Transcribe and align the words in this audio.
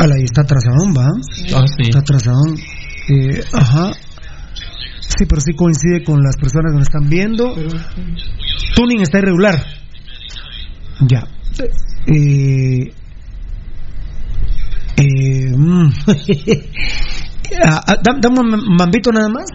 ahí 0.00 0.24
está 0.24 0.42
atrasadón, 0.42 0.94
va. 0.96 1.06
Ah, 1.54 1.64
sí. 1.76 1.82
Está 1.82 1.98
atrasadón. 2.00 2.56
Eh, 3.08 3.40
ajá. 3.52 3.90
Sí, 5.00 5.24
pero 5.28 5.40
sí 5.40 5.54
coincide 5.54 6.04
con 6.04 6.22
las 6.22 6.36
personas 6.36 6.72
que 6.72 6.78
nos 6.78 6.86
están 6.88 7.08
viendo. 7.08 7.54
Tuning 8.74 9.00
está 9.00 9.18
irregular. 9.18 9.64
Ya. 11.00 11.26
Eh, 12.06 12.92
eh, 14.96 15.52
mm. 15.56 15.88
Ah, 17.64 17.80
ah, 17.86 17.96
dam- 18.04 18.20
dame 18.20 18.40
un 18.40 18.76
mambito 18.76 19.10
nada 19.10 19.30
más. 19.30 19.46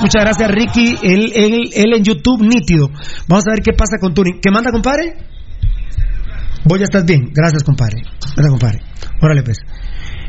Muchas 0.00 0.22
gracias, 0.24 0.50
Ricky. 0.50 0.96
Él, 1.02 1.32
él, 1.34 1.70
él 1.74 1.92
en 1.94 2.02
YouTube, 2.04 2.42
nítido. 2.42 2.88
Vamos 3.28 3.44
a 3.48 3.52
ver 3.54 3.62
qué 3.62 3.72
pasa 3.72 3.96
con 4.00 4.14
Turing. 4.14 4.40
¿Qué 4.40 4.50
manda, 4.50 4.70
compadre? 4.70 5.14
Vos 6.64 6.78
ya 6.78 6.84
estás 6.84 7.04
bien. 7.04 7.30
Gracias, 7.34 7.62
compadre. 7.64 8.02
Gracias, 8.02 8.50
compadre. 8.50 8.78
Órale, 9.22 9.42
pues. 9.42 9.58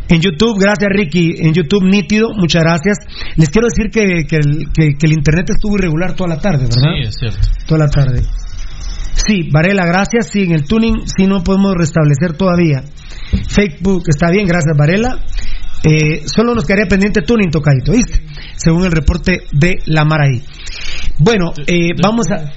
En 0.09 0.21
YouTube, 0.21 0.57
gracias, 0.59 0.89
Ricky. 0.91 1.35
En 1.39 1.53
YouTube, 1.53 1.83
nítido. 1.83 2.29
Muchas 2.35 2.63
gracias. 2.63 2.97
Les 3.35 3.49
quiero 3.49 3.67
decir 3.67 3.91
que, 3.91 4.25
que 4.27 4.37
el, 4.37 4.71
que- 4.73 4.97
que 4.97 5.05
el 5.05 5.13
internet 5.13 5.49
estuvo 5.51 5.75
irregular 5.77 6.13
toda 6.15 6.29
la 6.35 6.41
tarde, 6.41 6.63
¿verdad? 6.63 6.93
Sí, 7.01 7.07
es 7.07 7.15
cierto. 7.19 7.47
Toda 7.67 7.85
la 7.85 7.89
tarde. 7.89 8.23
Sí, 9.27 9.49
Varela, 9.51 9.85
gracias. 9.85 10.29
Sí, 10.31 10.43
en 10.43 10.53
el 10.53 10.63
tuning 10.63 11.01
sí 11.05 11.27
no 11.27 11.43
podemos 11.43 11.75
restablecer 11.77 12.33
todavía. 12.37 12.81
Facebook 13.47 14.03
está 14.07 14.31
bien, 14.31 14.47
gracias, 14.47 14.75
Varela. 14.75 15.19
Eh, 15.83 16.23
solo 16.25 16.53
nos 16.53 16.65
quedaría 16.65 16.87
pendiente 16.87 17.21
tuning, 17.21 17.49
tocadito, 17.51 17.93
¿viste? 17.93 18.21
Según 18.55 18.85
el 18.85 18.91
reporte 18.91 19.43
de 19.51 19.77
la 19.85 20.03
Maraí. 20.03 20.43
Bueno, 21.17 21.51
eh, 21.67 21.89
vamos 22.01 22.27
a. 22.31 22.51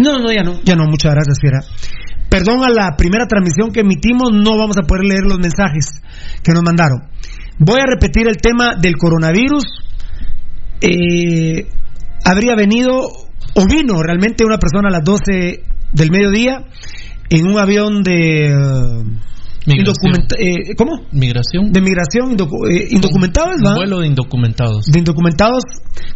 No, 0.00 0.18
no, 0.18 0.30
ya 0.30 0.42
no, 0.42 0.60
ya 0.62 0.76
no, 0.76 0.84
muchas 0.84 1.14
gracias, 1.14 1.38
Fiera. 1.40 1.60
Perdón 2.28 2.64
a 2.64 2.68
la 2.68 2.96
primera 2.96 3.26
transmisión 3.26 3.70
que 3.70 3.80
emitimos, 3.80 4.32
no 4.32 4.58
vamos 4.58 4.76
a 4.76 4.82
poder 4.82 5.04
leer 5.04 5.22
los 5.22 5.38
mensajes 5.38 6.02
que 6.42 6.52
nos 6.52 6.62
mandaron. 6.62 7.08
Voy 7.58 7.80
a 7.80 7.86
repetir 7.86 8.28
el 8.28 8.36
tema 8.36 8.74
del 8.76 8.96
coronavirus. 8.96 9.64
Eh, 10.82 11.68
habría 12.24 12.54
venido 12.54 13.00
o 13.54 13.66
vino 13.66 14.02
realmente 14.02 14.44
una 14.44 14.58
persona 14.58 14.88
a 14.88 14.92
las 14.92 15.04
12 15.04 15.62
del 15.92 16.10
mediodía 16.10 16.66
en 17.30 17.46
un 17.46 17.58
avión 17.58 18.02
de 18.02 18.48
eh, 18.48 18.54
eh, 20.38 20.74
¿cómo? 20.76 21.02
Migración. 21.12 21.72
De 21.72 21.80
migración 21.80 22.36
indocu- 22.36 22.70
eh, 22.70 22.86
indocumentados, 22.90 23.56
¿va? 23.64 23.74
vuelo 23.74 24.00
de 24.00 24.06
indocumentados. 24.06 24.86
De 24.86 24.98
indocumentados 24.98 25.64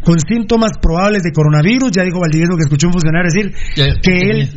con 0.05 0.19
síntomas 0.21 0.73
probables 0.81 1.23
de 1.23 1.33
coronavirus. 1.33 1.91
Ya 1.91 2.03
dijo 2.05 2.21
Valdivieso 2.21 2.53
que 2.57 2.63
escuchó 2.63 2.87
un 2.89 2.93
funcionario 2.95 3.31
decir 3.33 3.53
Ya- 3.77 4.01
que 4.01 4.31
él. 4.31 4.51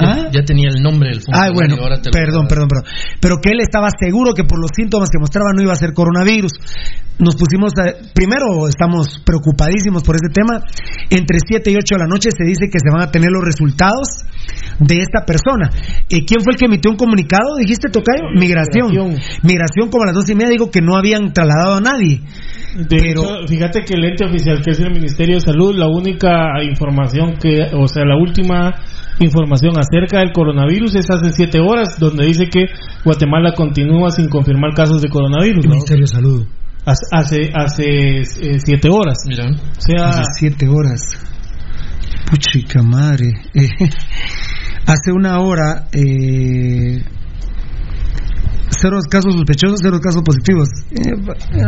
¿Ah? 0.00 0.28
Ya, 0.32 0.42
tenía 0.44 0.68
el 0.68 0.82
nombre 0.82 1.08
del 1.10 1.18
Ah, 1.18 1.50
funcionario. 1.50 1.54
bueno, 1.54 1.74
ahora 1.82 2.00
te 2.00 2.08
lo 2.08 2.12
perdón, 2.12 2.46
perdón, 2.48 2.68
perdón. 2.68 2.84
Pero 3.20 3.36
que 3.42 3.50
él 3.52 3.60
estaba 3.60 3.88
seguro 3.98 4.32
que 4.34 4.44
por 4.44 4.58
los 4.60 4.70
síntomas 4.74 5.08
que 5.10 5.18
mostraba 5.20 5.50
no 5.54 5.62
iba 5.62 5.72
a 5.72 5.76
ser 5.76 5.92
coronavirus. 5.92 6.52
Nos 7.18 7.36
pusimos, 7.36 7.72
a- 7.76 7.92
primero 8.14 8.66
estamos 8.66 9.20
preocupadísimos 9.26 10.02
por 10.02 10.16
este 10.16 10.32
tema. 10.32 10.64
Entre 11.10 11.36
7 11.46 11.70
y 11.70 11.74
8 11.76 11.96
de 11.96 11.98
la 11.98 12.06
noche 12.06 12.30
se 12.32 12.44
dice 12.44 12.70
que 12.72 12.78
se 12.80 12.88
van 12.90 13.02
a 13.06 13.10
tener 13.10 13.28
los 13.30 13.44
resultados 13.44 14.24
de 14.78 14.96
esta 15.04 15.26
persona. 15.26 15.68
Eh, 16.08 16.24
¿Quién 16.24 16.40
fue 16.40 16.54
el 16.54 16.58
que 16.58 16.64
emitió 16.66 16.90
un 16.90 16.96
comunicado? 16.96 17.56
Dijiste, 17.58 17.90
Tocayo. 17.90 18.24
Migración. 18.34 18.88
Migración. 18.88 19.20
Migración, 19.42 19.90
como 19.90 20.04
a 20.04 20.06
las 20.06 20.14
dos 20.14 20.30
y 20.30 20.34
media, 20.34 20.48
digo 20.50 20.70
que 20.70 20.80
no 20.80 20.96
habían 20.96 21.32
trasladado 21.34 21.74
a 21.76 21.80
nadie. 21.82 22.20
De 22.74 22.86
Pero- 22.88 23.22
hecho, 23.22 23.48
fíjate 23.48 23.80
que 23.84 23.94
el 23.94 24.04
ente 24.04 24.24
oficial 24.24 24.62
que 24.64 24.70
es 24.70 24.80
el 24.80 24.90
Ministerio 24.92 25.34
de 25.34 25.40
Salud, 25.40 25.74
la 25.76 25.88
única 25.88 26.62
información 26.62 27.34
que, 27.36 27.66
o 27.74 27.86
sea, 27.88 28.04
la 28.06 28.16
última 28.16 28.72
información 29.24 29.72
acerca 29.78 30.18
del 30.20 30.32
coronavirus 30.32 30.94
es 30.96 31.10
hace 31.10 31.32
siete 31.32 31.60
horas, 31.60 31.98
donde 31.98 32.26
dice 32.26 32.46
que 32.48 32.66
Guatemala 33.04 33.52
continúa 33.54 34.10
sin 34.10 34.28
confirmar 34.28 34.74
casos 34.74 35.02
de 35.02 35.08
coronavirus. 35.08 35.66
Ministerio 35.66 36.04
de 36.04 36.06
Salud. 36.06 36.46
Hace, 36.86 37.06
hace, 37.12 37.50
hace, 37.54 38.20
eh, 38.20 38.60
siete 38.64 38.88
horas. 38.88 39.18
Mira, 39.28 39.50
O 39.50 39.80
sea, 39.80 40.08
Hace 40.08 40.22
siete 40.38 40.68
horas. 40.68 41.02
Puchica 42.30 42.82
madre. 42.82 43.32
Eh, 43.54 43.68
hace 44.86 45.12
una 45.12 45.38
hora. 45.40 45.88
Eh, 45.92 47.02
cero 48.70 48.98
casos 49.10 49.34
sospechosos, 49.34 49.78
cero 49.82 50.00
casos 50.02 50.22
positivos. 50.22 50.68
Eh, 50.90 51.10
eh, 51.10 51.62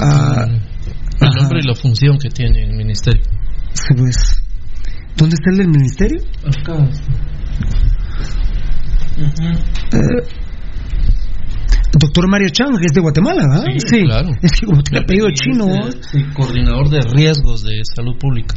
ah, 0.00 0.46
el 0.46 1.26
ajá. 1.28 1.40
nombre 1.40 1.60
y 1.62 1.66
la 1.66 1.74
función 1.74 2.18
que 2.18 2.30
tiene 2.30 2.64
el 2.64 2.74
ministerio. 2.76 3.22
sí, 3.72 3.94
pues. 3.96 4.42
¿Dónde 5.20 5.34
está 5.34 5.50
el 5.50 5.58
del 5.58 5.68
ministerio? 5.68 6.18
Eh, 9.92 10.24
Doctor 11.92 12.30
Mario 12.30 12.48
Chang, 12.48 12.78
que 12.78 12.86
es 12.86 12.92
de 12.94 13.02
Guatemala, 13.02 13.42
¿ah? 13.52 13.64
Sí, 13.84 14.04
claro. 14.04 14.30
Es 14.40 14.52
que 14.52 14.64
como 14.66 14.82
tiene 14.82 15.04
apellido 15.04 15.26
chino. 15.34 15.66
Es 15.88 16.14
el 16.14 16.32
coordinador 16.32 16.88
de 16.88 17.00
riesgos 17.02 17.62
de 17.64 17.82
salud 17.94 18.16
pública. 18.18 18.54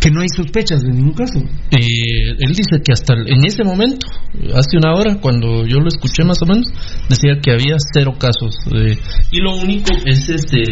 que 0.00 0.10
no 0.12 0.20
hay 0.20 0.28
sospechas 0.28 0.80
de 0.82 0.92
ningún 0.92 1.14
caso. 1.14 1.40
Eh, 1.40 2.36
él 2.38 2.54
dice 2.54 2.80
que 2.84 2.92
hasta 2.92 3.14
en 3.14 3.44
ese 3.44 3.64
momento, 3.64 4.06
hace 4.54 4.76
una 4.76 4.94
hora, 4.94 5.16
cuando 5.20 5.66
yo 5.66 5.78
lo 5.80 5.88
escuché 5.88 6.22
más 6.24 6.40
o 6.42 6.46
menos, 6.46 6.68
decía 7.08 7.40
que 7.42 7.50
había 7.50 7.74
cero 7.92 8.14
casos. 8.16 8.54
eh, 8.72 8.96
y 9.32 9.40
lo 9.40 9.56
único 9.56 9.92
es 10.06 10.28
este. 10.28 10.62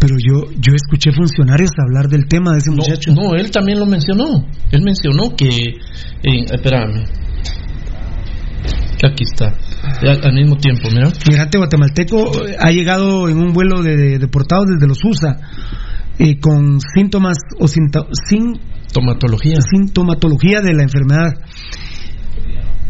Pero 0.00 0.14
yo, 0.18 0.50
yo 0.58 0.72
escuché 0.74 1.12
funcionarios 1.12 1.70
hablar 1.78 2.08
del 2.08 2.26
tema 2.26 2.52
de 2.52 2.58
ese 2.58 2.70
No, 2.70 2.76
muchacho. 2.76 3.12
no, 3.12 3.34
él 3.34 3.50
también 3.50 3.78
lo 3.78 3.86
mencionó. 3.86 4.46
Él 4.72 4.82
mencionó 4.82 5.36
que. 5.36 5.48
eh, 5.48 6.44
espérame. 6.50 7.04
Aquí 9.02 9.24
está. 9.24 9.54
Al, 10.02 10.34
mismo 10.34 10.56
tiempo, 10.56 10.88
mira. 10.90 11.10
Migrante 11.28 11.56
guatemalteco 11.58 12.46
eh, 12.46 12.56
ha 12.58 12.70
llegado 12.70 13.28
en 13.28 13.38
un 13.38 13.52
vuelo 13.52 13.82
de, 13.82 13.96
de- 13.96 14.18
deportados 14.18 14.66
desde 14.66 14.86
los 14.86 14.98
USA 15.04 15.38
eh, 16.18 16.38
con 16.38 16.78
síntomas 16.80 17.36
o 17.58 17.66
sinto- 17.66 18.08
sin 18.28 18.58
Tomatología. 18.92 19.56
sintomatología 19.70 20.60
de 20.60 20.74
la 20.74 20.82
enfermedad 20.82 21.30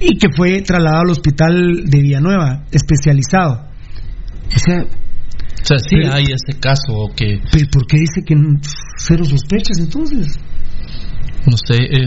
y 0.01 0.17
que 0.19 0.29
fue 0.35 0.63
trasladado 0.63 1.03
al 1.03 1.11
hospital 1.11 1.85
de 1.85 2.01
Villanueva 2.01 2.65
especializado. 2.73 3.69
O 4.55 4.59
sea, 4.59 4.85
O 5.63 5.65
sea, 5.65 5.79
sí 5.79 5.97
Pero- 6.03 6.15
hay 6.15 6.25
ese 6.25 6.59
caso 6.59 7.09
que, 7.17 7.41
¿pero 7.53 7.67
¿por 7.71 7.87
qué 7.87 7.99
dice 7.99 8.23
que 8.25 8.35
cero 8.97 9.25
sospechas 9.25 9.79
entonces? 9.79 10.39
no 11.47 11.57
sé, 11.57 11.77
eh, 11.77 12.07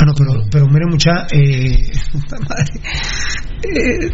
Ah, 0.00 0.04
no, 0.06 0.12
pero, 0.14 0.42
pero 0.50 0.66
mire, 0.66 0.86
mucha. 0.90 1.26
Eh, 1.30 1.92
puta 2.10 2.36
madre. 2.48 2.80
Eh, 3.62 4.10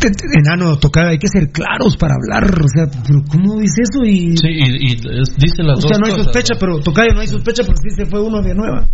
te- 0.00 0.10
te- 0.10 0.38
enano, 0.40 0.76
toca, 0.78 1.08
hay 1.10 1.18
que 1.18 1.28
ser 1.28 1.52
claros 1.52 1.96
para 1.96 2.14
hablar. 2.14 2.50
O 2.60 2.66
sea, 2.68 2.86
pero 3.06 3.20
¿cómo 3.30 3.60
dice 3.60 3.82
eso? 3.82 4.02
Y, 4.04 4.36
sí, 4.36 4.48
y, 4.48 4.86
y 4.86 4.92
es- 4.94 5.36
dice 5.36 5.62
las 5.62 5.78
o 5.78 5.80
dos 5.82 5.88
sea, 5.90 5.98
no 6.00 6.06
hay 6.06 6.12
cosas, 6.12 6.24
sospecha, 6.26 6.54
¿no? 6.54 6.58
pero 6.60 6.80
Tocayo 6.80 7.14
no 7.14 7.20
hay 7.20 7.28
sospecha, 7.28 7.62
pero 7.62 7.76
sí 7.76 7.90
se 7.94 8.06
fue 8.06 8.20
uno 8.20 8.42
de 8.42 8.54
nueva. 8.54 8.88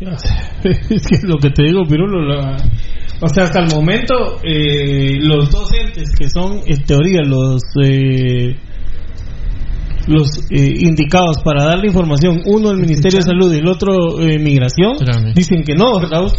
es 0.00 1.02
que 1.06 1.26
lo 1.26 1.36
que 1.38 1.50
te 1.50 1.64
digo, 1.64 1.84
Pirulo, 1.84 2.22
la- 2.22 2.56
o 3.20 3.28
sea, 3.28 3.44
hasta 3.44 3.60
el 3.60 3.68
momento, 3.74 4.40
eh, 4.42 5.18
los 5.20 5.50
dos 5.50 5.70
entes 5.72 6.10
que 6.16 6.28
son, 6.30 6.60
en 6.66 6.82
teoría, 6.84 7.20
los 7.22 7.62
eh, 7.82 8.56
los 10.10 10.38
eh, 10.50 10.74
indicados 10.80 11.38
para 11.44 11.64
dar 11.64 11.78
la 11.78 11.86
información, 11.86 12.40
uno 12.44 12.70
el 12.70 12.78
Ministerio 12.78 13.18
de 13.20 13.24
Salud 13.24 13.54
y 13.54 13.58
el 13.58 13.68
otro 13.68 14.20
eh, 14.20 14.38
Migración, 14.38 14.96
Espérame. 15.00 15.32
dicen 15.34 15.62
que 15.64 15.74
no, 15.74 15.98
¿verdad? 16.00 16.24
Es 16.26 16.32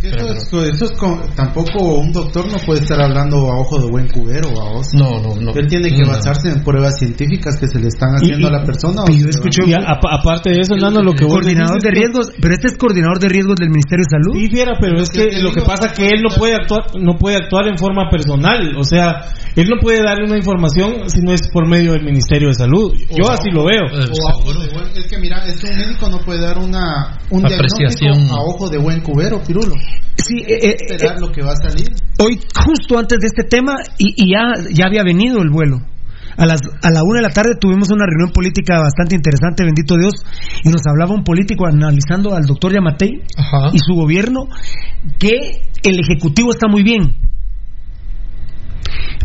que 0.00 0.08
eso 0.08 0.64
es, 0.64 0.74
eso 0.74 0.84
es 0.86 0.92
como- 0.92 1.20
tampoco 1.36 1.98
un 1.98 2.12
doctor 2.12 2.46
no 2.50 2.58
puede 2.64 2.80
estar 2.80 3.00
hablando 3.00 3.36
a 3.50 3.60
ojo 3.60 3.78
de 3.80 3.90
buen 3.90 4.08
cubero 4.08 4.48
a 4.60 4.72
vos. 4.72 4.88
No, 4.94 5.20
no, 5.20 5.34
no. 5.36 5.52
Él 5.52 5.66
tiene 5.68 5.90
que 5.90 6.02
No. 6.02 6.08
basarse 6.08 6.48
en 6.50 6.62
pruebas 6.64 6.98
científicas 6.98 7.56
que 7.58 7.66
se 7.66 7.78
le 7.78 7.88
están 7.88 8.14
haciendo 8.14 8.48
Y- 8.48 8.50
a 8.50 8.58
la 8.58 8.64
persona. 8.64 9.02
y 9.10 9.20
yo 9.20 9.28
escucho- 9.28 9.62
a- 9.76 9.92
a- 9.92 10.20
aparte 10.20 10.50
de 10.50 10.60
eso, 10.60 10.76
Nano, 10.76 11.02
lo 11.02 11.12
que 11.12 11.24
vos 11.24 11.34
Coordinador 11.34 11.80
de 11.82 11.90
riesgos, 11.90 12.32
pero 12.40 12.54
este 12.54 12.68
es 12.68 12.76
coordinador 12.76 13.18
de 13.18 13.28
riesgos 13.28 13.56
del 13.56 13.68
Ministerio 13.70 14.04
de 14.08 14.10
Salud. 14.16 14.34
Sí, 14.40 14.48
fiera, 14.50 14.72
pero 14.80 15.00
es 15.00 15.10
que 15.10 15.40
lo 15.42 15.52
que 15.52 15.60
pasa 15.62 15.86
es 15.86 15.92
que 15.92 16.06
él 16.08 16.22
no 16.22 16.30
puede 16.36 16.54
actuar, 16.54 16.84
no 16.98 17.16
puede 17.18 17.36
actuar 17.36 17.66
en 17.68 17.76
forma 17.78 18.08
personal, 18.10 18.74
o 18.78 18.84
sea, 18.84 19.22
él 19.56 19.68
no 19.68 19.76
puede 19.80 20.02
darle 20.02 20.24
una 20.26 20.36
información 20.36 21.08
si 21.08 21.20
no 21.20 21.32
es 21.32 21.48
por 21.52 21.66
medio 21.68 21.92
del 21.92 22.04
Ministerio 22.04 22.48
de 22.48 22.54
Salud. 22.54 22.92
Yo 23.16 23.30
así 23.30 23.50
lo 23.50 23.64
veo. 23.64 23.82
Eh, 23.86 24.06
o 24.10 24.44
buen- 24.44 24.96
es 24.96 25.06
que 25.08 25.18
mira, 25.18 25.44
es 25.46 25.60
que 25.60 25.70
un 25.70 25.76
médico 25.78 26.08
no 26.08 26.18
puede 26.20 26.40
dar 26.40 26.58
una 26.58 27.18
un 27.30 27.44
Apreciación. 27.44 27.98
diagnóstico 27.98 28.34
a 28.34 28.44
ojo 28.44 28.68
de 28.68 28.78
buen 28.78 29.00
cubero, 29.00 29.42
Pirulo. 29.46 29.74
Sí, 30.16 30.38
eh, 30.46 30.54
eh, 30.54 30.68
eh, 30.70 30.76
Esperar 30.90 31.20
lo 31.20 31.32
que 31.32 31.42
va 31.42 31.52
a 31.52 31.56
salir. 31.56 31.88
hoy, 32.20 32.38
justo 32.64 32.98
antes 32.98 33.18
de 33.20 33.26
este 33.26 33.44
tema, 33.44 33.74
y, 33.98 34.14
y 34.16 34.32
ya, 34.32 34.52
ya 34.72 34.86
había 34.86 35.02
venido 35.02 35.40
el 35.42 35.50
vuelo. 35.50 35.78
A 36.36 36.46
las 36.46 36.60
a 36.82 36.90
la 36.90 37.02
una 37.02 37.16
de 37.20 37.22
la 37.28 37.34
tarde 37.34 37.50
tuvimos 37.60 37.90
una 37.90 38.06
reunión 38.06 38.32
política 38.32 38.78
bastante 38.80 39.14
interesante, 39.16 39.64
bendito 39.64 39.96
Dios, 39.96 40.14
y 40.64 40.68
nos 40.70 40.80
hablaba 40.86 41.12
un 41.12 41.24
político 41.24 41.66
analizando 41.66 42.34
al 42.34 42.44
doctor 42.44 42.72
Yamatei 42.72 43.20
Ajá. 43.36 43.70
y 43.74 43.78
su 43.78 43.94
gobierno 43.94 44.46
que 45.18 45.62
el 45.82 45.98
ejecutivo 46.00 46.50
está 46.52 46.68
muy 46.68 46.82
bien. 46.82 47.14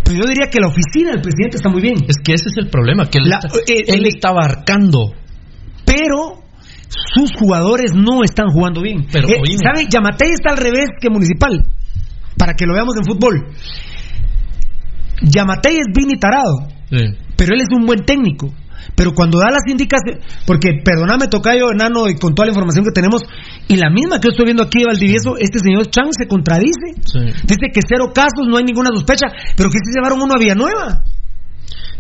Pero 0.06 0.20
yo 0.22 0.28
diría 0.28 0.48
que 0.52 0.60
la 0.60 0.68
oficina 0.68 1.12
del 1.12 1.22
presidente 1.22 1.58
está 1.58 1.68
muy 1.70 1.82
bien. 1.82 1.96
Es 2.08 2.18
que 2.24 2.34
ese 2.34 2.48
es 2.50 2.58
el 2.58 2.70
problema, 2.70 3.08
que 3.10 3.18
él, 3.18 3.28
La- 3.28 3.40
está, 3.40 3.50
eh, 3.68 3.84
él 3.88 4.06
eh, 4.06 4.10
está 4.10 4.30
abarcando. 4.30 5.12
pero 5.86 6.44
sus 6.88 7.32
jugadores 7.38 7.94
no 7.94 8.24
están 8.24 8.48
jugando 8.50 8.82
bien. 8.82 9.06
Pero, 9.12 9.28
Eh, 9.28 9.42
oíme. 9.42 9.58
¿Sabe? 9.62 9.88
Yamatei 9.90 10.32
está 10.32 10.52
al 10.52 10.58
revés 10.58 10.86
que 11.02 11.10
Municipal. 11.10 11.66
Para 12.38 12.54
que 12.54 12.66
lo 12.66 12.74
veamos 12.74 12.96
en 12.98 13.06
fútbol. 13.06 13.48
Yamatei 15.22 15.78
es 15.78 15.88
Vini 15.96 16.20
Tarado, 16.20 16.68
Sí. 16.90 17.06
pero 17.36 17.54
él 17.56 17.62
es 17.62 17.68
un 17.76 17.86
buen 17.86 18.06
técnico. 18.06 18.54
Pero 18.96 19.14
cuando 19.14 19.40
da 19.40 19.52
las 19.52 19.64
indicaciones, 19.68 20.24
porque 20.46 20.82
perdóname, 20.84 21.28
Tocayo, 21.28 21.72
enano, 21.72 22.08
y 22.10 22.16
con 22.16 22.34
toda 22.36 22.48
la 22.48 22.52
información 22.52 22.86
que 22.86 22.92
tenemos, 22.92 23.24
y 23.68 23.76
la 23.78 23.90
misma 23.90 24.20
que 24.20 24.28
yo 24.28 24.32
estoy 24.32 24.46
viendo 24.46 24.64
aquí 24.64 24.80
de 24.80 24.86
Valdivieso, 24.86 25.38
este 25.40 25.60
señor 25.60 25.88
Chang 25.90 26.10
se 26.12 26.28
contradice. 26.28 26.94
Sí. 27.06 27.20
Dice 27.48 27.68
que 27.74 27.82
cero 27.88 28.12
casos, 28.14 28.48
no 28.48 28.58
hay 28.58 28.64
ninguna 28.64 28.90
sospecha, 28.94 29.28
pero 29.58 29.70
que 29.70 29.78
se 29.84 29.92
llevaron 29.96 30.22
uno 30.22 30.34
a 30.36 30.40
Villanueva. 30.40 31.04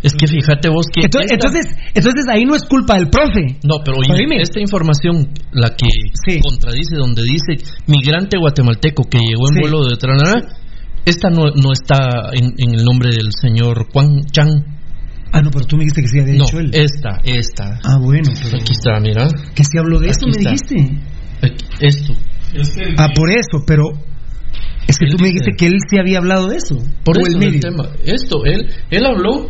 Es 0.03 0.13
que 0.13 0.27
fíjate 0.27 0.69
vos 0.69 0.85
que. 0.93 1.01
Entonces, 1.05 1.31
esta- 1.31 1.47
entonces, 1.47 1.65
entonces 1.95 2.25
ahí 2.29 2.45
no 2.45 2.55
es 2.55 2.63
culpa 2.63 2.95
del 2.95 3.09
profe. 3.09 3.57
No, 3.63 3.79
pero 3.83 3.97
oíme, 3.97 4.13
Oíme. 4.21 4.41
esta 4.41 4.59
información, 4.59 5.29
la 5.51 5.69
que 5.75 5.87
Sí. 6.27 6.39
contradice, 6.41 6.95
donde 6.97 7.23
dice 7.23 7.57
migrante 7.87 8.37
guatemalteco 8.37 9.03
que 9.09 9.17
llegó 9.17 9.49
en 9.49 9.55
Sí. 9.55 9.61
vuelo 9.61 9.87
de 9.87 9.97
Tranará, 9.97 10.33
esta 11.05 11.29
no, 11.31 11.45
no 11.55 11.71
está 11.73 12.29
en, 12.33 12.53
en 12.57 12.75
el 12.75 12.83
nombre 12.85 13.09
del 13.09 13.29
señor 13.31 13.87
Juan 13.91 14.25
Chang. 14.31 14.74
Ah, 15.37 15.41
no, 15.41 15.51
pero 15.51 15.65
tú 15.65 15.75
me 15.75 15.83
dijiste 15.83 16.01
que 16.01 16.07
sí 16.07 16.19
había 16.19 16.33
No, 16.35 16.45
dicho 16.45 16.59
él. 16.59 16.71
esta, 16.73 17.19
esta. 17.25 17.79
Ah, 17.83 17.97
bueno, 17.99 18.31
pero 18.41 18.57
Aquí 18.61 18.71
está, 18.71 18.99
mira. 19.01 19.27
que 19.53 19.63
si 19.65 19.77
habló 19.77 19.99
de 19.99 20.07
esto, 20.07 20.27
me 20.27 20.31
está. 20.31 20.51
dijiste. 20.51 21.01
Aquí, 21.41 21.65
esto. 21.81 22.13
Ah, 22.97 23.09
por 23.13 23.29
eso, 23.29 23.59
pero 23.67 23.83
es 24.87 24.97
que 24.97 25.05
Él 25.05 25.11
tú 25.11 25.17
me 25.21 25.27
dice- 25.27 25.39
dijiste 25.43 25.51
que 25.57 25.67
él 25.67 25.77
sí 25.89 25.97
había 25.99 26.19
hablado 26.19 26.47
de 26.47 26.55
eso. 26.55 26.77
Por 27.03 27.17
eso 27.19 27.37
el 27.37 27.59
tema. 27.59 27.89
Esto, 28.05 28.45
él, 28.45 28.69
él 28.91 29.05
habló 29.05 29.49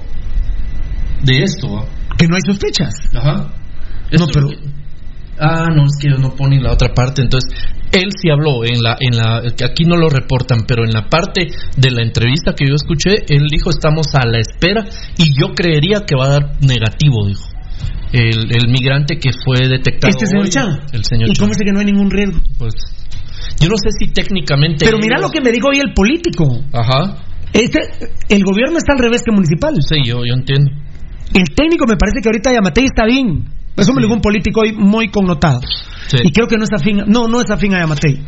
de 1.23 1.43
esto. 1.43 1.87
Que 2.17 2.27
no 2.27 2.35
hay 2.35 2.41
sospechas. 2.47 2.93
Ajá. 3.13 3.53
No, 4.17 4.25
pero- 4.33 4.47
Ah, 5.39 5.67
no, 5.73 5.83
es 5.85 5.97
que 5.99 6.09
no 6.09 6.33
pone 6.35 6.61
la 6.61 6.71
otra 6.73 6.93
parte. 6.93 7.21
Entonces, 7.21 7.51
él 7.91 8.09
sí 8.21 8.29
habló 8.29 8.63
en 8.65 8.81
la, 8.81 8.95
en 8.99 9.17
la, 9.17 9.41
que 9.55 9.65
aquí 9.65 9.83
no 9.83 9.95
lo 9.97 10.09
reportan, 10.09 10.59
pero 10.67 10.83
en 10.85 10.91
la 10.91 11.07
parte 11.09 11.47
de 11.77 11.91
la 11.91 12.01
entrevista 12.03 12.53
que 12.53 12.65
yo 12.67 12.75
escuché, 12.75 13.15
él 13.29 13.47
dijo 13.49 13.69
estamos 13.69 14.07
a 14.15 14.25
la 14.25 14.39
espera 14.39 14.85
y 15.17 15.33
yo 15.39 15.53
creería 15.53 16.01
que 16.07 16.15
va 16.15 16.25
a 16.25 16.29
dar 16.29 16.51
negativo, 16.61 17.27
dijo. 17.27 17.43
El, 18.13 18.47
el 18.55 18.69
migrante 18.69 19.17
que 19.17 19.31
fue 19.43 19.67
detectado. 19.67 20.09
Este 20.11 20.25
señor 20.27 20.45
hoy. 20.45 20.79
El 20.93 21.03
señor 21.03 21.29
¿Y 21.29 21.35
cómo 21.35 21.49
dice 21.49 21.65
que 21.65 21.71
no 21.73 21.79
hay 21.79 21.85
ningún 21.85 22.09
riesgo? 22.09 22.39
Pues, 22.57 22.73
yo 23.59 23.67
no 23.67 23.75
sé 23.75 23.89
si 23.99 24.13
técnicamente. 24.13 24.85
Pero 24.85 24.97
mira 24.99 25.17
ellos- 25.17 25.27
lo 25.29 25.31
que 25.33 25.41
me 25.41 25.51
dijo 25.51 25.67
hoy 25.69 25.79
el 25.79 25.93
político. 25.93 26.45
Ajá. 26.71 27.17
Este, 27.51 27.79
el 28.29 28.43
gobierno 28.43 28.77
está 28.77 28.93
al 28.93 28.99
revés 28.99 29.21
que 29.25 29.31
municipal. 29.33 29.73
Sí, 29.81 29.97
yo, 30.05 30.23
yo 30.25 30.33
entiendo. 30.33 30.71
El 31.33 31.43
técnico 31.55 31.85
me 31.87 31.97
parece 31.97 32.19
que 32.21 32.29
ahorita 32.29 32.53
Yamatei 32.53 32.85
está 32.85 33.05
bien. 33.05 33.45
Dijo 33.77 34.13
un 34.13 34.21
político 34.21 34.61
hoy 34.61 34.73
muy 34.73 35.09
connotado. 35.09 35.59
Sí. 36.07 36.17
Y 36.23 36.31
creo 36.31 36.47
que 36.47 36.57
no 36.57 36.63
es 36.63 36.69
afín. 36.73 37.03
No, 37.07 37.27
no 37.27 37.41
es 37.41 37.49
afín 37.51 37.73
a 37.73 37.79
Yamatei. 37.81 38.21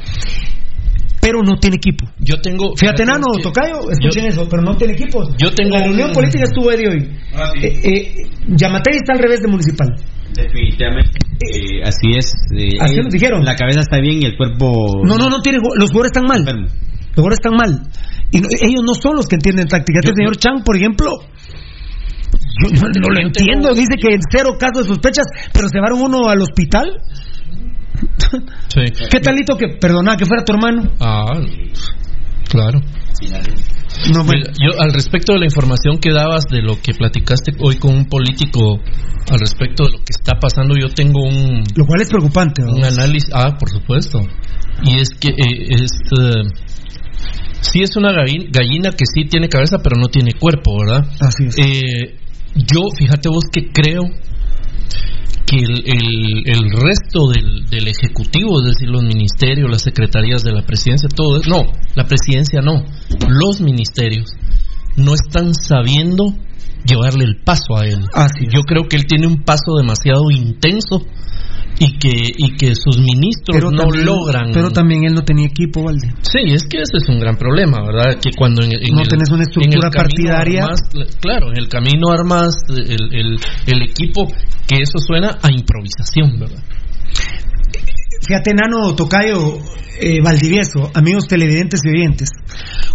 Pero 1.21 1.41
no 1.43 1.57
tiene 1.57 1.77
equipo. 1.77 2.05
Yo 2.19 2.39
tengo. 2.41 2.75
Fíjate, 2.77 3.03
Nano, 3.05 3.25
que- 3.35 3.43
Tocayo, 3.43 3.89
escuchen 3.91 4.23
yo- 4.25 4.29
eso, 4.29 4.47
pero 4.49 4.61
no 4.61 4.77
tiene 4.77 4.93
equipo. 4.93 5.23
Yo 5.37 5.51
tengo 5.51 5.75
En 5.75 5.81
la 5.81 5.87
reunión 5.87 6.07
un- 6.09 6.13
política 6.13 6.43
estuvo 6.43 6.71
Eddie 6.71 6.87
hoy. 6.89 7.09
Ah, 7.33 7.51
sí. 7.59 7.65
Eh, 7.67 7.79
eh, 7.83 8.13
Yamatei 8.47 8.95
está 8.97 9.13
al 9.13 9.19
revés 9.19 9.41
de 9.41 9.47
municipal. 9.47 9.87
Definitivamente. 10.33 11.17
eh, 11.39 11.81
así 11.83 12.11
es. 12.17 12.33
eh, 12.55 12.77
Así 12.79 12.95
nos 12.97 13.11
dijeron. 13.13 13.43
La 13.45 13.55
cabeza 13.55 13.79
está 13.81 13.99
bien 13.99 14.21
y 14.21 14.25
el 14.25 14.35
cuerpo. 14.37 15.01
No, 15.05 15.17
no, 15.17 15.29
no 15.29 15.41
tiene. 15.41 15.59
Los 15.59 15.89
jugadores 15.91 16.11
están 16.15 16.25
mal. 16.27 16.43
Los 16.45 17.15
jugadores 17.15 17.39
están 17.39 17.55
mal. 17.55 17.81
Y 18.31 18.39
no- 18.41 18.47
ellos 18.61 18.81
no 18.83 18.93
son 18.93 19.15
los 19.15 19.25
que 19.27 19.35
entienden 19.35 19.67
táctica. 19.67 19.99
Este 19.99 20.11
Yo- 20.11 20.15
señor 20.15 20.37
Chang, 20.37 20.63
por 20.63 20.75
ejemplo, 20.77 21.09
yo 22.63 22.69
no, 22.81 22.87
no 23.01 23.07
lo 23.13 23.21
Yo 23.21 23.27
entiendo. 23.27 23.73
Dice 23.73 23.95
que 24.01 24.13
en 24.15 24.21
cero 24.31 24.57
casos 24.59 24.83
de 24.87 24.89
sospechas, 24.93 25.25
pero 25.53 25.67
se 25.69 25.75
llevaron 25.77 26.01
uno 26.01 26.27
al 26.29 26.41
hospital. 26.41 26.97
Sí. 28.69 28.81
¿Qué 29.09 29.19
talito 29.19 29.55
que, 29.57 29.69
perdona, 29.79 30.17
que 30.17 30.25
fuera 30.25 30.43
tu 30.43 30.53
hermano? 30.53 30.91
Ah, 30.99 31.39
claro. 32.49 32.79
No. 34.13 34.23
Mira, 34.23 34.51
yo 34.61 34.79
al 34.79 34.93
respecto 34.93 35.33
de 35.33 35.39
la 35.39 35.45
información 35.45 35.97
que 35.97 36.11
dabas 36.11 36.45
de 36.51 36.61
lo 36.61 36.79
que 36.79 36.93
platicaste 36.93 37.53
hoy 37.59 37.77
con 37.77 37.95
un 37.95 38.05
político 38.05 38.79
al 39.31 39.39
respecto 39.39 39.85
de 39.85 39.91
lo 39.93 39.97
que 39.97 40.11
está 40.11 40.35
pasando, 40.39 40.75
yo 40.79 40.89
tengo 40.89 41.23
un, 41.23 41.63
Lo 41.75 41.85
cual 41.85 42.01
es 42.01 42.09
preocupante. 42.09 42.61
¿no? 42.61 42.73
un 42.73 42.83
análisis. 42.83 43.29
Ah, 43.33 43.57
por 43.59 43.69
supuesto. 43.69 44.19
Y 44.83 44.99
es 44.99 45.09
que 45.19 45.29
eh, 45.29 45.67
es 45.69 45.91
eh, 46.19 46.43
sí 47.61 47.81
es 47.81 47.95
una 47.97 48.11
galli- 48.11 48.47
gallina 48.51 48.91
que 48.91 49.05
sí 49.11 49.25
tiene 49.27 49.49
cabeza, 49.49 49.77
pero 49.83 49.95
no 49.99 50.07
tiene 50.07 50.33
cuerpo, 50.33 50.77
¿verdad? 50.79 51.09
Así 51.19 51.45
es. 51.47 51.57
Eh, 51.57 52.15
yo, 52.55 52.81
fíjate 52.97 53.29
vos 53.29 53.45
que 53.51 53.71
creo 53.71 54.03
que 55.45 55.57
el, 55.57 55.83
el- 55.85 56.43
el 56.45 56.69
resto 56.71 57.29
del, 57.33 57.65
del 57.69 57.87
Ejecutivo, 57.87 58.59
es 58.61 58.73
decir, 58.73 58.89
los 58.89 59.03
ministerios, 59.03 59.69
las 59.69 59.81
secretarías 59.83 60.43
de 60.43 60.51
la 60.51 60.61
presidencia, 60.63 61.07
todo, 61.09 61.39
no, 61.47 61.71
la 61.95 62.03
presidencia 62.05 62.61
no, 62.61 62.83
los 63.29 63.61
ministerios 63.61 64.31
no 64.97 65.13
están 65.13 65.53
sabiendo 65.53 66.25
llevarle 66.85 67.23
el 67.25 67.37
paso 67.43 67.77
a 67.77 67.85
él. 67.85 67.99
Así. 68.13 68.45
Yo 68.53 68.61
creo 68.61 68.83
que 68.89 68.97
él 68.97 69.05
tiene 69.05 69.27
un 69.27 69.43
paso 69.43 69.75
demasiado 69.77 70.29
intenso 70.31 71.05
y 71.79 71.97
que, 71.99 72.09
y 72.35 72.55
que 72.57 72.73
sus 72.75 72.97
ministros 72.99 73.51
pero 73.53 73.69
no 73.71 73.83
también, 73.83 74.05
logran. 74.05 74.51
Pero 74.53 74.71
también 74.71 75.03
él 75.05 75.13
no 75.13 75.23
tenía 75.23 75.45
equipo, 75.45 75.83
Valde. 75.83 76.07
Sí, 76.21 76.39
es 76.45 76.63
que 76.63 76.77
ese 76.81 76.97
es 76.97 77.07
un 77.09 77.19
gran 77.19 77.35
problema, 77.37 77.77
¿verdad? 77.85 78.19
Que 78.19 78.31
cuando 78.35 78.63
en, 78.63 78.71
en 78.73 78.95
No 78.95 79.01
el, 79.01 79.07
tenés 79.07 79.29
una 79.31 79.43
estructura 79.43 79.89
partidaria. 79.91 80.65
armas- 80.65 81.17
claro, 81.21 81.51
en 81.51 81.57
el 81.57 81.67
camino 81.69 82.09
armas 82.11 82.55
el, 82.69 83.13
el, 83.13 83.37
el 83.67 83.81
equipo, 83.83 84.27
que 84.67 84.77
eso 84.81 84.97
suena 84.99 85.37
a 85.41 85.51
improvisación, 85.51 86.39
¿verdad? 86.39 86.63
Fíjate, 88.27 88.53
Nano 88.53 88.95
Tocayo 88.95 89.57
eh, 90.01 90.19
Valdivieso, 90.21 90.91
amigos 90.93 91.27
televidentes 91.27 91.79
y 91.85 91.89
oyentes, 91.89 92.29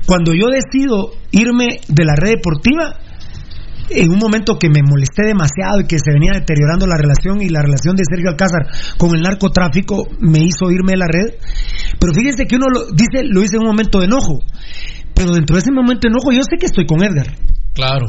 cuando 0.06 0.34
yo 0.34 0.48
decido 0.48 1.12
irme 1.30 1.80
de 1.88 2.04
la 2.04 2.14
red 2.16 2.32
deportiva, 2.36 2.98
en 3.94 4.10
un 4.10 4.18
momento 4.18 4.58
que 4.58 4.68
me 4.68 4.82
molesté 4.82 5.26
demasiado 5.26 5.80
y 5.80 5.86
que 5.86 5.98
se 5.98 6.12
venía 6.12 6.32
deteriorando 6.34 6.86
la 6.86 6.96
relación 6.96 7.40
y 7.40 7.48
la 7.48 7.62
relación 7.62 7.96
de 7.96 8.04
Sergio 8.08 8.30
Alcázar 8.30 8.66
con 8.98 9.14
el 9.14 9.22
narcotráfico 9.22 10.08
me 10.20 10.40
hizo 10.40 10.70
irme 10.70 10.92
de 10.92 10.98
la 10.98 11.06
red. 11.06 11.34
Pero 11.98 12.12
fíjense 12.12 12.46
que 12.46 12.56
uno 12.56 12.66
lo 12.68 12.86
dice, 12.92 13.24
lo 13.24 13.40
dice 13.40 13.56
en 13.56 13.62
un 13.62 13.68
momento 13.68 13.98
de 14.00 14.06
enojo. 14.06 14.40
Pero 15.14 15.34
dentro 15.34 15.54
de 15.56 15.60
ese 15.60 15.72
momento 15.72 16.08
de 16.08 16.12
enojo 16.12 16.32
yo 16.32 16.42
sé 16.42 16.56
que 16.58 16.66
estoy 16.66 16.86
con 16.86 17.02
Edgar. 17.02 17.36
Claro. 17.74 18.06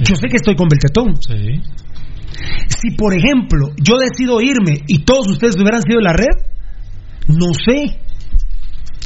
Yo 0.00 0.16
sé 0.16 0.28
que 0.28 0.36
estoy 0.36 0.56
con 0.56 0.68
Beltetón. 0.68 1.14
Sí. 1.20 1.60
Si 2.68 2.96
por 2.96 3.14
ejemplo 3.14 3.70
yo 3.80 3.98
decido 3.98 4.40
irme 4.40 4.82
y 4.86 5.04
todos 5.04 5.28
ustedes 5.28 5.56
hubieran 5.56 5.82
sido 5.82 5.98
de 5.98 6.04
la 6.04 6.12
red, 6.12 6.34
no 7.28 7.54
sé. 7.54 8.00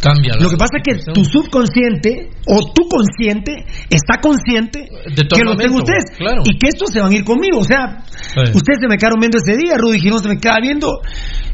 Cambia. 0.01 0.35
Lo 0.39 0.49
que 0.49 0.57
pasa 0.57 0.79
es 0.79 0.83
que 1.05 1.13
tu 1.13 1.25
subconsciente 1.25 2.31
o 2.47 2.73
tu 2.73 2.89
consciente 2.89 3.67
está 3.91 4.21
consciente 4.21 4.87
De 5.15 5.27
que 5.27 5.43
los 5.45 5.57
tengo 5.57 5.77
ustedes 5.79 6.05
claro. 6.17 6.43
y 6.45 6.57
que 6.57 6.69
estos 6.69 6.91
se 6.93 7.01
van 7.01 7.13
a 7.13 7.15
ir 7.17 7.25
conmigo. 7.25 7.59
O 7.59 7.65
sea, 7.65 8.05
Sí. 8.07 8.41
ustedes 8.55 8.79
se 8.81 8.89
me 8.89 8.97
quedaron 8.97 9.19
viendo 9.21 9.39
ese 9.39 9.57
día, 9.57 9.77
Rudy 9.77 9.99
Girón 10.01 10.21
se 10.21 10.29
me 10.29 10.39
queda 10.39 10.59
viendo 10.63 11.01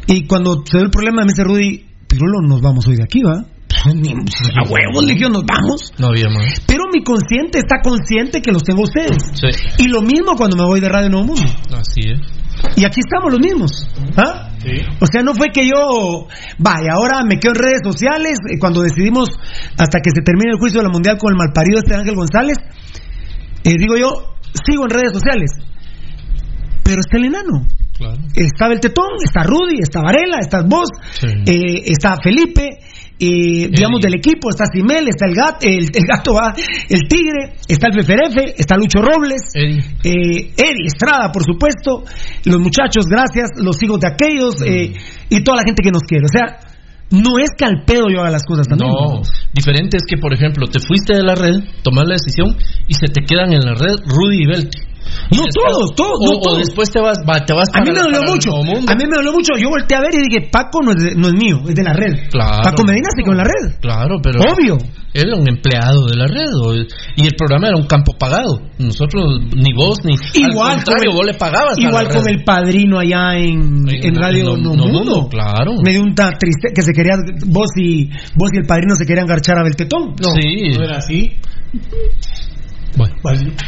y 0.06 0.26
cuando 0.26 0.62
se 0.66 0.76
dio 0.76 0.84
el 0.84 0.90
problema 0.90 1.22
me 1.22 1.28
dice 1.32 1.44
Rudy, 1.44 1.86
Pirulo, 2.06 2.40
nos 2.46 2.60
vamos 2.60 2.86
hoy 2.86 2.96
de 2.96 3.02
aquí, 3.02 3.22
¿va? 3.22 3.44
A 3.84 4.70
huevos, 4.70 5.04
le 5.04 5.14
nos 5.28 5.42
vamos. 5.44 5.92
No 5.98 6.08
había 6.08 6.28
más. 6.28 6.62
Pero 6.66 6.84
mi 6.92 7.02
consciente 7.02 7.58
está 7.58 7.76
consciente 7.82 8.40
que 8.40 8.52
los 8.52 8.62
tengo 8.62 8.80
a 8.80 8.84
ustedes. 8.84 9.16
Sí. 9.34 9.48
Y 9.84 9.88
lo 9.88 10.00
mismo 10.00 10.36
cuando 10.36 10.56
me 10.56 10.64
voy 10.64 10.80
de 10.80 10.88
Radio 10.88 11.08
Nuevo 11.10 11.26
Mundo. 11.28 11.42
Así 11.72 12.00
es. 12.00 12.20
Y 12.76 12.84
aquí 12.84 13.00
estamos 13.00 13.30
los 13.32 13.40
mismos. 13.40 13.88
¿Ah? 14.16 14.50
O 15.00 15.06
sea, 15.06 15.22
no 15.22 15.34
fue 15.34 15.48
que 15.52 15.66
yo, 15.66 16.26
vaya, 16.58 16.92
ahora 16.94 17.22
me 17.28 17.38
quedo 17.38 17.52
en 17.52 17.62
redes 17.62 17.80
sociales, 17.84 18.38
eh, 18.50 18.58
cuando 18.58 18.82
decidimos, 18.82 19.28
hasta 19.78 20.00
que 20.00 20.10
se 20.14 20.22
termine 20.22 20.52
el 20.52 20.58
juicio 20.58 20.80
de 20.80 20.86
la 20.86 20.92
Mundial 20.92 21.18
con 21.18 21.32
el 21.32 21.36
malparido 21.38 21.78
este 21.78 21.94
Ángel 21.94 22.14
González, 22.14 22.56
eh, 23.64 23.74
digo 23.78 23.96
yo, 23.96 24.34
sigo 24.66 24.84
en 24.84 24.90
redes 24.90 25.12
sociales. 25.12 25.50
Pero 26.82 27.00
está 27.00 27.16
el 27.18 27.24
enano. 27.26 27.66
Claro. 27.96 28.16
Está 28.34 28.66
el 28.66 28.80
Tetón, 28.80 29.06
está 29.22 29.42
Rudy, 29.44 29.76
está 29.80 30.00
Varela, 30.02 30.38
estás 30.40 30.64
vos, 30.66 30.88
Sí. 31.12 31.26
eh, 31.46 31.82
está 31.86 32.16
Felipe, 32.22 32.68
eh, 33.18 33.68
digamos 33.70 34.00
del 34.00 34.14
equipo, 34.14 34.50
está 34.50 34.64
Simel, 34.72 35.08
está 35.08 35.26
el 35.26 35.34
gato, 35.34 35.58
el, 35.62 35.84
el 35.84 36.04
gato 36.06 36.34
va, 36.34 36.52
el 36.54 37.00
tigre, 37.08 37.54
está 37.68 37.86
el 37.88 37.94
Feferefe, 37.94 38.54
está 38.58 38.76
Lucho 38.76 39.00
Robles, 39.00 39.40
Eddie. 39.54 39.78
eh, 40.02 40.52
Eddie 40.56 40.86
Estrada, 40.86 41.30
por 41.30 41.44
supuesto, 41.44 42.04
los 42.44 42.58
muchachos, 42.58 43.06
gracias, 43.06 43.50
los 43.56 43.80
hijos 43.82 44.00
de 44.00 44.08
aquellos 44.08 44.54
eh, 44.66 44.92
y 45.28 45.42
toda 45.44 45.58
la 45.58 45.62
gente 45.64 45.82
que 45.82 45.90
nos 45.90 46.02
quiere. 46.02 46.24
O 46.24 46.32
sea, 46.32 46.58
no 47.10 47.38
es 47.38 47.50
que 47.56 47.64
al 47.64 47.84
pedo 47.86 48.06
yo 48.10 48.20
haga 48.20 48.30
las 48.30 48.44
cosas 48.44 48.66
también. 48.66 48.90
No, 48.90 49.22
diferente 49.52 49.96
es 49.96 50.04
que, 50.08 50.18
por 50.18 50.34
ejemplo, 50.34 50.66
te 50.66 50.80
fuiste 50.80 51.14
de 51.14 51.22
la 51.22 51.34
red, 51.34 51.62
tomas 51.82 52.06
la 52.08 52.14
decisión 52.14 52.56
y 52.88 52.94
se 52.94 53.06
te 53.06 53.22
quedan 53.22 53.52
en 53.52 53.60
la 53.60 53.74
red 53.74 53.96
Rudy 54.06 54.42
y 54.42 54.46
Belte. 54.46 54.78
No, 55.30 55.42
todos, 55.52 55.94
todos, 55.96 56.18
O, 56.20 56.24
no, 56.32 56.38
o 56.38 56.40
todos. 56.40 56.58
después 56.58 56.90
te 56.90 57.00
vas, 57.00 57.18
va- 57.28 57.44
te 57.44 57.52
vas 57.52 57.68
A 57.72 57.82
mí 57.84 57.90
me 57.92 57.98
dolió 58.00 58.20
mucho. 58.22 58.50
A 58.56 58.94
mí 58.94 59.04
me 59.08 59.16
dolió 59.16 59.32
mucho. 59.32 59.52
Yo 59.58 59.68
volteé 59.70 59.96
a 59.96 60.00
ver 60.00 60.14
y 60.14 60.28
dije, 60.28 60.48
Paco 60.50 60.80
no 60.82 60.90
es, 60.92 60.96
de- 61.02 61.14
no 61.16 61.28
es 61.28 61.34
mío, 61.34 61.60
es 61.68 61.74
de 61.74 61.82
la 61.82 61.92
red. 61.92 62.28
Claro. 62.30 62.62
Paco 62.62 62.84
Medina 62.84 63.08
se 63.16 63.22
quedó 63.22 63.32
en 63.32 63.38
la 63.38 63.44
red. 63.44 63.80
Claro, 63.80 64.16
pero. 64.22 64.40
Obvio. 64.40 64.76
Él 65.14 65.28
era 65.28 65.36
un 65.36 65.48
empleado 65.48 66.06
de 66.06 66.16
la 66.16 66.26
red. 66.26 66.88
y 67.16 67.22
el 67.24 67.34
programa 67.36 67.68
era 67.68 67.76
un 67.76 67.86
campo 67.86 68.12
pagado. 68.18 68.60
Nosotros, 68.78 69.22
ni 69.54 69.72
vos, 69.72 69.98
ni. 70.04 70.14
Igual 70.34 70.70
al 70.70 70.76
contrario, 70.78 71.10
con 71.10 71.16
vos 71.18 71.26
le 71.26 71.34
pagabas. 71.34 71.78
Igual 71.78 72.08
con 72.08 72.28
el 72.28 72.42
padrino 72.42 72.98
allá 72.98 73.36
en, 73.38 73.88
En- 73.88 74.04
en 74.06 74.14
Radio 74.16 74.56
No, 74.56 74.74
No 74.74 74.86
Mundo. 74.88 75.28
Claro. 75.30 75.74
Me 75.84 75.92
dio 75.92 76.02
un 76.02 76.14
triste 76.14 76.72
que 76.74 76.82
se 76.82 76.92
quería, 76.92 77.14
vos 77.46 77.68
y, 77.76 78.08
vos 78.34 78.50
y 78.52 78.58
el 78.58 78.66
padrino 78.66 78.96
se 78.96 79.06
querían 79.06 79.26
garchar 79.26 79.56
a 79.58 79.62
Beltetón. 79.62 80.16
No, 80.20 80.30
Sí. 80.40 80.72
no 80.76 80.84
era 80.84 80.96
así. 80.98 81.32
Bueno. 82.96 83.14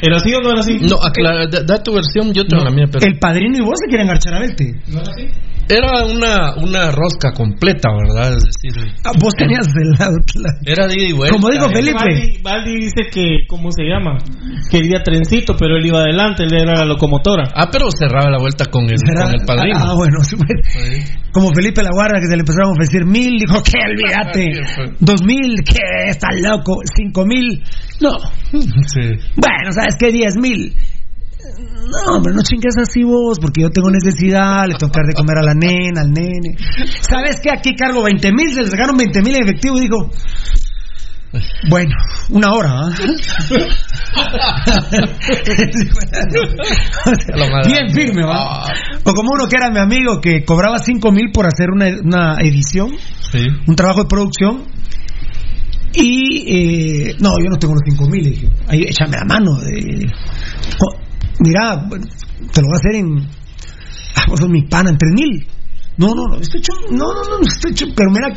¿Era 0.03 0.17
así 0.17 0.33
o 0.35 0.41
no 0.41 0.51
era 0.51 0.61
así? 0.61 0.79
No, 0.81 0.97
aclara, 1.03 1.47
da, 1.51 1.63
da 1.63 1.83
tu 1.83 1.93
versión, 1.93 2.33
yo 2.33 2.45
tengo 2.47 2.65
la 2.65 2.71
mía, 2.71 2.87
pero. 2.91 3.07
El 3.07 3.19
padrino 3.19 3.59
y 3.59 3.61
vos 3.61 3.75
se 3.83 3.91
querían 3.91 4.09
garchar 4.09 4.35
a 4.35 4.41
Belte. 4.41 4.81
¿No 4.89 5.01
era 5.01 5.11
así? 5.11 5.29
Era 5.69 6.05
una, 6.07 6.55
una 6.63 6.91
rosca 6.93 7.33
completa, 7.33 7.89
¿verdad? 7.91 8.37
Es 8.37 8.45
decir, 8.45 8.93
Ah, 9.05 9.11
vos 9.21 9.33
tenías 9.37 9.67
del 9.73 9.91
lado. 9.99 10.17
la- 10.37 10.53
era 10.65 10.87
de 10.87 10.95
ida 10.95 11.09
y 11.09 11.13
vuelta. 11.13 11.37
Como 11.37 11.51
dijo 11.51 11.67
¿eh? 11.67 11.75
Felipe. 11.75 12.41
Baldi 12.43 12.75
dice 12.77 13.03
que, 13.13 13.47
¿cómo 13.49 13.71
se 13.73 13.83
llama? 13.85 14.19
Quería 14.71 15.03
trencito, 15.03 15.57
pero 15.57 15.77
él 15.77 15.87
iba 15.87 15.99
adelante, 16.01 16.45
él 16.45 16.55
era 16.55 16.75
la 16.77 16.85
locomotora. 16.85 17.49
Ah, 17.55 17.69
pero 17.71 17.89
cerraba 17.91 18.31
la 18.31 18.39
vuelta 18.39 18.67
con 18.67 18.85
el, 18.85 18.97
con 19.03 19.35
el 19.35 19.45
padrino. 19.45 19.79
Ah, 19.79 19.95
bueno, 19.97 20.19
sí, 20.23 20.37
pues. 20.37 20.49
Sí. 20.73 21.13
Como 21.33 21.51
Felipe 21.55 21.83
La 21.83 21.91
Guardia 21.93 22.21
que 22.21 22.27
se 22.29 22.37
le 22.37 22.41
empezaron 22.41 22.69
a 22.69 22.73
ofrecer 22.73 23.05
mil, 23.05 23.39
dijo 23.39 23.63
que 23.63 23.73
olvídate. 23.91 24.65
Fue. 24.75 24.85
Dos 25.01 25.23
mil, 25.25 25.57
que 25.65 26.11
está 26.11 26.29
loco. 26.41 26.77
Cinco 26.97 27.27
mil, 27.27 27.63
no. 28.01 28.11
Sí. 28.53 29.01
Bueno, 29.37 29.73
¿sabes 29.73 29.97
qué? 29.99 30.13
Diez 30.13 30.37
mil. 30.37 30.73
No, 32.07 32.17
hombre, 32.17 32.35
no 32.35 32.43
chingues 32.43 32.77
así 32.79 33.03
vos, 33.05 33.39
porque 33.41 33.63
yo 33.63 33.71
tengo 33.71 33.91
necesidad, 33.91 34.67
le 34.67 34.75
tengo 34.75 34.93
que 34.93 34.99
dar 35.01 35.07
de 35.07 35.15
comer 35.15 35.39
a 35.39 35.43
la 35.43 35.55
nena, 35.55 36.01
al 36.03 36.11
nene. 36.13 36.57
¿Sabes 37.09 37.41
qué? 37.43 37.51
Aquí 37.57 37.75
cargo 37.77 38.03
20 38.03 38.33
mil, 38.33 38.51
se 38.53 38.63
les 38.63 38.71
sacaron 38.71 38.97
20 38.97 39.21
mil 39.23 39.37
en 39.37 39.43
efectivo 39.45 39.79
y 39.79 39.83
dijo, 39.83 40.11
bueno, 41.71 41.91
una 42.31 42.53
hora, 42.53 42.75
más- 42.75 43.01
Bien 47.67 47.91
firme, 47.93 48.25
¿va? 48.25 48.65
O 49.05 49.13
como 49.15 49.31
uno 49.33 49.47
que 49.49 49.57
era 49.57 49.71
mi 49.71 49.79
amigo 49.79 50.21
que 50.21 50.45
cobraba 50.45 50.79
5 50.79 51.13
mil 51.13 51.31
por 51.33 51.47
hacer 51.47 51.71
una, 51.71 51.87
una 52.03 52.37
edición, 52.41 52.91
Sí. 53.33 53.47
un 53.67 53.77
trabajo 53.77 54.03
de 54.03 54.09
producción. 54.09 54.65
Y 55.99 56.45
eh, 57.11 57.17
no, 57.21 57.31
yo 57.43 57.49
no 57.51 57.57
tengo 57.59 57.75
los 57.75 57.83
5 57.89 58.07
mil. 58.09 58.25
dije, 58.25 58.49
Ahí, 58.69 58.83
échame 58.87 59.17
la 59.17 59.25
mano. 59.25 59.53
eh. 59.63 60.05
Mira, 61.41 61.77
te 62.53 62.61
lo 62.63 62.69
voy 62.69 62.75
a 62.75 62.79
hacer 62.79 62.95
en. 62.97 63.19
Ah, 64.17 64.25
vos 64.29 64.41
sos 64.41 64.49
mi 64.49 64.63
pana, 64.63 64.91
en 64.91 64.99
3 64.99 65.13
mil. 65.15 65.47
No, 65.99 66.09
no, 66.15 66.25
no, 66.29 66.37
estoy 66.41 66.61
hecho, 66.61 66.73
no, 66.91 67.07
no, 67.15 67.23
no, 67.25 67.47
estoy 67.47 67.73
hecho, 67.73 67.87
pero 67.97 68.11
mira, 68.11 68.29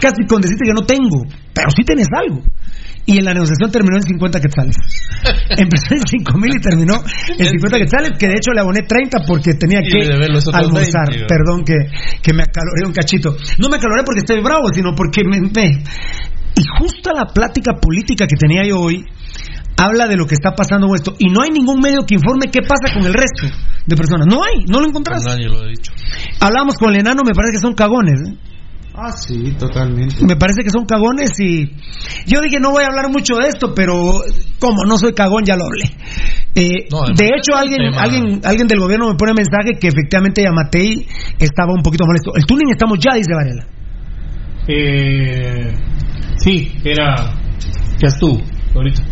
casi 0.00 0.26
con 0.28 0.40
decirte 0.42 0.64
que 0.66 0.74
no 0.74 0.84
tengo, 0.84 1.24
pero 1.54 1.68
sí 1.74 1.82
tenés 1.82 2.08
algo. 2.12 2.42
Y 3.06 3.18
en 3.18 3.24
la 3.24 3.32
negociación 3.32 3.70
terminó 3.70 3.96
en 3.96 4.02
50 4.02 4.40
quetzales. 4.40 4.76
Empezó 5.56 5.94
en 5.94 6.06
5 6.06 6.38
mil 6.38 6.52
y 6.56 6.60
terminó 6.60 6.94
en 7.38 7.48
50 7.48 7.78
quetzales, 7.78 8.18
que 8.18 8.26
de 8.26 8.34
hecho 8.34 8.50
le 8.52 8.60
aboné 8.60 8.80
30 8.82 9.20
porque 9.26 9.54
tenía 9.54 9.80
que 9.80 9.88
almorzar. 10.66 11.08
20, 11.08 11.26
Perdón 11.26 11.64
que, 11.64 11.74
que 12.20 12.34
me 12.34 12.42
acaloré 12.42 12.84
un 12.84 12.92
cachito. 12.92 13.36
No 13.60 13.68
me 13.70 13.76
acaloré 13.76 14.02
porque 14.04 14.20
estoy 14.20 14.42
bravo, 14.42 14.68
sino 14.74 14.92
porque 14.94 15.22
me, 15.24 15.40
me- 15.40 15.82
Y 16.56 16.64
justo 16.80 17.12
la 17.14 17.26
plática 17.32 17.72
política 17.80 18.26
que 18.26 18.36
tenía 18.36 18.66
yo 18.66 18.80
hoy 18.80 19.04
habla 19.76 20.06
de 20.06 20.16
lo 20.16 20.26
que 20.26 20.34
está 20.34 20.54
pasando 20.54 20.86
con 20.88 20.96
esto. 20.96 21.14
Y 21.18 21.28
no 21.30 21.42
hay 21.42 21.50
ningún 21.50 21.80
medio 21.80 22.04
que 22.06 22.14
informe 22.14 22.46
qué 22.50 22.60
pasa 22.62 22.92
con 22.94 23.04
el 23.06 23.14
resto 23.14 23.46
de 23.86 23.96
personas. 23.96 24.26
No 24.26 24.42
hay, 24.42 24.64
no 24.68 24.80
lo 24.80 24.86
encontrás. 24.88 25.22
Nadie 25.24 25.48
lo 25.48 25.60
ha 25.60 25.66
dicho. 25.68 25.92
Hablamos 26.40 26.74
con 26.76 26.92
el 26.94 27.00
enano, 27.00 27.22
me 27.24 27.32
parece 27.34 27.52
que 27.52 27.58
son 27.60 27.74
cagones. 27.74 28.20
¿eh? 28.28 28.34
Ah, 28.98 29.12
sí, 29.12 29.52
totalmente. 29.58 30.24
Me 30.26 30.36
parece 30.36 30.62
que 30.62 30.70
son 30.70 30.86
cagones 30.86 31.30
y 31.38 31.66
yo 32.26 32.40
dije 32.40 32.58
no 32.58 32.70
voy 32.70 32.82
a 32.82 32.86
hablar 32.86 33.10
mucho 33.10 33.34
de 33.36 33.48
esto, 33.48 33.74
pero 33.74 34.20
como 34.58 34.84
no 34.88 34.96
soy 34.96 35.12
cagón 35.12 35.44
ya 35.44 35.54
lo 35.54 35.64
hablé. 35.66 35.84
Eh, 36.54 36.88
No, 36.90 37.02
de 37.14 37.26
hecho 37.36 37.54
alguien, 37.54 37.90
tema- 37.90 38.00
alguien, 38.02 38.40
alguien 38.42 38.66
del 38.66 38.80
gobierno 38.80 39.08
me 39.10 39.14
pone 39.16 39.34
mensaje 39.34 39.72
que 39.78 39.88
efectivamente 39.88 40.42
Yamatei 40.42 41.06
estaba 41.38 41.74
un 41.74 41.82
poquito 41.82 42.06
molesto. 42.06 42.34
El 42.34 42.46
tuning 42.46 42.70
estamos 42.70 42.98
ya, 42.98 43.12
dice 43.14 43.34
Varela. 43.34 43.66
Eh, 44.66 45.74
sí, 46.38 46.72
era. 46.82 47.34
Ya 48.00 48.08
estuvo, 48.08 48.40
ahorita. 48.74 49.02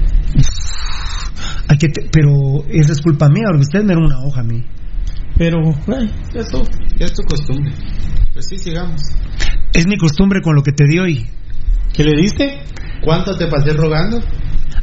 Que 1.79 1.89
te- 1.89 2.09
pero 2.13 2.65
esa 2.69 2.93
es 2.93 3.01
culpa 3.03 3.29
mía, 3.29 3.45
porque 3.49 3.63
ustedes 3.63 3.85
me 3.85 3.95
dieron 3.95 4.07
una 4.07 4.21
hoja 4.27 4.41
a 4.41 4.45
mí. 4.45 4.65
Pero, 5.37 5.59
ay, 5.89 6.11
ya 6.33 6.41
estuvo. 6.41 6.65
Ya 6.99 7.07
es 7.07 7.13
tu 7.13 7.23
costumbre. 7.25 7.73
Pues 8.33 8.47
sí, 8.49 8.57
sigamos. 8.59 9.01
Es 9.73 9.87
mi 9.87 9.97
costumbre 9.97 10.41
con 10.41 10.55
lo 10.55 10.63
que 10.63 10.73
te 10.73 10.85
di 10.87 10.99
hoy. 10.99 11.27
¿Qué 11.93 12.05
le 12.05 12.15
diste? 12.21 12.61
¿Cuánto 13.03 13.37
te 13.37 13.47
pasé 13.47 13.73
rogando? 13.73 14.21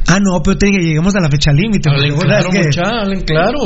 Ah, 0.08 0.18
no, 0.20 0.40
pero 0.42 0.58
te 0.58 0.66
dije, 0.66 0.78
lleguemos 0.80 1.14
a 1.14 1.20
la 1.20 1.30
fecha 1.30 1.52
límite. 1.52 1.88
Hablen 1.90 2.16
claro, 2.16 2.50
que- 2.50 2.64
mucha, 2.64 2.82
hablen 3.00 3.20
claro. 3.22 3.58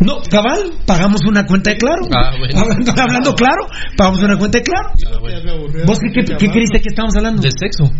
No, 0.00 0.18
cabal, 0.30 0.60
pagamos 0.86 1.20
una 1.28 1.44
cuenta 1.44 1.70
de 1.70 1.76
claro. 1.76 2.02
Ah, 2.14 2.30
bueno. 2.38 2.58
hablando, 2.60 2.92
hablando 3.02 3.34
claro, 3.34 3.66
pagamos 3.96 4.22
una 4.22 4.36
cuenta 4.38 4.58
de 4.58 4.64
claro. 4.64 4.88
Ah, 5.06 5.18
bueno. 5.20 5.84
¿Vos 5.86 5.98
qué, 5.98 6.22
qué, 6.24 6.36
qué 6.36 6.48
creíste 6.50 6.80
que 6.80 6.88
estábamos 6.88 7.16
hablando? 7.16 7.42
De 7.42 7.50
sexo. 7.50 7.90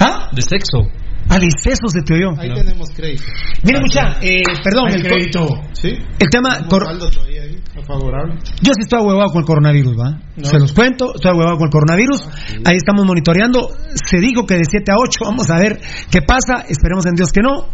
¿Ah? 0.00 0.28
De 0.32 0.42
sexo. 0.42 0.78
A 1.28 1.36
exceso 1.36 1.88
se 1.88 2.02
te 2.02 2.14
oyó. 2.14 2.38
Ahí 2.38 2.48
No. 2.50 2.54
tenemos 2.56 2.90
crédito. 2.90 3.24
Mira, 3.62 3.80
mucha, 3.80 4.18
eh, 4.20 4.42
perdón, 4.62 4.88
el, 4.90 5.02
co- 5.32 5.62
¿Sí? 5.72 5.88
el 5.88 6.28
tema. 6.30 6.66
Cor- 6.68 6.86
ahí, 6.88 7.56
favorable. 7.86 8.34
yo 8.62 8.72
sí 8.74 8.82
estoy 8.82 9.00
huevado 9.02 9.30
con 9.30 9.40
el 9.40 9.46
coronavirus, 9.46 9.96
¿va? 9.98 10.20
No. 10.36 10.44
Se 10.44 10.58
los 10.58 10.72
cuento, 10.72 11.14
estoy 11.14 11.32
huevado 11.32 11.56
con 11.56 11.66
el 11.66 11.70
coronavirus. 11.72 12.28
Ahí 12.64 12.76
estamos 12.76 13.04
monitoreando. 13.04 13.68
Se 13.94 14.18
dijo 14.20 14.46
que 14.46 14.54
de 14.54 14.64
7 14.64 14.92
a 14.92 14.96
8, 14.96 15.20
vamos 15.24 15.50
a 15.50 15.58
ver 15.58 15.80
qué 16.10 16.20
pasa. 16.22 16.64
Esperemos 16.68 17.04
en 17.06 17.14
Dios 17.14 17.30
que 17.32 17.40
no. 17.40 17.68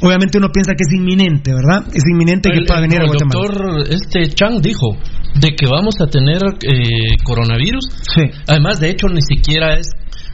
Obviamente 0.00 0.38
uno 0.38 0.48
piensa 0.52 0.72
que 0.72 0.82
es 0.86 0.92
inminente, 0.94 1.52
¿verdad? 1.54 1.86
Es 1.94 2.02
inminente 2.10 2.50
que 2.50 2.58
El- 2.58 2.66
pueda 2.66 2.80
el- 2.80 2.88
venir 2.88 3.00
a 3.00 3.04
el 3.04 3.08
Guatemala. 3.08 3.40
doctor 3.40 3.92
este 3.92 4.34
Chang 4.34 4.60
dijo 4.60 4.96
de 5.40 5.54
que 5.56 5.66
vamos 5.66 5.94
a 6.00 6.06
tener 6.06 6.38
eh, 6.62 7.16
coronavirus. 7.24 7.84
Sí. 8.14 8.22
Además, 8.48 8.80
de 8.80 8.90
hecho, 8.90 9.06
ni 9.08 9.20
siquiera 9.22 9.74
es 9.76 9.86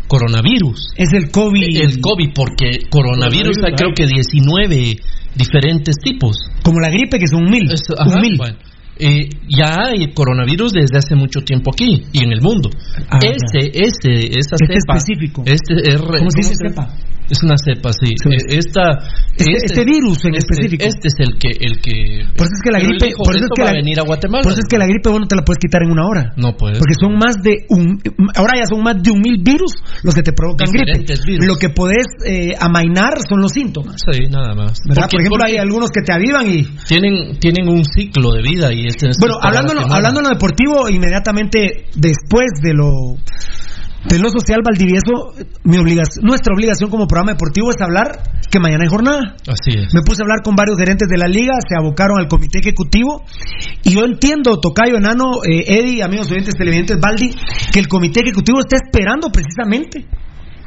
coronavirus. 0.09 0.93
Es 0.97 1.13
el 1.13 1.31
COVID. 1.31 1.77
El 1.77 2.01
COVID, 2.01 2.31
porque 2.35 2.89
coronavirus 2.91 3.59
Coronavirus 3.59 3.59
hay 3.65 3.73
creo 3.75 3.93
que 3.95 4.07
19 4.07 4.97
diferentes 5.37 5.97
tipos. 6.03 6.37
Como 6.65 6.81
la 6.81 6.89
gripe, 6.91 7.19
que 7.19 7.27
son 7.29 7.45
mil. 7.45 7.71
Es- 7.71 7.83
ajá, 7.97 8.09
un 8.17 8.21
mil. 8.21 8.37
bueno. 8.37 8.57
Eh, 8.99 9.29
ya 9.49 9.77
hay 9.87 10.13
coronavirus 10.13 10.73
desde 10.73 10.99
hace 10.99 11.15
mucho 11.15 11.41
tiempo 11.41 11.71
aquí 11.73 12.03
y 12.13 12.25
en 12.25 12.33
el 12.33 12.41
mundo. 12.41 12.69
Ah, 13.11 13.19
ese, 13.23 13.71
ese, 13.73 14.27
esa 14.39 14.57
Este 14.61 14.75
cepa. 14.81 14.97
específico. 14.97 15.43
Este 15.47 15.75
es, 15.89 16.01
¿Cómo 16.01 16.31
se 16.31 16.39
dice 16.39 16.55
cepa? 16.69 16.89
Es 17.31 17.43
una 17.43 17.57
cepa, 17.59 17.93
sí. 17.93 18.09
Sí. 18.17 18.31
Eh, 18.33 18.57
Esta, 18.57 19.05
Este- 19.37 19.53
este 19.67 19.85
virus 19.85 20.25
en 20.25 20.35
este- 20.35 20.49
específico. 20.49 20.83
Este 20.89 21.09
es 21.09 21.15
el 21.21 21.37
que, 21.39 21.51
el 21.61 21.77
que. 21.79 22.25
Por 22.35 22.47
eso 22.49 22.55
es 22.57 22.63
que 22.65 22.71
la 22.73 22.79
gripe, 22.81 23.05
dijo, 23.07 23.21
por 23.23 23.37
eso 23.37 23.45
es 23.45 23.53
"Esto 23.53 23.55
que 23.55 23.63
va 23.63 23.67
la, 23.69 23.71
a 23.77 23.83
venir 23.85 24.01
a 24.01 24.03
Guatemala. 24.03 24.43
por 24.43 24.53
eso 24.53 24.61
es 24.65 24.69
que 24.69 24.79
la 24.79 24.87
gripe 24.87 25.11
vos 25.11 25.21
no 25.21 25.27
te 25.29 25.37
la 25.37 25.43
puedes 25.45 25.59
quitar 25.61 25.83
en 25.85 25.91
una 25.93 26.07
hora. 26.09 26.33
No 26.41 26.57
puedes. 26.57 26.79
Porque 26.79 26.95
son 26.99 27.19
más 27.21 27.37
de 27.45 27.67
un, 27.69 28.01
ahora 28.35 28.57
ya 28.57 28.65
son 28.67 28.83
más 28.83 28.97
de 29.03 29.11
un 29.13 29.21
mil 29.21 29.37
virus 29.45 29.73
los 30.03 30.15
que 30.15 30.23
te 30.23 30.33
provocan 30.33 30.73
gripe. 30.73 31.05
Virus. 31.27 31.45
Lo 31.47 31.57
que 31.61 31.69
podés 31.69 32.07
eh, 32.25 32.55
amainar 32.59 33.21
son 33.29 33.43
los 33.43 33.53
síntomas. 33.53 34.01
Sí, 34.11 34.25
nada 34.33 34.55
más. 34.55 34.81
¿verdad? 34.89 35.03
Porque- 35.05 35.17
Por 35.19 35.21
ejemplo, 35.21 35.45
hay 35.45 35.57
algunos 35.61 35.91
que 35.91 36.01
te 36.01 36.13
avivan 36.15 36.49
y 36.49 36.65
tienen, 36.89 37.37
tienen 37.39 37.69
un 37.69 37.85
ciclo 37.85 38.33
de 38.33 38.41
vida 38.43 38.73
y 38.73 38.88
este 38.89 39.09
este 39.11 39.21
bueno, 39.21 39.39
hablando 39.41 39.73
hablando 39.91 40.21
en 40.21 40.25
lo 40.25 40.31
deportivo, 40.31 40.89
inmediatamente 40.89 41.87
después 41.95 42.49
de 42.63 42.75
lo 42.75 43.17
de 44.09 44.19
lo 44.19 44.31
social 44.31 44.61
Valdivieso, 44.65 45.35
mi 45.65 45.77
obligación, 45.77 46.25
nuestra 46.25 46.55
obligación 46.55 46.89
como 46.89 47.07
programa 47.07 47.33
deportivo 47.33 47.71
es 47.71 47.81
hablar 47.83 48.23
que 48.51 48.59
mañana 48.59 48.85
hay 48.85 48.89
jornada. 48.89 49.37
Así 49.47 49.77
es. 49.77 49.93
Me 49.93 50.03
puse 50.03 50.23
a 50.23 50.25
hablar 50.25 50.41
con 50.43 50.55
varios 50.55 50.79
gerentes 50.79 51.09
de 51.09 51.19
la 51.19 51.27
liga, 51.27 51.55
se 51.61 51.77
abocaron 51.77 52.19
al 52.19 52.29
comité 52.29 52.61
ejecutivo 52.61 53.25
y 53.83 53.91
yo 53.91 54.05
entiendo, 54.05 54.61
Tocayo 54.61 54.97
Enano, 54.97 55.43
eh, 55.45 55.65
Eddie, 55.67 56.03
amigos 56.03 56.31
oyentes 56.31 56.55
televidentes, 56.55 56.99
Baldi, 57.01 57.35
que 57.73 57.81
el 57.81 57.89
comité 57.89 58.21
ejecutivo 58.21 58.61
está 58.61 58.77
esperando 58.77 59.29
precisamente 59.31 60.07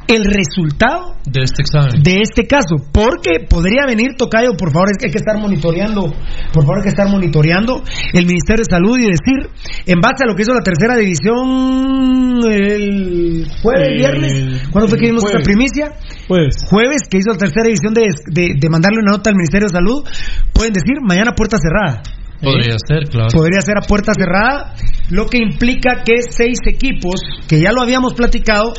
el 0.08 0.24
resultado 0.24 1.16
De 1.26 1.42
este 1.42 1.62
examen. 1.62 2.02
de 2.02 2.20
este 2.22 2.46
caso, 2.46 2.76
porque 2.92 3.46
podría 3.48 3.86
venir 3.86 4.16
Tocayo, 4.18 4.52
por 4.58 4.72
favor, 4.72 4.88
es 4.90 4.98
que 4.98 5.06
hay 5.06 5.12
que 5.12 5.18
estar 5.18 5.38
monitoreando, 5.38 6.12
por 6.52 6.62
favor 6.64 6.78
hay 6.78 6.82
que 6.82 6.88
estar 6.90 7.08
monitoreando 7.08 7.82
el 8.12 8.26
Ministerio 8.26 8.64
de 8.66 8.70
Salud 8.70 8.98
y 8.98 9.02
decir, 9.02 9.48
en 9.86 10.00
base 10.00 10.24
a 10.24 10.26
lo 10.26 10.34
que 10.34 10.42
hizo 10.42 10.52
la 10.54 10.62
tercera 10.62 10.96
división 10.96 12.40
el 12.44 13.46
jueves, 13.62 13.88
El- 13.88 13.96
viernes, 13.98 14.62
¿cuándo 14.70 14.88
fue 14.88 14.98
que 14.98 15.06
vimos 15.06 15.24
esta 15.24 15.38
jueves. 15.38 15.46
primicia? 15.48 15.92
Pues, 16.28 16.56
jueves 16.68 17.02
que 17.10 17.18
hizo 17.18 17.30
la 17.30 17.38
tercera 17.38 17.64
de, 17.64 18.08
de, 18.26 18.54
de 18.58 18.68
mandarle 18.70 18.98
una 19.02 19.12
nota 19.12 19.30
al 19.30 19.36
Ministerio 19.36 19.68
de 19.68 19.72
Salud, 19.74 20.04
pueden 20.52 20.72
decir 20.72 20.94
mañana 21.02 21.32
puerta 21.32 21.56
cerrada. 21.58 22.02
Podría 22.42 22.76
ser, 22.86 23.08
claro. 23.08 23.28
Podría 23.32 23.60
ser 23.60 23.78
a 23.78 23.86
puerta 23.86 24.12
cerrada, 24.18 24.74
lo 25.10 25.26
que 25.26 25.38
implica 25.38 26.02
que 26.04 26.22
seis 26.28 26.58
equipos, 26.66 27.20
que 27.46 27.60
ya 27.60 27.70
lo 27.70 27.82
habíamos 27.82 28.14
platicado, 28.14 28.72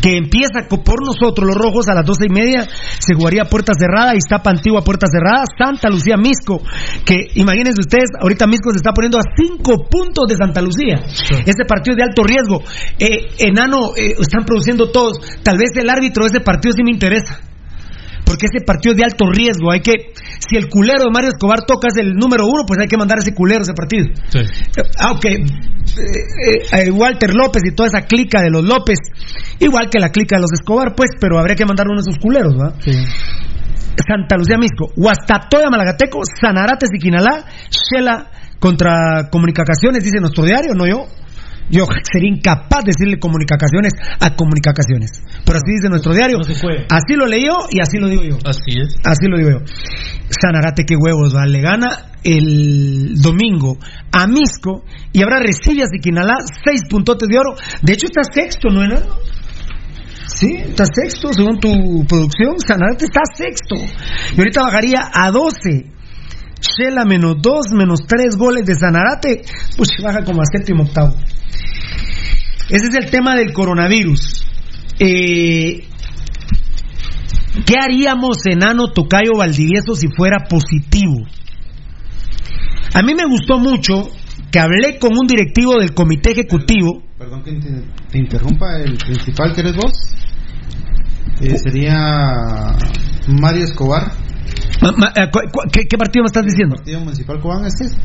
que 0.00 0.16
empieza 0.16 0.66
por 0.68 1.04
nosotros 1.04 1.46
los 1.46 1.56
rojos 1.56 1.88
a 1.88 1.94
las 1.94 2.06
doce 2.06 2.26
y 2.28 2.32
media, 2.32 2.66
se 2.98 3.14
jugaría 3.14 3.42
a 3.42 3.44
puerta 3.44 3.72
cerrada, 3.78 4.14
Iztapa 4.14 4.50
Antigua 4.50 4.80
a 4.80 4.84
puerta 4.84 5.06
cerrada, 5.06 5.44
Santa 5.58 5.90
Lucía 5.90 6.16
Misco, 6.16 6.62
que 7.04 7.28
imagínense 7.34 7.80
ustedes, 7.80 8.08
ahorita 8.18 8.46
Misco 8.46 8.70
se 8.70 8.78
está 8.78 8.92
poniendo 8.92 9.18
a 9.18 9.22
cinco 9.36 9.84
puntos 9.90 10.26
de 10.26 10.36
Santa 10.36 10.62
Lucía. 10.62 10.96
Este 11.44 11.64
partido 11.66 11.92
es 11.92 11.96
de 11.96 12.04
alto 12.04 12.24
riesgo. 12.24 12.62
Eh, 12.98 13.28
enano, 13.46 13.92
eh, 13.96 14.14
están 14.18 14.44
produciendo 14.46 14.90
todos. 14.90 15.18
Tal 15.42 15.58
vez 15.58 15.70
el 15.76 15.90
árbitro 15.90 16.24
de 16.24 16.28
ese 16.28 16.40
partido 16.40 16.72
sí 16.74 16.82
me 16.82 16.90
interesa. 16.90 17.40
Porque 18.30 18.46
ese 18.46 18.64
partido 18.64 18.92
es 18.92 18.98
de 18.98 19.04
alto 19.04 19.26
riesgo. 19.26 19.72
Hay 19.72 19.80
que, 19.80 20.14
si 20.38 20.56
el 20.56 20.68
culero 20.68 21.02
de 21.04 21.10
Mario 21.12 21.30
Escobar 21.30 21.66
toca 21.66 21.88
es 21.88 21.98
el 21.98 22.14
número 22.14 22.46
uno, 22.46 22.62
pues 22.64 22.78
hay 22.78 22.86
que 22.86 22.96
mandar 22.96 23.18
a 23.18 23.22
ese 23.22 23.34
culero 23.34 23.58
a 23.58 23.62
ese 23.62 23.74
partido. 23.74 24.06
Sí. 24.28 24.38
Aunque 25.00 25.34
eh, 25.34 26.86
eh, 26.86 26.90
Walter 26.92 27.34
López 27.34 27.62
y 27.66 27.74
toda 27.74 27.88
esa 27.88 28.02
clica 28.02 28.40
de 28.40 28.50
los 28.50 28.62
López, 28.62 28.98
igual 29.58 29.90
que 29.90 29.98
la 29.98 30.10
clica 30.10 30.36
de 30.36 30.42
los 30.42 30.52
Escobar, 30.52 30.94
pues, 30.94 31.10
pero 31.20 31.40
habría 31.40 31.56
que 31.56 31.66
mandar 31.66 31.88
uno 31.88 32.00
de 32.00 32.08
esos 32.08 32.22
culeros, 32.22 32.54
¿va? 32.54 32.72
Santa 34.06 34.36
Lucía 34.36 34.56
Misco, 34.56 34.92
Huastatoya 34.96 35.68
Malagateco, 35.68 36.20
Sanarate 36.40 36.86
Siquinalá, 36.86 37.44
Shela 37.68 38.30
contra 38.60 39.28
Comunicaciones, 39.30 40.04
dice 40.04 40.20
nuestro 40.20 40.44
diario, 40.44 40.74
no 40.74 40.86
yo. 40.86 41.08
Yo 41.70 41.84
sería 42.12 42.30
incapaz 42.30 42.84
de 42.84 42.92
decirle 42.96 43.18
comunicaciones 43.18 43.92
a 44.20 44.34
comunicaciones. 44.34 45.22
Pero 45.44 45.56
así 45.56 45.72
dice 45.76 45.88
nuestro 45.88 46.12
diario. 46.12 46.38
No 46.38 46.44
se 46.44 46.60
puede. 46.60 46.86
Así 46.90 47.14
lo 47.14 47.26
leí 47.26 47.46
yo 47.46 47.66
y 47.70 47.80
así 47.80 47.98
lo 47.98 48.08
digo 48.08 48.22
yo. 48.22 48.38
Así 48.44 48.80
es. 48.80 48.96
Así 49.04 49.26
lo 49.28 49.38
digo 49.38 49.50
yo. 49.50 49.64
Sanarate, 50.28 50.84
qué 50.84 50.96
huevos, 50.96 51.34
¿va? 51.34 51.46
Le 51.46 51.60
gana 51.60 52.10
el 52.24 53.14
domingo 53.20 53.78
a 54.12 54.26
Misco 54.26 54.84
y 55.12 55.22
ahora 55.22 55.40
recibe 55.40 55.82
a 55.82 55.86
Siquinalá 55.86 56.34
seis 56.64 56.82
puntotes 56.88 57.28
de 57.28 57.38
oro. 57.38 57.54
De 57.82 57.92
hecho, 57.92 58.06
está 58.06 58.22
sexto, 58.24 58.68
¿no, 58.68 58.84
enano? 58.84 59.06
Sí, 60.26 60.54
está 60.56 60.84
sexto, 60.86 61.32
según 61.32 61.58
tu 61.58 62.04
producción. 62.06 62.58
Sanarate 62.58 63.04
está 63.04 63.20
sexto. 63.34 63.76
Y 64.36 64.38
ahorita 64.38 64.62
bajaría 64.62 65.10
a 65.12 65.30
12. 65.30 65.99
Shela 66.60 67.04
menos 67.04 67.36
2, 67.40 67.72
menos 67.72 68.00
3 68.06 68.36
goles 68.36 68.64
de 68.66 68.74
Sanarate. 68.74 69.42
Pues 69.76 69.90
baja 70.02 70.24
como 70.24 70.42
a 70.42 70.44
séptimo 70.44 70.84
octavo. 70.84 71.14
Ese 72.68 72.86
es 72.86 72.94
el 72.94 73.10
tema 73.10 73.34
del 73.34 73.52
coronavirus. 73.52 74.46
Eh, 74.98 75.84
¿Qué 77.66 77.74
haríamos, 77.80 78.46
enano 78.46 78.92
Tocayo 78.92 79.32
Valdivieso, 79.36 79.94
si 79.94 80.08
fuera 80.08 80.46
positivo? 80.48 81.26
A 82.94 83.02
mí 83.02 83.14
me 83.14 83.24
gustó 83.24 83.58
mucho 83.58 84.08
que 84.50 84.58
hablé 84.58 84.98
con 84.98 85.10
un 85.12 85.26
directivo 85.26 85.78
del 85.78 85.94
comité 85.94 86.32
ejecutivo. 86.32 87.02
Perdón 87.18 87.42
que 87.42 87.52
te, 87.52 87.82
te 88.10 88.18
interrumpa, 88.18 88.76
el 88.78 88.96
principal 88.96 89.52
que 89.54 89.60
eres 89.60 89.76
vos 89.76 89.92
eh, 91.40 91.56
sería 91.58 92.76
Mario 93.28 93.64
Escobar, 93.64 94.12
¿Qué, 95.72 95.82
qué 95.88 95.98
partido 95.98 96.22
me 96.22 96.26
estás 96.26 96.44
diciendo? 96.44 96.76
Partido 96.76 97.00
Municipal 97.00 97.40
Cobán, 97.40 97.64
¿este 97.66 97.84
es? 97.84 97.96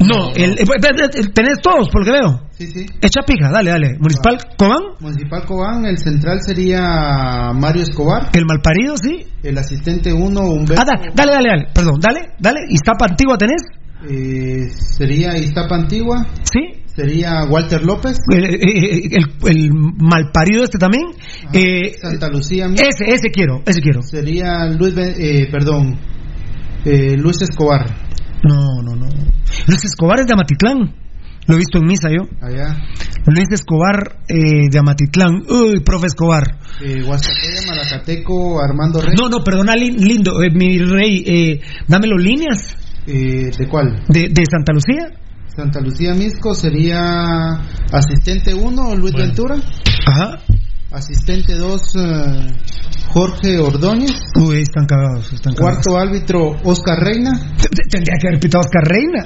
No, 0.00 0.30
el, 0.36 0.52
eh, 0.52 0.62
eh, 0.62 1.08
eh, 1.14 1.22
tenés 1.34 1.58
todos, 1.60 1.88
por 1.88 2.06
lo 2.06 2.12
que 2.12 2.20
veo. 2.20 2.40
Sí, 2.52 2.66
sí. 2.68 2.86
Echa 3.00 3.22
pija, 3.26 3.50
dale, 3.50 3.70
dale. 3.70 3.96
Municipal 3.98 4.38
Cobán, 4.56 4.78
Municipal 5.00 5.44
Cobán, 5.44 5.86
el 5.86 5.98
central 5.98 6.40
sería 6.42 7.52
Mario 7.54 7.82
Escobar, 7.82 8.30
el 8.32 8.44
malparido, 8.46 8.96
sí. 8.96 9.26
el 9.42 9.58
asistente 9.58 10.12
1 10.12 10.40
Humberto 10.40 10.82
Ah, 10.82 10.84
da- 10.84 11.02
dale, 11.14 11.32
dale, 11.32 11.48
dale. 11.48 11.66
Perdón, 11.74 11.98
dale, 12.00 12.20
dale. 12.38 12.60
Iztapa 12.68 13.06
Antigua 13.06 13.36
tenés, 13.38 13.62
eh, 14.08 14.68
sería 14.70 15.36
Iztapa 15.36 15.74
Antigua, 15.74 16.24
sí. 16.44 16.77
Sería 16.98 17.44
Walter 17.48 17.82
López, 17.84 18.18
El, 18.30 18.44
eh, 18.44 19.08
el, 19.12 19.48
el 19.48 19.70
malparido 19.72 20.64
este 20.64 20.78
también. 20.78 21.04
Eh, 21.52 21.92
Santa 22.02 22.28
Lucía 22.28 22.66
ese, 22.74 23.04
ese 23.14 23.30
quiero, 23.32 23.62
ese 23.66 23.80
quiero. 23.80 24.02
sería 24.02 24.66
Luis, 24.66 24.94
eh, 24.98 25.46
perdón, 25.50 25.98
eh, 26.84 27.16
Luis 27.16 27.40
Escobar, 27.42 27.86
No, 28.42 28.82
no, 28.82 28.96
no. 28.96 29.06
Luis 29.66 29.84
Escobar 29.84 30.18
es 30.20 30.26
de 30.26 30.32
Amatitlán. 30.32 30.94
Lo 31.46 31.54
he 31.54 31.58
visto 31.58 31.78
en 31.78 31.86
misa 31.86 32.08
yo. 32.10 32.24
allá, 32.42 32.76
Luis 33.26 33.46
Escobar 33.50 34.18
eh, 34.28 34.68
de 34.70 34.78
Amatitlán. 34.78 35.42
Uy, 35.48 35.80
profe 35.84 36.08
Escobar. 36.08 36.44
eh, 36.84 37.02
Huastatoya, 37.02 37.62
Malacateco, 37.66 38.60
Armando 38.62 39.00
Rey, 39.00 39.14
No, 39.18 39.28
no, 39.30 39.42
perdona, 39.42 39.74
lin- 39.74 39.96
lindo. 39.98 40.42
eh, 40.42 40.50
mi 40.52 40.78
rey, 40.78 41.24
eh, 41.26 41.60
dámelo 41.86 42.18
líneas 42.18 42.76
eh, 43.06 43.50
¿de 43.56 43.66
cuál? 43.68 44.02
de, 44.08 44.28
de 44.28 44.42
Santa 44.50 44.72
Lucía. 44.74 45.08
Santa 45.58 45.80
Lucía 45.80 46.14
Misco 46.14 46.54
sería 46.54 47.50
asistente 47.90 48.54
1 48.54 48.94
Luis 48.94 49.12
Ventura, 49.12 49.56
Ajá. 50.06 50.38
asistente 50.92 51.56
2 51.56 51.82
Jorge 53.08 53.58
Ordóñez, 53.58 54.12
Uy, 54.36 54.60
están 54.62 54.86
cagados, 54.86 55.32
están 55.32 55.54
cagados. 55.54 55.82
cuarto 55.84 55.98
árbitro 55.98 56.50
Oscar 56.62 57.00
Reina, 57.00 57.32
Tendría 57.90 58.14
que 58.20 58.28
haber 58.28 58.38
pitado 58.38 58.60
Oscar 58.60 58.84
Reina. 58.84 59.24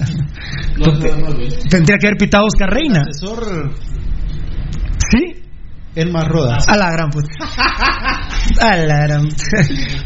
Tendría 1.69 1.99
que 1.99 2.07
haber 2.07 2.17
pitado 2.19 2.47
Oscar 2.47 2.71
Reina. 2.71 3.03
asesor 3.03 3.71
¿Sí? 5.11 5.42
Elmar 5.95 6.29
Rodas. 6.29 6.67
A 6.69 6.77
la 6.77 6.91
gran 6.91 7.11
puta. 7.11 7.29
A 8.61 8.77
la 8.77 9.07
gran 9.07 9.29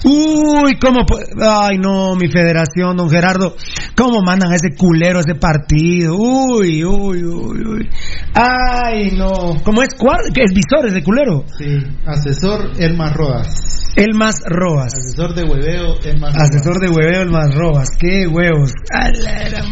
Uy, 0.05 0.79
cómo. 0.81 1.01
Ay, 1.41 1.79
no, 1.79 2.17
mi 2.17 2.29
federación, 2.29 2.97
don 2.97 3.09
Gerardo. 3.09 3.57
¿Cómo 3.97 4.21
mandan 4.23 4.53
a 4.53 4.57
ese 4.57 4.77
culero 4.77 5.19
a 5.19 5.21
ese 5.21 5.35
partido? 5.35 6.17
Uy, 6.17 6.85
uy, 6.85 7.25
uy, 7.25 7.63
uy. 7.67 7.89
Ay, 8.35 9.11
no. 9.17 9.63
¿Cómo 9.65 9.83
es? 9.83 9.91
¿Cuál? 9.97 10.21
¿Qué 10.35 10.43
es 10.43 10.53
visor 10.53 10.87
ese 10.87 11.03
culero? 11.03 11.45
Sí, 11.57 11.79
asesor 12.05 12.73
Elmar 12.79 13.15
Rodas. 13.15 13.93
El 13.97 14.13
más 14.15 14.41
robas. 14.45 14.93
Asesor 14.93 15.35
de 15.35 15.45
hueveo 15.45 15.99
Elmar 16.05 16.33
Rodas. 16.33 16.51
Asesor 16.51 16.81
de 16.81 16.89
hueveo, 16.91 17.23
el 17.23 17.31
más 17.31 17.55
robas. 17.55 17.89
Qué 17.99 18.27
huevos. 18.27 18.73
A 18.93 19.09
la 19.09 19.49
gran. 19.49 19.65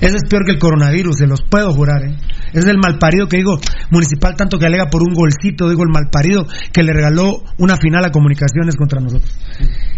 Eso 0.00 0.16
es 0.16 0.22
peor 0.28 0.44
que 0.44 0.52
el 0.52 0.58
coronavirus, 0.58 1.16
se 1.16 1.26
los 1.26 1.40
puedo 1.42 1.72
jurar, 1.72 2.04
¿eh? 2.04 2.16
Es 2.56 2.66
el 2.66 2.78
malparido 2.78 3.28
que 3.28 3.36
digo, 3.36 3.58
municipal 3.90 4.34
tanto 4.34 4.58
que 4.58 4.66
alega 4.66 4.86
por 4.86 5.02
un 5.02 5.14
golcito, 5.14 5.68
digo 5.68 5.82
el 5.82 5.92
malparido 5.92 6.46
que 6.72 6.82
le 6.82 6.92
regaló 6.92 7.42
una 7.58 7.76
final 7.76 8.04
a 8.04 8.10
comunicaciones 8.10 8.76
contra 8.76 9.00
nosotros. 9.00 9.30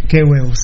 Qué 0.09 0.23
huevos. 0.25 0.59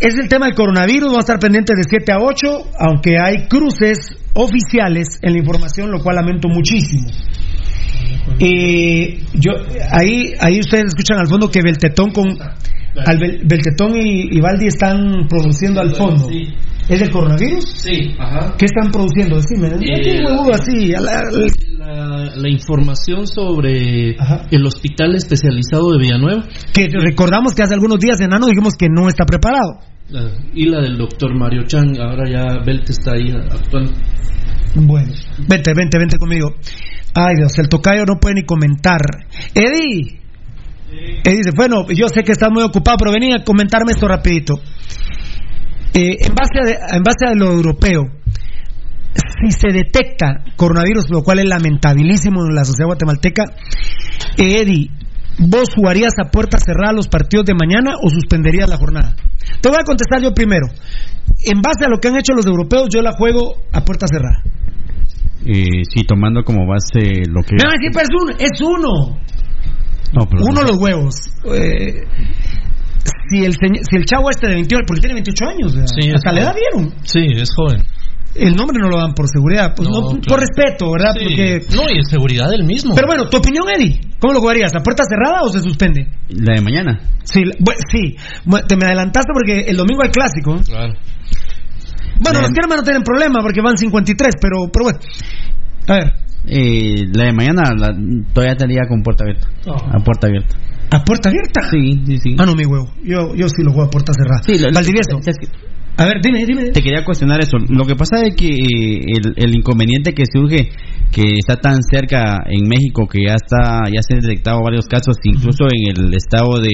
Es 0.00 0.14
el 0.18 0.28
tema 0.28 0.46
del 0.46 0.54
coronavirus, 0.54 1.08
vamos 1.08 1.18
a 1.18 1.20
estar 1.20 1.38
pendientes 1.38 1.76
de 1.76 1.84
7 1.88 2.12
a 2.12 2.18
8, 2.18 2.70
aunque 2.80 3.16
hay 3.18 3.46
cruces 3.48 4.16
oficiales 4.34 5.18
en 5.22 5.32
la 5.32 5.38
información, 5.38 5.90
lo 5.90 6.02
cual 6.02 6.16
lamento 6.16 6.48
muchísimo. 6.48 7.08
Eh, 8.38 9.20
yo, 9.34 9.52
ahí, 9.90 10.32
ahí 10.40 10.60
ustedes 10.60 10.86
escuchan 10.88 11.18
al 11.18 11.28
fondo 11.28 11.50
que 11.50 11.60
Beltetón 11.62 12.10
con 12.10 12.26
al 13.06 13.18
Bel- 13.18 13.40
Beltetón 13.46 13.96
y, 13.96 14.36
y 14.36 14.40
Valdi 14.40 14.66
están 14.66 15.26
produciendo 15.28 15.80
al 15.80 15.94
fondo. 15.94 16.28
¿Es 16.88 17.02
el 17.02 17.10
coronavirus? 17.10 17.64
Sí, 17.68 18.14
ajá. 18.18 18.54
¿Qué 18.56 18.66
están 18.66 18.90
produciendo? 18.90 19.36
Decime. 19.36 19.68
Eh, 19.82 20.22
la- 21.00 21.22
La, 21.78 22.34
la 22.36 22.48
información 22.48 23.26
sobre 23.26 24.16
Ajá. 24.18 24.46
el 24.50 24.66
hospital 24.66 25.14
especializado 25.14 25.92
de 25.92 25.98
Villanueva 25.98 26.44
que 26.72 26.88
recordamos 26.88 27.54
que 27.54 27.62
hace 27.62 27.74
algunos 27.74 28.00
días 28.00 28.20
Enano 28.20 28.46
dijimos 28.46 28.74
que 28.76 28.88
no 28.88 29.08
está 29.08 29.24
preparado. 29.24 29.78
la- 30.10 30.30
y 30.54 30.66
la 30.66 30.80
del 30.80 30.96
doctor 30.98 31.34
Mario 31.38 31.62
Chang. 31.66 31.96
Ahora 32.00 32.28
ya 32.30 32.64
Belte 32.64 32.92
está 32.92 33.12
ahí 33.12 33.30
actuando. 33.30 33.92
Bueno, 34.74 35.12
vente, 35.48 35.72
vente, 35.74 35.98
vente 35.98 36.18
conmigo. 36.18 36.54
Ay 37.18 37.36
Dios, 37.36 37.58
el 37.58 37.68
tocayo 37.68 38.04
no 38.04 38.20
puede 38.20 38.34
ni 38.34 38.42
comentar. 38.44 39.00
Eddie. 39.54 40.20
Eddie 41.24 41.38
dice, 41.38 41.50
bueno, 41.56 41.86
yo 41.88 42.08
sé 42.08 42.22
que 42.22 42.32
estás 42.32 42.50
muy 42.52 42.62
ocupado, 42.62 42.98
pero 42.98 43.10
venía 43.10 43.36
a 43.36 43.44
comentarme 43.44 43.92
esto 43.92 44.06
rapidito. 44.06 44.54
Eh, 45.94 46.18
en, 46.20 46.34
base 46.34 46.60
a 46.60 46.96
en 46.96 47.02
base 47.02 47.24
a 47.26 47.34
lo 47.34 47.52
europeo, 47.52 48.02
si 49.40 49.50
se 49.50 49.68
detecta 49.72 50.44
coronavirus, 50.56 51.08
lo 51.08 51.22
cual 51.22 51.38
es 51.38 51.46
lamentabilísimo 51.46 52.44
en 52.46 52.54
la 52.54 52.66
sociedad 52.66 52.88
guatemalteca, 52.88 53.44
eh, 54.36 54.60
Eddie, 54.60 54.90
¿vos 55.38 55.70
jugarías 55.74 56.12
a 56.22 56.30
puerta 56.30 56.58
cerrada 56.58 56.92
los 56.92 57.08
partidos 57.08 57.46
de 57.46 57.54
mañana 57.54 57.94
o 58.02 58.10
suspenderías 58.10 58.68
la 58.68 58.76
jornada? 58.76 59.16
Te 59.62 59.70
voy 59.70 59.78
a 59.80 59.86
contestar 59.86 60.20
yo 60.20 60.34
primero. 60.34 60.66
En 61.46 61.62
base 61.62 61.86
a 61.86 61.88
lo 61.88 61.98
que 61.98 62.08
han 62.08 62.18
hecho 62.18 62.34
los 62.34 62.44
europeos, 62.44 62.88
yo 62.92 63.00
la 63.00 63.12
juego 63.12 63.56
a 63.72 63.82
puerta 63.86 64.06
cerrada. 64.06 64.42
Eh, 65.44 65.82
sí, 65.92 66.02
tomando 66.04 66.42
como 66.42 66.66
base 66.66 67.22
lo 67.28 67.42
que... 67.42 67.56
Pero 67.56 67.70
es 67.72 68.08
uno. 68.20 68.32
Es 68.38 68.60
uno. 68.60 69.20
No, 70.12 70.26
pero 70.28 70.42
Uno 70.48 70.62
los 70.62 70.76
huevos. 70.78 71.14
Eh, 71.54 72.02
si, 73.28 73.44
el 73.44 73.52
si 73.54 73.96
el 73.96 74.04
chavo 74.04 74.30
este 74.30 74.48
de 74.48 74.54
28, 74.54 74.84
porque 74.86 75.00
tiene 75.00 75.14
28 75.14 75.44
años, 75.46 75.74
¿verdad? 75.74 75.88
Sí, 76.00 76.10
hasta 76.10 76.30
es 76.30 76.34
la 76.36 76.42
edad 76.42 76.52
joven. 76.54 76.62
vieron. 76.88 76.94
Sí, 77.04 77.20
es 77.40 77.50
joven. 77.54 77.82
El 78.34 78.54
nombre 78.54 78.76
no 78.78 78.88
lo 78.90 78.98
dan 78.98 79.14
por 79.14 79.26
seguridad, 79.28 79.72
pues 79.74 79.88
No, 79.88 79.94
no, 80.00 80.06
claro. 80.08 80.20
por 80.28 80.40
respeto, 80.40 80.90
¿verdad? 80.92 81.12
Sí. 81.18 81.24
Porque, 81.24 81.62
No, 81.74 81.82
y 81.90 81.98
es 82.00 82.08
seguridad 82.10 82.50
del 82.50 82.64
mismo. 82.64 82.94
pero 82.94 83.06
bueno, 83.06 83.28
tu 83.30 83.38
opinión, 83.38 83.64
Eddie, 83.68 83.98
¿cómo 84.20 84.34
lo 84.34 84.40
jugarías? 84.40 84.74
¿A 84.74 84.80
puerta 84.80 85.04
cerrada 85.08 85.42
o 85.42 85.48
se 85.48 85.60
suspende? 85.60 86.06
La 86.28 86.54
de 86.54 86.60
mañana. 86.60 87.00
Sí, 87.24 87.44
la- 87.44 87.54
bueno, 87.60 87.80
sí. 87.90 88.16
Bueno, 88.44 88.66
te 88.66 88.76
me 88.76 88.84
adelantaste 88.86 89.32
porque 89.32 89.70
el 89.70 89.76
domingo 89.76 90.02
hay 90.02 90.10
clásico. 90.10 90.60
Claro. 90.66 90.92
Bueno, 92.20 92.40
los 92.40 92.50
cremas 92.50 92.78
no 92.78 92.82
tienen 92.82 93.02
problema 93.02 93.40
porque 93.42 93.60
van 93.60 93.76
53, 93.76 94.34
pero, 94.40 94.68
pero 94.72 94.84
bueno. 94.84 94.98
A 95.88 95.94
ver, 95.94 96.12
eh, 96.46 97.04
la 97.12 97.24
de 97.26 97.32
mañana 97.32 97.62
la- 97.76 97.94
todavía 98.32 98.52
estaría 98.52 98.82
con 98.88 99.02
puerta 99.02 99.24
abierta. 99.24 99.48
A 99.92 99.98
puerta 100.02 100.26
abierta. 100.26 100.56
¿a 100.90 101.04
puerta 101.04 101.28
abierta? 101.28 101.60
Sí, 101.70 102.02
sí, 102.06 102.18
sí. 102.18 102.36
Ah, 102.38 102.46
no, 102.46 102.54
mi 102.54 102.64
huevo. 102.64 102.92
Yo, 103.04 103.34
yo 103.34 103.48
sí 103.48 103.62
lo 103.62 103.72
juego 103.72 103.88
a 103.88 103.90
puerta 103.90 104.12
cerrada. 104.14 104.42
Sí, 104.44 104.58
lo- 104.58 104.68
lo- 104.68 104.74
Valdivieso. 104.74 105.18
es 105.24 105.36
que- 105.38 105.48
A 105.98 106.04
ver, 106.04 106.20
dime, 106.22 106.44
dime. 106.44 106.70
Te 106.72 106.82
quería 106.82 107.04
cuestionar 107.04 107.40
eso. 107.40 107.56
Lo 107.68 107.84
que 107.86 107.94
pasa 107.96 108.20
es 108.22 108.34
que 108.36 108.48
eh, 108.48 109.00
el, 109.16 109.32
el 109.36 109.54
inconveniente 109.54 110.12
que 110.12 110.24
surge, 110.30 110.68
que 111.10 111.22
está 111.38 111.56
tan 111.56 111.78
cerca 111.82 112.42
en 112.46 112.68
México, 112.68 113.06
que 113.08 113.20
ya 113.26 113.34
está, 113.34 113.84
ya 113.90 114.02
se 114.02 114.14
han 114.14 114.20
detectado 114.20 114.60
varios 114.62 114.86
casos, 114.88 115.16
incluso 115.24 115.64
en 115.72 115.96
el 115.96 116.12
estado 116.14 116.60
de, 116.60 116.70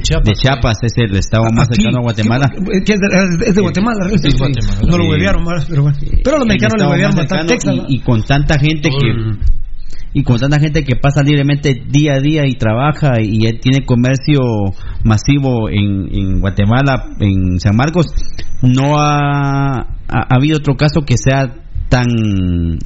Chiapas, 0.00 0.24
de 0.24 0.32
Chiapas, 0.32 0.76
es 0.84 0.92
el 0.96 1.14
estado 1.16 1.44
más 1.54 1.68
Aquí. 1.68 1.82
cercano 1.82 1.98
a 1.98 2.02
Guatemala. 2.02 2.48
¿Qué- 2.50 2.80
qué 2.86 2.92
es, 2.94 3.00
de, 3.00 3.46
es 3.46 3.54
de 3.54 3.60
Guatemala, 3.60 4.08
Sí, 4.08 4.28
es 4.28 4.38
Guatemala. 4.38 4.80
No 4.88 4.96
lo 4.96 5.04
Sí. 5.04 5.10
huevearon 5.10 5.44
más, 5.44 5.66
pero 5.68 5.82
bueno. 5.82 5.98
Pero 6.24 6.38
los 6.38 6.46
mexicanos 6.46 6.80
le 6.80 6.88
huevearon 6.88 7.16
bastante 7.16 7.54
y, 7.88 7.96
y 7.96 8.00
con 8.00 8.22
tanta 8.22 8.58
gente 8.58 8.88
que 8.88 9.52
y 10.14 10.22
con 10.24 10.38
tanta 10.38 10.58
gente 10.60 10.84
que 10.84 10.94
pasa 10.96 11.22
libremente 11.22 11.74
día 11.88 12.14
a 12.14 12.20
día 12.20 12.46
y 12.46 12.54
trabaja 12.56 13.20
y 13.22 13.38
tiene 13.60 13.84
comercio 13.86 14.40
masivo 15.04 15.70
en, 15.70 16.06
en 16.14 16.40
Guatemala, 16.40 17.14
en 17.18 17.58
San 17.58 17.74
Marcos, 17.76 18.06
no 18.62 18.98
ha, 18.98 19.80
ha, 19.80 19.86
ha 20.08 20.34
habido 20.36 20.58
otro 20.58 20.76
caso 20.76 21.02
que 21.06 21.16
sea 21.16 21.54
tan 21.88 22.06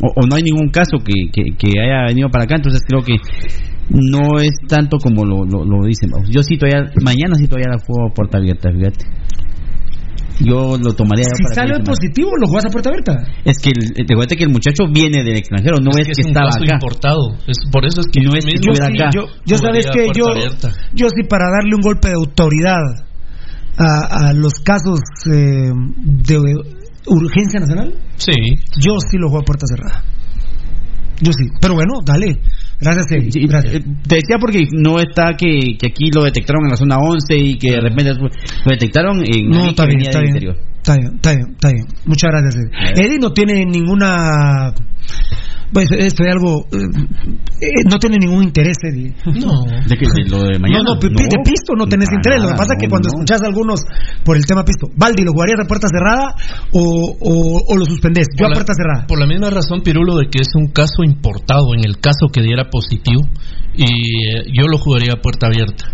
o, 0.02 0.20
o 0.20 0.26
no 0.26 0.34
hay 0.36 0.42
ningún 0.42 0.70
caso 0.70 0.98
que, 1.04 1.30
que, 1.32 1.56
que 1.56 1.78
haya 1.80 2.06
venido 2.08 2.28
para 2.28 2.44
acá, 2.44 2.56
entonces 2.56 2.80
creo 2.86 3.02
que 3.02 3.14
no 3.88 4.40
es 4.40 4.52
tanto 4.68 4.98
como 4.98 5.24
lo, 5.24 5.44
lo, 5.44 5.64
lo 5.64 5.86
dicen. 5.86 6.10
Yo 6.28 6.42
sí 6.42 6.58
todavía, 6.58 6.90
mañana 7.04 7.36
sí 7.36 7.46
todavía 7.46 7.70
la 7.70 7.78
juego 7.78 8.10
a 8.10 8.14
puerta 8.14 8.38
abierta, 8.38 8.70
fíjate. 8.72 9.06
Yo 10.40 10.76
lo 10.76 10.92
tomaría 10.92 11.24
Si 11.32 11.42
para 11.42 11.54
sale 11.54 11.82
positivo, 11.84 12.30
lo 12.38 12.46
juegas 12.48 12.66
a 12.66 12.70
puerta 12.70 12.90
abierta. 12.90 13.14
Es 13.44 13.58
que 13.58 13.70
el, 13.70 14.06
te 14.06 14.14
cuento 14.14 14.34
que 14.36 14.44
el 14.44 14.50
muchacho 14.50 14.84
viene 14.92 15.24
del 15.24 15.36
extranjero, 15.38 15.78
no 15.80 15.90
es, 15.96 16.08
que 16.08 16.12
que, 16.12 16.20
es 16.20 16.26
un 16.26 16.30
estaba 16.32 16.50
caso 16.50 16.64
acá. 16.64 16.74
importado. 16.74 17.22
Es, 17.46 17.56
por 17.72 17.86
eso 17.86 18.00
es 18.02 18.06
que 18.12 18.20
No 18.20 18.32
yo 18.32 18.36
es 18.36 18.44
que 18.44 18.52
mismo 18.52 18.72
Yo, 18.74 18.84
acá. 18.84 19.10
yo, 19.14 19.22
yo 19.46 19.56
sabes 19.56 19.86
que 19.86 20.08
yo, 20.14 20.28
abierta. 20.28 20.68
yo 20.92 21.08
sí 21.08 21.22
para 21.28 21.46
darle 21.48 21.74
un 21.74 21.80
golpe 21.80 22.08
de 22.08 22.14
autoridad 22.14 22.82
a, 23.78 24.28
a 24.28 24.32
los 24.32 24.54
casos 24.64 25.00
eh, 25.32 25.70
de 25.96 26.38
urgencia 27.06 27.60
nacional, 27.60 27.94
Sí. 28.16 28.32
yo 28.80 28.92
sí 29.10 29.16
lo 29.18 29.28
juego 29.28 29.42
a 29.42 29.44
puerta 29.44 29.66
cerrada. 29.66 30.02
Yo 31.20 31.32
sí. 31.32 31.46
Pero 31.60 31.74
bueno, 31.74 32.00
dale. 32.04 32.40
Gracias, 32.78 33.06
Eddie. 33.10 33.32
Sí, 33.32 33.46
Gracias. 33.46 33.74
eh, 33.76 33.80
Te 34.06 34.16
decía 34.16 34.36
porque 34.38 34.66
no 34.72 34.98
está 34.98 35.34
que, 35.34 35.76
que 35.78 35.86
aquí 35.86 36.10
lo 36.14 36.24
detectaron 36.24 36.64
en 36.64 36.70
la 36.70 36.76
zona 36.76 36.96
11 36.98 37.36
y 37.36 37.56
que 37.56 37.70
de 37.70 37.80
repente 37.80 38.12
lo 38.14 38.28
detectaron 38.70 39.22
en 39.24 39.48
No, 39.48 39.70
está 39.70 39.86
bien, 39.86 40.00
está 40.02 40.18
bien. 40.20 40.28
interior. 40.34 40.56
Está 40.76 40.96
bien, 40.98 41.14
está 41.14 41.30
bien, 41.32 41.46
está 41.52 41.68
bien. 41.72 41.86
Muchas 42.04 42.30
gracias, 42.30 42.56
Eddie. 42.56 43.06
Eddie 43.06 43.18
no 43.18 43.32
tiene 43.32 43.64
ninguna. 43.64 44.72
Pues 45.72 45.88
esto 45.90 46.22
es 46.24 46.30
algo. 46.32 46.64
eh, 46.72 46.78
eh, 47.60 47.82
no 47.90 47.98
tiene 47.98 48.16
ningún 48.18 48.44
interés, 48.44 48.76
Eddie. 48.82 49.12
No. 49.26 49.64
¿De, 49.86 49.96
qué? 49.96 50.06
¿De 50.06 50.30
lo 50.30 50.44
de 50.44 50.58
mañana? 50.58 50.84
No, 50.84 50.94
no, 50.94 51.00
de 51.00 51.38
pisto 51.44 51.74
no 51.76 51.86
tenés 51.86 52.08
para 52.08 52.18
interés. 52.20 52.42
Lo 52.42 52.48
que 52.50 52.54
pasa 52.54 52.74
es 52.74 52.80
que 52.80 52.88
cuando 52.88 53.08
no. 53.08 53.14
escuchás 53.14 53.42
a 53.42 53.46
algunos 53.46 53.80
por 54.24 54.36
el 54.36 54.46
tema 54.46 54.64
pisto, 54.64 54.86
Valdi, 54.96 55.24
¿lo 55.24 55.32
jugarías 55.32 55.58
a 55.64 55.66
puerta 55.66 55.88
cerrada 55.88 56.34
o, 56.72 57.16
o, 57.20 57.62
o 57.66 57.76
lo 57.76 57.84
suspendés? 57.84 58.26
Yo 58.36 58.44
Por 58.44 58.46
a 58.46 58.48
la- 58.50 58.54
puerta 58.54 58.72
cerrada. 58.74 59.06
Por 59.06 59.18
la 59.18 59.26
misma 59.26 59.50
razón, 59.50 59.82
Pirulo, 59.82 60.16
de 60.16 60.26
que 60.30 60.38
es 60.40 60.48
un 60.54 60.68
caso 60.68 61.02
importado, 61.04 61.74
en 61.74 61.84
el 61.84 61.98
caso 61.98 62.28
que 62.32 62.42
diera 62.42 62.70
positivo, 62.70 63.22
y 63.74 63.84
eh, 63.84 64.44
yo 64.54 64.66
lo 64.70 64.78
jugaría 64.78 65.14
a 65.14 65.20
puerta 65.20 65.48
abierta. 65.48 65.84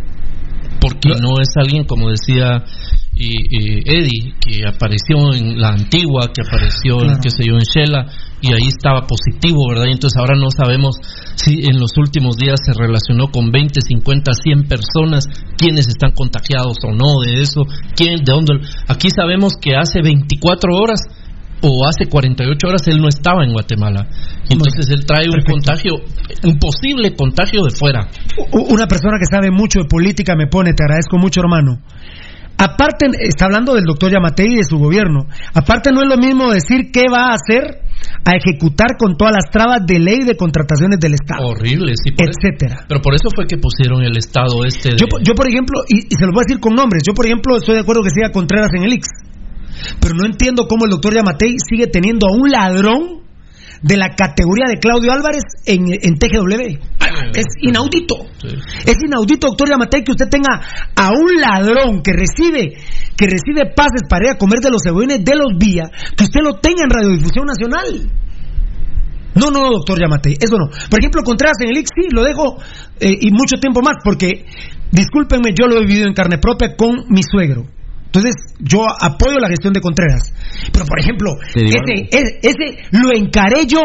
Porque 0.80 1.10
no 1.20 1.40
es 1.40 1.48
alguien, 1.56 1.84
como 1.84 2.10
decía 2.10 2.64
y, 3.22 3.46
y 3.50 3.78
Eddie, 3.86 4.34
que 4.40 4.66
apareció 4.66 5.32
en 5.34 5.60
la 5.60 5.68
antigua, 5.70 6.30
que 6.34 6.42
apareció 6.46 7.00
en, 7.02 7.06
Claro. 7.08 7.20
qué 7.22 7.30
sé 7.30 7.44
yo, 7.46 7.54
en 7.54 7.60
Shela, 7.62 8.06
y 8.40 8.48
ahí 8.48 8.66
estaba 8.66 9.06
positivo, 9.06 9.68
¿verdad? 9.68 9.86
Y 9.86 9.92
entonces 9.92 10.18
ahora 10.18 10.34
no 10.36 10.50
sabemos 10.50 10.96
si 11.36 11.64
en 11.64 11.78
los 11.78 11.90
últimos 11.96 12.36
días 12.36 12.58
se 12.64 12.72
relacionó 12.72 13.28
con 13.28 13.50
20, 13.52 13.80
50, 13.80 14.32
100 14.34 14.62
personas, 14.68 15.26
quiénes 15.56 15.86
están 15.86 16.12
contagiados 16.12 16.76
o 16.84 16.90
no 16.92 17.20
de 17.24 17.40
eso, 17.40 17.62
quién, 17.94 18.16
de 18.24 18.32
dónde. 18.32 18.54
Aquí 18.88 19.08
sabemos 19.14 19.52
que 19.60 19.76
hace 19.76 20.02
24 20.02 20.74
horas 20.74 21.00
o 21.64 21.86
hace 21.86 22.06
48 22.10 22.66
horas 22.66 22.82
él 22.88 22.98
no 23.00 23.06
estaba 23.08 23.44
en 23.44 23.52
Guatemala. 23.52 24.08
Entonces 24.50 24.90
él 24.90 25.06
trae 25.06 25.26
un 25.26 25.34
Perfecto. 25.44 25.52
contagio, 25.52 25.92
un 26.42 26.58
posible 26.58 27.14
contagio 27.14 27.62
de 27.62 27.70
fuera. 27.70 28.08
Una 28.50 28.86
persona 28.88 29.16
que 29.20 29.26
sabe 29.30 29.52
mucho 29.52 29.78
de 29.80 29.84
política 29.86 30.34
me 30.34 30.48
pone, 30.48 30.72
te 30.74 30.82
agradezco 30.82 31.18
mucho, 31.18 31.40
hermano. 31.40 31.78
Aparte, 32.62 33.06
está 33.18 33.46
hablando 33.46 33.74
del 33.74 33.84
doctor 33.84 34.12
Yamatei 34.12 34.46
y 34.52 34.56
de 34.56 34.64
su 34.64 34.78
gobierno. 34.78 35.26
Aparte, 35.52 35.90
no 35.92 36.02
es 36.02 36.08
lo 36.08 36.16
mismo 36.16 36.52
decir 36.52 36.90
qué 36.92 37.06
va 37.12 37.30
a 37.30 37.34
hacer 37.34 37.82
a 38.24 38.32
ejecutar 38.38 38.96
con 38.98 39.16
todas 39.16 39.34
las 39.34 39.50
trabas 39.50 39.82
de 39.86 39.98
ley 39.98 40.22
de 40.24 40.36
contrataciones 40.36 40.98
del 41.00 41.14
Estado, 41.14 41.42
Horrible, 41.46 41.92
sí. 41.96 42.12
por 42.12 42.28
eso- 42.28 42.38
etcétera. 42.38 42.84
pero 42.88 43.00
por 43.02 43.14
eso 43.14 43.28
fue 43.34 43.46
que 43.46 43.58
pusieron 43.58 44.02
el 44.02 44.16
estado 44.16 44.64
este 44.64 44.90
de... 44.90 44.96
Yo, 44.96 45.06
yo, 45.22 45.34
por 45.34 45.48
ejemplo, 45.48 45.82
y, 45.88 46.06
y 46.06 46.14
se 46.18 46.24
lo 46.26 46.32
voy 46.32 46.42
a 46.42 46.46
decir 46.46 46.60
con 46.60 46.74
nombres, 46.74 47.02
yo, 47.06 47.14
por 47.14 47.26
ejemplo, 47.26 47.56
estoy 47.56 47.74
de 47.74 47.80
acuerdo 47.82 48.02
que 48.02 48.10
siga 48.10 48.30
Contreras 48.30 48.70
en 48.76 48.84
el 48.84 48.92
IX. 48.94 49.06
Pero 50.00 50.14
no 50.14 50.26
entiendo 50.26 50.66
cómo 50.68 50.84
el 50.84 50.90
doctor 50.90 51.14
Yamatei 51.14 51.56
sigue 51.58 51.86
teniendo 51.88 52.26
a 52.28 52.32
un 52.32 52.50
ladrón 52.50 53.21
de 53.82 53.96
la 53.96 54.10
categoría 54.14 54.66
de 54.68 54.78
Claudio 54.78 55.12
Álvarez 55.12 55.42
en, 55.66 55.86
en 55.90 56.18
TGW. 56.18 56.78
Es 57.34 57.46
inaudito. 57.60 58.16
Sí. 58.38 58.48
Es 58.86 58.96
inaudito, 59.04 59.48
doctor 59.48 59.68
Yamatei, 59.68 60.04
que 60.04 60.12
usted 60.12 60.28
tenga 60.28 60.60
a 60.94 61.10
un 61.10 61.40
ladrón 61.40 62.02
que 62.02 62.12
recibe 62.12 62.76
que 63.16 63.26
recibe 63.26 63.72
pases 63.74 64.02
para 64.08 64.26
ir 64.26 64.30
a 64.32 64.38
comer 64.38 64.60
de 64.60 64.70
los 64.70 64.82
cebollines 64.82 65.24
de 65.24 65.36
los 65.36 65.56
vías, 65.58 65.90
que 66.16 66.24
usted 66.24 66.40
lo 66.42 66.58
tenga 66.58 66.84
en 66.84 66.90
radiodifusión 66.90 67.46
nacional. 67.46 68.10
No, 69.34 69.50
no, 69.50 69.70
doctor 69.70 69.98
Yamatei, 70.00 70.36
eso 70.40 70.56
no. 70.58 70.68
Por 70.90 71.00
ejemplo, 71.00 71.22
Contreras 71.22 71.56
en 71.60 71.70
el 71.70 71.78
IX, 71.78 71.88
sí, 71.94 72.08
lo 72.12 72.22
dejo 72.22 72.58
eh, 73.00 73.16
y 73.20 73.30
mucho 73.30 73.56
tiempo 73.60 73.80
más, 73.80 73.96
porque, 74.04 74.44
discúlpenme, 74.90 75.54
yo 75.58 75.66
lo 75.66 75.78
he 75.78 75.86
vivido 75.86 76.06
en 76.06 76.14
carne 76.14 76.38
propia 76.38 76.76
con 76.76 77.06
mi 77.08 77.22
suegro. 77.22 77.64
Entonces, 78.14 78.34
yo 78.60 78.80
apoyo 79.00 79.38
la 79.38 79.48
gestión 79.48 79.72
de 79.72 79.80
Contreras. 79.80 80.34
Pero, 80.70 80.84
por 80.84 81.00
ejemplo, 81.00 81.32
ese, 81.54 82.08
ese, 82.10 82.40
ese 82.42 82.84
lo 82.90 83.10
encaré 83.16 83.64
yo 83.66 83.80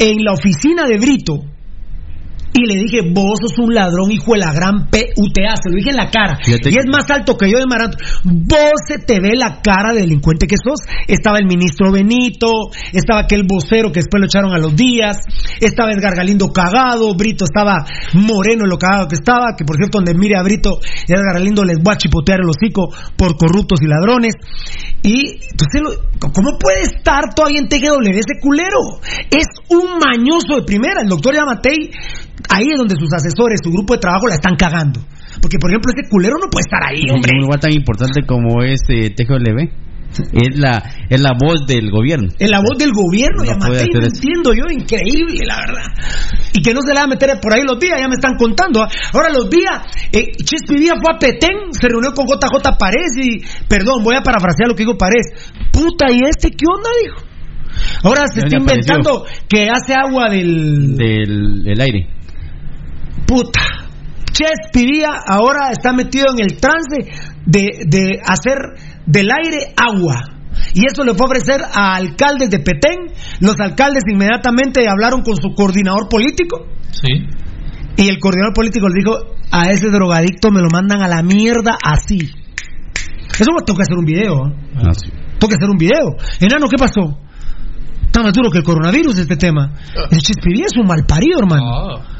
en 0.00 0.24
la 0.24 0.32
oficina 0.32 0.84
de 0.88 0.98
Brito. 0.98 1.44
Y 2.54 2.66
le 2.66 2.74
dije, 2.82 3.00
vos 3.12 3.38
sos 3.40 3.58
un 3.58 3.74
ladrón, 3.74 4.12
hijo 4.12 4.34
de 4.34 4.40
la 4.40 4.52
gran 4.52 4.86
PUTA. 4.90 5.56
Se 5.62 5.70
lo 5.70 5.76
dije 5.76 5.90
en 5.90 5.96
la 5.96 6.10
cara. 6.10 6.36
Fíjate 6.44 6.70
y 6.70 6.74
es 6.76 6.86
más 6.86 7.10
alto 7.10 7.36
que 7.36 7.50
yo 7.50 7.58
de 7.58 7.66
Maranto. 7.66 7.96
Vos 8.24 8.72
se 8.86 8.98
te 8.98 9.20
ve 9.20 9.34
la 9.36 9.60
cara 9.62 9.92
de 9.94 10.00
delincuente 10.00 10.46
que 10.46 10.56
sos. 10.62 10.80
Estaba 11.08 11.38
el 11.38 11.46
ministro 11.46 11.90
Benito, 11.90 12.52
estaba 12.92 13.20
aquel 13.20 13.44
vocero 13.48 13.90
que 13.90 14.00
después 14.00 14.20
lo 14.20 14.26
echaron 14.26 14.52
a 14.52 14.58
los 14.58 14.76
días, 14.76 15.16
estaba 15.60 15.92
Edgar 15.92 16.14
Galindo 16.14 16.52
cagado, 16.52 17.14
Brito 17.14 17.44
estaba 17.44 17.86
moreno 18.14 18.64
en 18.64 18.70
lo 18.70 18.78
cagado 18.78 19.08
que 19.08 19.14
estaba, 19.16 19.54
que 19.56 19.64
por 19.64 19.76
cierto, 19.76 19.98
donde 19.98 20.14
mire 20.14 20.36
a 20.36 20.42
Brito, 20.42 20.78
Edgar 21.08 21.34
Galindo 21.34 21.64
les 21.64 21.78
va 21.78 21.94
a 21.94 21.96
chipotear 21.96 22.40
el 22.40 22.50
hocico 22.50 22.88
por 23.16 23.36
corruptos 23.36 23.80
y 23.82 23.86
ladrones. 23.86 24.34
Y 25.02 25.40
entonces, 25.50 25.80
lo- 25.82 26.30
¿cómo 26.32 26.58
puede 26.60 26.82
estar 26.82 27.34
todavía 27.34 27.58
en 27.60 27.68
TGW 27.68 28.10
ese 28.10 28.38
culero? 28.40 29.00
Es 29.30 29.46
un 29.70 29.98
mañoso 29.98 30.56
de 30.56 30.62
primera. 30.64 31.00
El 31.02 31.08
doctor 31.08 31.34
Yamatei, 31.34 31.90
ahí 32.48 32.66
es 32.70 32.78
donde 32.78 32.94
sus 32.96 33.12
asesores, 33.12 33.60
su 33.62 33.70
grupo 33.70 33.94
de 33.94 34.00
trabajo 34.00 34.26
la 34.28 34.34
están 34.34 34.56
cagando. 34.56 35.00
Porque, 35.40 35.58
por 35.58 35.70
ejemplo, 35.70 35.92
ese 35.96 36.08
culero 36.08 36.34
no 36.40 36.48
puede 36.50 36.64
estar 36.68 36.82
ahí, 36.84 37.08
hombre. 37.10 37.32
Un 37.36 37.44
lugar 37.44 37.60
tan 37.60 37.72
importante 37.72 38.22
como 38.26 38.62
es 38.62 38.80
eh, 38.88 39.10
TGW, 39.10 39.64
es 40.36 40.58
la, 40.60 40.76
es 41.08 41.20
la 41.22 41.32
voz 41.32 41.64
del 41.66 41.90
gobierno. 41.90 42.28
En 42.38 42.50
la 42.50 42.58
voz 42.60 42.76
del 42.76 42.92
gobierno, 42.92 43.44
No 43.44 43.56
no 43.56 43.72
eso. 43.72 43.86
entiendo 43.96 44.52
yo, 44.52 44.68
increíble, 44.70 45.40
la 45.46 45.56
verdad. 45.56 45.88
Y 46.52 46.60
que 46.60 46.74
no 46.74 46.80
se 46.82 46.92
le 46.92 47.00
va 47.00 47.04
a 47.04 47.08
meter 47.08 47.30
por 47.40 47.54
ahí 47.54 47.62
los 47.64 47.78
días, 47.78 47.96
ya 47.98 48.08
me 48.08 48.14
están 48.14 48.36
contando. 48.36 48.82
¿ah? 48.82 48.88
Ahora 49.14 49.30
los 49.32 49.48
días, 49.48 49.72
eh, 50.12 50.32
Chespi 50.36 50.76
Díaz 50.80 50.98
fue 51.00 51.14
a 51.14 51.18
Petén, 51.18 51.72
se 51.72 51.88
reunió 51.88 52.12
con 52.12 52.26
JJ 52.26 52.76
Paredes 52.78 53.16
y, 53.24 53.40
perdón, 53.68 54.04
voy 54.04 54.16
a 54.16 54.22
parafrasear 54.22 54.68
lo 54.68 54.74
que 54.74 54.84
dijo 54.84 54.98
Paredes. 54.98 55.32
Puta, 55.72 56.12
¿y 56.12 56.20
este 56.28 56.50
qué 56.50 56.64
onda, 56.68 56.90
dijo? 57.02 57.32
Ahora 58.04 58.24
se 58.28 58.40
Ya 58.42 58.46
está 58.48 58.56
apareció. 58.58 58.94
inventando 58.94 59.24
que 59.48 59.68
hace 59.70 59.94
agua 59.94 60.28
del... 60.28 60.94
Del, 60.94 61.64
del 61.64 61.80
aire. 61.80 62.06
Puta. 63.32 63.62
Chespi 64.30 64.84
Díaz 64.84 65.24
ahora 65.26 65.70
está 65.70 65.94
metido 65.94 66.26
en 66.36 66.44
el 66.44 66.60
trance 66.60 67.10
de, 67.46 67.84
de 67.86 68.20
hacer 68.22 68.58
del 69.06 69.28
aire 69.30 69.72
agua. 69.74 70.16
Y 70.74 70.82
eso 70.86 71.02
le 71.02 71.14
fue 71.14 71.24
a 71.26 71.30
ofrecer 71.30 71.62
a 71.62 71.94
alcaldes 71.94 72.50
de 72.50 72.58
Petén. 72.58 73.08
Los 73.40 73.58
alcaldes 73.58 74.02
inmediatamente 74.06 74.86
hablaron 74.86 75.22
con 75.22 75.36
su 75.36 75.54
coordinador 75.54 76.10
político. 76.10 76.66
Sí. 76.90 77.26
Y 77.96 78.08
el 78.08 78.18
coordinador 78.18 78.52
político 78.52 78.86
le 78.88 78.94
dijo: 79.02 79.16
A 79.50 79.70
ese 79.70 79.88
drogadicto 79.88 80.50
me 80.50 80.60
lo 80.60 80.68
mandan 80.70 81.00
a 81.00 81.08
la 81.08 81.22
mierda 81.22 81.78
así. 81.82 82.18
Eso 82.18 83.50
tengo 83.64 83.76
que 83.78 83.82
hacer 83.82 83.96
un 83.96 84.04
video. 84.04 84.46
¿eh? 84.46 84.54
Ah, 84.76 84.92
sí. 84.92 85.08
Tengo 85.38 85.48
que 85.48 85.56
hacer 85.56 85.70
un 85.70 85.78
video. 85.78 86.16
Enano, 86.38 86.68
¿qué 86.68 86.76
pasó? 86.76 87.18
Está 88.04 88.22
más 88.22 88.34
duro 88.34 88.50
que 88.50 88.58
el 88.58 88.64
coronavirus 88.64 89.16
este 89.16 89.36
tema. 89.36 89.72
El 90.10 90.18
Chespi 90.18 90.52
Díaz 90.52 90.72
es 90.74 90.78
un 90.78 90.86
mal 90.86 91.06
parido, 91.06 91.38
hermano 91.38 91.64
Ah, 91.64 92.12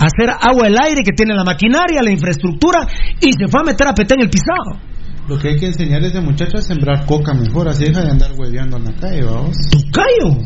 hacer 0.00 0.30
agua 0.40 0.66
el 0.66 0.76
aire 0.82 1.02
que 1.04 1.12
tiene 1.12 1.34
la 1.34 1.44
maquinaria, 1.44 2.02
la 2.02 2.10
infraestructura 2.10 2.86
y 3.20 3.32
se 3.32 3.48
fue 3.48 3.60
a 3.60 3.64
meter 3.64 3.86
a 3.86 3.94
Petén 3.94 4.20
el 4.20 4.30
pisado. 4.30 4.80
Lo 5.28 5.38
que 5.38 5.48
hay 5.50 5.56
que 5.56 5.66
enseñar 5.66 6.02
a 6.02 6.06
ese 6.08 6.20
muchacho 6.20 6.56
a 6.58 6.62
sembrar 6.62 7.06
coca 7.06 7.32
mejor, 7.34 7.68
así 7.68 7.84
deja 7.84 8.00
de 8.02 8.10
andar 8.10 8.30
hueveando 8.36 8.78
en 8.78 8.84
la 8.84 8.92
calle, 8.94 9.22
vamos. 9.22 9.54
¡Tocayo! 9.70 10.42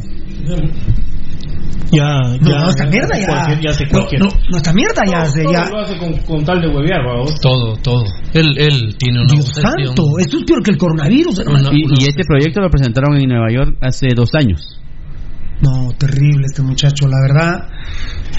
Ya, 1.92 2.18
No, 2.40 2.48
ya. 2.50 2.58
no, 2.58 2.68
esta 2.70 2.86
mierda 2.86 3.16
ya. 3.18 3.60
Ya 3.60 3.70
no, 3.70 3.88
cualquiera. 3.90 4.24
no, 4.26 4.30
no, 4.50 4.56
esta 4.56 4.72
mierda 4.72 5.02
ya. 5.06 5.24
Todo 5.32 5.52
ya. 5.52 5.70
lo 5.70 5.80
hace 5.80 5.96
con, 5.98 6.12
con 6.26 6.44
tal 6.44 6.60
de 6.60 6.68
huevear, 6.68 7.04
vamos. 7.06 7.34
Todo, 7.40 7.76
todo. 7.76 8.04
Él, 8.32 8.46
él 8.58 8.96
tiene 8.98 9.20
una 9.20 9.32
Dios 9.32 9.46
obsesión. 9.46 9.72
santo, 9.86 10.02
esto 10.18 10.38
es 10.38 10.44
peor 10.44 10.62
que 10.62 10.70
el 10.72 10.78
coronavirus, 10.78 11.38
hermano. 11.40 11.68
Una- 11.70 11.78
Y, 11.78 11.82
y 11.82 12.04
este 12.08 12.24
proyecto 12.26 12.60
lo 12.60 12.68
presentaron 12.70 13.16
en 13.16 13.28
Nueva 13.28 13.46
York 13.52 13.76
hace 13.80 14.08
dos 14.14 14.30
años. 14.34 14.80
No, 15.64 15.92
terrible 15.98 16.44
este 16.46 16.62
muchacho, 16.62 17.06
la 17.08 17.18
verdad. 17.20 17.68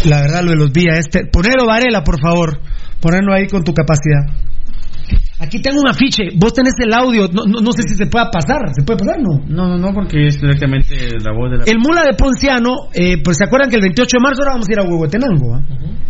La 0.06 0.22
verdad, 0.22 0.44
lo 0.44 0.52
de 0.52 0.58
los 0.58 0.72
días. 0.74 1.00
Este, 1.00 1.26
ponelo, 1.26 1.66
Varela, 1.66 2.04
por 2.04 2.20
favor. 2.22 2.60
Ponerlo 3.02 3.34
ahí 3.34 3.48
con 3.48 3.64
tu 3.64 3.74
capacidad. 3.74 4.26
Aquí 5.40 5.62
tengo 5.62 5.82
un 5.82 5.90
afiche. 5.90 6.30
Vos 6.38 6.54
tenés 6.54 6.74
el 6.80 6.94
audio. 6.94 7.28
No, 7.28 7.44
no, 7.46 7.60
no 7.62 7.72
sé 7.74 7.84
si 7.84 7.96
se 7.96 8.06
pueda 8.08 8.32
pasar. 8.32 8.60
¿Se 8.74 8.84
puede 8.84 9.00
pasar? 9.00 9.18
No. 9.22 9.40
No, 9.48 9.68
no, 9.68 9.78
no, 9.78 9.94
porque 9.94 10.28
es 10.28 10.40
directamente 10.40 10.96
la 11.20 11.34
voz 11.34 11.52
de 11.52 11.58
la... 11.58 11.64
El 11.66 11.78
mula 11.78 12.04
de 12.04 12.14
Ponciano, 12.14 12.74
eh, 12.94 13.22
pues 13.24 13.38
se 13.38 13.44
acuerdan 13.44 13.70
que 13.70 13.76
el 13.76 13.82
28 13.82 14.18
de 14.18 14.24
marzo 14.24 14.42
ahora 14.42 14.54
vamos 14.54 14.68
a 14.70 14.72
ir 14.72 14.80
a 14.80 14.84
Huehuetenango, 14.84 15.56
¿ah? 15.56 15.62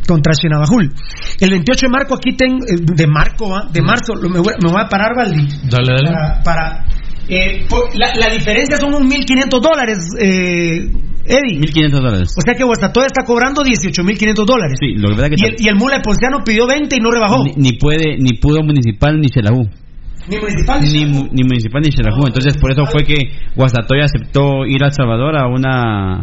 contra 0.08 0.34
Chinabajul. 0.34 0.94
El 1.40 1.50
28 1.50 1.88
de 1.88 1.92
marzo 1.92 2.14
aquí 2.16 2.38
tengo, 2.38 2.58
eh, 2.68 2.78
de 2.80 3.08
marco, 3.08 3.56
¿ah? 3.56 3.68
de 3.74 3.82
marzo, 3.82 4.14
lo- 4.14 4.30
me 4.30 4.40
voy, 4.40 4.54
me 4.64 4.72
voy 4.72 4.82
a 4.82 4.88
parar, 4.88 5.16
Valdi. 5.18 5.48
Dale, 5.70 5.88
dale. 5.98 6.12
Para, 6.12 6.44
para, 6.44 6.86
eh, 7.30 7.66
la, 7.96 8.16
la 8.16 8.34
diferencia 8.34 8.78
son 8.78 8.94
unos 8.94 9.02
1.500 9.12 9.62
dólares, 9.62 9.98
eh, 10.20 10.90
Eddie. 11.28 11.60
1.500 11.60 11.90
dólares. 11.92 12.34
O 12.38 12.42
sea 12.42 12.54
que 12.54 12.64
Guastatoya 12.64 13.08
está 13.08 13.24
cobrando 13.26 13.64
18.500 13.64 14.46
dólares. 14.46 14.78
Sí, 14.80 14.94
lo 14.96 15.10
que 15.10 15.16
pasa 15.16 15.28
es 15.28 15.42
que... 15.42 15.48
Y 15.48 15.50
el, 15.50 15.56
y 15.60 15.68
el 15.70 15.76
mula 15.76 15.96
de 15.98 16.02
Ponciano 16.04 16.44
pidió 16.46 16.68
20 16.68 16.96
y 16.96 17.00
no 17.00 17.10
rebajó. 17.12 17.44
ni, 17.44 17.52
ni 17.56 17.78
puede, 17.78 18.18
ni 18.20 18.38
pudo 18.38 18.62
municipal 18.62 19.20
ni 19.20 19.30
Xelajú. 19.30 19.68
Ni 20.28 20.38
municipal. 20.38 20.82
Ni, 20.82 21.06
mu- 21.06 21.28
ni 21.32 21.44
municipal 21.44 21.82
ni 21.82 21.92
Xelajú. 21.92 22.28
Entonces, 22.28 22.58
por 22.58 22.72
eso 22.72 22.86
fue 22.86 23.04
que 23.04 23.18
Guastatoya 23.56 24.06
aceptó 24.06 24.66
ir 24.68 24.84
a 24.84 24.88
El 24.88 24.94
Salvador 24.94 25.36
a 25.36 25.48
una... 25.48 26.20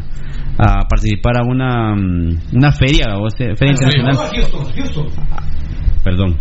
a 0.58 0.86
participar 0.88 1.38
a 1.38 1.42
una... 1.44 1.94
mm, 1.96 2.38
una 2.56 2.70
feria, 2.70 3.16
o 3.18 3.28
sea, 3.30 3.56
feria 3.56 3.72
internacional. 3.74 4.14
a 4.16 4.28
Houston, 4.36 4.72
Houston, 4.76 5.06
Perdón. 6.04 6.36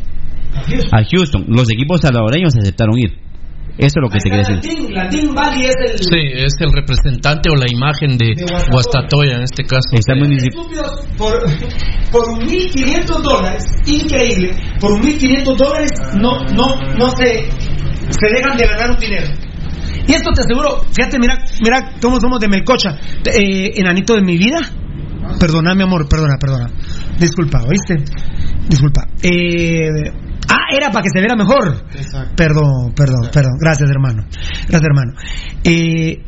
a 0.55 0.61
Houston. 0.63 0.99
A 0.99 1.03
Houston. 1.03 1.45
Los 1.47 1.71
equipos 1.71 2.01
salvadoreños 2.01 2.55
aceptaron 2.55 2.99
ir. 2.99 3.13
Eso 3.77 3.99
es 3.99 4.01
lo 4.01 4.09
que 4.09 4.19
te 4.19 4.29
quiere 4.29 4.43
decir. 4.43 4.55
Latin, 4.55 4.93
Latin 4.93 5.33
Valley 5.33 5.65
es 5.65 5.75
el... 5.79 5.97
Sí, 5.99 6.21
es 6.35 6.53
el 6.59 6.73
representante 6.73 7.49
o 7.49 7.55
la 7.55 7.65
imagen 7.71 8.17
de 8.17 8.35
De 8.35 8.43
Guastatoya. 8.43 8.71
Guastatoya 8.71 9.35
en 9.37 9.43
este 9.43 9.63
caso. 9.63 9.89
Está 9.93 10.13
por, 11.17 11.33
por 12.11 12.23
1.500 12.43 13.21
dólares, 13.21 13.63
increíble, 13.85 14.53
por 14.79 14.99
1.500 14.99 15.55
dólares 15.55 15.91
no, 16.19 16.39
no, 16.53 16.75
no 16.97 17.09
se, 17.15 17.49
se 18.09 18.27
dejan 18.35 18.57
de 18.57 18.65
ganar 18.67 18.91
un 18.91 18.97
dinero. 18.97 19.27
Y 20.07 20.13
esto 20.13 20.31
te 20.33 20.41
aseguro, 20.41 20.83
fíjate, 20.93 21.19
mira, 21.19 21.37
mira 21.61 21.93
cómo 22.01 22.19
somos 22.19 22.39
de 22.39 22.49
Melcocha, 22.49 22.99
eh, 23.25 23.71
enanito 23.75 24.15
de 24.15 24.21
mi 24.21 24.37
vida. 24.37 24.59
Perdona, 25.39 25.73
mi 25.75 25.83
amor, 25.83 26.07
perdona, 26.09 26.35
perdona. 26.39 26.69
Disculpa, 27.19 27.61
¿oíste? 27.63 28.03
Disculpa. 28.67 29.07
Eh, 29.21 29.87
ah, 30.51 30.75
era 30.75 30.91
para 30.91 31.03
que 31.03 31.09
se 31.09 31.19
viera 31.19 31.35
mejor. 31.35 31.85
Exacto. 31.95 32.33
Perdón, 32.35 32.93
perdón, 32.95 33.29
perdón. 33.31 33.57
Gracias, 33.59 33.89
hermano. 33.89 34.23
Gracias, 34.67 34.83
hermano. 34.83 35.13
Eh, 35.63 36.23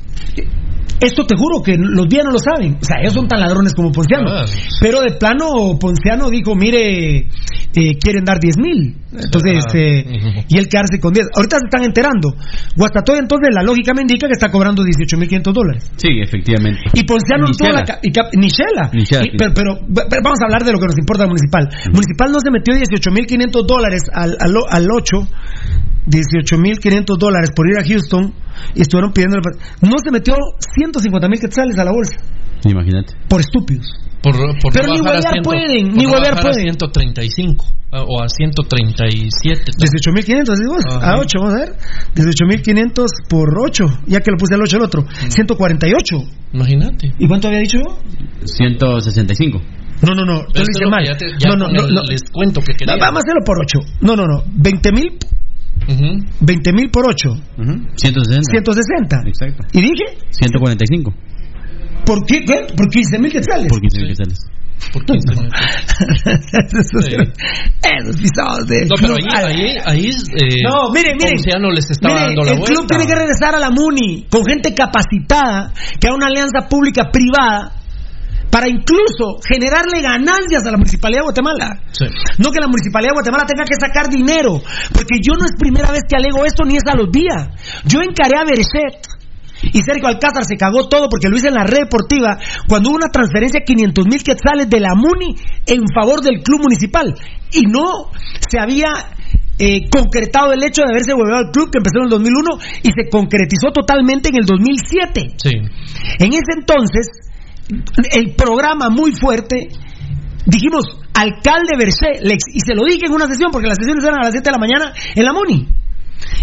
esto 1.03 1.25
te 1.25 1.35
juro 1.35 1.61
que 1.63 1.77
los 1.77 2.07
días 2.07 2.23
no 2.25 2.31
lo 2.31 2.39
saben. 2.39 2.75
O 2.81 2.83
sea, 2.85 2.97
ellos 3.01 3.13
son 3.13 3.27
tan 3.27 3.39
ladrones 3.39 3.73
como 3.73 3.91
Ponciano. 3.91 4.29
Ah. 4.29 4.45
Pero 4.81 5.01
de 5.01 5.11
plano, 5.13 5.77
Ponciano 5.79 6.29
dijo, 6.29 6.55
mire, 6.55 7.27
eh, 7.75 7.97
quieren 7.99 8.23
dar 8.25 8.39
10 8.39 8.57
mil. 8.57 8.97
Entonces, 9.13 9.63
Ah. 9.67 9.77
eh, 9.77 10.45
y 10.49 10.57
él 10.57 10.67
quedarse 10.67 10.99
con 10.99 11.13
10. 11.13 11.27
Ahorita 11.35 11.57
se 11.59 11.65
están 11.65 11.83
enterando. 11.83 12.33
Guastatoya, 12.75 13.19
entonces, 13.19 13.49
la 13.53 13.61
lógica 13.63 13.93
me 13.93 14.01
indica 14.01 14.27
que 14.27 14.33
está 14.33 14.49
cobrando 14.49 14.83
18 14.83 15.17
mil 15.17 15.27
500 15.27 15.53
dólares. 15.53 15.91
Sí, 15.97 16.09
efectivamente. 16.21 16.81
Y 16.93 17.03
Ponciano 17.03 17.45
no 17.47 17.53
tuvo 17.53 17.67
Ni 17.69 17.73
la... 17.75 17.99
Y 18.01 18.11
cap- 18.11 18.31
Ni 18.33 18.47
Shela. 18.47 18.89
Ni 18.93 19.03
Shela, 19.03 19.25
Y- 19.25 19.37
pero, 19.37 19.53
pero- 19.53 19.79
pero 20.09 20.21
vamos 20.23 20.39
a 20.41 20.45
hablar 20.45 20.63
de 20.63 20.71
lo 20.71 20.79
que 20.79 20.87
nos 20.87 20.97
importa 20.97 21.23
al 21.23 21.29
municipal. 21.29 21.69
Municipal 21.91 22.31
no 22.31 22.39
se 22.39 22.49
metió 22.49 22.73
18.500 22.73 23.65
dólares 23.67 24.01
al, 24.13 24.35
al, 24.39 24.53
al 24.69 24.87
8, 24.91 25.27
18.500 26.07 27.17
dólares 27.17 27.49
por 27.55 27.67
ir 27.69 27.77
a 27.79 27.83
Houston 27.87 28.33
y 28.75 28.81
estuvieron 28.81 29.13
pidiendo... 29.13 29.37
No 29.81 29.97
se 30.03 30.11
metió 30.11 30.35
150.000 30.35 31.39
quetzales 31.39 31.77
a 31.77 31.83
la 31.85 31.91
bolsa. 31.91 32.17
Imagínate. 32.65 33.13
Por 33.27 33.41
estúpidos. 33.41 33.87
Por, 34.21 34.35
por 34.61 34.71
Pero 34.71 34.87
no 34.87 34.93
ni 34.93 34.99
a 34.99 35.03
huevear 35.03 35.21
100, 35.33 35.43
pueden, 35.43 35.87
por 35.89 35.97
ni 35.97 36.03
no 36.05 36.11
huevear 36.13 36.37
a 36.37 36.41
pueden. 36.41 36.61
135 36.61 37.65
ah, 37.91 38.03
o 38.07 38.23
a 38.23 38.29
137. 38.29 39.71
18.500, 39.73 40.55
digo, 40.57 40.75
Ajá. 40.97 41.11
a 41.11 41.19
8, 41.19 41.39
vamos 41.39 41.53
a 41.55 41.57
ver. 41.59 41.73
18.500 42.15 43.05
por 43.29 43.49
8, 43.67 43.83
ya 44.07 44.21
que 44.21 44.31
lo 44.31 44.37
puse 44.37 44.55
al 44.55 44.61
8 44.61 44.77
el 44.77 44.83
otro. 44.83 45.05
148. 45.27 46.17
Imagínate. 46.53 47.11
¿Y 47.19 47.27
cuánto 47.27 47.49
había 47.49 47.59
dicho 47.59 47.79
yo? 47.79 47.97
165. 48.45 49.61
No, 50.03 50.13
no, 50.15 50.25
no, 50.25 50.39
yo 50.53 50.63
lo 50.63 50.71
hice 50.71 50.85
mal. 50.89 51.03
te- 51.17 51.27
ya 51.39 51.49
no, 51.49 51.55
no, 51.57 51.67
no, 51.67 51.85
el 51.85 51.93
no. 51.93 52.01
descuento 52.07 52.61
que 52.61 52.73
quería. 52.75 52.95
Va- 52.95 53.07
Vamos 53.07 53.19
a 53.19 53.23
hacerlo 53.27 53.41
por 53.45 53.57
8. 53.59 53.79
No, 54.01 54.15
no, 54.15 54.25
no. 54.25 54.43
20 54.53 54.91
mil 54.93 55.17
Ujú. 55.88 56.26
20 56.41 56.74
mil 56.74 56.89
por 56.91 57.08
8. 57.10 57.30
Ujú. 57.30 57.74
160. 57.96 58.41
160. 58.52 59.24
Exacto. 59.28 59.63
Y 59.74 59.82
dije, 59.82 60.17
145. 60.32 61.13
¿por 62.06 62.26
qué? 62.26 62.43
¿Qué? 62.46 62.67
¿Por 62.76 62.89
15 62.89 63.19
mil 63.19 63.32
quetzales? 63.32 63.67
Por 63.67 63.80
15 63.82 63.98
mil 64.00 64.08
Sí. 64.08 64.24
quetzales. 64.24 64.39
Por 64.91 65.06
15 65.06 65.30
minutos. 65.30 65.60
esos, 66.80 67.06
Sí. 67.06 67.15
esos 67.15 68.17
pisados 68.22 68.67
de 68.67 68.82
No, 68.86 68.96
pero 69.00 69.15
club. 69.15 69.28
ahí, 69.34 69.46
ahí, 69.46 69.78
ahí 69.86 70.06
eh, 70.10 70.62
No, 70.67 70.91
miren, 70.93 71.15
miren. 71.17 71.36
Ponciano 71.36 71.72
les 71.72 71.89
estaba 71.89 72.15
Miren, 72.15 72.28
dando 72.36 72.43
la 72.43 72.52
el 72.52 72.58
vuelta. 72.60 72.74
club 72.76 72.88
tiene 72.88 73.06
que 73.06 73.15
regresar 73.15 73.56
a 73.56 73.60
la 73.60 73.69
MUNI 73.69 74.28
con 74.30 74.43
gente 74.46 74.74
capacitada, 74.74 75.72
que 76.00 76.08
haga 76.08 76.15
una 76.17 76.28
alianza 76.28 76.67
pública-privada 76.69 77.72
para 78.53 78.69
incluso 78.69 79.41
generarle 79.41 80.05
ganancias 80.05 80.61
a 80.61 80.69
la 80.69 80.77
Municipalidad 80.77 81.21
de 81.21 81.33
Guatemala. 81.33 81.81
Sí. 81.89 82.05
No 82.37 82.51
que 82.51 82.61
la 82.61 82.69
Municipalidad 82.69 83.09
de 83.09 83.17
Guatemala 83.17 83.49
tenga 83.49 83.65
que 83.65 83.73
sacar 83.81 84.13
dinero, 84.13 84.61
porque 84.93 85.17
yo 85.25 85.33
no 85.33 85.45
es 85.45 85.57
primera 85.57 85.89
vez 85.89 86.05
que 86.07 86.15
alego 86.15 86.45
esto 86.45 86.63
ni 86.63 86.77
es 86.77 86.85
a 86.85 86.95
los 86.95 87.09
días. 87.11 87.49
Yo 87.89 88.05
encaré 88.05 88.37
a 88.37 88.45
Berchet 88.45 89.09
y 89.73 89.81
Sergio 89.81 90.05
Alcázar 90.05 90.45
se 90.45 90.55
cagó 90.55 90.87
todo 90.87 91.09
porque 91.09 91.29
lo 91.29 91.37
hice 91.37 91.47
en 91.47 91.55
la 91.55 91.63
red 91.63 91.89
deportiva 91.89 92.37
cuando 92.69 92.89
hubo 92.89 92.97
una 92.97 93.09
transferencia 93.09 93.61
de 93.61 93.65
500 93.65 94.05
mil 94.05 94.21
quetzales 94.21 94.69
de 94.69 94.79
la 94.79 94.93
MUNI 94.93 95.33
en 95.65 95.81
favor 95.89 96.21
del 96.21 96.43
club 96.43 96.61
municipal 96.61 97.09
y 97.49 97.65
no 97.65 98.13
se 98.37 98.59
había 98.59 99.17
eh, 99.57 99.89
concretado 99.89 100.53
el 100.53 100.61
hecho 100.61 100.83
de 100.83 100.93
haberse 100.93 101.15
vuelto 101.15 101.37
al 101.37 101.49
club 101.49 101.71
que 101.71 101.81
empezó 101.81 101.97
en 101.97 102.05
el 102.05 102.09
2001 102.21 102.49
y 102.83 102.89
se 102.93 103.09
concretizó 103.09 103.73
totalmente 103.73 104.29
en 104.29 104.35
el 104.35 104.45
2007. 104.45 105.41
Sí. 105.41 105.57
En 106.19 106.33
ese 106.33 106.53
entonces, 106.53 107.33
el 108.12 108.36
programa 108.36 108.89
muy 108.89 109.13
fuerte, 109.13 109.69
dijimos, 110.45 110.86
alcalde 111.13 111.78
Bercé, 111.78 112.19
y 112.54 112.60
se 112.60 112.76
lo 112.76 112.84
dije 112.86 113.06
en 113.08 113.13
una 113.13 113.28
sesión, 113.28 113.52
porque 113.52 113.67
las 113.67 113.78
sesiones 113.78 114.04
eran 114.04 114.19
a 114.19 114.23
las 114.26 114.32
7 114.32 114.43
de 114.49 114.52
la 114.52 114.58
mañana 114.60 114.93
en 115.15 115.23
la 115.23 115.34
MUNI. 115.34 115.67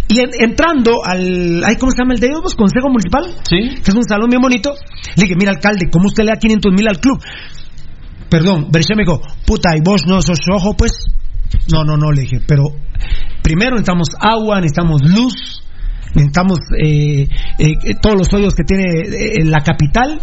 Y 0.09 0.21
en- 0.21 0.31
entrando 0.51 1.05
al, 1.05 1.63
ay, 1.65 1.77
¿cómo 1.77 1.91
se 1.93 1.99
llama 1.99 2.15
el 2.15 2.21
de 2.21 2.27
ellos? 2.29 2.55
Consejo 2.55 2.89
Municipal, 2.89 3.25
Sí. 3.49 3.77
que 3.83 3.91
es 3.91 3.95
un 3.95 4.05
salón 4.05 4.29
bien 4.29 4.43
bonito, 4.43 4.75
le 5.17 5.23
dije, 5.23 5.35
mira, 5.39 5.53
alcalde, 5.53 5.89
¿cómo 5.91 6.07
usted 6.09 6.25
le 6.25 6.31
da 6.31 6.37
500 6.37 6.73
mil 6.73 6.87
al 6.89 6.99
club? 7.01 7.19
Perdón, 8.29 8.69
Bercé 8.71 8.95
me 8.95 9.03
dijo, 9.05 9.21
puta, 9.47 9.71
¿y 9.77 9.81
vos 9.83 10.03
no 10.07 10.21
sos 10.23 10.39
ojo, 10.53 10.75
pues? 10.77 10.93
No, 11.73 11.85
no, 11.85 11.97
no, 11.97 12.13
le 12.13 12.23
dije, 12.23 12.41
pero 12.47 12.65
primero 13.43 13.73
necesitamos 13.73 14.09
agua, 14.21 14.61
necesitamos 14.61 15.03
luz, 15.03 15.63
necesitamos 16.15 16.59
eh, 16.83 17.27
eh, 17.59 17.75
todos 18.01 18.17
los 18.19 18.29
hoyos 18.35 18.55
que 18.55 18.65
tiene 18.65 18.85
eh, 18.85 19.45
la 19.45 19.61
capital. 19.61 20.21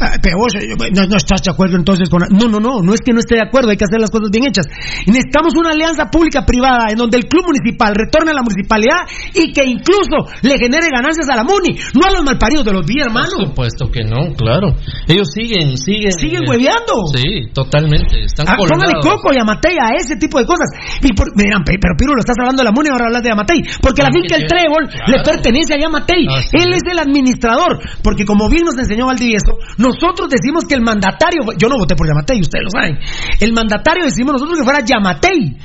Ah, 0.00 0.18
pero 0.20 0.38
vos 0.38 0.50
no, 0.90 1.06
no 1.06 1.16
estás 1.16 1.40
de 1.42 1.52
acuerdo 1.52 1.76
entonces 1.76 2.08
con... 2.10 2.22
No, 2.30 2.48
no, 2.50 2.58
no, 2.58 2.82
no 2.82 2.94
es 2.94 3.00
que 3.00 3.12
no 3.12 3.20
esté 3.20 3.36
de 3.36 3.46
acuerdo, 3.46 3.70
hay 3.70 3.76
que 3.76 3.84
hacer 3.86 4.00
las 4.00 4.10
cosas 4.10 4.26
bien 4.30 4.44
hechas. 4.46 4.66
Necesitamos 5.06 5.54
una 5.54 5.70
alianza 5.70 6.10
pública-privada 6.10 6.90
en 6.90 6.98
donde 6.98 7.16
el 7.18 7.26
club 7.30 7.46
municipal 7.46 7.94
retorne 7.94 8.32
a 8.32 8.34
la 8.34 8.42
municipalidad 8.42 9.06
y 9.34 9.52
que 9.52 9.62
incluso 9.64 10.26
le 10.42 10.58
genere 10.58 10.90
ganancias 10.90 11.28
a 11.30 11.36
la 11.36 11.44
MUNI, 11.44 11.78
no 11.94 12.06
a 12.06 12.10
los 12.10 12.24
malparidos 12.26 12.64
de 12.64 12.72
los 12.72 12.84
días, 12.86 13.06
Por 13.06 13.22
hermano. 13.22 13.46
supuesto 13.46 13.86
que 13.90 14.02
no, 14.02 14.34
claro. 14.34 14.74
Ellos 15.06 15.28
siguen, 15.32 15.76
siguen. 15.78 16.10
Siguen 16.12 16.42
eh, 16.42 16.48
hueveando. 16.50 17.06
Sí, 17.14 17.54
totalmente. 17.54 18.18
Están 18.26 18.48
Ah, 18.50 18.56
póngale 18.58 18.94
coco 19.00 19.30
y 19.32 19.38
Amatei 19.38 19.76
a 19.78 19.94
ese 19.94 20.16
tipo 20.16 20.38
de 20.38 20.46
cosas. 20.46 20.66
Y 21.02 21.14
por, 21.14 21.30
me 21.36 21.44
dirán, 21.44 21.62
"Pe- 21.62 21.78
pero 21.80 21.94
Piro, 21.96 22.14
lo 22.14 22.20
estás 22.20 22.34
hablando 22.40 22.62
de 22.62 22.66
la 22.66 22.72
MUNI, 22.74 22.88
ahora 22.90 23.06
hablas 23.06 23.22
de 23.22 23.30
Amatei. 23.30 23.62
Porque 23.80 24.02
la 24.02 24.10
finca 24.10 24.34
El 24.34 24.42
sí, 24.42 24.46
Claro. 24.76 25.12
le 25.12 25.22
pertenece 25.22 25.74
a 25.74 25.78
Yamatei. 25.78 26.26
Así 26.28 26.56
Él 26.56 26.72
es. 26.74 26.82
el 26.90 26.98
administrador. 26.98 27.78
Porque 28.02 28.24
como 28.24 28.48
bien 28.48 28.64
nos 28.64 28.76
enseñó 28.78 29.06
Valdivieso, 29.06 29.58
nosotros 29.78 30.28
decimos 30.28 30.64
que 30.68 30.74
el 30.74 30.82
mandatario, 30.82 31.42
yo 31.58 31.68
no 31.68 31.76
voté 31.78 31.94
por 31.94 32.06
Yamatei, 32.06 32.40
ustedes 32.40 32.64
lo 32.64 32.70
saben. 32.70 32.98
El 33.40 33.52
mandatario 33.52 34.04
decimos 34.04 34.34
nosotros 34.34 34.58
que 34.58 34.64
fuera 34.64 34.80
Yamatei. 34.84 35.56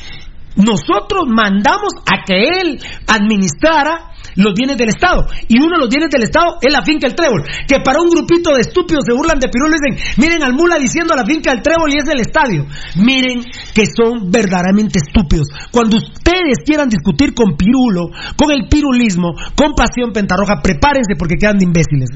Nosotros 0.55 1.23
mandamos 1.27 1.93
a 2.05 2.23
que 2.25 2.61
él 2.61 2.79
administrara 3.07 4.11
los 4.39 4.53
bienes 4.55 4.77
del 4.77 4.89
Estado. 4.89 5.27
Y 5.47 5.59
uno 5.59 5.75
de 5.75 5.81
los 5.83 5.89
bienes 5.89 6.09
del 6.09 6.23
Estado 6.23 6.57
es 6.61 6.71
la 6.71 6.81
finca 6.81 7.07
El 7.07 7.15
Trébol. 7.15 7.43
Que 7.67 7.83
para 7.83 7.99
un 7.99 8.09
grupito 8.09 8.55
de 8.55 8.61
estúpidos 8.61 9.03
se 9.05 9.13
burlan 9.13 9.39
de 9.39 9.49
Pirulo 9.49 9.75
y 9.75 9.79
dicen, 9.79 10.15
miren 10.17 10.43
al 10.43 10.53
mula 10.53 10.79
diciendo 10.79 11.13
la 11.13 11.25
finca 11.25 11.51
El 11.51 11.61
Trébol 11.61 11.91
y 11.91 11.97
es 11.97 12.07
el 12.07 12.19
estadio. 12.19 12.65
Miren 12.95 13.43
que 13.73 13.83
son 13.85 14.31
verdaderamente 14.31 14.99
estúpidos. 14.99 15.47
Cuando 15.71 15.97
ustedes 15.97 16.63
quieran 16.65 16.87
discutir 16.87 17.33
con 17.33 17.57
Pirulo, 17.57 18.09
con 18.35 18.51
el 18.51 18.67
pirulismo, 18.69 19.33
con 19.55 19.73
Pasión 19.75 20.13
Pentarroja, 20.13 20.61
prepárense 20.63 21.15
porque 21.17 21.35
quedan 21.35 21.57
de 21.57 21.65
imbéciles. 21.65 22.09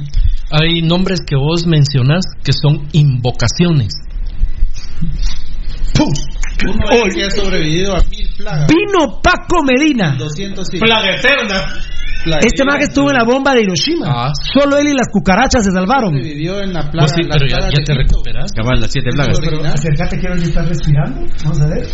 Hay 0.49 0.81
nombres 0.81 1.19
que 1.25 1.35
vos 1.35 1.65
mencionás 1.67 2.23
que 2.43 2.53
son 2.53 2.87
invocaciones. 2.93 3.93
¡Pum! 5.93 6.13
Uno 6.65 6.85
Hoy. 6.91 7.09
que 7.15 7.23
ha 7.25 7.29
sobrevivido 7.31 7.95
a 7.95 8.01
mil 8.03 8.27
plagas. 8.37 8.67
Vino 8.67 9.19
Paco 9.21 9.63
Medina. 9.63 10.15
200 10.17 10.67
sí. 10.67 10.79
Plaga 10.79 11.15
eterna. 11.15 11.63
Plagas. 12.23 12.45
Este 12.45 12.63
man 12.63 12.77
que 12.77 12.85
estuvo 12.85 13.09
en 13.09 13.17
la 13.17 13.23
bomba 13.25 13.53
de 13.53 13.63
Hiroshima. 13.63 14.05
Ah. 14.07 14.31
Solo 14.53 14.77
él 14.77 14.87
y 14.87 14.93
las 14.93 15.09
cucarachas 15.11 15.63
se 15.65 15.71
salvaron. 15.71 16.11
Sobrevivió 16.15 16.61
en 16.61 16.71
la 16.71 16.89
plaga. 16.89 17.07
Pues 17.07 17.11
sí, 17.15 17.21
pero 17.29 17.45
ya, 17.45 17.59
ya 17.59 17.67
te 17.67 17.73
Egipto. 17.91 17.93
recuperas. 17.95 18.51
Cabal, 18.53 18.79
las 18.79 18.91
siete 18.91 19.09
plagas. 19.11 19.37
Pero- 19.43 19.63
acércate, 19.65 20.19
quiero 20.19 20.35
ver 20.35 20.43
si 20.43 20.49
estás 20.49 20.69
respirando. 20.69 21.21
Vamos 21.43 21.61
a 21.61 21.67
ver. 21.67 21.87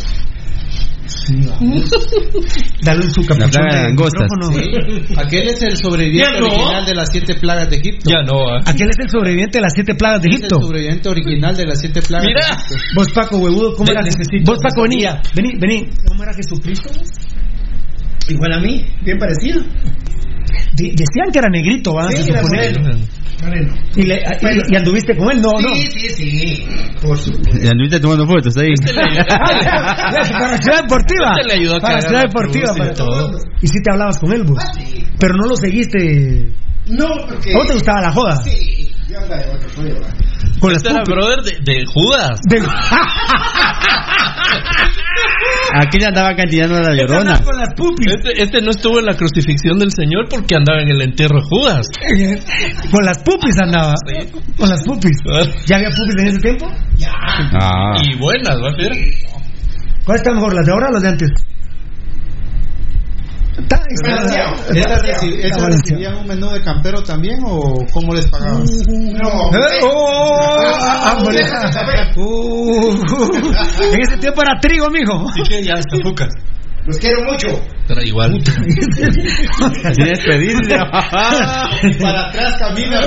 Sí. 1.09 1.33
Dale 2.83 3.01
su 3.09 3.21
capuchón 3.25 3.63
de 3.69 3.75
langostas. 3.83 4.27
Sí. 4.53 5.13
Aquel 5.17 5.47
es 5.49 5.61
el 5.63 5.77
sobreviviente 5.77 6.39
no. 6.39 6.45
original 6.47 6.85
de 6.85 6.95
las 6.95 7.09
siete 7.11 7.33
plagas 7.35 7.69
de 7.69 7.77
Egipto. 7.77 8.09
Ya 8.09 8.21
no. 8.23 8.37
ah. 8.47 8.61
Aquel 8.65 8.89
es 8.89 8.97
el 8.99 9.09
sobreviviente 9.09 9.57
de 9.57 9.61
las 9.63 9.73
siete 9.73 9.95
plagas 9.95 10.21
de 10.21 10.29
Es 10.29 10.35
Egipto. 10.35 10.57
el 10.57 10.61
sobreviviente 10.63 11.09
original 11.09 11.55
de 11.57 11.65
las 11.65 11.79
siete 11.79 12.01
plagas 12.01 12.27
Mira. 12.27 12.39
de 12.41 12.51
Egipto. 12.53 12.75
Vos, 12.95 13.07
Paco, 13.13 13.37
huevudo, 13.37 13.73
¿cómo 13.75 13.91
era? 13.91 14.01
necesito- 14.01 14.51
Vos, 14.51 14.59
Paco, 14.61 14.83
vení, 14.83 15.03
vení, 15.35 15.49
vení. 15.59 15.89
¿Cómo 16.07 16.23
era 16.23 16.33
Jesucristo? 16.33 16.89
Igual 18.29 18.53
a 18.53 18.59
mí, 18.59 18.85
bien 19.03 19.17
parecido. 19.17 19.61
De- 20.75 20.89
decían 20.95 21.31
que 21.31 21.39
era 21.39 21.49
negrito, 21.49 21.93
¿va? 21.93 22.09
Sí, 22.11 22.29
era 22.29 22.41
moreno. 22.41 22.99
Moreno. 23.41 23.73
Y, 23.95 24.03
le- 24.03 24.17
y- 24.41 24.73
y 24.73 24.75
anduviste 24.75 25.15
con 25.15 25.31
él, 25.31 25.41
no, 25.41 25.51
no. 25.61 25.73
Sí, 25.75 25.87
sí, 25.91 26.09
sí. 26.09 26.65
Por 27.01 27.17
supuesto. 27.17 27.63
Y 27.63 27.67
anduviste 27.67 27.99
tomando 27.99 28.27
fotos 28.27 28.55
ahí. 28.57 28.69
Ah, 29.29 30.11
ya, 30.13 30.29
para 30.39 30.57
Ciudad 30.61 30.81
Deportiva. 30.83 31.31
Este 31.39 31.47
le 31.47 31.61
ayudó 31.61 31.75
a 31.77 31.79
para 31.79 32.01
Ciudad 32.01 32.21
Deportiva. 32.23 32.73
para 32.77 32.93
todo. 32.93 33.37
Y 33.61 33.67
si 33.67 33.81
te 33.81 33.91
hablabas 33.91 34.19
con 34.19 34.33
él, 34.33 34.43
vos. 34.43 34.57
Ah, 34.61 34.71
sí. 34.77 35.05
Pero 35.19 35.33
no 35.35 35.47
lo 35.47 35.55
seguiste. 35.55 36.51
No, 36.87 37.07
porque. 37.27 37.53
¿A 37.53 37.57
vos 37.57 37.67
te 37.67 37.73
gustaba 37.73 38.01
la 38.01 38.11
joda? 38.11 38.35
Sí, 38.43 38.89
yo 39.09 39.19
andaba 39.19 39.41
de 39.41 39.49
otro 39.51 39.69
rollo. 39.83 39.95
Con 40.59 40.73
las 40.73 40.83
Este 40.83 40.93
era 40.93 41.03
brother 41.03 41.41
de, 41.43 41.59
de 41.73 41.85
Judas. 41.85 42.39
De- 42.49 42.59
Aquí 45.81 45.99
le 45.99 46.07
andaba 46.07 46.35
cantidad 46.35 46.69
a 46.75 46.81
la 46.81 46.95
llorona. 46.95 47.39
Con 47.43 47.57
las 47.57 47.73
pupis. 47.75 48.07
Este, 48.13 48.41
este 48.41 48.61
no 48.61 48.71
estuvo 48.71 48.99
en 48.99 49.05
la 49.05 49.15
crucifixión 49.15 49.77
del 49.77 49.91
Señor 49.91 50.27
porque 50.29 50.55
andaba 50.55 50.81
en 50.81 50.89
el 50.89 51.01
entierro 51.01 51.39
de 51.41 51.45
Judas. 51.47 51.87
Con 52.91 53.05
las 53.05 53.19
pupis 53.19 53.55
andaba. 53.61 53.93
Con 54.57 54.69
las 54.69 54.83
pupis. 54.83 55.17
¿Ya 55.67 55.75
había 55.77 55.89
pupis 55.89 56.15
en 56.19 56.27
ese 56.27 56.39
tiempo? 56.39 56.67
Ya. 56.97 57.11
Ah. 57.13 57.93
Y 58.03 58.17
buenas, 58.17 58.55
¿va 58.55 58.69
a 58.69 58.75
ver? 58.77 58.91
¿Cuál 60.05 60.17
está 60.17 60.33
mejor, 60.33 60.53
las 60.55 60.65
de 60.65 60.71
ahora 60.71 60.87
o 60.89 60.91
las 60.91 61.03
de 61.03 61.09
antes? 61.09 61.29
Balanceado. 64.03 64.55
recibían 65.67 66.15
un 66.17 66.27
menú 66.27 66.49
de 66.49 66.61
campero 66.61 67.01
también 67.03 67.39
o 67.45 67.85
cómo 67.91 68.13
les 68.13 68.27
pagaban? 68.27 68.63
No. 68.63 69.49
Ah, 69.51 71.17
molesta. 71.23 71.69
Uh, 72.15 72.93
en 73.93 74.01
ese 74.01 74.17
tiempo 74.17 74.41
era 74.41 74.59
trigo, 74.59 74.89
mijo. 74.89 75.25
Que 75.47 75.63
ya 75.63 75.73
está. 75.73 75.97
Los 76.89 76.97
quiero 76.97 77.23
mucho. 77.23 77.47
Era 77.88 78.04
igual. 78.04 78.41
Sin 79.93 80.06
despedirse. 80.06 80.75
Para 82.02 82.30
atrás 82.30 82.56
camina, 82.58 82.99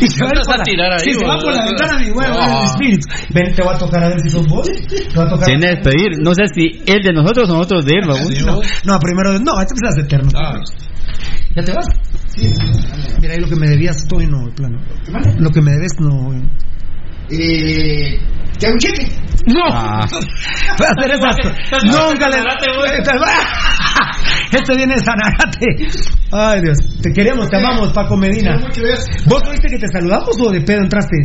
Y 0.00 0.06
se 0.08 0.24
va 0.24 0.30
a 0.54 0.62
tirar 0.62 0.92
ahí, 0.92 1.12
se 1.12 1.26
va 1.26 1.38
por 1.38 1.52
la 1.52 1.64
ventana, 1.66 1.98
mi 1.98 2.10
huevo, 2.10 2.36
Ah. 2.38 2.60
el 2.60 2.64
espíritu. 2.66 3.08
Ven, 3.34 3.54
te 3.54 3.62
voy 3.62 3.74
a 3.74 3.78
tocar 3.78 4.04
a 4.04 4.08
ver 4.08 4.20
si 4.20 4.30
sos 4.30 4.46
vos. 4.46 4.66
Te 4.66 4.94
voy 5.14 5.26
a 5.26 5.28
tocar. 5.28 5.48
Sin 5.48 5.60
despedir. 5.60 6.18
No 6.22 6.34
sé 6.34 6.42
si 6.54 6.82
él 6.86 7.02
de 7.02 7.12
nosotros 7.12 7.50
o 7.50 7.54
nosotros 7.54 7.84
de 7.84 7.92
él, 7.94 8.06
vamos. 8.06 8.30
No, 8.46 8.60
no, 8.84 8.98
primero, 9.00 9.38
no, 9.40 9.60
este 9.60 9.74
es 9.88 10.04
eterno. 10.04 10.30
Ah. 10.36 10.60
¿Ya 11.56 11.62
te 11.62 11.72
vas? 11.72 11.86
Mira, 13.20 13.34
ahí 13.34 13.40
lo 13.40 13.48
que 13.48 13.56
me 13.56 13.68
debías 13.68 14.06
todo 14.08 14.20
y 14.22 14.26
no, 14.26 14.48
plano. 14.54 14.78
Lo 15.38 15.50
que 15.50 15.60
me 15.60 15.72
debes 15.72 15.92
no. 15.98 16.30
Eh. 17.30 18.18
¿Te 18.58 18.66
hago 18.66 18.74
un 18.74 18.78
cheque? 18.78 19.06
No, 19.46 19.62
Ah. 19.72 20.06
voy 20.78 20.86
a 20.86 20.90
hacer 20.90 21.10
esas. 21.12 21.36
Nunca 21.84 22.28
le. 22.28 22.36
Este 24.52 24.76
viene 24.76 24.94
de 24.94 25.00
Sanarate. 25.00 25.66
Ay, 26.30 26.60
Dios. 26.60 26.76
Te 27.02 27.12
queremos, 27.12 27.48
te 27.48 27.56
amamos, 27.56 27.92
Paco 27.92 28.16
Medina. 28.16 28.56
¿Vos 29.26 29.42
oíste 29.48 29.68
que 29.68 29.78
te 29.78 29.88
saludamos 29.88 30.38
o 30.40 30.50
de 30.50 30.60
pedo 30.60 30.82
entraste? 30.82 31.16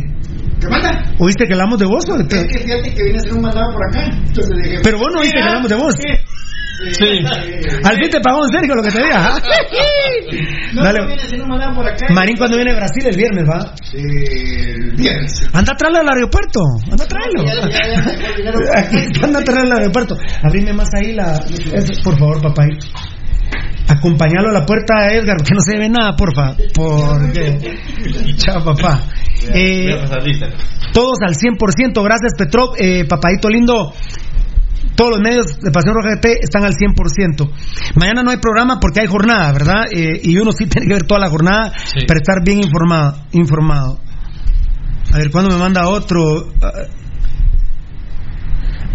¿Qué 0.60 0.66
manda? 0.66 1.04
¿Oíste 1.18 1.46
que 1.46 1.52
hablamos 1.52 1.78
de 1.78 1.86
vos 1.86 2.04
o 2.10 2.16
de 2.16 2.24
pedo? 2.24 2.40
Es 2.40 2.46
que 2.48 2.58
fíjate 2.64 2.94
que 2.94 3.02
viene 3.02 3.18
a 3.18 3.20
ser 3.20 3.34
un 3.34 3.42
mandado 3.42 3.70
por 3.72 3.86
acá. 3.88 4.06
Entonces 4.10 4.56
dije. 4.62 4.80
Pero 4.82 4.98
vos 4.98 5.08
no 5.12 5.20
oíste 5.20 5.38
que 5.38 5.44
hablamos 5.44 5.68
de 5.68 5.76
vos. 5.76 5.94
Sí. 6.92 7.24
Al 7.84 7.96
fin 7.96 8.10
te 8.10 8.20
pagó 8.20 8.44
en 8.44 8.52
Sergio 8.52 8.74
lo 8.76 8.82
que 8.82 8.90
te 8.90 9.02
diga. 9.02 9.34
¿ah? 9.34 9.38
No, 10.74 10.84
Dale. 10.84 11.00
no 11.00 11.74
por 11.74 11.86
acá. 11.86 12.06
Marín 12.10 12.36
cuando 12.36 12.56
viene 12.56 12.72
a 12.72 12.76
Brasil 12.76 13.06
el 13.06 13.16
viernes, 13.16 13.44
¿va? 13.48 13.72
Eh, 13.94 14.74
el 14.74 14.96
viernes. 14.96 15.48
Anda 15.52 15.72
a 15.72 15.76
traerlo 15.76 16.00
al 16.00 16.08
aeropuerto. 16.10 16.60
Anda 16.90 17.04
a 17.04 17.08
traerlo. 17.08 17.42
Anda 19.24 19.38
a 19.38 19.44
traerlo 19.44 19.72
al 19.72 19.78
aeropuerto. 19.78 20.16
Abrime 20.42 20.74
más 20.74 20.88
ahí 20.94 21.14
la. 21.14 21.40
por 22.04 22.18
favor, 22.18 22.42
papá. 22.42 22.64
Acompañalo 23.88 24.50
a 24.50 24.52
la 24.52 24.66
puerta 24.66 24.98
a 24.98 25.14
Edgar, 25.14 25.38
que 25.38 25.54
no 25.54 25.60
se 25.60 25.78
ve 25.78 25.88
nada, 25.88 26.14
porfa. 26.14 26.54
Porque. 26.74 27.78
Chao, 28.36 28.62
papá. 28.62 29.02
Eh, 29.54 29.88
todos 30.92 31.16
al 31.22 31.34
100%. 31.34 32.04
Gracias, 32.04 32.34
Petrov. 32.36 32.74
Eh, 32.78 33.06
papadito 33.08 33.48
lindo. 33.48 33.94
Todos 34.98 35.12
los 35.12 35.20
medios 35.20 35.60
de 35.60 35.70
Pasión 35.70 35.94
Roja 35.94 36.16
GT 36.16 36.42
están 36.42 36.64
al 36.64 36.72
100%. 36.74 37.48
Mañana 37.94 38.24
no 38.24 38.32
hay 38.32 38.38
programa 38.38 38.80
porque 38.80 38.98
hay 39.00 39.06
jornada, 39.06 39.52
¿verdad? 39.52 39.84
Eh, 39.92 40.20
y 40.24 40.36
uno 40.38 40.50
sí 40.50 40.66
tiene 40.68 40.88
que 40.88 40.94
ver 40.94 41.04
toda 41.06 41.20
la 41.20 41.30
jornada 41.30 41.70
Sí. 41.84 42.04
para 42.04 42.18
estar 42.18 42.44
bien 42.44 42.58
informado. 42.58 43.14
informado. 43.30 44.00
A 45.14 45.18
ver, 45.18 45.30
¿cuándo 45.30 45.54
me 45.54 45.60
manda 45.62 45.88
otro? 45.88 46.48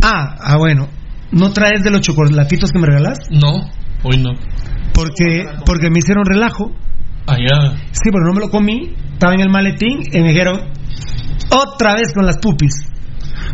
Ah, 0.03 0.35
ah, 0.41 0.57
bueno. 0.57 0.89
¿No 1.31 1.51
traes 1.51 1.83
de 1.83 1.89
los 1.89 2.01
chocolatitos 2.01 2.71
que 2.71 2.79
me 2.79 2.85
regalas? 2.87 3.19
No, 3.31 3.71
hoy 4.03 4.17
no. 4.17 4.31
Porque, 4.93 5.45
porque 5.65 5.89
me 5.89 5.99
hicieron 5.99 6.25
relajo. 6.25 6.71
Allá. 7.25 7.77
Sí, 7.91 8.09
pero 8.11 8.25
no 8.27 8.33
me 8.33 8.41
lo 8.41 8.49
comí. 8.49 8.93
Estaba 9.13 9.33
en 9.33 9.39
el 9.41 9.49
maletín 9.49 10.01
y 10.11 10.19
me 10.19 10.27
dijeron 10.29 10.69
otra 11.49 11.93
vez 11.95 12.13
con 12.13 12.25
las 12.25 12.37
pupis. 12.37 12.73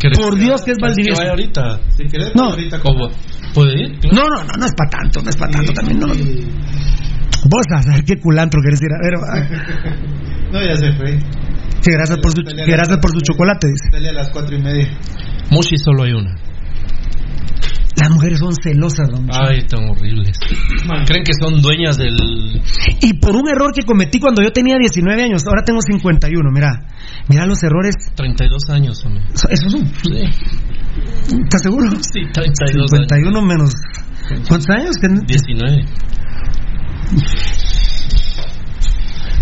¿Querés 0.00 0.18
Por 0.18 0.34
que- 0.34 0.40
Dios 0.44 0.62
que 0.62 0.70
es 0.72 0.78
que 0.78 0.82
Valdivieso. 0.82 1.22
ahorita. 1.22 1.80
Si 1.96 2.04
querés, 2.06 2.34
No. 2.34 2.44
ahorita 2.50 2.80
¿Cómo? 2.80 3.08
¿Puede 3.54 3.80
ir? 3.82 3.98
No, 4.12 4.22
no, 4.22 4.44
no, 4.44 4.52
no 4.58 4.64
es 4.66 4.72
para 4.74 4.90
tanto, 4.90 5.20
no 5.22 5.28
es 5.30 5.36
para 5.36 5.50
tanto 5.52 5.72
también. 5.72 5.98
No. 6.00 6.06
Vos 6.08 7.66
a 7.74 7.82
saber 7.82 8.04
qué 8.04 8.16
culantro 8.18 8.60
querés 8.62 8.80
ir 8.82 8.88
a 8.92 8.98
ver. 9.02 9.14
va. 9.20 9.96
No, 10.52 10.60
ya 10.60 10.74
se 10.74 10.92
fue. 10.94 11.16
Sí, 11.80 11.92
gracias 11.92 12.18
por 12.18 12.32
su, 12.32 12.42
que 12.42 12.52
gracias 12.72 12.98
por 12.98 13.12
su 13.12 13.20
chocolate, 13.20 13.68
dice. 13.68 13.88
Pelea 13.92 14.10
a 14.10 14.14
las 14.14 14.30
cuatro 14.30 14.56
y 14.56 14.60
media. 14.60 14.88
Mushi 15.52 15.76
solo 15.78 16.02
hay 16.02 16.12
una. 16.12 16.34
Las 17.96 18.10
mujeres 18.10 18.38
son 18.38 18.54
celosas, 18.62 19.10
don 19.10 19.26
Mucho. 19.26 19.38
Ay, 19.40 19.66
tan 19.66 19.88
horribles. 19.90 20.38
Creen 21.06 21.24
que 21.24 21.32
son 21.40 21.60
dueñas 21.60 21.96
del. 21.98 22.16
Y 23.02 23.14
por 23.14 23.34
un 23.36 23.48
error 23.48 23.72
que 23.74 23.82
cometí 23.84 24.18
cuando 24.20 24.42
yo 24.42 24.52
tenía 24.52 24.76
19 24.78 25.22
años, 25.22 25.42
ahora 25.46 25.62
tengo 25.64 25.80
51, 25.82 26.50
mira. 26.52 26.86
Mira 27.28 27.46
los 27.46 27.62
errores. 27.62 27.94
32 28.14 28.70
años, 28.70 29.04
hombre. 29.04 29.24
Esos 29.50 29.72
son. 29.72 29.86
Sí, 29.86 30.22
¿Estás 31.44 31.62
seguro? 31.62 31.90
sí 32.00 32.20
32 32.32 32.92
años. 32.92 33.06
51 33.08 33.42
menos. 33.42 33.72
¿Cuántos 34.48 34.68
años? 34.70 34.96
Que 35.00 35.08
no- 35.08 35.20
19. 35.22 35.84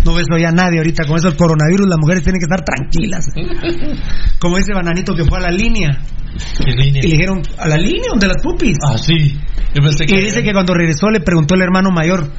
No 0.05 0.13
ves 0.13 0.25
hoy 0.33 0.45
a 0.45 0.51
nadie 0.51 0.77
ahorita 0.77 1.05
con 1.05 1.17
eso 1.17 1.27
el 1.27 1.35
coronavirus, 1.35 1.87
las 1.87 1.97
mujeres 1.99 2.23
tienen 2.23 2.39
que 2.39 2.45
estar 2.45 2.63
tranquilas. 2.63 3.25
Como 4.39 4.57
ese 4.57 4.73
bananito 4.73 5.15
que 5.15 5.25
fue 5.25 5.37
a 5.37 5.41
la 5.41 5.51
línea 5.51 5.99
¿Qué 6.57 6.71
línea? 6.71 7.01
y 7.03 7.07
le 7.07 7.11
dijeron, 7.13 7.41
¿a 7.57 7.67
la 7.67 7.77
línea 7.77 8.09
donde 8.09 8.27
las 8.27 8.41
pupis? 8.41 8.77
Ah, 8.87 8.97
sí. 8.97 9.37
Yo 9.73 9.83
pensé 9.83 10.05
que. 10.05 10.17
Y 10.17 10.23
dice 10.25 10.43
que 10.43 10.53
cuando 10.53 10.73
regresó 10.73 11.09
le 11.09 11.19
preguntó 11.21 11.55
el 11.55 11.61
hermano 11.61 11.89
mayor, 11.91 12.31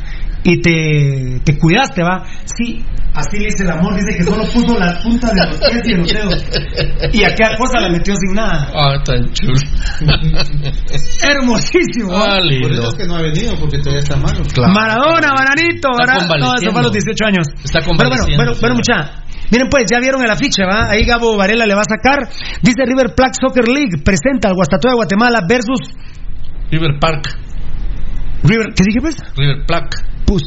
¿y 0.45 0.61
te, 0.61 1.41
te 1.45 1.59
cuidaste, 1.59 2.03
va? 2.03 2.25
Sí, 2.45 2.85
así 3.15 3.39
le 3.39 3.47
dice 3.47 3.65
el 3.65 3.71
amor, 3.71 3.95
dice 3.95 4.17
que 4.19 4.25
solo 4.25 4.45
puso 4.45 4.79
las 4.79 5.03
puntas 5.03 5.33
de 5.33 5.47
los 5.47 5.59
pies 5.59 5.83
y 5.85 5.95
los 5.95 6.13
dedos. 6.13 6.45
Y 7.13 7.25
aquella 7.25 7.57
cosa 7.57 7.81
la 7.81 7.89
metió 7.91 8.15
sin 8.15 8.35
nada. 8.35 8.71
Ah, 8.75 9.03
tan 9.05 9.33
chulo. 9.33 9.55
Hermosísimo. 11.23 12.15
Ah, 12.15 12.39
Por 12.63 12.73
eso 12.73 12.89
es 12.91 12.95
que 12.95 13.07
no 13.07 13.17
ha 13.17 13.23
venido, 13.23 13.55
porque 13.59 13.79
todavía 13.79 14.01
está 14.01 14.17
malo. 14.17 14.43
Claro. 14.53 14.73
Maradona, 14.73 15.33
bananito, 15.35 15.89
¿verdad? 15.99 16.29
No, 16.39 16.55
eso 16.55 16.71
fue 16.71 16.81
a 16.81 16.83
los 16.85 16.93
18 16.93 17.25
años. 17.27 17.47
Está 17.65 17.81
bueno, 17.87 18.11
bueno, 18.37 18.53
bueno, 18.61 18.75
mucha. 18.75 19.25
Miren 19.51 19.69
pues, 19.69 19.85
ya 19.91 19.99
vieron 19.99 20.23
el 20.23 20.31
afiche, 20.31 20.63
¿va? 20.65 20.91
Ahí 20.91 21.05
Gabo 21.05 21.37
Varela 21.37 21.67
le 21.67 21.75
va 21.75 21.83
a 21.83 21.85
sacar. 21.85 22.29
Dice 22.63 22.85
River 22.87 23.15
Plate 23.15 23.39
Soccer 23.41 23.69
League, 23.69 24.03
presenta 24.05 24.49
al 24.49 24.55
Guastatoya 24.55 24.93
de 24.93 24.97
Guatemala 24.97 25.41
versus 25.49 25.81
River 26.71 26.99
Park. 27.01 27.37
River, 28.43 28.67
¿qué 28.75 28.85
dije 28.87 29.01
pues? 29.01 29.17
River 29.37 29.67
Plate. 29.67 29.97
Pus. 30.25 30.45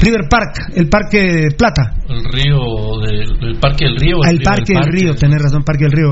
River 0.00 0.28
Park, 0.28 0.76
el 0.76 0.88
Parque 0.90 1.48
Plata. 1.56 1.94
El 2.06 2.22
río, 2.30 3.00
del, 3.00 3.48
el 3.48 3.58
Parque 3.58 3.86
del 3.86 3.96
Río. 3.96 4.16
El 4.28 4.42
Parque 4.42 4.74
del 4.74 4.92
Río, 4.92 5.14
tenés 5.14 5.40
razón, 5.42 5.62
Parque 5.62 5.84
del 5.84 5.92
Río. 5.92 6.10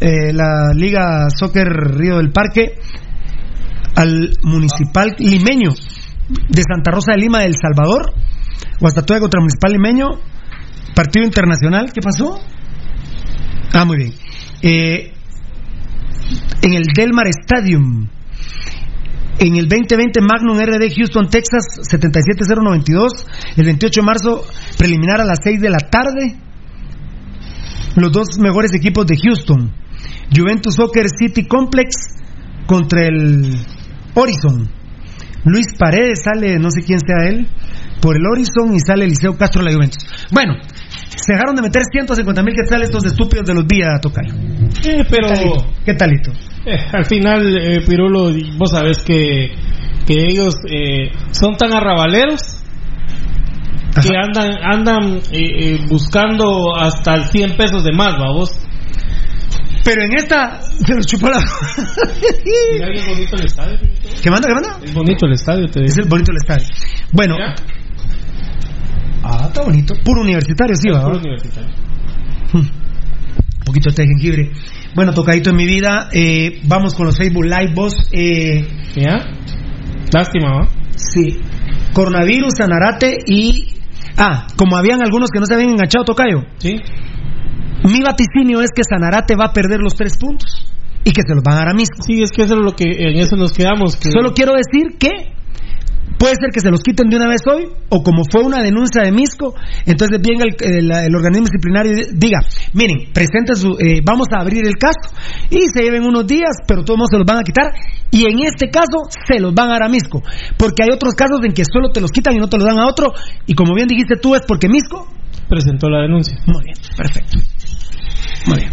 Eh, 0.00 0.32
la 0.32 0.72
Liga 0.72 1.26
Soccer 1.36 1.66
Río 1.66 2.18
del 2.18 2.30
Parque 2.30 2.78
al 3.96 4.30
Municipal 4.44 5.16
Limeño 5.18 5.70
de 6.48 6.62
Santa 6.62 6.92
Rosa 6.92 7.12
de 7.12 7.22
Lima 7.22 7.40
del 7.40 7.56
Salvador. 7.60 8.14
Guastatoya 8.80 9.20
contra 9.20 9.40
Municipal 9.40 9.72
Limeño. 9.72 10.08
Partido 10.94 11.24
internacional, 11.24 11.92
¿qué 11.92 12.00
pasó? 12.00 12.40
Ah, 13.72 13.84
muy 13.84 13.96
bien. 13.96 14.14
Eh, 14.62 15.12
en 16.62 16.74
el 16.74 16.84
Delmar 16.94 17.26
Stadium. 17.28 18.08
En 19.38 19.56
el 19.56 19.68
2020 19.68 20.20
Magnum 20.20 20.58
RD 20.58 20.92
Houston, 20.96 21.28
Texas 21.28 21.64
77092. 21.82 23.26
El 23.56 23.64
28 23.64 24.00
de 24.00 24.04
marzo, 24.04 24.44
preliminar 24.76 25.20
a 25.20 25.24
las 25.24 25.38
6 25.42 25.60
de 25.60 25.70
la 25.70 25.78
tarde. 25.78 26.36
Los 27.96 28.12
dos 28.12 28.38
mejores 28.38 28.74
equipos 28.74 29.06
de 29.06 29.16
Houston. 29.16 29.72
Juventus 30.34 30.74
Soccer 30.74 31.06
City 31.08 31.46
Complex 31.46 31.94
contra 32.66 33.06
el 33.06 33.64
Horizon. 34.14 34.68
Luis 35.44 35.66
Paredes 35.78 36.22
sale, 36.22 36.58
no 36.58 36.70
sé 36.70 36.82
quién 36.82 37.00
sea 37.00 37.28
él, 37.28 37.48
por 38.00 38.16
el 38.16 38.22
Horizon 38.26 38.74
y 38.74 38.80
sale 38.80 39.04
Eliseo 39.04 39.36
Castro 39.36 39.62
de 39.62 39.70
la 39.70 39.76
Juventus. 39.76 40.04
Bueno, 40.30 40.54
se 41.16 41.32
dejaron 41.34 41.54
de 41.56 41.62
meter 41.62 41.82
150 41.92 42.42
mil 42.42 42.54
quetzales 42.54 42.88
estos 42.88 43.04
estúpidos 43.06 43.46
de 43.46 43.54
los 43.54 43.66
días, 43.68 44.00
Tocayo. 44.00 44.34
Eh, 44.84 45.04
pero 45.10 45.28
¿Qué 45.84 45.94
talito? 45.94 46.32
eh, 46.66 46.76
al 46.92 47.04
final, 47.06 47.56
eh, 47.58 47.80
Pirulo, 47.86 48.30
vos 48.58 48.70
sabés 48.70 48.98
que, 49.04 49.52
que 50.06 50.14
ellos 50.28 50.54
eh, 50.70 51.10
son 51.32 51.56
tan 51.56 51.72
arrabaleros 51.72 52.56
que 54.02 54.16
andan 54.16 54.52
andan 54.62 55.16
eh, 55.32 55.74
eh, 55.74 55.78
buscando 55.88 56.74
hasta 56.76 57.14
el 57.14 57.24
100 57.24 57.56
pesos 57.56 57.82
de 57.84 57.92
más, 57.92 58.14
¿va 58.14 58.32
vos? 58.32 58.50
Pero 59.84 60.02
en 60.04 60.14
esta 60.16 60.60
se 60.62 60.94
los 60.94 61.06
chupó 61.06 61.28
la. 61.28 61.38
¿Qué 64.22 64.30
manda? 64.30 64.48
¿Qué 64.48 64.54
manda? 64.54 64.78
Es 64.84 64.94
bonito 64.94 65.26
el 65.26 65.32
estadio, 65.32 65.66
te 65.68 65.84
Es 65.84 65.94
digo. 65.94 66.04
el 66.04 66.08
bonito 66.10 66.30
el 66.32 66.36
estadio. 66.36 66.66
Bueno, 67.12 67.34
Mira, 67.36 67.54
ah, 69.22 69.46
está 69.48 69.62
bonito. 69.62 69.94
Puro 70.04 70.22
universitario, 70.22 70.74
sí, 70.76 70.88
va. 70.90 71.02
puro 71.02 71.18
universitario. 71.18 71.70
Un 72.54 73.64
poquito 73.64 73.90
de 73.90 74.06
jengibre. 74.06 74.50
Bueno, 74.94 75.12
tocadito 75.12 75.50
en 75.50 75.56
mi 75.56 75.66
vida. 75.66 76.08
eh, 76.12 76.60
vamos 76.64 76.94
con 76.94 77.06
los 77.06 77.16
Facebook 77.16 77.44
Live, 77.44 77.72
vos. 77.74 77.94
Eh, 78.12 78.66
¿Ya? 78.96 79.18
Lástima, 80.12 80.50
¿va? 80.52 80.68
sí. 80.96 81.38
Coronavirus, 81.92 82.52
Sanarate 82.56 83.18
y. 83.26 83.68
Ah, 84.16 84.46
como 84.56 84.76
habían 84.76 85.02
algunos 85.02 85.30
que 85.30 85.38
no 85.40 85.46
se 85.46 85.54
habían 85.54 85.70
enganchado, 85.70 86.04
Tocayo. 86.04 86.42
Sí. 86.58 86.76
Mi 87.84 88.00
vaticinio 88.02 88.60
es 88.60 88.70
que 88.74 88.82
Sanarate 88.88 89.34
va 89.36 89.46
a 89.46 89.52
perder 89.52 89.80
los 89.80 89.94
tres 89.94 90.16
puntos 90.18 90.66
y 91.04 91.12
que 91.12 91.22
se 91.26 91.34
los 91.34 91.42
van 91.42 91.54
a 91.54 91.58
dar 91.60 91.68
a 91.70 91.74
Misco. 91.74 92.02
Sí, 92.02 92.20
es 92.22 92.30
que 92.30 92.42
eso 92.42 92.54
es 92.54 92.60
lo 92.64 92.72
que 92.76 92.84
en 92.84 93.18
eso 93.18 93.36
nos 93.36 93.52
quedamos. 93.52 93.96
Que 93.96 94.10
Solo 94.10 94.34
quiero 94.34 94.52
decir 94.52 94.98
que 94.98 95.32
puede 96.20 96.34
ser 96.36 96.50
que 96.52 96.60
se 96.60 96.68
los 96.70 96.80
quiten 96.84 97.08
de 97.08 97.16
una 97.16 97.28
vez 97.28 97.40
hoy, 97.50 97.64
o 97.88 98.02
como 98.02 98.22
fue 98.30 98.44
una 98.44 98.60
denuncia 98.62 99.00
de 99.02 99.10
Misco, 99.10 99.54
entonces 99.86 100.20
venga 100.20 100.44
el, 100.44 100.52
el- 100.60 100.92
el 100.92 101.14
organismo 101.16 101.46
disciplinario 101.48 101.92
y 101.96 102.04
diga, 102.12 102.40
miren, 102.74 103.08
presenten 103.14 103.56
su, 103.56 103.72
eh, 103.80 104.04
vamos 104.04 104.26
a 104.36 104.42
abrir 104.42 104.66
el 104.66 104.76
caso, 104.76 105.16
y 105.48 105.60
se 105.74 105.82
lleven 105.82 106.04
unos 106.04 106.26
días, 106.26 106.52
pero 106.68 106.84
todos 106.84 107.08
se 107.10 107.16
los 107.16 107.24
van 107.26 107.38
a 107.38 107.42
quitar, 107.42 107.72
y 108.10 108.26
en 108.28 108.44
este 108.44 108.68
caso 108.68 109.08
se 109.08 109.40
los 109.40 109.54
van 109.54 109.70
a 109.70 109.72
dar 109.80 109.84
a 109.84 109.88
Misco, 109.88 110.20
porque 110.58 110.82
hay 110.84 110.90
otros 110.92 111.14
casos 111.14 111.40
en 111.42 111.52
que 111.54 111.64
solo 111.64 111.88
te 111.90 112.02
los 112.02 112.10
quitan 112.10 112.34
y 112.36 112.38
no 112.38 112.48
te 112.48 112.58
los 112.58 112.66
dan 112.66 112.78
a 112.78 112.86
otro, 112.86 113.12
y 113.46 113.54
como 113.54 113.72
bien 113.74 113.88
dijiste 113.88 114.16
tú, 114.20 114.34
es 114.34 114.42
porque 114.46 114.68
Misco 114.68 115.08
presentó 115.48 115.88
la 115.88 116.02
denuncia. 116.02 116.36
muy 116.46 116.62
bien, 116.64 116.76
perfecto. 116.96 117.38
Muy 118.46 118.58
bien. 118.58 118.70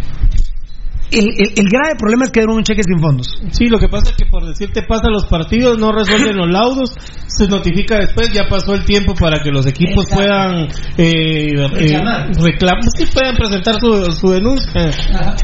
El, 1.12 1.26
el- 1.38 1.54
el 1.56 1.66
grave 1.70 1.96
problema 1.98 2.26
es 2.26 2.32
que 2.32 2.42
dieron 2.42 2.58
un 2.58 2.64
cheque 2.64 2.82
sin 2.84 3.00
fondos. 3.00 3.28
Sí, 3.52 3.68
lo 3.68 3.78
que 3.80 3.88
pasa 3.88 4.12
es 4.12 4.18
que 4.18 4.26
por 4.26 4.46
decirte 4.46 4.82
pasan 4.84 5.12
los 5.12 5.26
partidos, 5.28 5.78
no 5.78 5.92
resuelven 5.92 6.36
los 6.38 6.50
laudos, 6.50 6.92
se 7.28 7.48
notifica 7.48 7.98
después, 8.00 8.32
ya 8.34 8.48
pasó 8.50 8.74
el 8.74 8.84
tiempo 8.84 9.14
para 9.14 9.40
que 9.42 9.50
los 9.52 9.66
equipos 9.68 10.04
Exacto. 10.06 10.16
puedan 10.16 10.68
eh, 10.98 11.48
Reclamar. 11.56 12.30
eh, 12.30 12.32
reclam- 12.34 12.90
sí, 12.98 13.06
puedan 13.14 13.36
presentar 13.36 13.76
su, 13.80 14.12
su 14.12 14.30
denuncia. 14.32 14.90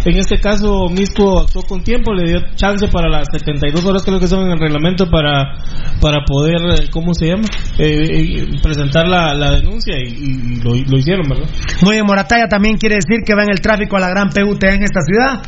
En 0.05 0.17
este 0.17 0.37
caso, 0.39 0.87
Misco 0.89 1.41
actuó 1.41 1.61
con 1.63 1.83
tiempo, 1.83 2.13
le 2.13 2.29
dio 2.29 2.39
chance 2.55 2.87
para 2.89 3.07
las 3.09 3.27
72 3.31 3.85
horas 3.85 4.03
creo 4.03 4.19
que 4.19 4.27
son 4.27 4.45
en 4.45 4.51
el 4.51 4.59
reglamento 4.59 5.09
para 5.09 5.53
para 6.01 6.25
poder, 6.25 6.57
eh, 6.73 6.89
¿cómo 6.91 7.13
se 7.13 7.27
llama? 7.27 7.43
Eh, 7.77 8.07
eh, 8.43 8.47
presentar 8.61 9.07
la, 9.07 9.33
la 9.33 9.51
denuncia 9.51 9.95
y, 9.97 10.09
y 10.11 10.61
lo, 10.61 10.71
lo 10.75 10.97
hicieron, 10.97 11.27
¿verdad? 11.29 11.47
Muy 11.81 11.93
bien, 11.95 12.05
Morataya 12.05 12.47
también 12.47 12.77
quiere 12.77 12.95
decir 12.95 13.19
que 13.25 13.33
va 13.33 13.43
en 13.43 13.51
el 13.51 13.61
tráfico 13.61 13.95
a 13.95 13.99
la 14.01 14.09
gran 14.09 14.29
PUT 14.29 14.61
en 14.63 14.83
esta 14.83 15.01
ciudad, 15.01 15.41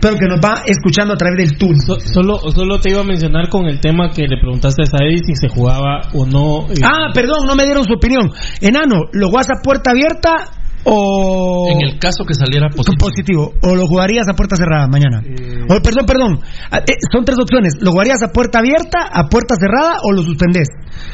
pero 0.00 0.14
que 0.16 0.26
nos 0.26 0.38
va 0.38 0.62
escuchando 0.64 1.14
a 1.14 1.16
través 1.16 1.38
del 1.48 1.58
túnel. 1.58 1.80
So- 1.84 1.98
solo, 2.00 2.38
solo 2.54 2.78
te 2.80 2.90
iba 2.90 3.00
a 3.00 3.04
mencionar 3.04 3.48
con 3.48 3.66
el 3.66 3.80
tema 3.80 4.10
que 4.10 4.22
le 4.28 4.38
preguntaste 4.40 4.82
a 4.82 5.04
Eddie 5.04 5.24
si 5.26 5.34
se 5.34 5.48
jugaba 5.48 6.02
o 6.14 6.24
no. 6.24 6.70
eh, 6.70 6.74
Ah, 6.84 7.10
perdón, 7.12 7.46
no 7.46 7.54
me 7.56 7.64
dieron 7.64 7.84
su 7.84 7.94
opinión. 7.94 8.30
Enano, 8.60 9.06
¿lo 9.12 9.28
jugas 9.28 9.48
a 9.50 9.60
puerta 9.62 9.90
abierta 9.90 10.30
o 10.84 11.66
En 11.72 11.82
el 11.84 11.98
caso 11.98 12.24
que 12.24 12.34
saliera 12.34 12.68
positivo. 12.70 12.96
positivo? 12.98 13.52
¿O 13.62 13.74
lo 13.74 13.86
jugarías 13.86 14.26
a 14.28 14.34
puerta 14.34 14.54
cerrada 14.54 14.86
mañana? 14.86 15.20
Eh, 15.26 15.64
O, 15.68 15.82
perdón, 15.82 16.06
perdón. 16.06 16.38
Eh, 16.72 16.94
son 17.12 17.24
tres 17.24 17.36
opciones. 17.40 17.74
¿Lo 17.80 17.90
jugarías 17.90 18.22
a 18.22 18.28
puerta 18.32 18.60
abierta, 18.60 19.00
a 19.12 19.28
puerta 19.28 19.56
cerrada 19.58 19.98
o 20.04 20.12
lo 20.12 20.22
suspendés? 20.22 20.68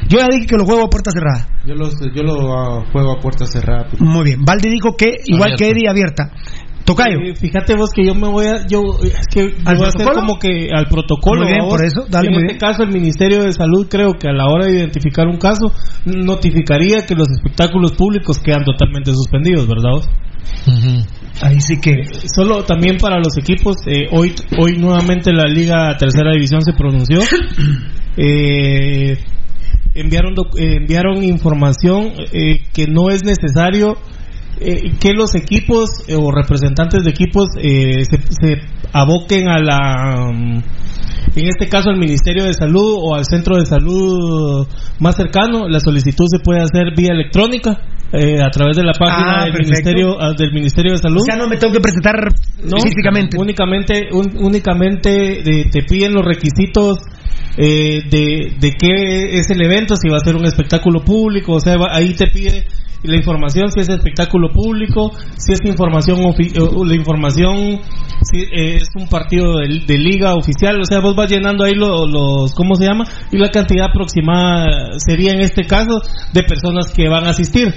Yo 0.09 0.19
ya 0.19 0.29
dije 0.31 0.47
que 0.47 0.57
lo 0.57 0.65
juego 0.67 0.85
a 0.85 0.91
puerta 0.91 1.11
cerrada. 1.11 1.49
Yo, 1.67 1.75
los, 1.75 1.95
yo 2.15 2.23
lo 2.23 2.53
ah, 2.53 2.85
juego 2.93 3.13
a 3.13 3.21
puerta 3.21 3.47
cerrada. 3.47 3.89
Muy 3.99 4.25
bien. 4.25 4.45
Valdi 4.45 4.69
dijo 4.69 4.95
que 4.97 5.17
igual 5.25 5.57
que. 5.57 5.71
Eddie 5.71 5.89
abierta. 5.89 6.31
Tocayo. 6.85 7.19
Eh, 7.21 7.35
fíjate 7.35 7.75
vos 7.75 7.91
que 7.95 8.05
yo 8.05 8.15
me 8.15 8.29
voy 8.29 8.47
a, 8.47 8.67
yo 8.67 8.83
es 9.03 9.27
que 9.33 9.55
¿Al 9.65 9.77
voy 9.77 9.87
a 9.87 9.89
hacer 9.89 10.05
protocolo? 10.05 10.15
como 10.15 10.39
que 10.39 10.69
al 10.75 10.87
protocolo. 10.87 11.43
Muy 11.43 11.53
bien, 11.53 11.69
por 11.69 11.83
eso, 11.85 12.05
dale, 12.09 12.29
en 12.29 12.35
este 12.35 12.47
bien. 12.47 12.59
caso 12.59 12.83
el 12.83 12.93
Ministerio 12.93 13.43
de 13.43 13.53
Salud 13.53 13.87
creo 13.89 14.13
que 14.15 14.29
a 14.29 14.33
la 14.33 14.47
hora 14.47 14.67
de 14.67 14.73
identificar 14.77 15.27
un 15.27 15.39
caso 15.39 15.73
notificaría 16.05 17.07
que 17.07 17.15
los 17.15 17.29
espectáculos 17.31 17.93
públicos 17.93 18.39
quedan 18.39 18.65
totalmente 18.65 19.13
suspendidos, 19.15 19.67
¿verdad? 19.67 19.91
vos? 19.93 20.09
Ahí 21.43 21.61
sí 21.61 21.81
que. 21.81 21.93
Solo 22.35 22.65
también 22.65 22.97
para 22.99 23.19
los 23.19 23.37
equipos, 23.39 23.77
eh, 23.87 24.09
hoy 24.13 24.35
hoy 24.59 24.77
nuevamente 24.77 25.33
la 25.33 25.45
Liga 25.45 25.97
Tercera 25.97 26.33
División 26.33 26.63
se 26.63 26.73
pronunció. 26.73 27.21
Eh, 28.17 29.19
enviaron 29.95 30.35
eh, 30.57 30.77
enviaron 30.77 31.25
información 31.25 32.13
eh, 32.33 32.61
que 32.73 32.87
no 32.87 33.11
es 33.11 33.25
necesario 33.25 33.97
eh, 34.61 34.93
que 35.01 35.13
los 35.13 35.35
equipos 35.35 35.91
eh, 36.09 36.15
o 36.17 36.31
representantes 36.31 37.05
de 37.05 37.11
equipos 37.11 37.49
eh, 37.59 38.05
se, 38.05 38.19
se 38.31 38.61
aboquen 38.93 39.49
a 39.49 39.59
la 39.59 40.31
mm, 40.33 40.63
en 41.37 41.49
este 41.49 41.69
caso 41.69 41.91
al 41.91 41.97
Ministerio 41.99 42.45
de 42.45 42.55
Salud 42.55 42.97
o 43.03 43.15
al 43.15 43.25
centro 43.25 43.57
de 43.57 43.67
salud 43.67 44.67
más 45.01 45.17
cercano 45.17 45.69
la 45.69 45.81
solicitud 45.81 46.27
se 46.31 46.39
puede 46.39 46.61
hacer 46.61 46.95
vía 46.97 47.13
electrónica 47.13 47.79
eh, 48.13 48.41
a 48.41 48.51
través 48.51 48.77
de 48.77 48.85
la 48.85 48.93
página 48.93 49.41
Ah, 49.41 49.45
del 49.45 49.53
perfecto. 49.55 49.71
ministerio 49.91 50.17
ah, 50.21 50.33
del 50.39 50.53
Ministerio 50.53 50.93
de 50.93 50.99
Salud 50.99 51.19
O 51.23 51.25
sea, 51.25 51.35
no 51.37 51.49
me 51.49 51.57
tengo 51.57 51.73
que 51.73 51.81
presentar 51.81 52.15
no, 52.63 52.77
físicamente. 52.81 53.37
Únicamente, 53.39 54.09
un- 54.13 54.37
únicamente 54.39 55.43
de- 55.43 55.65
te 55.73 55.83
piden 55.83 56.13
los 56.15 56.25
requisitos 56.25 56.99
eh, 57.57 58.03
de, 58.09 58.53
de 58.61 58.71
qué 58.79 59.39
es 59.39 59.51
el 59.51 59.63
evento, 59.65 59.97
si 59.97 60.09
va 60.09 60.19
a 60.19 60.21
ser 60.21 60.37
un 60.37 60.45
espectáculo 60.45 61.03
público, 61.03 61.55
o 61.55 61.61
sea, 61.61 61.77
va- 61.77 61.91
ahí 61.97 62.15
te 62.15 62.29
pide 62.29 62.65
la 63.09 63.17
información 63.17 63.71
si 63.71 63.81
es 63.81 63.89
espectáculo 63.89 64.51
público, 64.51 65.13
si 65.37 65.53
es 65.53 65.61
información 65.65 66.19
ofi- 66.21 66.53
o 66.59 66.85
la 66.85 66.95
información 66.95 67.81
si 68.23 68.39
eh, 68.43 68.77
es 68.77 68.89
un 68.97 69.07
partido 69.09 69.59
de, 69.59 69.99
liga 69.99 70.35
oficial, 70.35 70.81
o 70.81 70.85
sea, 70.85 71.01
vos 71.01 71.15
vas 71.15 71.31
llenando 71.31 71.65
ahí 71.65 71.75
lo- 71.75 72.07
los, 72.07 72.55
¿cómo 72.55 72.75
se 72.77 72.85
llama? 72.87 73.05
Y 73.31 73.39
la 73.39 73.51
cantidad 73.51 73.87
aproximada 73.91 74.99
sería 74.99 75.33
en 75.33 75.41
este 75.41 75.65
caso 75.65 76.01
de 76.33 76.43
personas 76.43 76.91
que 76.93 77.09
van 77.09 77.25
a 77.25 77.31
asistir. 77.31 77.75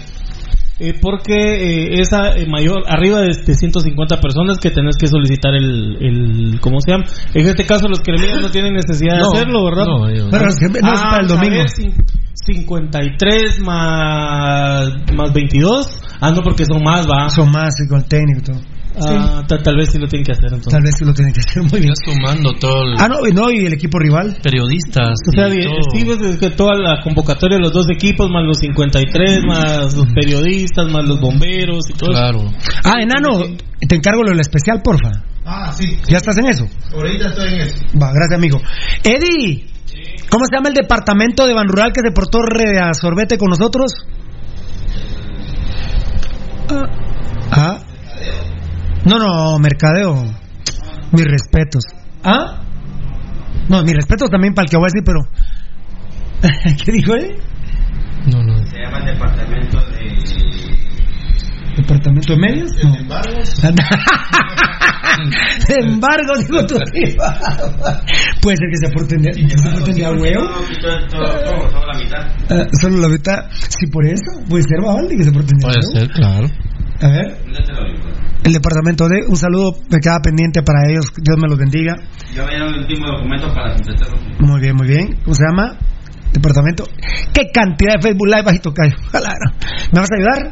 Eh, 0.79 0.93
porque 1.01 1.33
eh, 1.33 1.99
esa 2.01 2.37
eh, 2.37 2.45
mayor, 2.47 2.83
arriba 2.87 3.19
de, 3.21 3.29
de 3.45 3.55
150 3.55 4.19
personas 4.21 4.59
que 4.59 4.69
tenés 4.69 4.95
que 4.95 5.07
solicitar 5.07 5.55
el, 5.55 5.97
el, 5.99 6.59
¿cómo 6.61 6.79
se 6.81 6.91
llama? 6.91 7.05
En 7.33 7.47
este 7.47 7.65
caso 7.65 7.87
los 7.87 7.99
cremillas 8.01 8.39
no 8.41 8.51
tienen 8.51 8.73
necesidad 8.73 9.17
No, 9.19 9.29
de 9.31 9.37
hacerlo, 9.39 9.65
¿verdad? 9.65 9.85
no, 9.87 10.07
ellos- 10.07 10.27
Pero 10.29 10.47
es 10.47 10.55
que 10.59 10.67
no 10.67 10.93
es 10.93 11.01
para 11.01 11.21
el 11.21 11.27
vamos 11.27 11.31
a 11.31 11.35
domingo. 11.35 11.55
ver, 11.57 11.67
cin- 11.69 11.95
53 12.45 13.59
más, 13.59 14.89
más 15.15 15.33
22. 15.33 15.99
Ah, 16.21 16.31
no, 16.31 16.41
porque 16.41 16.63
son 16.65 16.83
más, 16.83 17.07
va. 17.09 17.29
Son 17.29 17.49
más 17.51 17.73
y 17.83 17.87
con 17.89 17.99
el 17.99 18.05
técnico 18.05 18.41
todo. 18.51 18.61
Ah, 19.05 19.43
ta- 19.47 19.61
tal 19.61 19.75
vez 19.77 19.89
sí 19.91 19.97
lo 19.99 20.07
tienen 20.07 20.25
que 20.25 20.31
hacer 20.31 20.45
entonces. 20.45 20.71
Tal 20.73 20.81
vez 20.81 20.95
sí 20.97 21.05
lo 21.05 21.13
tienen 21.13 21.33
que 21.33 21.39
hacer 21.39 21.61
muy 21.63 21.79
bien. 21.81 21.93
Ya 21.93 22.11
sumando 22.13 22.53
todo 22.59 22.83
el 22.83 22.95
Ah, 22.99 23.07
no, 23.07 23.27
y 23.27 23.31
no, 23.31 23.51
y 23.51 23.65
el 23.65 23.73
equipo 23.73 23.99
rival. 23.99 24.37
periodistas. 24.41 25.19
O 25.27 25.31
sea, 25.31 25.47
y 25.49 25.57
bien, 25.57 25.69
todo. 25.69 25.81
sí, 25.93 26.03
ves, 26.03 26.21
es 26.21 26.37
que 26.37 26.49
toda 26.51 26.75
la 26.75 27.01
convocatoria 27.03 27.57
de 27.57 27.63
los 27.63 27.73
dos 27.73 27.89
equipos, 27.89 28.29
más 28.29 28.43
los 28.45 28.57
53, 28.59 29.39
más 29.47 29.93
los 29.95 30.07
periodistas, 30.13 30.91
más 30.91 31.05
los 31.05 31.19
bomberos 31.19 31.89
y 31.89 31.93
todo 31.93 32.11
eso. 32.11 32.19
Claro. 32.19 32.43
Ah, 32.83 32.95
enano, 33.01 33.39
te 33.87 33.95
encargo 33.95 34.23
lo 34.23 34.31
del 34.31 34.39
especial, 34.39 34.81
porfa. 34.81 35.11
Ah, 35.45 35.71
sí. 35.71 35.97
¿Ya 36.09 36.17
estás 36.17 36.37
en 36.37 36.47
eso? 36.47 36.67
Ahorita 36.93 37.27
estoy 37.29 37.53
en 37.53 37.61
eso. 37.61 37.75
Va, 38.01 38.11
gracias, 38.11 38.37
amigo. 38.37 38.59
Eddie, 39.03 39.65
¿Cómo 40.29 40.43
se 40.45 40.55
llama 40.57 40.67
el 40.69 40.75
departamento 40.75 41.47
de 41.47 41.53
Ban 41.53 41.67
Rural 41.69 41.93
que 41.93 42.01
se 42.01 42.11
portó 42.11 42.39
re 42.41 42.79
a 42.79 42.93
sorbete 42.93 43.37
con 43.37 43.49
nosotros? 43.49 43.91
Ah, 46.69 46.83
ah. 47.51 47.79
No, 49.07 49.17
no, 49.19 49.57
mercadeo. 49.59 50.25
Mis 51.11 51.25
respetos. 51.25 51.83
¿Ah? 52.23 52.61
No, 53.69 53.83
mis 53.83 53.93
respetos 53.93 54.29
también 54.29 54.53
para 54.53 54.65
el 54.65 54.69
que 54.69 54.77
voy 54.77 54.85
a 54.85 54.91
decir, 54.91 55.03
pero. 55.05 55.19
¿Qué 56.85 56.91
dijo 56.91 57.13
él? 57.15 57.35
No, 58.31 58.43
no. 58.43 58.57
Se 58.67 58.77
llama 58.79 58.99
el 58.99 59.05
departamento 59.13 59.77
de. 59.77 60.17
¿Departamento 61.77 62.33
de 62.33 62.39
medios? 62.39 62.71
No. 62.83 62.91
De 65.67 65.73
embargo, 65.83 66.33
digo 66.37 66.65
tú. 66.67 66.75
Puede 68.41 68.55
ser 68.57 68.69
que 68.69 68.77
se 68.77 68.89
porten 68.93 69.21
de, 69.21 69.31
que 69.31 69.57
se 69.57 69.69
porten 69.71 69.95
de 69.95 70.05
a 70.05 70.11
huevo. 70.11 70.47
Solo 71.09 71.85
la 71.87 71.97
mitad. 71.97 72.27
Ah, 72.49 72.67
solo 72.79 72.97
la 72.97 73.07
mitad. 73.09 73.45
Sí, 73.51 73.87
por 73.87 74.05
eso. 74.05 74.31
Puede 74.47 74.63
ser 74.63 74.79
Babaldi 74.83 75.17
que 75.17 75.23
se 75.23 75.31
porten 75.31 75.57
de 75.57 75.65
a 75.65 75.69
Puede 75.69 75.79
huevo. 75.79 75.99
ser, 75.99 76.09
claro. 76.11 76.47
A 77.01 77.07
ver. 77.07 77.37
El 78.47 78.53
departamento 78.53 79.09
de. 79.09 79.27
Un 79.27 79.35
saludo 79.35 79.75
me 79.91 79.99
queda 79.99 80.21
pendiente 80.23 80.63
para 80.63 80.89
ellos. 80.89 81.11
Dios 81.21 81.35
me 81.37 81.49
los 81.49 81.59
bendiga. 81.59 81.95
Yo 82.33 82.45
voy 82.45 82.53
a 82.53 82.57
el 82.57 82.79
último 82.79 83.07
documento 83.07 83.53
para 83.53 83.73
completarlo. 83.73 84.17
Muy 84.39 84.61
bien, 84.61 84.73
muy 84.73 84.87
bien. 84.87 85.19
¿Cómo 85.21 85.35
se 85.35 85.43
llama? 85.43 85.77
Departamento. 86.31 86.85
¿Qué 87.33 87.51
cantidad 87.53 87.95
de 87.95 88.01
Facebook 88.01 88.27
Live 88.27 88.45
hay, 88.47 88.59
Tocayo? 88.59 88.95
Ojalá. 89.07 89.35
¿Me 89.91 89.99
vas 89.99 90.09
a 90.09 90.15
ayudar? 90.15 90.51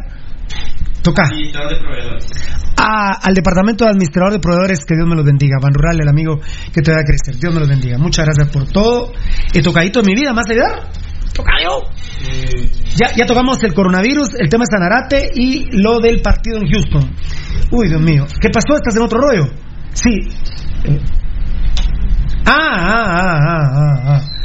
Toca. 1.03 1.23
Administrador 1.23 1.71
de 1.71 1.79
proveedores. 1.79 2.27
Ah, 2.75 3.17
al 3.23 3.33
departamento 3.33 3.85
de 3.85 3.91
administrador 3.91 4.33
de 4.33 4.39
proveedores, 4.39 4.83
que 4.83 4.95
Dios 4.95 5.07
me 5.07 5.15
los 5.15 5.23
bendiga. 5.23 5.55
Van 5.61 5.73
Rural, 5.73 5.97
el 6.01 6.09
amigo 6.09 6.41
que 6.73 6.81
te 6.81 6.91
va 6.91 6.99
a 6.99 7.05
crecer. 7.05 7.39
Dios 7.39 7.53
me 7.53 7.61
los 7.61 7.69
bendiga. 7.69 7.97
Muchas 7.97 8.25
gracias 8.25 8.49
por 8.49 8.67
todo. 8.67 9.13
Y 9.53 9.61
tocadito 9.61 10.01
de 10.01 10.05
mi 10.05 10.19
vida, 10.19 10.31
¿me 10.31 10.41
vas 10.41 10.49
a 10.49 10.51
ayudar? 10.51 10.89
Tocayo. 11.33 11.89
Ya, 12.95 13.15
ya 13.15 13.25
tocamos 13.25 13.61
el 13.63 13.73
coronavirus, 13.73 14.35
el 14.39 14.49
tema 14.49 14.63
de 14.63 14.77
Sanarate 14.77 15.31
y 15.35 15.67
lo 15.71 15.99
del 15.99 16.21
partido 16.21 16.57
en 16.57 16.67
Houston. 16.67 17.15
Uy, 17.71 17.89
Dios 17.89 18.01
mío. 18.01 18.25
¿Qué 18.39 18.49
pasó? 18.49 18.77
¿Estás 18.77 18.95
en 18.95 19.01
otro 19.01 19.19
rollo? 19.19 19.47
Sí. 19.93 20.11
Eh. 20.85 20.99
Ah, 22.45 22.55
ah, 22.55 23.07
ah, 23.07 23.39
ah, 23.41 23.71
ah, 23.73 24.01
ah. 24.05 24.35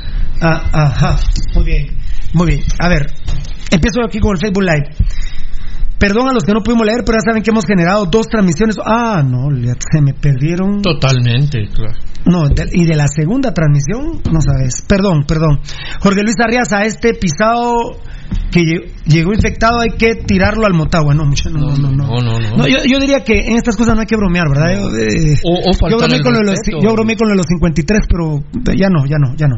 Ah, 0.42 0.62
ajá. 0.72 1.16
Muy 1.54 1.64
bien. 1.64 1.86
Muy 2.32 2.46
bien. 2.46 2.60
A 2.78 2.88
ver, 2.88 3.06
empiezo 3.70 4.00
aquí 4.04 4.20
con 4.20 4.32
el 4.32 4.38
Facebook 4.40 4.62
Live. 4.62 4.88
Perdón 5.98 6.30
a 6.30 6.32
los 6.32 6.44
que 6.44 6.52
no 6.52 6.62
pudimos 6.62 6.86
leer, 6.86 7.02
pero 7.04 7.18
ya 7.18 7.28
saben 7.28 7.42
que 7.42 7.50
hemos 7.50 7.66
generado 7.66 8.06
dos 8.06 8.26
transmisiones. 8.26 8.76
Ah, 8.82 9.22
no, 9.22 9.48
se 9.92 10.00
me 10.00 10.14
perdieron. 10.14 10.80
Totalmente, 10.80 11.68
claro. 11.68 11.92
No, 12.30 12.48
de- 12.48 12.68
y 12.72 12.84
de 12.86 12.96
la 12.96 13.06
segunda 13.08 13.52
transmisión, 13.52 14.20
no 14.32 14.40
sabes. 14.40 14.82
Perdón, 14.86 15.24
perdón. 15.26 15.60
Jorge 16.00 16.22
Luis 16.22 16.36
Arriaza, 16.42 16.78
a 16.78 16.84
este 16.86 17.14
pisado 17.14 17.74
que 18.52 18.60
lle- 18.60 18.92
llegó 19.06 19.32
infectado 19.32 19.80
hay 19.80 19.96
que 19.98 20.14
tirarlo 20.14 20.66
al 20.66 20.74
Motagua. 20.74 21.14
No, 21.14 21.24
mucha, 21.24 21.50
no, 21.50 21.58
no, 21.60 21.76
no. 21.76 21.90
no. 21.90 22.06
No, 22.06 22.20
no, 22.40 22.56
no. 22.56 22.66
yo, 22.68 22.78
yo 22.84 22.98
diría 23.00 23.24
que 23.24 23.40
en 23.48 23.56
estas 23.56 23.76
cosas 23.76 23.94
no 23.94 24.00
hay 24.02 24.06
que 24.06 24.16
bromear, 24.16 24.48
¿verdad? 24.48 24.72
Yo, 24.74 24.88
eh, 24.96 25.34
O, 25.44 25.54
o 25.54 25.62
yo 25.72 25.78
faltar 25.78 25.98
bromeé, 26.08 26.20
con 26.22 26.32
lo 26.32 26.38
de 26.38 26.44
los, 26.44 26.54
respeto. 26.54 26.78
yo 26.82 26.92
bromeé 26.92 27.16
con 27.16 27.28
lo 27.28 27.32
de 27.32 27.38
los 27.38 27.46
53, 27.46 28.00
pero 28.08 28.44
ya 28.76 28.88
no, 28.88 29.06
ya 29.06 29.18
no, 29.18 29.34
ya 29.36 29.46
no. 29.48 29.56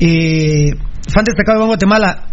Eh, 0.00 0.70
fan 1.12 1.24
destacado 1.24 1.60
de 1.60 1.66
Guatemala. 1.66 2.24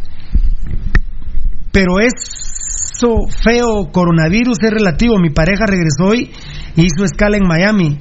Pero 1.72 2.00
eso 2.00 3.28
feo, 3.44 3.92
coronavirus 3.92 4.58
es 4.64 4.72
relativo. 4.72 5.18
Mi 5.20 5.30
pareja 5.30 5.66
regresó 5.68 6.06
hoy 6.06 6.32
y 6.76 6.84
hizo 6.84 7.04
escala 7.04 7.38
en 7.38 7.46
Miami 7.48 8.00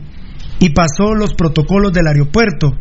y 0.60 0.70
pasó 0.70 1.14
los 1.14 1.34
protocolos 1.34 1.92
del 1.92 2.06
aeropuerto. 2.06 2.72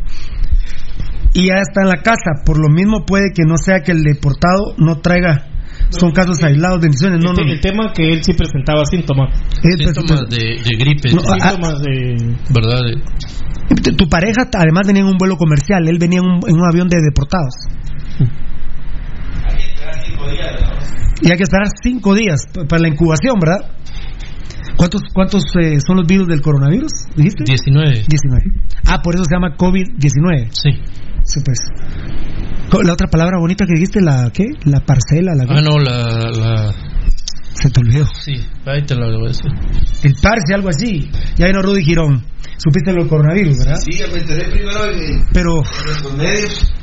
Y 1.32 1.48
ya 1.48 1.54
está 1.54 1.82
en 1.82 1.88
la 1.88 2.02
casa. 2.02 2.42
Por 2.44 2.58
lo 2.60 2.68
mismo 2.68 3.04
puede 3.04 3.32
que 3.34 3.42
no 3.46 3.56
sea 3.56 3.80
que 3.80 3.92
el 3.92 4.02
deportado 4.02 4.74
no 4.78 5.00
traiga. 5.00 5.48
Son 5.90 6.12
casos 6.12 6.42
aislados, 6.42 6.80
bendiciones. 6.80 7.18
No, 7.22 7.30
el, 7.32 7.36
no, 7.36 7.44
no. 7.44 7.52
el 7.52 7.60
tema 7.60 7.92
que 7.92 8.08
él 8.08 8.22
sí 8.22 8.32
presentaba 8.32 8.84
síntomas. 8.84 9.30
Síntomas 9.60 10.28
de, 10.30 10.60
de 10.62 10.76
gripe, 10.78 11.10
No, 11.10 11.22
ah, 11.26 11.50
Síntomas 11.50 11.82
de. 11.82 12.36
¿verdad? 12.50 12.80
De- 13.82 13.92
Tu- 13.92 14.08
pareja 14.08 14.48
además 14.56 14.86
venía 14.86 15.02
en 15.02 15.08
un 15.08 15.16
vuelo 15.18 15.36
comercial, 15.36 15.88
él 15.88 15.98
venía 15.98 16.20
en 16.20 16.26
un, 16.26 16.40
en 16.48 16.54
un 16.54 16.66
avión 16.66 16.88
de 16.88 16.98
deportados. 17.02 17.54
Y 21.22 21.30
hay 21.30 21.36
que 21.36 21.44
esperar 21.44 21.68
cinco 21.82 22.14
días 22.14 22.46
para 22.68 22.82
la 22.82 22.88
incubación, 22.88 23.36
¿verdad? 23.40 23.70
¿Cuántos, 24.76 25.02
cuántos 25.12 25.42
eh, 25.60 25.78
son 25.86 25.96
los 25.98 26.06
virus 26.06 26.28
del 26.28 26.40
coronavirus? 26.40 26.90
¿Dijiste? 27.16 27.44
19. 27.44 28.04
19. 28.08 28.44
Ah, 28.86 29.00
por 29.02 29.14
eso 29.14 29.24
se 29.24 29.34
llama 29.34 29.56
COVID-19. 29.56 30.48
Sí. 30.50 30.70
Sí, 31.24 31.40
pues. 31.44 31.58
La 32.84 32.92
otra 32.92 33.06
palabra 33.08 33.38
bonita 33.38 33.64
que 33.66 33.74
dijiste, 33.74 34.00
la 34.00 34.30
¿qué? 34.32 34.46
La 34.64 34.80
parcela, 34.80 35.34
la 35.34 35.44
Ah, 35.48 35.60
no, 35.62 35.78
la, 35.78 36.30
la... 36.30 36.72
se 37.54 37.70
te 37.70 37.80
olvidó. 37.80 38.06
Sí, 38.06 38.40
ahí 38.66 38.82
te 38.84 38.94
lo 38.94 39.06
voy 39.06 39.26
a 39.26 39.28
decir. 39.28 39.50
El 40.02 40.14
parse, 40.20 40.54
algo 40.54 40.68
así. 40.70 41.08
Ya 41.36 41.46
vino 41.46 41.62
Rudy 41.62 41.84
Girón. 41.84 42.24
Supiste 42.56 42.92
lo 42.92 43.02
del 43.02 43.08
coronavirus, 43.08 43.58
¿verdad? 43.58 43.76
Sí, 43.76 43.92
ya 43.98 44.06
me 44.08 44.18
enteré 44.18 44.50
primero 44.50 44.90
en, 44.90 45.26
Pero 45.32 45.52
en 45.58 46.02
los 46.02 46.14
medios. 46.16 46.74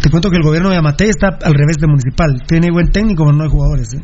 Te 0.00 0.10
cuento 0.10 0.30
que 0.30 0.36
el 0.36 0.42
gobierno 0.42 0.70
de 0.70 0.76
Amatei 0.76 1.08
está 1.08 1.28
al 1.42 1.54
revés 1.54 1.76
de 1.78 1.86
municipal. 1.86 2.42
Tiene 2.46 2.68
buen 2.72 2.90
técnico, 2.90 3.24
pero 3.24 3.36
no 3.36 3.44
hay 3.44 3.50
jugadores. 3.50 3.94
¿eh? 3.94 4.00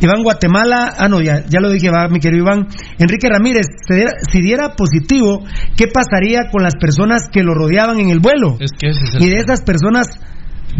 Iván 0.00 0.22
Guatemala, 0.22 0.94
ah 0.98 1.08
no, 1.08 1.20
ya, 1.20 1.44
ya 1.48 1.60
lo 1.60 1.70
dije, 1.70 1.90
va, 1.90 2.08
mi 2.08 2.20
querido 2.20 2.44
Iván. 2.44 2.66
Enrique 2.98 3.28
Ramírez, 3.28 3.66
si 3.86 3.94
diera, 3.94 4.12
si 4.30 4.40
diera 4.40 4.74
positivo, 4.76 5.44
¿qué 5.76 5.86
pasaría 5.88 6.48
con 6.50 6.62
las 6.62 6.74
personas 6.80 7.22
que 7.30 7.42
lo 7.42 7.54
rodeaban 7.54 8.00
en 8.00 8.10
el 8.10 8.20
vuelo? 8.20 8.56
Es 8.60 8.72
que 8.78 8.88
ese 8.90 9.04
es 9.04 9.14
el... 9.16 9.22
Y 9.22 9.28
de 9.30 9.36
esas 9.36 9.62
personas, 9.62 10.06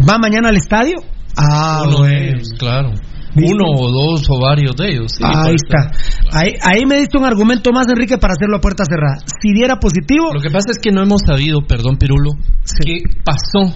¿va 0.07 0.17
mañana 0.17 0.49
al 0.49 0.57
estadio? 0.57 0.95
Ah, 1.37 1.83
Uno 1.87 1.91
de 1.91 1.97
bueno. 1.99 2.25
ellos, 2.35 2.49
claro. 2.57 2.91
¿Viste? 3.33 3.53
Uno 3.53 3.63
o 3.65 3.89
dos 3.89 4.27
o 4.29 4.41
varios 4.41 4.75
de 4.75 4.89
ellos. 4.89 5.13
sí, 5.13 5.23
Ahí 5.23 5.55
está. 5.55 5.89
Ahí, 6.37 6.51
ahí 6.61 6.85
me 6.85 6.97
diste 6.97 7.17
un 7.17 7.23
argumento 7.23 7.71
más, 7.71 7.87
Enrique, 7.87 8.17
para 8.17 8.33
hacerlo 8.33 8.57
a 8.57 8.59
puerta 8.59 8.83
cerrada. 8.83 9.19
Si 9.41 9.53
diera 9.53 9.77
positivo, 9.77 10.33
Lo 10.33 10.41
que 10.41 10.49
pasa 10.49 10.71
es 10.71 10.79
que 10.79 10.91
no 10.91 11.01
hemos 11.01 11.21
sabido, 11.25 11.59
perdón, 11.65 11.95
Pirulo, 11.97 12.31
Sí. 12.63 12.75
qué 12.83 12.97
pasó 13.23 13.73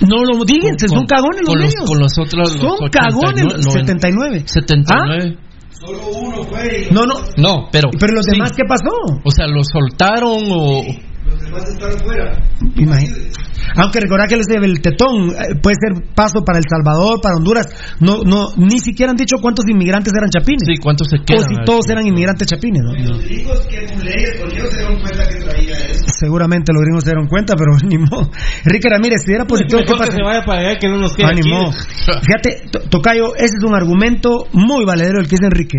no 0.00 0.24
lo 0.24 0.44
díganse, 0.44 0.86
con- 0.88 0.98
son 0.98 1.06
cagones 1.06 1.40
los 1.40 1.48
con 1.48 1.58
los- 1.62 1.72
medios. 1.74 1.88
con 1.88 1.98
los 1.98 2.12
otros, 2.18 2.50
los 2.52 2.60
son 2.60 2.84
89, 2.84 2.90
cagones 2.90 3.44
los 3.64 3.72
79. 3.72 4.42
79. 4.46 4.46
79. 4.46 5.38
Solo 5.70 5.98
uno 6.08 6.42
fue. 6.44 6.88
No, 6.90 7.02
no. 7.04 7.14
No, 7.36 7.68
pero. 7.70 7.90
Pero 8.00 8.14
los 8.14 8.24
sí. 8.24 8.32
demás, 8.32 8.52
¿qué 8.56 8.62
pasó? 8.66 8.90
O 9.24 9.30
sea, 9.30 9.46
lo 9.46 9.62
soltaron 9.62 10.40
o. 10.50 10.82
Los 11.26 11.40
demás 11.40 11.68
están 11.68 11.92
fuera. 12.04 12.38
Imagínate. 12.76 13.30
Aunque 13.78 14.00
recordar 14.00 14.28
que 14.28 14.34
el 14.36 14.42
del 14.42 14.80
tetón 14.80 15.30
eh, 15.30 15.54
puede 15.60 15.76
ser 15.76 16.14
paso 16.14 16.42
para 16.44 16.58
El 16.58 16.64
Salvador, 16.68 17.20
para 17.20 17.36
Honduras. 17.36 17.66
No, 18.00 18.20
no, 18.24 18.48
ni 18.56 18.78
siquiera 18.78 19.10
han 19.10 19.16
dicho 19.16 19.36
cuántos 19.42 19.66
inmigrantes 19.68 20.12
eran 20.16 20.30
chapines. 20.30 20.62
Sí, 20.66 20.76
¿cuántos 20.80 21.08
se 21.10 21.16
o 21.16 21.24
quedan? 21.24 21.42
si 21.48 21.54
aquí? 21.56 21.64
todos 21.66 21.88
eran 21.90 22.06
inmigrantes 22.06 22.46
chapines. 22.48 22.82
¿no? 22.82 22.92
Los 22.94 23.22
gringos 23.24 23.66
que 23.66 23.76
con 23.86 24.06
ellos 24.06 24.70
se 24.70 24.78
dieron 24.78 25.00
cuenta 25.00 25.28
que 25.28 25.36
traía 25.44 25.76
eso. 25.90 26.04
Seguramente 26.18 26.72
los 26.72 26.82
gringos 26.82 27.04
se 27.04 27.10
dieron 27.10 27.26
cuenta, 27.28 27.54
pero 27.56 27.76
ni 27.88 27.98
modo. 27.98 28.30
Enrique 28.64 28.88
Ramírez, 28.88 29.22
si 29.26 29.32
era 29.32 29.44
positivo, 29.46 29.80
¿qué 29.80 29.84
Mejor 29.92 29.98
que 29.98 30.06
pasa? 30.06 30.16
se 30.16 30.22
vaya 30.22 30.42
para 30.46 30.60
allá 30.60 30.78
que 30.78 30.88
no 30.88 30.98
nos 30.98 31.14
quede 31.16 31.26
Ah. 31.26 31.32
Fíjate, 32.22 32.68
To- 32.70 32.80
Tocayo, 32.88 33.34
ese 33.36 33.56
es 33.58 33.64
un 33.64 33.74
argumento 33.74 34.46
muy 34.52 34.84
valedero 34.84 35.18
el 35.20 35.24
que 35.26 35.36
dice 35.36 35.46
Enrique. 35.46 35.78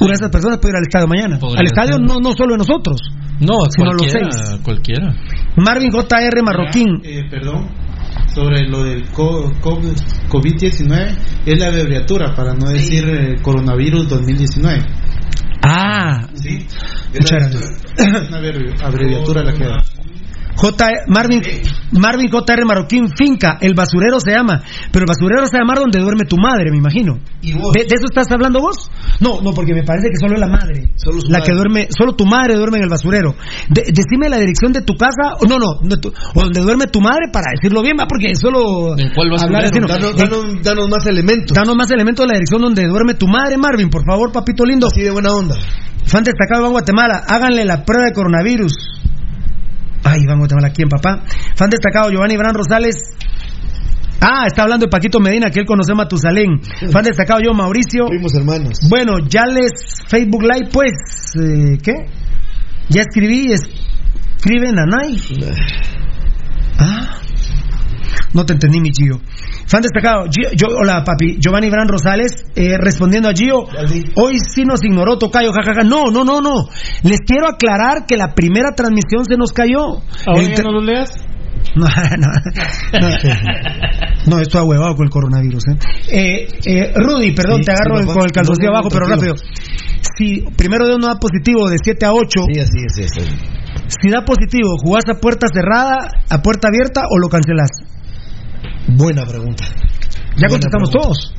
Una 0.00 0.08
de 0.08 0.14
esas 0.14 0.30
personas 0.30 0.58
puede 0.58 0.72
ir 0.72 0.76
al 0.76 0.82
estadio 0.82 1.06
mañana. 1.08 1.38
Podría 1.38 1.60
al 1.60 1.66
estadio 1.66 1.92
ser. 1.96 2.00
no, 2.06 2.18
no 2.20 2.32
solo 2.36 2.52
de 2.52 2.58
nosotros. 2.58 3.00
No, 3.40 3.54
Sino 3.70 3.92
los 3.92 4.02
cualquiera. 4.02 4.30
seis. 4.32 4.60
Cualquiera. 4.62 5.14
Marvin 5.56 5.90
JR 5.90 6.42
Marroquín. 6.42 7.00
Eh, 7.04 7.24
perdón, 7.30 7.68
sobre 8.34 8.68
lo 8.68 8.84
del 8.84 9.08
co- 9.10 9.50
co- 9.60 9.80
COVID-19, 10.28 11.16
es 11.46 11.58
la 11.58 11.68
abreviatura 11.68 12.34
para 12.34 12.54
no 12.54 12.68
decir 12.68 13.04
eh, 13.08 13.36
coronavirus 13.42 14.08
2019. 14.08 14.84
Ah, 15.62 16.26
Sí, 16.34 16.66
muchas 17.12 17.30
gracias. 17.52 17.70
es 17.98 18.28
una 18.28 18.40
abrevi- 18.40 18.82
abreviatura 18.82 19.42
la 19.44 19.52
que 19.52 19.64
da. 19.64 19.82
J. 20.60 20.84
Marvin, 21.08 21.40
Marvin 21.92 22.28
JR 22.30 22.64
Marroquín 22.66 23.08
Finca, 23.16 23.56
el 23.60 23.72
basurero 23.74 24.20
se 24.20 24.32
llama, 24.32 24.62
pero 24.92 25.04
el 25.04 25.08
basurero 25.08 25.46
se 25.46 25.56
llama 25.56 25.74
donde 25.74 25.98
duerme 26.00 26.24
tu 26.26 26.36
madre, 26.36 26.70
me 26.70 26.76
imagino. 26.76 27.18
¿Y 27.40 27.54
vos? 27.54 27.72
¿De, 27.72 27.80
de 27.84 27.94
eso 27.96 28.04
estás 28.04 28.26
hablando 28.30 28.60
vos? 28.60 28.90
No, 29.20 29.40
no, 29.40 29.52
porque 29.52 29.72
me 29.74 29.82
parece 29.84 30.08
que 30.10 30.16
solo 30.20 30.34
es 30.34 30.40
la 30.40 30.48
madre. 30.48 30.90
Solo 30.96 31.20
su 31.22 31.28
la 31.30 31.38
madre. 31.38 31.50
que 31.50 31.56
duerme, 31.56 31.88
solo 31.96 32.12
tu 32.14 32.26
madre 32.26 32.56
duerme 32.56 32.76
en 32.78 32.84
el 32.84 32.90
basurero. 32.90 33.34
De- 33.70 33.90
decime 33.92 34.28
la 34.28 34.36
dirección 34.38 34.72
de 34.72 34.82
tu 34.82 34.94
casa, 34.96 35.36
o 35.40 35.46
no, 35.46 35.56
no, 35.58 35.80
de 35.82 35.96
tu- 35.96 36.12
o 36.34 36.40
donde 36.42 36.60
duerme 36.60 36.86
tu 36.88 37.00
madre 37.00 37.32
para 37.32 37.52
decirlo 37.54 37.80
bien, 37.82 37.96
va, 37.98 38.06
porque 38.06 38.34
solo 38.36 38.98
¿En 38.98 39.14
cuál 39.14 39.32
hablar 39.40 39.62
basurero? 39.64 39.86
no. 39.88 39.94
Danos, 39.94 40.16
danos- 40.16 40.62
danos 40.62 40.88
más 40.90 41.06
elementos. 41.06 41.56
Danos 41.56 41.74
más 41.76 41.90
elementos 41.90 42.24
de 42.24 42.28
la 42.28 42.34
dirección 42.34 42.60
donde 42.60 42.86
duerme 42.86 43.14
tu 43.14 43.26
madre, 43.26 43.56
Marvin, 43.56 43.88
por 43.88 44.04
favor, 44.04 44.30
papito 44.32 44.64
lindo. 44.64 44.88
Así 44.88 45.00
de 45.02 45.10
buena 45.10 45.30
onda. 45.32 45.54
Fan 46.04 46.24
destacado 46.24 46.60
de 46.60 46.62
Ban 46.64 46.72
Guatemala, 46.72 47.22
háganle 47.26 47.64
la 47.64 47.84
prueba 47.84 48.04
de 48.06 48.12
coronavirus. 48.12 48.72
Ay, 50.10 50.26
Ban 50.26 50.38
Guatemala, 50.38 50.70
¿quién, 50.70 50.88
papá? 50.88 51.22
Fan 51.54 51.70
destacado 51.70 52.10
Giovanni 52.10 52.36
Bran 52.36 52.54
Rosales. 52.54 52.96
Ah, 54.20 54.44
está 54.46 54.64
hablando 54.64 54.86
de 54.86 54.90
Paquito 54.90 55.20
Medina, 55.20 55.50
que 55.50 55.60
él 55.60 55.66
conoce 55.66 55.92
a 55.92 55.94
Matusalén. 55.94 56.60
Fan 56.90 57.04
destacado 57.04 57.40
yo, 57.40 57.54
Mauricio. 57.54 58.06
Primos 58.06 58.34
hermanos. 58.34 58.80
Bueno, 58.88 59.18
ya 59.28 59.46
les 59.46 59.70
Facebook 60.08 60.42
Live, 60.42 60.68
pues, 60.72 60.92
eh, 61.36 61.78
¿qué? 61.82 62.06
Ya 62.88 63.02
escribí, 63.02 63.52
escriben 63.52 64.78
a 64.78 64.86
Nay. 64.86 65.16
Ah. 66.78 67.16
No 68.32 68.44
te 68.46 68.52
entendí, 68.52 68.80
mi 68.80 68.90
Gio. 68.90 69.20
Fan 69.66 69.82
destacado, 69.82 70.26
Gio- 70.26 70.50
yo, 70.54 70.68
hola 70.76 71.02
papi, 71.04 71.38
Giovanni 71.40 71.68
Bran 71.68 71.88
Rosales, 71.88 72.44
eh, 72.54 72.76
respondiendo 72.78 73.28
a 73.28 73.32
Gio, 73.32 73.64
hoy 74.16 74.38
sí 74.38 74.64
nos 74.64 74.84
ignoró 74.84 75.18
Tocayo, 75.18 75.52
jajaja. 75.52 75.82
No, 75.82 76.04
no, 76.12 76.24
no, 76.24 76.40
no. 76.40 76.68
Les 77.02 77.18
quiero 77.26 77.48
aclarar 77.48 78.06
que 78.06 78.16
la 78.16 78.34
primera 78.34 78.72
transmisión 78.74 79.24
se 79.24 79.36
nos 79.36 79.52
cayó. 79.52 80.02
¿Ahora 80.26 80.42
ya 80.42 80.62
no 80.62 80.72
lo 80.72 80.80
leas? 80.82 81.10
no, 81.76 81.86
no, 81.86 82.26
no. 83.00 83.08
No, 84.26 84.38
estoy 84.40 84.62
huevado 84.62 84.94
con 84.96 85.06
el 85.06 85.10
coronavirus. 85.10 85.62
¿eh? 85.68 85.78
Eh, 86.10 86.48
eh, 86.66 86.92
Rudy, 86.94 87.32
perdón, 87.32 87.58
Sí, 87.58 87.64
te 87.64 87.72
agarro 87.72 87.98
sí, 88.00 88.06
con 88.06 88.24
el 88.24 88.32
calzoncillo 88.32 88.70
abajo, 88.70 88.88
pero 88.90 89.06
rápido. 89.06 89.34
Si 90.16 90.42
primero 90.56 90.86
Dios 90.86 90.98
no 91.00 91.08
da 91.08 91.18
positivo 91.18 91.68
de 91.68 91.76
7 91.82 92.06
a 92.06 92.12
8, 92.12 92.40
Sí, 92.52 92.60
si 93.88 94.10
da 94.10 94.24
positivo, 94.24 94.76
¿jugás 94.82 95.04
a 95.08 95.14
puerta 95.20 95.46
cerrada, 95.52 95.96
a 96.28 96.42
puerta 96.42 96.68
abierta 96.68 97.02
o 97.10 97.18
lo 97.18 97.28
cancelás? 97.28 97.70
Buena 98.96 99.24
pregunta. 99.26 99.64
Ya 99.64 100.48
Buena 100.48 100.48
contestamos 100.50 100.90
pregunta. 100.90 101.08
todos. 101.08 101.34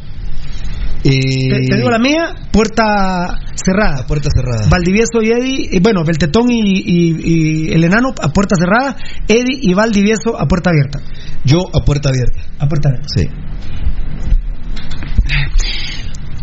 Eh, 1.04 1.50
Te, 1.50 1.60
te 1.68 1.76
digo 1.78 1.90
la 1.90 1.98
mía, 1.98 2.36
puerta 2.52 3.40
cerrada. 3.56 4.06
Puerta 4.06 4.30
cerrada. 4.34 4.68
Valdivieso 4.70 5.22
y 5.24 5.32
Eddie, 5.32 5.80
bueno, 5.82 6.04
Beltetón 6.06 6.52
y, 6.52 6.62
y- 6.62 7.16
y 7.24 7.74
el 7.74 7.84
enano 7.84 8.10
a 8.22 8.30
puerta 8.30 8.56
cerrada, 8.56 8.96
Eddie 9.28 9.60
y 9.62 9.74
Valdivieso 9.74 10.40
a 10.40 10.46
puerta 10.46 10.70
abierta. 10.70 11.00
Yo 11.44 11.60
a 11.74 11.84
puerta 11.84 12.10
abierta. 12.10 12.42
A 12.60 12.68
puerta 12.68 12.90
abierta. 12.90 13.08
Sí. 13.16 13.28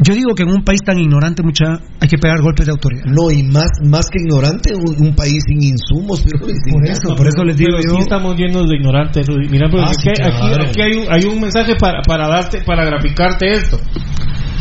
Yo 0.00 0.14
digo 0.14 0.34
que 0.34 0.44
en 0.44 0.50
un 0.50 0.62
país 0.62 0.80
tan 0.84 0.98
ignorante, 0.98 1.42
mucha, 1.42 1.80
hay 2.00 2.08
que 2.08 2.18
pegar 2.18 2.40
golpes 2.40 2.66
de 2.66 2.72
autoridad. 2.72 3.04
No, 3.06 3.30
y 3.30 3.42
más, 3.42 3.66
más 3.84 4.06
que 4.08 4.20
ignorante, 4.22 4.72
un, 4.74 5.06
un 5.08 5.14
país 5.16 5.42
sin 5.46 5.60
insumos, 5.62 6.22
pero 6.22 6.46
sin 6.46 6.72
Por 6.74 6.86
eso, 6.86 7.16
por 7.16 7.26
eso 7.26 7.44
les 7.44 7.56
digo 7.56 7.70
Pero 7.76 7.82
yo. 7.92 7.96
sí 7.96 8.02
estamos 8.02 8.36
llenos 8.36 8.68
de 8.68 8.76
ignorantes. 8.76 9.26
Mira, 9.50 9.66
pero 9.70 9.82
Ah, 9.82 9.86
aquí, 9.90 10.02
sí, 10.02 10.22
aquí- 10.22 10.38
claro. 10.48 10.64
aquí 10.68 10.80
hay, 10.82 10.92
un, 10.98 11.04
hay 11.12 11.24
un 11.24 11.40
mensaje 11.40 11.74
para, 11.78 12.00
para 12.02 12.28
darte, 12.28 12.60
para 12.64 12.84
graficarte 12.84 13.50
esto. 13.52 13.78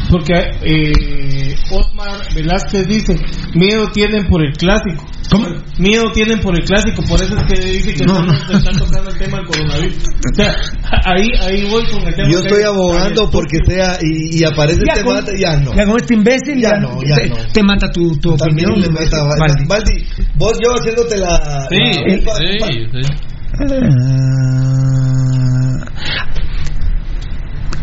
Porque 0.09 0.33
eh, 0.61 1.55
Osmar 1.71 2.21
Velázquez 2.33 2.87
dice, 2.87 3.15
miedo 3.55 3.87
tienen 3.93 4.25
por 4.27 4.41
el 4.43 4.53
clásico. 4.53 5.05
¿Cómo? 5.29 5.47
Miedo 5.77 6.05
tienen 6.13 6.39
por 6.39 6.55
el 6.55 6.63
clásico, 6.63 7.03
por 7.03 7.21
eso 7.21 7.35
es 7.35 7.43
que 7.43 7.59
dice 7.73 7.93
que 7.93 8.05
No, 8.05 8.21
no, 8.21 8.31
está 8.31 8.71
tocando 8.71 9.09
el 9.09 9.17
tema 9.17 9.37
del 9.39 9.47
coronavirus. 9.47 9.97
O 9.97 10.35
sea, 10.35 10.55
ahí, 11.03 11.27
ahí 11.41 11.69
voy 11.69 11.83
con 11.91 12.07
el 12.07 12.15
tema. 12.15 12.29
Yo 12.31 12.39
estoy 12.39 12.63
abogando 12.63 13.29
porque 13.29 13.57
sea 13.67 13.97
y, 14.01 14.39
y 14.39 14.43
aparece 14.45 14.79
Ya 14.87 14.93
este 14.93 15.03
con, 15.05 15.15
mata, 15.15 15.31
ya 15.37 15.57
no. 15.57 15.73
ya 15.75 15.85
con 15.85 15.97
este 15.97 16.13
imbécil, 16.13 16.61
Ya 16.61 16.69
ya, 16.71 16.79
no, 16.79 16.99
ya 17.03 17.15
te, 17.17 17.27
no. 17.29 17.35
te 17.53 17.63
mata 17.63 17.91
tu, 17.91 18.17
tu 18.19 18.37
También 18.37 18.69
opinión. 18.69 18.93
le 18.93 18.99
meta 19.01 19.17
a 19.17 19.23
Valdi. 19.25 19.65
Valdi. 19.67 19.93
Valdi, 19.93 20.05
vos 20.35 20.57
yo 20.63 20.73
haciéndote 20.75 21.17
la. 21.17 21.67
Sí, 21.69 21.77
la- 22.23 22.33
sí, 22.35 22.87
sí. 22.93 23.01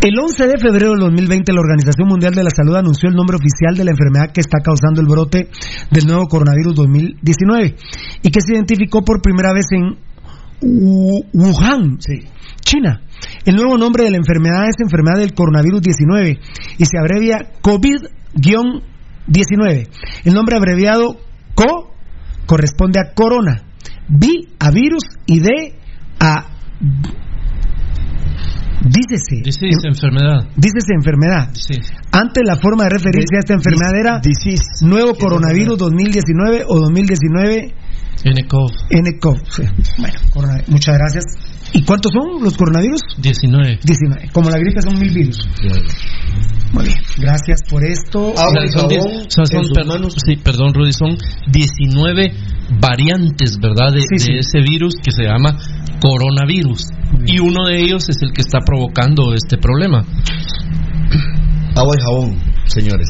El 0.05 0.13
11 0.21 0.47
de 0.49 0.59
febrero 0.61 0.91
del 0.91 1.01
2020 1.01 1.51
la 1.55 1.61
Organización 1.61 2.07
Mundial 2.07 2.35
de 2.35 2.45
la 2.45 2.51
Salud 2.51 2.77
anunció 2.77 3.09
el 3.09 3.17
nombre 3.17 3.39
oficial 3.39 3.75
de 3.75 3.87
la 3.87 3.93
enfermedad 3.93 4.33
que 4.35 4.43
está 4.43 4.59
causando 4.63 5.01
el 5.01 5.07
brote 5.07 5.49
del 5.91 6.05
nuevo 6.05 6.27
coronavirus 6.27 6.75
2019 6.75 7.75
y 8.21 8.31
que 8.31 8.41
se 8.43 8.53
identificó 8.53 9.01
por 9.01 9.23
primera 9.23 9.55
vez 9.55 9.65
en 9.71 9.97
Wu- 10.61 11.25
Wuhan. 11.33 11.97
China. 12.61 13.01
El 13.47 13.57
nuevo 13.57 13.79
nombre 13.79 14.05
de 14.05 14.11
la 14.11 14.19
enfermedad 14.19 14.69
es 14.69 14.77
enfermedad 14.79 15.21
del 15.21 15.33
coronavirus 15.33 15.81
19 15.81 16.39
y 16.77 16.85
se 16.85 16.99
abrevia 16.99 17.53
COVID-19. 17.63 19.89
El 20.27 20.35
nombre 20.35 20.57
abreviado 20.57 21.17
CO 21.55 21.95
corresponde 22.45 23.01
a 23.01 23.15
corona, 23.15 23.63
B 24.09 24.29
a 24.59 24.71
virus 24.71 25.05
y 25.25 25.41
D 25.41 25.49
a 26.21 26.49
dícese 28.85 29.43
Disease, 29.43 29.89
enfermedad. 29.89 30.47
dícese 30.57 30.93
enfermedad. 30.95 31.49
Disease. 31.53 31.93
Antes 32.13 32.43
la 32.47 32.57
forma 32.57 32.85
de 32.85 32.91
referirse 32.91 33.37
a 33.37 33.41
esta 33.41 33.55
enfermedad 33.55 33.95
era 33.99 34.21
Disease. 34.21 34.85
nuevo 34.87 35.15
coronavirus 35.15 35.79
2019 35.79 36.65
o 36.69 36.81
2019 36.81 37.75
NCOV 38.25 38.71
NCOV. 38.91 39.37
Sí. 39.51 39.63
Bueno, 40.35 40.53
muchas 40.69 40.97
gracias. 40.97 41.25
¿Y 41.73 41.83
cuántos 41.83 42.13
son 42.13 42.43
los 42.43 42.57
coronavirus? 42.57 43.01
19. 43.19 43.81
19. 43.85 44.31
Como 44.33 44.49
la 44.49 44.59
gripe 44.59 44.81
son 44.81 44.99
mil 44.99 45.13
virus. 45.13 45.39
Muy 46.73 46.85
bien. 46.85 46.97
Gracias 47.19 47.61
por 47.69 47.83
esto. 47.85 48.33
Y 48.33 48.69
son, 48.69 48.89
diez- 48.89 49.03
son- 49.29 49.47
son- 49.47 49.59
en 49.59 49.65
sus 49.65 49.73
per- 49.77 49.87
manos. 49.87 50.15
sí, 50.25 50.37
perdón, 50.37 50.73
Rudy, 50.75 50.93
son 50.93 51.17
19 51.51 52.33
variantes, 52.81 53.59
¿verdad? 53.61 53.93
De, 53.93 54.01
Sí, 54.03 54.19
sí. 54.19 54.33
de 54.33 54.39
ese 54.39 54.61
virus 54.61 54.95
que 55.03 55.11
se 55.11 55.25
llama 55.25 55.59
coronavirus. 56.01 56.87
Y 57.27 57.39
uno 57.41 57.67
de 57.67 57.81
ellos 57.83 58.09
es 58.09 58.17
el 58.23 58.33
que 58.33 58.43
está 58.43 58.59
provocando 58.65 59.35
este 59.35 59.57
problema. 59.59 60.05
Agua 61.77 61.95
y 61.99 62.03
jabón, 62.03 62.39
señores. 62.67 63.09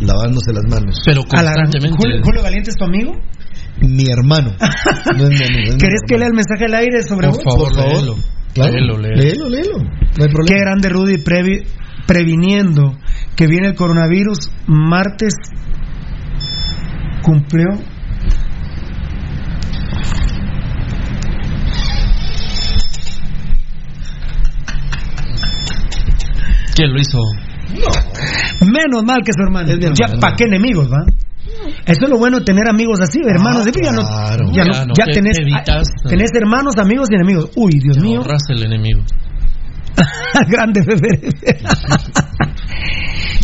Lavándose 0.00 0.52
las 0.52 0.64
manos. 0.68 1.00
Pero 1.06 1.22
constantemente. 1.24 1.96
Julio, 1.96 2.20
Julio 2.24 2.42
Valiente 2.42 2.70
es 2.70 2.76
tu 2.76 2.84
amigo. 2.84 3.12
Mi 3.80 4.04
hermano. 4.10 4.52
No 5.16 5.24
es 5.24 5.30
mi 5.30 5.44
amigo. 5.44 5.68
es 5.68 5.74
mi 5.74 5.78
¿Querés 5.80 6.00
que 6.06 6.18
lea 6.18 6.26
el 6.28 6.34
mensaje 6.34 6.64
al 6.66 6.74
aire 6.74 7.02
sobre 7.02 7.28
Por 7.28 7.36
vos? 7.36 7.44
favor, 7.44 7.68
Por 7.68 7.76
favor. 7.76 7.94
léelo. 7.96 8.16
Claro. 8.54 8.72
Léelo, 8.72 8.98
léelo. 8.98 9.16
léelo, 9.16 9.48
léelo. 9.48 9.78
No 9.78 9.84
hay 10.24 10.28
Qué 10.28 10.34
problema. 10.34 10.60
grande 10.60 10.88
Rudy 10.90 11.16
previ- 11.24 11.64
previniendo 12.06 12.98
que 13.36 13.46
viene 13.46 13.68
el 13.68 13.74
coronavirus. 13.74 14.50
Martes 14.66 15.34
cumplió. 17.22 17.68
¿Quién 26.74 26.92
lo 26.92 27.00
hizo? 27.00 27.18
Menos 28.60 29.04
mal 29.04 29.20
que 29.24 29.32
su 29.32 29.42
hermano. 29.42 29.70
Es 29.72 29.78
ya, 29.98 30.18
¿para 30.20 30.36
qué 30.36 30.44
enemigos, 30.44 30.90
va? 30.90 31.04
Eso 31.86 32.04
es 32.04 32.08
lo 32.10 32.18
bueno 32.18 32.38
de 32.38 32.44
tener 32.44 32.66
amigos 32.68 33.00
así, 33.00 33.18
hermanos. 33.26 33.64
ya 33.66 33.92
no, 33.92 34.02
claro. 34.02 34.46
ya, 34.52 34.64
no- 34.64 34.72
Ya 34.72 34.84
no, 34.86 34.94
ya 34.96 35.04
te- 35.06 35.12
tenés, 35.12 35.36
te 35.36 35.42
evitas. 35.42 35.88
tenés 36.08 36.30
hermanos, 36.34 36.76
amigos 36.78 37.08
y 37.10 37.14
enemigos. 37.14 37.50
Uy, 37.56 37.72
Dios 37.82 37.96
Te 37.98 38.02
mío. 38.02 38.18
ahorras 38.20 38.42
el 38.50 38.64
enemigo. 38.64 39.02
Grande 40.48 40.80
bebé. 40.86 41.28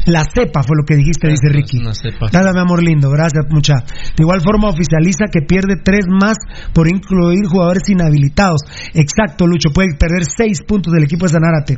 La 0.06 0.22
cepa 0.24 0.62
fue 0.62 0.74
lo 0.80 0.84
que 0.86 0.96
dijiste, 0.96 1.28
dice 1.28 1.48
Ricky. 1.52 1.78
una 1.78 1.92
cepa. 1.92 2.28
Nada, 2.32 2.52
mi 2.54 2.60
amor 2.60 2.82
lindo, 2.82 3.10
gracias, 3.10 3.44
mucha. 3.50 3.74
De 4.16 4.22
igual 4.22 4.40
forma 4.40 4.68
oficializa 4.68 5.26
que 5.30 5.42
pierde 5.42 5.76
tres 5.84 6.06
más 6.08 6.36
por 6.72 6.88
incluir 6.88 7.44
jugadores 7.46 7.82
inhabilitados. 7.90 8.62
Exacto, 8.94 9.46
Lucho, 9.46 9.68
puede 9.70 9.88
perder 9.98 10.24
seis 10.24 10.62
puntos 10.66 10.94
del 10.94 11.04
equipo 11.04 11.26
de 11.26 11.32
Zanárate. 11.32 11.76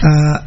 Ah, 0.00 0.46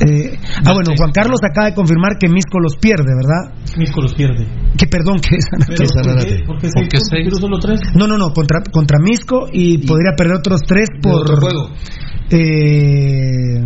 eh, 0.00 0.38
ah, 0.64 0.72
bueno, 0.72 0.92
Juan 0.96 1.12
Carlos 1.12 1.40
acaba 1.42 1.68
de 1.68 1.74
confirmar 1.74 2.16
que 2.18 2.28
Misco 2.28 2.58
los 2.58 2.76
pierde, 2.76 3.12
¿verdad? 3.14 3.52
Misco 3.76 4.00
los 4.00 4.14
pierde. 4.14 4.46
Que 4.76 4.86
perdón, 4.86 5.20
que 5.20 5.36
Zanárate. 5.40 6.36
Pero, 6.36 6.46
¿por 6.46 6.58
qué? 6.58 6.68
¿Por 6.72 6.88
qué 6.88 6.98
seis 7.00 7.28
solo 7.38 7.58
tres. 7.58 7.80
No, 7.94 8.06
no, 8.06 8.16
no, 8.16 8.30
contra, 8.32 8.62
contra 8.72 8.98
Misco 8.98 9.48
y, 9.52 9.78
podría 9.86 10.12
perder 10.16 10.36
otros 10.36 10.62
tres 10.66 10.88
por, 11.02 11.22
otro 11.22 11.36
juego. 11.36 11.70
eh, 12.30 13.60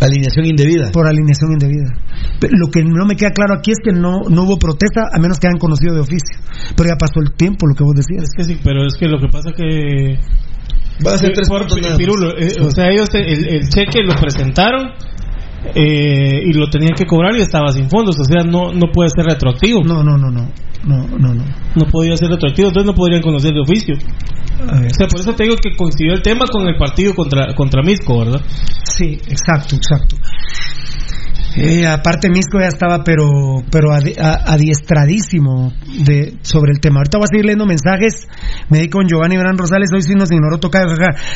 Alineación 0.00 0.46
indebida. 0.46 0.90
por 0.92 1.06
alineación 1.06 1.52
indebida. 1.52 1.92
Lo 2.50 2.70
que 2.70 2.82
no 2.82 3.04
me 3.04 3.16
queda 3.16 3.32
claro 3.32 3.54
aquí 3.58 3.72
es 3.72 3.78
que 3.84 3.92
no, 3.92 4.20
no 4.30 4.44
hubo 4.44 4.58
protesta 4.58 5.10
a 5.12 5.18
menos 5.20 5.38
que 5.38 5.46
hayan 5.46 5.58
conocido 5.58 5.94
de 5.94 6.00
oficio. 6.00 6.40
Pero 6.74 6.88
ya 6.88 6.96
pasó 6.96 7.20
el 7.20 7.32
tiempo, 7.36 7.66
lo 7.66 7.74
que 7.74 7.84
vos 7.84 7.92
decías. 7.94 8.24
Es 8.24 8.32
que 8.34 8.44
sí, 8.44 8.60
pero 8.64 8.86
es 8.86 8.94
que 8.96 9.06
lo 9.08 9.20
que 9.20 9.28
pasa 9.28 9.52
que 9.52 10.18
Va 11.06 11.12
a 11.14 11.18
ser 11.18 11.32
tres 11.32 11.48
por- 11.48 11.66
puntos. 11.66 11.96
Pirulo, 11.96 12.36
eh, 12.38 12.54
o 12.60 12.70
sea, 12.70 12.88
ellos 12.90 13.08
eh, 13.14 13.24
el, 13.26 13.48
el 13.48 13.68
cheque 13.68 14.02
lo 14.02 14.14
presentaron 14.14 14.90
eh, 15.74 16.40
y 16.46 16.52
lo 16.52 16.68
tenían 16.68 16.94
que 16.94 17.06
cobrar 17.06 17.36
y 17.36 17.40
estaba 17.42 17.68
sin 17.72 17.88
fondos, 17.90 18.16
o 18.18 18.24
sea, 18.24 18.42
no 18.44 18.72
no 18.72 18.90
puede 18.92 19.10
ser 19.10 19.24
retroactivo. 19.26 19.82
No, 19.84 20.02
no, 20.02 20.16
no, 20.16 20.30
no. 20.30 20.50
No, 20.82 21.06
no, 21.18 21.34
no. 21.34 21.44
No 21.76 21.84
podía 21.90 22.16
ser 22.16 22.30
retroactivo, 22.30 22.68
entonces 22.68 22.86
no 22.86 22.94
podrían 22.94 23.20
conocer 23.22 23.52
de 23.52 23.60
oficio. 23.60 23.96
O 24.62 24.94
sea, 24.94 25.06
por 25.08 25.20
eso 25.20 25.34
te 25.34 25.44
digo 25.44 25.56
que 25.56 25.74
coincidió 25.76 26.12
el 26.14 26.22
tema 26.22 26.46
con 26.46 26.66
el 26.66 26.76
partido 26.76 27.14
contra 27.14 27.54
contra 27.54 27.82
Misco, 27.82 28.18
¿verdad? 28.18 28.40
Sí, 28.84 29.18
exacto, 29.28 29.76
exacto. 29.76 30.16
Eh, 31.56 31.86
aparte 31.86 32.28
Misco 32.30 32.60
ya 32.60 32.68
estaba 32.68 33.02
pero 33.02 33.26
pero 33.70 33.90
adi- 33.92 34.14
adiestradísimo 34.18 35.72
de 36.06 36.38
sobre 36.42 36.72
el 36.72 36.80
tema. 36.80 37.00
Ahorita 37.00 37.18
voy 37.18 37.24
a 37.24 37.28
seguir 37.28 37.44
leyendo 37.46 37.66
mensajes. 37.66 38.26
Me 38.68 38.78
di 38.80 38.88
con 38.88 39.06
Giovanni 39.08 39.36
Verán 39.36 39.58
Rosales, 39.58 39.90
hoy 39.92 40.02
sí 40.02 40.14
nos 40.14 40.30
ignoró 40.30 40.58
tocar. 40.58 40.86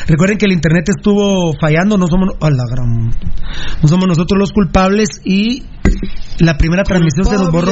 Recuerden 0.07 0.37
que 0.37 0.45
el 0.45 0.53
internet 0.53 0.85
estuvo 0.95 1.53
fallando, 1.59 1.97
no 1.97 2.07
somos 2.07 2.29
a 2.39 2.49
la 2.49 2.63
gran- 2.69 3.11
no 3.81 3.87
somos 3.87 4.07
nosotros 4.07 4.39
los 4.39 4.51
culpables 4.51 5.09
y 5.25 5.63
la 6.39 6.57
primera 6.57 6.83
transmisión 6.83 7.25
se 7.25 7.33
nos 7.37 7.51
borró. 7.51 7.71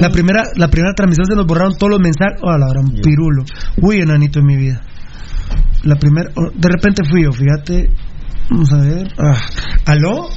La 0.00 0.10
primera 0.10 0.42
la 0.56 0.68
primera 0.68 0.92
transmisión 0.94 1.26
se 1.26 1.34
nos 1.36 1.46
borraron 1.46 1.76
todos 1.76 1.90
los 1.90 2.00
mensajes. 2.00 2.40
A 2.42 2.58
la 2.58 2.66
gran 2.68 2.90
pirulo. 3.02 3.44
Uy, 3.80 3.98
enanito 4.00 4.40
en 4.40 4.46
mi 4.46 4.56
vida. 4.56 4.82
La 5.84 5.96
primera 5.96 6.30
oh, 6.34 6.50
de 6.54 6.68
repente 6.68 7.02
fui 7.08 7.22
yo, 7.22 7.32
fíjate. 7.32 7.90
Vamos 8.50 8.72
a 8.72 8.76
ver. 8.78 9.08
Ah, 9.18 9.40
¿Aló? 9.86 10.28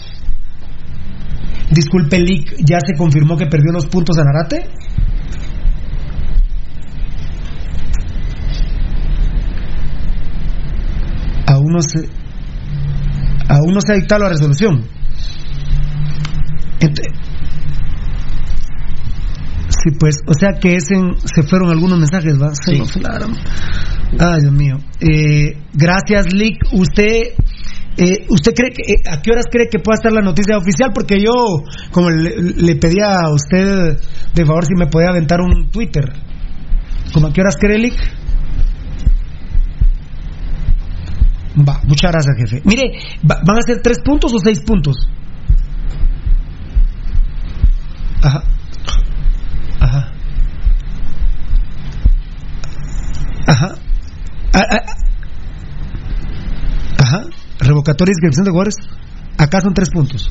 Disculpe, 1.71 2.19
Lick, 2.19 2.55
¿ya 2.65 2.79
se 2.79 2.95
confirmó 2.97 3.37
que 3.37 3.45
perdió 3.45 3.71
los 3.71 3.85
puntos 3.87 4.17
en 4.17 4.27
Arate? 4.27 4.65
aún 11.47 11.73
no 11.73 11.81
se 11.81 12.07
aún 13.47 13.73
no 13.73 13.81
se 13.81 13.93
ha 13.93 13.95
dictado 13.95 14.23
la 14.23 14.29
resolución. 14.29 14.85
Ent- 16.79 17.01
sí, 19.69 19.91
pues, 19.99 20.17
o 20.27 20.33
sea 20.33 20.59
que 20.59 20.75
ese, 20.75 20.95
se 21.25 21.43
fueron 21.43 21.69
algunos 21.69 21.97
mensajes, 21.97 22.39
¿va? 22.39 22.53
Se 22.53 22.75
fueron. 22.85 23.35
Ay, 24.19 24.41
Dios 24.41 24.53
mío. 24.53 24.77
Eh, 24.99 25.57
gracias, 25.73 26.31
Lick. 26.33 26.61
Usted, 26.73 27.33
eh, 27.99 28.25
¿usted 28.29 28.53
cree 28.53 28.71
que, 28.71 28.93
eh, 28.93 29.01
a 29.11 29.21
qué 29.21 29.31
horas 29.31 29.45
cree 29.51 29.67
que 29.69 29.79
pueda 29.79 29.95
estar 29.95 30.11
la 30.11 30.21
noticia 30.21 30.57
oficial? 30.57 30.91
Porque 30.93 31.19
yo, 31.21 31.63
como 31.91 32.09
le, 32.09 32.31
le 32.55 32.75
pedía 32.77 33.19
a 33.19 33.33
usted, 33.33 33.99
de 34.33 34.45
favor, 34.45 34.65
si 34.65 34.73
me 34.75 34.87
podía 34.87 35.09
aventar 35.09 35.41
un 35.41 35.69
Twitter. 35.69 36.05
¿Cómo 37.13 37.27
a 37.27 37.33
qué 37.33 37.41
horas 37.41 37.57
cree, 37.59 37.77
Lick? 37.77 37.95
Va, 41.67 41.81
muchas 41.85 42.11
gracias, 42.11 42.35
jefe. 42.37 42.61
Mire, 42.63 42.83
va- 43.29 43.41
¿van 43.45 43.57
a 43.57 43.61
ser 43.61 43.81
tres 43.81 43.99
puntos 43.99 44.31
o 44.33 44.39
seis 44.39 44.61
puntos? 44.61 44.95
Ajá. 48.21 48.43
Ajá. 49.79 50.11
Ajá. 53.47 53.75
Ah, 54.53 54.59
ah, 54.69 54.75
Ajá. 54.75 54.88
Revocatoria 57.89 58.11
de 58.11 58.17
inscripción 58.17 58.45
de 58.45 58.51
jugadores. 58.51 58.75
Acá 59.37 59.61
son 59.61 59.73
tres 59.73 59.89
puntos. 59.89 60.29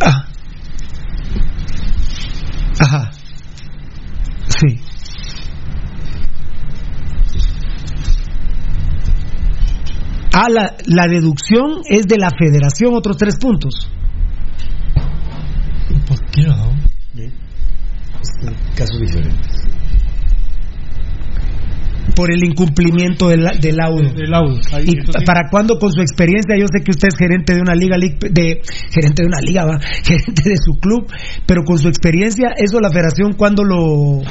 Ah. 0.00 0.26
Ajá. 2.80 3.10
Sí. 4.48 4.80
Ah, 10.32 10.48
la, 10.50 10.76
la 10.84 11.06
deducción 11.06 11.80
es 11.88 12.06
de 12.06 12.18
la 12.18 12.28
federación, 12.30 12.94
otros 12.94 13.16
tres 13.16 13.36
puntos. 13.40 13.88
¿Por 16.06 16.30
qué 16.30 16.42
no? 16.42 16.76
Casos 18.76 19.00
diferentes. 19.00 19.55
Por 22.16 22.32
el 22.32 22.42
incumplimiento 22.44 23.28
del, 23.28 23.46
del 23.60 23.76
laudo. 23.76 24.00
El 24.16 24.32
audio. 24.34 24.58
Ahí, 24.72 24.84
¿Y 24.88 25.24
para 25.26 25.48
cuándo 25.50 25.78
con 25.78 25.92
su 25.92 26.00
experiencia? 26.00 26.56
Yo 26.58 26.64
sé 26.66 26.82
que 26.82 26.90
usted 26.90 27.08
es 27.08 27.16
gerente 27.16 27.54
de 27.54 27.60
una 27.60 27.74
liga, 27.74 27.96
lig- 27.96 28.18
de 28.18 28.62
gerente 28.90 29.22
de 29.22 29.28
una 29.28 29.40
liga, 29.40 29.66
¿va? 29.66 29.78
gerente 30.02 30.48
de 30.48 30.56
su 30.56 30.80
club, 30.80 31.06
pero 31.46 31.62
con 31.64 31.78
su 31.78 31.88
experiencia, 31.88 32.48
eso 32.56 32.80
la 32.80 32.90
federación, 32.90 33.34
¿cuándo 33.34 33.62
lo...? 33.62 34.22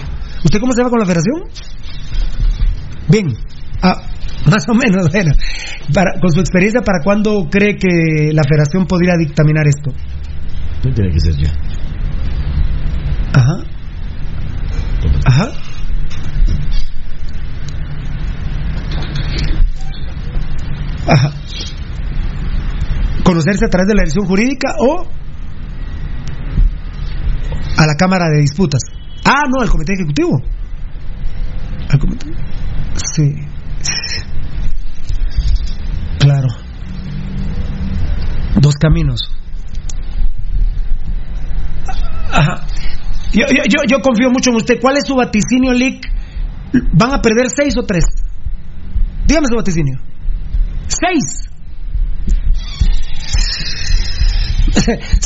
¿Usted 0.44 0.60
cómo 0.60 0.74
se 0.74 0.84
va 0.84 0.90
con 0.90 1.00
la 1.00 1.06
federación? 1.06 1.44
Bien. 3.08 3.28
Ah, 3.84 4.02
más 4.50 4.68
o 4.68 4.74
menos, 4.74 5.08
bueno. 5.12 5.32
Para, 5.94 6.20
con 6.20 6.32
su 6.32 6.40
experiencia, 6.40 6.82
¿para 6.82 7.04
cuándo 7.04 7.48
cree 7.52 7.78
que 7.78 8.34
la 8.34 8.42
federación 8.44 8.88
podría 8.88 9.16
dictaminar 9.16 9.68
esto? 9.68 9.92
No 10.84 10.92
tiene 10.94 11.12
que 11.12 11.20
ser 11.20 11.36
ya. 11.38 11.54
Ajá. 13.34 13.56
Ajá. 15.26 15.52
Ajá. 21.08 21.32
Conocerse 23.24 23.66
a 23.66 23.70
través 23.70 23.88
de 23.88 23.96
la 23.96 24.02
dirección 24.02 24.26
jurídica 24.26 24.76
o 24.80 25.08
a 27.78 27.86
la 27.86 27.96
Cámara 27.96 28.28
de 28.30 28.42
Disputas. 28.42 28.82
Ah, 29.26 29.44
no, 29.50 29.62
al 29.62 29.70
Comité 29.70 29.94
Ejecutivo. 29.94 30.42
Sí. 32.96 33.34
Claro. 36.20 36.48
Dos 38.60 38.76
caminos. 38.76 39.22
Ajá. 42.32 42.66
Yo, 43.34 43.46
yo, 43.50 43.64
yo, 43.68 43.80
yo 43.88 44.02
confío 44.02 44.30
mucho 44.32 44.50
en 44.50 44.58
usted. 44.58 44.80
¿Cuál 44.82 44.98
es 44.98 45.04
su 45.06 45.16
vaticinio, 45.16 45.74
Lick? 45.74 46.08
¿Van 46.94 47.14
a 47.14 47.22
perder 47.22 47.48
seis 47.50 47.76
o 47.78 47.84
tres? 47.84 48.06
Dígame 49.28 49.48
su 49.48 49.56
vaticinio. 49.56 50.00
Seis. 50.88 51.50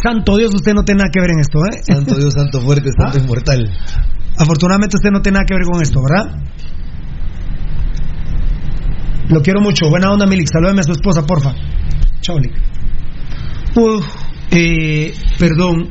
Santo 0.02 0.38
Dios, 0.38 0.54
usted 0.54 0.74
no 0.74 0.84
tiene 0.84 1.00
nada 1.00 1.10
que 1.12 1.20
ver 1.20 1.32
en 1.32 1.40
esto, 1.40 1.60
¿eh? 1.66 1.82
Santo 1.84 2.16
Dios, 2.16 2.34
santo 2.34 2.62
fuerte, 2.62 2.90
santo 2.98 3.18
inmortal. 3.18 3.70
Afortunadamente 4.38 4.96
usted 4.96 5.12
no 5.12 5.22
tiene 5.22 5.38
nada 5.38 5.46
que 5.46 5.56
ver 5.56 5.64
con 5.64 5.82
esto, 5.82 6.00
¿verdad? 6.02 6.40
Lo 9.30 9.42
quiero 9.42 9.62
mucho. 9.62 9.90
Buena 9.90 10.12
onda, 10.12 10.26
Milik. 10.26 10.48
Salúdame 10.52 10.82
a 10.82 10.84
su 10.84 10.92
esposa, 10.92 11.24
porfa. 11.24 11.54
Chao, 12.22 12.40
Lick. 12.40 12.54
Uf, 13.76 14.06
eh, 14.52 15.14
perdón. 15.38 15.90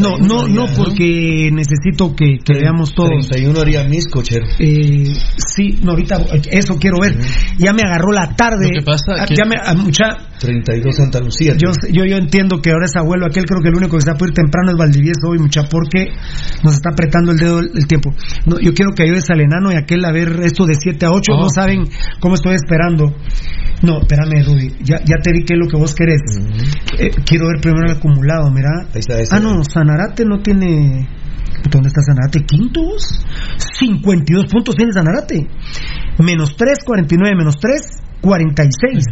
No, 0.00 0.18
no, 0.18 0.46
no, 0.48 0.66
porque 0.76 1.50
necesito 1.52 2.14
que, 2.14 2.38
que 2.44 2.54
veamos 2.54 2.94
todos. 2.94 3.28
31 3.28 3.60
haría 3.60 3.84
mis 3.84 4.06
cocher. 4.08 4.42
Eh, 4.58 5.04
sí, 5.36 5.78
no, 5.82 5.92
ahorita 5.92 6.16
eso 6.50 6.76
quiero 6.78 6.98
ver. 7.00 7.16
Ya 7.58 7.72
me 7.72 7.82
agarró 7.86 8.12
la 8.12 8.34
tarde. 8.36 8.68
Lo 8.72 8.80
que 8.80 8.84
pasa 8.84 9.12
Ah, 9.18 9.26
que- 9.26 9.34
ya 9.36 9.44
me, 9.44 9.56
ah, 9.62 9.74
mucha, 9.74 10.04
32 10.38 10.94
Santa 10.96 11.20
Lucía. 11.20 11.54
yo, 11.56 11.70
yo, 11.90 12.04
yo 12.04 12.16
entiendo 12.16 12.60
que 12.60 12.70
ahora 12.70 12.84
es 12.86 12.96
abuelo 12.96 13.26
aquel, 13.26 13.44
creo 13.44 13.62
que 13.62 13.68
el 13.68 13.76
único 13.76 13.92
que 13.92 13.98
está 13.98 14.14
por 14.14 14.28
ir 14.28 14.34
temprano 14.34 14.70
es 14.72 14.76
Valdivieso 14.76 15.28
hoy, 15.30 15.38
mucha, 15.38 15.62
porque 15.64 16.08
nos 16.62 16.74
está 16.74 16.90
apretando 16.90 17.32
el 17.32 17.38
dedo 17.38 17.60
el, 17.60 17.70
el 17.74 17.86
tiempo. 17.86 18.10
No, 18.46 18.58
yo 18.60 18.74
quiero 18.74 18.92
que 18.92 19.04
ayudes 19.04 19.28
al 19.30 19.40
enano 19.40 19.72
y 19.72 19.76
aquel 19.76 20.04
a 20.04 20.12
ver 20.12 20.40
esto 20.42 20.66
de 20.66 20.74
7 20.74 21.06
a 21.06 21.10
8, 21.10 21.32
Oh. 21.34 21.40
no 21.40 21.48
saben 21.48 21.84
cómo 22.20 22.34
estoy 22.34 22.54
esperando. 22.54 23.14
No, 23.82 23.98
espérame, 24.00 24.44
Rudy, 24.46 24.68
ya, 24.82 24.98
ya 25.04 25.16
te 25.22 25.32
vi 25.32 25.44
qué 25.44 25.54
es 25.54 25.58
lo 25.60 25.66
que 25.68 25.76
vos 25.76 25.94
querés. 25.94 26.20
Eh, 26.98 27.10
quiero 27.26 27.48
ver 27.48 27.60
primero 27.60 27.93
acumulado, 27.94 28.50
mira. 28.50 28.70
Ahí 28.92 29.00
está, 29.00 29.20
ese. 29.20 29.34
Ah, 29.34 29.40
no, 29.40 29.62
Sanarate 29.64 30.24
no 30.24 30.40
tiene... 30.40 31.08
¿Dónde 31.70 31.88
está 31.88 32.02
Sanarate? 32.02 32.44
¿Quintos? 32.44 33.24
52 33.78 34.44
puntos 34.50 34.74
tiene 34.76 34.92
Sanarate. 34.92 35.48
Menos 36.18 36.56
3, 36.56 36.78
49, 36.84 37.34
menos 37.36 37.56
3, 37.58 37.80
46. 38.20 39.04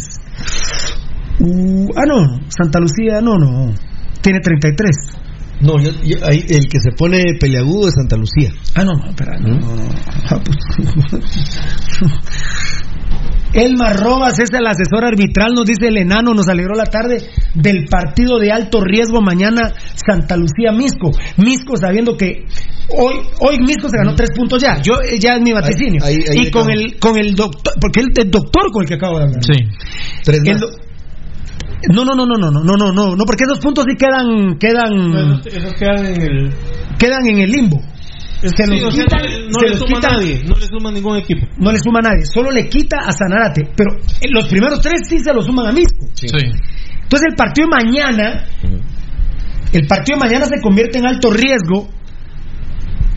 Uh, 1.40 1.88
ah, 1.96 2.02
no, 2.06 2.40
Santa 2.48 2.78
Lucía, 2.78 3.20
no, 3.22 3.36
no. 3.38 3.72
Tiene 4.20 4.40
33. 4.40 4.90
No, 5.62 5.78
yo, 5.80 5.90
yo- 6.04 6.26
ahí, 6.26 6.44
el 6.48 6.66
que 6.68 6.78
se 6.80 6.90
pone 6.96 7.22
peleagudo 7.40 7.88
es 7.88 7.94
Santa 7.94 8.16
Lucía. 8.16 8.52
Ah, 8.74 8.84
no, 8.84 8.92
no, 8.94 9.08
espera, 9.10 9.38
no, 9.38 9.48
no, 9.58 9.76
no. 9.76 9.82
Ah, 10.28 10.40
pues. 10.44 10.58
Elmar 13.54 13.96
Robas 14.00 14.38
es 14.38 14.48
el 14.52 14.66
asesor 14.66 15.04
arbitral, 15.04 15.52
nos 15.54 15.64
dice 15.66 15.88
el 15.88 15.96
enano, 15.98 16.32
nos 16.34 16.48
alegró 16.48 16.74
la 16.74 16.84
tarde 16.86 17.18
del 17.54 17.84
partido 17.90 18.38
de 18.38 18.50
alto 18.50 18.80
riesgo 18.82 19.20
mañana 19.20 19.72
Santa 19.94 20.36
Lucía 20.36 20.72
Misco. 20.72 21.10
Misco 21.36 21.76
sabiendo 21.76 22.16
que 22.16 22.44
hoy 22.96 23.14
hoy 23.40 23.58
Misco 23.60 23.88
se 23.88 23.96
ganó 23.98 24.14
tres 24.14 24.30
puntos 24.36 24.62
ya, 24.62 24.80
yo 24.80 24.94
eh, 25.02 25.18
ya 25.18 25.34
es 25.36 25.42
mi 25.42 25.52
vaticinio. 25.52 26.02
Ahí- 26.04 26.16
ahí- 26.16 26.38
ahí 26.38 26.46
y 26.46 26.50
con 26.50 26.62
acabo. 26.62 26.80
el 26.80 26.98
con 26.98 27.18
el 27.18 27.34
doctor, 27.34 27.74
porque 27.80 28.00
el, 28.00 28.06
el 28.16 28.30
doctor 28.30 28.70
con 28.72 28.82
el 28.82 28.88
que 28.88 28.94
acabo 28.94 29.18
de 29.18 29.24
hablar. 29.24 29.40
Sí. 29.44 29.64
Tres 30.24 30.40
más. 30.46 30.60
no, 31.90 32.04
no, 32.04 32.14
no, 32.14 32.24
no, 32.26 32.36
no, 32.38 32.50
no, 32.50 32.62
no, 32.62 32.76
no, 32.76 32.92
no, 32.92 33.16
no, 33.16 33.24
porque 33.24 33.44
esos 33.44 33.58
puntos 33.58 33.84
sí 33.88 33.96
quedan 33.96 34.56
quedan 34.58 35.42
Esos, 35.42 35.46
esos 35.46 35.74
quedan 35.74 36.06
en 36.06 36.22
el. 36.22 36.52
quedan 36.98 37.26
en 37.26 37.38
el 37.38 37.50
limbo. 37.50 37.80
Se 38.42 38.64
Sí, 38.66 38.80
los 38.80 38.82
o 38.84 38.90
sea, 38.90 39.04
quitan, 39.04 39.20
no 39.22 39.60
se 39.60 39.64
le 39.66 39.70
los 39.70 39.78
suma 39.78 39.96
quitan- 40.00 40.10
a 40.10 40.16
nadie, 40.16 40.42
no 40.44 40.54
le 40.56 40.66
suma 40.66 40.88
a 40.88 40.92
ningún 40.92 41.16
equipo. 41.18 41.46
no 41.58 41.70
le 41.72 41.78
suma 41.78 41.98
a 42.00 42.08
nadie, 42.10 42.24
solo 42.26 42.50
le 42.50 42.68
quita 42.68 42.98
a 42.98 43.12
Sanarate, 43.12 43.62
pero 43.76 43.96
los 44.32 44.48
primeros 44.48 44.80
tres 44.80 45.02
sí 45.08 45.18
se 45.20 45.32
los 45.32 45.46
suman 45.46 45.68
a 45.68 45.72
Misco. 45.72 46.06
Sí. 46.14 46.26
Entonces 46.26 47.28
el 47.30 47.36
partido 47.36 47.68
de 47.68 47.84
mañana, 47.84 48.44
el 49.72 49.86
partido 49.86 50.18
de 50.18 50.24
mañana 50.26 50.46
se 50.46 50.60
convierte 50.60 50.98
en 50.98 51.06
alto 51.06 51.30
riesgo. 51.30 51.88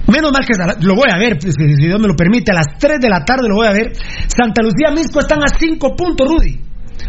Menos 0.07 0.31
mal 0.31 0.45
que 0.45 0.85
lo 0.85 0.93
voy 0.93 1.09
a 1.09 1.17
ver, 1.17 1.39
pues, 1.39 1.55
si 1.57 1.65
Dios 1.87 1.99
me 1.99 2.07
lo 2.07 2.15
permite, 2.15 2.51
a 2.51 2.55
las 2.55 2.77
3 2.77 2.99
de 3.01 3.09
la 3.09 3.25
tarde 3.25 3.47
lo 3.49 3.55
voy 3.55 3.67
a 3.67 3.71
ver. 3.71 3.93
Santa 4.27 4.61
Lucía 4.61 4.91
Misco 4.93 5.19
están 5.19 5.39
a 5.39 5.47
5 5.57 5.95
puntos, 5.95 6.27
Rudy. 6.27 6.59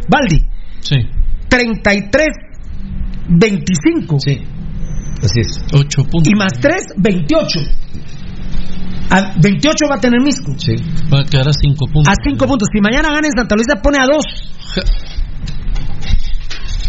Baldi, 0.08 0.38
Sí. 0.80 0.96
33, 1.48 2.26
25. 3.28 4.18
Sí, 4.20 4.38
así 5.22 5.40
es. 5.40 5.58
8 5.72 6.02
puntos. 6.10 6.32
Y 6.32 6.36
más 6.36 6.52
3, 6.60 6.94
28. 6.96 7.60
A 9.10 9.34
28 9.40 9.86
va 9.88 9.96
a 9.96 10.00
tener 10.00 10.20
Misco. 10.20 10.52
Sí. 10.58 10.74
Va 11.12 11.20
a 11.20 11.24
quedar 11.24 11.48
a 11.48 11.52
5 11.52 11.86
puntos. 11.92 12.08
A 12.08 12.14
5 12.22 12.46
puntos. 12.46 12.68
Si 12.72 12.80
mañana 12.80 13.08
gana 13.08 13.26
en 13.26 13.32
Santa 13.36 13.54
Lucía, 13.54 13.80
pone 13.82 13.98
a 14.00 14.06
2. 14.06 14.24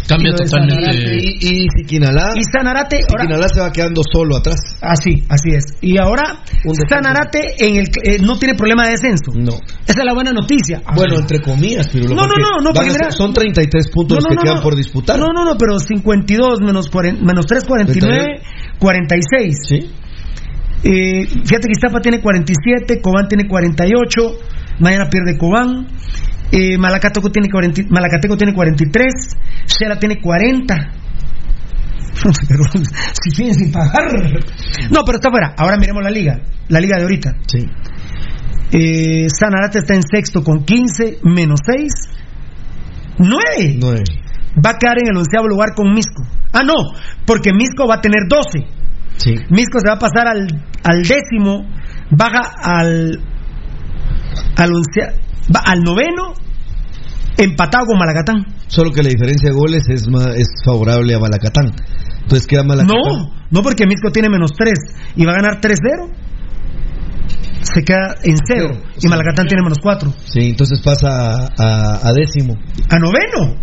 Cambia 0.08 0.30
lo 0.32 0.38
totalmente. 0.38 1.16
Y, 1.20 1.64
y 1.64 1.66
Siquinalá, 1.76 2.32
Y 2.34 2.42
Sanarate, 2.50 3.00
ahora. 3.08 3.22
Siquinalá 3.24 3.48
se 3.48 3.60
va 3.60 3.70
quedando 3.72 4.02
solo 4.10 4.36
atrás. 4.36 4.56
Así, 4.80 5.22
así 5.28 5.50
es. 5.54 5.64
Y 5.82 5.98
ahora. 5.98 6.40
Sanarate 6.88 7.40
en 7.58 7.76
el, 7.76 7.86
eh, 8.04 8.18
no 8.20 8.38
tiene 8.38 8.54
problema 8.54 8.84
de 8.86 8.92
descenso. 8.92 9.32
No. 9.34 9.52
Esa 9.86 10.00
es 10.00 10.04
la 10.04 10.14
buena 10.14 10.32
noticia. 10.32 10.80
Bueno, 10.94 11.18
entre 11.18 11.40
comillas, 11.40 11.88
pero 11.92 12.08
No, 12.08 12.22
no, 12.26 12.34
no, 12.38 12.60
no, 12.62 12.72
porque 12.72 12.90
mira- 12.90 13.10
son 13.10 13.32
33 13.34 13.90
puntos 13.92 14.16
No, 14.16 14.16
los 14.16 14.24
no, 14.24 14.28
que 14.30 14.34
no, 14.36 14.42
quedan 14.42 14.56
no. 14.56 14.62
por 14.62 14.76
disputar. 14.76 15.18
No, 15.18 15.28
no, 15.32 15.44
no, 15.44 15.56
pero 15.58 15.78
52 15.78 16.60
menos, 16.62 16.88
40 16.88 17.22
menos 17.24 17.46
3, 17.46 17.64
49, 17.64 18.40
46. 18.78 19.56
Sí. 19.68 19.90
Eh, 20.84 21.26
fíjate 21.26 21.66
que 21.66 21.72
Iztapa 21.72 22.00
tiene 22.00 22.20
47, 22.20 23.00
Cobán 23.02 23.26
tiene 23.28 23.48
48, 23.48 24.38
mañana 24.78 25.08
pierde 25.10 25.36
Cobán, 25.36 25.88
eh, 26.52 26.78
Malacateco, 26.78 27.30
tiene 27.30 27.48
40 27.50 27.82
Malacateco 27.90 28.36
tiene 28.36 28.54
43, 28.54 29.04
Shela 29.66 29.98
tiene 29.98 30.20
40. 30.20 30.74
Pero 32.48 32.64
si 33.22 33.30
siguen 33.30 33.54
sin 33.54 33.70
pagar. 33.72 34.10
No, 34.90 35.02
pero 35.04 35.18
está 35.18 35.30
fuera. 35.30 35.54
Ahora 35.56 35.76
miremos 35.78 36.02
la 36.02 36.10
liga, 36.10 36.40
la 36.68 36.80
liga 36.80 36.96
de 36.96 37.02
ahorita. 37.04 37.32
Sí. 37.46 37.64
Eh, 38.72 39.28
Sanarate 39.30 39.78
está 39.78 39.94
en 39.94 40.02
sexto 40.02 40.42
con 40.42 40.64
15, 40.64 41.18
menos 41.22 41.60
6, 41.64 41.92
9. 43.18 43.76
Nueve. 43.78 44.02
Va 44.64 44.70
a 44.70 44.78
quedar 44.78 44.98
en 45.00 45.08
el 45.10 45.16
onceavo 45.16 45.46
lugar 45.46 45.74
con 45.76 45.92
Misco. 45.94 46.24
Ah, 46.52 46.62
no, 46.64 46.74
porque 47.24 47.52
Misco 47.52 47.86
va 47.86 47.96
a 47.96 48.00
tener 48.00 48.22
12. 48.28 48.66
Sí. 49.16 49.34
Misco 49.50 49.78
se 49.80 49.88
va 49.88 49.94
a 49.94 49.98
pasar 49.98 50.26
al, 50.26 50.46
al 50.82 51.02
décimo, 51.02 51.68
baja 52.10 52.40
al 52.62 53.20
al, 54.56 54.70
oncea- 54.72 55.14
va 55.54 55.60
al 55.64 55.82
noveno, 55.82 56.34
empatado 57.36 57.86
con 57.86 57.98
Malacatán. 57.98 58.44
Solo 58.66 58.90
que 58.92 59.02
la 59.02 59.08
diferencia 59.08 59.50
de 59.50 59.54
goles 59.56 59.84
es, 59.88 60.08
ma- 60.08 60.32
es 60.36 60.48
favorable 60.64 61.14
a 61.14 61.18
Malacatán. 61.18 61.72
Entonces 62.22 62.46
queda 62.46 62.62
Malacatán. 62.64 62.96
No, 63.02 63.30
no 63.50 63.62
porque 63.62 63.86
Misco 63.86 64.10
tiene 64.12 64.28
menos 64.28 64.52
3 64.56 64.72
y 65.16 65.24
va 65.24 65.32
a 65.32 65.36
ganar 65.36 65.60
3-0. 65.60 66.10
Se 67.62 67.82
queda 67.82 68.14
en 68.22 68.36
cero 68.46 68.68
Cero, 68.72 68.80
y 68.96 69.00
sí. 69.00 69.08
Malacatán 69.08 69.46
tiene 69.46 69.62
menos 69.62 69.78
4. 69.82 70.12
Sí, 70.26 70.40
entonces 70.50 70.80
pasa 70.82 71.08
a, 71.08 71.48
a- 71.58 72.08
a 72.08 72.12
décimo. 72.12 72.54
A 72.90 72.98
noveno. 72.98 73.56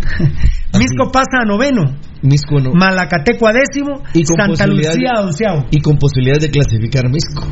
Misco 0.78 1.10
pasa 1.12 1.40
a 1.42 1.44
noveno. 1.44 1.96
Misco 2.22 2.58
no. 2.60 2.72
Malacateco 2.72 3.46
a 3.46 3.52
décimo. 3.52 4.02
Y 4.14 4.24
con 4.24 4.36
Santa 4.56 4.66
Lucía 4.66 5.10
a 5.16 5.20
onceavo. 5.22 5.66
Y 5.70 5.80
con 5.80 5.98
posibilidad 5.98 6.38
de 6.40 6.50
clasificar 6.50 7.08
Misco. 7.10 7.46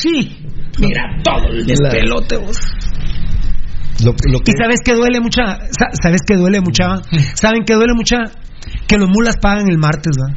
Sí. 0.00 0.46
Mira 0.80 1.02
todo 1.22 1.48
el 1.48 1.66
despelote 1.66 2.36
vos. 2.38 2.58
Lo, 4.04 4.12
lo 4.32 4.38
que 4.40 4.52
Y 4.52 4.62
sabes 4.62 4.80
que 4.84 4.94
duele 4.94 5.20
mucha, 5.20 5.58
sa- 5.70 5.90
sabes 6.02 6.22
que 6.26 6.34
duele 6.36 6.60
mucha, 6.60 7.02
saben 7.34 7.64
que 7.64 7.74
duele 7.74 7.92
mucha 7.94 8.16
que 8.86 8.96
los 8.96 9.08
mulas 9.10 9.36
pagan 9.40 9.68
el 9.68 9.78
martes, 9.78 10.16
¿va? 10.18 10.34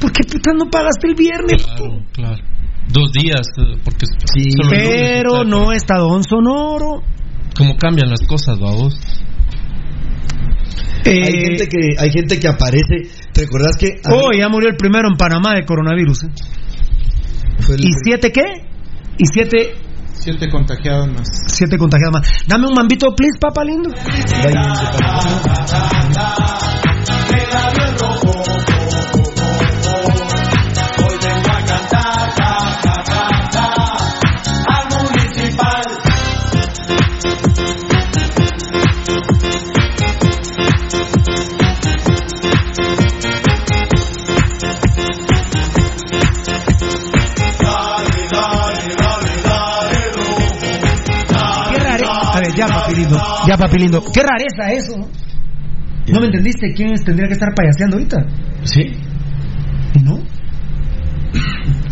¿Por 0.00 0.12
qué 0.12 0.22
puta 0.24 0.52
no 0.56 0.70
pagaste 0.70 1.08
el 1.08 1.14
viernes? 1.14 1.64
Claro, 1.64 2.04
claro. 2.12 2.42
Dos 2.88 3.12
días, 3.12 3.40
eh, 3.58 3.78
porque 3.84 4.06
Sí, 4.32 4.50
solo 4.52 4.72
el 4.72 4.84
lunes 4.84 5.00
Pero 5.00 5.44
no 5.44 5.72
está 5.72 5.96
Don 5.98 6.22
Sonoro. 6.24 7.02
¿Cómo 7.56 7.76
cambian 7.76 8.10
las 8.10 8.22
cosas, 8.26 8.58
vamos? 8.60 8.94
hay 11.04 11.12
Eh, 11.12 11.40
gente 11.46 11.68
que 11.68 11.78
hay 11.98 12.10
gente 12.10 12.38
que 12.38 12.48
aparece. 12.48 13.08
¿Te 13.32 13.42
recordás 13.42 13.76
que 13.76 13.88
oh, 14.10 14.30
ya 14.36 14.48
murió 14.48 14.68
el 14.68 14.76
primero 14.76 15.08
en 15.08 15.16
Panamá 15.16 15.54
de 15.54 15.64
coronavirus. 15.64 16.24
¿eh? 16.24 16.28
fue 17.60 17.74
el- 17.76 17.84
¿Y 17.84 17.90
siete 18.04 18.30
qué? 18.30 18.42
¿Y 19.22 19.26
siete, 19.26 19.74
Siete 20.14 20.50
contagiados 20.50 21.06
más. 21.06 21.28
siete 21.46 21.78
contagiados 21.78 22.12
más? 22.14 22.28
Dame 22.48 22.66
un 22.66 22.74
mambito, 22.74 23.14
please, 23.14 23.38
papá 23.38 23.62
lindo. 23.62 23.88
Ya, 52.56 52.66
papi 52.66 52.94
lindo. 52.94 53.20
Ya, 53.46 53.56
papi 53.56 53.78
lindo. 53.78 54.02
Qué 54.12 54.22
rareza 54.22 54.72
eso. 54.72 54.96
¿no? 54.98 55.08
¿No 56.08 56.20
me 56.20 56.26
entendiste? 56.26 56.72
¿Quién 56.74 56.92
tendría 57.04 57.28
que 57.28 57.34
estar 57.34 57.54
payaseando 57.54 57.96
ahorita? 57.96 58.18
Sí. 58.64 58.92
¿Y 59.94 59.98
no? 60.00 60.18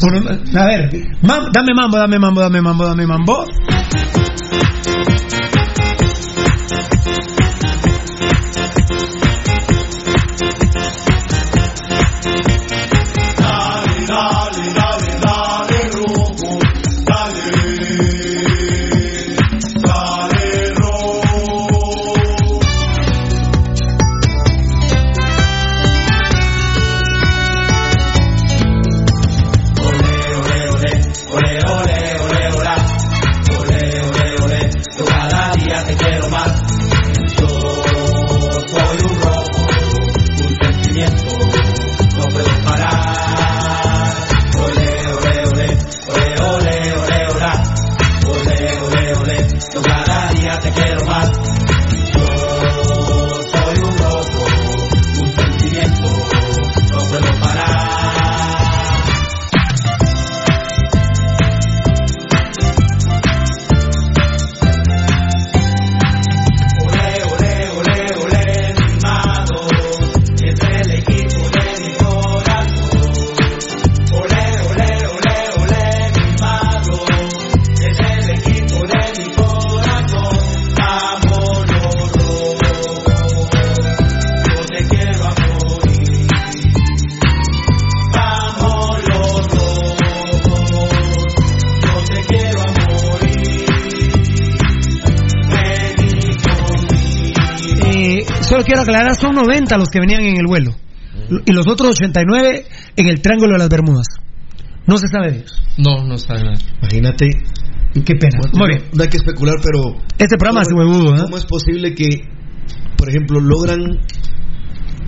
Bueno, 0.03 0.31
a 0.59 0.67
ver, 0.67 0.91
mam- 1.23 1.51
dame 1.53 1.73
mambo, 1.75 1.97
dame 1.99 2.19
mambo, 2.19 2.41
dame 2.41 2.61
mambo, 2.61 2.87
dame 2.87 3.07
mambo. 3.07 3.45
Quiero 98.71 98.83
aclarar, 98.83 99.14
son 99.16 99.35
90 99.35 99.77
los 99.79 99.89
que 99.89 99.99
venían 100.01 100.23
en 100.23 100.37
el 100.39 100.47
vuelo. 100.47 100.73
Y 101.45 101.53
los 101.53 101.66
otros 101.66 101.91
89 101.91 102.66
en 102.97 103.09
el 103.09 103.21
Triángulo 103.21 103.53
de 103.55 103.59
las 103.59 103.68
Bermudas. 103.68 104.07
No 104.87 104.97
se 104.97 105.09
sabe 105.09 105.33
de 105.33 105.39
ellos. 105.39 105.62
No, 105.77 106.05
no 106.05 106.16
sabe 106.18 106.45
nada. 106.45 106.57
Imagínate. 106.81 107.27
Qué 107.93 108.14
pena. 108.14 108.39
Muy 108.53 108.68
bien. 108.68 108.83
No 108.95 109.03
hay 109.03 109.09
que 109.09 109.16
especular, 109.16 109.57
pero 109.62 110.01
Este 110.18 110.37
programa 110.37 110.62
es 110.62 110.68
¿Cómo- 110.68 110.83
huevudo, 110.83 111.16
¿eh? 111.16 111.21
¿Cómo 111.25 111.37
es 111.37 111.45
posible 111.47 111.95
que, 111.95 112.07
por 112.97 113.09
ejemplo, 113.09 113.41
logran 113.41 113.81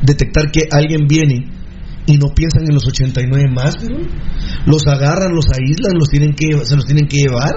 detectar 0.02 0.50
que 0.50 0.62
alguien 0.70 1.06
viene 1.08 1.46
y 2.06 2.18
no 2.18 2.26
piensan 2.34 2.64
en 2.68 2.74
los 2.74 2.86
89 2.86 3.44
más? 3.54 3.76
pero 3.80 3.98
Los 4.66 4.86
agarran, 4.88 5.32
los 5.34 5.46
aíslan, 5.46 5.92
los 5.98 6.08
tienen 6.08 6.34
que, 6.34 6.64
se 6.64 6.74
los 6.76 6.84
tienen 6.84 7.06
que 7.06 7.18
llevar. 7.18 7.52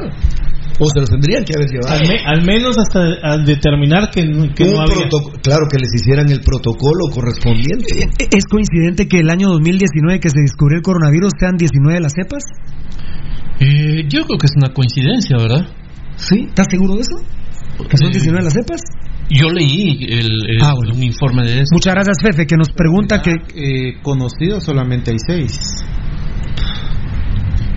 O 0.78 0.90
se 0.90 1.00
los 1.00 1.10
tendrían 1.10 1.44
que 1.46 1.54
haber 1.56 1.70
llevado. 1.70 1.96
Al, 1.96 2.08
me- 2.08 2.20
al 2.26 2.42
menos 2.46 2.76
hasta 2.78 3.00
al 3.24 3.46
determinar 3.46 4.12
que, 4.12 4.26
no- 4.26 4.54
que 4.54 4.64
Un 4.66 4.72
no 4.74 4.82
había. 4.82 5.08
claro, 5.42 5.68
que 5.72 5.78
les 5.80 5.94
hicieran 5.96 6.30
el 6.30 6.42
protocolo 6.42 7.08
correspondiente. 7.14 8.04
Eh, 8.04 8.28
¿Es 8.32 8.46
coincidente 8.46 9.08
que 9.08 9.20
el 9.20 9.30
año 9.30 9.50
2019 9.50 10.20
que 10.20 10.30
se 10.30 10.40
descubrió 10.42 10.78
el 10.78 10.84
coronavirus 10.84 11.32
sean 11.40 11.56
19 11.56 12.00
las 12.02 12.12
cepas? 12.14 12.44
Eh, 13.60 14.04
yo 14.10 14.26
creo 14.26 14.38
que 14.38 14.48
es 14.48 14.54
una 14.58 14.74
coincidencia, 14.74 15.38
¿verdad? 15.38 15.66
¿Sí? 16.18 16.46
¿Estás 16.50 16.68
seguro 16.70 16.96
de 16.96 17.02
eso? 17.02 17.16
¿Que 17.90 17.98
son 17.98 18.08
Eh, 18.10 18.12
19 18.12 18.44
las 18.44 18.54
cepas? 18.54 18.82
Yo 19.30 19.50
leí 19.50 20.04
el, 20.10 20.28
el- 20.50 20.62
Ah, 20.62 20.74
bueno. 20.76 20.94
un 20.94 21.04
informe 21.04 21.44
de 21.46 21.54
eso. 21.62 21.72
Muchas 21.72 21.94
gracias, 21.96 22.18
Fefe, 22.22 22.46
que 22.46 22.58
nos 22.58 22.70
pregunta 22.72 23.22
que... 23.22 23.32
Eh, 23.56 23.94
conocidos 24.04 24.64
solamente 24.66 25.12
hay 25.12 25.18
seis. 25.26 25.58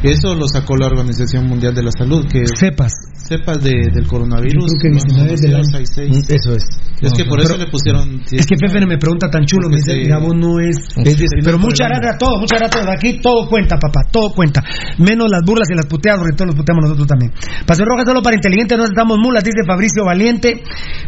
Eso 0.03 0.34
lo 0.34 0.46
sacó 0.46 0.76
la 0.76 0.86
Organización 0.86 1.46
Mundial 1.49 1.74
de 1.74 1.82
la 1.82 1.90
Salud, 1.90 2.26
que 2.30 2.42
Sepas. 2.55 2.92
cepas 3.16 3.62
de, 3.62 3.72
del 3.92 4.07
coronavirus. 4.07 4.55
Yo 4.72 4.78
creo 4.78 4.80
que 4.80 4.88
no, 4.88 4.94
19 4.94 5.30
no, 5.32 5.36
del 5.40 5.55
año. 5.57 5.64
066. 5.64 6.09
Mm, 6.09 6.32
Eso 6.32 6.53
es. 6.55 6.64
Es 7.03 7.12
que 7.12 7.24
por 7.24 7.40
eso 7.40 7.55
Pero- 7.55 7.64
le 7.64 7.70
pusieron. 7.70 8.22
Es 8.30 8.46
que 8.46 8.57
Fefe 8.57 8.86
me 8.86 8.96
pregunta 8.99 9.28
tan 9.30 9.44
chulo, 9.44 9.68
me 9.68 9.76
dice, 9.76 9.92
se- 9.92 9.99
mira, 9.99 10.18
vos 10.18 10.34
no 10.34 10.59
es... 10.61 10.76
Es 10.96 11.18
19 11.18 11.42
Pero 11.44 11.59
muchas 11.59 11.88
gracias 11.88 12.14
a 12.14 12.18
todos, 12.18 12.40
muchas 12.40 12.59
gracias 12.59 12.82
a 12.82 12.84
todos. 12.86 12.96
Aquí 12.96 13.20
todo 13.20 13.49
cuenta, 13.49 13.76
papá, 13.76 14.03
todo 14.11 14.30
cuenta. 14.34 14.62
Menos 14.99 15.28
las 15.30 15.42
burlas 15.44 15.68
y 15.70 15.74
las 15.74 15.86
puteadas, 15.86 16.20
porque 16.20 16.34
todos 16.36 16.46
nos 16.49 16.57
puteamos 16.57 16.82
nosotros 16.84 17.07
también. 17.09 17.32
Paseo 17.66 17.84
Roja 17.86 18.05
solo 18.07 18.22
para 18.22 18.36
inteligentes, 18.36 18.78
no 18.78 18.84
estamos 18.84 19.18
mulas, 19.18 19.44
dice 19.44 19.62
Fabricio 19.66 20.05
Valiente. 20.05 20.62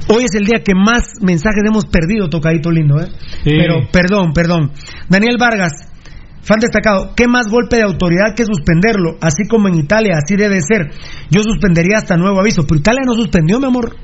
Hoy 0.09 0.24
es 0.24 0.34
el 0.34 0.45
día 0.47 0.62
que 0.64 0.74
más 0.74 1.18
mensajes 1.22 1.62
hemos 1.66 1.86
perdido, 1.86 2.28
tocadito 2.28 2.70
lindo, 2.70 3.01
¿eh? 3.01 3.09
Sí. 3.45 3.51
Pero, 3.55 3.88
perdón, 3.91 4.32
perdón. 4.34 4.72
Daniel 5.09 5.36
Vargas, 5.38 5.72
fan 6.43 6.61
destacado, 6.61 7.12
¿qué 7.14 7.26
más 7.26 7.49
golpe 7.49 7.76
de 7.76 7.82
autoridad 7.82 8.34
que 8.34 8.45
suspenderlo? 8.45 9.16
Así 9.20 9.47
como 9.49 9.68
en 9.68 9.76
Italia, 9.76 10.16
así 10.16 10.36
debe 10.36 10.61
ser. 10.61 10.91
Yo 11.30 11.43
suspendería 11.43 11.99
hasta 11.99 12.16
nuevo 12.16 12.41
aviso, 12.41 12.66
pero 12.66 12.80
Italia 12.80 13.03
no 13.05 13.14
suspendió, 13.14 13.59
mi 13.61 13.66
amor. 13.66 13.97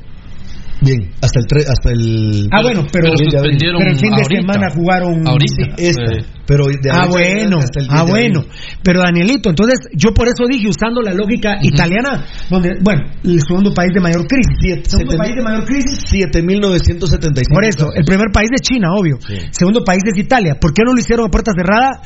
Bien, 0.78 1.10
hasta 1.22 1.40
el, 1.40 1.46
tre- 1.46 1.64
hasta 1.66 1.90
el 1.90 2.48
Ah, 2.52 2.60
bueno, 2.62 2.84
pero, 2.92 3.08
pero 3.16 3.44
el 3.44 3.96
fin 3.96 4.10
de 4.10 4.22
ahorita. 4.22 4.40
semana 4.42 4.68
jugaron. 4.74 5.26
Ahorita. 5.26 5.74
esta, 5.78 6.02
Eh, 6.12 6.24
pero 6.46 6.66
de 6.66 6.90
Ah, 6.92 7.06
bueno, 7.08 7.58
hasta 7.58 7.80
el 7.80 7.88
10 7.88 8.00
ah, 8.00 8.04
de 8.04 8.10
bueno. 8.10 8.44
Pero 8.84 9.00
Danielito, 9.00 9.48
entonces 9.48 9.78
yo 9.96 10.12
por 10.12 10.28
eso 10.28 10.44
dije, 10.48 10.68
usando 10.68 11.00
la 11.00 11.14
lógica 11.14 11.56
italiana, 11.62 12.26
donde, 12.50 12.72
bueno, 12.82 13.02
el 13.24 13.40
segundo 13.40 13.72
país 13.72 13.90
de 13.94 14.00
mayor 14.00 14.26
crisis. 14.26 14.54
Siete- 14.60 14.90
segundo 14.90 15.12
siete 15.12 15.18
país 15.18 15.30
mil- 15.34 15.38
de 15.38 15.50
mayor 15.50 15.64
crisis. 15.64 15.98
7.975. 16.12 17.54
Por 17.54 17.64
eso, 17.64 17.88
el 17.94 18.04
primer 18.04 18.26
país 18.32 18.50
es 18.54 18.60
China, 18.60 18.88
obvio. 18.92 19.16
Segundo 19.50 19.82
país 19.82 20.02
es 20.04 20.18
Italia. 20.22 20.56
¿Por 20.60 20.72
qué 20.74 20.82
no 20.84 20.92
lo 20.92 21.00
hicieron 21.00 21.26
a 21.26 21.30
puerta 21.30 21.52
cerrada 21.56 22.02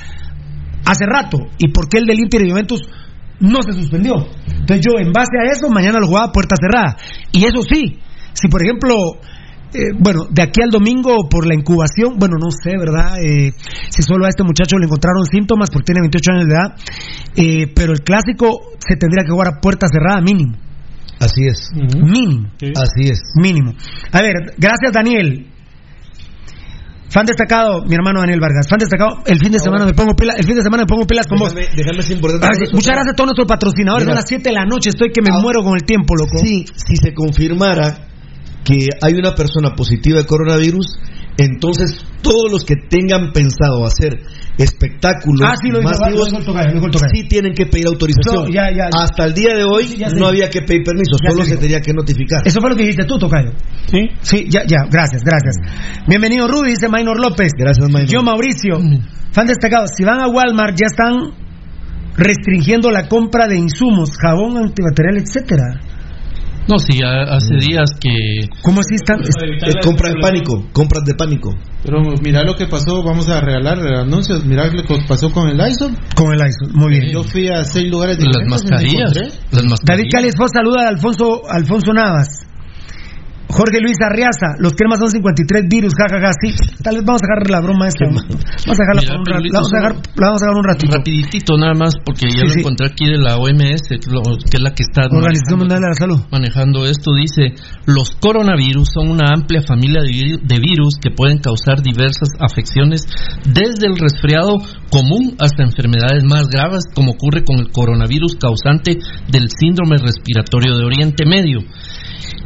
hace 0.87 1.05
rato? 1.07 1.39
¿Y 1.59 1.69
por 1.73 1.89
qué 1.89 1.99
el 1.99 2.05
del 2.07 2.21
Inter 2.21 2.43
y 2.47 2.51
Juventus 2.51 2.83
no 3.41 3.63
se 3.63 3.73
suspendió? 3.73 4.15
Entonces 4.47 4.87
yo, 4.87 4.99
en 4.99 5.13
base 5.13 5.33
a 5.43 5.51
eso, 5.51 5.69
mañana 5.69 5.99
lo 5.99 6.07
jugaba 6.07 6.27
a 6.29 6.33
puerta 6.33 6.55
cerrada. 6.61 6.97
Y 7.33 7.45
eso 7.45 7.63
sí, 7.69 7.99
si 8.33 8.49
por 8.49 8.63
ejemplo... 8.63 8.95
eh, 9.73 9.95
bueno, 9.99 10.27
de 10.31 10.43
aquí 10.43 10.61
al 10.63 10.71
domingo 10.71 11.29
por 11.31 11.47
la 11.47 11.55
incubación, 11.55 12.19
bueno, 12.19 12.37
no 12.43 12.51
sé, 12.51 12.77
¿verdad? 12.77 13.15
Eh, 13.23 13.53
si 13.89 14.03
solo 14.03 14.27
a 14.27 14.29
este 14.29 14.43
muchacho 14.43 14.77
le 14.79 14.87
encontraron 14.87 15.25
síntomas 15.31 15.71
porque 15.71 15.87
tiene 15.93 16.01
28 16.01 16.33
años 16.33 16.47
de 16.47 16.55
edad, 16.55 16.69
eh, 17.37 17.73
pero 17.75 17.93
el 17.93 18.01
clásico 18.01 18.75
se 18.79 18.97
tendría 18.97 19.23
que 19.25 19.31
jugar 19.31 19.49
a 19.49 19.61
puerta 19.61 19.87
cerrada 19.87 20.21
mínimo, 20.21 20.57
Así 21.21 21.45
es. 21.47 21.69
Mínimo. 21.77 22.49
Sí. 22.59 22.73
Así 22.75 23.11
es. 23.13 23.21
Mínimo. 23.37 23.75
A 24.11 24.23
ver, 24.23 24.55
gracias 24.57 24.91
Daniel. 24.91 25.47
Fan 27.11 27.27
destacado, 27.27 27.85
mi 27.85 27.95
hermano 27.95 28.21
Daniel 28.21 28.41
Vargas. 28.41 28.67
Fan 28.69 28.79
destacado, 28.79 29.23
el 29.27 29.39
fin 29.39 29.53
de 29.53 29.59
semana 29.59 29.85
me 29.85 29.93
pongo 29.93 30.15
pilas, 30.17 30.39
el 30.39 30.47
fin 30.47 30.57
de 30.57 30.63
semana 30.63 30.85
me 30.85 30.87
pongo 30.87 31.05
pilas 31.07 31.27
con 31.27 31.39
vos. 31.39 31.53
Déjame, 31.55 32.03
importante. 32.09 32.47
Ah, 32.47 32.71
Muchas 32.73 32.95
gracias 32.95 33.13
a 33.13 33.17
todos 33.17 33.27
nuestros 33.29 33.47
patrocinadores. 33.47 34.07
Mira. 34.07 34.15
Son 34.17 34.23
las 34.23 34.29
7 34.29 34.43
de 34.49 34.53
la 34.55 34.65
noche, 34.65 34.91
estoy 34.91 35.11
que 35.13 35.21
me 35.21 35.29
Ah, 35.31 35.41
muero 35.43 35.63
con 35.63 35.75
el 35.75 35.83
tiempo, 35.85 36.15
loco. 36.17 36.39
Sí, 36.39 36.65
si 36.75 36.97
se 36.97 37.13
confirmara 37.13 38.10
que 38.65 38.89
hay 39.03 39.15
una 39.15 39.35
persona 39.35 39.75
positiva 39.75 40.19
de 40.19 40.27
coronavirus, 40.27 40.99
entonces 41.39 42.05
todos 42.23 42.53
los 42.53 42.65
que 42.65 42.75
tengan 42.89 43.33
pensado 43.33 43.87
hacer 43.87 44.21
espectáculos 44.59 45.49
Ah, 45.49 45.55
sí, 45.57 45.71
lo 45.71 45.79
dijo, 45.79 45.89
masivos, 45.91 46.13
lo 46.13 46.25
dijo 46.27 46.39
el 46.39 46.45
tocayo, 46.45 46.69
lo 46.69 46.75
dijo 46.75 46.87
el 46.87 46.93
tocayo. 46.93 47.11
sí 47.15 47.29
tienen 47.29 47.55
que 47.55 47.65
pedir 47.67 47.87
autorización. 47.87 48.45
No, 48.45 48.53
ya, 48.53 48.69
ya. 48.71 48.91
Hasta 48.93 49.25
el 49.25 49.33
día 49.33 49.55
de 49.57 49.65
hoy 49.65 49.85
Sí, 49.85 50.03
no 50.19 50.27
había 50.27 50.51
que 50.51 50.61
pedir 50.61 50.83
permiso, 50.85 51.17
Ya 51.23 51.31
solo 51.31 51.45
se 51.45 51.57
tenía 51.57 51.81
que 51.81 51.95
notificar. 51.95 52.41
Eso 52.45 52.61
fue 52.61 52.69
lo 52.71 52.77
que 52.77 52.83
dijiste 52.83 53.05
tú, 53.07 53.19
Tocayo. 53.19 53.53
Sí. 53.87 54.09
Sí, 54.21 54.47
ya, 54.51 54.65
ya, 54.67 54.85
gracias, 54.91 55.23
gracias. 55.25 55.55
Bienvenido, 56.07 56.47
Rudy, 56.47 56.71
dice 56.71 56.89
Maynor 56.89 57.19
López. 57.19 57.53
Gracias, 57.57 57.89
Maynor. 57.91 58.11
Yo, 58.11 58.23
Mauricio, 58.23 58.79
fan 59.33 59.47
destacado, 59.47 59.87
si 59.87 60.05
van 60.05 60.21
a 60.21 60.29
Walmart 60.29 60.77
ya 60.77 60.87
están 60.87 61.33
restringiendo 62.17 62.91
la 62.91 63.09
compra 63.09 63.47
de 63.47 63.57
insumos, 63.57 64.11
jabón, 64.21 64.59
antibacterial, 64.59 65.17
etcétera. 65.17 65.81
No, 66.69 66.79
sí, 66.79 67.01
ha- 67.05 67.35
hace 67.37 67.55
días 67.57 67.91
que 68.01 68.11
¿Cómo 68.63 68.81
así 68.81 68.95
están? 68.95 69.21
Eh, 69.21 69.59
la 69.75 69.81
compra 69.83 70.11
de 70.11 70.21
pánico, 70.21 70.67
compras 70.73 71.05
de 71.05 71.15
pánico. 71.15 71.55
Pero 71.83 72.01
mira 72.23 72.45
lo 72.45 72.55
que 72.55 72.67
pasó, 72.67 73.03
vamos 73.03 73.29
a 73.29 73.41
regalar 73.41 73.79
anuncios. 73.97 74.45
Mira 74.45 74.67
lo 74.67 74.83
que 74.83 74.99
pasó 75.09 75.33
con 75.33 75.49
el 75.49 75.57
Lysol. 75.57 75.97
Con 76.15 76.33
el 76.33 76.41
ISO, 76.47 76.69
muy 76.75 76.91
bien. 76.91 77.13
Yo 77.13 77.23
fui 77.25 77.49
a 77.49 77.65
seis 77.65 77.91
lugares 77.91 78.19
las 78.19 78.37
y 78.37 78.41
me 78.45 78.51
mascarillas, 78.51 79.13
las 79.51 79.65
mascarillas. 79.65 79.81
David 79.87 80.11
Cali 80.13 80.29
Espoz 80.29 80.51
saluda 80.53 80.85
a 80.85 80.89
Alfonso, 80.89 81.43
Alfonso 81.49 81.93
Navas. 81.93 82.47
Jorge 83.51 83.81
Luis 83.81 83.97
Arriaza, 84.01 84.57
los 84.59 84.73
cremas 84.75 84.99
son 85.01 85.11
53 85.11 85.69
virus, 85.69 85.93
jajaja, 85.95 86.31
sí. 86.41 86.55
Tal 86.83 86.97
vez 86.97 87.05
vamos 87.05 87.23
a 87.23 87.27
dejar 87.27 87.51
la 87.51 87.61
broma 87.61 87.89
esta. 87.89 88.05
Vamos 88.07 88.25
a 88.25 88.83
dejarla 88.83 89.01
Mira, 89.03 89.13
por 89.13 89.21
un 89.21 89.27
rato. 89.27 89.45
La 89.45 89.59
vamos 89.61 89.73
a 89.73 89.77
dejar, 89.77 89.93
la 90.17 90.27
vamos 90.27 90.43
a 90.43 90.45
dejar 90.47 90.57
un 90.57 90.65
ratito. 90.71 90.97
Rapiditito 90.97 91.57
nada 91.59 91.75
más, 91.75 91.93
porque 92.05 92.27
ya 92.31 92.41
Sí, 92.41 92.47
lo 92.47 92.53
sí. 92.55 92.61
encontré 92.61 92.87
aquí 92.87 93.07
de 93.07 93.19
la 93.19 93.37
OMS, 93.37 93.83
lo- 94.09 94.23
que 94.39 94.57
es 94.57 94.63
la 94.63 94.71
que 94.73 94.83
está 94.83 95.03
Organización 95.11 95.59
Mundial 95.59 95.81
de 95.81 95.89
la 95.89 95.95
Salud. 95.95 96.21
manejando 96.31 96.87
esto, 96.87 97.11
dice, 97.15 97.55
los 97.87 98.11
coronavirus 98.21 98.89
son 98.95 99.09
una 99.11 99.33
amplia 99.35 99.63
familia 99.63 100.03
de 100.03 100.11
vir- 100.11 100.41
de 100.43 100.59
virus 100.59 100.95
que 101.01 101.11
pueden 101.11 101.39
causar 101.39 101.83
diversas 101.83 102.31
afecciones, 102.39 103.07
desde 103.45 103.87
el 103.87 103.97
resfriado 103.99 104.57
común 104.91 105.37
hasta 105.39 105.63
enfermedades 105.63 106.25
más 106.25 106.49
graves, 106.49 106.85
como 106.95 107.13
ocurre 107.13 107.45
con 107.45 107.59
el 107.59 107.71
coronavirus 107.71 108.37
causante 108.37 108.99
del 109.29 109.49
síndrome 109.51 109.97
respiratorio 109.99 110.77
de 110.77 110.85
Oriente 110.85 111.25
Medio. 111.27 111.61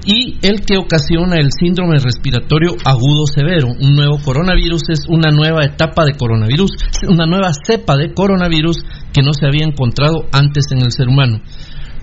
Y 0.07 0.39
el 0.47 0.61
que 0.61 0.77
ocasiona 0.77 1.37
el 1.37 1.49
síndrome 1.59 1.99
respiratorio 1.99 2.73
agudo 2.85 3.27
severo. 3.27 3.69
Un 3.69 3.95
nuevo 3.97 4.19
coronavirus 4.23 4.83
es 4.91 5.01
una 5.09 5.31
nueva 5.31 5.65
etapa 5.65 6.05
de 6.05 6.13
coronavirus, 6.15 6.71
una 7.09 7.27
nueva 7.27 7.53
cepa 7.67 7.97
de 7.97 8.13
coronavirus 8.13 8.77
que 9.13 9.23
no 9.23 9.33
se 9.33 9.47
había 9.47 9.65
encontrado 9.65 10.27
antes 10.33 10.67
en 10.73 10.83
el 10.83 10.93
ser 10.93 11.09
humano. 11.09 11.41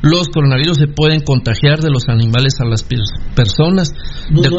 Los 0.01 0.29
coronavirus 0.29 0.77
se 0.77 0.87
pueden 0.87 1.21
contagiar 1.21 1.79
de 1.79 1.91
los 1.91 2.09
animales 2.09 2.55
a 2.59 2.65
las 2.65 2.87
pers- 2.89 3.13
personas. 3.35 3.93
No, 4.31 4.41
de 4.41 4.49
no 4.49 4.55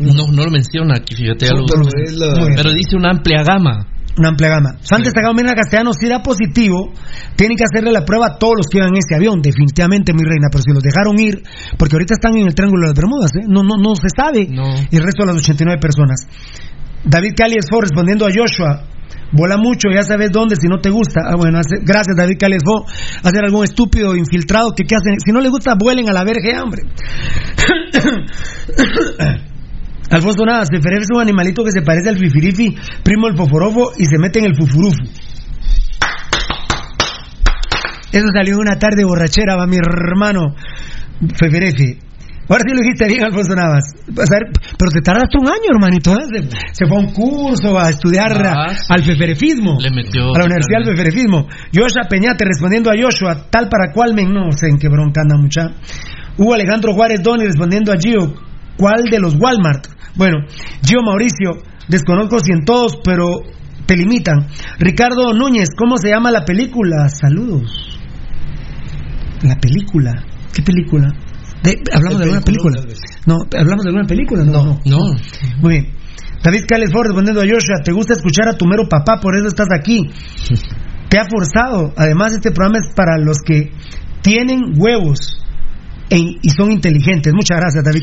no, 0.00 0.32
no 0.32 0.44
lo 0.44 0.50
menciona 0.50 0.94
aquí, 0.96 1.14
fíjate. 1.14 1.46
No, 1.46 1.64
pero 1.64 1.82
la- 2.18 2.34
bien. 2.46 2.54
pero 2.56 2.72
dice 2.72 2.96
una 2.96 3.10
amplia 3.10 3.44
gama. 3.44 3.86
Una 4.18 4.28
amplia 4.28 4.50
gama. 4.50 4.76
San 4.82 5.02
destacado 5.02 5.32
Mena 5.32 5.54
Castellano, 5.54 5.92
si 5.94 6.06
da 6.06 6.22
positivo, 6.22 6.92
tienen 7.34 7.56
que 7.56 7.64
hacerle 7.64 7.92
la 7.92 8.04
prueba 8.04 8.26
a 8.26 8.38
todos 8.38 8.54
los 8.58 8.66
que 8.68 8.76
iban 8.78 8.90
en 8.90 8.98
ese 8.98 9.14
avión, 9.16 9.40
definitivamente, 9.40 10.12
mi 10.12 10.22
reina. 10.22 10.48
Pero 10.52 10.62
si 10.62 10.70
los 10.72 10.82
dejaron 10.82 11.18
ir, 11.18 11.42
porque 11.78 11.96
ahorita 11.96 12.14
están 12.14 12.36
en 12.36 12.46
el 12.46 12.54
Triángulo 12.54 12.82
de 12.82 12.88
las 12.92 12.96
Bermudas, 12.96 13.30
¿eh? 13.40 13.46
no, 13.48 13.62
no, 13.62 13.76
no 13.80 13.96
se 13.96 14.08
sabe. 14.14 14.46
No. 14.50 14.64
Y 14.90 14.96
el 14.96 15.02
resto 15.02 15.22
de 15.24 15.32
las 15.32 15.36
89 15.42 15.80
personas. 15.80 16.28
David 17.04 17.32
Cali 17.36 17.56
Esfo 17.56 17.80
respondiendo 17.80 18.26
a 18.26 18.30
Joshua. 18.30 18.84
Vola 19.32 19.56
mucho, 19.56 19.88
ya 19.90 20.02
sabes 20.02 20.30
dónde, 20.30 20.56
si 20.56 20.68
no 20.68 20.78
te 20.78 20.90
gusta. 20.90 21.22
Ah, 21.26 21.36
bueno, 21.36 21.58
hace- 21.58 21.80
gracias 21.82 22.14
David 22.14 22.36
Cali 22.38 22.56
Esfo. 22.56 22.84
Hacer 23.24 23.42
algún 23.44 23.64
estúpido 23.64 24.14
infiltrado 24.14 24.72
que, 24.76 24.84
¿qué 24.84 24.94
hacen? 24.94 25.14
Si 25.24 25.32
no 25.32 25.40
les 25.40 25.50
gusta, 25.50 25.74
vuelen 25.74 26.08
a 26.10 26.12
la 26.12 26.22
verga, 26.22 26.62
hombre. 26.62 26.82
Alfonso 30.12 30.44
Navas, 30.44 30.68
Feferef 30.70 31.02
es 31.02 31.08
un 31.14 31.20
animalito 31.20 31.64
que 31.64 31.72
se 31.72 31.82
parece 31.82 32.08
al 32.10 32.18
fifirifi, 32.18 32.74
primo 33.02 33.26
del 33.28 33.36
foforofo, 33.36 33.92
y 33.98 34.04
se 34.04 34.18
mete 34.18 34.38
en 34.40 34.44
el 34.46 34.54
fufurufu. 34.54 34.98
Eso 38.12 38.26
salió 38.34 38.54
en 38.54 38.60
una 38.60 38.78
tarde 38.78 39.04
borrachera, 39.04 39.56
va 39.56 39.66
mi 39.66 39.76
hermano 39.76 40.54
Feferefi. 41.38 41.98
Ahora 42.48 42.64
sí 42.66 42.74
lo 42.74 42.82
dijiste 42.82 43.06
bien, 43.06 43.24
Alfonso 43.24 43.54
Navas. 43.54 43.84
Pero 44.06 44.90
te 44.92 45.00
tardaste 45.00 45.38
un 45.40 45.48
año, 45.48 45.72
hermanito. 45.72 46.12
¿eh? 46.12 46.42
Se, 46.72 46.86
fue 46.86 46.96
a 46.98 47.00
un 47.00 47.12
curso 47.14 47.78
a 47.78 47.88
estudiar 47.88 48.32
Ah, 48.44 48.74
sí. 48.74 48.84
al 48.90 49.02
feferefismo. 49.04 49.78
Le 49.80 49.90
metió 49.90 50.34
a 50.34 50.38
la 50.38 50.44
Universidad 50.44 50.80
del 50.84 50.94
Feferefismo. 50.96 51.46
Joshua 51.72 52.02
Peñate 52.10 52.44
respondiendo 52.44 52.90
a 52.90 52.94
Joshua, 53.00 53.46
tal 53.48 53.68
para 53.70 53.92
cual 53.92 54.12
men, 54.14 54.34
no 54.34 54.50
sé 54.52 54.68
en 54.68 54.76
qué 54.76 54.88
bronca 54.88 55.22
anda 55.22 55.36
mucha. 55.38 55.70
Hugo 56.36 56.52
Alejandro 56.52 56.92
Juárez 56.92 57.22
Doni 57.22 57.44
respondiendo 57.44 57.92
a 57.92 57.96
Gio, 57.96 58.34
¿cuál 58.76 59.04
de 59.10 59.18
los 59.20 59.34
Walmart? 59.38 59.86
Bueno, 60.14 60.38
Gio 60.84 61.00
Mauricio, 61.02 61.62
desconozco 61.88 62.38
si 62.40 62.52
en 62.52 62.64
todos, 62.64 62.98
pero 63.04 63.26
te 63.86 63.96
limitan. 63.96 64.46
Ricardo 64.78 65.32
Núñez, 65.32 65.68
¿cómo 65.76 65.96
se 65.96 66.10
llama 66.10 66.30
la 66.30 66.44
película? 66.44 67.08
Saludos. 67.08 67.98
La 69.42 69.56
película. 69.56 70.24
¿Qué 70.54 70.62
película? 70.62 71.08
De- 71.62 71.78
¿Hablamos 71.92 72.18
de 72.18 72.24
alguna 72.24 72.42
película? 72.42 72.80
No, 73.26 73.36
¿hablamos 73.58 73.84
de 73.84 73.88
alguna 73.90 74.06
película? 74.06 74.44
No, 74.44 74.64
no. 74.64 74.80
No, 74.84 74.98
Muy 75.60 75.72
bien. 75.72 75.92
David 76.42 76.64
Cales 76.68 76.90
Ford 76.92 77.06
respondiendo 77.06 77.40
a 77.40 77.44
Joshua, 77.44 77.82
¿te 77.84 77.92
gusta 77.92 78.14
escuchar 78.14 78.48
a 78.48 78.56
tu 78.56 78.66
mero 78.66 78.88
papá? 78.88 79.20
Por 79.20 79.36
eso 79.36 79.46
estás 79.46 79.68
aquí. 79.72 80.10
Te 81.08 81.18
ha 81.18 81.24
forzado. 81.28 81.92
Además, 81.96 82.32
este 82.32 82.50
programa 82.50 82.78
es 82.84 82.92
para 82.94 83.18
los 83.18 83.38
que 83.44 83.70
tienen 84.22 84.72
huevos 84.76 85.41
en- 86.12 86.38
y 86.42 86.50
son 86.50 86.70
inteligentes. 86.72 87.32
Muchas 87.34 87.58
gracias, 87.58 87.82
David 87.84 88.02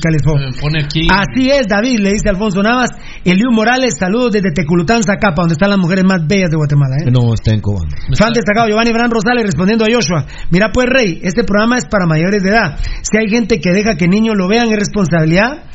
aquí. 0.83 1.07
Así 1.09 1.49
es, 1.49 1.67
David, 1.67 1.99
le 1.99 2.13
dice 2.13 2.29
Alfonso 2.29 2.61
Navas. 2.63 2.89
Eliu 3.23 3.51
Morales, 3.51 3.95
saludos 3.99 4.31
desde 4.31 4.51
Teculután, 4.51 5.03
Zacapa, 5.03 5.41
donde 5.43 5.53
están 5.53 5.69
las 5.69 5.79
mujeres 5.79 6.03
más 6.05 6.25
bellas 6.27 6.49
de 6.49 6.57
Guatemala. 6.57 6.95
¿eh? 7.05 7.11
No, 7.11 7.33
está 7.33 7.53
en 7.53 7.61
Cobán. 7.61 7.87
Fan 8.17 8.33
destacado 8.33 8.67
Giovanni 8.67 8.91
Bran 8.91 9.11
Rosales 9.11 9.45
respondiendo 9.45 9.85
a 9.85 9.87
Joshua. 9.93 10.25
Mira 10.51 10.71
pues 10.73 10.87
Rey, 10.89 11.19
este 11.23 11.43
programa 11.43 11.77
es 11.77 11.85
para 11.85 12.05
mayores 12.05 12.41
de 12.43 12.49
edad. 12.49 12.77
Si 13.03 13.17
hay 13.17 13.29
gente 13.29 13.59
que 13.59 13.71
deja 13.71 13.95
que 13.95 14.07
niños 14.07 14.35
lo 14.37 14.47
vean 14.47 14.69
es 14.71 14.77
responsabilidad 14.79 15.68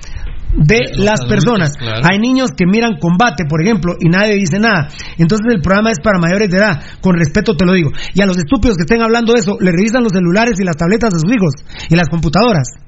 de 0.57 0.80
los 0.90 1.05
las 1.05 1.20
adultos, 1.20 1.44
personas. 1.44 1.72
claro. 1.76 2.02
Hay 2.09 2.18
niños 2.18 2.50
que 2.57 2.66
miran 2.66 2.98
combate, 3.00 3.44
por 3.48 3.62
ejemplo, 3.62 3.94
y 4.00 4.09
nadie 4.09 4.34
dice 4.34 4.59
nada. 4.59 4.88
Entonces 5.18 5.46
el 5.52 5.61
programa 5.61 5.90
es 5.90 6.00
para 6.00 6.18
mayores 6.18 6.50
de 6.50 6.59
edad. 6.59 6.82
Con 7.00 7.16
respeto 7.16 7.57
te 7.57 7.64
lo 7.64 7.72
digo. 7.72 7.90
Y 8.14 8.22
a 8.22 8.26
los 8.26 8.36
estúpidos 8.36 8.76
que 8.76 8.82
estén 8.82 9.02
hablando 9.02 9.32
de 9.32 9.40
eso, 9.40 9.57
le 9.61 9.70
revisan 9.70 10.02
los 10.02 10.12
celulares 10.12 10.59
y 10.61 10.64
las 10.64 10.76
tabletas 10.76 11.12
de 11.12 11.20
sus 11.20 11.32
hijos 11.32 11.55
y 11.88 11.96
las 11.96 12.09
computadoras. 12.09 12.84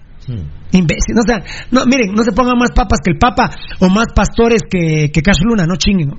Imbécil. 0.73 1.15
O 1.19 1.23
sea, 1.27 1.43
no, 1.71 1.87
miren, 1.87 2.13
no 2.15 2.23
se 2.25 2.33
pongan 2.33 2.59
más 2.59 2.71
papas 2.75 2.99
que 3.05 3.13
el 3.13 3.19
Papa 3.19 3.49
o 3.81 3.89
más 3.89 4.09
pastores 4.15 4.63
que, 4.69 5.11
que 5.13 5.23
Cash 5.23 5.39
Luna, 5.43 5.65
no 5.67 5.77
chinguen. 5.77 6.11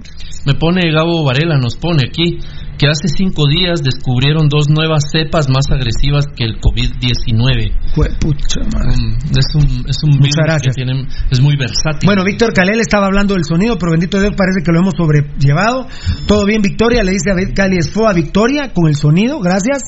Me 0.45 0.53
pone 0.55 0.89
Gabo 0.91 1.26
Varela, 1.26 1.58
nos 1.58 1.76
pone 1.76 2.03
aquí 2.08 2.39
que 2.78 2.88
hace 2.88 3.08
cinco 3.10 3.47
días 3.49 3.82
descubrieron 3.84 4.47
dos 4.49 4.70
nuevas 4.70 5.03
cepas 5.12 5.49
más 5.49 5.66
agresivas 5.72 6.26
que 6.36 6.45
el 6.45 6.60
COVID-19. 6.62 7.74
Juepucha, 7.95 8.62
madre. 8.74 8.95
Mm, 8.95 9.18
Es 9.38 9.55
un, 9.55 9.86
es 9.89 9.97
un 10.03 10.12
virus 10.20 10.36
que 10.36 10.43
gracias. 10.43 10.76
tiene- 10.76 11.08
es 11.30 11.41
muy 11.41 11.58
versátil. 11.58 12.05
Bueno, 12.05 12.24
Víctor 12.24 12.53
Calel 12.53 12.80
estaba 12.80 13.08
hablando 13.08 13.34
del 13.34 13.43
sonido, 13.43 13.78
pero 13.78 13.91
bendito 13.91 14.20
Dios, 14.20 14.32
parece 14.38 14.64
que 14.64 14.72
lo 14.72 14.80
hemos 14.80 14.93
sobrellevado. 14.95 15.88
Todo 16.28 16.45
bien, 16.45 16.62
Victoria, 16.62 17.03
le 17.03 17.12
dice 17.12 17.32
a 17.32 17.53
Cali 17.53 17.78
Esfo 17.78 18.08
a 18.08 18.14
Victoria 18.14 18.72
con 18.74 18.88
el 18.88 18.95
sonido, 18.95 19.39
gracias. 19.41 19.84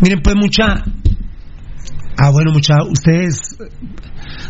Miren, 0.00 0.20
pues 0.22 0.36
mucha. 0.36 0.84
Ah, 2.20 2.30
bueno, 2.30 2.50
mucha, 2.52 2.74
ustedes. 2.90 3.56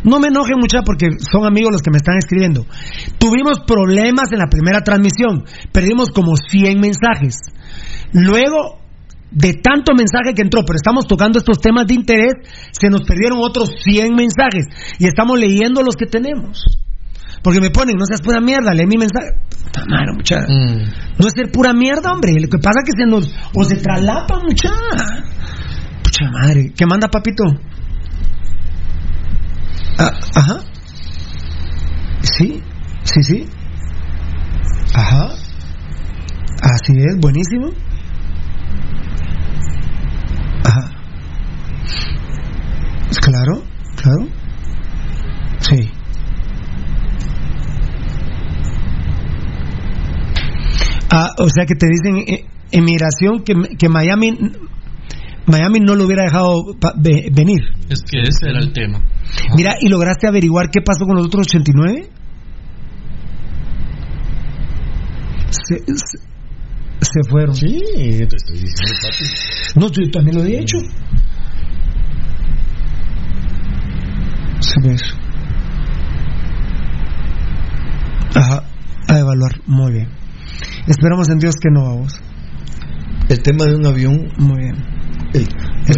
No 0.03 0.19
me 0.21 0.29
enojen 0.29 0.57
mucha 0.59 0.81
porque 0.83 1.09
son 1.31 1.45
amigos 1.45 1.71
los 1.73 1.83
que 1.83 1.91
me 1.91 1.99
están 1.99 2.17
escribiendo. 2.17 2.65
Tuvimos 3.19 3.61
problemas 3.67 4.33
en 4.33 4.39
la 4.39 4.47
primera 4.47 4.81
transmisión, 4.81 5.45
perdimos 5.71 6.09
como 6.09 6.35
100 6.37 6.81
mensajes. 6.81 7.37
Luego, 8.13 8.81
de 9.31 9.53
tanto 9.53 9.93
mensaje 9.95 10.33
que 10.35 10.41
entró, 10.43 10.63
pero 10.65 10.77
estamos 10.77 11.07
tocando 11.07 11.39
estos 11.39 11.61
temas 11.61 11.87
de 11.87 11.95
interés, 11.95 12.33
se 12.73 12.89
nos 12.89 13.03
perdieron 13.03 13.39
otros 13.43 13.71
100 13.85 14.15
mensajes 14.15 14.65
y 14.99 15.07
estamos 15.07 15.39
leyendo 15.39 15.83
los 15.83 15.95
que 15.97 16.07
tenemos. 16.07 16.65
Porque 17.43 17.61
me 17.61 17.71
ponen, 17.71 17.97
no 17.97 18.05
seas 18.07 18.23
pura 18.23 18.41
mierda, 18.41 18.73
lee 18.75 18.87
mi 18.87 18.97
mensaje. 18.97 19.29
Puta 19.65 19.85
madre, 19.87 20.13
mucha. 20.15 20.39
Mm, 20.41 20.83
No 21.21 21.27
es 21.27 21.35
ser 21.35 21.53
pura 21.53 21.73
mierda, 21.73 22.13
hombre. 22.13 22.33
Lo 22.33 22.49
que 22.49 22.59
pasa 22.59 22.81
es 22.83 22.91
que 22.91 23.01
se 23.01 23.07
nos. 23.07 23.31
O 23.55 23.63
se 23.65 23.77
traslapa, 23.77 24.41
mucha. 24.41 24.71
Pucha 26.09 26.31
madre. 26.31 26.73
¿Qué 26.75 26.87
manda, 26.87 27.09
papito? 27.09 27.45
Ah, 29.99 30.11
ajá. 30.35 30.61
Sí, 32.23 32.63
sí, 33.05 33.23
sí. 33.23 33.47
Ajá. 34.95 35.29
Así 36.63 36.95
es, 36.97 37.19
buenísimo. 37.21 37.73
Ajá. 40.65 40.91
Claro, 43.21 43.63
claro. 43.97 44.29
Sí. 45.61 45.91
Ah, 51.11 51.35
o 51.37 51.49
sea 51.51 51.67
que 51.67 51.75
te 51.75 51.87
dicen 51.87 52.17
eh, 52.27 52.47
emigración 52.71 53.45
que, 53.45 53.77
que 53.77 53.89
Miami 53.91 54.39
Miami 55.49 55.81
no 55.81 55.95
lo 55.95 56.05
hubiera 56.05 56.25
dejado 56.25 56.77
venir. 57.01 57.63
es 57.89 58.03
que 58.03 58.21
ese 58.21 58.51
era 58.51 58.61
el 58.61 58.73
tema. 58.73 59.01
Mira, 59.57 59.77
¿y 59.81 59.89
lograste 59.89 60.27
averiguar 60.27 60.71
qué 60.71 60.81
pasó 60.83 61.07
con 61.07 61.17
los 61.17 61.27
otros 61.27 61.47
89? 61.47 62.11
Se, 65.51 65.79
se, 65.79 66.19
se 67.01 67.31
fueron. 67.31 67.55
Sí, 67.55 67.81
te 67.89 68.37
estoy 68.37 68.59
diciendo, 68.59 68.95
papi. 69.03 69.81
No, 69.81 69.89
yo 69.91 70.11
también 70.11 70.37
lo 70.37 70.45
he 70.45 70.61
hecho. 70.61 70.79
Se 74.61 74.75
ve 74.83 74.95
eso. 74.95 75.17
Ajá, 78.35 78.65
a 79.09 79.19
evaluar. 79.19 79.53
Muy 79.67 79.93
bien. 79.93 80.09
Esperamos 80.87 81.29
en 81.31 81.39
Dios 81.39 81.55
que 81.57 81.71
no 81.71 81.85
vamos. 81.85 82.21
El 83.31 83.43
tema 83.43 83.65
de 83.65 83.77
un 83.77 83.87
avión. 83.87 84.33
Muy 84.39 84.59
bien. 84.59 84.98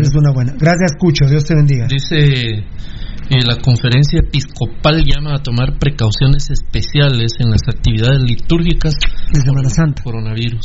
Esa 0.00 0.10
es 0.10 0.16
una 0.16 0.32
buena. 0.32 0.52
Gracias, 0.58 0.92
Cucho. 0.98 1.26
Dios 1.26 1.44
te 1.44 1.54
bendiga. 1.54 1.86
Dice 1.88 2.16
eh, 2.18 3.42
la 3.46 3.56
conferencia 3.62 4.18
episcopal 4.20 5.04
llama 5.04 5.34
a 5.36 5.38
tomar 5.42 5.78
precauciones 5.78 6.50
especiales 6.50 7.32
en 7.38 7.50
las 7.50 7.60
actividades 7.68 8.18
litúrgicas 8.22 8.94
De 9.32 9.40
Semana 9.40 9.68
Santa. 9.70 10.02
coronavirus. 10.02 10.62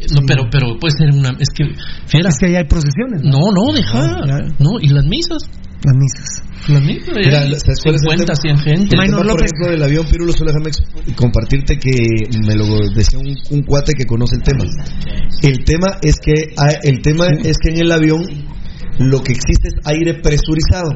Eh, 0.00 0.06
No, 0.14 0.20
pero 0.26 0.44
pero 0.50 0.78
puede 0.78 0.96
ser 0.96 1.10
una 1.10 1.30
es 1.38 1.48
que 1.54 1.64
fiera, 2.06 2.28
Es 2.28 2.38
que 2.38 2.46
ahí 2.46 2.56
hay 2.56 2.64
procesiones. 2.64 3.22
no, 3.22 3.40
no, 3.52 3.72
deja. 3.72 3.98
Ah, 3.98 4.20
claro. 4.22 4.46
No, 4.58 4.78
y 4.80 4.88
las 4.88 5.04
misas, 5.06 5.42
Las 5.84 5.94
misas. 5.96 6.42
las 6.68 6.82
misas, 6.82 7.14
Mira, 7.14 7.44
eh, 7.46 7.58
¿sabes 7.58 7.80
cuál 7.82 7.94
es 7.96 8.02
el 8.02 8.10
50, 8.18 8.24
tema? 8.24 8.36
100 8.36 8.58
gente. 8.58 8.94
El 8.96 9.00
tema, 9.04 9.16
por 9.18 9.26
López. 9.26 9.50
ejemplo, 9.50 9.66
del 9.72 9.82
avión, 9.82 10.06
Pirulo, 10.10 10.32
solo 10.32 10.52
déjame 10.52 11.14
compartirte 11.16 11.78
que 11.78 11.92
me 12.46 12.54
lo 12.54 12.64
decía 12.94 13.18
un, 13.18 13.34
un 13.50 13.62
cuate 13.64 13.92
que 13.94 14.04
conoce 14.04 14.36
el 14.36 14.42
tema. 14.42 14.64
El 15.42 15.64
tema 15.64 15.98
es 16.02 16.16
que 16.24 16.54
ah, 16.58 16.68
el 16.82 17.02
tema 17.02 17.26
es 17.42 17.56
que 17.58 17.70
en 17.70 17.78
el 17.80 17.90
avión 17.92 18.22
lo 18.98 19.22
que 19.22 19.32
existe 19.32 19.68
es 19.68 19.74
aire 19.84 20.14
presurizado 20.22 20.90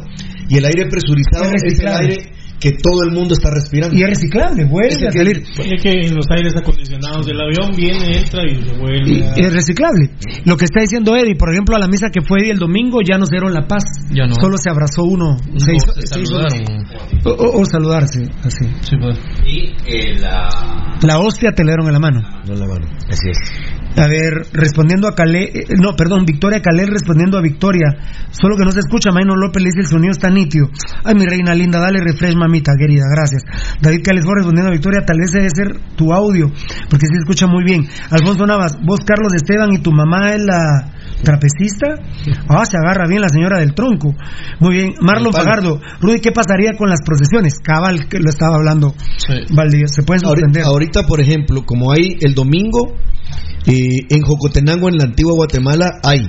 y 0.48 0.56
el 0.56 0.64
aire 0.64 0.86
presurizado 0.88 1.44
Es 1.44 1.62
es 1.64 1.80
el 1.80 1.88
aire 1.88 2.32
que 2.60 2.72
todo 2.72 3.04
el 3.04 3.12
mundo 3.14 3.34
está 3.34 3.50
respirando. 3.54 3.94
Y 3.96 4.02
es 4.02 4.08
reciclable, 4.08 4.64
vuelve 4.64 5.06
a 5.06 5.12
salir. 5.12 5.44
Es 5.46 5.80
que 5.80 5.92
en 5.92 6.16
los 6.16 6.26
aires 6.28 6.52
acondicionados 6.56 7.24
del 7.24 7.40
avión 7.40 7.70
viene, 7.76 8.18
entra 8.18 8.42
y 8.44 8.56
se 8.56 8.74
Y 8.74 8.78
vuelve. 8.80 9.24
a- 9.28 9.34
es 9.36 9.52
reciclable. 9.54 10.10
Lo 10.44 10.56
que 10.56 10.64
está 10.64 10.80
diciendo 10.80 11.14
Eddie, 11.14 11.36
por 11.36 11.52
ejemplo, 11.52 11.76
a 11.76 11.78
la 11.78 11.86
misa 11.86 12.08
que 12.12 12.20
fue 12.20 12.40
Eddie 12.40 12.50
el 12.50 12.58
domingo 12.58 12.98
ya 13.00 13.16
no 13.16 13.26
se 13.26 13.36
dieron 13.36 13.54
la 13.54 13.68
paz. 13.68 13.84
Ya 14.10 14.26
no. 14.26 14.34
Solo 14.34 14.56
se 14.58 14.70
abrazó 14.70 15.04
uno. 15.04 15.36
No, 15.52 15.60
se 15.60 15.72
hizo- 15.76 15.92
se 16.00 16.06
se 16.08 16.20
hizo- 16.20 16.34
saludaron. 16.40 16.84
o, 17.26 17.30
o- 17.30 17.60
o 17.60 17.64
saludarse, 17.64 18.22
así. 18.42 18.64
Sí, 18.80 18.96
pues. 19.00 19.20
Y 19.46 19.70
eh, 19.86 20.18
la... 20.18 20.48
La 21.02 21.20
hostia 21.20 21.52
te 21.52 21.62
le 21.62 21.70
dieron 21.70 21.86
en 21.86 21.92
la 21.92 22.00
mano. 22.00 22.22
No 22.44 22.54
en 22.54 22.58
la 22.58 22.66
mano. 22.66 22.86
Así 23.08 23.28
es. 23.30 23.38
A 23.96 24.06
ver, 24.06 24.46
respondiendo 24.52 25.08
a 25.08 25.14
Calé, 25.14 25.44
eh, 25.44 25.64
no, 25.80 25.96
perdón, 25.96 26.24
Victoria 26.24 26.60
Calé 26.60 26.86
respondiendo 26.86 27.38
a 27.38 27.42
Victoria. 27.42 27.96
Solo 28.30 28.56
que 28.56 28.64
no 28.64 28.70
se 28.70 28.80
escucha, 28.80 29.10
Maino 29.10 29.34
López 29.34 29.62
le 29.62 29.70
dice 29.70 29.80
el 29.80 29.86
sonido 29.86 30.12
está 30.12 30.30
nítido. 30.30 30.68
Ay, 31.04 31.14
mi 31.14 31.24
reina 31.24 31.54
linda, 31.54 31.80
dale 31.80 32.00
refresh, 32.00 32.36
mamita 32.36 32.72
querida, 32.78 33.04
gracias. 33.10 33.42
David 33.80 34.02
Calés 34.04 34.24
fue 34.24 34.36
respondiendo 34.36 34.68
a 34.68 34.72
Victoria, 34.72 35.04
tal 35.04 35.18
vez 35.18 35.32
debe 35.32 35.48
ser 35.50 35.80
tu 35.96 36.12
audio, 36.12 36.50
porque 36.88 37.06
se 37.06 37.18
escucha 37.18 37.46
muy 37.46 37.64
bien. 37.64 37.88
Alfonso 38.10 38.46
Navas, 38.46 38.78
vos 38.84 39.00
Carlos 39.04 39.32
Esteban 39.34 39.72
y 39.72 39.78
tu 39.78 39.90
mamá 39.90 40.34
es 40.34 40.44
la 40.44 40.92
trapecista. 41.22 41.96
Ah, 42.48 42.64
se 42.64 42.76
agarra 42.76 43.06
bien 43.08 43.20
la 43.20 43.28
señora 43.28 43.60
del 43.60 43.74
tronco. 43.74 44.14
Muy 44.60 44.74
bien. 44.74 44.94
Marlon. 45.00 45.32
Fagardo, 45.32 45.80
Rudy, 46.00 46.20
¿qué 46.20 46.32
pasaría 46.32 46.72
con 46.76 46.88
las 46.88 47.00
procesiones? 47.04 47.58
Cabal, 47.62 48.08
que 48.08 48.18
lo 48.18 48.30
estaba 48.30 48.56
hablando 48.56 48.94
Sí. 49.16 49.34
Valdivia, 49.54 49.86
se 49.88 50.02
pueden 50.02 50.20
suspender. 50.20 50.64
Ahorita, 50.64 51.00
ahorita, 51.00 51.02
por 51.06 51.20
ejemplo, 51.20 51.64
como 51.64 51.92
hay 51.92 52.16
el 52.20 52.34
domingo 52.34 52.94
eh, 53.66 54.06
en 54.08 54.22
Jocotenango, 54.22 54.88
en 54.88 54.96
la 54.96 55.04
antigua 55.04 55.34
Guatemala, 55.34 56.00
hay. 56.02 56.28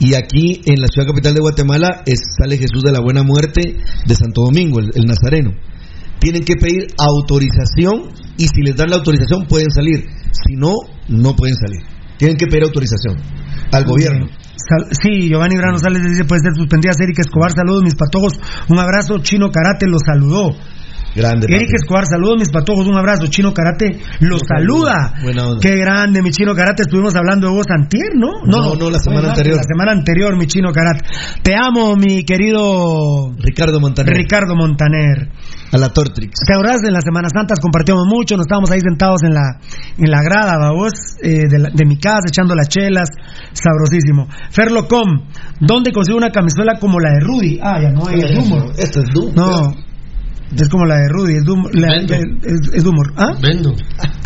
Y 0.00 0.14
aquí 0.14 0.60
en 0.64 0.80
la 0.80 0.86
ciudad 0.86 1.08
capital 1.08 1.34
de 1.34 1.40
Guatemala 1.40 2.02
es, 2.06 2.20
sale 2.38 2.56
Jesús 2.56 2.82
de 2.84 2.92
la 2.92 3.00
Buena 3.00 3.24
Muerte 3.24 3.76
de 4.06 4.14
Santo 4.14 4.42
Domingo, 4.42 4.78
el, 4.78 4.90
el 4.94 5.04
Nazareno. 5.06 5.52
Tienen 6.20 6.44
que 6.44 6.54
pedir 6.54 6.86
autorización 6.98 8.12
y 8.36 8.46
si 8.46 8.62
les 8.62 8.76
dan 8.76 8.90
la 8.90 8.96
autorización 8.96 9.46
pueden 9.46 9.70
salir. 9.70 10.04
Si 10.32 10.54
no, 10.54 10.72
no 11.08 11.34
pueden 11.34 11.56
salir. 11.56 11.97
Tienen 12.18 12.36
que 12.36 12.46
pedir 12.46 12.64
autorización 12.64 13.16
al 13.72 13.84
gobierno. 13.84 14.26
Sí, 14.90 15.28
Giovanni 15.28 15.56
Brano 15.56 15.78
Sales 15.78 16.02
dice 16.02 16.24
puede 16.24 16.42
ser 16.42 16.52
suspendida. 16.54 16.92
Erika 17.00 17.22
Escobar, 17.22 17.52
saludos 17.52 17.82
mis 17.84 17.94
patojos, 17.94 18.34
un 18.68 18.78
abrazo. 18.78 19.18
Chino 19.20 19.50
Karate 19.50 19.86
lo 19.86 19.98
saludó. 20.04 20.50
Grande. 21.18 21.46
Papi. 21.48 21.66
Escobar, 21.74 22.06
saludos 22.06 22.36
mis 22.38 22.50
patojos, 22.50 22.86
un 22.86 22.96
abrazo. 22.96 23.26
Chino 23.26 23.52
Karate 23.52 23.98
lo 24.20 24.38
saluda. 24.38 25.14
Buena 25.22 25.46
onda. 25.48 25.58
Qué 25.60 25.76
grande, 25.76 26.22
mi 26.22 26.30
Chino 26.30 26.54
Karate. 26.54 26.82
Estuvimos 26.82 27.14
hablando 27.16 27.48
de 27.48 27.52
vos 27.54 27.66
antier, 27.68 28.14
¿no? 28.14 28.44
No, 28.46 28.74
no, 28.76 28.90
la 28.90 28.98
semana 29.00 29.30
anterior. 29.30 29.56
La 29.56 29.62
semana 29.64 29.92
anterior, 29.92 30.36
mi 30.38 30.46
Chino 30.46 30.70
Karate. 30.72 31.04
Te 31.42 31.54
amo, 31.54 31.96
mi 31.96 32.24
querido 32.24 33.32
Ricardo 33.38 33.80
Montaner. 33.80 34.14
Ricardo 34.16 34.54
Montaner. 34.54 35.30
A 35.72 35.76
la 35.76 35.90
Tortrix. 35.90 36.38
¿Te 36.46 36.54
acordás? 36.54 36.80
En 36.86 36.94
las 36.94 37.04
Semanas 37.04 37.32
Santas 37.34 37.58
compartíamos 37.60 38.04
mucho, 38.06 38.36
nos 38.36 38.46
estábamos 38.46 38.70
ahí 38.70 38.80
sentados 38.80 39.22
en 39.22 39.34
la, 39.34 39.58
en 39.98 40.10
la 40.10 40.22
grada, 40.22 40.56
babos, 40.58 40.92
eh, 41.22 41.42
de, 41.46 41.58
la- 41.58 41.68
de 41.68 41.84
mi 41.84 41.98
casa, 41.98 42.28
echando 42.28 42.54
las 42.54 42.68
chelas, 42.68 43.10
sabrosísimo. 43.52 44.28
Ferlocom, 44.50 45.28
¿dónde 45.60 45.92
consigo 45.92 46.16
una 46.16 46.30
camisola 46.30 46.78
como 46.80 46.98
la 47.00 47.10
de 47.10 47.20
Rudy? 47.20 47.58
Ah, 47.62 47.78
ya 47.82 47.90
no 47.90 48.06
hay, 48.06 48.18
es 48.20 48.38
humor. 48.38 48.72
Esto 48.78 49.00
es 49.00 49.08
Doom. 49.12 49.34
No, 49.34 49.74
es 50.56 50.68
como 50.68 50.84
la 50.86 50.96
de 50.96 51.08
Rudy, 51.08 51.34
es, 51.36 51.44
Dum- 51.44 51.68
la- 51.72 51.88
Vendo. 51.88 52.14
es, 52.14 52.72
es 52.74 52.84
humor. 52.84 53.12
¿Ah? 53.16 53.32
Vendo. 53.40 53.74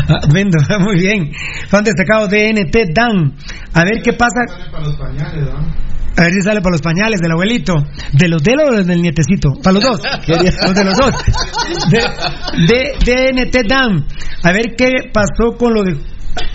Ah, 0.08 0.26
Vendo, 0.32 0.58
muy 0.80 0.96
bien. 0.96 1.30
Fan 1.68 1.84
destacado 1.84 2.26
DNT 2.28 2.76
Dan. 2.94 3.34
A 3.74 3.84
ver 3.84 4.02
qué 4.02 4.12
pasa. 4.12 4.40
Sale 4.48 4.70
para 4.70 4.84
los 4.84 4.96
pañales, 4.96 5.44
¿no? 5.52 5.92
A 6.14 6.24
ver 6.24 6.32
si 6.34 6.42
sale 6.42 6.60
para 6.60 6.72
los 6.72 6.82
pañales 6.82 7.20
del 7.20 7.32
abuelito. 7.32 7.72
¿De 8.12 8.28
los 8.28 8.42
de 8.42 8.52
él 8.52 8.58
o 8.60 8.84
del 8.84 9.00
nietecito? 9.00 9.54
Para 9.62 9.74
los 9.74 9.82
dos. 9.82 10.00
Los 10.28 10.74
de 10.74 10.84
los 10.84 10.98
dos. 10.98 11.10
De, 11.88 11.98
de 12.66 13.32
DNT 13.44 13.66
Dan. 13.68 14.04
A 14.42 14.52
ver 14.52 14.74
qué 14.76 14.90
pasó 15.12 15.56
con 15.56 15.72
lo 15.72 15.82
de. 15.82 15.96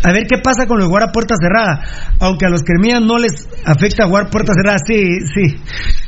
A 0.04 0.12
ver 0.12 0.26
qué 0.28 0.38
pasa 0.44 0.66
con 0.66 0.78
lo 0.78 0.86
de 0.86 0.90
jugar 0.90 1.10
a 1.10 1.12
puerta 1.12 1.36
cerrada. 1.40 1.82
Aunque 2.20 2.46
a 2.46 2.50
los 2.50 2.62
que 2.64 2.74
no 3.00 3.18
les 3.18 3.48
afecta 3.66 4.08
jugar 4.08 4.30
puerta 4.30 4.54
cerrada, 4.54 4.78
sí, 4.86 4.98
sí. 5.34 5.56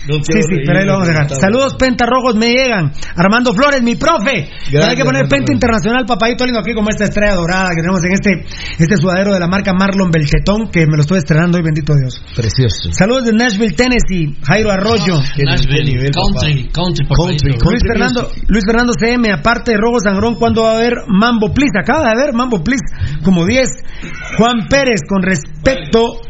No 0.07 0.15
Sí, 0.23 0.41
sí, 0.41 0.55
reír, 0.55 0.63
pero 0.65 0.79
ahí 0.79 0.85
lo 0.85 0.93
vamos 0.93 1.09
a 1.09 1.11
dejar. 1.11 1.29
Saludos 1.39 1.75
pentarrojos 1.75 2.35
me 2.35 2.49
llegan. 2.49 2.91
Armando 3.15 3.53
Flores, 3.53 3.83
mi 3.83 3.95
profe. 3.95 4.49
Pero 4.71 4.85
hay 4.85 4.95
que 4.95 5.03
poner 5.03 5.23
Armando 5.23 5.35
penta 5.35 5.53
internacional, 5.53 6.05
papadito 6.05 6.45
lindo, 6.45 6.59
aquí 6.59 6.73
como 6.73 6.89
esta 6.89 7.03
estrella 7.03 7.35
dorada 7.35 7.69
que 7.69 7.81
tenemos 7.81 8.03
en 8.03 8.13
este, 8.13 8.45
este 8.79 8.97
sudadero 8.97 9.33
de 9.33 9.39
la 9.39 9.47
marca 9.47 9.73
Marlon 9.73 10.09
Beltetón, 10.09 10.71
que 10.71 10.87
me 10.87 10.95
lo 10.95 11.01
estoy 11.01 11.19
estrenando 11.19 11.57
hoy, 11.57 11.63
bendito 11.63 11.93
Dios. 11.93 12.21
Precioso. 12.35 12.91
Saludos 12.91 13.25
de 13.25 13.33
Nashville, 13.33 13.73
Tennessee. 13.75 14.37
Jairo 14.47 14.71
Arroyo. 14.71 15.19
Qué 15.35 15.43
Nashville, 15.43 15.83
nivel, 15.83 16.11
country, 16.11 16.63
papá. 16.63 16.81
country, 16.81 17.05
Country, 17.05 17.53
papá. 17.53 17.69
Luis 17.69 17.83
Fernando, 17.85 18.31
Luis 18.47 18.63
Fernando 18.65 18.93
CM, 18.97 19.31
aparte 19.31 19.71
de 19.71 19.77
Robo 19.77 19.99
Sangrón, 19.99 20.35
¿cuándo 20.35 20.63
va 20.63 20.71
a 20.71 20.75
haber 20.77 20.93
Mambo 21.07 21.53
Please? 21.53 21.77
Acaba 21.79 22.05
de 22.05 22.11
haber 22.11 22.33
Mambo 22.33 22.63
Please, 22.63 22.83
como 23.23 23.45
10. 23.59 24.37
Juan 24.37 24.67
Pérez, 24.69 25.01
con 25.07 25.21
respecto, 25.21 26.21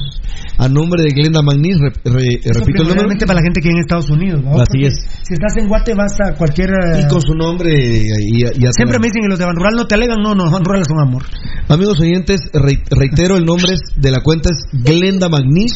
A 0.57 0.69
nombre 0.69 1.03
de 1.03 1.09
Glenda 1.09 1.41
Magnis, 1.41 1.77
re- 1.79 1.91
re- 2.05 2.39
repito 2.43 2.59
el 2.59 2.63
primordialmente 2.63 3.25
para 3.25 3.39
la 3.39 3.43
gente 3.43 3.59
que 3.61 3.69
en 3.69 3.77
Estados 3.79 4.09
Unidos. 4.09 4.41
¿no? 4.43 4.57
Así 4.59 4.85
es. 4.85 4.93
Si 5.23 5.33
estás 5.33 5.55
en 5.57 5.67
Guate, 5.67 5.93
vas 5.95 6.13
a 6.21 6.33
cualquier. 6.35 6.69
Y 7.03 7.07
con 7.09 7.21
su 7.21 7.33
nombre 7.33 7.71
y, 7.73 8.43
y- 8.43 8.71
Siempre 8.71 8.99
me 8.99 9.07
dicen 9.07 9.23
que 9.23 9.27
los 9.29 9.39
de 9.39 9.45
Ban 9.45 9.55
Rural 9.55 9.73
no 9.75 9.85
te 9.85 9.95
alegan. 9.95 10.21
No, 10.21 10.33
no, 10.33 10.49
Ban 10.49 10.63
Rural 10.63 10.85
son 10.85 10.99
amor. 10.99 11.23
Amigos 11.67 11.99
oyentes, 11.99 12.49
re- 12.53 12.81
reitero, 12.89 13.35
el 13.37 13.43
nombre 13.45 13.73
es- 13.73 13.81
de 14.01 14.11
la 14.11 14.21
cuenta 14.21 14.49
es 14.51 14.59
Glenda 14.71 15.27
Magnis 15.29 15.73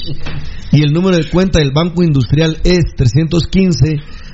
y 0.71 0.83
el 0.83 0.93
número 0.93 1.17
de 1.17 1.29
cuenta 1.29 1.59
del 1.59 1.71
Banco 1.71 2.03
Industrial 2.03 2.57
es 2.63 2.93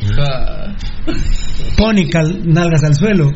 Pony, 1.77 2.09
cal- 2.11 2.43
nalgas 2.47 2.83
al 2.85 2.95
suelo. 2.95 3.31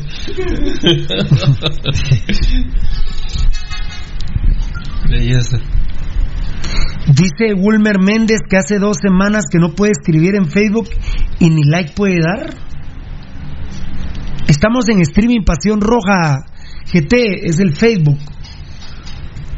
Belleza. 5.09 5.57
Dice 7.07 7.53
Wilmer 7.55 7.99
Méndez 7.99 8.39
que 8.49 8.57
hace 8.57 8.79
dos 8.79 8.97
semanas 9.01 9.45
que 9.51 9.59
no 9.59 9.73
puede 9.75 9.91
escribir 9.91 10.35
en 10.35 10.49
Facebook 10.49 10.89
y 11.39 11.49
ni 11.49 11.63
like 11.63 11.93
puede 11.95 12.19
dar. 12.21 12.53
Estamos 14.47 14.89
en 14.89 15.01
streaming 15.01 15.43
Pasión 15.45 15.81
Roja 15.81 16.45
GT, 16.91 17.13
es 17.45 17.59
el 17.59 17.75
Facebook. 17.75 18.17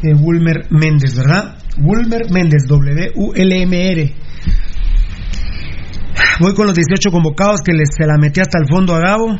Eh, 0.02 0.14
Wilmer 0.14 0.66
Méndez, 0.70 1.16
¿verdad? 1.16 1.58
Wilmer 1.78 2.30
Méndez, 2.30 2.62
W-U-L-M-R. 2.68 4.14
Voy 6.40 6.54
con 6.54 6.66
los 6.66 6.74
18 6.74 7.10
convocados 7.10 7.62
que 7.62 7.72
les, 7.72 7.88
se 7.96 8.06
la 8.06 8.16
metí 8.16 8.40
hasta 8.40 8.58
el 8.58 8.68
fondo 8.68 8.94
a 8.94 9.00
Gabo. 9.00 9.38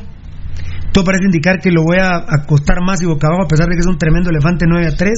Todo 0.93 1.05
parece 1.05 1.25
indicar 1.25 1.61
que 1.61 1.71
lo 1.71 1.85
voy 1.85 1.99
a 1.99 2.17
acostar 2.29 2.83
más 2.85 3.01
y 3.03 3.07
boca 3.07 3.29
abajo, 3.29 3.45
a 3.45 3.49
pesar 3.49 3.67
de 3.69 3.75
que 3.75 3.81
es 3.81 3.87
un 3.87 3.99
tremendo 3.99 4.31
elefante 4.31 4.67
9 4.69 4.87
a 4.89 4.97
3. 4.97 5.13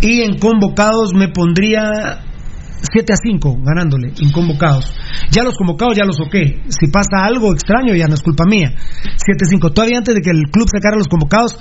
Y 0.00 0.22
en 0.22 0.38
convocados 0.38 1.12
me 1.14 1.28
pondría 1.28 2.24
7 2.92 3.12
a 3.12 3.16
5, 3.16 3.58
ganándole, 3.62 4.12
en 4.20 4.30
convocados. 4.30 4.92
Ya 5.30 5.42
los 5.42 5.56
convocados 5.56 5.96
ya 5.96 6.04
los 6.04 6.16
soqué. 6.16 6.62
Si 6.68 6.86
pasa 6.88 7.24
algo 7.24 7.52
extraño, 7.52 7.94
ya 7.94 8.06
no 8.06 8.14
es 8.14 8.22
culpa 8.22 8.44
mía. 8.48 8.72
7 8.76 9.44
a 9.44 9.48
5. 9.48 9.72
Todavía 9.72 9.98
antes 9.98 10.14
de 10.14 10.20
que 10.20 10.30
el 10.30 10.44
club 10.50 10.68
sacara 10.72 10.96
los 10.96 11.08
convocados, 11.08 11.58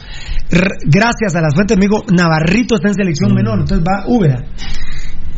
gracias 0.86 1.36
a 1.36 1.42
las 1.42 1.54
fuentes, 1.56 1.78
me 1.78 1.86
digo, 1.86 2.04
Navarrito 2.12 2.76
está 2.76 2.90
en 2.90 2.96
selección 2.96 3.34
menor, 3.34 3.60
entonces 3.60 3.84
va 3.86 4.06
Úbeda. 4.08 4.44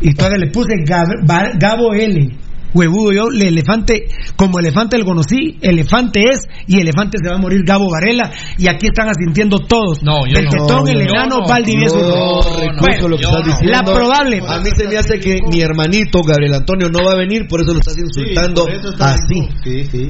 Y 0.00 0.12
todavía 0.14 0.38
le 0.38 0.50
puse 0.50 0.74
Gab- 0.84 1.58
Gabo 1.58 1.94
L. 1.94 2.36
Huevudo 2.76 3.12
yo, 3.12 3.28
el 3.32 3.42
elefante, 3.42 4.06
como 4.36 4.58
elefante 4.58 4.96
el 4.96 5.04
conocí, 5.04 5.58
elefante 5.60 6.24
es, 6.30 6.46
y 6.66 6.80
elefante 6.80 7.18
se 7.22 7.28
va 7.28 7.36
a 7.36 7.38
morir 7.38 7.62
Gabo 7.64 7.88
Varela, 7.90 8.30
y 8.58 8.68
aquí 8.68 8.86
están 8.86 9.08
asintiendo 9.08 9.58
todos. 9.58 10.02
No, 10.02 10.26
yo 10.26 10.38
el 10.38 10.44
no. 10.44 10.50
tetón, 10.50 10.88
el 10.88 11.06
Yo 11.06 11.14
enano, 11.14 11.38
no. 11.40 11.48
Valdivieso. 11.48 11.96
No, 11.96 13.08
lo 13.08 13.16
que 13.16 13.22
yo 13.22 13.28
estás 13.28 13.46
no. 13.46 13.52
diciendo. 13.52 13.72
La 13.72 13.82
probable. 13.82 14.42
A 14.46 14.60
mí 14.60 14.70
se 14.76 14.88
me 14.88 14.96
hace 14.96 15.18
que 15.18 15.38
mi 15.50 15.60
hermanito 15.60 16.20
Gabriel 16.26 16.54
Antonio 16.54 16.88
no 16.90 17.04
va 17.04 17.12
a 17.12 17.16
venir, 17.16 17.46
por 17.48 17.60
eso 17.60 17.72
lo 17.72 17.78
estás 17.80 17.96
insultando 17.98 18.64
por 18.64 18.74
eso 18.74 18.90
está 18.90 19.14
así. 19.14 19.34
bien. 19.34 19.48
Sí, 19.62 19.84
sí. 19.84 20.08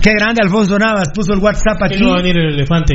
Qué 0.00 0.10
grande 0.18 0.42
Alfonso 0.42 0.78
Navas, 0.78 1.08
puso 1.14 1.32
el 1.32 1.40
WhatsApp 1.40 1.82
aquí. 1.82 1.96
¿Quién 1.96 2.04
no 2.06 2.14
va 2.14 2.20
a 2.20 2.22
venir 2.22 2.38
el 2.38 2.54
elefante? 2.54 2.94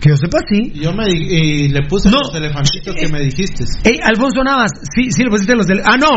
Que 0.00 0.08
yo 0.08 0.16
sepa, 0.16 0.38
sí. 0.48 0.72
Yo 0.74 0.92
me 0.94 1.08
y 1.10 1.68
le 1.68 1.82
puse 1.86 2.08
No. 2.10 2.18
los 2.20 2.34
elefantitos 2.34 2.94
que 2.94 3.06
me 3.08 3.20
dijiste. 3.20 3.64
Ey, 3.84 3.98
Alfonso 4.02 4.42
Navas, 4.42 4.70
sí, 4.94 5.10
sí 5.12 5.22
le 5.22 5.28
pusiste 5.30 5.54
los 5.54 5.66
del... 5.66 5.80
Ah, 5.84 5.96
no, 6.00 6.08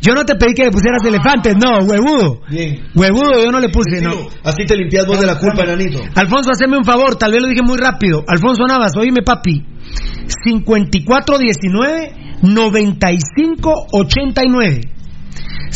yo 0.00 0.14
no 0.14 0.24
te 0.24 0.36
pedí 0.36 0.54
que 0.54 0.62
le 0.64 0.70
pusieras 0.70 1.02
elefantes, 1.04 1.56
no, 1.56 1.78
huevudo. 1.84 2.40
Bien. 2.48 2.78
Huevudo, 2.94 3.42
yo 3.44 3.50
no 3.50 3.58
le 3.58 3.68
puse, 3.68 4.00
no. 4.00 4.12
Así 4.44 4.64
te 4.64 4.76
limpias 4.76 5.04
vos 5.06 5.18
de 5.20 5.26
la 5.26 5.36
culpa, 5.38 5.64
enanito. 5.64 5.98
Alfonso, 6.14 6.52
haceme 6.52 6.76
un 6.76 6.84
favor, 6.84 7.16
tal 7.16 7.32
vez 7.32 7.42
lo 7.42 7.48
dije 7.48 7.62
muy 7.62 7.78
rápido. 7.78 8.22
Alfonso 8.28 8.64
Navas, 8.66 8.92
oíme 8.96 9.22
papi. 9.24 9.64
5419 10.44 12.12
9589. 12.42 14.80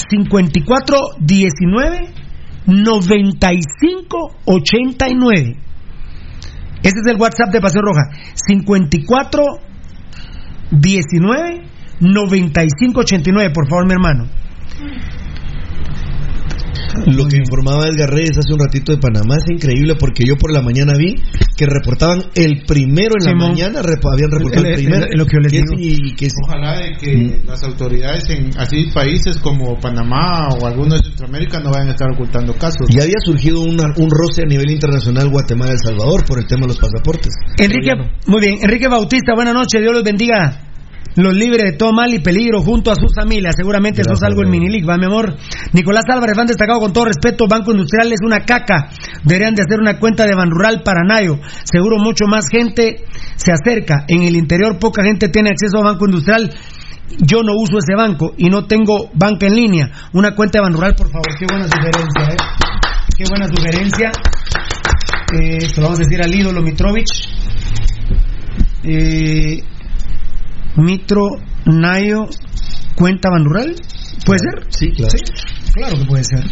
5419 0.08 2.12
9589. 2.66 5.56
Ese 6.86 7.00
es 7.00 7.06
el 7.06 7.20
WhatsApp 7.20 7.50
de 7.50 7.60
Paseo 7.60 7.82
Roja. 7.82 8.02
54 8.34 9.42
19 10.70 11.62
95 11.98 13.00
89, 13.00 13.50
por 13.52 13.68
favor, 13.68 13.86
mi 13.86 13.92
hermano. 13.92 14.28
Lo 17.06 17.26
que 17.28 17.36
informaba 17.36 17.86
Edgar 17.88 18.10
Reyes 18.10 18.36
hace 18.38 18.52
un 18.52 18.58
ratito 18.60 18.92
de 18.92 18.98
Panamá 18.98 19.36
es 19.36 19.44
increíble 19.50 19.94
porque 19.98 20.24
yo 20.26 20.36
por 20.36 20.52
la 20.52 20.62
mañana 20.62 20.94
vi 20.96 21.14
que 21.56 21.66
reportaban 21.66 22.22
el 22.34 22.62
primero 22.66 23.14
en 23.18 23.24
la 23.24 23.30
Simón. 23.32 23.48
mañana, 23.50 23.80
rep- 23.82 24.12
habían 24.12 24.30
reportado 24.30 24.64
el, 24.66 24.72
El- 24.72 24.78
el- 24.78 24.84
primero. 24.84 25.06
lo 25.12 25.24
que 25.26 25.32
yo 25.36 25.40
les 25.40 25.52
es- 25.52 25.62
digo. 25.62 25.74
y 25.78 26.14
que 26.16 26.28
Ojalá 26.46 26.78
de 26.80 26.96
que 26.98 27.40
las 27.46 27.62
autoridades 27.64 28.28
en 28.30 28.50
así 28.58 28.90
países 28.92 29.36
como 29.38 29.78
Panamá 29.80 30.48
o 30.50 30.66
algunos 30.66 31.00
de 31.00 31.08
Centroamérica 31.08 31.60
no 31.60 31.70
vayan 31.70 31.88
a 31.88 31.92
estar 31.92 32.10
ocultando 32.10 32.54
casos. 32.54 32.86
ya 32.90 33.02
había 33.02 33.18
surgido 33.24 33.60
una- 33.62 33.92
un 33.96 34.10
roce 34.10 34.42
a 34.42 34.46
nivel 34.46 34.70
internacional 34.70 35.28
Guatemala-El 35.28 35.78
Salvador 35.78 36.24
por 36.26 36.38
el 36.38 36.46
tema 36.46 36.62
de 36.62 36.68
los 36.68 36.78
pasaportes. 36.78 37.32
Enrique, 37.58 37.90
muy 38.26 38.40
bien. 38.40 38.58
Enrique 38.62 38.88
Bautista, 38.88 39.34
buenas 39.34 39.54
noches. 39.54 39.80
Dios 39.80 39.92
los 39.94 40.02
bendiga. 40.04 40.62
Los 41.14 41.34
libre 41.34 41.62
de 41.62 41.72
todo 41.72 41.92
mal 41.92 42.12
y 42.12 42.18
peligro 42.18 42.60
junto 42.60 42.90
a 42.90 42.94
sus 42.94 43.14
familias. 43.14 43.54
Seguramente 43.56 44.02
eso 44.02 44.12
es 44.12 44.22
algo 44.22 44.42
en. 44.42 44.50
Minilic, 44.50 44.88
va 44.88 44.96
mi 44.98 45.06
amor. 45.06 45.36
Nicolás 45.72 46.04
Álvarez, 46.08 46.36
han 46.36 46.46
destacado 46.46 46.80
con 46.80 46.92
todo 46.92 47.06
respeto. 47.06 47.46
Banco 47.48 47.72
Industrial 47.72 48.12
es 48.12 48.20
una 48.22 48.40
caca. 48.44 48.90
Deberían 49.24 49.54
de 49.54 49.62
hacer 49.62 49.80
una 49.80 49.98
cuenta 49.98 50.26
de 50.26 50.34
Ban 50.34 50.50
Rural 50.50 50.82
para 50.84 51.02
Nayo. 51.04 51.38
Seguro 51.64 51.98
mucho 51.98 52.26
más 52.26 52.46
gente 52.50 53.04
se 53.36 53.52
acerca. 53.52 54.04
En 54.08 54.22
el 54.22 54.36
interior 54.36 54.78
poca 54.78 55.02
gente 55.04 55.28
tiene 55.28 55.50
acceso 55.50 55.78
a 55.78 55.92
Banco 55.92 56.06
Industrial. 56.06 56.50
Yo 57.18 57.42
no 57.42 57.52
uso 57.56 57.78
ese 57.78 57.94
banco 57.96 58.34
y 58.36 58.48
no 58.48 58.66
tengo 58.66 59.10
banca 59.14 59.46
en 59.46 59.54
línea. 59.54 59.90
Una 60.12 60.34
cuenta 60.34 60.58
de 60.58 60.62
Ban 60.64 60.74
Rural, 60.74 60.94
por 60.94 61.08
favor. 61.08 61.28
Qué 61.38 61.46
buena 61.48 61.66
sugerencia, 61.66 62.22
¿eh? 62.30 62.36
Qué 63.16 63.24
buena 63.28 63.46
sugerencia. 63.46 64.10
Eh, 65.32 65.60
se 65.60 65.80
lo 65.80 65.84
vamos 65.84 66.00
a 66.00 66.02
decir 66.02 66.22
al 66.22 66.34
ídolo 66.34 66.62
Mitrovich. 66.62 67.06
Eh, 68.82 69.62
Mitro 70.76 71.28
Nayo 71.64 72.26
cuenta 72.96 73.30
Ban 73.30 73.44
Rural. 73.44 73.74
¿Puede 74.24 74.38
ser? 74.40 74.66
Sí, 74.70 74.90
claro. 74.92 75.12
Claro 75.74 75.98
que 75.98 76.04
puede 76.06 76.24
ser. 76.24 76.44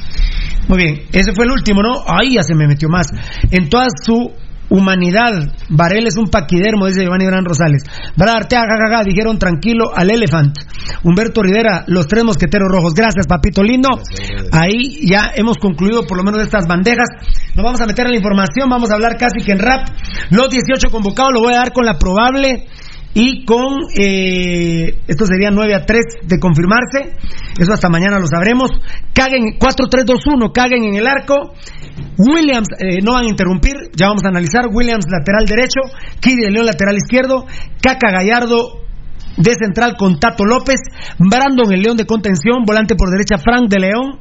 Muy 0.68 0.78
bien, 0.78 1.02
ese 1.12 1.32
fue 1.34 1.44
el 1.44 1.50
último, 1.50 1.82
¿no? 1.82 2.04
Ahí 2.06 2.34
ya 2.34 2.42
se 2.42 2.54
me 2.54 2.66
metió 2.66 2.88
más. 2.88 3.08
En 3.50 3.68
toda 3.68 3.88
su 4.02 4.32
humanidad, 4.70 5.52
Varela 5.68 6.08
es 6.08 6.16
un 6.16 6.28
paquidermo, 6.28 6.86
dice 6.86 7.02
Giovanni 7.02 7.26
Gran 7.26 7.44
Rosales. 7.44 7.82
Brad 8.16 8.36
Arteaga, 8.36 8.76
jajaja, 8.78 9.04
dijeron 9.04 9.38
tranquilo 9.38 9.94
al 9.94 10.10
Elephant. 10.10 10.58
Humberto 11.02 11.42
Rivera, 11.42 11.84
los 11.86 12.06
tres 12.06 12.24
mosqueteros 12.24 12.68
rojos. 12.70 12.94
Gracias, 12.94 13.26
papito 13.26 13.62
lindo. 13.62 13.88
Ahí 14.52 15.06
ya 15.06 15.32
hemos 15.34 15.58
concluido 15.58 16.06
por 16.06 16.16
lo 16.16 16.24
menos 16.24 16.42
estas 16.42 16.66
bandejas. 16.66 17.08
Nos 17.54 17.64
vamos 17.64 17.80
a 17.80 17.86
meter 17.86 18.06
en 18.06 18.12
la 18.12 18.18
información, 18.18 18.68
vamos 18.68 18.90
a 18.90 18.94
hablar 18.94 19.16
casi 19.16 19.44
que 19.44 19.52
en 19.52 19.58
rap. 19.58 19.88
Los 20.30 20.48
18 20.50 20.90
convocados 20.90 21.32
lo 21.34 21.40
voy 21.40 21.54
a 21.54 21.58
dar 21.58 21.72
con 21.72 21.84
la 21.84 21.98
probable 21.98 22.66
y 23.14 23.44
con 23.44 23.84
eh, 23.96 24.98
esto 25.06 25.24
sería 25.26 25.50
9 25.52 25.74
a 25.74 25.86
3 25.86 26.00
de 26.26 26.40
confirmarse. 26.40 27.16
Eso 27.58 27.72
hasta 27.72 27.88
mañana 27.88 28.18
lo 28.18 28.26
sabremos. 28.26 28.70
Caguen 29.12 29.56
4-3-2-1 29.58 30.52
caguen 30.52 30.84
en 30.84 30.94
el 30.96 31.06
arco. 31.06 31.54
Williams 32.18 32.68
eh, 32.80 32.98
no 33.02 33.12
van 33.12 33.26
a 33.26 33.28
interrumpir. 33.28 33.74
Ya 33.94 34.08
vamos 34.08 34.24
a 34.24 34.28
analizar. 34.28 34.66
Williams 34.68 35.06
lateral 35.08 35.46
derecho. 35.46 35.80
Kiri 36.18 36.50
León 36.50 36.66
lateral 36.66 36.96
izquierdo. 36.96 37.46
Caca 37.80 38.10
Gallardo 38.10 38.82
de 39.36 39.54
central 39.54 39.94
con 39.96 40.18
Tato 40.18 40.44
López. 40.44 40.80
Brandon 41.18 41.72
el 41.72 41.82
León 41.82 41.96
de 41.96 42.06
contención. 42.06 42.64
Volante 42.66 42.96
por 42.96 43.10
derecha 43.10 43.38
Frank 43.38 43.70
de 43.70 43.78
León 43.78 44.18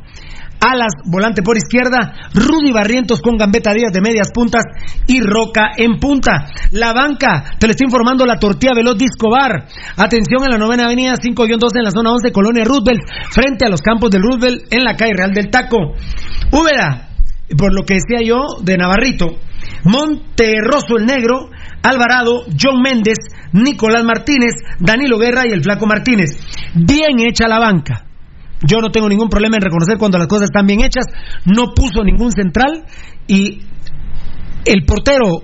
Alas, 0.63 0.93
volante 1.05 1.41
por 1.41 1.57
izquierda, 1.57 2.13
Rudy 2.33 2.71
Barrientos 2.71 3.21
con 3.21 3.35
Gambetta 3.35 3.73
Díaz 3.73 3.91
de 3.91 3.99
medias 3.99 4.29
puntas 4.33 4.63
y 5.07 5.19
Roca 5.19 5.71
en 5.75 5.99
punta. 5.99 6.47
La 6.71 6.93
banca, 6.93 7.43
te 7.59 7.67
lo 7.67 7.71
estoy 7.71 7.87
informando, 7.87 8.25
la 8.25 8.39
tortilla 8.39 8.71
veloz 8.73 8.97
Disco 8.97 9.29
Bar. 9.29 9.67
Atención 9.97 10.43
en 10.45 10.51
la 10.51 10.57
novena 10.57 10.85
avenida 10.85 11.15
5-2 11.15 11.75
en 11.75 11.83
la 11.83 11.91
zona 11.91 12.11
11, 12.11 12.31
Colonia 12.31 12.63
Roosevelt, 12.63 13.01
frente 13.29 13.65
a 13.65 13.69
los 13.69 13.81
campos 13.81 14.09
del 14.09 14.21
Roosevelt 14.23 14.71
en 14.71 14.85
la 14.85 14.95
calle 14.95 15.13
Real 15.17 15.31
del 15.31 15.49
Taco. 15.49 15.95
Úbeda, 16.51 17.09
por 17.57 17.73
lo 17.73 17.83
que 17.83 17.95
decía 17.95 18.25
yo, 18.25 18.61
de 18.61 18.77
Navarrito. 18.77 19.25
Monterroso 19.83 20.97
el 20.97 21.05
Negro, 21.05 21.49
Alvarado, 21.83 22.45
John 22.57 22.81
Méndez, 22.81 23.17
Nicolás 23.51 24.03
Martínez, 24.05 24.53
Danilo 24.79 25.17
Guerra 25.17 25.43
y 25.45 25.51
el 25.51 25.61
Flaco 25.61 25.85
Martínez. 25.85 26.37
Bien 26.73 27.19
hecha 27.19 27.49
la 27.49 27.59
banca. 27.59 28.12
Yo 28.65 28.79
no 28.79 28.91
tengo 28.91 29.09
ningún 29.09 29.29
problema 29.29 29.57
en 29.57 29.61
reconocer 29.61 29.97
cuando 29.97 30.17
las 30.17 30.27
cosas 30.27 30.45
están 30.45 30.65
bien 30.65 30.81
hechas. 30.81 31.05
No 31.45 31.73
puso 31.73 32.03
ningún 32.03 32.31
central 32.31 32.85
y 33.27 33.61
el 34.65 34.85
portero, 34.85 35.43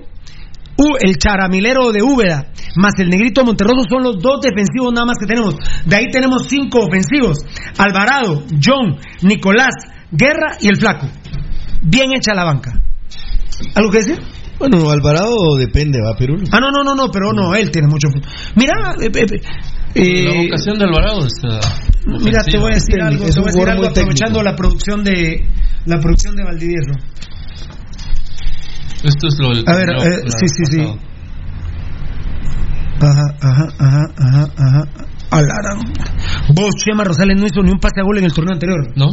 el 1.00 1.18
charamilero 1.18 1.92
de 1.92 2.02
Úbeda, 2.02 2.50
más 2.76 2.94
el 2.98 3.10
negrito 3.10 3.44
Monterroso 3.44 3.84
son 3.88 4.02
los 4.02 4.22
dos 4.22 4.40
defensivos 4.40 4.92
nada 4.92 5.06
más 5.06 5.18
que 5.18 5.26
tenemos. 5.26 5.56
De 5.84 5.96
ahí 5.96 6.10
tenemos 6.10 6.46
cinco 6.48 6.80
ofensivos. 6.86 7.38
Alvarado, 7.78 8.44
John, 8.62 8.96
Nicolás, 9.22 9.74
Guerra 10.10 10.56
y 10.60 10.68
el 10.68 10.76
Flaco. 10.76 11.06
Bien 11.82 12.12
hecha 12.14 12.34
la 12.34 12.44
banca. 12.44 12.80
¿Algo 13.74 13.90
que 13.90 13.98
decir? 13.98 14.18
Bueno, 14.60 14.90
Alvarado 14.90 15.56
depende, 15.58 15.98
va, 16.02 16.14
Pirulo. 16.18 16.44
Ah, 16.52 16.58
no, 16.60 16.70
no, 16.70 16.84
no, 16.84 16.94
no, 16.94 17.10
pero 17.10 17.32
no, 17.32 17.54
él 17.54 17.70
tiene 17.70 17.88
mucho. 17.88 18.08
Mira, 18.54 18.94
eh, 19.00 19.10
eh, 19.12 19.40
eh, 19.94 20.24
La 20.24 20.42
vocación 20.42 20.78
de 20.78 20.84
Alvarado 20.84 21.26
es. 21.26 21.32
uh, 21.42 22.20
Mira, 22.22 22.42
te 22.44 22.58
voy 22.58 22.72
a 22.72 22.74
decir 22.74 23.00
algo, 23.00 23.24
es 23.24 23.34
te 23.34 23.40
voy 23.40 23.48
a 23.48 23.52
decir 23.52 23.68
algo 23.70 23.86
aprovechando 23.88 24.38
técnico. 24.38 24.42
la 24.42 24.56
producción 24.56 25.02
de 25.02 25.48
la 25.86 25.98
producción 25.98 26.36
de 26.36 26.44
Valdivieso. 26.44 26.92
Esto 29.02 29.28
es 29.28 29.36
lo 29.40 29.48
del. 29.48 29.64
A 29.66 29.76
ver, 29.76 29.88
eh, 29.88 30.28
sí, 30.28 30.46
sí, 30.48 30.64
sí. 30.72 30.80
Ajá, 33.00 33.34
ajá, 33.40 33.68
ajá, 33.78 34.12
ajá, 34.18 34.52
ajá. 34.58 34.82
Alarán. 35.30 35.78
Vos, 36.54 36.74
Chema 36.76 37.04
Rosales, 37.04 37.40
no 37.40 37.46
hizo 37.46 37.62
ni 37.62 37.70
un 37.70 37.78
pase 37.78 38.00
a 38.00 38.04
gol 38.04 38.18
en 38.18 38.24
el 38.24 38.32
torneo 38.34 38.52
anterior. 38.52 38.92
¿No? 38.94 39.06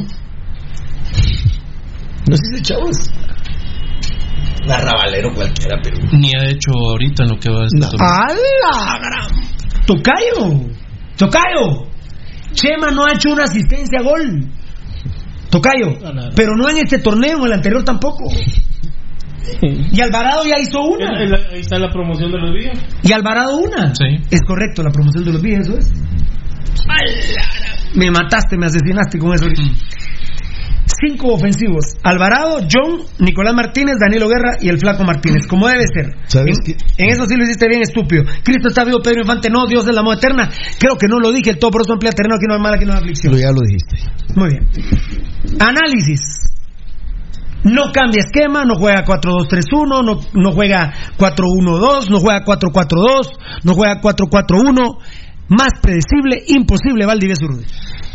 No 2.30 2.36
sé 2.36 2.58
si 2.58 2.62
chavos. 2.64 2.98
Narrabalero 4.68 5.34
cualquiera, 5.34 5.78
pero. 5.82 5.98
Ni 6.12 6.32
ha 6.36 6.46
hecho 6.50 6.72
ahorita 6.92 7.24
en 7.24 7.30
lo 7.30 7.40
que 7.40 7.50
va 7.50 7.62
a 7.64 7.66
este 7.66 7.80
No. 7.80 7.90
torneo. 7.90 8.08
¡Hala! 8.08 9.00
gran! 9.00 9.86
¡Tocayo! 9.86 10.70
¡Tocayo! 11.18 11.88
Chema 12.54 12.92
no 12.92 13.06
ha 13.06 13.14
hecho 13.14 13.30
una 13.32 13.44
asistencia 13.44 14.00
a 14.00 14.04
gol. 14.04 14.46
Tocayo. 15.50 15.98
Pero 16.36 16.56
no 16.56 16.70
en 16.70 16.78
este 16.78 17.00
torneo, 17.00 17.38
en 17.40 17.46
el 17.46 17.54
anterior 17.54 17.84
tampoco. 17.84 18.26
Y 19.62 20.02
Alvarado 20.02 20.44
ya 20.46 20.60
hizo 20.60 20.82
una. 20.82 21.18
Ahí 21.52 21.62
está 21.62 21.80
la 21.80 21.90
promoción 21.90 22.32
de 22.32 22.38
los 22.38 22.54
vídeos. 22.54 22.78
Y 23.04 23.14
Alvarado 23.14 23.58
una. 23.58 23.96
Sí. 23.96 24.18
Es 24.30 24.42
correcto, 24.46 24.84
la 24.84 24.92
promoción 24.92 25.24
de 25.24 25.32
los 25.32 25.42
vídeos, 25.42 25.68
eso 25.70 25.78
es. 25.78 25.92
Me 27.96 28.12
mataste, 28.12 28.58
me 28.58 28.66
asesinaste 28.66 29.18
con 29.18 29.34
eso. 29.34 29.46
Cinco 31.00 31.34
ofensivos. 31.34 31.96
Alvarado, 32.04 32.60
John, 32.72 33.02
Nicolás 33.20 33.54
Martínez, 33.54 33.98
Danilo 34.00 34.28
Guerra 34.28 34.58
y 34.60 34.70
el 34.70 34.80
Flaco 34.80 35.04
Martínez. 35.04 35.46
Como 35.48 35.68
debe 35.68 35.84
ser. 35.94 36.16
¿Sabes 36.26 36.58
en, 36.66 36.76
en 36.98 37.10
eso 37.10 37.26
sí 37.26 37.36
lo 37.36 37.44
hiciste 37.44 37.68
bien 37.68 37.82
estúpido. 37.84 38.24
Cristo 38.44 38.70
está 38.70 38.84
vivo, 38.84 39.00
Pedro 39.04 39.22
Infante 39.22 39.50
no, 39.50 39.68
Dios 39.68 39.88
es 39.88 39.94
la 39.94 40.02
moda 40.02 40.18
eterna. 40.18 40.50
Creo 40.80 40.98
que 40.98 41.08
no 41.08 41.20
lo 41.20 41.32
dije, 41.32 41.52
el 41.52 41.60
todo 41.60 41.72
por 41.72 41.82
eso 41.82 41.94
emplea 41.94 42.12
terreno, 42.12 42.36
aquí 42.36 42.46
no 42.48 42.56
hay 42.56 42.62
mal, 42.62 42.74
aquí 42.74 42.86
no 42.86 42.94
hay 42.94 43.00
aflicción. 43.00 43.34
Pero 43.34 43.46
ya 43.46 43.52
lo 43.52 43.62
dijiste. 43.62 43.98
Muy 44.36 44.50
bien. 44.50 44.68
Análisis. 45.60 46.48
No 47.64 47.92
cambia 47.92 48.22
esquema, 48.22 48.64
no 48.64 48.76
juega 48.76 49.04
4-2-3-1, 49.04 50.04
no, 50.04 50.20
no 50.34 50.52
juega 50.54 50.94
4-1-2, 51.18 52.10
no 52.10 52.20
juega 52.20 52.46
4-4-2, 52.46 53.30
no 53.64 53.74
juega 53.74 54.00
4-4-1. 54.00 54.98
Más 55.50 55.70
predecible, 55.82 56.44
imposible, 56.48 57.06
Valdivieso 57.06 57.48
Rudy. 57.48 57.66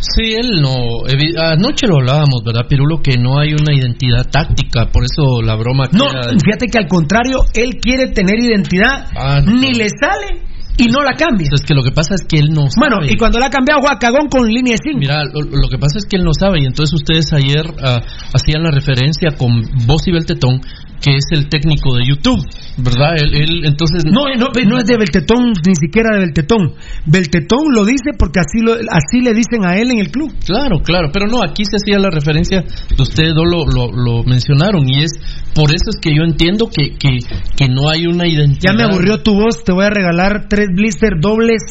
Sí, 0.00 0.34
él 0.34 0.60
no. 0.60 1.06
Anoche 1.40 1.86
lo 1.86 1.96
hablábamos, 2.00 2.42
¿verdad, 2.44 2.66
Pirulo? 2.68 3.00
Que 3.00 3.16
no 3.18 3.38
hay 3.38 3.54
una 3.54 3.72
identidad 3.72 4.28
táctica. 4.30 4.90
Por 4.92 5.04
eso 5.04 5.40
la 5.42 5.54
broma 5.54 5.88
No, 5.92 6.06
fíjate 6.44 6.66
que 6.66 6.78
al 6.78 6.88
contrario, 6.88 7.38
él 7.54 7.78
quiere 7.80 8.08
tener 8.08 8.38
identidad, 8.40 9.06
Ah, 9.16 9.40
no. 9.40 9.52
ni 9.52 9.72
le 9.72 9.88
sale 9.88 10.42
y 10.76 10.86
no 10.88 11.02
la 11.02 11.12
cambia. 11.14 11.48
Es 11.52 11.62
que 11.62 11.74
lo 11.74 11.82
que 11.84 11.92
pasa 11.92 12.14
es 12.16 12.22
que 12.26 12.38
él 12.38 12.48
no 12.50 12.62
sabe. 12.68 12.88
Bueno, 12.90 13.06
y 13.08 13.16
cuando 13.16 13.38
la 13.38 13.46
ha 13.46 13.50
cambiado, 13.50 13.80
juega 13.80 13.98
cagón 13.98 14.28
con 14.28 14.48
línea 14.48 14.72
de 14.74 14.78
5. 14.82 14.98
Mira, 14.98 15.22
lo, 15.24 15.40
lo 15.42 15.68
que 15.68 15.78
pasa 15.78 15.98
es 15.98 16.04
que 16.06 16.16
él 16.16 16.24
no 16.24 16.32
sabe 16.34 16.60
y 16.60 16.66
entonces 16.66 16.92
ustedes 16.94 17.32
ayer 17.32 17.64
ah, 17.84 18.00
hacían 18.34 18.62
la 18.64 18.70
referencia 18.72 19.30
con 19.38 19.62
Vos 19.86 20.02
y 20.06 20.12
Beltetón, 20.12 20.60
que 21.02 21.16
es 21.16 21.24
el 21.32 21.48
técnico 21.48 21.96
de 21.96 22.06
YouTube, 22.06 22.40
¿verdad? 22.78 23.16
Él, 23.16 23.34
él, 23.34 23.64
entonces 23.64 24.04
No, 24.04 24.26
no, 24.38 24.48
no 24.54 24.78
es 24.78 24.86
de 24.86 24.96
Beltetón, 24.96 25.52
ni 25.66 25.74
siquiera 25.74 26.14
de 26.14 26.20
Beltetón. 26.20 26.74
Beltetón 27.06 27.64
lo 27.74 27.84
dice 27.84 28.12
porque 28.16 28.40
así, 28.40 28.60
lo, 28.62 28.72
así 28.72 29.20
le 29.20 29.34
dicen 29.34 29.66
a 29.66 29.76
él 29.76 29.90
en 29.90 29.98
el 29.98 30.10
club. 30.10 30.32
Claro, 30.46 30.80
claro, 30.80 31.10
pero 31.12 31.26
no, 31.26 31.42
aquí 31.42 31.64
se 31.64 31.76
hacía 31.76 31.98
la 31.98 32.08
referencia, 32.08 32.62
de 32.62 33.02
ustedes 33.02 33.34
dos 33.34 33.44
lo, 33.50 33.66
lo, 33.66 33.90
lo 33.92 34.22
mencionaron 34.22 34.88
y 34.88 35.02
es 35.02 35.12
por 35.54 35.70
eso 35.70 35.90
es 35.90 36.00
que 36.00 36.14
yo 36.14 36.22
entiendo 36.22 36.70
que, 36.70 36.94
que, 36.96 37.18
que 37.56 37.68
no 37.68 37.90
hay 37.90 38.06
una 38.06 38.26
identidad. 38.28 38.72
Ya 38.72 38.76
me 38.76 38.84
aburrió 38.84 39.22
tu 39.22 39.34
voz, 39.34 39.64
te 39.64 39.72
voy 39.72 39.84
a 39.84 39.90
regalar 39.90 40.46
tres 40.48 40.68
blister 40.72 41.20
dobles 41.20 41.62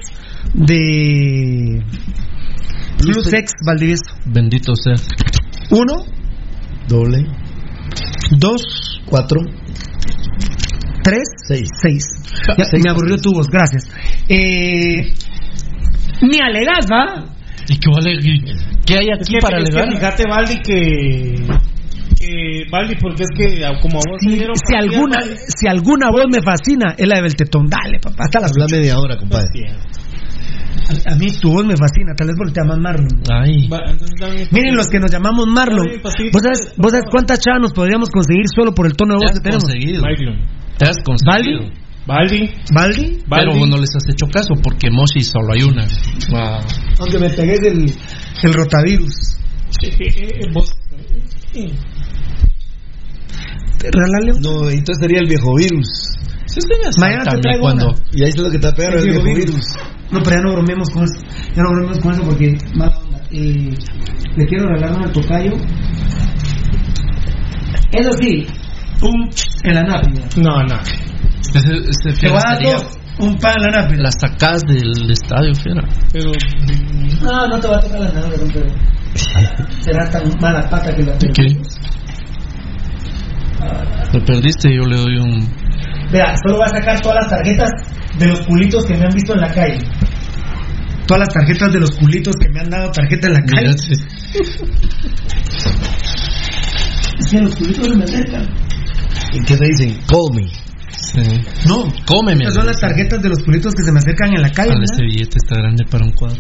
de 0.54 1.82
Plus 3.00 3.34
X 3.34 3.52
Valdivieso. 3.66 4.04
Bendito 4.26 4.76
sea. 4.76 4.96
Uno, 5.72 6.06
Doble. 6.88 7.26
Dos, 8.32 8.62
Cuatro. 9.06 9.40
tres, 11.04 11.24
Seis. 11.48 11.68
seis. 11.82 12.04
Ya, 12.58 12.66
me 12.84 12.90
aburrió 12.90 13.18
tu 13.18 13.32
voz, 13.34 13.48
gracias. 13.48 13.84
Eh, 14.30 15.14
me 16.22 16.38
alegas, 16.42 16.86
¿va? 16.92 17.26
¿Y 17.68 17.78
qué 17.78 17.90
vale? 17.90 18.20
¿Qué 18.86 18.94
hay 18.98 19.08
Es 19.10 19.20
aquí 19.20 19.34
que, 19.34 19.40
para 19.40 19.58
alegar? 19.58 19.90
fíjate, 19.92 20.24
Baldi, 20.28 20.56
que, 20.62 21.36
que 22.18 22.64
Baldi, 22.72 22.96
porque 23.02 23.24
es 23.24 23.30
que 23.38 23.62
como 23.82 23.98
a 24.00 24.02
vos 24.10 24.20
Si, 24.20 24.30
dieron 24.30 24.56
si 24.56 24.76
alguna, 24.76 25.18
si 25.22 25.68
alguna 25.68 26.10
voz 26.12 26.26
me 26.32 26.42
fascina, 26.42 26.94
es 26.98 27.08
la 27.08 27.16
de 27.18 27.22
Beltetón. 27.24 27.68
Dale, 27.68 28.00
papá, 28.00 28.24
hasta 28.26 28.40
las 28.40 28.52
Habla 28.52 28.68
media 28.72 28.98
hora, 29.00 29.18
compadre. 29.18 29.48
A, 30.90 31.14
a 31.14 31.16
mí 31.16 31.28
tu 31.40 31.52
voz 31.52 31.66
me 31.66 31.76
fascina, 31.78 32.14
tal 32.18 32.28
vez 32.28 32.36
porque 32.38 32.54
te 32.54 32.62
llamas 32.62 32.80
Marlon. 32.80 33.08
Ay, 33.32 33.68
Va, 33.68 33.80
entonces 33.90 34.16
dame- 34.20 34.48
Miren 34.52 34.76
los 34.76 34.88
que 34.88 35.00
nos 35.00 35.12
llamamos 35.12 35.48
Marlon. 35.48 35.88
Pasito, 36.02 36.32
¿Vos 36.34 36.42
sabes, 36.44 36.74
vos 36.78 36.92
sabes 36.92 37.06
cuántas 37.12 37.40
chavas 37.40 37.62
nos 37.62 37.74
podríamos 37.74 38.10
conseguir 38.10 38.46
solo 38.56 38.74
por 38.74 38.88
el 38.88 38.96
tono 38.96 39.14
de 39.16 39.20
te 39.20 39.26
voz 39.26 39.34
que 39.34 39.44
tenemos? 39.44 39.64
Te 40.78 40.86
has 40.90 40.98
conseguido. 41.04 41.70
¿Baldi? 42.08 42.50
Baldi, 42.74 43.20
¿Baldi? 43.28 43.46
Pero 43.52 43.60
vos 43.60 43.70
no 43.70 43.78
les 43.78 43.96
has 43.96 44.04
hecho 44.10 44.26
caso 44.28 44.56
porque 44.62 44.90
Moshi 44.90 45.22
solo 45.22 45.54
hay 45.54 45.62
una. 45.64 45.86
Wow. 46.32 46.60
Aunque 47.00 47.20
me 47.20 47.30
pegué 47.30 47.60
del, 47.60 47.86
del 47.86 48.54
rotavirus. 48.54 49.38
Eh, 49.84 49.88
eh, 50.00 50.08
eh, 50.18 50.48
vos- 50.52 50.72
eh, 51.54 51.72
Regálale 53.84 54.40
No, 54.42 54.70
entonces 54.70 54.98
sería 55.00 55.20
el 55.20 55.28
viejo 55.28 55.56
virus. 55.56 55.88
Mañana 57.00 57.24
te 57.24 57.38
traigo 57.40 57.62
cuando 57.62 57.88
una. 57.88 57.98
Y 58.14 58.24
ahí 58.24 58.30
es 58.30 58.38
lo 58.38 58.50
que 58.52 58.60
te 58.60 58.68
va 58.68 58.72
a 58.72 58.76
pegar, 58.76 58.96
el 58.96 59.04
viejo 59.04 59.24
virus. 59.24 59.66
No, 60.12 60.20
pero 60.24 60.36
ya 60.38 60.42
no 60.44 60.52
bromemos 60.54 60.90
con 60.90 61.04
eso. 61.04 61.20
Ya 61.56 61.64
no 61.64 61.70
bromemos 61.72 62.00
con 62.00 62.14
eso 62.14 62.24
porque 62.24 62.58
mala 62.76 62.98
onda. 62.98 63.22
Eh, 63.32 63.70
le 64.36 64.46
quiero 64.48 64.68
regalar 64.68 64.98
una 64.98 65.06
al 65.08 65.12
tocayo. 65.14 65.52
Eso 67.94 68.12
sí, 68.22 68.48
un 69.02 69.30
en 69.64 69.76
la 69.76 69.84
nápida. 69.84 70.26
No, 70.38 70.64
no. 70.64 70.80
ese, 71.56 71.74
ese 71.90 72.20
Te 72.20 72.30
voy 72.30 72.38
a 72.38 72.50
dar 72.50 72.58
sería 72.58 72.76
dos, 72.76 72.98
un 73.20 73.38
pan 73.38 73.54
en 73.58 73.64
la 73.72 73.82
nápida. 73.82 74.04
las 74.04 74.16
sacas 74.20 74.62
del 74.64 75.12
estadio, 75.12 75.54
fiera. 75.56 75.82
Pero 76.12 76.32
No, 77.22 77.48
no 77.48 77.60
te 77.60 77.68
va 77.68 77.78
a 77.78 77.80
tocar 77.82 78.00
la 78.00 78.12
nápida, 78.12 78.38
don 78.38 78.50
Pedro. 78.50 78.70
Será 79.82 80.10
tan 80.10 80.24
mala 80.40 80.70
pata 80.70 80.94
que 80.96 81.04
la 81.04 81.14
¿De 81.18 81.30
qué? 81.30 81.58
Te 84.12 84.20
perdiste, 84.22 84.70
yo 84.76 84.84
le 84.86 84.98
doy 84.98 85.18
un. 85.18 85.61
Vea, 86.12 86.36
solo 86.44 86.60
va 86.60 86.66
a 86.66 86.70
sacar 86.70 87.00
todas 87.02 87.24
las 87.24 87.30
tarjetas 87.30 87.70
de 88.18 88.28
los 88.28 88.42
culitos 88.42 88.86
que 88.86 88.94
me 88.96 89.06
han 89.06 89.14
visto 89.14 89.34
en 89.34 89.42
la 89.42 89.54
calle. 89.54 89.80
Todas 91.08 91.20
las 91.20 91.34
tarjetas 91.34 91.72
de 91.72 91.80
los 91.80 91.92
culitos 91.92 92.36
que 92.36 92.50
me 92.50 92.60
han 92.60 92.70
dado 92.70 92.92
tarjeta 92.92 93.28
en 93.28 93.34
la 93.34 93.42
calle. 93.42 93.76
Es 97.20 97.32
que 97.32 97.42
los 97.42 97.56
culitos 97.56 97.88
se 97.88 97.96
me 97.96 98.04
acercan. 98.04 98.48
¿Y 99.34 99.40
qué 99.46 99.56
te 99.56 99.66
dicen? 99.66 100.00
Call 100.08 100.36
me. 100.36 100.48
Sí. 101.12 101.22
No, 101.68 101.88
Cómeme. 102.06 102.40
Estas 102.40 102.56
son 102.56 102.66
las 102.68 102.80
tarjetas 102.80 103.22
de 103.22 103.30
los 103.30 103.40
culitos 103.44 103.74
que 103.74 103.84
se 103.84 103.92
me 103.92 104.00
acercan 104.00 104.34
en 104.36 104.42
la 104.42 104.50
calle. 104.50 104.70
¿verdad? 104.70 104.86
ese 104.94 105.04
billete 105.04 105.38
está 105.44 105.56
grande 105.58 105.84
para 105.90 106.06
un 106.06 106.12
cuadro. 106.12 106.40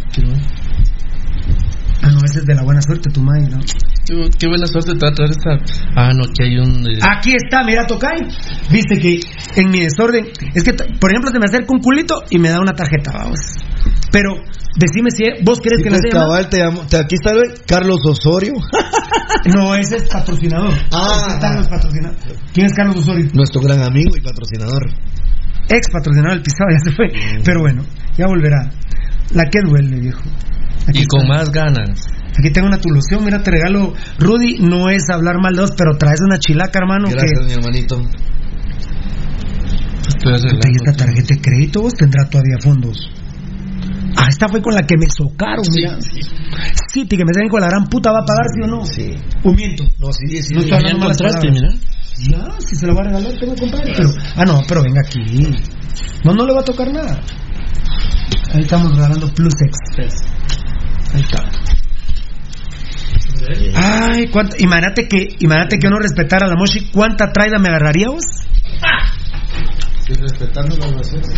Ah, 2.03 2.09
no, 2.09 2.17
ese 2.25 2.39
es 2.39 2.45
de 2.45 2.55
la 2.55 2.63
buena 2.63 2.81
suerte, 2.81 3.09
tu 3.11 3.21
madre, 3.21 3.47
¿no? 3.49 3.59
Qué, 4.05 4.29
qué 4.39 4.47
buena 4.47 4.65
suerte 4.65 4.93
te 4.93 4.99
va 5.05 5.11
a 5.11 5.13
traer 5.13 5.31
esta. 5.31 5.51
Ah, 5.95 6.09
no, 6.15 6.23
aquí 6.23 6.43
hay 6.43 6.57
un. 6.57 6.85
eh, 6.87 6.97
Aquí 7.01 7.33
está, 7.35 7.63
mira, 7.63 7.85
Tocay. 7.85 8.17
Viste 8.71 8.97
que 8.97 9.19
en 9.55 9.69
mi 9.69 9.81
desorden. 9.81 10.25
Es 10.55 10.63
que, 10.63 10.73
por 10.73 11.11
ejemplo, 11.11 11.29
se 11.31 11.37
me 11.39 11.45
acerca 11.45 11.71
un 11.73 11.79
culito 11.79 12.23
y 12.31 12.39
me 12.39 12.49
da 12.49 12.59
una 12.59 12.73
tarjeta, 12.73 13.11
vamos. 13.13 13.39
Pero, 14.11 14.33
decime 14.77 15.09
si 15.11 15.23
vos 15.43 15.59
querés 15.61 15.77
Sí, 15.79 15.83
que 15.83 15.89
la 15.91 15.97
pues, 15.99 16.11
sea. 16.11 16.21
cabal, 16.21 16.49
te 16.49 16.97
aquí 16.97 17.15
está 17.15 17.31
el 17.31 17.53
Carlos 17.67 17.99
Osorio, 18.05 18.53
No, 19.55 19.73
ese 19.75 19.97
es 19.97 20.09
patrocinador. 20.09 20.73
Ah. 20.91 21.05
Ese 21.25 21.35
está 21.35 21.49
en 21.51 21.55
los 21.57 21.67
patrocinadores. 21.67 22.23
¿Quién 22.53 22.65
es 22.65 22.73
Carlos 22.73 22.97
Osorio? 22.97 23.27
nuestro 23.33 23.61
gran 23.61 23.81
amigo 23.81 24.11
y 24.17 24.21
patrocinador. 24.21 24.89
Ex 25.69 25.87
patrocinador 25.93 26.33
del 26.33 26.41
pisado, 26.43 26.69
ya 26.71 26.79
se 26.79 26.91
fue. 26.95 27.05
Pero 27.45 27.61
bueno, 27.61 27.83
ya 28.17 28.25
volverá. 28.27 28.69
La 29.33 29.43
que 29.45 29.59
duele, 29.63 29.99
viejo. 29.99 30.21
Aquí 30.87 31.03
y 31.03 31.05
con 31.05 31.21
está. 31.21 31.33
más 31.33 31.51
ganas. 31.51 32.07
Aquí 32.37 32.51
tengo 32.51 32.67
una 32.67 32.79
tulución, 32.79 33.23
mira, 33.23 33.43
te 33.43 33.51
regalo. 33.51 33.93
Rudy, 34.17 34.59
no 34.59 34.89
es 34.89 35.09
hablar 35.09 35.37
mal 35.41 35.53
de 35.53 35.61
vos, 35.61 35.71
pero 35.77 35.97
traes 35.97 36.19
una 36.25 36.39
chilaca, 36.39 36.79
hermano. 36.79 37.09
Gracias, 37.09 37.39
que... 37.39 37.45
mi 37.45 37.53
hermanito. 37.53 38.01
Y 40.23 40.75
esta 40.75 40.91
aquí. 40.91 40.97
tarjeta 40.97 41.35
de 41.35 41.41
crédito 41.41 41.81
vos 41.81 41.93
tendrá 41.93 42.27
todavía 42.29 42.57
fondos. 42.61 42.97
Ah, 44.15 44.27
esta 44.29 44.47
fue 44.49 44.61
con 44.61 44.73
la 44.73 44.81
que 44.81 44.97
me 44.97 45.07
socaron, 45.09 45.63
mira. 45.73 45.97
Sí, 46.91 47.07
que 47.07 47.25
me 47.25 47.33
salen 47.33 47.49
con 47.49 47.61
la 47.61 47.67
gran 47.67 47.85
puta, 47.85 48.11
¿va 48.11 48.19
a 48.19 48.25
pagar, 48.25 48.45
sí 48.53 48.61
o 48.63 48.67
no? 48.67 48.85
Sí. 48.85 49.15
O 49.43 49.53
miento. 49.53 49.83
No, 49.99 50.11
sí, 50.11 50.27
sí. 50.41 50.53
No 50.53 50.61
sí. 50.61 50.69
encontraste, 50.69 51.23
palabras. 51.23 51.51
mira. 51.51 51.69
Ya, 52.19 52.59
si 52.59 52.75
se 52.75 52.85
lo 52.85 52.93
va 52.93 53.01
a 53.01 53.05
regalar, 53.05 53.33
tengo 53.39 53.55
que 53.55 53.61
comprar. 53.61 53.83
Pero, 53.83 54.09
ah, 54.35 54.45
no, 54.45 54.61
pero 54.67 54.83
venga 54.83 55.01
aquí. 55.01 55.55
No, 56.23 56.33
no 56.33 56.45
le 56.45 56.53
va 56.53 56.61
a 56.61 56.65
tocar 56.65 56.91
nada. 56.91 57.19
Ahí 58.53 58.61
estamos 58.61 58.95
regalando 58.95 59.27
Plus 59.33 59.53
Express. 59.61 60.13
Ahí 61.13 61.21
está. 61.21 61.43
Ay, 63.75 64.27
¿cuánto? 64.27 64.55
Imagínate 64.59 65.07
que, 65.07 65.35
imagínate 65.39 65.77
que 65.77 65.85
yo 65.87 65.89
no 65.89 65.99
respetara 65.99 66.45
a 66.45 66.49
la 66.49 66.55
Moshi. 66.55 66.89
¿Cuánta 66.91 67.31
traida 67.31 67.57
me 67.59 67.69
agarraría 67.69 68.09
vos? 68.09 68.23
respetando 70.19 70.75
las 70.77 70.91
naciones. 70.91 71.29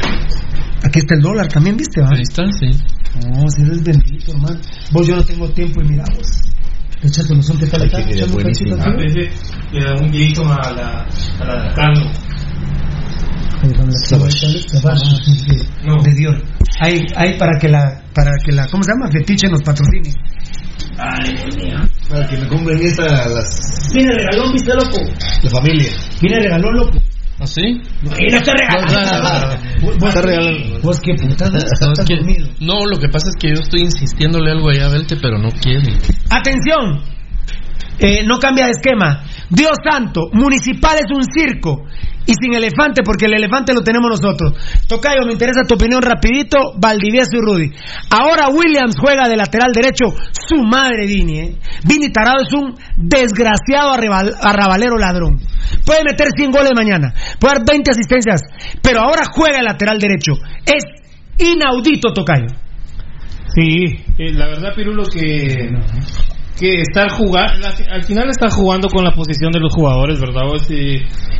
Aquí 0.83 0.99
está 0.99 1.13
el 1.15 1.21
dólar 1.21 1.47
también, 1.47 1.77
¿viste? 1.77 2.01
va? 2.01 2.09
Ahí 2.11 2.23
está, 2.23 2.43
sí. 2.51 2.69
No, 3.23 3.47
si 3.49 3.61
eres 3.61 3.83
bendito, 3.83 4.31
hermano. 4.31 4.59
Vos 4.91 5.07
yo 5.07 5.15
no 5.15 5.23
tengo 5.23 5.47
tiempo 5.49 5.81
y 5.81 5.87
mira 5.89 6.03
vos. 6.15 6.41
Echa 7.03 7.21
solución 7.23 7.57
que 7.59 7.65
está 7.65 7.77
Ay, 7.81 7.87
acá. 7.87 7.99
echando 8.09 8.37
un 8.37 8.43
cachito 8.43 8.81
a 8.81 8.95
veces 8.95 9.29
le 9.71 9.83
da 9.83 9.95
un 9.95 10.11
grito 10.11 10.41
a 10.51 10.71
la, 10.71 11.05
a 11.39 11.45
la 11.45 11.73
Carlos. 11.75 12.07
Ahí 13.61 13.73
con 13.73 13.85
la 13.87 13.97
Savage. 13.97 14.59
Savage, 14.69 15.67
No. 15.85 16.01
De 16.01 16.13
Dios. 16.13 16.35
Ahí, 16.79 17.01
ahí 17.15 17.37
para 17.37 17.57
que 17.59 17.69
la, 17.69 18.01
para 18.13 18.31
que 18.43 18.51
la, 18.51 18.67
¿cómo 18.67 18.83
se 18.83 18.91
llama? 18.91 19.09
Fetiche 19.11 19.47
nos 19.47 19.61
patrocine. 19.61 20.11
Para 22.09 22.27
que 22.27 22.37
me 22.37 22.47
compren 22.47 22.79
esta 22.81 23.03
las, 23.27 23.91
Viene 23.93 24.13
regalón, 24.13 24.51
viste 24.53 24.73
loco. 24.73 24.97
la 25.43 25.49
familia. 25.49 25.89
Viene 26.21 26.39
regalón, 26.39 26.75
loco. 26.75 26.99
¿Ah, 27.39 27.47
sí? 27.47 27.81
No, 28.03 28.11
y 28.17 28.27
no 28.31 28.39
regalando. 28.39 30.07
Está 30.07 30.21
regalando. 30.21 30.79
Vos 30.83 30.99
qué 30.99 31.13
puta, 31.15 31.49
No, 31.49 31.57
estás 31.57 31.81
es 31.99 32.05
que- 32.05 32.15
dormido. 32.15 32.47
no, 32.59 32.85
lo 32.85 32.99
que 32.99 33.09
pasa 33.09 33.29
es 33.29 33.35
que 33.39 33.49
yo 33.49 33.55
estoy 33.61 33.81
insistiéndole 33.81 34.51
algo 34.51 34.69
allá 34.69 34.85
a 34.85 34.89
Belte, 34.89 35.15
pero 35.21 35.37
no 35.39 35.49
quiere. 35.51 35.97
Atención, 36.29 37.01
Eh, 37.99 38.23
no 38.25 38.39
cambia 38.39 38.65
de 38.65 38.71
esquema. 38.71 39.23
Dios 39.51 39.73
santo, 39.87 40.21
municipal 40.33 40.97
es 40.97 41.05
un 41.15 41.23
circo 41.23 41.85
y 42.25 42.33
sin 42.33 42.53
elefante 42.53 43.01
porque 43.03 43.25
el 43.25 43.33
elefante 43.35 43.73
lo 43.73 43.81
tenemos 43.81 44.09
nosotros. 44.09 44.53
Tocayo, 44.87 45.25
me 45.25 45.33
interesa 45.33 45.63
tu 45.67 45.75
opinión 45.75 46.01
rapidito, 46.01 46.73
Valdivieso 46.77 47.37
y 47.37 47.41
Rudy. 47.41 47.71
Ahora 48.09 48.49
Williams 48.49 48.95
juega 48.99 49.27
de 49.27 49.37
lateral 49.37 49.71
derecho, 49.73 50.05
su 50.31 50.63
madre 50.63 51.05
Vini, 51.05 51.39
¿eh? 51.39 51.55
Vini 51.85 52.11
Tarado 52.11 52.41
es 52.41 52.53
un 52.53 52.75
desgraciado 52.97 53.93
arrabalero 53.93 54.97
ladrón. 54.97 55.39
Puede 55.85 56.03
meter 56.03 56.27
100 56.35 56.51
goles 56.51 56.71
mañana, 56.75 57.13
puede 57.39 57.55
dar 57.55 57.63
20 57.67 57.91
asistencias, 57.91 58.41
pero 58.81 59.01
ahora 59.01 59.23
juega 59.31 59.57
de 59.57 59.63
lateral 59.63 59.99
derecho. 59.99 60.33
Es 60.65 60.83
inaudito, 61.37 62.13
Tocayo. 62.13 62.47
Sí, 63.55 63.85
eh, 64.17 64.31
la 64.33 64.47
verdad, 64.47 64.73
Pirulo, 64.75 65.03
que, 65.03 65.69
que 66.63 66.81
estar 66.81 67.09
jugando, 67.11 67.67
al 67.91 68.03
final 68.03 68.29
está 68.29 68.49
jugando 68.49 68.87
con 68.87 69.03
la 69.03 69.11
posición 69.11 69.51
de 69.51 69.59
los 69.59 69.73
jugadores, 69.73 70.19
¿verdad? 70.19 70.43
O 70.47 70.57
sea, 70.57 70.77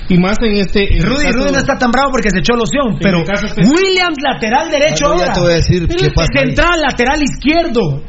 y 0.10 0.18
más 0.18 0.36
en 0.42 0.58
este. 0.58 0.84
en 0.94 0.98
el 1.02 1.04
Rudy, 1.08 1.24
caso- 1.26 1.38
Rudy 1.38 1.52
no 1.54 1.58
está 1.60 1.78
tan 1.78 1.92
bravo 1.92 2.10
porque 2.12 2.30
se 2.30 2.40
echó 2.40 2.54
loción, 2.56 2.98
pero 3.02 3.20
el 3.20 3.26
caso 3.26 3.46
es 3.46 3.54
que- 3.54 3.62
Williams 3.62 4.18
lateral 4.22 4.70
derecho 4.70 5.06
Ah, 5.08 5.12
ahora. 5.14 5.34
te 5.34 5.40
voy 5.40 5.52
a 5.54 5.56
decir 5.56 5.88
qué 5.88 6.10
pasa 6.14 6.30
ahí. 6.36 6.46
Central 6.48 6.82
lateral 6.82 7.20
izquierdo. 7.24 8.04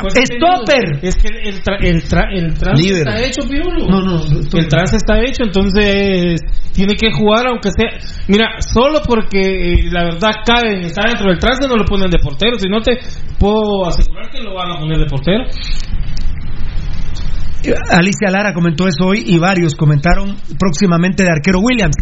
Pues, 0.00 0.14
Stopper. 0.30 1.00
Es 1.02 1.16
que 1.16 1.26
el, 1.48 1.60
tra- 1.60 1.78
el, 1.82 2.00
tra- 2.04 2.28
el 2.32 2.54
trance 2.54 2.82
Líder. 2.84 3.08
está 3.08 3.20
hecho, 3.26 3.48
Pirulo. 3.48 3.88
No, 3.88 4.00
no, 4.00 4.18
no, 4.18 4.58
El 4.58 4.68
trance 4.68 4.94
está 4.96 5.18
hecho, 5.18 5.42
entonces 5.42 6.40
tiene 6.72 6.94
que 6.94 7.10
jugar 7.10 7.48
aunque 7.48 7.70
sea... 7.72 7.98
Mira, 8.28 8.46
solo 8.60 9.00
porque 9.04 9.40
eh, 9.40 9.88
la 9.90 10.04
verdad 10.04 10.30
cabe 10.46 10.82
está 10.86 11.08
dentro 11.08 11.30
del 11.30 11.40
trance 11.40 11.66
no 11.66 11.74
lo 11.74 11.84
ponen 11.84 12.08
de 12.10 12.18
portero, 12.20 12.56
si 12.60 12.68
no 12.68 12.80
te 12.80 12.98
puedo 13.40 13.88
asegurar 13.88 14.30
que 14.30 14.40
lo 14.40 14.54
van 14.54 14.70
a 14.70 14.78
poner 14.78 14.98
de 14.98 15.06
portero. 15.06 15.44
Alicia 17.90 18.30
Lara 18.30 18.52
comentó 18.52 18.86
eso 18.88 19.06
hoy 19.06 19.24
y 19.26 19.38
varios 19.38 19.74
comentaron 19.74 20.36
próximamente 20.58 21.22
de 21.22 21.30
arquero 21.30 21.60
Williams. 21.60 21.96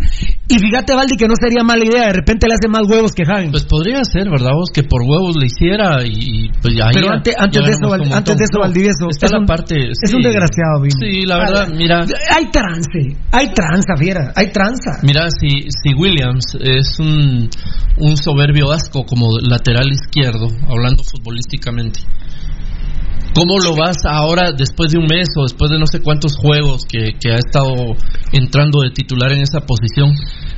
Y 0.48 0.58
fíjate, 0.58 0.94
Valdi, 0.94 1.16
que 1.16 1.26
no 1.26 1.34
sería 1.40 1.62
mala 1.64 1.84
idea. 1.84 2.06
De 2.08 2.12
repente 2.12 2.46
le 2.48 2.54
hace 2.54 2.68
más 2.68 2.82
huevos 2.88 3.12
que 3.12 3.22
Hagen. 3.22 3.50
Pues 3.50 3.64
podría 3.64 4.04
ser, 4.04 4.28
¿verdad? 4.30 4.52
Vos 4.54 4.70
que 4.72 4.82
por 4.82 5.02
huevos 5.02 5.36
le 5.36 5.46
hiciera 5.46 6.04
y, 6.04 6.50
pues 6.60 6.74
ahí 6.82 6.92
Pero 6.94 7.06
ya- 7.08 7.12
antes, 7.14 7.34
antes, 7.38 7.62
de 7.64 7.70
eso, 7.72 7.92
antes 7.92 8.36
de 8.36 8.44
eso. 8.44 8.58
Valdivieso. 8.60 9.06
Está 9.10 9.26
es 9.26 9.32
la 9.32 9.38
un- 9.38 9.46
parte. 9.46 9.90
Es 9.90 9.98
sí. 10.10 10.16
un 10.16 10.22
desgraciado, 10.22 10.80
Vini. 10.82 10.94
Sí, 11.00 11.26
la 11.26 11.38
verdad, 11.38 11.68
mira. 11.74 12.04
Hay 12.34 12.50
trance. 12.50 13.16
Hay 13.32 13.48
tranza, 13.54 13.96
fiera. 13.98 14.32
Hay 14.36 14.52
tranza. 14.52 15.00
Mira, 15.02 15.26
si, 15.30 15.62
si 15.70 15.94
Williams 15.94 16.56
es 16.60 16.98
un, 17.00 17.48
un 17.98 18.16
soberbio 18.16 18.70
asco 18.72 19.04
como 19.04 19.38
lateral 19.40 19.90
izquierdo, 19.90 20.48
hablando 20.68 21.02
futbolísticamente, 21.04 22.00
¿cómo 23.34 23.58
lo 23.58 23.76
vas 23.76 23.96
ahora, 24.04 24.52
después 24.56 24.92
de 24.92 24.98
un 24.98 25.06
mes 25.06 25.28
o 25.36 25.42
después 25.42 25.70
de 25.70 25.78
no 25.78 25.86
sé 25.86 26.00
cuántos 26.00 26.36
juegos 26.36 26.84
que, 26.88 27.12
ha 27.30 27.36
estado 27.36 27.74
entrando 28.32 28.80
de 28.80 28.90
titular 28.90 29.32
en 29.32 29.42
esa 29.42 29.60
posición, 29.60 30.14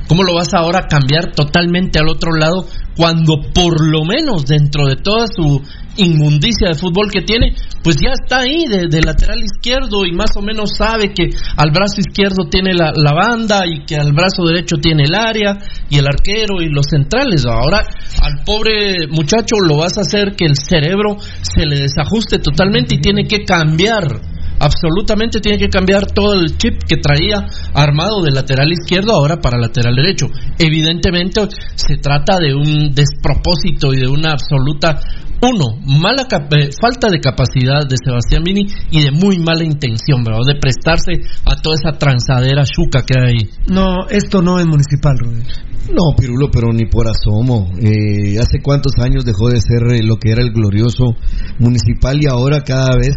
¿Cómo 0.07 0.23
lo 0.23 0.33
vas 0.35 0.53
ahora 0.53 0.79
a 0.79 0.87
cambiar 0.87 1.31
totalmente 1.33 1.99
al 1.99 2.09
otro 2.09 2.31
lado 2.31 2.65
cuando 2.95 3.41
por 3.53 3.85
lo 3.85 4.03
menos 4.03 4.45
dentro 4.45 4.87
de 4.87 4.95
toda 4.95 5.27
su 5.27 5.61
inmundicia 5.97 6.69
de 6.69 6.75
fútbol 6.75 7.11
que 7.11 7.21
tiene, 7.21 7.55
pues 7.83 7.97
ya 7.97 8.11
está 8.13 8.41
ahí 8.41 8.65
de, 8.67 9.01
lateral 9.01 9.39
izquierdo 9.43 10.05
y 10.05 10.11
más 10.13 10.31
o 10.37 10.41
menos 10.41 10.71
sabe 10.77 11.13
que 11.13 11.29
al 11.57 11.71
brazo 11.71 11.99
izquierdo 11.99 12.49
tiene 12.49 12.73
la 12.73 13.13
banda 13.13 13.63
y 13.65 13.85
que 13.85 13.95
al 13.95 14.13
brazo 14.13 14.45
derecho 14.45 14.77
tiene 14.77 15.03
el 15.03 15.15
área 15.15 15.57
y 15.89 15.97
el 15.97 16.07
arquero 16.07 16.61
y 16.61 16.69
los 16.69 16.85
centrales. 16.89 17.45
Ahora 17.45 17.83
al 18.21 18.43
pobre 18.45 19.07
muchacho 19.09 19.55
lo 19.59 19.77
vas 19.77 19.97
a 19.97 20.01
hacer 20.01 20.35
que 20.35 20.45
el 20.45 20.55
cerebro 20.55 21.17
se 21.41 21.65
le 21.65 21.81
desajuste 21.81 22.39
totalmente 22.39 22.95
y 22.95 23.01
tiene 23.01 23.23
que 23.23 23.43
cambiar 23.43 24.36
absolutamente 24.59 25.39
tiene 25.39 25.57
que 25.57 25.69
cambiar 25.69 26.11
todo 26.11 26.33
el 26.33 26.57
chip 26.57 26.81
que 26.87 26.97
traía 26.97 27.45
armado 27.73 28.21
de 28.23 28.31
lateral 28.31 28.71
izquierdo 28.71 29.13
ahora 29.13 29.37
para 29.37 29.57
lateral 29.57 29.95
derecho. 29.95 30.27
Evidentemente 30.57 31.41
se 31.75 31.97
trata 31.97 32.37
de 32.39 32.53
un 32.53 32.93
despropósito 32.93 33.93
y 33.93 33.99
de 33.99 34.07
una 34.07 34.31
absoluta 34.31 34.99
uno, 35.41 35.77
mala 35.85 36.23
eh, 36.23 36.69
falta 36.81 37.09
de 37.09 37.19
capacidad 37.19 37.85
de 37.87 37.95
Sebastián 38.03 38.43
Vini 38.43 38.65
y 38.89 39.03
de 39.03 39.11
muy 39.11 39.37
mala 39.37 39.63
intención, 39.63 40.23
¿verdad? 40.23 40.41
De 40.47 40.59
prestarse 40.59 41.21
a 41.45 41.55
toda 41.61 41.75
esa 41.75 41.97
transadera 41.97 42.63
chuca 42.65 43.03
que 43.05 43.19
hay 43.19 43.33
ahí. 43.33 43.49
No, 43.67 44.07
esto 44.09 44.41
no 44.41 44.59
es 44.59 44.65
municipal, 44.65 45.15
Rudy. 45.19 45.43
No, 45.93 46.15
Pirulo, 46.17 46.49
pero 46.51 46.73
ni 46.73 46.85
por 46.85 47.07
asomo. 47.07 47.71
Eh, 47.79 48.37
¿Hace 48.39 48.61
cuántos 48.61 48.93
años 48.99 49.23
dejó 49.25 49.49
de 49.49 49.61
ser 49.61 49.83
eh, 49.95 50.03
lo 50.03 50.17
que 50.17 50.31
era 50.31 50.41
el 50.41 50.51
glorioso 50.51 51.15
municipal 51.59 52.17
y 52.21 52.27
ahora 52.27 52.61
cada 52.63 52.95
vez 52.97 53.15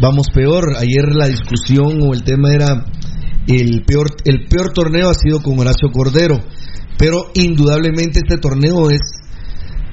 vamos 0.00 0.28
peor? 0.34 0.76
Ayer 0.78 1.14
la 1.14 1.28
discusión 1.28 2.00
o 2.02 2.14
el 2.14 2.22
tema 2.24 2.52
era 2.52 2.86
el 3.46 3.82
peor, 3.84 4.06
el 4.24 4.46
peor 4.48 4.72
torneo 4.72 5.10
ha 5.10 5.14
sido 5.14 5.42
con 5.42 5.58
Horacio 5.58 5.90
Cordero, 5.92 6.38
pero 6.98 7.26
indudablemente 7.34 8.20
este 8.20 8.38
torneo 8.38 8.90
es 8.90 9.00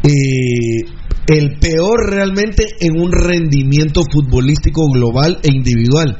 eh, 0.03 0.85
el 1.27 1.59
peor 1.59 2.09
realmente 2.09 2.63
en 2.79 2.99
un 2.99 3.11
rendimiento 3.11 4.01
futbolístico 4.11 4.87
global 4.91 5.39
e 5.43 5.49
individual. 5.53 6.17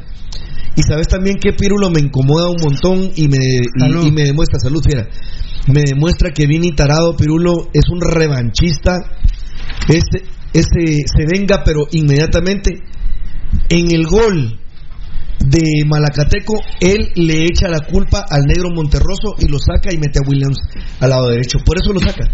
Y 0.76 0.82
sabes 0.82 1.08
también 1.08 1.38
que 1.38 1.54
Pirulo 1.54 1.90
me 1.90 2.02
incomoda 2.02 2.50
un 2.50 2.58
montón 2.62 3.12
y 3.16 3.28
me, 3.28 3.38
y- 3.38 4.08
y 4.08 4.12
me 4.12 4.24
demuestra, 4.24 4.60
salud 4.60 4.82
fiera, 4.84 5.08
me 5.68 5.82
demuestra 5.86 6.32
que 6.32 6.48
Vini 6.48 6.72
Tarado 6.72 7.16
Pirulo 7.16 7.70
es 7.74 7.90
un 7.90 8.02
revanchista, 8.02 9.00
ese, 9.88 10.26
ese 10.54 11.04
se 11.06 11.26
venga 11.32 11.64
pero 11.64 11.88
inmediatamente 11.92 12.80
en 13.70 13.92
el 13.92 14.06
gol 14.06 14.60
de 15.40 15.84
Malacateco, 15.86 16.54
él 16.80 17.12
le 17.16 17.46
echa 17.46 17.68
la 17.68 17.82
culpa 17.82 18.26
al 18.30 18.44
negro 18.44 18.70
Monterroso 18.74 19.36
y 19.40 19.48
lo 19.48 19.58
saca 19.60 19.94
y 19.94 19.98
mete 19.98 20.20
a 20.20 20.28
Williams 20.28 20.58
al 21.00 21.10
lado 21.10 21.30
derecho. 21.30 21.60
Por 21.66 21.78
eso 21.78 21.92
lo 21.92 22.00
saca. 22.00 22.30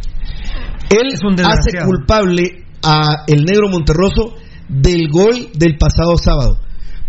Él 0.89 1.07
hace 1.43 1.85
culpable 1.85 2.65
a 2.83 3.23
el 3.27 3.45
negro 3.45 3.69
Monterroso 3.69 4.35
del 4.67 5.09
gol 5.09 5.49
del 5.55 5.77
pasado 5.77 6.17
sábado. 6.17 6.59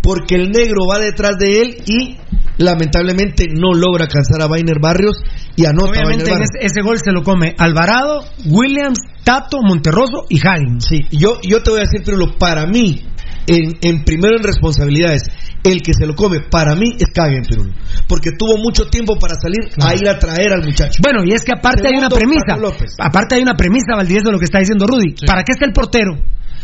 Porque 0.01 0.35
el 0.35 0.49
negro 0.49 0.87
va 0.89 0.99
detrás 0.99 1.37
de 1.37 1.61
él 1.61 1.77
y 1.85 2.17
lamentablemente 2.57 3.45
no 3.49 3.73
logra 3.73 4.05
alcanzar 4.05 4.41
a 4.41 4.47
Bainer 4.47 4.77
Barrios 4.81 5.17
y 5.55 5.65
anota 5.65 5.87
a 5.87 5.91
Obviamente 5.91 6.31
Barrios. 6.31 6.49
ese, 6.55 6.65
ese 6.65 6.81
gol 6.81 6.97
se 7.03 7.11
lo 7.11 7.23
come 7.23 7.55
Alvarado, 7.57 8.23
Williams, 8.45 8.99
Tato, 9.23 9.59
Monterroso 9.61 10.25
y 10.29 10.39
Hagen. 10.45 10.81
Sí, 10.81 11.01
yo, 11.11 11.39
yo 11.41 11.61
te 11.61 11.71
voy 11.71 11.79
a 11.79 11.83
decir, 11.83 12.01
pero 12.05 12.17
para 12.37 12.65
mí, 12.65 13.05
en, 13.47 13.77
en 13.81 14.03
primero 14.03 14.37
en 14.37 14.43
responsabilidades, 14.43 15.23
el 15.63 15.81
que 15.81 15.93
se 15.93 16.07
lo 16.07 16.15
come, 16.15 16.39
para 16.41 16.75
mí 16.75 16.95
es 16.97 17.07
Kagen, 17.13 17.43
Pirulo. 17.43 17.73
Porque 18.07 18.31
tuvo 18.31 18.57
mucho 18.57 18.87
tiempo 18.87 19.15
para 19.19 19.35
salir 19.35 19.59
a 19.79 19.93
ir 19.93 20.07
a 20.09 20.17
traer 20.17 20.53
al 20.53 20.63
muchacho. 20.63 20.99
Bueno, 21.01 21.23
y 21.23 21.33
es 21.33 21.43
que 21.43 21.51
aparte 21.53 21.87
hay 21.87 21.97
una 21.97 22.09
premisa. 22.09 22.57
Aparte 22.99 23.35
hay 23.35 23.41
una 23.41 23.53
premisa, 23.53 23.95
Valdivieso, 23.95 24.27
de 24.29 24.33
lo 24.33 24.39
que 24.39 24.45
está 24.45 24.59
diciendo 24.59 24.87
Rudy. 24.87 25.15
¿Para 25.25 25.43
qué 25.43 25.51
está 25.53 25.65
el 25.65 25.73
portero? 25.73 26.17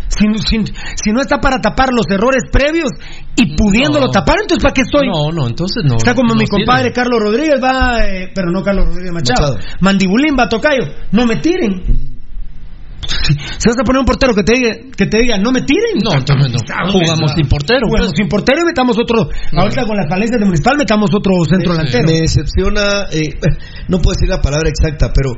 Si, 0.09 0.25
si- 0.39 0.73
si 1.03 1.11
no 1.11 1.21
está 1.21 1.37
para 1.39 1.59
tapar 1.59 1.89
los 1.91 2.05
errores 2.09 2.43
previos 2.51 2.89
y 3.35 3.55
pudiéndolo 3.55 4.05
No. 4.07 4.11
tapar, 4.11 4.37
entonces 4.41 4.63
¿para 4.63 4.73
qué 4.73 4.81
estoy? 4.81 5.07
No, 5.07 5.31
no, 5.31 5.47
entonces 5.47 5.83
no. 5.85 5.97
Está 5.97 6.15
como 6.15 6.33
no 6.33 6.39
mi 6.39 6.47
compadre 6.47 6.91
Carlos 6.93 7.19
Rodríguez, 7.19 7.59
va, 7.61 8.05
eh, 8.05 8.31
pero 8.33 8.49
no 8.51 8.63
Carlos 8.63 8.85
Rodríguez 8.87 9.11
Machado. 9.13 9.55
Machado. 9.55 9.75
Mandibulín 9.81 10.35
va 10.39 10.47
Tocayo, 10.47 10.85
no 11.11 11.25
me 11.25 11.35
tiren. 11.37 12.07
Si 13.07 13.69
vas 13.69 13.77
a 13.79 13.83
poner 13.83 13.99
un 13.99 14.05
portero 14.05 14.33
que 14.35 14.43
te 14.43 14.53
diga, 14.53 14.71
que 14.97 15.05
te 15.05 15.19
diga 15.19 15.37
no 15.37 15.51
me 15.51 15.61
tiren. 15.61 15.95
No, 16.03 16.11
entonces 16.17 16.51
no. 16.51 16.91
Jugamos 16.91 17.31
sin 17.35 17.47
portero. 17.47 17.87
Jugamos 17.87 18.07
pues. 18.09 18.17
sin 18.17 18.27
portero 18.27 18.61
y 18.61 18.65
metamos 18.65 18.97
otro. 18.99 19.29
Ahorita 19.55 19.85
con 19.85 19.95
las 19.95 20.07
falencias 20.09 20.39
de 20.39 20.45
Municipal 20.45 20.75
metamos 20.77 21.09
otro 21.13 21.31
centro 21.49 21.71
delantero. 21.73 22.05
Me 22.05 22.21
decepciona, 22.21 23.03
eh, 23.11 23.29
no 23.87 23.99
puedo 23.99 24.13
decir 24.15 24.27
la 24.29 24.41
palabra 24.41 24.67
exacta, 24.69 25.11
pero 25.13 25.31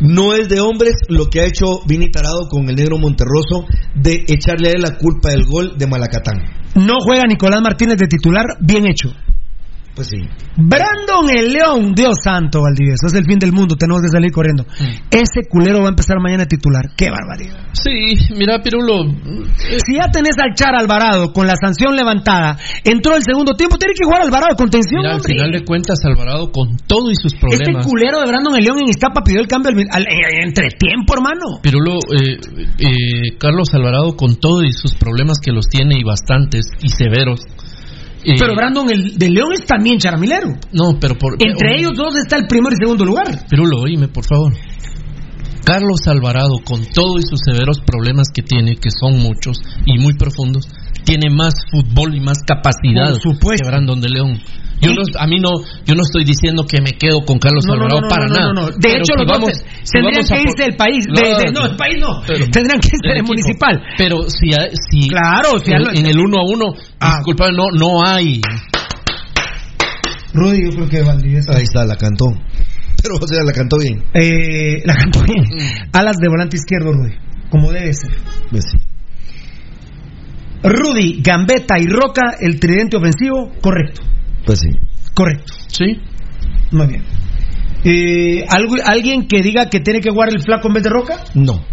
no 0.00 0.34
es 0.34 0.48
de 0.48 0.60
hombres 0.60 0.94
lo 1.08 1.26
que 1.26 1.40
ha 1.40 1.46
hecho 1.46 1.80
Vini 1.86 2.10
Tarado 2.10 2.48
con 2.48 2.68
el 2.68 2.76
negro 2.76 2.98
Monterroso 2.98 3.66
de 3.94 4.24
echarle 4.28 4.70
a 4.70 4.72
él 4.72 4.82
la 4.82 4.96
culpa 4.96 5.30
del 5.30 5.44
gol 5.44 5.76
de 5.76 5.86
Malacatán. 5.86 6.38
No 6.74 6.94
juega 7.04 7.24
Nicolás 7.26 7.60
Martínez 7.62 7.96
de 7.98 8.06
titular, 8.06 8.44
bien 8.60 8.86
hecho. 8.86 9.10
Pues 9.94 10.08
sí. 10.08 10.18
Brandon 10.56 11.28
el 11.36 11.52
León, 11.52 11.92
Dios 11.94 12.14
santo, 12.22 12.62
Valdivieso, 12.62 13.06
es 13.08 13.14
el 13.14 13.24
fin 13.24 13.38
del 13.38 13.52
mundo, 13.52 13.74
tenemos 13.76 14.00
que 14.02 14.08
salir 14.08 14.30
corriendo. 14.30 14.64
Ese 15.10 15.48
culero 15.50 15.80
va 15.80 15.86
a 15.86 15.88
empezar 15.90 16.16
mañana 16.22 16.44
a 16.44 16.46
titular, 16.46 16.82
qué 16.96 17.10
barbaridad. 17.10 17.68
Sí, 17.72 18.14
mira, 18.36 18.62
Pirulo. 18.62 19.04
Si 19.58 19.94
ya 19.98 20.08
tenés 20.12 20.36
al 20.38 20.54
Char 20.54 20.74
Alvarado 20.78 21.32
con 21.32 21.46
la 21.46 21.54
sanción 21.60 21.96
levantada, 21.96 22.56
entró 22.84 23.16
el 23.16 23.22
segundo 23.24 23.52
tiempo, 23.54 23.76
tiene 23.78 23.94
que 23.94 24.04
jugar 24.04 24.22
Alvarado 24.22 24.54
con 24.56 24.70
tensión, 24.70 25.02
Mira, 25.02 25.14
al 25.16 25.22
final 25.22 25.50
de 25.52 25.64
cuentas, 25.64 25.98
Alvarado, 26.04 26.50
con 26.52 26.76
todo 26.86 27.10
y 27.10 27.14
sus 27.16 27.34
Este 27.34 27.40
problemas. 27.40 27.86
culero 27.86 28.20
de 28.20 28.26
Brandon 28.26 28.56
el 28.56 28.64
León 28.64 28.78
en 28.78 28.88
Iztapa 28.88 29.22
pidió 29.22 29.40
el 29.40 29.48
cambio 29.48 29.72
al, 29.72 29.86
al- 29.90 30.06
en- 30.08 30.48
entre 30.48 30.68
tiempo, 30.78 31.14
hermano. 31.14 31.60
Pirulo, 31.62 31.98
eh, 32.14 32.38
eh, 32.78 33.36
Carlos 33.38 33.68
Alvarado, 33.74 34.16
con 34.16 34.36
todo 34.36 34.62
y 34.62 34.72
sus 34.72 34.94
problemas 34.94 35.38
que 35.42 35.52
los 35.52 35.66
tiene 35.68 35.98
y 35.98 36.04
bastantes 36.04 36.66
y 36.82 36.88
severos. 36.88 37.40
Eh, 38.24 38.36
Pero 38.38 38.54
Brandon 38.54 38.90
el 38.90 39.16
de 39.16 39.30
León 39.30 39.52
es 39.52 39.64
también 39.64 39.98
charamilero. 39.98 40.48
No, 40.72 40.98
pero 41.00 41.16
por. 41.16 41.34
Entre 41.38 41.72
eh, 41.72 41.78
ellos 41.78 41.92
dos 41.96 42.16
está 42.16 42.36
el 42.36 42.46
primero 42.46 42.74
y 42.74 42.76
segundo 42.82 43.04
lugar. 43.04 43.46
Pirulo, 43.48 43.80
oíme, 43.82 44.08
por 44.08 44.24
favor. 44.24 44.52
Carlos 45.64 46.06
Alvarado, 46.06 46.58
con 46.64 46.84
todo 46.86 47.18
y 47.18 47.22
sus 47.22 47.40
severos 47.44 47.80
problemas 47.80 48.28
que 48.34 48.42
tiene, 48.42 48.76
que 48.76 48.90
son 48.90 49.18
muchos 49.18 49.60
y 49.84 49.98
muy 49.98 50.14
profundos, 50.14 50.68
tiene 51.10 51.28
más 51.34 51.54
fútbol 51.70 52.14
y 52.14 52.20
más 52.20 52.38
capacidad 52.46 53.10
que 53.18 53.66
Brandon 53.66 54.00
de 54.00 54.08
León. 54.08 54.38
Yo 54.80 54.92
no, 54.94 55.02
a 55.18 55.26
mí 55.26 55.38
no, 55.40 55.50
yo 55.84 55.94
no 55.94 56.02
estoy 56.02 56.24
diciendo 56.24 56.64
que 56.64 56.80
me 56.80 56.92
quedo 56.92 57.20
con 57.26 57.38
Carlos 57.38 57.64
No, 57.66 57.74
Alvarado 57.74 58.00
no, 58.00 58.06
no, 58.06 58.08
para 58.08 58.26
no, 58.28 58.34
nada. 58.34 58.52
no, 58.54 58.60
no. 58.62 58.66
De 58.68 58.76
Pero 58.80 58.96
hecho, 58.96 59.12
si 59.12 59.18
los 59.18 59.26
dos 59.26 59.38
vamos- 59.38 59.58
si 59.58 59.92
tendrían 59.92 60.14
vamos 60.22 60.30
que 60.30 60.42
irse 60.42 60.62
del 60.62 60.76
país. 60.76 61.04
De- 61.04 61.52
no, 61.52 61.62
del 61.68 61.76
país 61.76 61.96
no. 62.00 62.22
Pero- 62.26 62.46
tendrían 62.48 62.80
que 62.80 62.88
irse 62.88 63.08
del 63.12 63.24
municipal. 63.24 63.82
Pero 63.98 64.16
si, 64.30 64.46
hay- 64.54 64.70
si 64.90 65.08
Claro, 65.08 65.58
si 65.58 65.70
en 65.72 66.06
el 66.06 66.18
uno 66.18 66.38
a 66.38 66.44
uno, 66.48 66.64
Ah. 67.00 67.16
disculpa, 67.18 67.50
no, 67.50 67.64
no 67.76 68.02
hay. 68.06 68.40
Rudy, 70.32 70.62
yo 70.64 70.70
creo 70.70 70.88
que 70.88 71.02
Valdivieso. 71.02 71.52
Ahí 71.52 71.62
está, 71.64 71.84
la 71.84 71.96
cantó. 71.96 72.26
Pero, 73.02 73.16
o 73.20 73.26
sea, 73.26 73.42
la 73.44 73.52
cantó 73.52 73.76
bien. 73.78 74.02
Eh, 74.14 74.80
la 74.86 74.94
cantó 74.94 75.22
bien. 75.24 75.42
Mm. 75.44 75.90
Alas 75.92 76.16
de 76.18 76.28
volante 76.28 76.56
izquierdo, 76.56 76.92
Rudy. 76.92 77.14
Como 77.50 77.72
debe 77.72 77.92
ser. 77.92 78.12
Pues 78.50 78.64
sí. 78.70 78.78
Rudy, 80.62 81.20
Gambetta 81.22 81.78
y 81.78 81.86
Roca, 81.86 82.34
el 82.40 82.60
tridente 82.60 82.96
ofensivo, 82.96 83.50
correcto. 83.60 84.02
Pues 84.44 84.60
sí. 84.60 84.68
Correcto. 85.14 85.52
Sí. 85.68 85.84
Muy 86.72 86.86
bien. 86.86 87.02
Eh, 87.84 88.44
¿algo- 88.48 88.76
¿Alguien 88.84 89.26
que 89.26 89.40
diga 89.42 89.70
que 89.70 89.80
tiene 89.80 90.00
que 90.00 90.10
jugar 90.10 90.28
el 90.30 90.40
flaco 90.42 90.68
en 90.68 90.74
vez 90.74 90.82
de 90.82 90.90
Roca? 90.90 91.16
No, 91.34 91.64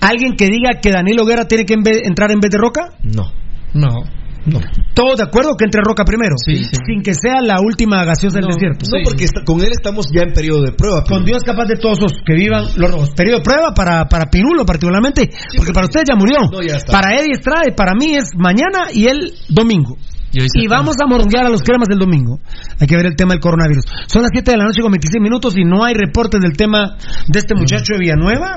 ¿Alguien 0.00 0.36
que 0.36 0.46
diga 0.48 0.80
que 0.82 0.90
Danilo 0.90 1.24
Guerra 1.24 1.46
tiene 1.48 1.64
que 1.64 1.74
en 1.74 1.82
entrar 1.86 2.30
en 2.30 2.40
vez 2.40 2.50
de 2.50 2.58
Roca? 2.58 2.94
no, 3.02 3.32
No. 3.74 4.04
No. 4.46 4.60
¿Todos 4.94 5.16
de 5.18 5.24
acuerdo 5.24 5.56
que 5.58 5.64
entre 5.64 5.80
Roca 5.84 6.04
primero? 6.04 6.34
Sí, 6.44 6.64
sí. 6.64 6.76
Sin 6.86 7.02
que 7.02 7.14
sea 7.14 7.40
la 7.42 7.60
última 7.60 8.04
gaseosa 8.04 8.36
del 8.38 8.48
No, 8.48 8.54
desierto. 8.54 8.84
No, 8.90 8.98
porque 9.04 9.24
está- 9.24 9.42
con 9.44 9.60
él 9.60 9.70
estamos 9.72 10.06
ya 10.14 10.22
en 10.22 10.32
periodo 10.32 10.62
de 10.62 10.72
prueba. 10.72 11.02
Con 11.04 11.24
Dios 11.24 11.42
capaz 11.44 11.66
de 11.66 11.76
todos 11.76 12.00
los 12.00 12.12
que 12.24 12.34
vivan 12.34 12.64
los 12.76 12.90
rojos. 12.90 13.10
Periodo 13.16 13.38
de 13.38 13.44
prueba 13.44 13.74
para, 13.74 14.04
para 14.06 14.26
Pirulo 14.26 14.64
particularmente, 14.64 15.30
porque 15.56 15.72
para 15.72 15.86
ustedes 15.86 16.06
ya 16.08 16.16
murió. 16.16 16.38
No, 16.50 16.62
ya 16.62 16.76
está. 16.76 16.92
Para 16.92 17.16
Eddie 17.18 17.32
Estrade, 17.32 17.72
para 17.76 17.92
mí 17.94 18.14
es 18.14 18.30
mañana 18.36 18.90
y 18.92 19.06
el 19.06 19.32
domingo. 19.48 19.96
Y, 20.36 20.64
Y 20.64 20.66
vamos 20.66 20.96
a 21.00 21.06
moronguear 21.06 21.46
a 21.46 21.48
los 21.48 21.62
cremas 21.62 21.86
del 21.86 21.98
domingo. 22.00 22.40
Hay 22.80 22.88
que 22.88 22.96
ver 22.96 23.06
el 23.06 23.14
tema 23.14 23.34
del 23.34 23.40
coronavirus. 23.40 23.84
Son 24.08 24.20
las 24.20 24.32
7 24.32 24.50
de 24.50 24.56
la 24.56 24.64
noche 24.64 24.82
con 24.82 24.90
26 24.90 25.22
minutos 25.22 25.54
y 25.56 25.62
no 25.64 25.84
hay 25.84 25.94
reportes 25.94 26.40
del 26.40 26.56
tema 26.56 26.96
de 27.28 27.38
este 27.38 27.54
muchacho 27.54 27.94
de 27.94 28.00
Villanueva. 28.00 28.56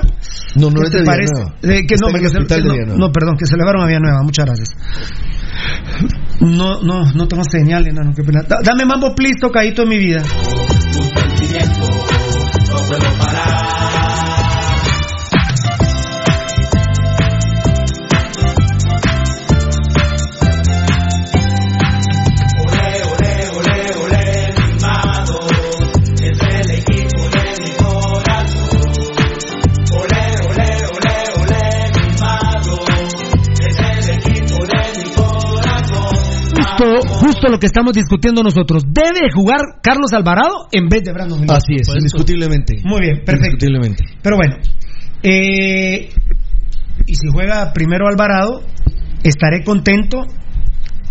No, 0.56 0.70
no 0.70 0.80
¿Qué 0.80 0.86
es 0.86 0.90
de 0.90 1.04
parece? 1.04 1.30
Villanueva. 1.38 1.78
Eh, 1.78 1.86
que 1.86 1.94
no, 2.02 2.08
que 2.08 2.28
se- 2.28 2.46
que 2.46 2.96
no, 2.98 3.12
perdón, 3.12 3.36
que 3.38 3.46
se 3.46 3.54
elevaron 3.54 3.82
a 3.84 3.86
Villanueva. 3.86 4.18
Muchas 4.24 4.44
gracias. 4.46 4.68
No, 6.40 6.80
no, 6.82 7.12
no 7.12 7.26
tengo 7.28 7.42
señal, 7.50 7.86
enano. 7.88 8.12
Qué 8.14 8.22
pena. 8.22 8.42
Da- 8.48 8.58
Dame 8.62 8.84
mambo, 8.84 9.14
please, 9.14 9.40
tocadito 9.40 9.82
en 9.82 9.88
mi 9.88 9.98
vida. 9.98 10.22
Ole, 10.22 11.58
ole, 11.58 11.58
ole, 12.78 12.96
ole, 12.96 13.08
mimado. 13.08 13.38
Entre 13.98 14.07
justo 37.08 37.48
lo 37.48 37.58
que 37.58 37.66
estamos 37.66 37.92
discutiendo 37.92 38.42
nosotros. 38.42 38.84
Debe 38.88 39.30
jugar 39.34 39.60
Carlos 39.82 40.12
Alvarado 40.12 40.68
en 40.72 40.88
vez 40.88 41.02
de 41.04 41.12
Brandon 41.12 41.38
Mendoza. 41.40 41.58
Así 41.58 41.74
es, 41.80 41.88
indiscutiblemente. 41.88 42.80
Muy 42.84 43.00
bien, 43.00 43.16
perfecto. 43.24 43.64
Indiscutiblemente. 43.66 44.04
Pero 44.22 44.36
bueno, 44.36 44.56
eh, 45.22 46.10
y 47.06 47.14
si 47.14 47.28
juega 47.32 47.72
primero 47.72 48.06
Alvarado, 48.08 48.62
estaré 49.22 49.64
contento 49.64 50.18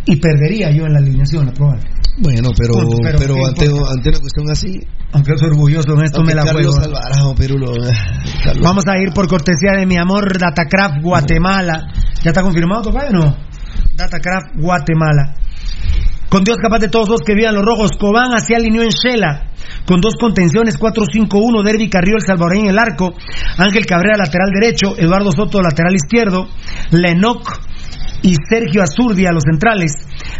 y 0.05 0.15
perdería 0.17 0.71
yo 0.71 0.85
en 0.85 0.93
la 0.93 0.99
alineación, 0.99 1.51
probable. 1.53 1.83
Bueno, 2.19 2.49
pero, 2.57 2.73
Punto, 2.73 2.97
pero 3.03 3.19
pero, 3.19 3.33
¿qué 3.35 3.45
ante, 3.45 3.65
ante 3.65 4.09
una 4.09 4.19
cuestión 4.19 4.49
así, 4.49 4.79
Aunque 5.11 5.37
soy 5.37 5.49
orgulloso 5.49 5.93
en 5.93 6.05
esto, 6.05 6.23
me 6.23 6.33
la 6.33 6.43
Carlos 6.43 6.75
juego. 6.75 6.83
Alvarado, 6.83 7.35
eh, 7.39 7.93
Carlos- 8.43 8.63
Vamos 8.63 8.85
a 8.87 8.97
ir 8.99 9.11
por 9.13 9.27
cortesía 9.27 9.73
de 9.77 9.85
mi 9.85 9.97
amor 9.97 10.37
Datacraft 10.39 11.03
Guatemala. 11.03 11.93
¿Ya 12.23 12.31
está 12.31 12.41
confirmado, 12.41 12.81
Tocayo? 12.83 13.11
No. 13.11 13.37
Datacraft 13.95 14.55
Guatemala. 14.55 15.35
Con 16.29 16.43
Dios 16.43 16.57
capaz 16.61 16.79
de 16.79 16.89
todos 16.89 17.07
los 17.07 17.21
que 17.21 17.35
vivan 17.35 17.55
los 17.55 17.63
rojos, 17.63 17.91
Cobán 17.97 18.31
hacia 18.31 18.57
alineó 18.57 18.83
en 18.83 18.89
Shela. 18.89 19.51
Con 19.85 20.01
dos 20.01 20.15
contenciones, 20.19 20.77
4-5-1, 20.77 21.63
Derby 21.63 21.89
Carrillo, 21.89 22.17
el 22.17 22.25
salvadoreño 22.25 22.65
en 22.65 22.71
el 22.71 22.79
arco, 22.79 23.13
Ángel 23.57 23.85
Cabrera 23.85 24.17
lateral 24.17 24.51
derecho, 24.51 24.95
Eduardo 24.97 25.31
Soto 25.31 25.61
lateral 25.61 25.95
izquierdo, 25.95 26.47
Lenoc 26.91 27.61
y 28.21 28.35
Sergio 28.49 28.83
Azurdia 28.83 29.31
los 29.31 29.43
centrales, 29.43 29.93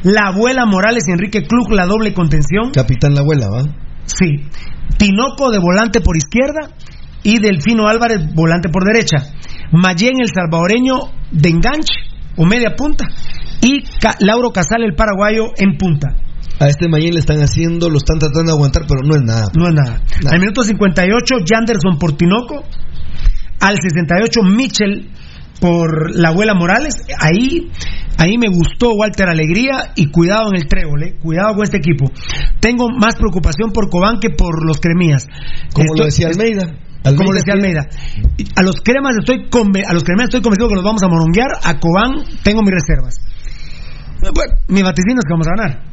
la 0.04 0.28
abuela 0.28 0.66
Morales 0.66 1.06
y 1.08 1.14
Enrique 1.14 1.44
Klug 1.44 1.72
la 1.72 1.86
doble 1.86 2.14
contención, 2.14 2.72
Capitán 2.74 3.14
la 3.14 3.22
abuela, 3.22 3.48
¿va? 3.48 3.64
Sí. 4.06 4.48
Tinoco 4.98 5.52
de 5.52 5.60
volante 5.60 6.02
por 6.02 6.18
izquierda 6.18 6.76
y 7.24 7.40
Delfino 7.40 7.88
Álvarez 7.88 8.34
volante 8.34 8.70
por 8.70 8.84
derecha. 8.84 9.18
Mayén 9.72 10.20
el 10.20 10.30
salvadoreño 10.34 10.96
de 11.32 11.50
enganche 11.50 11.94
o 12.36 12.46
media 12.46 12.76
punta 12.76 13.06
y 13.62 13.82
Ca- 14.00 14.16
Lauro 14.20 14.52
Casal 14.52 14.84
el 14.84 14.96
paraguayo 14.96 15.46
en 15.58 15.78
punta. 15.78 16.16
A 16.60 16.68
este 16.68 16.88
Mayén 16.90 17.14
le 17.14 17.20
están 17.20 17.40
haciendo, 17.42 17.90
lo 17.90 17.98
están 17.98 18.18
tratando 18.20 18.52
de 18.52 18.56
aguantar, 18.58 18.84
pero 18.88 19.02
no 19.06 19.16
es 19.16 19.22
nada. 19.22 19.46
No 19.56 19.68
es 19.68 19.74
nada. 19.76 20.02
Nada. 20.24 20.34
Al 20.34 20.40
minuto 20.40 20.64
58 20.64 21.36
Janderson 21.48 21.98
por 22.00 22.14
Tinoco. 22.18 22.64
Al 23.60 23.76
68 23.82 24.42
Mitchell 24.44 25.10
por 25.60 26.16
la 26.16 26.30
abuela 26.30 26.54
Morales. 26.56 26.96
Ahí, 27.20 27.70
ahí 28.18 28.38
me 28.38 28.48
gustó 28.50 28.92
Walter 28.94 29.30
Alegría 29.30 29.92
y 29.96 30.10
cuidado 30.12 30.50
en 30.50 30.56
el 30.62 30.68
trébol, 30.68 31.04
eh. 31.04 31.16
cuidado 31.22 31.56
con 31.56 31.64
este 31.64 31.78
equipo. 31.78 32.12
Tengo 32.60 32.88
más 32.90 33.16
preocupación 33.16 33.72
por 33.72 33.90
Cobán 33.90 34.20
que 34.20 34.30
por 34.32 34.66
los 34.66 34.80
cremías. 34.80 35.28
Como 35.74 35.94
lo 35.96 36.06
decía 36.06 36.28
Almeida. 36.28 36.64
como 37.16 37.34
decía 37.34 37.54
Almeida. 37.54 37.88
A 38.56 38.62
los 38.64 38.76
cremas 38.84 39.16
estoy 39.20 39.48
a 39.88 39.94
los 39.94 40.04
cremas 40.04 40.26
estoy 40.26 40.42
convencido 40.42 40.70
que 40.70 40.76
los 40.76 40.84
vamos 40.84 41.04
a 41.04 41.08
moronguear. 41.08 41.50
A 41.64 41.80
Cobán 41.80 42.24
tengo 42.44 42.62
mis 42.62 42.74
reservas. 42.74 43.16
Bueno, 44.22 44.54
mi 44.68 44.82
vaticino 44.84 45.20
es 45.20 45.26
que 45.26 45.34
vamos 45.34 45.48
a 45.48 45.56
ganar. 45.56 45.84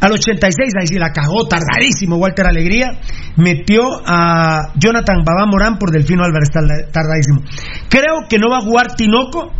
Al 0.00 0.12
86, 0.12 0.72
ahí 0.80 0.86
sí 0.88 0.98
la 0.98 1.12
cagó 1.12 1.46
tardadísimo 1.46 2.16
Walter 2.16 2.46
Alegría. 2.46 2.98
Metió 3.36 3.82
a 4.04 4.72
Jonathan 4.74 5.18
Babá 5.24 5.46
Morán 5.50 5.78
por 5.78 5.90
Delfino 5.92 6.24
Álvarez 6.24 6.50
tarda- 6.50 6.90
tardadísimo. 6.92 7.40
Creo 7.88 8.26
que 8.28 8.38
no 8.38 8.50
va 8.50 8.58
a 8.58 8.62
jugar 8.62 8.94
Tinoco. 8.96 9.52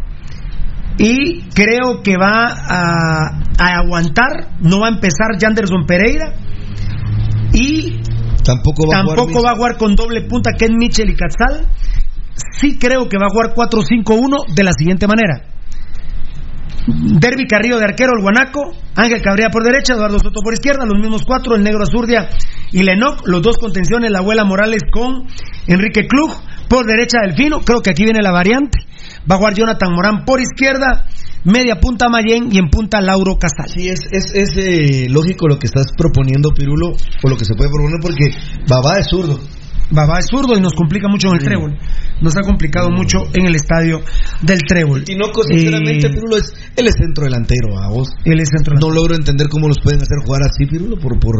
Y 0.98 1.42
creo 1.54 2.02
que 2.02 2.16
va 2.16 2.44
a, 2.48 3.40
a 3.58 3.78
aguantar. 3.78 4.48
No 4.60 4.80
va 4.80 4.88
a 4.88 4.90
empezar 4.90 5.28
Janderson 5.40 5.86
Pereira. 5.86 6.34
Y 7.52 8.00
Tampoco 8.44 8.88
va 8.88 8.98
a 8.98 9.02
jugar 9.04 9.16
Tampoco 9.16 9.42
va 9.44 9.50
a 9.52 9.56
jugar 9.56 9.76
con 9.76 9.94
doble 9.94 10.22
punta 10.22 10.50
Ken 10.58 10.76
Mitchell 10.76 11.08
y 11.10 11.14
Catzal. 11.16 11.66
Sí 12.58 12.78
creo 12.78 13.08
que 13.08 13.16
va 13.18 13.26
a 13.26 13.30
jugar 13.30 13.54
4-5-1 13.54 14.54
de 14.54 14.64
la 14.64 14.72
siguiente 14.72 15.06
manera. 15.06 15.42
Derby 16.86 17.46
Carrillo 17.46 17.78
de 17.78 17.84
arquero, 17.84 18.12
el 18.16 18.22
Guanaco, 18.22 18.72
Ángel 18.96 19.22
Cabrera 19.22 19.50
por 19.50 19.64
derecha, 19.64 19.94
Eduardo 19.94 20.18
Soto 20.18 20.40
por 20.42 20.52
izquierda, 20.52 20.84
los 20.84 20.98
mismos 20.98 21.24
cuatro, 21.24 21.54
el 21.54 21.62
Negro 21.62 21.82
Azurdia 21.82 22.28
y 22.72 22.82
Lenoc, 22.82 23.26
los 23.26 23.42
dos 23.42 23.58
contenciones, 23.58 24.10
la 24.10 24.18
abuela 24.18 24.44
Morales 24.44 24.82
con 24.90 25.26
Enrique 25.66 26.06
Klug, 26.08 26.32
por 26.68 26.86
derecha 26.86 27.18
Delfino, 27.22 27.60
creo 27.60 27.82
que 27.82 27.90
aquí 27.90 28.04
viene 28.04 28.20
la 28.22 28.32
variante, 28.32 28.78
va 29.30 29.36
a 29.36 29.38
jugar 29.38 29.54
Jonathan 29.54 29.92
Morán 29.92 30.24
por 30.24 30.40
izquierda, 30.40 31.06
media 31.44 31.78
punta 31.80 32.08
Mayén 32.08 32.48
y 32.50 32.58
en 32.58 32.68
punta 32.68 33.00
Lauro 33.00 33.38
Casal. 33.38 33.68
Sí, 33.68 33.88
es, 33.88 34.00
es, 34.10 34.32
es 34.34 34.56
eh, 34.56 35.06
lógico 35.08 35.46
lo 35.48 35.58
que 35.58 35.66
estás 35.66 35.86
proponiendo, 35.96 36.50
Pirulo, 36.50 36.92
o 37.22 37.28
lo 37.28 37.36
que 37.36 37.44
se 37.44 37.54
puede 37.54 37.70
proponer, 37.70 38.00
porque 38.00 38.30
Babá 38.68 38.98
es 38.98 39.06
zurdo. 39.08 39.38
Babá 39.90 40.18
es 40.18 40.26
zurdo 40.30 40.56
y 40.56 40.60
nos 40.60 40.74
complica 40.74 41.08
mucho 41.08 41.28
en 41.28 41.34
el 41.34 41.44
trébol. 41.44 41.76
Nos 42.20 42.36
ha 42.36 42.40
complicado 42.42 42.88
mucho 42.90 43.18
en 43.32 43.46
el 43.46 43.54
estadio 43.56 44.00
del 44.42 44.60
trébol. 44.66 45.04
Tinoco, 45.04 45.42
sinceramente, 45.44 46.06
Eh, 46.06 46.10
Pirulo, 46.10 46.36
es, 46.36 46.52
él 46.76 46.86
es 46.86 46.94
centro 46.96 47.24
delantero, 47.24 47.78
a 47.78 47.88
vos. 47.88 48.08
él 48.24 48.40
es 48.40 48.48
centro 48.54 48.74
No 48.80 48.90
logro 48.90 49.14
entender 49.14 49.48
cómo 49.48 49.68
los 49.68 49.78
pueden 49.82 50.00
hacer 50.00 50.18
jugar 50.24 50.42
así, 50.42 50.66
Pirulo, 50.66 50.96
por, 50.98 51.18
por, 51.18 51.34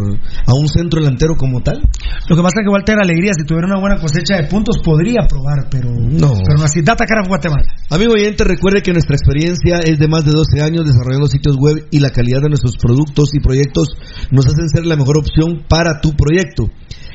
a 0.46 0.54
un 0.54 0.68
centro 0.68 1.00
delantero 1.00 1.34
como 1.36 1.60
tal. 1.60 1.80
Lo 2.28 2.36
que 2.36 2.42
pasa 2.42 2.60
es 2.60 2.66
que 2.66 2.72
Walter 2.72 2.98
Alegría, 3.00 3.32
si 3.38 3.44
tuviera 3.46 3.66
una 3.68 3.78
buena 3.80 3.98
cosecha 4.00 4.36
de 4.36 4.44
puntos, 4.48 4.76
podría 4.84 5.26
probar, 5.28 5.68
pero 5.70 5.90
No. 5.92 6.34
Pero 6.44 6.62
así. 6.64 6.82
Data 6.82 7.04
Craft 7.06 7.28
Guatemala. 7.28 7.64
Amigo 7.90 8.12
oyente, 8.14 8.44
recuerde 8.44 8.82
que 8.82 8.92
nuestra 8.92 9.14
experiencia 9.16 9.78
es 9.84 9.98
de 9.98 10.08
más 10.08 10.24
de 10.24 10.32
12 10.32 10.60
años 10.62 10.84
desarrollando 10.84 11.26
sitios 11.26 11.56
web 11.56 11.86
y 11.90 12.00
la 12.00 12.10
calidad 12.10 12.40
de 12.42 12.48
nuestros 12.48 12.76
productos 12.76 13.30
y 13.34 13.40
proyectos 13.40 13.88
nos 14.30 14.46
hacen 14.46 14.68
ser 14.68 14.84
la 14.86 14.96
mejor 14.96 15.18
opción 15.18 15.64
para 15.68 16.00
tu 16.00 16.12
proyecto. 16.14 16.70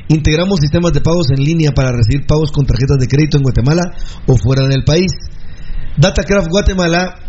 Integramos 0.08 0.60
sistemas 0.60 0.92
de 0.92 1.02
pagos 1.02 1.30
en 1.30 1.44
línea 1.44 1.72
para 1.72 1.92
recibir 1.92 2.26
pagos 2.26 2.50
con 2.50 2.66
tarjetas 2.66 2.98
de 2.98 3.08
crédito 3.08 3.36
en 3.36 3.42
Guatemala 3.42 3.82
o 4.26 4.36
fuera 4.36 4.66
del 4.66 4.84
país. 4.84 5.12
Datacraft 5.98 6.48
Guatemala 6.48 7.28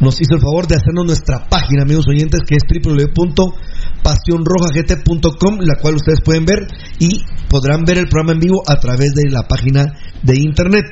nos 0.00 0.20
hizo 0.20 0.34
el 0.34 0.40
favor 0.40 0.66
de 0.66 0.74
hacernos 0.76 1.06
nuestra 1.06 1.46
página, 1.48 1.82
amigos 1.82 2.08
oyentes, 2.08 2.40
que 2.46 2.56
es 2.56 2.64
www.pasionrojagt.com, 2.64 5.58
la 5.60 5.76
cual 5.80 5.94
ustedes 5.96 6.20
pueden 6.24 6.44
ver 6.44 6.66
y 6.98 7.20
podrán 7.48 7.84
ver 7.84 7.98
el 7.98 8.08
programa 8.08 8.32
en 8.32 8.40
vivo 8.40 8.62
a 8.66 8.74
través 8.76 9.12
de 9.12 9.30
la 9.30 9.46
página 9.48 9.94
de 10.22 10.40
internet. 10.40 10.86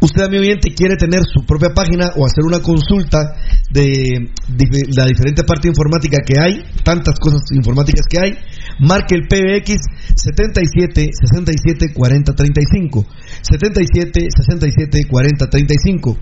Usted, 0.00 0.22
amigo 0.22 0.40
oyente, 0.42 0.72
quiere 0.74 0.96
tener 0.96 1.22
su 1.24 1.44
propia 1.46 1.74
página 1.74 2.10
o 2.16 2.26
hacer 2.26 2.44
una 2.44 2.60
consulta 2.60 3.36
de, 3.70 4.30
de 4.48 4.66
la 4.96 5.04
diferente 5.06 5.44
parte 5.44 5.68
informática 5.68 6.18
que 6.26 6.40
hay, 6.40 6.64
tantas 6.84 7.20
cosas 7.20 7.42
informáticas 7.52 8.06
que 8.10 8.18
hay, 8.18 8.36
marque 8.80 9.14
el 9.14 9.28
PBX 9.28 9.76
77 10.14 11.10
67 11.12 11.92
40 11.94 12.32
35. 12.34 13.06
77 13.42 14.28
67 14.30 15.00
40 15.08 15.50
35. 15.50 16.18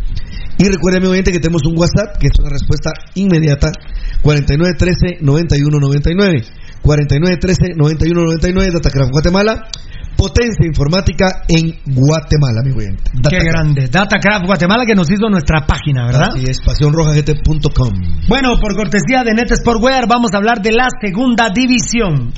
Y 0.58 0.68
recuerde, 0.68 0.98
amigo 0.98 1.12
oyente, 1.12 1.32
que 1.32 1.38
tenemos 1.38 1.62
un 1.66 1.78
WhatsApp 1.78 2.18
que 2.18 2.26
es 2.26 2.32
una 2.38 2.50
respuesta 2.50 2.92
inmediata: 3.14 3.72
49 4.22 4.74
13 4.78 5.18
91 5.20 5.78
99. 5.78 6.44
49 6.82 7.36
13 7.38 7.74
91 7.76 8.22
99, 8.24 8.70
Datacraft 8.72 9.10
Guatemala. 9.12 9.68
Potencia 10.20 10.66
informática 10.66 11.44
en 11.48 11.80
Guatemala, 11.96 12.60
amigo 12.60 12.76
oyente. 12.76 13.10
Qué 13.26 13.38
grande. 13.38 13.88
Datacraft 13.88 14.44
Guatemala 14.44 14.84
que 14.84 14.94
nos 14.94 15.10
hizo 15.10 15.30
nuestra 15.30 15.64
página, 15.64 16.04
¿verdad? 16.04 16.28
Así 16.36 16.44
es, 16.44 16.60
pasionrojagt.com. 16.60 17.92
Bueno, 18.28 18.58
por 18.60 18.76
cortesía 18.76 19.24
de 19.24 19.32
Net 19.32 19.48
Sportwear, 19.56 20.06
vamos 20.06 20.34
a 20.34 20.36
hablar 20.36 20.60
de 20.60 20.72
la 20.72 20.88
segunda 21.00 21.48
división. 21.48 22.34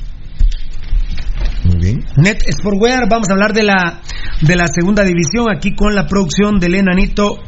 Muy 1.65 1.75
bien. 1.75 2.05
Net 2.15 2.41
Sportwear, 2.57 3.09
vamos 3.09 3.29
a 3.29 3.33
hablar 3.33 3.51
de 3.51 3.63
la, 3.63 3.99
de 4.39 4.55
la 4.55 4.67
segunda 4.67 5.03
división 5.03 5.51
aquí 5.53 5.75
con 5.75 5.93
la 5.93 6.07
producción 6.07 6.59
del 6.59 6.75
enanito 6.75 7.39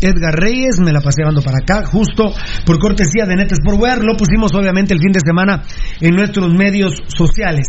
Edgar 0.00 0.34
Reyes, 0.34 0.80
me 0.80 0.92
la 0.92 1.00
pasé 1.00 1.22
llevando 1.22 1.42
para 1.42 1.58
acá, 1.58 1.86
justo 1.86 2.24
por 2.64 2.80
cortesía 2.80 3.24
de 3.24 3.36
Net 3.36 3.54
Sportwear, 3.54 4.02
lo 4.02 4.16
pusimos 4.16 4.52
obviamente 4.52 4.94
el 4.94 5.00
fin 5.00 5.12
de 5.12 5.20
semana 5.24 5.62
en 6.00 6.16
nuestros 6.16 6.52
medios 6.52 7.04
sociales. 7.06 7.68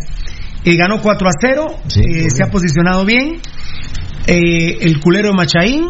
Eh, 0.68 0.76
ganó 0.76 1.00
4 1.00 1.26
a 1.28 1.32
0, 1.40 1.66
Sí, 1.86 2.00
eh, 2.00 2.28
se 2.28 2.42
ha 2.42 2.50
posicionado 2.50 3.04
bien. 3.06 3.40
Eh, 4.26 4.78
el 4.82 5.00
culero 5.00 5.32
Machaín, 5.32 5.86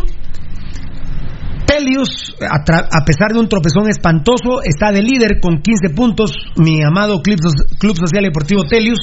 Telius, 1.67 2.35
a, 2.41 2.57
a 2.57 3.05
pesar 3.05 3.33
de 3.33 3.41
un 3.41 3.49
tropezón 3.49 3.89
espantoso, 3.91 4.63
está 4.63 4.91
de 4.93 5.03
líder 5.03 5.41
con 5.41 5.61
15 5.61 5.91
puntos. 5.95 6.33
Mi 6.57 6.83
amado 6.83 7.21
Club, 7.23 7.39
So- 7.43 7.77
Club 7.79 7.97
Social 7.97 8.23
Deportivo 8.25 8.65
Telius, 8.65 8.99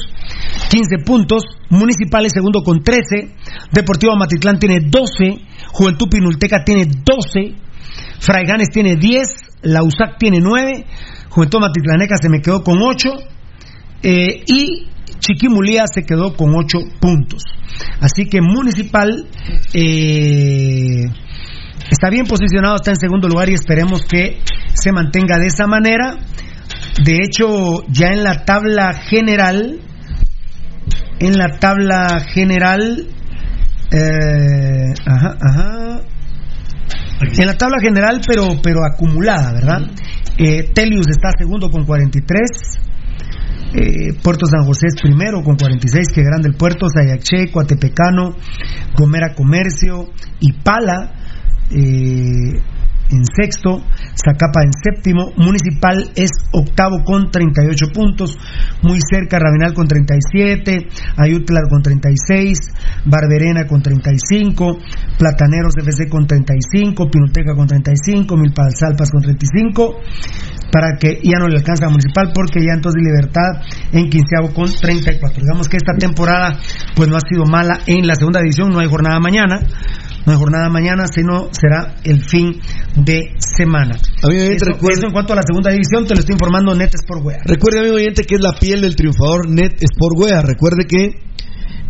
15 0.70 1.04
puntos. 1.04 1.42
Municipales 1.68 2.32
segundo 2.34 2.62
con 2.62 2.82
13. 2.82 3.34
Deportivo 3.72 4.16
Matitlán 4.16 4.58
tiene 4.58 4.80
12. 4.80 5.42
Juventud 5.72 6.08
Pinulteca 6.08 6.64
tiene 6.64 6.86
12. 6.86 7.54
Fraiganes 8.18 8.68
tiene 8.72 8.96
10. 8.96 9.28
La 9.62 9.82
USAC 9.82 10.16
tiene 10.18 10.38
9. 10.40 10.86
Juventud 11.28 11.60
Matitlaneca 11.60 12.16
se 12.20 12.28
me 12.30 12.40
quedó 12.40 12.62
con 12.64 12.78
8. 12.82 13.10
Eh, 14.02 14.42
y 14.46 14.86
Chiquimulía 15.26 15.84
se 15.92 16.02
quedó 16.02 16.36
con 16.36 16.54
8 16.54 16.78
puntos. 17.00 17.42
Así 18.00 18.28
que 18.28 18.40
Municipal 18.40 19.26
eh, 19.74 21.04
está 21.90 22.10
bien 22.10 22.26
posicionado, 22.26 22.76
está 22.76 22.92
en 22.92 22.96
segundo 22.96 23.28
lugar 23.28 23.48
y 23.48 23.54
esperemos 23.54 24.04
que 24.04 24.38
se 24.74 24.92
mantenga 24.92 25.38
de 25.38 25.46
esa 25.46 25.66
manera. 25.66 26.18
De 27.04 27.18
hecho, 27.22 27.82
ya 27.88 28.08
en 28.08 28.22
la 28.22 28.44
tabla 28.44 28.92
general, 28.94 29.80
en 31.18 31.32
la 31.32 31.58
tabla 31.58 32.20
general, 32.32 33.08
eh, 33.92 34.94
ajá, 35.06 35.36
ajá, 35.40 36.00
en 37.20 37.46
la 37.46 37.56
tabla 37.56 37.78
general, 37.80 38.20
pero, 38.26 38.48
pero 38.62 38.80
acumulada, 38.84 39.52
¿verdad? 39.52 39.90
Eh, 40.38 40.70
Telius 40.74 41.08
está 41.08 41.30
segundo 41.36 41.68
con 41.70 41.84
43. 41.84 42.86
Eh, 43.74 44.14
Puerto 44.22 44.46
San 44.46 44.64
José 44.64 44.86
es 44.88 45.00
primero 45.00 45.42
con 45.42 45.56
46, 45.56 46.08
que 46.12 46.22
grande 46.22 46.48
el 46.48 46.54
puerto, 46.54 46.86
Sayaché, 46.88 47.50
Coatepecano, 47.50 48.36
Gomera 48.96 49.34
Comercio 49.34 50.08
y 50.40 50.52
Pala 50.52 51.12
eh, 51.70 52.62
en 53.10 53.24
sexto, 53.24 53.82
Zacapa 54.14 54.62
en 54.64 54.72
séptimo, 54.72 55.32
Municipal 55.36 56.10
es 56.16 56.30
octavo 56.52 57.04
con 57.04 57.30
38 57.30 57.92
puntos, 57.92 58.36
muy 58.82 58.98
cerca 59.00 59.38
Rabinal 59.38 59.74
con 59.74 59.86
37, 59.86 60.88
Ayutla 61.16 61.60
con 61.68 61.82
36, 61.82 62.58
Barberena 63.04 63.66
con 63.66 63.82
35, 63.82 64.78
Plataneros 65.18 65.74
FC 65.76 66.08
con 66.08 66.26
35, 66.26 67.08
Pinuteca 67.10 67.54
con 67.54 67.66
35, 67.66 68.36
Milpalsalpas 68.36 69.10
con 69.10 69.22
35, 69.22 70.00
para 70.72 70.98
que 70.98 71.20
ya 71.22 71.38
no 71.38 71.48
le 71.48 71.58
alcanza 71.58 71.86
a 71.86 71.90
Municipal 71.90 72.32
porque 72.34 72.60
ya 72.66 72.74
entonces 72.74 73.00
Libertad 73.02 73.62
en 73.92 74.10
quinceavo 74.10 74.52
con 74.52 74.70
34. 74.70 75.40
Digamos 75.40 75.68
que 75.68 75.76
esta 75.76 75.94
temporada 75.94 76.58
pues 76.94 77.08
no 77.08 77.16
ha 77.16 77.20
sido 77.20 77.46
mala 77.46 77.78
en 77.86 78.06
la 78.06 78.14
segunda 78.14 78.40
división, 78.40 78.70
no 78.70 78.80
hay 78.80 78.88
jornada 78.88 79.20
mañana, 79.20 79.60
no 80.26 80.32
hay 80.32 80.38
jornada 80.38 80.68
mañana, 80.68 81.06
sino 81.06 81.48
será 81.52 81.94
el 82.02 82.20
fin 82.20 82.60
de 82.96 83.34
semana. 83.38 83.96
Amigo 84.22 84.42
oyente, 84.42 84.56
Eso, 84.56 84.64
recuerde, 84.66 84.98
eso 84.98 85.06
en 85.06 85.12
cuanto 85.12 85.32
a 85.32 85.36
la 85.36 85.42
segunda 85.42 85.70
división, 85.70 86.06
te 86.06 86.14
lo 86.14 86.20
estoy 86.20 86.32
informando 86.32 86.74
Net 86.74 86.92
Sport 86.94 87.24
Wear. 87.24 87.40
recuerde, 87.44 87.80
amigo 87.80 87.94
oyente, 87.94 88.24
que 88.24 88.34
es 88.34 88.40
la 88.40 88.52
piel 88.52 88.80
del 88.80 88.96
triunfador 88.96 89.48
Net 89.48 89.78
Sportwear. 89.80 90.44
Recuerde 90.44 90.84
que 90.88 91.20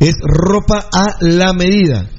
es 0.00 0.14
ropa 0.22 0.86
a 0.92 1.16
la 1.20 1.54
medida. 1.54 2.10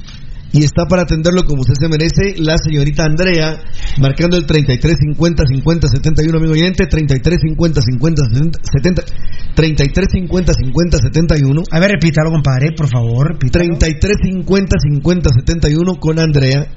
Y 0.54 0.64
está 0.64 0.86
para 0.86 1.04
atenderlo 1.04 1.44
como 1.44 1.62
usted 1.62 1.74
se 1.80 1.90
merece 1.90 2.36
la 2.42 2.58
señorita 2.58 3.04
Andrea, 3.04 3.60
marcando 4.00 4.38
el 4.38 4.46
33 4.46 4.96
50 4.98 5.44
50 5.46 5.88
71, 5.88 6.38
amigo 6.38 6.54
oyente, 6.54 6.88
33 6.88 7.38
50 7.50 7.82
50 7.82 8.22
70, 8.74 9.04
33 9.56 10.08
50 10.12 10.54
50 10.54 10.98
71. 10.98 11.64
A 11.70 11.80
ver, 11.80 11.92
repítalo, 11.92 12.32
compadre, 12.32 12.72
por 12.76 12.88
favor. 12.88 13.34
repítalo. 13.34 13.66
33 13.78 14.18
50 14.24 14.76
50 14.80 15.30
71 15.34 15.96
con 16.00 16.20
Andrea. 16.20 16.68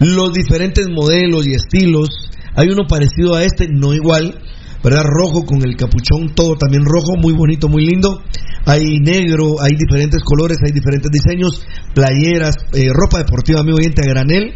Los 0.00 0.32
diferentes 0.34 0.86
modelos 0.88 1.46
y 1.46 1.54
estilos. 1.54 2.30
Hay 2.54 2.68
uno 2.68 2.86
parecido 2.88 3.34
a 3.36 3.44
este, 3.44 3.68
no 3.68 3.94
igual, 3.94 4.34
¿verdad? 4.82 5.02
Rojo 5.04 5.44
con 5.44 5.58
el 5.66 5.76
capuchón, 5.76 6.34
todo 6.34 6.56
también 6.56 6.84
rojo, 6.84 7.16
muy 7.20 7.32
bonito, 7.32 7.68
muy 7.68 7.86
lindo. 7.86 8.22
Hay 8.66 9.00
negro, 9.00 9.60
hay 9.60 9.72
diferentes 9.76 10.20
colores, 10.24 10.58
hay 10.64 10.72
diferentes 10.72 11.10
diseños, 11.10 11.64
playeras, 11.94 12.56
eh, 12.74 12.90
ropa 12.92 13.18
deportiva, 13.18 13.60
amigo 13.60 13.78
oyente, 13.78 14.02
a 14.02 14.08
granel. 14.08 14.54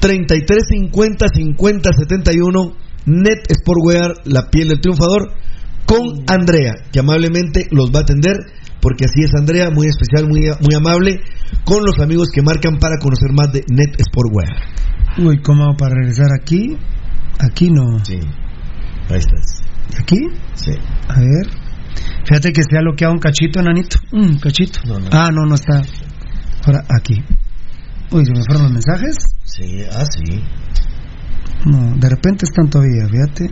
33 0.00 0.62
50 0.68 1.26
50 1.34 1.90
71 1.92 2.76
Net 3.06 3.52
Sportwear, 3.52 4.12
la 4.24 4.48
piel 4.50 4.68
del 4.68 4.80
triunfador, 4.80 5.32
con 5.86 6.24
Andrea, 6.28 6.74
que 6.92 7.00
amablemente 7.00 7.66
los 7.70 7.90
va 7.90 8.00
a 8.00 8.02
atender, 8.02 8.36
porque 8.80 9.04
así 9.04 9.24
es 9.24 9.34
Andrea, 9.34 9.70
muy 9.70 9.86
especial, 9.86 10.28
muy, 10.28 10.42
muy 10.60 10.74
amable, 10.74 11.20
con 11.64 11.82
los 11.84 11.98
amigos 11.98 12.28
que 12.32 12.42
marcan 12.42 12.78
para 12.78 12.98
conocer 12.98 13.32
más 13.32 13.52
de 13.52 13.64
Net 13.68 13.96
Sportwear. 14.00 14.50
Uy, 15.18 15.40
¿cómo 15.42 15.76
para 15.76 15.94
regresar 15.94 16.28
aquí? 16.32 16.76
Aquí 17.38 17.70
no. 17.70 18.04
Sí, 18.04 18.20
ahí 19.14 19.20
estás. 19.20 19.62
¿Aquí? 19.98 20.18
Sí. 20.54 20.72
A 21.08 21.20
ver. 21.20 21.46
Fíjate 22.26 22.52
que 22.52 22.62
se 22.62 22.76
ha 22.76 22.80
bloqueado 22.80 23.14
un 23.14 23.20
cachito, 23.20 23.60
enanito. 23.60 23.98
Un 24.12 24.38
cachito. 24.38 24.80
No, 24.86 24.98
no. 24.98 25.08
Ah, 25.12 25.30
no, 25.32 25.46
no 25.46 25.54
está. 25.54 25.82
Ahora, 26.64 26.84
aquí. 26.88 27.14
Uy, 28.12 28.24
¿se 28.24 28.32
me 28.32 28.44
fueron 28.44 28.64
los 28.64 28.72
mensajes? 28.72 29.16
Sí, 29.44 29.82
ah, 29.92 30.04
sí. 30.04 30.42
No, 31.66 31.94
de 31.96 32.08
repente 32.08 32.46
están 32.46 32.70
todavía, 32.70 33.06
fíjate. 33.08 33.50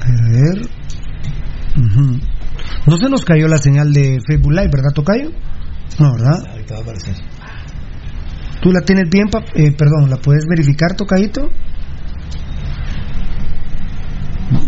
A 0.00 0.30
ver. 0.30 0.68
No 2.86 2.96
se 2.96 3.08
nos 3.08 3.24
cayó 3.24 3.48
la 3.48 3.58
señal 3.58 3.92
de 3.92 4.18
Facebook 4.26 4.52
Live, 4.52 4.70
¿verdad, 4.70 4.90
Tocayo? 4.94 5.30
No, 5.98 6.12
¿verdad? 6.12 6.46
Ahorita 6.50 6.74
va 6.74 6.80
a 6.80 6.82
aparecer. 6.82 7.14
¿Tú 8.60 8.70
la 8.70 8.80
tienes 8.80 9.08
bien, 9.10 9.26
eh, 9.54 9.72
perdón, 9.72 10.10
¿la 10.10 10.16
puedes 10.16 10.44
verificar, 10.48 10.94
Tocayito? 10.96 11.50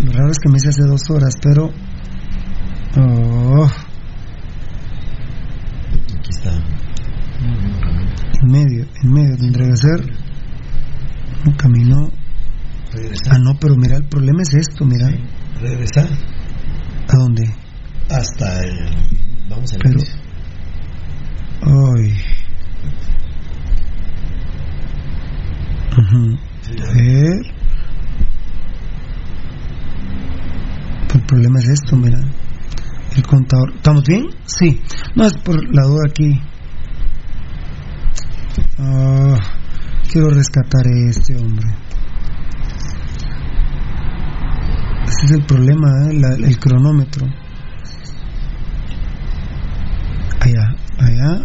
Lo 0.04 0.12
raro 0.12 0.30
es 0.30 0.38
que 0.38 0.48
me 0.48 0.56
hice 0.56 0.68
hace 0.68 0.82
dos 0.86 1.02
horas, 1.10 1.34
pero... 1.42 1.70
Oh, 2.98 3.66
Aquí 6.18 6.30
está. 6.30 6.50
en 8.42 8.50
medio, 8.50 8.86
en 9.02 9.12
medio 9.12 9.36
tendría 9.36 9.68
que 9.70 9.76
ser. 9.76 10.12
No 11.44 11.56
caminó. 11.56 12.10
Regresa. 12.92 13.32
Ah, 13.32 13.38
no, 13.38 13.52
pero 13.60 13.76
mira, 13.76 13.96
el 13.96 14.04
problema 14.04 14.42
es 14.42 14.54
esto, 14.54 14.84
mira. 14.86 15.08
Regresa 15.60 16.02
¿A 17.08 17.16
dónde? 17.16 17.44
hasta 18.10 18.62
el. 18.64 18.76
Vamos 19.50 19.72
a 19.74 19.78
Pero- 19.78 20.00
Ay. 21.62 22.14
Ujú. 25.98 26.38
A 26.82 26.92
ver. 26.94 27.40
Pues 31.08 31.14
el 31.14 31.15
problema 31.26 31.58
es 31.58 31.68
esto, 31.68 31.96
mira. 31.96 32.18
El 33.16 33.22
contador. 33.26 33.72
¿Estamos 33.74 34.04
bien? 34.04 34.26
Sí. 34.46 34.80
No 35.14 35.24
es 35.26 35.34
por 35.38 35.56
la 35.74 35.82
duda 35.82 36.02
aquí. 36.08 36.40
Ah, 38.78 39.38
quiero 40.10 40.30
rescatar 40.30 40.86
este 41.08 41.36
hombre. 41.36 41.66
Ese 45.06 45.26
es 45.26 45.32
el 45.32 45.42
problema, 45.44 45.88
¿eh? 46.10 46.14
La- 46.14 46.46
el 46.46 46.58
cronómetro. 46.58 47.26
Allá, 50.40 50.74
allá. 50.98 51.40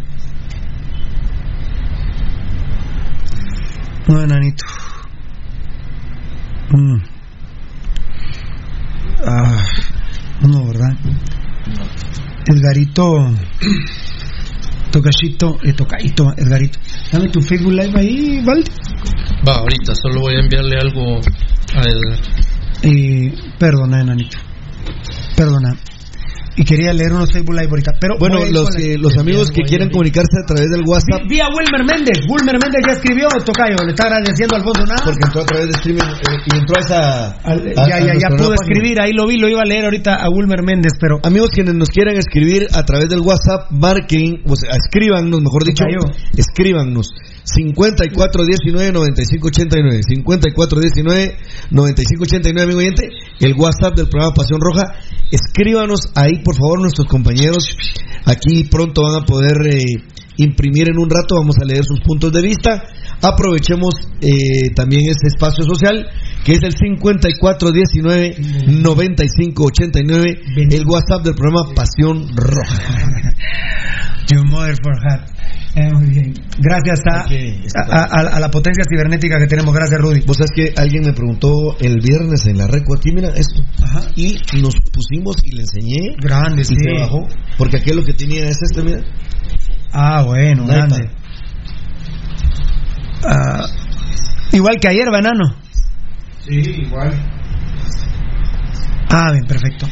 No, 4.08 4.22
enanito. 4.22 4.66
Mm. 6.72 7.11
Ah, 9.26 9.64
no, 10.48 10.68
¿verdad? 10.68 10.98
Edgarito. 12.48 13.34
Tocachito, 14.91 15.57
eh, 15.64 15.73
tocadito, 15.73 16.34
Edgarito. 16.35 16.80
Dame 17.11 17.30
tu 17.30 17.41
Facebook 17.41 17.72
Live 17.73 17.98
ahí, 17.98 18.43
Valdi. 18.43 18.72
Va, 19.48 19.53
ahorita 19.60 19.93
solo 19.95 20.22
voy 20.22 20.35
a 20.35 20.39
enviarle 20.39 20.77
algo 20.77 21.19
a 21.76 21.81
Edgar. 21.81 22.19
Eh, 22.84 23.34
perdona, 23.57 24.02
enanito. 24.02 24.38
Perdona. 25.38 25.76
Y 26.56 26.65
quería 26.65 26.91
leer 26.94 27.14
unos 27.14 27.32
Facebook 27.32 27.56
Live 27.56 27.69
ahorita. 27.69 27.91
Pero 27.99 28.15
Bueno, 28.19 28.40
los, 28.52 28.69
que, 28.76 28.98
los 28.98 29.18
amigos 29.18 29.52
que 29.52 29.61
quieren 29.64 29.90
comunicarse 29.90 30.36
a 30.44 30.45
través 30.45 30.69
del 30.69 30.82
WhatsApp, 30.86 31.23
Vía 31.30 31.48
Wilmer 31.48 31.86
Méndez. 31.88 32.19
Wilmer 32.28 32.60
Méndez 32.60 32.82
ya 32.86 32.94
escribió, 32.94 33.28
Tocayo. 33.45 33.78
Le 33.86 33.91
está 33.91 34.03
agradeciendo 34.03 34.56
a 34.56 34.60
Alfonso 34.60 34.82
Nada. 34.84 35.02
porque 35.06 35.19
entró 35.23 35.41
a 35.41 35.45
través 35.45 35.65
de 35.68 35.73
streaming 35.80 36.03
eh, 36.03 36.38
y 36.52 36.57
entró 36.57 36.76
a 36.78 36.82
esa. 36.82 37.32
Al- 37.44 37.68
a- 37.78 37.88
ya, 37.88 37.95
a 37.95 37.99
ya, 37.99 38.14
ya 38.19 38.30
pudo 38.36 38.53
escribir. 38.53 38.99
Ahí 39.02 39.14
lo 39.14 39.26
vi, 39.28 39.38
lo 39.40 39.48
iba 39.48 39.61
a 39.61 39.65
leer 39.65 39.86
ahorita 39.86 40.15
a 40.15 40.30
Wilmer 40.30 40.61
Méndez, 40.64 40.91
pero. 40.99 41.19
Amigos 41.23 41.52
quienes 41.52 41.73
nos 41.76 41.90
quieran 41.90 42.15
escribir 42.18 42.68
a 42.73 42.84
través 42.84 43.07
del 43.10 43.22
WhatsApp, 43.22 43.72
marquen, 43.72 44.44
o 44.45 44.56
sea, 44.56 44.72
escríbanos, 44.76 45.40
mejor 45.41 45.64
dicho, 45.64 45.86
cayó. 45.86 45.99
escríbanos 46.36 47.07
5419 47.44 48.91
9589 48.91 50.02
5419 50.03 51.38
9589 51.72 52.61
amigo 52.64 52.80
oyente, 52.80 53.10
el 53.40 53.53
WhatsApp 53.57 53.95
del 53.95 54.07
programa 54.10 54.34
Pasión 54.34 54.60
Roja, 54.61 54.94
escríbanos 55.32 56.11
ahí 56.15 56.40
por 56.43 56.55
favor 56.55 56.81
nuestros 56.81 57.07
compañeros, 57.07 57.77
aquí 58.26 58.63
pronto 58.65 59.03
van 59.03 59.23
a 59.23 59.26
poder 59.26 59.55
eh, 59.72 59.84
imprimir 60.38 60.89
en 60.89 60.97
un 60.97 61.09
rato, 61.09 61.35
vamos 61.35 61.57
a 61.61 61.65
leer 61.65 61.84
sus 61.84 61.99
puntos 62.01 62.31
de 62.31 62.41
vista, 62.41 62.84
aprovechemos 63.22 63.95
eh, 64.22 64.72
también 64.76 65.09
este 65.09 65.27
espacio 65.27 65.63
social 65.63 66.07
que 66.43 66.53
es 66.53 66.63
el 66.63 66.73
5419 66.73 68.35
9589 68.68 70.41
el 70.72 70.85
WhatsApp 70.88 71.23
del 71.23 71.35
programa 71.35 71.73
Pasión 71.76 72.35
Roja. 72.35 73.35
Your 74.32 74.45
mother 74.45 74.76
for 74.82 74.94
her. 75.03 75.26
Eh, 75.76 75.90
muy 75.94 76.06
bien. 76.10 76.34
Gracias 76.60 76.99
a, 77.12 77.26
Ok, 77.26 77.32
está 77.66 77.82
a, 77.90 78.03
a- 78.03 78.36
a 78.38 78.40
la 78.40 78.49
potencia 78.52 78.84
cibernética 78.90 79.38
que 79.40 79.48
tenemos. 79.48 79.74
Gracias, 79.74 79.99
Rudy. 79.99 80.22
Vos 80.22 80.38
sabes 80.38 80.52
que 80.56 80.74
alguien 80.76 81.03
me 81.06 81.14
preguntó 81.14 81.78
el 81.80 81.99
viernes 82.02 82.45
en 82.45 82.58
la 82.58 82.68
reco 82.68 82.95
aquí, 82.95 83.12
mira 83.14 83.30
esto. 83.36 83.62
Ajá. 83.84 84.02
Y 84.16 84.38
nos 84.62 84.76
pusimos 84.91 85.38
y 85.44 85.56
le 85.56 85.62
enseñé. 85.62 86.16
Grande, 86.22 86.62
y 86.62 86.66
sí. 86.66 86.76
se 86.76 86.94
bajó. 86.99 87.28
Porque 87.58 87.78
aquí 87.78 87.94
lo 87.94 88.03
que 88.03 88.14
tenía 88.14 88.48
es 88.49 88.58
este, 88.62 88.82
mira. 88.84 88.99
Ah, 89.94 90.24
bueno, 90.24 90.66
grande. 90.68 91.10
Ah, 93.24 93.68
igual 94.52 94.78
que 94.80 94.88
ayer, 94.88 95.10
banano. 95.12 95.56
Sí, 96.48 96.56
igual. 96.56 97.14
Ah, 99.10 99.32
bien, 99.32 99.45
perfecto. 99.45 99.88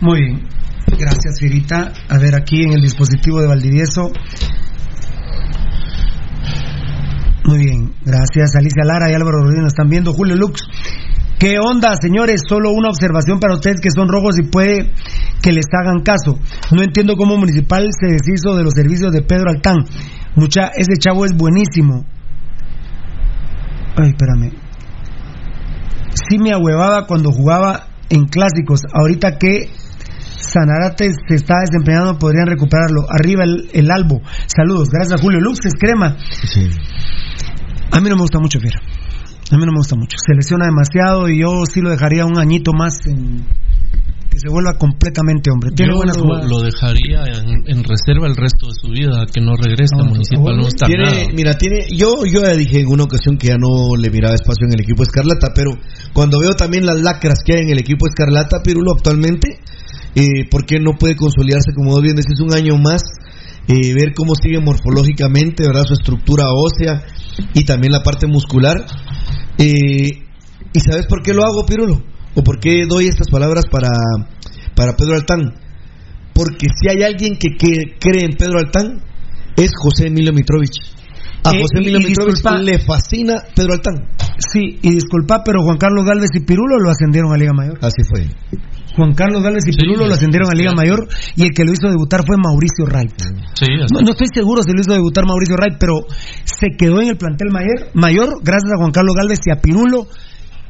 Muy 0.00 0.20
bien. 0.22 0.48
Gracias, 0.86 1.40
Firita. 1.40 1.92
A 2.08 2.18
ver, 2.18 2.34
aquí 2.34 2.62
en 2.62 2.72
el 2.72 2.80
dispositivo 2.80 3.40
de 3.40 3.46
Valdivieso. 3.46 4.10
Muy 7.44 7.58
bien. 7.58 7.94
Gracias, 8.04 8.54
Alicia 8.56 8.84
Lara 8.84 9.10
y 9.10 9.14
Álvaro 9.14 9.38
Rodríguez. 9.38 9.62
Nos 9.62 9.72
están 9.72 9.88
viendo. 9.88 10.12
Julio 10.12 10.36
Lux. 10.36 10.62
¿Qué 11.38 11.58
onda, 11.58 11.96
señores? 12.00 12.42
Solo 12.48 12.70
una 12.70 12.88
observación 12.88 13.40
para 13.40 13.54
ustedes 13.54 13.80
que 13.80 13.90
son 13.90 14.08
rojos 14.08 14.38
y 14.38 14.44
puede 14.44 14.92
que 15.42 15.52
les 15.52 15.66
hagan 15.72 16.02
caso. 16.02 16.38
No 16.70 16.82
entiendo 16.82 17.16
cómo 17.16 17.36
Municipal 17.36 17.88
se 17.90 18.12
deshizo 18.12 18.56
de 18.56 18.62
los 18.62 18.74
servicios 18.74 19.10
de 19.12 19.22
Pedro 19.22 19.50
Altán. 19.50 19.84
Mucha, 20.36 20.68
ese 20.68 20.96
chavo 20.98 21.24
es 21.24 21.32
buenísimo. 21.36 22.06
Ay, 23.96 24.10
espérame. 24.10 24.52
Sí 26.14 26.38
me 26.38 26.52
ahuevaba 26.52 27.06
cuando 27.06 27.32
jugaba 27.32 27.88
en 28.08 28.26
clásicos. 28.26 28.82
Ahorita 28.92 29.36
que 29.36 29.68
Sanarate 30.42 31.10
se 31.28 31.34
está 31.34 31.60
desempeñando, 31.60 32.18
podrían 32.18 32.46
recuperarlo. 32.46 33.06
Arriba 33.08 33.44
el, 33.44 33.70
el 33.72 33.90
albo. 33.90 34.20
Saludos. 34.46 34.88
Gracias 34.90 35.18
a 35.18 35.22
Julio 35.22 35.40
Lux, 35.40 35.58
es 35.64 35.74
crema. 35.78 36.16
A 37.90 38.00
mí 38.00 38.08
no 38.08 38.16
me 38.16 38.22
gusta 38.22 38.38
mucho, 38.40 38.58
Fiera. 38.60 38.80
A 39.50 39.56
mí 39.56 39.64
no 39.66 39.72
me 39.72 39.78
gusta 39.78 39.96
mucho. 39.96 40.16
Se 40.18 40.34
lesiona 40.34 40.66
demasiado 40.66 41.28
y 41.28 41.40
yo 41.40 41.64
sí 41.66 41.80
lo 41.80 41.90
dejaría 41.90 42.24
un 42.24 42.38
añito 42.38 42.72
más 42.72 42.94
en 43.06 43.44
que 44.30 44.38
se 44.38 44.48
vuelva 44.48 44.78
completamente 44.78 45.50
hombre. 45.50 45.72
Tiene 45.76 45.92
Yo 45.92 45.98
buenas 45.98 46.16
lo, 46.16 46.22
jugadas. 46.24 46.48
lo 46.48 46.60
dejaría 46.62 47.22
en, 47.36 47.64
en 47.66 47.84
reserva 47.84 48.26
el 48.26 48.34
resto 48.34 48.68
de 48.68 48.72
su 48.80 48.88
vida, 48.88 49.26
que 49.30 49.42
no 49.42 49.52
regrese 49.56 49.92
Ah, 49.98 50.00
a 50.00 50.04
Municipal. 50.08 50.56
No 50.56 50.66
está 50.68 50.88
nada. 50.88 51.12
Tiene, 51.12 51.34
mira, 51.34 51.52
tiene, 51.52 51.84
yo, 51.94 52.24
yo 52.24 52.40
ya 52.40 52.56
dije 52.56 52.80
en 52.80 52.88
una 52.88 53.04
ocasión 53.04 53.36
que 53.36 53.48
ya 53.48 53.58
no 53.58 53.94
le 53.94 54.08
miraba 54.08 54.34
espacio 54.34 54.64
en 54.66 54.72
el 54.72 54.80
equipo 54.80 55.02
Escarlata, 55.02 55.48
pero 55.54 55.72
cuando 56.14 56.40
veo 56.40 56.54
también 56.54 56.86
las 56.86 56.98
lacras 57.02 57.40
que 57.44 57.56
hay 57.58 57.64
en 57.64 57.70
el 57.72 57.78
equipo 57.80 58.06
Escarlata, 58.06 58.62
Pirulo 58.64 58.92
actualmente, 58.96 59.60
eh, 60.14 60.48
¿por 60.50 60.64
qué 60.64 60.78
no 60.80 60.92
puede 60.98 61.16
consolidarse 61.16 61.72
como 61.74 62.00
bien 62.00 62.16
decís 62.16 62.40
un 62.40 62.54
año 62.54 62.76
más? 62.78 63.02
eh, 63.68 63.94
ver 63.94 64.12
cómo 64.14 64.34
sigue 64.34 64.60
morfológicamente, 64.60 65.64
¿verdad? 65.66 65.84
Su 65.86 65.94
estructura 65.94 66.44
ósea 66.52 67.04
y 67.54 67.64
también 67.64 67.92
la 67.92 68.02
parte 68.02 68.26
muscular. 68.26 68.76
Eh, 69.58 70.08
¿Y 70.74 70.80
sabes 70.80 71.06
por 71.06 71.22
qué 71.22 71.32
lo 71.34 71.44
hago, 71.44 71.64
Pirulo? 71.66 72.02
¿O 72.34 72.42
por 72.42 72.58
qué 72.58 72.86
doy 72.88 73.06
estas 73.06 73.28
palabras 73.30 73.64
para, 73.70 73.90
para 74.74 74.96
Pedro 74.96 75.14
Altán? 75.14 75.54
Porque 76.34 76.66
si 76.74 76.88
hay 76.88 77.02
alguien 77.02 77.36
que, 77.38 77.50
que 77.58 77.98
cree 78.00 78.24
en 78.24 78.36
Pedro 78.36 78.58
Altán, 78.58 79.02
es 79.56 79.70
José 79.80 80.06
Emilio 80.06 80.32
Mitrovich. 80.32 80.78
A 81.44 81.50
Eh, 81.50 81.60
José 81.60 81.78
Emilio 81.78 82.00
Mitrovich 82.00 82.42
le 82.62 82.78
fascina 82.78 83.42
Pedro 83.54 83.74
Altán. 83.74 84.08
Sí, 84.38 84.78
y 84.82 84.90
disculpa, 84.90 85.42
pero 85.44 85.62
Juan 85.62 85.76
Carlos 85.76 86.04
Galvez 86.04 86.30
y 86.34 86.40
Pirulo 86.40 86.78
lo 86.78 86.90
ascendieron 86.90 87.32
a 87.32 87.36
Liga 87.36 87.52
Mayor. 87.52 87.78
Así 87.82 88.02
fue. 88.08 88.28
Juan 88.96 89.14
Carlos 89.14 89.42
Galvez 89.42 89.64
y 89.66 89.72
Sí, 89.72 89.78
Pirulo 89.78 90.06
lo 90.06 90.14
ascendieron 90.14 90.50
a 90.50 90.54
Liga. 90.54 90.72
Mayor 90.72 91.08
y 91.36 91.42
el 91.42 91.50
que 91.50 91.64
lo 91.64 91.72
hizo 91.72 91.88
debutar 91.88 92.24
fue 92.26 92.36
Mauricio 92.36 92.86
Wright. 92.86 93.18
Sí, 93.54 93.66
así. 93.82 93.94
No, 93.94 94.00
no 94.00 94.10
estoy 94.10 94.28
seguro 94.32 94.62
si 94.62 94.72
lo 94.72 94.80
hizo 94.80 94.92
debutar 94.92 95.26
Mauricio 95.26 95.56
Wright, 95.56 95.76
pero 95.78 96.06
se 96.44 96.68
quedó 96.78 97.00
en 97.00 97.08
el 97.08 97.16
plantel 97.16 97.48
mayor, 97.50 97.90
mayor 97.94 98.40
gracias 98.42 98.72
a 98.72 98.78
Juan 98.78 98.92
Carlos 98.92 99.14
Galvez 99.14 99.40
y 99.46 99.50
a 99.50 99.60
Pirulo 99.60 100.06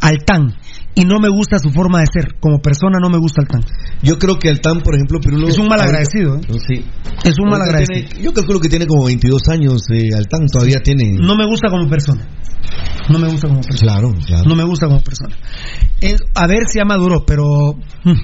Altán. 0.01 0.55
Y 0.95 1.05
no 1.05 1.19
me 1.21 1.29
gusta 1.31 1.59
su 1.59 1.71
forma 1.71 2.01
de 2.01 2.07
ser. 2.13 2.35
Como 2.39 2.59
persona 2.61 2.99
no 3.01 3.09
me 3.09 3.19
gusta 3.19 3.41
Altán. 3.41 3.63
Yo 4.03 4.19
creo 4.19 4.39
que 4.39 4.51
Altán, 4.51 4.81
por 4.83 4.95
ejemplo, 4.95 5.21
Pirulo. 5.21 5.49
Es 5.49 5.57
un 5.59 5.67
mal 5.69 5.81
agradecido, 5.81 6.37
¿eh? 6.37 6.41
Sí. 6.69 6.85
Es 7.25 7.39
un 7.39 7.49
mal 7.49 7.63
agradecido. 7.63 8.09
tiene- 8.09 8.25
yo 8.25 8.33
calculo 8.35 8.61
que 8.61 8.69
tiene 8.69 8.87
como 8.87 9.07
22 9.07 9.41
años 9.51 9.83
eh, 9.91 10.15
Altán, 10.15 10.41
todavía 10.53 10.81
tiene. 10.81 11.13
No 11.19 11.35
me 11.35 11.47
gusta 11.47 11.71
como 11.71 11.89
persona. 11.89 12.27
No 13.09 13.19
me 13.19 13.29
gusta 13.29 13.49
como 13.49 13.61
persona. 13.63 13.93
Claro, 13.93 14.13
claro. 14.27 14.45
No 14.47 14.55
me 14.55 14.65
gusta 14.65 14.87
como 14.87 15.01
persona. 15.01 15.35
Es- 16.01 16.23
a 16.35 16.47
ver 16.47 16.65
si 16.69 16.79
ya 16.79 16.85
maduró, 16.85 17.25
pero 17.27 17.45
mm, 18.05 18.21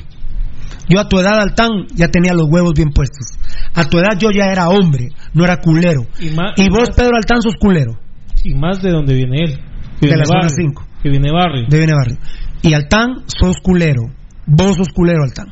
yo 0.90 1.00
a 1.00 1.08
tu 1.08 1.18
edad, 1.18 1.40
Altán, 1.40 1.70
ya 1.94 2.08
tenía 2.08 2.34
los 2.34 2.48
huevos 2.50 2.74
bien 2.74 2.90
puestos. 2.90 3.26
A 3.74 3.84
tu 3.84 3.98
edad 3.98 4.18
yo 4.18 4.28
ya 4.30 4.46
era 4.52 4.68
hombre, 4.68 5.08
no 5.32 5.44
era 5.44 5.56
culero. 5.60 6.02
Y 6.20 6.30
más, 6.30 6.52
Y 6.58 6.68
vos, 6.68 6.90
Pedro 6.94 7.16
Altán, 7.16 7.40
sos 7.40 7.54
culero. 7.58 7.98
y 8.44 8.54
más 8.54 8.82
de 8.82 8.90
donde 8.90 9.14
viene 9.14 9.36
él. 9.44 9.54
Que 10.00 10.06
De 10.06 10.14
viene 10.14 10.18
la 10.18 10.24
zona 10.26 10.40
barrio, 10.42 10.56
5. 10.56 10.84
Que 11.02 11.08
viene 11.10 11.32
barrio. 11.32 11.66
De 11.68 11.78
Bene 11.78 11.92
Barrio. 11.94 12.18
Y 12.62 12.74
Altán, 12.74 13.24
sos 13.26 13.56
culero. 13.62 14.02
Vos 14.47 14.76
sos 14.76 14.89
culero, 14.94 15.22
Altán. 15.22 15.48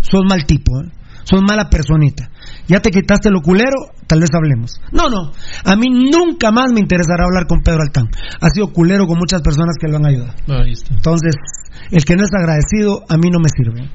Sos 0.00 0.22
mal 0.28 0.44
tipo, 0.46 0.80
¿eh? 0.82 0.88
Sos 1.24 1.42
mala 1.42 1.68
personita. 1.68 2.30
Ya 2.66 2.80
te 2.80 2.90
quitaste 2.90 3.30
lo 3.30 3.40
culero, 3.40 3.92
tal 4.06 4.20
vez 4.20 4.30
hablemos. 4.34 4.80
No, 4.90 5.08
no. 5.08 5.30
A 5.64 5.76
mí 5.76 5.86
nunca 5.90 6.50
más 6.50 6.72
me 6.72 6.80
interesará 6.80 7.24
hablar 7.24 7.46
con 7.46 7.60
Pedro 7.60 7.82
Altán. 7.82 8.08
Ha 8.40 8.48
sido 8.48 8.72
culero 8.72 9.06
con 9.06 9.18
muchas 9.18 9.42
personas 9.42 9.76
que 9.80 9.86
lo 9.88 9.98
han 9.98 10.06
ayudado. 10.06 10.34
Ahí 10.48 10.72
está. 10.72 10.92
Entonces, 10.94 11.36
el 11.90 12.04
que 12.04 12.16
no 12.16 12.24
es 12.24 12.30
agradecido, 12.36 13.04
a 13.08 13.16
mí 13.16 13.30
no 13.30 13.38
me 13.38 13.48
sirve. 13.48 13.88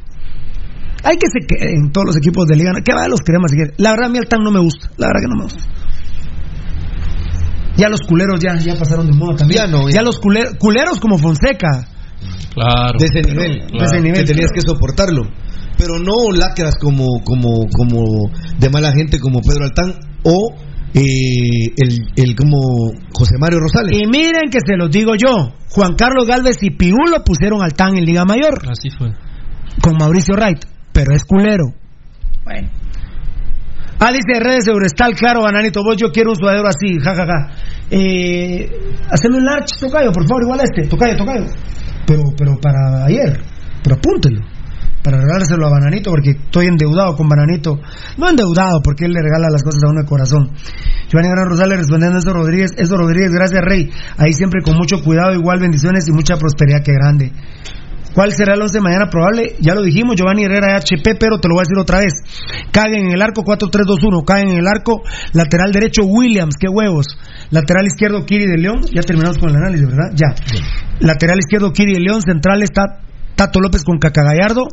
Hay 1.03 1.18
que 1.18 1.27
se 1.27 1.45
quede 1.45 1.73
en 1.76 1.91
todos 1.91 2.07
los 2.07 2.18
equipos 2.18 2.45
de 2.48 2.56
liga. 2.56 2.72
Que 2.84 2.94
vaya 2.94 3.10
los 3.10 3.19
si 3.19 3.56
quiere. 3.56 3.73
La 3.77 3.91
verdad, 3.91 4.06
a 4.07 4.10
mí 4.10 4.18
Altán 4.18 4.41
no 4.44 4.52
me 4.52 4.60
gusta. 4.60 4.90
La 4.98 5.07
verdad 5.07 5.22
que 5.22 5.27
no 5.27 5.36
me 5.38 5.44
gusta. 5.44 5.64
Ya 7.77 7.90
los 7.90 8.02
culeros 8.02 8.40
ya, 8.40 8.56
ya 8.56 8.76
pasaron 8.80 9.07
de 9.07 9.14
moda 9.14 9.36
también. 9.36 9.61
Ya 9.65 9.68
no, 9.68 9.90
ya. 9.90 9.95
Ya 9.95 10.02
los 10.02 10.19
culer- 10.22 10.57
culeros 10.57 10.99
como 10.99 11.18
Fonseca. 11.18 11.90
Claro. 12.53 12.97
de 12.99 13.06
ese 13.06 13.22
nivel, 13.30 13.60
Claro. 13.68 13.80
de 13.80 13.85
ese 13.85 14.02
nivel. 14.02 14.19
que 14.22 14.23
tenías 14.34 14.52
que 14.53 14.61
soportarlo. 14.61 15.23
Pero 15.77 15.99
no 15.99 16.31
lacras 16.31 16.76
como, 16.80 17.19
como, 17.23 17.68
como 17.69 18.30
de 18.57 18.69
mala 18.69 18.91
gente 18.93 19.19
como 19.19 19.41
Pedro 19.41 19.65
Altán 19.65 19.99
o 20.23 20.56
eh, 20.93 21.73
el, 21.76 22.07
el 22.15 22.35
como 22.35 22.57
José 23.14 23.35
Mario 23.38 23.60
Rosales. 23.60 23.91
Y 23.99 24.07
miren 24.07 24.49
que 24.49 24.60
se 24.65 24.77
los 24.77 24.89
digo 24.89 25.15
yo. 25.15 25.52
Juan 25.72 25.95
Carlos 25.95 26.26
Galvez 26.26 26.56
y 26.61 26.69
Pirulo 26.72 27.22
pusieron 27.26 27.61
Altán 27.61 27.97
en 27.97 28.06
Liga 28.06 28.23
Mayor 28.23 28.61
Así 28.69 28.89
fue. 28.97 29.11
con 29.81 29.97
Mauricio 29.99 30.35
Wright. 30.35 30.64
Pero 30.93 31.14
es 31.14 31.26
culero. 31.26 31.65
Bueno. 32.45 32.69
Alice 33.99 34.23
de 34.27 34.39
redes 34.39 34.68
Eurestal, 34.68 35.15
claro, 35.15 35.41
bananito, 35.43 35.81
vos 35.84 35.95
yo 35.97 36.11
quiero 36.11 36.31
un 36.31 36.35
sudadero 36.38 36.68
así, 36.68 36.97
jajaja. 37.02 37.52
Eh, 37.89 38.69
haceme 39.10 39.38
un 39.38 39.45
large, 39.45 39.68
tocayo, 39.80 40.11
por 40.11 40.27
favor, 40.27 40.43
igual 40.43 40.60
a 40.60 40.64
este, 40.64 40.88
tocayo, 40.88 41.15
tocayo. 41.18 41.45
Pero, 42.06 42.23
pero 42.38 42.57
para 42.61 43.06
ayer, 43.06 43.41
pero 43.84 43.95
apúntelo. 43.95 44.41
Para 45.03 45.18
regalárselo 45.18 45.68
a 45.68 45.69
Bananito, 45.69 46.10
porque 46.10 46.32
estoy 46.32 46.65
endeudado 46.65 47.15
con 47.15 47.30
Bananito. 47.30 47.80
No 48.18 48.27
endeudado, 48.27 48.82
porque 48.84 49.06
él 49.06 49.11
le 49.11 49.22
regala 49.22 49.49
las 49.52 49.61
cosas 49.61 49.84
a 49.86 49.91
uno 49.91 50.02
de 50.02 50.07
corazón. 50.07 50.49
Giovanni 51.10 51.30
Gran 51.30 51.48
Rosales 51.48 51.77
respondiendo 51.77 52.18
a 52.18 52.19
Eso 52.19 52.34
Rodríguez. 52.34 52.72
Eso 52.76 52.98
Rodríguez, 52.98 53.32
gracias 53.32 53.61
Rey. 53.64 53.91
Ahí 54.18 54.34
siempre 54.34 54.64
con 54.64 54.76
mucho 54.76 55.03
cuidado, 55.03 55.34
igual 55.36 55.60
bendiciones 55.60 56.07
y 56.07 56.11
mucha 56.11 56.38
prosperidad, 56.38 56.82
que 56.84 56.94
grande. 56.94 57.32
¿Cuál 58.15 58.31
será 58.31 58.53
el 58.53 58.61
11 58.61 58.77
de 58.77 58.81
mañana? 58.81 59.09
Probable, 59.11 59.57
ya 59.59 59.75
lo 59.75 59.83
dijimos, 59.83 60.15
Giovanni 60.15 60.45
Herrera 60.45 60.77
HP, 60.77 61.15
pero 61.19 61.37
te 61.37 61.49
lo 61.49 61.55
voy 61.55 61.63
a 61.63 61.67
decir 61.67 61.77
otra 61.77 61.99
vez. 61.99 62.13
Caguen 62.71 63.07
en 63.07 63.11
el 63.11 63.21
arco 63.21 63.43
4-3-2-1, 63.43 64.23
caen 64.23 64.49
en 64.49 64.59
el 64.59 64.67
arco, 64.67 65.03
lateral 65.33 65.73
derecho 65.73 66.03
Williams, 66.05 66.55
qué 66.57 66.69
huevos. 66.69 67.07
Lateral 67.51 67.85
izquierdo 67.85 68.25
Kiri 68.25 68.47
de 68.47 68.57
León, 68.57 68.79
ya 68.93 69.01
terminamos 69.01 69.37
con 69.37 69.49
el 69.49 69.57
análisis, 69.57 69.85
¿verdad? 69.85 70.15
Ya. 70.15 70.33
Lateral 71.01 71.39
izquierdo 71.39 71.73
Kiri 71.73 71.93
de 71.93 71.99
León, 71.99 72.21
central 72.21 72.63
está 72.63 73.01
Tato 73.35 73.59
López 73.59 73.83
con 73.83 73.99
Cacagallardo, 73.99 74.67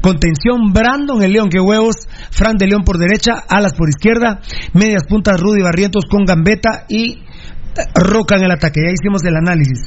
contención 0.00 0.72
Brandon 0.72 1.22
el 1.22 1.32
León, 1.32 1.48
qué 1.48 1.60
huevos, 1.60 2.08
Fran 2.32 2.56
de 2.56 2.66
León 2.66 2.82
por 2.82 2.98
derecha, 2.98 3.34
Alas 3.48 3.74
por 3.74 3.88
izquierda, 3.88 4.40
medias 4.74 5.04
puntas 5.08 5.40
Rudy 5.40 5.62
Barrientos 5.62 6.06
con 6.10 6.24
Gambeta 6.24 6.86
y 6.88 7.12
eh, 7.12 7.20
Roca 7.94 8.34
en 8.36 8.46
el 8.46 8.50
ataque. 8.50 8.80
Ya 8.84 8.90
hicimos 8.90 9.22
el 9.24 9.36
análisis 9.36 9.86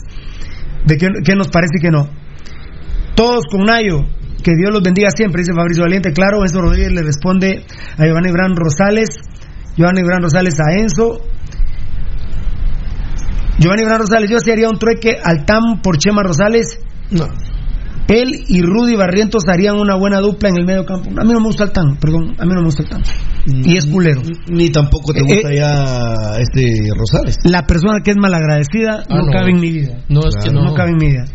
de 0.86 0.98
qué, 0.98 1.08
qué 1.26 1.36
nos 1.36 1.50
parece 1.50 1.80
y 1.80 1.82
qué 1.82 1.92
no. 1.92 2.23
Todos 3.16 3.46
con 3.50 3.62
Nayo. 3.62 4.00
Que 4.44 4.52
Dios 4.58 4.74
los 4.74 4.84
bendiga 4.84 5.10
siempre, 5.16 5.42
dice 5.42 5.54
Fabricio 5.56 5.84
Valiente. 5.84 6.12
Claro, 6.12 6.42
Enzo 6.42 6.62
Rodríguez 6.62 6.92
le 6.92 7.02
responde 7.02 7.66
a 7.98 8.06
Giovanni 8.06 8.32
Bran 8.32 8.56
Rosales. 8.56 9.10
Giovanni 9.78 10.04
Bran 10.04 10.22
Rosales 10.22 10.60
a 10.60 10.74
Enzo. 10.74 11.22
Giovanni 13.60 13.84
Bran 13.86 14.00
Rosales, 14.00 14.30
yo 14.30 14.40
sí 14.40 14.52
haría 14.52 14.70
un 14.70 14.78
trueque 14.78 15.18
al 15.24 15.46
TAM 15.46 15.82
por 15.82 15.98
Chema 15.98 16.24
Rosales. 16.24 16.80
No. 17.12 17.28
Él 18.10 18.44
y 18.48 18.62
Rudy 18.62 18.96
Barrientos 18.96 19.44
harían 19.48 19.80
una 19.80 19.96
buena 19.96 20.20
dupla 20.20 20.50
en 20.50 20.58
el 20.58 20.66
medio 20.66 20.86
campo. 20.86 21.10
A 21.10 21.24
mí 21.24 21.32
no 21.32 21.40
me 21.40 21.46
gusta 21.46 21.64
el 21.64 21.72
TAM, 21.72 21.98
perdón. 21.98 22.36
A 22.38 22.46
mí 22.46 22.52
no 22.54 22.62
me 22.62 22.66
gusta 22.66 22.84
el 22.84 22.90
TAM. 22.90 23.02
Y 23.46 23.76
es 23.78 23.86
culero. 23.88 24.22
Ni 24.50 24.70
tampoco 24.70 25.12
te 25.14 25.20
Eh, 25.20 25.24
gusta 25.24 25.54
ya 25.54 26.40
este 26.40 26.64
Rosales. 26.98 27.38
La 27.44 27.66
persona 27.66 28.00
que 28.04 28.12
es 28.12 28.18
malagradecida 28.18 29.04
Ah, 29.10 29.16
no, 29.18 29.26
no. 29.26 29.32
cabe 29.32 29.52
en 29.52 29.60
mi 29.60 29.70
vida. 29.72 29.98
No, 30.08 30.22
es 30.22 30.36
que 30.42 30.50
No, 30.52 30.64
no. 30.64 30.74
cabe 30.74 30.92
en 30.92 30.98
mi 30.98 31.08
vida. 31.12 31.26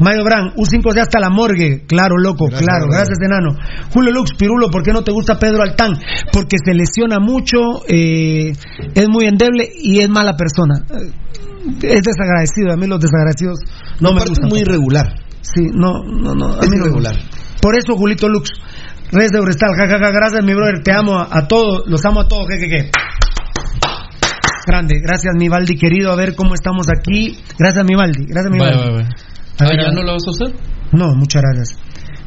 Mario 0.00 0.24
Brand, 0.24 0.54
U5 0.56 0.94
ya 0.94 1.02
hasta 1.02 1.20
la 1.20 1.30
morgue. 1.30 1.84
Claro, 1.86 2.16
loco, 2.18 2.46
Gracias, 2.46 2.66
claro. 2.68 2.86
Gracias, 2.90 3.18
enano. 3.24 3.56
Julio 3.92 4.12
Lux, 4.12 4.32
Pirulo, 4.36 4.70
¿por 4.70 4.82
qué 4.82 4.92
no 4.92 5.02
te 5.02 5.12
gusta 5.12 5.38
Pedro 5.38 5.62
Altán? 5.62 5.94
Porque 6.32 6.56
se 6.64 6.74
lesiona 6.74 7.18
mucho, 7.20 7.58
eh, 7.88 8.52
es 8.94 9.08
muy 9.08 9.26
endeble 9.26 9.68
y 9.82 10.00
es 10.00 10.08
mala 10.08 10.36
persona. 10.36 10.84
Eh, 10.90 11.12
Es 11.82 12.02
desagradecido. 12.02 12.72
A 12.72 12.76
mí 12.76 12.88
los 12.88 12.98
desagradecidos 12.98 13.60
no 14.00 14.12
me 14.12 14.20
gustan. 14.24 14.46
es 14.46 14.50
muy 14.50 14.60
irregular. 14.62 15.06
Sí, 15.42 15.62
no, 15.72 16.02
no, 16.02 16.34
no. 16.34 16.54
A 16.54 16.58
Es 16.60 16.66
irregular. 16.74 17.14
Por 17.60 17.76
eso, 17.76 17.94
Julito 17.96 18.28
Lux. 18.28 18.50
Res 19.12 19.30
de 19.30 19.38
Eurestal, 19.38 19.74
jajaja, 19.76 20.10
gracias 20.10 20.42
mi 20.42 20.54
brother, 20.54 20.82
te 20.82 20.90
amo 20.90 21.18
a, 21.18 21.28
a 21.30 21.46
todos, 21.46 21.82
los 21.86 22.02
amo 22.06 22.20
a 22.20 22.28
todos, 22.28 22.46
que, 22.48 22.56
que, 22.56 22.68
que. 22.68 22.90
Grande, 24.66 25.00
gracias 25.02 25.34
mi 25.36 25.50
Valdi 25.50 25.76
querido, 25.76 26.12
a 26.12 26.16
ver 26.16 26.34
cómo 26.34 26.54
estamos 26.54 26.86
aquí. 26.88 27.36
Gracias 27.58 27.84
mi 27.84 27.94
Valdi, 27.94 28.24
gracias 28.24 28.50
mi 28.50 28.58
Valdi. 28.58 28.88
A 29.58 29.64
ver, 29.68 29.80
a 29.80 29.82
¿ya 29.82 29.92
no 29.92 30.02
lo 30.02 30.12
vas 30.14 30.22
a 30.26 30.30
hacer? 30.30 30.56
No, 30.92 31.14
muchas 31.14 31.42
gracias. 31.42 31.78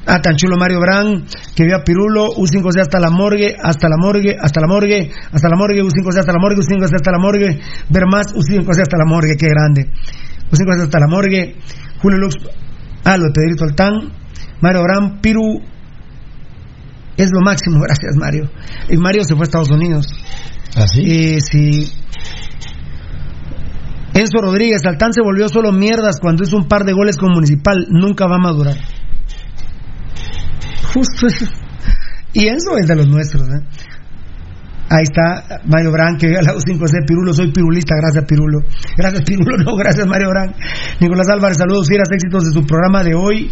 Ah, 0.06 0.22
tan 0.22 0.36
chulo 0.36 0.58
Mario 0.60 0.80
Brand, 0.80 1.26
que 1.56 1.66
vio 1.66 1.76
a 1.76 1.84
Pirulo, 1.84 2.28
U5C 2.38 2.80
hasta 2.80 3.00
la 3.00 3.10
morgue, 3.10 3.56
hasta 3.60 3.90
la 3.90 3.98
morgue, 3.98 4.38
hasta 4.40 4.62
la 4.62 4.68
morgue, 4.68 5.10
hasta 5.32 5.50
la 5.50 5.58
morgue, 5.58 5.82
U5C 5.82 6.20
hasta 6.20 6.34
la 6.34 6.40
morgue, 6.40 6.62
U5C 6.62 6.94
hasta 6.94 7.12
la 7.12 7.18
morgue, 7.18 7.60
ver 7.90 8.06
más, 8.06 8.28
U5C 8.28 8.82
hasta 8.82 8.98
la 8.98 9.06
morgue, 9.08 9.36
qué 9.40 9.48
grande. 9.48 9.90
U5C 10.52 10.84
hasta 10.84 11.00
la 11.00 11.08
morgue, 11.08 11.56
Julio 12.00 12.20
Lux, 12.20 12.36
ah, 13.06 13.18
lo 13.18 13.24
de 13.24 13.32
Pedrito 13.34 13.64
Altán, 13.64 14.14
Mario 14.62 14.84
Brand, 14.84 15.22
Piru, 15.22 15.64
es 17.18 17.30
lo 17.32 17.42
máximo, 17.42 17.80
gracias 17.82 18.16
Mario. 18.18 18.50
Y 18.90 18.98
Mario 18.98 19.24
se 19.24 19.36
fue 19.36 19.44
a 19.44 19.46
Estados 19.46 19.72
Unidos. 19.72 20.06
¿Así? 20.76 21.02
Eh, 21.06 21.40
sí. 21.42 21.92
Enzo 24.14 24.42
Rodríguez, 24.42 24.82
Altán 24.86 25.14
se 25.14 25.22
volvió 25.22 25.50
solo 25.50 25.72
mierdas 25.72 26.20
cuando 26.22 26.44
hizo 26.44 26.58
un 26.58 26.68
par 26.68 26.86
de 26.86 26.94
goles 26.94 27.18
con 27.18 27.32
Municipal, 27.34 27.86
nunca 27.90 28.28
va 28.28 28.36
a 28.36 28.40
madurar. 28.40 28.78
Justo 30.94 31.28
eso. 31.28 31.46
Y 32.34 32.48
Enzo 32.48 32.78
es 32.78 32.88
de 32.88 32.96
los 32.96 33.08
nuestros, 33.08 33.44
¿eh? 33.44 33.64
Ahí 34.88 35.04
está 35.04 35.62
Mario 35.66 35.92
Brand, 35.92 36.20
que 36.20 36.28
a 36.28 36.42
la 36.44 36.54
U5C, 36.54 37.08
Pirulo, 37.08 37.34
soy 37.34 37.52
pirulista, 37.52 37.96
gracias 38.00 38.24
Pirulo. 38.26 38.60
Gracias 38.96 39.24
Pirulo, 39.24 39.58
no, 39.66 39.76
gracias 39.76 40.06
Mario 40.06 40.30
Brand. 40.30 40.56
Nicolás 41.00 41.28
Álvarez, 41.30 41.58
saludos, 41.58 41.88
fieras 41.88 42.08
éxitos 42.12 42.46
de 42.46 42.52
su 42.52 42.66
programa 42.66 43.04
de 43.04 43.16
hoy. 43.16 43.52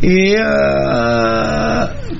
Eh, 0.00 0.36
ah, 0.38 1.33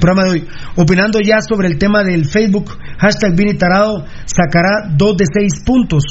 programa 0.05 0.25
de 0.25 0.31
hoy. 0.31 0.49
Opinando 0.77 1.19
ya 1.21 1.41
sobre 1.41 1.69
el 1.69 1.79
tema 1.79 2.05
del 2.05 2.27
Facebook, 2.27 2.77
hashtag 2.99 3.35
Vini 3.35 3.55
Tarado 3.55 4.05
sacará 4.27 4.91
dos 4.95 5.17
de 5.17 5.25
seis 5.33 5.63
puntos. 5.65 6.05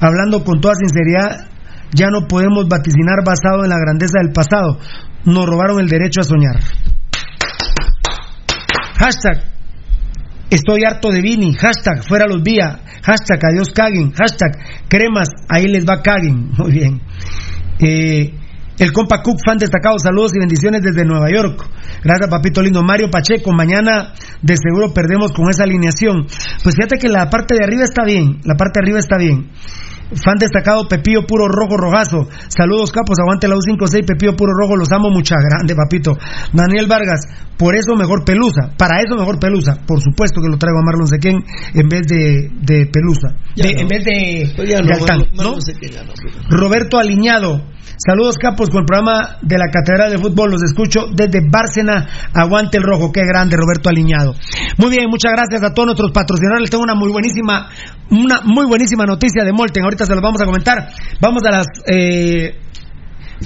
Hablando 0.00 0.44
con 0.44 0.60
toda 0.60 0.74
sinceridad, 0.74 1.48
ya 1.92 2.10
no 2.10 2.28
podemos 2.28 2.68
vaticinar 2.68 3.24
basado 3.24 3.64
en 3.64 3.70
la 3.70 3.78
grandeza 3.78 4.20
del 4.22 4.32
pasado. 4.32 4.78
Nos 5.24 5.46
robaron 5.46 5.80
el 5.80 5.88
derecho 5.88 6.20
a 6.20 6.24
soñar. 6.24 6.60
Hashtag 8.98 9.50
Estoy 10.50 10.84
harto 10.84 11.10
de 11.10 11.20
Vini. 11.20 11.54
Hashtag 11.54 12.04
fuera 12.06 12.28
los 12.28 12.40
vía. 12.42 12.78
Hashtag 13.02 13.40
adiós 13.50 13.70
caguen. 13.74 14.12
Hashtag 14.12 14.52
cremas. 14.88 15.28
Ahí 15.48 15.66
les 15.66 15.84
va 15.84 16.02
caguen. 16.02 16.50
Muy 16.56 16.70
bien. 16.70 17.00
Eh, 17.80 18.32
el 18.78 18.92
compa 18.92 19.22
Cook, 19.22 19.38
fan 19.44 19.58
destacado, 19.58 19.98
saludos 19.98 20.32
y 20.34 20.40
bendiciones 20.40 20.82
desde 20.82 21.04
Nueva 21.04 21.30
York. 21.30 21.64
Gracias, 22.02 22.28
papito 22.28 22.60
lindo. 22.60 22.82
Mario 22.82 23.08
Pacheco, 23.10 23.52
mañana 23.52 24.14
de 24.42 24.56
seguro 24.56 24.92
perdemos 24.92 25.32
con 25.32 25.48
esa 25.48 25.62
alineación. 25.62 26.26
Pues 26.62 26.74
fíjate 26.74 26.98
que 26.98 27.08
la 27.08 27.30
parte 27.30 27.54
de 27.54 27.64
arriba 27.64 27.84
está 27.84 28.04
bien, 28.04 28.40
la 28.44 28.56
parte 28.56 28.80
de 28.80 28.84
arriba 28.84 28.98
está 28.98 29.16
bien. 29.16 29.50
Fan 30.10 30.36
destacado, 30.38 30.86
Pepillo 30.88 31.26
Puro 31.26 31.48
Rojo 31.48 31.76
Rojazo. 31.76 32.28
Saludos, 32.48 32.92
capos, 32.92 33.18
aguante 33.18 33.48
la 33.48 33.56
U56, 33.56 34.06
Pepillo 34.06 34.36
Puro 34.36 34.52
Rojo, 34.52 34.76
los 34.76 34.90
amo 34.92 35.10
mucha 35.10 35.34
grande, 35.36 35.74
papito. 35.74 36.16
Daniel 36.52 36.86
Vargas, 36.86 37.26
por 37.56 37.74
eso 37.74 37.94
mejor 37.96 38.24
Pelusa, 38.24 38.70
para 38.76 39.00
eso 39.00 39.16
mejor 39.16 39.38
Pelusa. 39.38 39.76
Por 39.86 40.00
supuesto 40.00 40.40
que 40.40 40.48
lo 40.48 40.58
traigo 40.58 40.78
a 40.78 40.82
Marlon 40.84 41.06
Sequén 41.06 41.42
en 41.74 41.88
vez 41.88 42.02
de, 42.06 42.48
de 42.60 42.86
Pelusa. 42.92 43.28
Ya 43.56 43.64
De- 43.66 43.74
no. 43.74 43.80
En 43.80 43.88
vez 43.88 44.04
de, 44.04 44.52
Pues 44.56 44.68
ya 44.68 44.76
de 44.78 44.84
no, 45.34 45.56
Roberto 46.50 46.98
Aliñado. 46.98 47.62
Saludos 47.96 48.36
capos 48.40 48.70
con 48.70 48.80
el 48.80 48.86
programa 48.86 49.36
de 49.42 49.56
la 49.56 49.70
Catedral 49.70 50.10
de 50.10 50.18
Fútbol. 50.18 50.50
Los 50.50 50.62
escucho 50.64 51.06
desde 51.14 51.40
Bárcena. 51.48 52.06
Aguante 52.34 52.78
el 52.78 52.82
rojo. 52.82 53.12
Qué 53.12 53.22
grande, 53.24 53.56
Roberto 53.56 53.88
Aliñado. 53.88 54.34
Muy 54.78 54.90
bien, 54.90 55.08
muchas 55.08 55.32
gracias 55.32 55.62
a 55.62 55.72
todos 55.72 55.86
nuestros 55.86 56.10
patrocinadores. 56.10 56.62
Les 56.62 56.70
tengo 56.70 56.82
una 56.82 56.94
muy 56.96 57.12
buenísima, 57.12 57.68
una 58.10 58.40
muy 58.44 58.66
buenísima 58.66 59.04
noticia 59.06 59.44
de 59.44 59.52
Molten. 59.52 59.84
Ahorita 59.84 59.93
se 59.96 60.14
los 60.14 60.22
vamos 60.22 60.40
a 60.40 60.44
comentar. 60.44 60.88
Vamos 61.20 61.42
a 61.46 61.50
las 61.50 61.66
eh, 61.86 62.58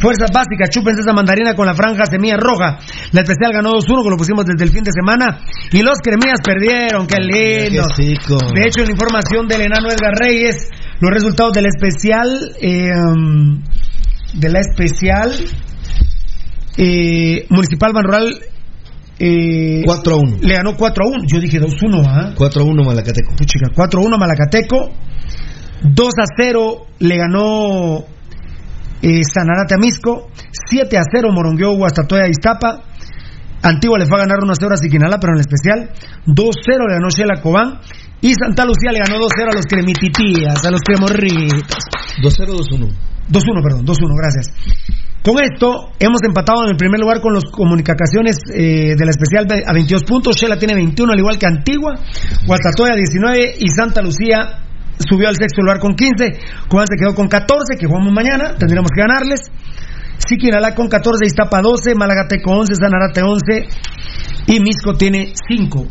fuerzas 0.01 0.31
básicas. 0.33 0.71
Chúpense 0.71 1.01
esa 1.01 1.13
mandarina 1.13 1.55
con 1.55 1.67
la 1.67 1.75
franja 1.75 2.07
semilla 2.07 2.37
roja. 2.37 2.79
La 3.13 3.21
especial 3.21 3.53
ganó 3.53 3.73
2-1, 3.73 4.05
que 4.05 4.11
lo 4.11 4.17
pusimos 4.17 4.45
desde 4.47 4.65
el 4.65 4.71
fin 4.71 4.85
de 4.85 4.93
semana. 4.93 5.41
Y 5.73 5.83
los 5.83 5.99
cremías 5.99 6.41
perdieron. 6.43 7.07
Qué 7.07 7.21
lindo. 7.21 7.85
De 7.97 8.63
hecho, 8.65 8.81
en 8.81 8.87
la 8.87 8.93
información 8.93 9.47
del 9.47 9.63
enano 9.63 9.89
Edgar 9.91 10.15
Reyes, 10.15 10.69
los 11.01 11.11
resultados 11.11 11.53
del 11.53 11.67
especial, 11.67 12.53
eh, 12.61 12.89
de 14.35 14.49
la 14.49 14.61
especial 14.61 15.33
eh, 16.77 17.47
Municipal 17.51 17.93
Banrural 17.93 18.39
eh, 19.19 19.83
4 19.85 20.15
a 20.15 20.17
1. 20.17 20.37
le 20.43 20.55
ganó 20.55 20.77
4 20.77 21.05
a 21.05 21.09
1. 21.09 21.25
Yo 21.27 21.41
dije 21.41 21.61
2-1, 21.61 22.05
¿ah? 22.07 22.33
4 22.37 22.63
a 22.63 22.65
1 22.65 22.85
Malacateco. 22.85 23.35
Puchica, 23.37 23.67
4-1 23.75 24.15
a 24.15 24.19
Malacateco. 24.19 24.91
2 25.83 26.09
a 26.19 26.25
0 26.37 26.87
le 26.99 27.17
ganó 27.17 28.05
eh, 29.03 29.23
Sanarate 29.23 29.75
a 29.75 29.79
Misco. 29.79 30.31
7 30.71 30.97
a 30.99 31.03
0 31.11 31.31
Morongueo 31.33 31.77
Guastatoya 31.77 32.29
Iztapa. 32.29 32.85
Antigua 33.63 33.99
le 33.99 34.07
fue 34.07 34.19
a 34.19 34.23
ganar 34.23 34.39
1 34.43 34.53
a 34.53 34.55
0 34.55 34.75
a 34.75 34.77
Siquinala, 34.77 35.19
pero 35.19 35.33
en 35.33 35.39
el 35.39 35.47
especial. 35.47 35.91
2 36.27 36.47
a 36.49 36.61
0 36.65 36.85
le 36.89 36.95
ganó 36.95 37.09
Shela 37.11 37.41
Cobán. 37.41 37.81
Y 38.21 38.35
Santa 38.35 38.65
Lucía 38.65 38.91
le 38.93 38.99
ganó 38.99 39.19
2 39.19 39.31
a 39.31 39.35
0 39.39 39.51
a 39.53 39.55
los 39.55 39.67
cremititías, 39.67 40.65
a 40.65 40.71
los 40.71 40.81
cremorritos. 40.81 41.79
2 42.23 42.35
0 42.37 42.53
2 42.53 42.67
1. 42.73 42.89
2-1, 43.31 43.63
perdón, 43.63 43.85
2-1, 43.85 44.17
gracias. 44.17 44.47
Con 45.23 45.37
esto 45.43 45.93
hemos 45.99 46.21
empatado 46.25 46.65
en 46.65 46.71
el 46.71 46.77
primer 46.77 47.01
lugar 47.01 47.21
con 47.21 47.35
las 47.35 47.45
comunicaciones 47.45 48.39
eh, 48.55 48.95
de 48.97 49.05
la 49.05 49.11
especial 49.11 49.47
a 49.67 49.73
22 49.73 50.05
puntos. 50.05 50.37
Shela 50.37 50.57
tiene 50.57 50.75
21, 50.75 51.13
al 51.13 51.19
igual 51.19 51.39
que 51.39 51.47
Antigua. 51.47 51.95
Guastatoya 52.47 52.95
19 52.95 53.57
y 53.59 53.69
Santa 53.69 54.01
Lucía 54.01 54.68
subió 55.09 55.29
al 55.29 55.37
sexto 55.37 55.63
lugar 55.63 55.79
con 55.79 55.95
15. 55.95 56.39
Cobán 56.69 56.87
se 56.87 56.97
quedó 56.97 57.15
con 57.15 57.29
14, 57.29 57.77
que 57.79 57.87
jugamos 57.87 58.13
mañana, 58.13 58.55
tendríamos 58.59 58.91
que 58.91 59.01
ganarles. 59.01 59.41
Siquinalá 60.19 60.75
con 60.75 60.89
14, 60.89 61.27
Iztapa 61.27 61.63
12, 61.63 61.95
Malagateco 61.95 62.51
11, 62.51 62.75
Sanarate 62.75 63.23
11 63.23 63.69
y 64.49 64.61
Misco 64.61 64.95
tiene 64.95 65.33
5. 65.49 65.87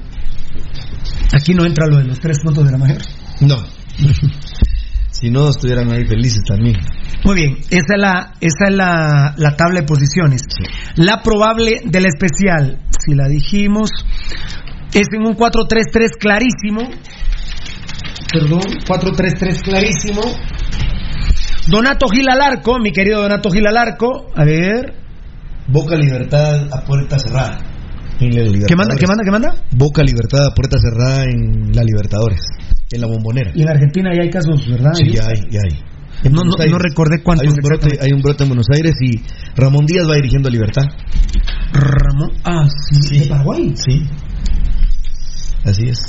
Aquí 1.34 1.54
no 1.54 1.66
entra 1.66 1.88
lo 1.88 1.98
de 1.98 2.06
los 2.06 2.20
tres 2.20 2.40
puntos 2.44 2.66
de 2.66 2.72
la 2.72 2.78
mayor. 2.78 3.02
No. 3.42 3.58
si 5.12 5.30
no, 5.30 5.50
estuvieran 5.50 5.92
ahí 5.92 6.06
felices 6.06 6.44
también. 6.48 6.76
Muy 7.24 7.36
bien, 7.36 7.58
esa 7.70 7.96
es 7.96 8.00
la, 8.00 8.34
esa 8.42 8.66
es 8.70 8.76
la, 8.76 9.34
la 9.38 9.56
tabla 9.56 9.82
de 9.82 9.88
posiciones. 9.88 10.42
La 10.96 11.22
probable 11.22 11.82
de 11.84 12.02
la 12.02 12.08
especial, 12.08 12.80
si 13.04 13.16
la 13.16 13.28
dijimos, 13.28 13.90
es 14.94 15.08
en 15.12 15.26
un 15.26 15.36
4-3-3 15.36 16.18
clarísimo. 16.20 16.90
Perdón, 18.32 18.62
4-3-3 18.88 19.62
clarísimo. 19.64 20.22
Donato 21.70 22.08
Gil 22.08 22.30
al 22.30 22.42
arco, 22.42 22.80
mi 22.80 22.92
querido 22.92 23.22
Donato 23.22 23.50
Gil 23.50 23.68
al 23.68 23.78
arco. 23.78 24.32
A 24.36 24.44
ver. 24.46 24.94
Boca 25.68 25.96
Libertad 25.96 26.68
a 26.72 26.82
puerta 26.86 27.18
cerrada. 27.20 27.58
En 28.20 28.30
la 28.30 28.68
¿Qué 28.68 28.76
manda? 28.76 28.96
¿Qué 28.96 29.06
manda? 29.06 29.24
¿Qué 29.24 29.32
manda? 29.32 29.56
Boca 29.76 30.02
Libertad 30.02 30.46
a 30.48 30.54
puerta 30.56 30.78
cerrada 30.80 31.26
en 31.26 31.72
la 31.74 31.84
Libertadores. 31.84 32.42
En 32.92 33.02
la 33.02 33.08
bombonera. 33.08 33.52
Y 33.54 33.62
en 33.62 33.70
Argentina 33.70 34.12
ya 34.16 34.24
hay 34.24 34.30
casos, 34.30 34.68
¿verdad? 34.68 34.94
Sí, 34.94 35.12
ya 35.14 35.28
hay, 35.28 35.40
ya 35.52 35.60
hay. 35.64 36.32
No, 36.32 36.42
no, 36.42 36.52
no 36.58 36.78
recordé 36.80 37.22
cuántos 37.22 37.46
Hay 37.46 37.54
un, 37.54 37.60
brote, 37.62 38.00
hay 38.02 38.12
un 38.12 38.22
brote 38.22 38.44
en 38.44 38.50
Buenos 38.50 38.66
Aires 38.74 38.96
y 39.02 39.22
Ramón 39.56 39.86
Díaz 39.86 40.10
va 40.10 40.16
dirigiendo 40.16 40.50
a 40.50 40.52
Libertad. 40.52 40.84
Ramón. 41.74 42.32
Ah, 42.44 42.66
sí, 42.68 43.02
Sí. 43.02 43.20
de 43.20 43.28
Paraguay. 43.28 43.74
Sí. 43.76 44.04
Así 45.64 45.84
es. 45.90 46.00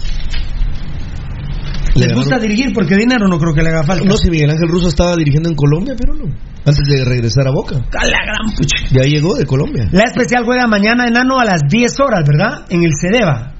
Les 1.98 2.08
Le 2.08 2.14
gusta 2.14 2.38
dirigir 2.38 2.72
porque 2.72 2.94
dinero 2.96 3.26
no 3.28 3.38
creo 3.38 3.52
que 3.54 3.62
le 3.62 3.68
haga 3.70 3.82
falta. 3.82 4.04
No, 4.04 4.16
si 4.16 4.30
Miguel 4.30 4.50
Ángel 4.50 4.68
Russo 4.68 4.88
estaba 4.88 5.16
dirigiendo 5.16 5.48
en 5.48 5.54
Colombia, 5.56 5.94
pero 5.98 6.14
no. 6.14 6.24
Antes 6.64 6.86
de 6.86 7.04
regresar 7.04 7.46
a 7.46 7.50
Boca. 7.50 7.76
A 7.76 8.04
la 8.06 8.18
gran 8.24 8.54
pucha. 8.56 8.76
Ya 8.90 9.02
llegó 9.02 9.34
de 9.36 9.46
Colombia. 9.46 9.88
La 9.92 10.04
especial 10.04 10.44
juega 10.44 10.66
mañana 10.66 11.06
enano 11.08 11.38
a 11.38 11.44
las 11.44 11.62
10 11.68 12.00
horas, 12.00 12.24
¿verdad? 12.26 12.66
En 12.70 12.82
el 12.84 12.92
Cedeva. 13.00 13.54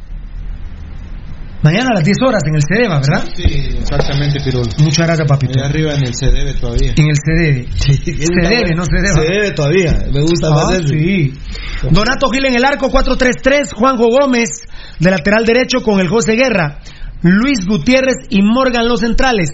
Mañana 1.60 1.88
a 1.90 1.94
las 1.94 2.04
10 2.04 2.16
horas 2.24 2.42
en 2.46 2.54
el 2.54 2.62
Cedeva, 2.62 3.00
¿verdad? 3.00 3.28
Sí, 3.34 3.42
exactamente, 3.80 4.38
Pirulo. 4.44 4.68
Muchas 4.78 5.06
gracias, 5.08 5.26
papito. 5.26 5.54
Allá 5.58 5.68
arriba 5.68 5.92
en 5.94 6.04
el 6.06 6.12
CDB 6.14 6.60
todavía. 6.60 6.92
En 6.96 7.06
el 7.08 7.16
CDB. 7.16 7.66
Se 7.74 8.48
debe, 8.48 8.74
no 8.76 8.84
se 8.84 8.96
debe. 9.02 9.14
Se 9.26 9.32
debe 9.32 9.50
todavía. 9.50 9.92
Me 10.12 10.20
gusta 10.20 10.50
más 10.50 10.70
Ah, 10.70 10.76
ese. 10.76 10.86
sí. 10.86 11.32
Donato 11.90 12.28
Gil 12.30 12.44
en 12.46 12.54
el 12.54 12.64
arco 12.64 12.88
4-3-3, 12.90 13.72
Juanjo 13.74 14.06
Gómez 14.06 14.50
de 15.00 15.10
lateral 15.10 15.44
derecho 15.44 15.78
con 15.82 15.98
el 15.98 16.06
José 16.08 16.34
Guerra, 16.36 16.78
Luis 17.22 17.58
Gutiérrez 17.66 18.16
y 18.30 18.42
Morgan 18.42 18.88
los 18.88 19.00
centrales. 19.00 19.50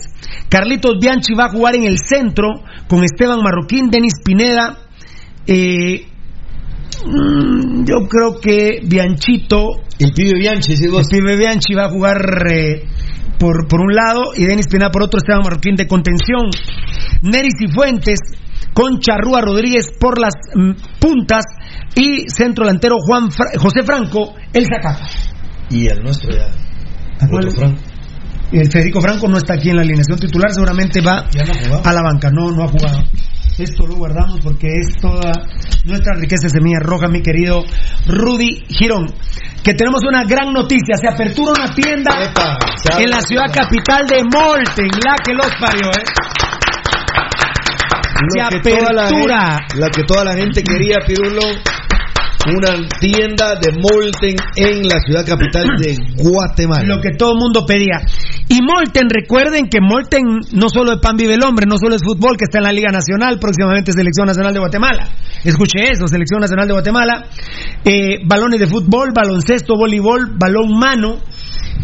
Carlitos 0.49 0.95
Bianchi 1.01 1.35
va 1.35 1.47
a 1.47 1.51
jugar 1.51 1.75
en 1.77 1.85
el 1.85 1.99
centro 1.99 2.49
con 2.89 3.03
Esteban 3.05 3.41
Marroquín, 3.43 3.91
Denis 3.91 4.15
Pineda. 4.25 4.79
eh, 5.47 6.07
mm, 7.07 7.85
yo 7.85 8.07
creo 8.09 8.41
que 8.41 8.81
Bianchito, 8.85 9.83
El 9.99 10.13
pibe 10.13 10.39
Bianchi, 10.39 10.77
sí, 10.77 10.85
el 10.85 10.91
vos. 10.91 11.07
pibe 11.11 11.37
Bianchi 11.37 11.75
va 11.75 11.87
a 11.87 11.91
jugar 11.91 12.19
eh, 12.51 12.83
por, 13.39 13.67
por 13.69 13.81
un 13.81 13.93
lado 13.95 14.33
y 14.37 14.45
Denis 14.45 14.67
Pineda 14.69 14.91
por 14.91 15.03
otro, 15.03 15.19
Esteban 15.19 15.43
Marroquín 15.43 15.75
de 15.77 15.87
contención. 15.87 16.51
Neris 17.23 17.55
y 17.61 17.73
Fuentes 17.73 18.19
con 18.75 18.99
Charrúa 19.01 19.41
Rodríguez 19.41 19.87
por 19.99 20.21
las 20.21 20.35
mm, 20.55 20.73
puntas 21.01 21.45
y 21.97 22.29
centro 22.29 22.65
delantero 22.67 22.97
Juan 22.99 23.31
Fra- 23.31 23.59
José 23.59 23.83
Franco, 23.85 24.35
el 24.53 24.65
Zacapa. 24.67 25.07
Y 25.71 25.87
el 25.91 26.03
nuestro 26.03 26.31
ya. 26.31 26.49
El 28.53 28.71
Federico 28.71 29.01
Franco 29.01 29.27
no 29.29 29.37
está 29.39 29.55
aquí 29.55 29.71
en 29.71 29.77
la 29.77 29.83
alineación 29.83 30.19
titular, 30.19 30.53
seguramente 30.53 31.01
va 31.01 31.27
no 31.71 31.81
a 31.85 31.93
la 31.93 32.03
banca, 32.03 32.31
no, 32.31 32.51
no 32.53 32.65
ha 32.65 32.69
jugado. 32.69 33.03
Esto 33.59 33.87
lo 33.87 33.95
guardamos 33.97 34.41
porque 34.43 34.67
es 34.67 34.97
toda 35.01 35.31
nuestra 35.85 36.15
riqueza 36.19 36.49
semilla 36.49 36.79
roja, 36.81 37.07
mi 37.09 37.21
querido 37.23 37.63
Rudy 38.07 38.65
Girón. 38.69 39.07
Que 39.63 39.75
tenemos 39.75 40.03
una 40.07 40.25
gran 40.25 40.53
noticia. 40.53 40.97
Se 41.01 41.09
apertura 41.09 41.53
una 41.57 41.73
tienda 41.75 42.11
Epa, 42.25 42.59
en 42.99 43.11
la 43.11 43.17
la 43.17 43.23
ciudad 43.23 43.47
capital 43.53 44.07
de 44.07 44.23
Molten, 44.25 44.89
la 45.05 45.15
que 45.25 45.33
los 45.35 45.51
parió, 45.61 45.89
¿eh? 45.89 46.05
Lo 48.37 48.49
Se 48.51 48.59
que 48.61 48.71
toda 48.71 48.93
la 48.93 49.03
apertura. 49.05 49.59
gente- 49.59 49.79
la 49.81 49.91
que 49.91 50.03
toda 50.05 50.25
la 50.25 50.35
gente 50.35 50.63
quería, 50.63 50.99
Pirulo. 51.07 51.43
Una 52.47 52.77
tienda 53.01 53.55
de 53.57 53.73
Molten 53.73 54.37
en 54.57 54.83
la 54.87 55.01
ciudad 55.01 55.25
capital 55.27 55.67
de 55.79 55.97
Guatemala. 56.23 56.85
Lo 56.85 57.01
que 57.01 57.17
todo 57.17 57.33
el 57.33 57.39
mundo 57.39 57.65
pedía. 57.67 58.05
Y 58.49 58.61
Molten, 58.61 59.09
recuerden 59.09 59.69
que 59.69 59.81
Molten 59.81 60.23
no 60.53 60.69
solo 60.69 60.93
de 60.93 60.99
pan 60.99 61.17
vive 61.17 61.35
el 61.35 61.43
hombre, 61.43 61.65
no 61.67 61.79
solo 61.79 61.97
es 61.97 62.03
fútbol 62.05 62.37
que 62.37 62.45
está 62.45 62.59
en 62.59 62.65
la 62.65 62.73
Liga 62.73 62.93
Nacional, 62.93 63.39
próximamente 63.41 63.93
Selección 63.93 64.27
Nacional 64.27 64.53
de 64.53 64.61
Guatemala. 64.61 65.09
Escuche 65.43 65.89
eso, 65.91 66.07
Selección 66.07 66.41
Nacional 66.41 66.67
de 66.67 66.75
Guatemala. 66.75 67.25
Eh, 67.83 68.19
balones 68.27 68.61
de 68.61 68.67
fútbol, 68.67 69.13
baloncesto, 69.15 69.75
voleibol, 69.77 70.37
balón 70.39 70.79
mano. 70.79 71.17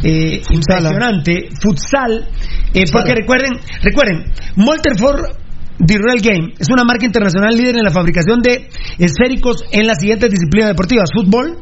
Eh, 0.03 0.43
impresionante, 0.51 1.49
futsal. 1.61 2.29
Eh, 2.75 2.85
porque 2.93 3.15
recuerden, 3.15 3.53
recuerden, 3.83 4.25
Molten 4.57 4.99
for 4.99 5.40
Real 5.87 6.21
Game 6.23 6.55
es 6.59 6.69
una 6.71 6.85
marca 6.85 7.07
internacional 7.07 7.55
líder 7.57 7.77
en 7.77 7.85
la 7.85 7.91
fabricación 7.91 8.41
de 8.41 8.69
esféricos 8.99 9.65
en 9.73 9.87
las 9.87 9.99
siguientes 10.01 10.31
disciplinas 10.31 10.69
deportivas: 10.69 11.11
fútbol, 11.15 11.59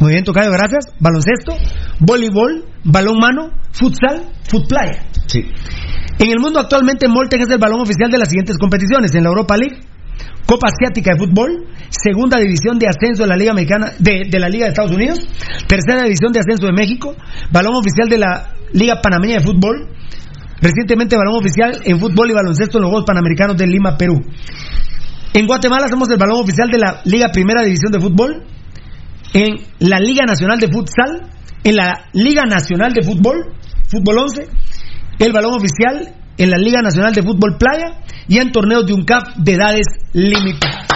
muy 0.00 0.12
bien, 0.12 0.24
Tocayo, 0.24 0.50
gracias. 0.50 0.92
Baloncesto, 1.00 1.56
voleibol, 2.00 2.64
balón 2.84 3.16
mano, 3.18 3.50
futsal, 3.72 4.28
foot 4.48 4.68
playa. 4.68 5.06
Sí. 5.26 5.40
En 6.18 6.30
el 6.30 6.38
mundo 6.38 6.60
actualmente 6.60 7.08
Molten 7.08 7.40
es 7.42 7.50
el 7.50 7.58
balón 7.58 7.80
oficial 7.80 8.10
de 8.10 8.18
las 8.18 8.28
siguientes 8.28 8.58
competiciones. 8.58 9.14
En 9.14 9.24
la 9.24 9.30
Europa 9.30 9.56
League, 9.56 9.80
Copa 10.46 10.68
Asiática 10.68 11.12
de 11.12 11.18
Fútbol, 11.18 11.66
Segunda 11.88 12.38
División 12.38 12.78
de 12.78 12.88
Ascenso 12.88 13.22
de 13.22 13.28
la 13.28 13.36
Liga 13.36 13.54
Mexicana, 13.54 13.92
de, 13.98 14.24
de 14.30 14.38
la 14.38 14.48
Liga 14.48 14.66
de 14.66 14.70
Estados 14.70 14.92
Unidos, 14.92 15.18
Tercera 15.66 16.04
División 16.04 16.32
de 16.32 16.40
Ascenso 16.40 16.66
de 16.66 16.72
México, 16.72 17.14
Balón 17.50 17.74
Oficial 17.74 18.08
de 18.08 18.18
la 18.18 18.54
Liga 18.72 19.00
Panameña 19.02 19.38
de 19.38 19.44
Fútbol, 19.44 19.88
recientemente 20.60 21.16
Balón 21.16 21.36
Oficial 21.36 21.80
en 21.84 21.98
Fútbol 21.98 22.30
y 22.30 22.34
Baloncesto 22.34 22.78
en 22.78 22.82
los 22.82 22.90
Juegos 22.90 23.06
Panamericanos 23.06 23.56
de 23.56 23.66
Lima, 23.66 23.96
Perú. 23.96 24.20
En 25.34 25.46
Guatemala 25.46 25.88
somos 25.88 26.08
el 26.08 26.16
balón 26.16 26.40
oficial 26.40 26.70
de 26.70 26.78
la 26.78 27.00
Liga 27.04 27.28
Primera 27.30 27.62
División 27.62 27.92
de 27.92 28.00
Fútbol, 28.00 28.46
en 29.34 29.56
la 29.80 29.98
Liga 29.98 30.24
Nacional 30.24 30.58
de 30.58 30.68
Futsal, 30.72 31.28
en 31.62 31.76
la 31.76 32.06
Liga 32.12 32.44
Nacional 32.44 32.92
de 32.94 33.02
Fútbol, 33.02 33.52
Fútbol 33.88 34.18
11, 34.18 34.48
el 35.18 35.32
balón 35.32 35.54
oficial 35.54 36.14
en 36.38 36.50
la 36.50 36.56
Liga 36.56 36.80
Nacional 36.80 37.12
de 37.12 37.22
Fútbol 37.22 37.56
Playa 37.58 38.00
y 38.28 38.38
en 38.38 38.52
torneos 38.52 38.86
de 38.86 38.94
UNCAP 38.94 39.36
de 39.36 39.52
edades 39.52 39.86
limitadas. 40.12 40.86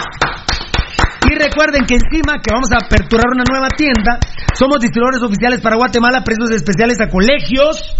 Y 1.29 1.35
recuerden 1.35 1.85
que 1.85 1.95
encima 1.95 2.41
que 2.41 2.51
vamos 2.51 2.71
a 2.71 2.83
aperturar 2.85 3.27
una 3.33 3.43
nueva 3.49 3.69
tienda, 3.69 4.19
somos 4.57 4.79
distribuidores 4.79 5.21
oficiales 5.21 5.61
para 5.61 5.77
Guatemala, 5.77 6.23
precios 6.23 6.51
especiales 6.51 6.99
a 6.99 7.09
colegios, 7.09 7.95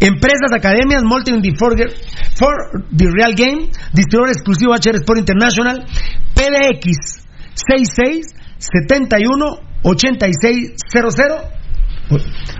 empresas, 0.00 0.52
academias, 0.52 1.02
Molten 1.02 1.40
the 1.40 1.52
for, 1.56 1.76
the 1.76 3.06
Real 3.10 3.34
Game, 3.34 3.70
distribuidor 3.92 4.30
exclusivo 4.30 4.74
HR 4.74 4.96
Sport 4.96 5.18
International, 5.18 5.84
PDX 6.34 7.24
66 7.54 8.34
71 8.58 9.60
8600. 9.82 11.54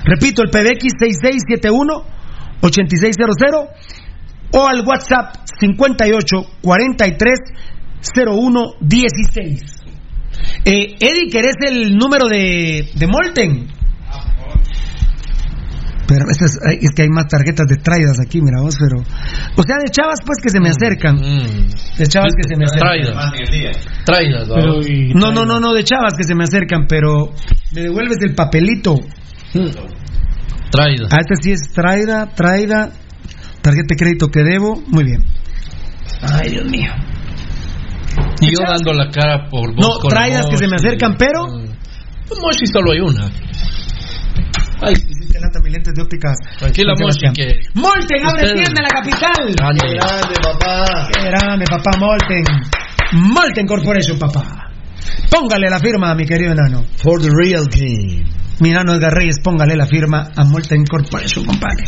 Repito, 0.05 0.43
el 0.43 0.51
PDX 0.51 0.93
6671 0.99 2.05
8600 2.61 3.69
o 4.53 4.67
al 4.67 4.83
WhatsApp 4.87 5.37
58 5.59 6.37
43 6.63 7.33
01 8.27 8.75
16. 8.81 9.85
Eh, 10.65 10.97
Eddie, 10.99 11.31
¿querés 11.31 11.57
el 11.67 11.97
número 11.97 12.27
de, 12.29 12.89
de 12.95 13.07
Molten? 13.07 13.84
Pero 16.07 16.27
este 16.31 16.45
es, 16.45 16.59
es 16.83 16.91
que 16.95 17.03
hay 17.03 17.09
más 17.09 17.27
tarjetas 17.29 17.67
de 17.67 17.77
traídas 17.77 18.21
aquí, 18.21 18.41
mira 18.43 18.61
vos, 18.61 18.77
pero. 18.79 19.01
O 19.57 19.63
sea, 19.63 19.77
de 19.79 19.91
chavas, 19.91 20.19
pues 20.25 20.39
que 20.43 20.51
se 20.51 20.61
me 20.61 20.69
acercan. 20.69 21.17
Mm. 21.17 21.97
De 21.99 22.07
chavas 22.07 22.33
que 22.37 22.49
se 22.49 22.57
me 22.57 22.65
acercan. 22.65 23.33
Traidas. 23.35 23.77
Traidas, 24.05 24.49
¿no? 24.49 24.55
Pero, 24.55 24.81
y- 24.87 25.15
No, 25.15 25.33
no, 25.33 25.47
no, 25.47 25.61
no, 25.61 25.73
de 25.73 25.83
chavas 25.85 26.13
que 26.17 26.25
se 26.25 26.35
me 26.35 26.45
acercan, 26.45 26.87
pero 26.89 27.33
me 27.73 27.83
devuelves 27.83 28.19
el 28.23 28.35
papelito. 28.35 28.97
Traidas. 30.71 31.09
Ah, 31.13 31.19
este 31.21 31.35
sí 31.43 31.53
es 31.53 31.73
traída, 31.73 32.27
traída. 32.35 32.91
Tarjeta 33.63 33.87
de 33.91 33.97
crédito 33.97 34.29
que 34.29 34.43
debo. 34.43 34.83
Muy 34.89 35.05
bien. 35.05 35.25
Ay, 36.21 36.51
Dios 36.51 36.71
mío. 36.71 36.91
Y 38.41 38.47
yo 38.51 38.59
dando 38.67 38.93
la 38.93 39.09
cara 39.11 39.49
por 39.49 39.75
vos. 39.75 39.87
No, 40.03 40.09
traidas 40.09 40.47
que 40.49 40.59
se 40.59 40.67
me 40.69 40.77
acercan, 40.77 41.17
pero- 41.17 41.47
Mm. 41.47 41.65
Pues 42.29 42.41
Moshi 42.41 42.67
solo 42.67 42.93
hay 42.93 43.01
una. 43.01 43.31
Ay, 44.83 44.95
lata 45.41 45.61
mis 45.63 45.73
lentes 45.73 45.95
de 45.95 46.03
ópticas. 46.03 46.37
Tranquila, 46.59 46.95
que. 47.35 47.61
Molten, 47.75 48.27
abre 48.27 48.45
Usted- 48.45 48.55
tienda 48.55 48.81
en 48.81 48.85
la 48.85 48.95
capital. 48.95 49.55
Grande. 49.57 49.95
Grande, 49.95 50.35
papá. 50.43 51.09
Qué 51.13 51.23
grande, 51.25 51.65
papá 51.67 51.91
Molten. 51.99 52.45
Molten 53.13 53.67
Corporation, 53.67 54.19
papá. 54.19 54.71
Póngale 55.31 55.69
la 55.69 55.79
firma 55.79 56.11
a 56.11 56.15
mi 56.15 56.25
querido 56.27 56.53
enano. 56.53 56.85
For 56.97 57.21
the 57.21 57.31
real 57.31 57.65
game. 57.71 58.25
Mi 58.61 58.71
enano 58.71 58.95
Edgar 58.95 59.13
Reyes, 59.13 59.37
póngale 59.43 59.77
la 59.77 59.87
firma 59.87 60.31
a 60.37 60.45
Molten 60.45 60.85
Corporation, 60.85 61.45
compadre. 61.45 61.85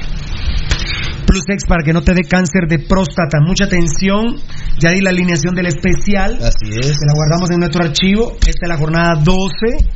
Plus 1.27 1.43
X 1.49 1.65
para 1.67 1.83
que 1.83 1.93
no 1.93 2.03
te 2.03 2.15
dé 2.15 2.23
cáncer 2.23 2.69
de 2.69 2.79
próstata. 2.79 3.39
Mucha 3.45 3.65
atención. 3.65 4.37
Ya 4.79 4.91
di 4.91 5.01
la 5.01 5.11
alineación 5.11 5.55
del 5.55 5.67
especial. 5.67 6.37
Así 6.41 6.71
es. 6.79 6.87
Se 6.87 7.07
la 7.07 7.15
guardamos 7.15 7.51
en 7.51 7.59
nuestro 7.59 7.85
archivo. 7.85 8.37
Esta 8.47 8.61
es 8.63 8.69
la 8.69 8.77
jornada 8.77 9.15
12. 9.23 9.89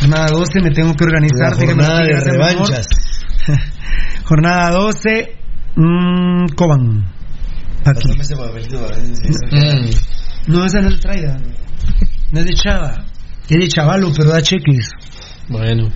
Jornada 0.00 0.26
12, 0.32 0.60
me 0.62 0.70
tengo 0.70 0.94
que 0.94 1.04
organizar. 1.04 1.50
La 1.50 1.56
jornada 1.66 2.02
de 2.02 2.20
revanchas. 2.20 2.86
Jornada 4.24 4.70
12. 4.72 5.36
mm, 5.76 6.46
Coban. 6.56 7.12
Aquí. 7.84 8.08
Mm. 9.52 10.52
No, 10.52 10.64
esa 10.64 10.80
no 10.80 10.88
es 10.88 10.94
de 10.96 11.00
traida. 11.00 11.36
No 12.32 12.40
es 12.40 12.46
de 12.46 12.54
chava. 12.54 13.04
Es 13.48 13.58
de 13.58 13.68
chavalo, 13.68 14.10
pero 14.16 14.30
da 14.30 14.42
cheques. 14.42 14.90
Bueno. 15.48 15.88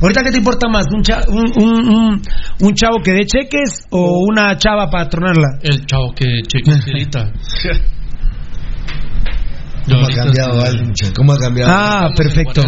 Ahorita, 0.00 0.22
¿qué 0.22 0.30
te 0.30 0.38
importa 0.38 0.68
más? 0.68 0.86
¿Un, 0.94 1.02
cha- 1.02 1.22
un, 1.28 1.44
un, 1.56 1.88
un- 1.88 2.22
un 2.60 2.74
chavo 2.74 2.98
que 3.02 3.12
dé 3.12 3.26
cheques 3.26 3.86
o 3.90 4.24
una 4.28 4.56
chava 4.56 4.88
para 4.88 5.08
tronarla? 5.08 5.58
El 5.62 5.84
chavo 5.86 6.12
que 6.14 6.40
cheque 6.46 6.70
ahorita. 6.86 7.32
¿Cómo 9.86 10.06
ha 10.06 10.10
cambiado, 10.10 10.60
Alvinche? 10.64 11.12
¿Cómo 11.14 11.32
ha 11.32 11.38
cambiado? 11.38 11.72
Ah, 11.72 12.08
perfecto. 12.16 12.62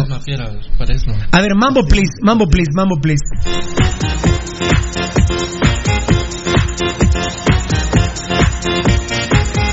A 1.31 1.41
ver, 1.41 1.55
mambo, 1.55 1.85
please, 1.87 2.13
mambo, 2.21 2.47
please, 2.47 2.71
mambo, 2.73 2.95
please. 3.01 3.23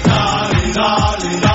Dale, 0.04 0.72
dale, 0.72 1.40
dale. 1.40 1.53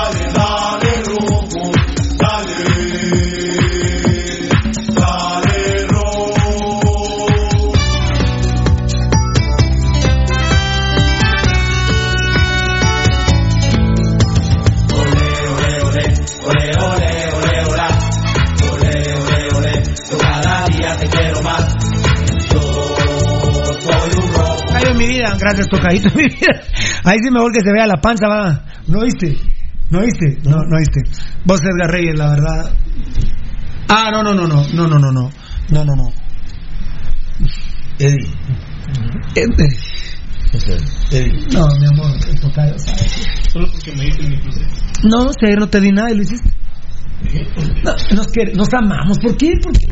Vida, 25.20 25.36
gracias 25.38 25.68
tocadito 25.68 26.08
en 26.08 26.16
mi 26.16 26.24
vida. 26.24 26.62
Ahí 27.04 27.18
sí 27.22 27.30
mejor 27.30 27.52
que 27.52 27.60
se 27.60 27.72
vea 27.72 27.86
la 27.86 28.00
panza, 28.00 28.28
va. 28.28 28.64
¿No 28.86 29.02
viste? 29.02 29.36
¿No 29.90 30.00
viste? 30.00 30.38
No, 30.44 30.56
no 30.56 30.78
viste. 30.78 31.02
Vos 31.44 31.60
Edgar 31.62 31.90
Reyes, 31.90 32.16
la 32.16 32.30
verdad. 32.30 32.72
Ah, 33.88 34.10
no, 34.12 34.22
no, 34.22 34.34
no, 34.34 34.46
no, 34.46 34.64
no, 34.72 34.86
no, 34.86 34.98
no, 34.98 35.10
no, 35.10 35.30
no, 35.70 35.84
no, 35.84 35.96
no. 35.96 36.12
Eddie. 37.98 38.30
Eddie. 39.34 39.90
No, 41.52 41.66
mi 41.78 41.86
amor, 41.86 42.12
el 42.28 42.40
tocayo, 42.40 42.78
¿sabes? 42.78 43.28
Solo 43.52 43.66
porque 43.72 43.92
me 43.92 44.04
dicen 44.04 44.30
mi 44.30 44.40
cruce. 44.40 44.60
No, 45.04 45.24
no 45.24 45.32
sé, 45.32 45.54
no 45.56 45.68
te 45.68 45.80
di 45.80 45.90
nada 45.90 46.10
y 46.10 46.16
lo 46.16 46.22
hiciste. 46.22 46.50
No, 47.84 47.92
nos, 48.14 48.26
nos 48.54 48.68
amamos, 48.74 49.18
¿por 49.18 49.36
qué? 49.36 49.52
¿Por 49.62 49.72
qué? 49.72 49.86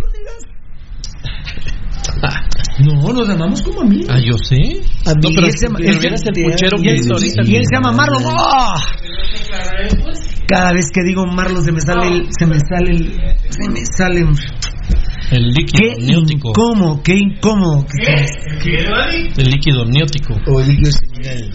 No, 2.81 3.13
nos 3.13 3.29
amamos 3.29 3.61
como 3.63 3.81
amigos. 3.83 4.07
Ah, 4.09 4.21
yo 4.25 4.35
sí. 4.39 4.81
A 5.05 5.13
No, 5.15 5.29
mí 5.31 5.35
pero 5.35 5.49
ese- 5.49 5.67
pero 5.69 5.91
ese- 5.91 5.99
vieras 5.99 6.23
el 6.27 6.45
puchero 6.45 6.79
y 6.79 6.83
que 6.83 6.91
él, 6.91 6.97
hizo 7.01 7.13
ahorita. 7.15 7.43
y 7.45 7.57
él 7.57 7.65
se 7.69 7.75
llama 7.75 7.91
Marlon. 7.93 8.23
Cada 10.47 10.73
vez 10.73 10.87
que 10.95 11.03
digo 11.03 11.27
Marlon 11.27 11.63
se 11.65 11.73
me 11.73 11.81
sale 11.81 12.07
el, 12.09 12.27
se 12.39 12.47
me 12.47 12.59
sale 12.61 12.91
el, 12.93 13.13
se 13.51 13.69
me 13.69 13.85
sale. 13.85 14.21
El 15.31 15.49
líquido 15.51 15.81
Qué 15.83 15.93
amniótico. 16.03 16.49
incómodo, 16.51 17.03
qué 17.03 17.15
incómodo. 17.17 17.85
El 19.37 19.51
líquido 19.51 19.83
amniótico. 19.83 20.35
O 20.47 20.61
el 20.61 20.69
líquido 20.69 20.93
seminal. 20.93 21.51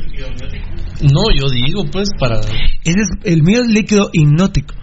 No, 1.02 1.22
yo 1.36 1.50
digo, 1.50 1.84
pues, 1.92 2.10
para, 2.20 2.40
Ese 2.40 3.00
es, 3.00 3.10
el 3.24 3.42
mío 3.44 3.62
es 3.62 3.68
líquido 3.72 4.10
hipnótico. 4.14 4.76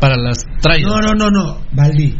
para 0.00 0.16
las 0.16 0.44
trayas. 0.62 0.86
No, 0.88 1.00
no, 1.00 1.14
no, 1.14 1.30
no. 1.30 1.58
Baldi. 1.72 2.16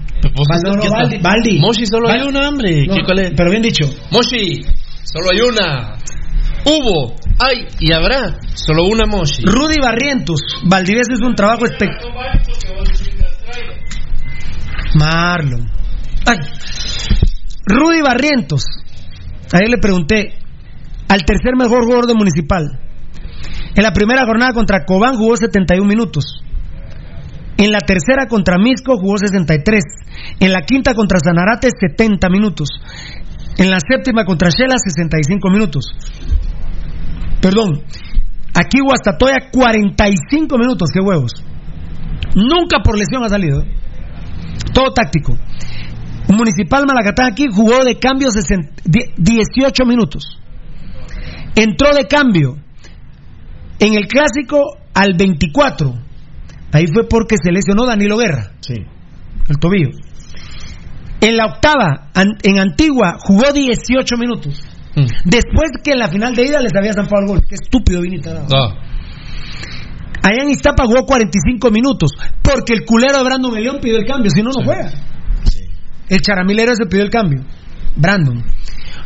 Baldi, 1.23 1.59
no. 1.59 1.67
Moshi, 1.67 1.87
solo 1.87 2.09
hay 2.09 2.23
una, 2.23 2.49
hombre. 2.49 2.87
No, 2.87 2.95
¿Qué, 2.95 3.03
cuál 3.05 3.19
es? 3.21 3.33
Pero 3.37 3.51
bien 3.51 3.63
dicho. 3.63 3.87
Moshi, 4.11 4.63
solo 5.05 5.29
hay 5.33 5.41
una. 5.41 5.97
Hubo, 6.65 7.15
hay 7.39 7.67
y 7.79 7.93
habrá 7.93 8.39
solo 8.55 8.85
una 8.85 9.07
Moshi. 9.07 9.43
Rudy 9.43 9.77
Barrientos. 9.81 10.41
Valdivieso 10.65 11.13
es 11.15 11.21
un 11.21 11.35
trabajo 11.35 11.65
espectacular. 11.65 12.41
Marlon. 14.95 15.71
Ay. 16.27 16.39
Rudy 17.67 18.03
Barrientos. 18.03 18.65
Ayer 19.53 19.69
le 19.69 19.79
pregunté 19.79 20.35
al 21.09 21.25
tercer 21.25 21.57
mejor 21.57 21.85
jugador 21.85 22.07
de 22.07 22.15
Municipal. 22.15 22.79
En 23.75 23.83
la 23.83 23.93
primera 23.93 24.27
jornada 24.27 24.53
contra 24.53 24.85
Cobán 24.85 25.17
jugó 25.17 25.37
71 25.37 25.87
minutos. 25.87 26.43
En 27.63 27.73
la 27.73 27.81
tercera 27.81 28.27
contra 28.27 28.57
Misco 28.59 28.97
jugó 28.97 29.19
63. 29.19 29.83
En 30.41 30.53
la 30.53 30.63
quinta 30.63 30.95
contra 30.95 31.19
Zanarate 31.23 31.69
70 31.79 32.29
minutos. 32.31 32.69
En 33.59 33.71
la 33.71 33.79
séptima 33.81 34.25
contra 34.25 34.49
Shela 34.49 34.77
65 34.79 35.51
minutos. 35.51 35.85
Perdón. 37.43 37.83
Aquí 38.55 38.81
Guastatoya 38.83 39.51
45 39.53 40.59
minutos, 40.59 40.89
qué 40.93 41.01
huevos. 41.01 41.33
Nunca 42.35 42.79
por 42.83 42.99
lesión 42.99 43.23
ha 43.25 43.29
salido. 43.29 43.61
¿eh? 43.63 43.67
Todo 44.73 44.93
táctico. 44.93 45.37
Municipal 46.29 46.87
Malacatán 46.87 47.33
aquí 47.33 47.47
jugó 47.53 47.85
de 47.85 47.97
cambio 47.99 48.31
60 48.31 48.71
die- 48.85 49.13
18 49.17 49.85
minutos. 49.85 50.39
Entró 51.57 51.95
de 51.95 52.07
cambio 52.07 52.57
en 53.81 53.95
el 53.95 54.07
clásico 54.07 54.79
al 54.95 55.15
24. 55.19 55.95
Ahí 56.73 56.87
fue 56.93 57.09
porque 57.09 57.37
se 57.43 57.51
lesionó 57.53 57.87
Danilo 57.87 58.17
Guerra, 58.17 58.53
Sí. 58.61 58.75
el 59.49 59.57
tobillo. 59.59 59.91
En 61.21 61.37
la 61.37 61.47
octava, 61.47 62.11
en 62.15 62.59
Antigua, 62.59 63.17
jugó 63.21 63.53
18 63.53 64.17
minutos. 64.17 64.63
Mm. 64.97 65.07
Después 65.25 65.71
que 65.85 65.93
en 65.93 65.99
la 65.99 66.09
final 66.09 66.35
de 66.35 66.47
ida 66.47 66.61
les 66.61 66.73
había 66.75 66.93
zampado 66.93 67.23
el 67.23 67.29
gol. 67.29 67.43
Qué 67.49 67.55
estúpido 67.55 68.01
Vinita. 68.03 68.31
Tarado. 68.31 68.49
Ah, 68.55 68.87
Allá 70.23 70.43
en 70.43 70.51
Iztapa 70.51 70.85
jugó 70.85 71.07
45 71.07 71.71
minutos. 71.71 72.11
Porque 72.43 72.75
el 72.75 72.85
culero 72.85 73.19
de 73.19 73.25
Brandon 73.25 73.55
León 73.55 73.79
pidió 73.81 73.97
el 73.97 74.05
cambio. 74.07 74.31
Si 74.31 74.43
no, 74.43 74.51
no 74.51 74.63
juega. 74.65 74.91
El 76.09 76.21
charamilero 76.21 76.75
se 76.75 76.87
pidió 76.87 77.05
el 77.05 77.11
cambio. 77.11 77.43
Brandon. 77.97 78.43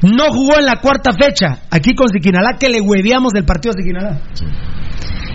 No 0.03 0.33
jugó 0.33 0.59
en 0.59 0.67
la 0.67 0.77
cuarta 0.81 1.11
fecha. 1.13 1.63
Aquí 1.71 1.95
con 1.95 2.09
Siquinalá, 2.09 2.57
que 2.59 2.69
le 2.69 2.81
hueveamos 2.81 3.33
del 3.33 3.45
partido 3.45 3.75
de 3.77 3.83
Siquinalá. 3.83 4.21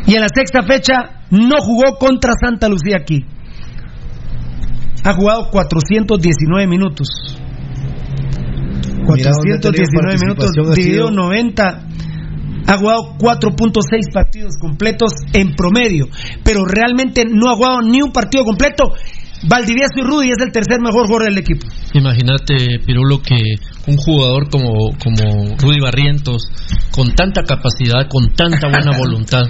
Y 0.09 0.15
en 0.15 0.21
la 0.21 0.27
sexta 0.33 0.63
fecha 0.63 1.21
no 1.31 1.57
jugó 1.61 1.97
contra 1.99 2.33
Santa 2.41 2.67
Lucía 2.67 2.97
aquí. 2.99 3.23
Ha 5.03 5.13
jugado 5.13 5.49
419 5.51 6.67
minutos. 6.67 7.07
Mira 9.15 9.31
dónde 9.31 9.55
ha 9.55 9.59
tenido 9.59 9.85
419 9.91 10.17
minutos 10.19 10.51
dividido 10.75 11.07
sido- 11.07 11.11
90. 11.11 11.85
Ha 12.67 12.77
jugado 12.77 13.15
4.6 13.17 14.13
partidos 14.13 14.53
completos 14.61 15.11
en 15.33 15.55
promedio, 15.55 16.05
pero 16.43 16.65
realmente 16.65 17.23
no 17.25 17.49
ha 17.49 17.55
jugado 17.55 17.81
ni 17.81 18.01
un 18.01 18.11
partido 18.11 18.43
completo. 18.43 18.93
Valdivieso 19.47 19.93
y 19.95 20.01
Rudy 20.01 20.29
es 20.31 20.37
el 20.45 20.51
tercer 20.51 20.81
mejor 20.81 21.07
jugador 21.07 21.29
del 21.29 21.37
equipo. 21.37 21.65
imagínate, 21.93 22.79
Pirulo, 22.85 23.21
que 23.21 23.37
un 23.87 23.95
jugador 23.97 24.49
como, 24.49 24.91
como 25.01 25.55
Rudy 25.57 25.79
Barrientos, 25.79 26.43
con 26.91 27.15
tanta 27.15 27.43
capacidad, 27.43 28.07
con 28.09 28.27
tanta 28.35 28.67
buena 28.67 28.91
voluntad, 28.99 29.43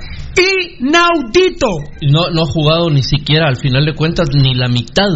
¡Inaudito! 0.79 1.67
no, 2.11 2.29
no 2.31 2.41
ha 2.43 2.45
jugado 2.45 2.89
ni 2.89 3.03
siquiera, 3.03 3.47
al 3.47 3.57
final 3.57 3.85
de 3.85 3.93
cuentas, 3.93 4.29
ni 4.33 4.53
la 4.55 4.67
mitad 4.67 5.07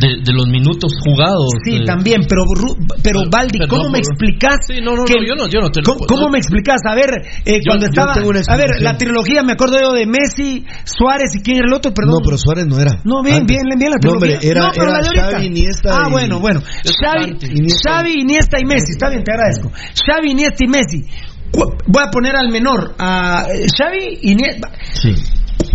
de, 0.00 0.08
de 0.24 0.32
los 0.32 0.46
minutos 0.46 0.90
jugados. 1.04 1.48
Sí, 1.64 1.76
eh, 1.76 1.84
también, 1.84 2.22
pero 2.26 2.44
pero 2.56 2.74
Pero- 3.02 3.30
Baldi, 3.30 3.58
pero 3.58 3.68
¿cómo 3.68 3.84
no, 3.84 3.90
me 3.90 3.98
explicas? 3.98 4.56
Sí, 4.66 4.80
no, 4.80 4.96
no, 4.96 5.02
no, 5.04 5.06
yo 5.06 5.34
no- 5.36 5.48
yo 5.48 5.60
no 5.60 5.68
te 5.68 5.82
lo 5.82 5.96
¿Cómo, 6.06 6.30
me 6.30 6.38
explicas? 6.38 6.80
A 6.88 6.94
ver, 6.94 7.10
eh, 7.44 7.60
Yo- 7.60 7.68
cuando 7.68 7.86
yo 7.86 7.90
estaba. 7.90 8.14
a 8.14 8.56
ver, 8.56 8.70
la 8.80 8.96
trilogía, 8.96 9.42
me 9.42 9.52
acuerdo 9.52 9.76
yo 9.82 9.92
de 9.92 10.06
Messi, 10.06 10.64
Suárez 10.84 11.34
y 11.36 11.42
quién 11.42 11.58
era 11.58 11.66
el 11.68 11.74
otro, 11.74 11.92
perdón. 11.92 12.14
No, 12.14 12.24
pero 12.24 12.38
Suárez 12.38 12.66
no 12.66 12.78
era. 12.80 13.02
No, 13.04 13.22
bien, 13.22 13.42
Antes. 13.42 13.48
bien, 13.54 13.78
bien 13.78 13.90
la 13.90 13.96
No, 13.96 14.00
trilogía. 14.00 14.36
hombre, 14.38 14.48
era, 14.50 14.60
no, 14.62 14.70
pero 14.72 14.84
era 14.84 14.92
la 14.92 14.98
de 15.02 15.06
ahorita. 15.08 15.30
Xavi, 15.36 15.46
Iniesta 15.46 15.90
Ah, 15.92 16.08
bueno, 16.08 16.40
bueno. 16.40 16.60
Xavi. 16.62 17.24
Iniesta. 17.52 17.90
Xavi, 17.92 18.12
Iniesta 18.22 18.56
y 18.60 18.64
Messi. 18.64 18.92
Está 18.92 19.10
bien, 19.10 19.24
te 19.24 19.32
agradezco. 19.32 19.70
Xavi, 19.92 20.30
Iniesta 20.30 20.64
y 20.64 20.68
Messi. 20.68 21.04
Voy 21.52 22.02
a 22.02 22.10
poner 22.10 22.36
al 22.36 22.50
menor, 22.50 22.94
a 22.98 23.46
eh, 23.52 23.66
Xavi, 23.68 24.18
Iniesta. 24.22 24.70
Sí. 24.92 25.14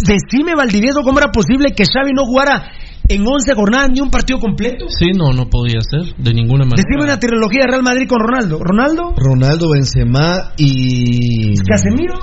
Decime, 0.06 0.56
Valdivieso, 0.56 1.02
cómo 1.04 1.20
era 1.20 1.32
posible 1.32 1.74
que 1.76 1.84
Xavi 1.86 2.12
no 2.14 2.26
jugara 2.26 2.72
en 3.08 3.22
11 3.26 3.56
jornadas 3.56 3.90
ni 3.94 4.02
un 4.02 4.10
partido 4.10 4.40
completo. 4.40 4.86
Sí, 4.90 5.12
no, 5.16 5.32
no 5.32 5.46
podía 5.50 5.80
ser, 5.82 6.16
de 6.18 6.34
ninguna 6.34 6.66
manera. 6.66 6.84
Decime 6.86 7.04
una 7.04 7.20
trilogía 7.20 7.62
de 7.66 7.68
Real 7.72 7.84
Madrid 7.84 8.08
con 8.08 8.20
Ronaldo. 8.20 8.60
¿Ronaldo? 8.60 9.14
Ronaldo, 9.18 9.68
Benzema 9.74 10.52
y... 10.58 11.56
¿Casemiro? 11.70 12.20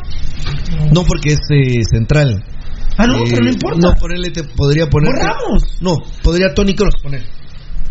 No, 0.93 1.05
porque 1.05 1.33
es 1.33 1.41
eh, 1.51 1.83
central. 1.91 2.45
Ah, 2.97 3.07
no, 3.07 3.19
Eh, 3.19 3.23
pero 3.31 3.45
no 3.45 3.51
importa. 3.51 3.79
No, 3.81 3.95
ponerle, 3.95 4.31
te 4.31 4.45
podría 4.45 4.87
poner... 4.87 5.11
Por 5.11 5.25
Ramos. 5.25 5.63
No, 5.81 5.97
podría 6.23 6.53
Tony 6.55 6.75
Cross 6.75 6.95
poner. 7.03 7.23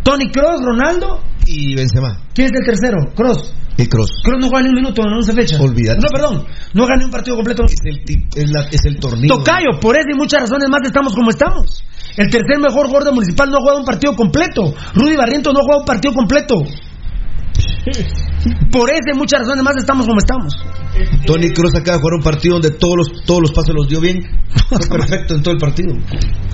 Tony 0.03 0.29
Cross, 0.31 0.61
Ronaldo. 0.63 1.21
Y 1.45 1.75
Benzema, 1.75 2.19
¿Quién 2.33 2.47
es 2.47 2.53
el 2.59 2.65
tercero? 2.65 2.97
Cross. 3.15 3.53
el 3.77 3.89
Cross. 3.89 4.09
Cross 4.23 4.37
no 4.39 4.47
juega 4.49 4.63
ni 4.63 4.69
un 4.69 4.75
minuto 4.75 5.01
en 5.01 5.13
11 5.13 5.33
fechas. 5.33 5.59
Olvídate. 5.59 5.99
No, 6.01 6.07
perdón. 6.09 6.45
No 6.73 6.83
gana 6.85 6.99
ni 6.99 7.05
un 7.05 7.11
partido 7.11 7.35
completo. 7.35 7.63
Es 7.65 7.73
el, 7.83 8.01
es, 8.35 8.49
la- 8.51 8.67
es 8.71 8.85
el 8.85 8.97
torneo. 8.99 9.37
Tocayo, 9.37 9.79
por 9.81 9.95
eso 9.95 10.05
y 10.13 10.17
muchas 10.17 10.41
razones 10.41 10.69
más 10.69 10.81
estamos 10.85 11.13
como 11.15 11.29
estamos. 11.31 11.83
El 12.15 12.29
tercer 12.29 12.59
mejor 12.59 12.85
jugador 12.87 13.05
de 13.05 13.11
Municipal 13.11 13.49
no 13.49 13.57
ha 13.57 13.61
jugado 13.61 13.79
un 13.79 13.85
partido 13.85 14.15
completo. 14.15 14.73
Rudy 14.93 15.15
Barrientos 15.15 15.51
no 15.53 15.59
ha 15.59 15.63
jugado 15.63 15.79
un 15.81 15.85
partido 15.85 16.13
completo. 16.13 16.55
Por 18.71 18.89
eso 18.89 19.01
y 19.13 19.17
muchas 19.17 19.41
razones 19.41 19.63
más 19.63 19.75
estamos 19.77 20.05
como 20.05 20.19
estamos. 20.19 20.53
Tony 21.25 21.49
Cross 21.49 21.75
acaba 21.75 21.97
de 21.97 22.01
jugar 22.01 22.13
un 22.15 22.23
partido 22.23 22.55
donde 22.55 22.71
todos 22.71 22.95
los, 22.97 23.23
todos 23.25 23.41
los 23.41 23.51
pasos 23.51 23.73
los 23.75 23.87
dio 23.87 23.99
bien. 23.99 24.21
Fue 24.69 24.77
perfecto 24.89 25.35
en 25.35 25.43
todo 25.43 25.53
el 25.53 25.59
partido. 25.59 25.93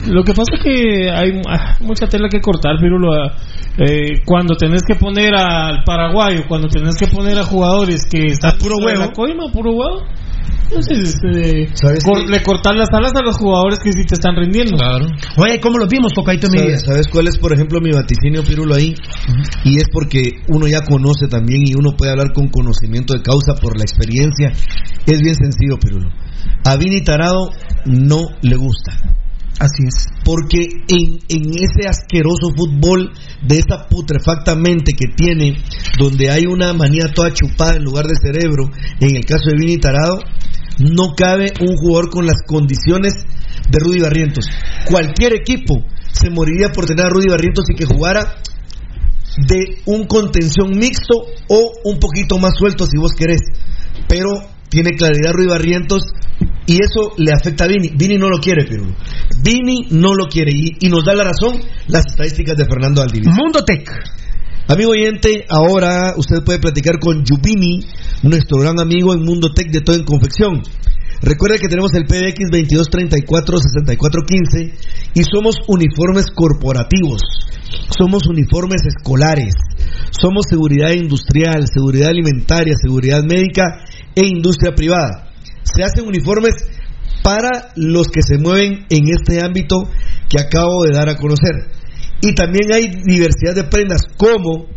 Lo 0.07 0.23
que 0.23 0.33
pasa 0.33 0.55
es 0.57 0.63
que 0.63 1.09
hay 1.09 1.41
ah, 1.47 1.77
mucha 1.81 2.07
tela 2.07 2.27
que 2.29 2.39
cortar, 2.41 2.77
Pirulo. 2.79 3.13
ah, 3.13 3.35
eh, 3.77 4.21
cuando 4.25 4.55
tenés 4.55 4.83
que 4.83 4.95
poner 4.95 5.35
al 5.35 5.83
paraguayo, 5.83 6.43
cuando 6.47 6.67
tenés 6.67 6.95
que 6.97 7.07
poner 7.07 7.37
a 7.37 7.43
jugadores 7.43 8.03
que 8.09 8.27
están 8.27 8.57
puro 8.57 8.75
dentro 8.75 8.87
de 8.87 8.97
huevo. 8.97 9.05
la 9.05 9.11
coima, 9.11 9.51
puro 9.51 9.71
huevo. 9.71 10.03
Entonces, 10.69 10.99
este, 11.15 11.69
¿Sabes 11.75 12.03
cor- 12.03 12.25
qué? 12.25 12.31
le 12.31 12.43
cortar 12.43 12.75
las 12.75 12.89
alas 12.93 13.11
a 13.15 13.21
los 13.23 13.37
jugadores 13.37 13.79
que 13.79 13.91
sí 13.91 14.03
te 14.07 14.15
están 14.15 14.35
rindiendo. 14.35 14.77
Claro. 14.77 15.05
Oye, 15.37 15.59
¿cómo 15.59 15.77
los 15.79 15.89
vimos, 15.89 16.13
Tocaito? 16.13 16.47
¿Sabes, 16.47 16.83
sabes 16.85 17.07
cuál 17.07 17.27
es, 17.27 17.37
por 17.37 17.53
ejemplo, 17.53 17.79
mi 17.81 17.91
vaticinio 17.91 18.43
Pirulo 18.43 18.75
ahí? 18.75 18.93
Y 19.63 19.77
es 19.77 19.85
porque 19.91 20.41
uno 20.47 20.67
ya 20.67 20.81
conoce 20.81 21.27
también 21.27 21.61
y 21.65 21.73
uno 21.73 21.95
puede 21.97 22.11
hablar 22.11 22.31
con 22.33 22.49
conocimiento 22.49 23.13
de 23.13 23.21
causa 23.21 23.55
por 23.55 23.77
la 23.77 23.83
experiencia. 23.83 24.51
Es 25.05 25.19
bien 25.21 25.35
sencillo, 25.35 25.77
Pirulo. 25.79 26.09
A 26.65 26.75
Vini 26.75 27.01
Tarado 27.01 27.49
no 27.85 28.19
le 28.41 28.55
gusta. 28.55 28.91
Así 29.59 29.83
es. 29.85 30.07
Porque 30.23 30.59
en, 30.87 31.19
en 31.27 31.49
ese 31.55 31.87
asqueroso 31.87 32.53
fútbol 32.55 33.11
de 33.41 33.57
esa 33.57 33.87
putrefacta 33.89 34.55
mente 34.55 34.93
que 34.93 35.13
tiene, 35.15 35.57
donde 35.97 36.29
hay 36.29 36.45
una 36.45 36.73
manía 36.73 37.11
toda 37.13 37.33
chupada 37.33 37.75
en 37.75 37.83
lugar 37.83 38.05
de 38.05 38.15
cerebro, 38.15 38.69
en 38.99 39.15
el 39.15 39.25
caso 39.25 39.49
de 39.49 39.57
Vini 39.57 39.77
Tarado, 39.77 40.19
no 40.79 41.13
cabe 41.15 41.51
un 41.59 41.75
jugador 41.75 42.09
con 42.09 42.25
las 42.25 42.41
condiciones 42.47 43.13
de 43.69 43.79
Rudy 43.79 43.99
Barrientos. 43.99 44.45
Cualquier 44.85 45.33
equipo 45.33 45.75
se 46.11 46.29
moriría 46.29 46.69
por 46.71 46.85
tener 46.85 47.05
a 47.05 47.09
Rudy 47.09 47.27
Barrientos 47.29 47.65
y 47.69 47.75
que 47.75 47.85
jugara 47.85 48.35
de 49.47 49.81
un 49.85 50.05
contención 50.05 50.71
mixto 50.77 51.15
o 51.47 51.71
un 51.83 51.99
poquito 51.99 52.37
más 52.39 52.53
suelto 52.57 52.85
si 52.85 52.97
vos 52.97 53.11
querés. 53.11 53.41
Pero 54.07 54.29
tiene 54.69 54.91
claridad 54.91 55.33
Rudy 55.33 55.47
Barrientos 55.47 56.03
y 56.65 56.75
eso 56.75 57.13
le 57.17 57.31
afecta 57.31 57.65
a 57.65 57.67
Vini. 57.67 57.89
Vini 57.95 58.17
no 58.17 58.29
lo 58.29 58.39
quiere, 58.39 58.65
Pirulo. 58.65 58.95
Vini 59.43 59.87
no 59.91 60.13
lo 60.13 60.27
quiere 60.27 60.51
y, 60.53 60.77
y 60.79 60.89
nos 60.89 61.03
da 61.03 61.15
la 61.15 61.23
razón 61.23 61.59
las 61.87 62.05
estadísticas 62.05 62.55
de 62.57 62.65
Fernando 62.65 63.01
Aldivia. 63.01 63.31
Mundo 63.31 63.63
Tech. 63.65 63.89
Amigo 64.67 64.91
oyente, 64.91 65.45
ahora 65.49 66.13
usted 66.15 66.43
puede 66.45 66.59
platicar 66.59 66.99
con 66.99 67.25
Yubini, 67.25 67.87
nuestro 68.21 68.59
gran 68.59 68.79
amigo 68.79 69.13
en 69.13 69.23
Mundo 69.23 69.51
Tech 69.51 69.71
de 69.71 69.81
todo 69.81 69.95
en 69.95 70.03
confección. 70.03 70.61
Recuerde 71.21 71.57
que 71.57 71.67
tenemos 71.67 71.91
el 71.95 72.05
PBX 72.05 72.51
2234-6415 72.51 74.73
y 75.15 75.23
somos 75.23 75.55
uniformes 75.67 76.27
corporativos, 76.33 77.23
somos 77.97 78.27
uniformes 78.27 78.83
escolares, 78.85 79.55
somos 80.11 80.45
seguridad 80.47 80.91
industrial, 80.91 81.65
seguridad 81.67 82.09
alimentaria, 82.09 82.75
seguridad 82.79 83.23
médica 83.23 83.83
e 84.19 84.27
industria 84.27 84.75
privada. 84.75 85.29
Se 85.63 85.83
hacen 85.83 86.05
uniformes 86.05 86.55
para 87.23 87.71
los 87.75 88.07
que 88.07 88.21
se 88.21 88.37
mueven 88.37 88.85
en 88.89 89.09
este 89.09 89.41
ámbito 89.41 89.77
que 90.27 90.41
acabo 90.41 90.83
de 90.83 90.93
dar 90.93 91.07
a 91.07 91.15
conocer. 91.15 91.71
Y 92.21 92.35
también 92.35 92.73
hay 92.73 93.01
diversidad 93.05 93.55
de 93.55 93.63
prendas 93.63 94.01
como 94.17 94.67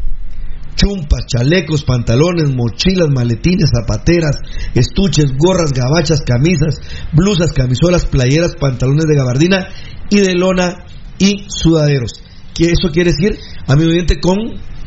chumpas, 0.77 1.27
chalecos, 1.27 1.85
pantalones, 1.85 2.55
mochilas, 2.55 3.09
maletines, 3.11 3.71
zapateras, 3.75 4.37
estuches, 4.75 5.33
gorras, 5.37 5.73
gabachas, 5.73 6.23
camisas, 6.23 6.81
blusas, 7.13 7.53
camisolas, 7.53 8.07
playeras, 8.07 8.55
pantalones 8.59 9.07
de 9.07 9.17
gabardina 9.17 9.69
y 10.09 10.21
de 10.21 10.35
lona 10.35 10.85
y 11.19 11.47
sudaderos. 11.49 12.23
Que 12.55 12.67
eso 12.67 12.93
quiere 12.93 13.11
decir, 13.11 13.39
amigo 13.67 13.91
oyente, 13.91 14.21
con 14.21 14.39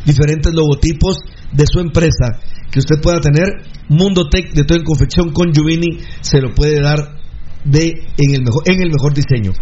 diferentes 0.05 0.53
logotipos 0.53 1.17
de 1.51 1.65
su 1.67 1.79
empresa 1.79 2.39
que 2.75 2.79
usted 2.79 3.01
pueda 3.01 3.21
tener. 3.21 3.63
Mundo 3.87 4.27
Tech 4.27 4.51
de 4.51 4.65
todo 4.65 4.77
en 4.77 4.83
confección 4.83 5.31
con 5.31 5.55
Juvini 5.55 5.99
se 6.19 6.41
lo 6.41 6.53
puede 6.53 6.81
dar 6.81 7.15
de 7.63 7.87
en 8.17 8.35
el 8.35 8.43
mejor 8.43 8.63
en 8.65 8.81
el 8.81 8.91
mejor 8.91 9.13
diseño. 9.13 9.53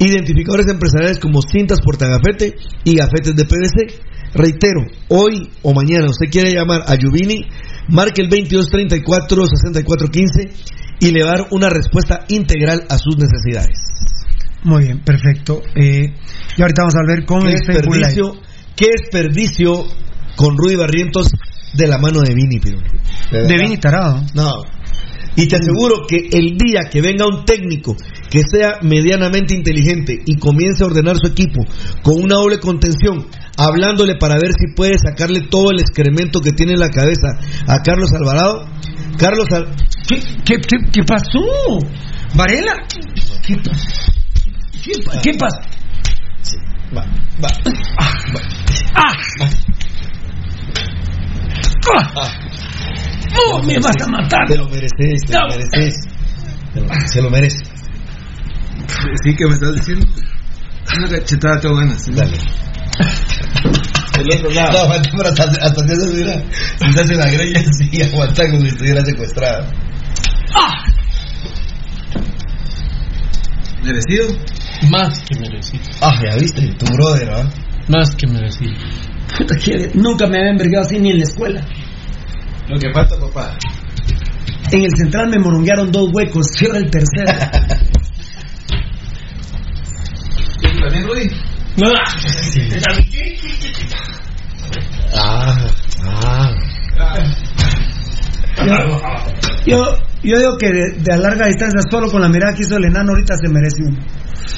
Identificadores 0.00 0.66
empresariales 0.66 1.20
como 1.20 1.40
cintas 1.40 1.80
portagafete 1.80 2.56
y 2.82 2.96
gafetes 2.96 3.36
de 3.36 3.44
PVC. 3.44 3.94
Reitero, 4.34 4.82
hoy 5.08 5.48
o 5.62 5.72
mañana 5.72 6.06
usted 6.10 6.26
quiere 6.30 6.50
llamar 6.50 6.82
a 6.82 6.96
Juvini, 7.00 7.46
marque 7.88 8.22
el 8.22 8.28
2234 8.28 9.46
6415 9.46 10.98
y 11.00 11.12
le 11.12 11.22
va 11.22 11.30
a 11.30 11.38
dar 11.38 11.46
una 11.52 11.70
respuesta 11.70 12.24
integral 12.28 12.82
a 12.90 12.98
sus 12.98 13.16
necesidades. 13.16 13.78
Muy 14.64 14.82
bien, 14.84 15.04
perfecto. 15.04 15.62
Eh, 15.76 16.12
y 16.56 16.60
ahorita 16.60 16.82
vamos 16.82 16.96
a 16.96 17.06
ver 17.06 17.24
con 17.24 17.42
¿Qué 17.42 17.50
el 17.50 17.54
desperdicio, 17.54 18.32
qué 18.74 18.86
desperdicio 18.98 19.84
con 20.36 20.58
Rudy 20.58 20.74
Barrientos 20.74 21.28
de 21.74 21.86
la 21.86 21.98
mano 21.98 22.20
de 22.20 22.34
Vini, 22.34 22.58
Pirulo. 22.58 22.86
De 23.30 23.38
verdad. 23.42 23.56
Vini 23.58 23.76
Tarado. 23.78 24.22
No. 24.34 24.52
Y 25.36 25.46
te 25.46 25.56
aseguro 25.56 26.04
que 26.08 26.28
el 26.32 26.56
día 26.58 26.88
que 26.90 27.00
venga 27.00 27.24
un 27.26 27.44
técnico 27.44 27.94
que 28.28 28.42
sea 28.42 28.78
medianamente 28.82 29.54
inteligente 29.54 30.18
y 30.26 30.36
comience 30.36 30.82
a 30.82 30.86
ordenar 30.88 31.16
su 31.16 31.28
equipo 31.28 31.64
con 32.02 32.20
una 32.22 32.34
doble 32.34 32.58
contención, 32.58 33.24
hablándole 33.56 34.16
para 34.16 34.34
ver 34.34 34.50
si 34.52 34.74
puede 34.74 34.98
sacarle 34.98 35.42
todo 35.48 35.70
el 35.70 35.78
excremento 35.80 36.40
que 36.40 36.50
tiene 36.52 36.72
en 36.72 36.80
la 36.80 36.88
cabeza 36.90 37.28
a 37.68 37.80
Carlos 37.82 38.10
Alvarado, 38.12 38.66
Carlos 39.16 39.46
Al- 39.52 39.68
¿Qué, 40.08 40.18
qué, 40.44 40.56
qué, 40.56 40.76
qué 40.92 41.02
pasó? 41.04 41.38
¿Varela? 42.34 42.74
¿Qué, 43.46 43.56
qué, 44.82 44.92
qué 45.22 45.38
pasó? 45.38 45.60
va, 46.96 47.02
va, 47.42 47.48
va. 47.48 48.40
¡Ah! 48.94 49.12
¡Ah! 49.40 49.50
¡Oh, 53.50 53.62
me 53.62 53.78
vas 53.78 53.94
a 54.04 54.06
matar! 54.10 54.46
Te 54.48 54.56
lo 54.56 54.68
mereces, 54.68 55.22
te 55.26 55.32
lo 55.38 55.48
mereces. 55.48 56.00
Te 56.74 56.80
lo- 56.80 56.88
Se 57.06 57.22
lo 57.22 57.30
merece. 57.30 57.58
Sí, 59.22 59.34
que 59.36 59.46
me 59.46 59.54
estás 59.54 59.74
diciendo. 59.74 60.06
Una 60.96 61.08
cachetada 61.08 61.60
tengo 61.60 61.76
ganas. 61.76 62.06
Dale. 62.14 62.36
El 64.18 64.32
otro 64.34 64.50
lado. 64.50 64.72
No, 64.72 64.78
aguanta, 64.84 65.10
pero 65.16 65.28
hasta, 65.28 65.44
hasta 65.44 65.86
te 65.86 65.92
hace, 65.92 66.14
mira, 66.14 66.42
se 66.92 67.00
hace 67.00 67.14
la 67.14 67.26
greña 67.30 67.60
así, 67.60 68.02
aguanta 68.02 68.48
como 68.50 68.62
si 68.62 68.68
estuviera 68.68 69.04
secuestrado. 69.04 69.66
¡Ah! 70.54 70.84
¿Merecido? 73.84 74.26
Más 74.90 75.22
que 75.22 75.38
merecido. 75.38 75.82
Ah, 76.00 76.14
ya 76.24 76.36
viste, 76.36 76.66
tu 76.74 76.86
brother, 76.94 77.30
¿ah? 77.30 77.48
Más 77.88 78.14
que 78.16 78.26
merecido. 78.26 78.72
Puta, 79.36 79.56
que 79.56 79.90
nunca 79.94 80.26
me 80.26 80.38
había 80.38 80.50
envergado 80.52 80.86
así 80.86 80.98
ni 80.98 81.10
en 81.10 81.18
la 81.18 81.24
escuela. 81.24 81.64
Lo 82.68 82.78
que 82.78 82.92
falta, 82.92 83.16
papá. 83.18 83.56
En 84.70 84.82
el 84.82 84.90
central 84.96 85.28
me 85.30 85.38
moronguearon 85.38 85.90
dos 85.90 86.10
huecos, 86.12 86.46
cierra 86.52 86.78
el 86.78 86.90
tercero. 86.90 87.32
¿Tú 90.60 90.68
también, 90.80 91.06
Rudy? 91.06 91.30
No, 91.76 91.92
Ah, 95.14 95.56
ah. 96.04 96.54
Yo, 99.66 99.96
yo 100.22 100.38
digo 100.38 100.56
que 100.58 100.66
de, 100.68 100.92
de 100.98 101.12
a 101.12 101.16
larga 101.16 101.46
distancia, 101.46 101.80
solo 101.90 102.10
con 102.10 102.20
la 102.20 102.28
mirada 102.28 102.54
que 102.54 102.62
hizo 102.62 102.76
el 102.76 102.84
enano, 102.86 103.10
ahorita 103.12 103.34
se 103.36 103.48
merece 103.48 103.82
uno. 103.84 103.98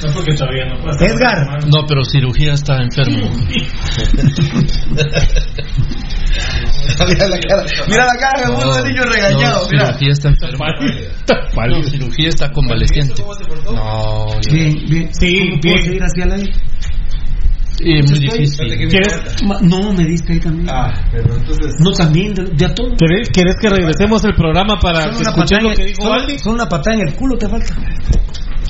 No 0.07 0.12
porque 0.15 0.35
todavía 0.35 0.65
no 0.66 0.82
pasa. 0.85 1.05
Edgar. 1.07 1.66
No, 1.69 1.86
pero 1.86 2.05
cirugía 2.05 2.55
está 2.55 2.82
enfermo. 2.82 3.31
mira 7.09 7.28
la 7.28 7.39
cara, 7.40 7.65
mira 7.89 8.07
la 8.07 8.16
cara 8.20 8.47
de 8.47 8.52
uno 8.55 8.74
de 8.77 8.82
niño 8.89 9.05
regañado, 9.05 9.62
no, 9.62 9.69
mira. 9.70 9.86
cirugía 9.86 10.12
está 10.12 10.28
enfermo. 10.28 10.65
No, 11.69 11.82
cirugía 11.85 12.28
está 12.28 12.51
convaleciente. 12.52 13.23
No, 13.73 14.27
Bien, 14.51 14.77
bien. 14.89 15.09
Sí, 15.15 15.39
¿Cómo 15.39 15.51
bien. 15.51 15.61
puedo 15.61 15.85
seguir 15.85 16.02
hacia 16.02 16.27
la 16.27 16.36
eh, 17.82 18.02
muy 18.02 18.19
difícil. 18.19 18.89
¿Quieres, 18.90 19.43
Ma- 19.43 19.59
No, 19.62 19.93
me 19.94 20.05
diste 20.05 20.35
ahí 20.35 20.40
también. 20.40 20.69
Ah, 20.70 20.93
pero 21.11 21.35
entonces. 21.35 21.73
No, 21.82 21.93
también, 21.93 22.35
de, 22.35 22.44
de 22.44 22.66
a 22.66 22.74
todo. 22.74 22.94
¿querés, 22.98 23.31
querés 23.31 23.57
que 23.59 23.70
regresemos 23.70 24.23
el 24.24 24.35
programa 24.35 24.78
para 24.78 25.05
que 25.11 25.61
lo 25.62 25.70
que 25.74 25.85
dijo 25.86 26.12
Aldi? 26.12 26.39
solo 26.39 26.57
una 26.57 26.69
patada 26.69 26.97
en 26.97 27.09
el 27.09 27.15
culo 27.15 27.39
te 27.39 27.48
falta. 27.48 27.74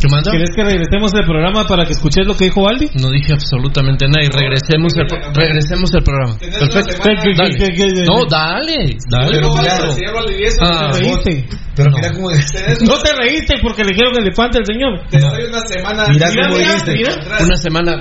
¿Qué 0.00 0.08
manda? 0.08 0.32
¿Querés 0.32 0.48
que 0.56 0.64
regresemos 0.64 1.12
el 1.12 1.24
programa 1.26 1.66
para 1.66 1.84
que 1.84 1.92
escuches 1.92 2.26
lo 2.26 2.34
que 2.34 2.44
dijo 2.46 2.66
Aldi? 2.66 2.88
No 3.02 3.10
dije 3.10 3.34
absolutamente 3.34 4.06
nada 4.08 4.24
y 4.24 4.28
regresemos 4.28 4.96
el, 4.96 5.06
pro- 5.06 5.32
regresemos 5.34 5.90
el 5.94 6.02
programa. 6.02 6.38
Perfecto. 6.38 6.92
semana- 6.92 7.22
¿Qué- 7.22 7.34
Dale. 7.36 7.54
qué- 7.58 7.66
qué- 7.76 7.92
qué- 7.92 8.04
No, 8.06 8.24
dale, 8.24 8.96
dale. 9.10 9.30
Pero 9.30 9.54
mira, 9.56 9.76
el 9.76 9.92
señor 9.92 10.14
Valdivieso, 10.14 10.56
Ah, 10.62 10.88
¿Te 10.92 10.98
reíste? 11.00 11.48
Pero 11.76 11.90
No. 11.90 11.96
mira 11.96 12.12
cómo 12.12 12.30
tenés- 12.30 12.80
No 12.88 12.96
te 12.98 13.12
reíste 13.12 13.54
porque 13.62 13.84
le 13.84 13.90
dijeron 13.92 14.14
elefante 14.18 14.58
al 14.58 14.64
señor. 14.66 15.00
te 15.10 15.18
doy 15.20 15.44
una 15.44 15.60
semana. 15.60 16.04
Mira 16.08 16.28
cómo 16.34 16.56
dijiste. 16.58 17.12
Atrás. 17.12 17.42
Una 17.44 17.56
semana. 17.56 17.92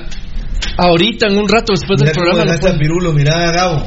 Ahorita, 0.77 1.27
en 1.27 1.37
un 1.37 1.49
rato 1.49 1.73
después 1.73 1.99
Mira 1.99 2.11
del 2.11 2.15
cómo 2.15 2.25
programa. 2.31 2.45
lo 2.45 2.57
dejaste. 2.57 2.79
Pirulo, 2.79 3.11
mira 3.13 3.49
a 3.49 3.51
Gabo. 3.51 3.83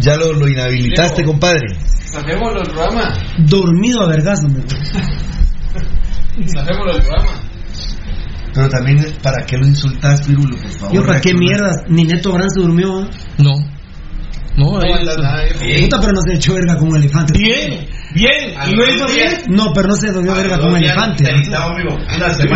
Ya 0.00 0.16
lo, 0.16 0.32
lo 0.32 0.48
inhabilitaste, 0.48 1.22
compadre. 1.24 1.60
Sacémoslo 2.10 2.60
del 2.60 2.72
programa. 2.72 3.14
Dormido 3.38 4.02
a 4.02 4.08
vergazo, 4.08 4.48
me 4.48 4.60
Sacémoslo 6.48 6.92
del 6.92 7.02
programa. 7.02 7.32
Pero 8.54 8.68
también, 8.68 8.98
¿para 9.22 9.46
qué 9.46 9.56
lo 9.56 9.66
insultas, 9.66 10.20
Pirulo, 10.26 10.56
por 10.56 10.70
favor? 10.70 10.94
Yo, 10.94 11.06
¿para 11.06 11.20
qué 11.20 11.30
Reacciona. 11.32 11.40
mierda? 11.40 11.84
Ni 11.88 12.04
Neto 12.04 12.32
Brand 12.32 12.50
se 12.54 12.60
durmió, 12.60 13.00
¿ah? 13.00 13.08
No. 13.38 13.52
No, 14.54 14.72
No 14.72 14.78
nada. 14.78 15.44
Puta, 15.80 15.98
pero 16.00 16.12
no 16.12 16.20
se 16.20 16.34
echó 16.34 16.52
verga 16.54 16.76
como 16.76 16.94
elefante. 16.96 17.32
Bien, 17.38 17.86
bien. 18.14 18.54
¿Y 18.70 18.74
lo 18.74 18.86
hizo 18.86 19.06
bien? 19.06 19.32
No, 19.48 19.72
pero 19.74 19.88
no 19.88 19.94
se 19.94 20.12
durmió 20.12 20.34
verga 20.34 20.58
como 20.58 20.76
elefante. 20.76 21.24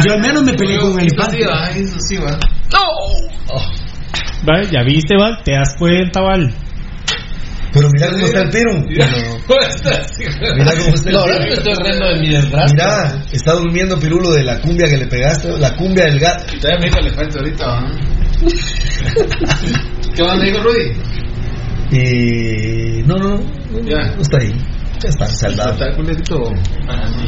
Yo 0.06 0.12
al 0.12 0.20
menos 0.20 0.42
me 0.42 0.52
peleé 0.52 0.78
con 0.78 0.92
un 0.92 1.00
Eso 1.00 1.06
elefante. 1.08 1.38
sí 1.38 1.44
va, 1.48 1.68
eso 1.70 1.96
sí 2.06 2.16
va. 2.18 2.38
Vale, 4.44 4.68
ya 4.70 4.82
viste, 4.82 5.16
Val, 5.16 5.38
te 5.42 5.52
das 5.52 5.74
cuenta, 5.78 6.20
Val. 6.20 6.52
Pero 7.76 7.90
mira 7.92 8.08
cómo 8.10 8.24
está 8.26 8.40
el 8.40 8.48
Piru. 8.50 8.84
Mira 8.88 9.06
cómo 9.46 9.60
está. 9.68 9.90
Mira 10.56 10.72
cómo 10.78 10.94
está 10.94 11.08
el 11.10 11.14
No, 11.14 11.20
ahora 11.20 11.34
me 11.38 11.44
Piru. 11.44 11.54
estoy 11.56 11.74
riendo 11.84 12.06
de 12.06 12.20
mi 12.20 12.28
desgracia. 12.30 12.74
Mira, 12.74 13.22
está 13.32 13.52
durmiendo 13.52 13.98
Pirulo 13.98 14.32
de 14.32 14.42
la 14.44 14.58
cumbia 14.60 14.88
que 14.88 14.96
le 14.96 15.06
pegaste, 15.06 15.58
la 15.58 15.76
cumbia 15.76 16.04
del 16.06 16.18
gato. 16.18 16.44
Todavía 16.60 16.78
me 16.80 16.86
dijo 16.86 16.98
elefante 17.00 17.38
ahorita. 17.38 17.84
¿Qué 20.14 20.22
me 20.22 20.44
dijo 20.44 20.58
Rudy? 20.62 20.92
Y... 21.92 23.02
No, 23.02 23.16
no, 23.16 23.36
no, 23.36 23.80
Ya. 23.88 24.10
no 24.14 24.22
está 24.22 24.38
ahí. 24.40 24.52
Ya 25.02 25.08
está 25.10 25.26
saldado. 25.26 25.76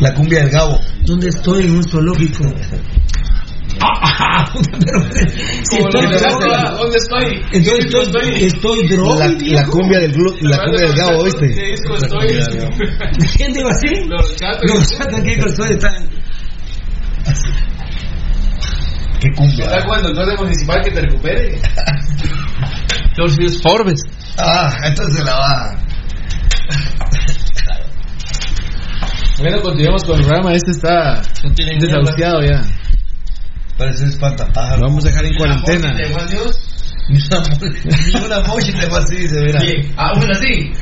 La 0.01 0.15
cumbia 0.15 0.41
del 0.41 0.51
Gabo. 0.51 0.81
¿Dónde 1.05 1.29
estoy? 1.29 1.65
En 1.65 1.73
un 1.77 1.83
zoológico. 1.85 2.45
Pero, 3.78 5.02
si 5.62 5.78
estoy 5.78 6.06
drogado. 6.06 6.76
¿Dónde 6.78 6.96
estoy? 6.98 7.42
Entonces 7.52 7.84
estoy, 7.94 8.44
estoy 8.44 8.88
drogado. 8.88 9.18
La, 9.20 9.60
la 9.60 9.66
cumbia 9.66 9.98
del 10.00 10.12
glu- 10.14 10.36
la 10.40 10.59
cumbia 10.64 10.80
del 10.80 10.96
Gabo, 10.96 11.18
¿Qué 11.18 11.24
¿viste? 11.24 11.46
disco 11.46 11.94
estoy? 11.96 12.28
¿Quién 13.36 13.52
digo 13.52 13.68
así? 13.68 14.05
Los 14.06 14.36
chatos. 14.36 14.62
Los 14.70 14.88
chatos 14.98 15.20
que 15.20 15.32
estoy 15.32 15.70
están. 15.70 16.09
¿Qué 19.20 19.28
¿Está 19.28 19.36
cumbia? 19.42 19.84
cuando 19.86 20.09
el 20.09 20.14
duende 20.14 20.36
municipal 20.36 20.80
que 20.82 20.90
te 20.90 21.00
recupere? 21.02 21.59
Sí 23.28 23.44
es 23.44 23.60
Forbes. 23.62 24.00
Ah, 24.38 24.72
entonces 24.84 25.24
la 25.24 25.32
va. 25.34 25.76
Bueno, 29.40 29.60
continuemos 29.60 30.05
con 30.05 30.18
el 30.20 30.24
programa. 30.26 30.52
Este 30.55 30.70
está 30.70 31.20
desahuciado 31.80 32.42
ya. 32.42 32.60
Parece 33.78 34.02
un 34.05 34.10
espantapájaro. 34.10 34.80
Lo 34.82 34.88
vamos 34.88 35.05
a 35.05 35.09
dejar 35.09 35.24
en 35.24 35.34
cuarentena. 35.36 35.94
Ni 37.09 37.16
una, 37.16 37.40
mo- 37.40 37.56
ni 38.20 38.26
una 38.26 38.40
mochi 38.46 38.72
así, 38.72 39.28
se 39.28 39.40
verá. 39.40 39.60
Ah, 39.96 40.12
bueno, 40.16 40.34
sí. 40.34 40.72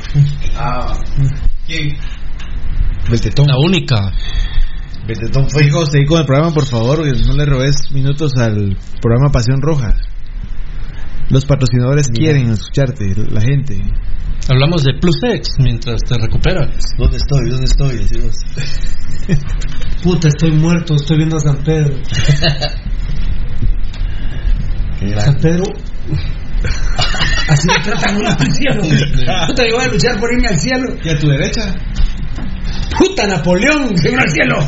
Ah, 0.57 0.93
¿quién? 1.65 1.95
Beltetón. 3.09 3.47
La 3.47 3.57
única. 3.57 4.11
Beltetón 5.07 5.49
fue. 5.49 5.65
Hijo, 5.65 5.85
seguí 5.85 6.05
con 6.05 6.19
el 6.19 6.25
programa, 6.25 6.53
por 6.53 6.65
favor, 6.65 7.01
que 7.03 7.13
no 7.25 7.33
le 7.33 7.45
robes 7.45 7.77
minutos 7.91 8.33
al 8.35 8.75
programa 9.01 9.31
Pasión 9.31 9.61
Roja. 9.61 9.93
Los 11.29 11.45
patrocinadores 11.45 12.09
quieren 12.09 12.49
escucharte, 12.51 13.05
la 13.31 13.39
gente. 13.41 13.81
Hablamos 14.49 14.83
de 14.83 14.93
Plus 14.93 15.17
X 15.23 15.55
mientras 15.59 15.99
te 16.07 16.15
recuperas. 16.17 16.69
¿Dónde 16.97 17.17
estoy? 17.17 17.49
¿Dónde 17.49 17.65
estoy? 17.65 17.97
Decimos. 17.97 18.37
Puta, 20.03 20.29
estoy 20.29 20.51
muerto, 20.51 20.95
estoy 20.95 21.17
viendo 21.17 21.35
a 21.35 21.41
San 21.41 21.61
Pedro. 21.63 21.97
San 25.19 25.35
Pedro. 25.41 25.65
Así 27.49 27.67
me 27.67 27.83
tratan 27.83 28.15
uno 28.17 28.29
al 28.29 28.53
cielo. 28.53 28.83
Puta, 29.47 29.67
yo 29.67 29.75
voy 29.75 29.85
a 29.85 29.89
luchar 29.89 30.17
por 30.19 30.33
irme 30.33 30.47
al 30.47 30.57
cielo. 30.57 30.95
¿Y 31.03 31.09
a 31.09 31.19
tu 31.19 31.27
derecha? 31.27 31.75
Puta 32.97 33.27
Napoleón, 33.27 33.97
se 33.97 34.15
al 34.15 34.29
cielo. 34.29 34.59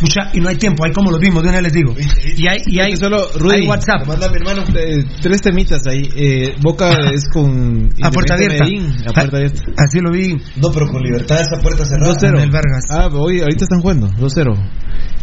Pucha, 0.00 0.30
y 0.32 0.40
no 0.40 0.48
hay 0.48 0.56
tiempo, 0.56 0.84
hay 0.84 0.92
como 0.92 1.10
los 1.10 1.20
vimos, 1.20 1.42
de 1.42 1.48
una 1.48 1.58
vez 1.58 1.64
les 1.64 1.72
digo. 1.72 1.94
Y 2.36 2.46
hay, 2.46 2.58
y 2.66 2.80
hay, 2.80 2.96
solo 2.96 3.28
Rudy, 3.38 3.62
hay 3.62 3.66
WhatsApp. 3.66 4.06
manda 4.06 4.28
mi 4.28 4.36
hermano 4.36 4.62
eh, 4.74 5.04
tres 5.20 5.40
temitas 5.40 5.80
ahí. 5.86 6.10
Eh, 6.14 6.54
Boca 6.60 6.90
es 7.12 7.28
con 7.32 7.88
A 8.02 8.10
puerta 8.10 8.34
abierta. 8.34 8.64
Medellín, 8.64 8.92
a 9.06 9.12
puerta 9.12 9.36
abierta. 9.36 9.62
Así 9.76 10.00
lo 10.00 10.12
vi. 10.12 10.36
No, 10.56 10.70
pero 10.70 10.88
con 10.88 11.02
libertad 11.02 11.40
esa 11.40 11.60
puerta 11.62 11.84
cerrada. 11.84 12.12
2-0. 12.12 12.40
Del 12.40 12.50
Vargas. 12.50 12.84
Ah, 12.90 13.08
hoy, 13.12 13.40
ahorita 13.40 13.64
están 13.64 13.80
jugando, 13.80 14.08
2-0. 14.08 14.54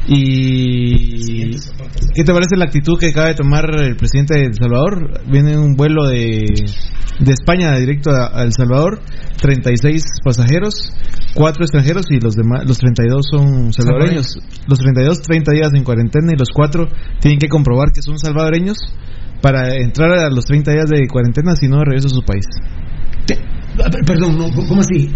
Y 0.05 1.51
¿qué 2.13 2.23
te 2.23 2.34
parece 2.34 2.57
la 2.57 2.65
actitud 2.65 2.99
que 2.99 3.09
acaba 3.09 3.27
de 3.27 3.35
tomar 3.35 3.65
el 3.80 3.95
presidente 3.95 4.38
de 4.38 4.45
El 4.47 4.53
Salvador? 4.53 5.21
Viene 5.30 5.57
un 5.57 5.75
vuelo 5.75 6.05
de, 6.05 6.43
de 7.19 7.31
España 7.31 7.77
directo 7.77 8.11
a, 8.11 8.39
a 8.39 8.43
El 8.43 8.51
Salvador, 8.51 8.99
36 9.41 10.03
pasajeros, 10.23 10.91
4 11.35 11.63
extranjeros 11.63 12.05
y 12.09 12.19
los 12.19 12.35
demás 12.35 12.63
los 12.65 12.77
32 12.77 13.25
son 13.30 13.73
salvadoreños. 13.73 14.39
Los 14.67 14.80
32 14.80 15.21
30 15.21 15.51
días 15.51 15.71
en 15.73 15.84
cuarentena 15.84 16.34
y 16.34 16.38
los 16.38 16.49
4 16.53 16.88
tienen 17.19 17.39
que 17.39 17.47
comprobar 17.47 17.91
que 17.93 18.01
son 18.01 18.19
salvadoreños 18.19 18.77
para 19.41 19.75
entrar 19.75 20.11
a 20.11 20.30
los 20.30 20.45
30 20.45 20.71
días 20.71 20.89
de 20.89 21.07
cuarentena 21.07 21.55
si 21.55 21.67
no 21.67 21.84
regreso 21.84 22.07
a 22.07 22.11
su 22.11 22.21
país. 22.21 22.45
Te- 23.26 23.40
ah, 23.84 23.90
per- 23.90 24.06
Perdón, 24.06 24.38
no, 24.38 24.45
¿cómo 24.68 24.82
así? 24.82 25.10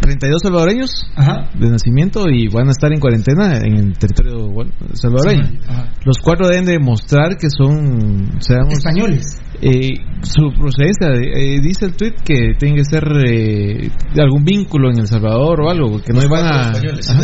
32 0.00 0.40
salvadoreños 0.42 0.90
Ajá. 1.16 1.50
de 1.54 1.68
nacimiento 1.70 2.28
y 2.30 2.48
van 2.48 2.68
a 2.68 2.70
estar 2.70 2.92
en 2.92 2.98
cuarentena 3.00 3.58
en 3.58 3.74
el 3.76 3.98
territorio 3.98 4.48
bueno, 4.50 4.70
salvadoreño. 4.94 5.60
Ajá. 5.68 5.92
Los 6.04 6.18
cuatro 6.22 6.48
deben 6.48 6.64
demostrar 6.64 7.36
que 7.36 7.48
son, 7.50 8.40
seamos, 8.40 8.74
Españoles. 8.74 9.24
eh, 9.60 9.90
su 10.22 10.50
procedencia. 10.58 11.08
eh, 11.12 11.60
dice 11.60 11.86
el 11.86 11.94
tweet 11.94 12.14
que 12.24 12.54
tiene 12.58 12.76
que 12.76 12.84
ser 12.84 13.04
eh, 13.26 13.90
de 14.14 14.22
algún 14.22 14.44
vínculo 14.44 14.90
en 14.90 15.00
El 15.00 15.06
Salvador 15.08 15.60
o 15.60 15.70
algo, 15.70 16.00
que 16.00 16.12
no 16.12 16.20
Los 16.22 16.30
van 16.30 16.72
cuatro 16.72 16.90
a. 16.90 17.22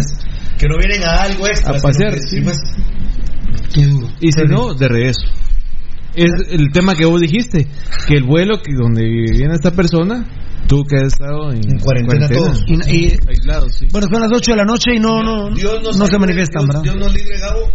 Que 0.58 0.68
no 0.68 0.76
vienen 0.78 1.02
a 1.04 1.22
algo 1.22 1.46
extra. 1.46 1.78
A 1.78 1.80
pasear, 1.80 2.14
que- 2.14 2.20
sí. 2.20 2.42
Qué 3.72 3.86
duro. 3.86 4.08
Y 4.20 4.30
si 4.30 4.42
no, 4.44 4.74
de 4.74 4.88
regreso. 4.88 5.26
Es 6.16 6.30
el 6.50 6.70
tema 6.72 6.94
que 6.94 7.04
vos 7.06 7.20
dijiste, 7.20 7.66
que 8.06 8.14
el 8.14 8.24
vuelo 8.24 8.62
que 8.62 8.72
donde 8.72 9.02
viene 9.04 9.54
esta 9.54 9.70
persona, 9.72 10.24
tú 10.68 10.84
que 10.84 10.96
has 10.96 11.12
estado 11.12 11.50
en, 11.52 11.58
En 11.64 11.78
cuarentena 11.80 12.28
todos. 12.28 12.62
Y, 12.68 12.74
y- 12.74 13.18
aislado, 13.28 13.68
sí. 13.70 13.86
bueno, 13.92 14.06
son 14.10 14.20
las 14.22 14.30
8 14.32 14.52
de 14.52 14.56
la 14.56 14.64
noche 14.64 14.90
y 14.94 15.00
no, 15.00 15.20
no, 15.22 15.50
Dios 15.54 15.96
no 15.96 16.06
se 16.06 16.18
manifiestan, 16.18 16.62
Dios, 16.64 16.68
¿verdad? 16.68 16.82
Dios 16.82 16.96
nos 16.96 17.14
libre, 17.14 17.38
Gabo, 17.38 17.72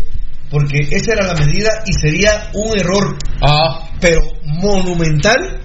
porque 0.50 0.78
esa 0.92 1.14
era 1.14 1.28
la 1.34 1.46
medida 1.46 1.70
y 1.86 1.94
sería 1.94 2.50
un 2.54 2.78
error, 2.80 3.18
Ah, 3.42 3.90
pero 4.00 4.20
monumental. 4.62 5.60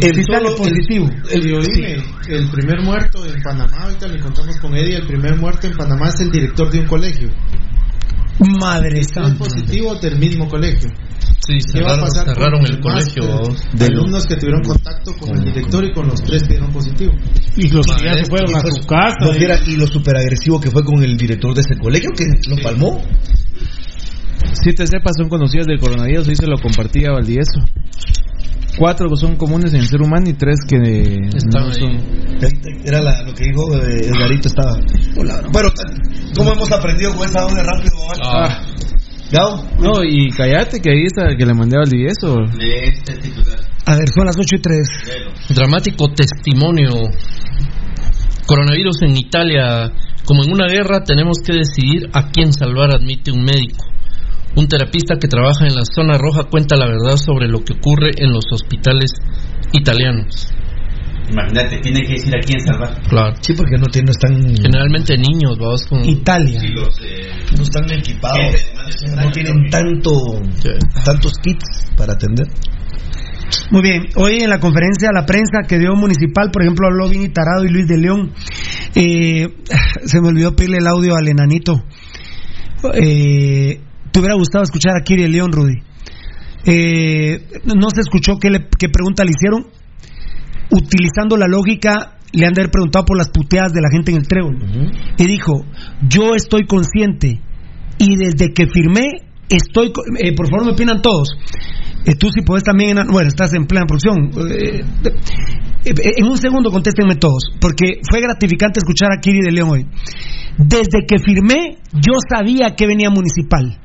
El 0.00 0.24
solo- 0.24 0.56
positivo. 0.56 1.08
El, 1.30 1.40
dime, 1.42 2.02
el 2.28 2.50
primer 2.50 2.80
muerto 2.82 3.24
en 3.26 3.40
Panamá, 3.42 3.76
ahorita 3.84 4.08
lo 4.08 4.14
encontramos 4.16 4.56
con 4.56 4.74
Eddie, 4.74 4.96
el 4.96 5.06
primer 5.06 5.36
muerto 5.36 5.68
en 5.68 5.74
Panamá 5.76 6.08
es 6.08 6.20
el 6.20 6.32
director 6.32 6.68
de 6.72 6.80
un 6.80 6.86
colegio. 6.86 7.28
Madre 8.60 8.98
Es 9.00 9.08
santa. 9.14 9.38
positivo 9.38 9.94
del 9.96 10.18
mismo 10.18 10.48
colegio. 10.48 10.88
Sí, 11.46 11.58
¿Qué 11.72 11.82
va 11.82 11.92
a 11.92 12.10
cerraron, 12.10 12.34
cerraron 12.34 12.66
el 12.66 12.80
colegio. 12.80 13.22
eh, 13.24 13.54
de 13.74 13.84
alumnos 13.86 14.26
que 14.26 14.36
tuvieron 14.36 14.62
contacto 14.62 15.12
con 15.18 15.36
el 15.36 15.44
director 15.44 15.84
y 15.84 15.92
con 15.92 16.08
los 16.08 16.22
tres 16.22 16.42
que 16.42 16.48
dieron 16.54 16.72
positivo. 16.72 17.12
Y 17.56 17.68
los 17.68 17.86
que 17.86 18.04
ya 18.04 18.14
se 18.14 18.24
fueron 18.26 18.54
a 18.56 18.60
pues, 18.60 18.74
su 18.80 18.86
casa. 18.86 19.14
no 19.20 19.32
y- 19.34 19.38
viera- 19.38 19.58
y 19.66 19.76
lo 19.76 19.86
superagresivo 19.86 20.60
que 20.60 20.70
fue 20.70 20.84
con 20.84 21.02
el 21.02 21.16
director 21.16 21.54
de 21.54 21.60
ese 21.60 21.76
colegio 21.78 22.10
que 22.16 22.24
lo 22.48 22.62
palmó. 22.62 23.00
Siete 24.62 24.86
cepas 24.86 25.12
son 25.18 25.28
conocidas 25.28 25.66
del 25.66 25.78
coronavirus, 25.78 26.28
y 26.28 26.36
se 26.36 26.46
lo 26.46 26.58
compartía 26.58 27.10
Valdieso. 27.12 27.60
Cuatro 28.76 29.08
son 29.16 29.36
comunes 29.36 29.72
en 29.72 29.80
el 29.80 29.86
ser 29.86 30.02
humano 30.02 30.28
y 30.28 30.32
tres 30.32 30.56
que 30.68 30.76
Están 30.76 31.66
no 31.68 31.72
son. 31.72 31.96
Era 32.84 33.00
la- 33.00 33.22
lo 33.22 33.32
que 33.32 33.44
dijo 33.44 33.72
eh, 33.76 34.00
Edgarito 34.06 34.48
estaba. 34.48 34.76
Bueno, 35.14 35.68
¿cómo 36.36 36.52
hemos 36.52 36.72
aprendido 36.72 37.14
con 37.14 37.28
esa 37.28 37.42
doble 37.42 37.62
rápido? 37.62 37.94
Ah, 38.22 38.62
Gabo, 39.34 39.66
No, 39.80 40.04
y 40.04 40.30
cállate 40.30 40.80
que 40.80 40.90
ahí 40.90 41.06
está 41.06 41.34
que 41.36 41.44
le 41.44 41.54
mandé 41.54 41.74
a 41.74 41.80
Valdivieso. 41.80 42.36
A 43.84 43.96
ver, 43.96 44.08
son 44.14 44.26
las 44.26 44.36
8 44.38 44.54
y 44.54 44.60
3. 44.60 45.56
dramático 45.56 46.12
testimonio. 46.12 47.10
Coronavirus 48.46 49.02
en 49.02 49.16
Italia. 49.16 49.90
Como 50.24 50.44
en 50.44 50.52
una 50.52 50.68
guerra 50.68 51.02
tenemos 51.02 51.38
que 51.44 51.52
decidir 51.52 52.08
a 52.12 52.30
quién 52.30 52.52
salvar, 52.52 52.94
admite 52.94 53.32
un 53.32 53.42
médico. 53.42 53.84
Un 54.54 54.68
terapista 54.68 55.16
que 55.18 55.26
trabaja 55.26 55.66
en 55.66 55.74
la 55.74 55.82
zona 55.84 56.16
roja 56.16 56.44
cuenta 56.44 56.76
la 56.76 56.86
verdad 56.86 57.16
sobre 57.16 57.48
lo 57.48 57.64
que 57.64 57.72
ocurre 57.72 58.12
en 58.16 58.30
los 58.30 58.44
hospitales 58.52 59.10
italianos. 59.72 60.48
Imagínate, 61.30 61.78
tiene 61.78 62.02
que 62.02 62.12
decir 62.12 62.34
a 62.36 62.40
quién 62.40 62.60
salvar. 62.60 63.00
Claro. 63.08 63.34
sí, 63.40 63.54
porque 63.54 63.76
no, 63.78 63.86
tiene, 63.86 64.06
no 64.06 64.12
están 64.12 64.56
Generalmente 64.56 65.16
niños, 65.16 65.56
vamos 65.58 65.86
con... 65.86 66.04
Italia. 66.04 66.60
no 67.56 67.62
están 67.62 67.90
equipados, 67.92 68.38
no 69.16 69.30
tienen 69.32 69.70
tanto 69.70 70.10
tantos 71.04 71.32
kits 71.42 71.90
para 71.96 72.12
atender. 72.12 72.46
Muy 73.70 73.82
bien, 73.82 74.02
hoy 74.16 74.40
en 74.40 74.50
la 74.50 74.58
conferencia 74.58 75.08
de 75.08 75.14
la 75.20 75.26
prensa 75.26 75.62
que 75.68 75.78
dio 75.78 75.94
Municipal, 75.94 76.50
por 76.52 76.62
ejemplo, 76.62 76.86
habló 76.88 77.08
Vini 77.08 77.28
Tarado 77.28 77.64
y 77.64 77.68
Luis 77.68 77.86
de 77.86 77.98
León. 77.98 78.32
Eh, 78.94 79.48
se 80.04 80.20
me 80.20 80.28
olvidó 80.28 80.54
pedirle 80.54 80.78
el 80.78 80.86
audio 80.86 81.14
al 81.16 81.28
enanito. 81.28 81.82
Eh, 82.94 83.80
¿Te 84.10 84.18
hubiera 84.20 84.34
gustado 84.36 84.62
escuchar 84.64 84.92
a 84.96 85.02
Kiri 85.02 85.22
de 85.22 85.28
León, 85.28 85.52
Rudy? 85.52 85.74
Eh, 86.66 87.46
no 87.64 87.88
se 87.90 88.00
escuchó 88.00 88.38
qué, 88.40 88.50
le- 88.50 88.68
qué 88.78 88.88
pregunta 88.88 89.24
le 89.24 89.32
hicieron. 89.32 89.66
Utilizando 90.70 91.36
la 91.36 91.46
lógica, 91.46 92.16
le 92.32 92.46
han 92.46 92.52
de 92.52 92.62
haber 92.62 92.70
preguntado 92.70 93.04
por 93.04 93.16
las 93.16 93.30
puteadas 93.30 93.72
de 93.72 93.80
la 93.80 93.88
gente 93.90 94.10
en 94.10 94.16
el 94.18 94.26
trébol. 94.26 94.56
Y 95.16 95.24
dijo, 95.26 95.64
yo 96.08 96.34
estoy 96.34 96.66
consciente 96.66 97.40
y 97.98 98.16
desde 98.16 98.52
que 98.52 98.66
firmé 98.66 99.22
estoy... 99.48 99.92
eh, 100.18 100.34
por 100.34 100.48
favor, 100.48 100.66
me 100.66 100.72
opinan 100.72 101.00
todos. 101.00 101.28
Eh, 102.06 102.14
tú 102.18 102.28
si 102.30 102.42
puedes 102.42 102.64
también... 102.64 102.98
en- 102.98 103.06
bueno, 103.08 103.28
estás 103.28 103.54
en 103.54 103.66
plena 103.66 103.86
producción. 103.86 104.30
Eh, 104.50 104.84
en 105.84 106.24
un 106.26 106.38
segundo 106.38 106.70
contéstenme 106.70 107.14
todos, 107.16 107.50
porque 107.60 108.00
fue 108.10 108.20
gratificante 108.20 108.80
escuchar 108.80 109.10
a 109.12 109.20
Kiri 109.20 109.40
de 109.44 109.52
León 109.52 109.70
hoy. 109.70 109.86
Desde 110.56 111.04
que 111.06 111.18
firmé, 111.18 111.78
yo 111.92 112.14
sabía 112.28 112.74
que 112.74 112.86
venía 112.86 113.10
municipal. 113.10 113.78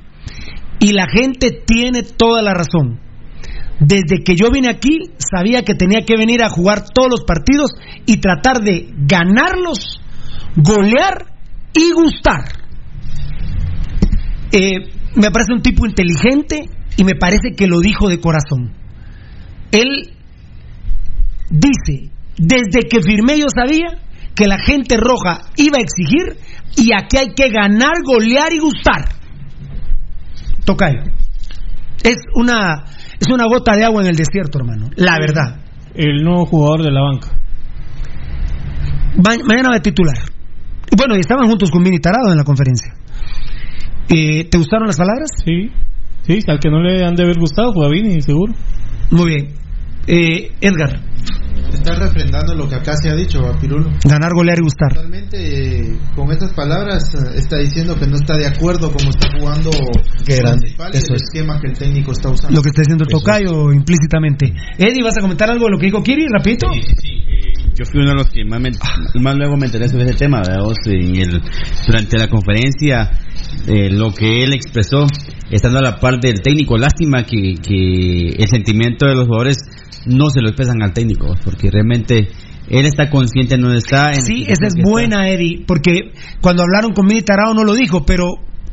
Y 0.80 0.94
la 0.94 1.06
gente 1.14 1.52
tiene 1.66 2.04
toda 2.04 2.42
la 2.42 2.54
razón. 2.54 3.00
Desde 3.80 4.24
que 4.26 4.36
yo 4.36 4.52
vine 4.52 4.70
aquí, 4.70 5.12
sabía 5.18 5.64
que 5.64 5.74
tenía 5.74 6.02
que 6.06 6.18
venir 6.18 6.44
a 6.44 6.50
jugar 6.50 6.84
todos 6.94 7.10
los 7.10 7.24
partidos 7.24 7.72
y 8.06 8.18
tratar 8.18 8.60
de 8.62 8.90
ganarlos, 8.98 10.02
golear 10.56 11.34
y 11.74 11.92
gustar. 11.94 12.44
Eh, 14.52 14.92
me 15.16 15.32
parece 15.32 15.54
un 15.54 15.62
tipo 15.62 15.86
inteligente 15.86 16.66
y 16.98 17.04
me 17.04 17.16
parece 17.16 17.56
que 17.56 17.68
lo 17.68 17.80
dijo 17.80 18.10
de 18.10 18.20
corazón. 18.20 18.74
Él 19.72 20.14
dice, 21.50 22.12
desde 22.38 22.88
que 22.90 23.02
firmé 23.02 23.40
yo 23.40 23.48
sabía 23.50 24.00
que 24.36 24.48
la 24.48 24.58
gente 24.58 24.98
roja 24.98 25.42
iba 25.58 25.78
a 25.78 25.82
exigir 25.82 26.38
y 26.76 26.92
aquí 26.94 27.18
hay 27.18 27.34
que 27.36 27.50
ganar, 27.50 27.94
golear 28.04 28.54
y 28.54 28.60
gustar. 28.60 29.10
Tocayo. 30.66 31.04
Es 32.04 32.18
una, 32.36 32.86
es 33.20 33.28
una 33.34 33.46
gota 33.46 33.76
de 33.76 33.84
agua 33.86 34.02
en 34.02 34.08
el 34.10 34.16
desierto, 34.16 34.60
hermano. 34.60 34.90
La 34.96 35.18
verdad. 35.20 35.60
El 35.94 36.24
nuevo 36.24 36.46
jugador 36.46 36.84
de 36.84 36.92
la 36.92 37.02
banca. 37.02 37.28
Ma- 39.18 39.44
mañana 39.46 39.70
va 39.70 39.78
a 39.78 39.82
titular. 39.82 40.16
Bueno, 40.96 41.16
y 41.16 41.20
estaban 41.20 41.48
juntos 41.48 41.70
con 41.72 41.84
Vini 41.84 42.00
Tarado 42.00 42.32
en 42.32 42.38
la 42.38 42.44
conferencia. 42.44 42.94
Eh, 44.10 44.46
¿Te 44.50 44.58
gustaron 44.58 44.88
las 44.88 44.98
palabras? 44.98 45.30
Sí. 45.46 45.70
Sí, 46.24 46.40
al 46.48 46.60
que 46.60 46.70
no 46.70 46.82
le 46.82 47.06
han 47.06 47.16
de 47.16 47.24
haber 47.24 47.38
gustado 47.40 47.74
fue 47.74 47.86
a 47.86 47.90
Vini, 47.90 48.22
seguro. 48.22 48.54
Muy 49.12 49.30
bien. 49.30 49.48
Eh, 50.08 50.52
Edgar, 50.62 51.02
Está 51.74 51.96
refrendando 51.96 52.56
lo 52.56 52.68
que 52.68 52.76
acá 52.76 52.94
se 52.98 53.10
ha 53.10 53.16
dicho, 53.16 53.40
a 53.46 53.58
Pirulo. 53.60 53.90
ganar, 54.04 54.34
golear 54.34 54.58
y 54.58 54.64
gustar. 54.64 54.90
Totalmente, 54.94 55.38
eh, 55.92 55.98
con 56.16 56.32
estas 56.32 56.52
palabras 56.54 57.14
eh, 57.14 57.38
está 57.38 57.58
diciendo 57.58 57.96
que 57.98 58.08
no 58.08 58.16
está 58.16 58.36
de 58.38 58.48
acuerdo 58.48 58.92
como 58.92 59.10
está 59.12 59.28
jugando 59.40 59.70
eso 59.70 61.14
el 61.14 61.16
es. 61.16 61.22
esquema 61.24 61.60
que 61.62 61.68
el 61.68 61.78
técnico 61.78 62.12
está 62.12 62.30
usando. 62.30 62.56
Lo 62.58 62.62
que 62.64 62.70
está 62.70 62.82
diciendo 62.82 63.06
Tocayo 63.06 63.72
implícitamente. 63.72 64.54
Eddie, 64.78 65.04
¿vas 65.04 65.18
a 65.18 65.22
comentar 65.22 65.50
algo 65.50 65.66
de 65.66 65.72
lo 65.72 65.78
que 65.78 65.86
dijo 65.86 66.04
Kiri, 66.04 66.26
rapidito? 66.28 66.68
Yo 67.78 67.86
fui 67.86 68.02
uno 68.02 68.10
de 68.10 68.16
los 68.16 68.30
que 68.30 68.44
más, 68.44 68.60
me- 68.60 68.72
más 69.22 69.36
luego 69.38 69.56
me 69.56 69.68
enteré 69.68 69.88
sobre 69.88 70.06
ese 70.06 70.16
tema, 70.16 70.40
¿verdad? 70.42 70.64
vos? 70.64 70.78
En 70.86 71.16
el, 71.16 71.42
durante 71.88 72.18
la 72.18 72.28
conferencia, 72.28 73.10
eh, 73.68 73.90
lo 73.90 74.12
que 74.12 74.44
él 74.44 74.54
expresó, 74.54 75.06
estando 75.50 75.80
a 75.80 75.82
la 75.84 75.98
par 76.00 76.20
del 76.20 76.42
técnico, 76.42 76.78
lástima 76.78 77.24
que, 77.24 77.54
que 77.56 78.30
el 78.38 78.48
sentimiento 78.50 79.06
de 79.06 79.16
los 79.16 79.28
jugadores 79.28 79.58
no 80.06 80.30
se 80.30 80.42
lo 80.42 80.48
expresan 80.50 80.82
al 80.82 80.94
técnico, 80.94 81.28
vos, 81.28 81.40
porque 81.44 81.70
realmente 81.72 82.28
él 82.70 82.86
está 82.86 83.10
consciente 83.10 83.58
no 83.58 83.74
está 83.74 84.14
en 84.14 84.22
Sí, 84.22 84.44
esa 84.48 84.68
es 84.68 84.74
buena, 84.84 85.30
Eddie, 85.30 85.64
porque 85.66 86.12
cuando 86.42 86.64
hablaron 86.64 86.94
con 86.94 87.08
Vini 87.08 87.22
Tarado 87.22 87.54
no 87.54 87.64
lo 87.64 87.74
dijo, 87.74 88.06
pero 88.06 88.26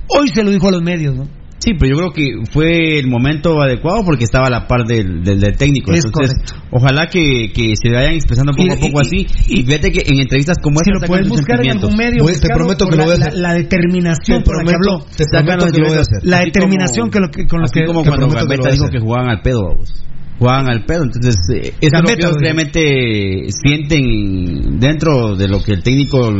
Hoy 0.08 0.28
se 0.28 0.44
lo 0.44 0.50
dijo 0.52 0.68
a 0.68 0.70
los 0.70 0.82
medios, 0.82 1.16
¿no? 1.16 1.24
Sí, 1.58 1.72
pero 1.76 1.90
yo 1.90 1.96
creo 1.96 2.12
que 2.12 2.50
fue 2.52 3.00
el 3.00 3.08
momento 3.08 3.60
adecuado 3.60 4.04
porque 4.04 4.22
estaba 4.22 4.46
a 4.46 4.50
la 4.50 4.68
par 4.68 4.84
del, 4.86 5.24
del, 5.24 5.40
del 5.40 5.56
técnico. 5.56 5.90
Es 5.92 6.04
Entonces, 6.04 6.36
correcto. 6.44 6.68
ojalá 6.70 7.08
que, 7.08 7.50
que 7.52 7.72
se 7.74 7.90
vayan 7.92 8.12
expresando 8.14 8.52
poco 8.52 8.68
Y- 8.68 8.70
a 8.70 8.76
poco 8.78 9.00
y- 9.02 9.04
así. 9.04 9.26
Y, 9.48 9.64
fíjate 9.64 9.90
que 9.90 10.02
en 10.06 10.20
entrevistas 10.20 10.58
como 10.62 10.78
Si 10.78 10.90
esta 10.90 10.92
lo 10.92 11.00
sacan 11.00 11.08
puedes 11.08 11.28
buscar 11.28 11.64
en 11.64 11.70
algún 11.72 11.96
medio, 11.96 12.24
te 12.24 12.48
prometo 12.54 12.86
que 12.86 12.92
lo 12.94 12.98
la, 12.98 13.04
voy 13.06 13.14
a 13.14 13.18
la- 13.18 13.26
hacer. 13.26 13.38
la 13.40 13.54
determinación 13.54 14.38
Te 14.38 14.44
por 14.44 14.56
la 14.58 14.70
que 14.70 14.74
habló. 14.76 15.04
te 15.16 15.24
prometo 15.26 15.66
que 15.72 15.78
lo 15.80 15.88
voy 15.88 15.96
a 15.96 16.00
hacer. 16.02 16.18
La 16.22 16.38
determinación 16.44 17.10
como- 17.10 17.10
que 17.10 17.20
lo 17.20 17.28
que, 17.30 17.46
con 17.48 17.58
lo 17.58 17.64
Así 17.64 17.80
que, 17.80 17.84
como 17.86 18.02
que 18.04 18.08
cuando 18.10 18.26
lo 18.28 18.32
Gambetta 18.32 18.70
dijo 18.70 18.86
que 18.88 19.00
jugaban 19.00 19.28
al 19.30 19.40
pedo, 19.42 19.62
vamos. 19.66 19.92
Jugaban 20.38 20.68
al 20.68 20.84
pedo. 20.84 21.04
Entonces, 21.04 21.36
eh, 21.54 21.58
eso 21.58 21.68
es 21.80 21.92
lo 21.92 22.02
que 22.02 22.14
Gambetta, 22.14 22.14
ellos 22.14 22.24
lo 22.24 22.28
dijo. 22.30 22.40
realmente 22.40 23.46
sienten 23.50 24.78
dentro 24.78 25.36
de 25.36 25.48
lo 25.48 25.62
que 25.62 25.72
el 25.72 25.82
técnico 25.82 26.30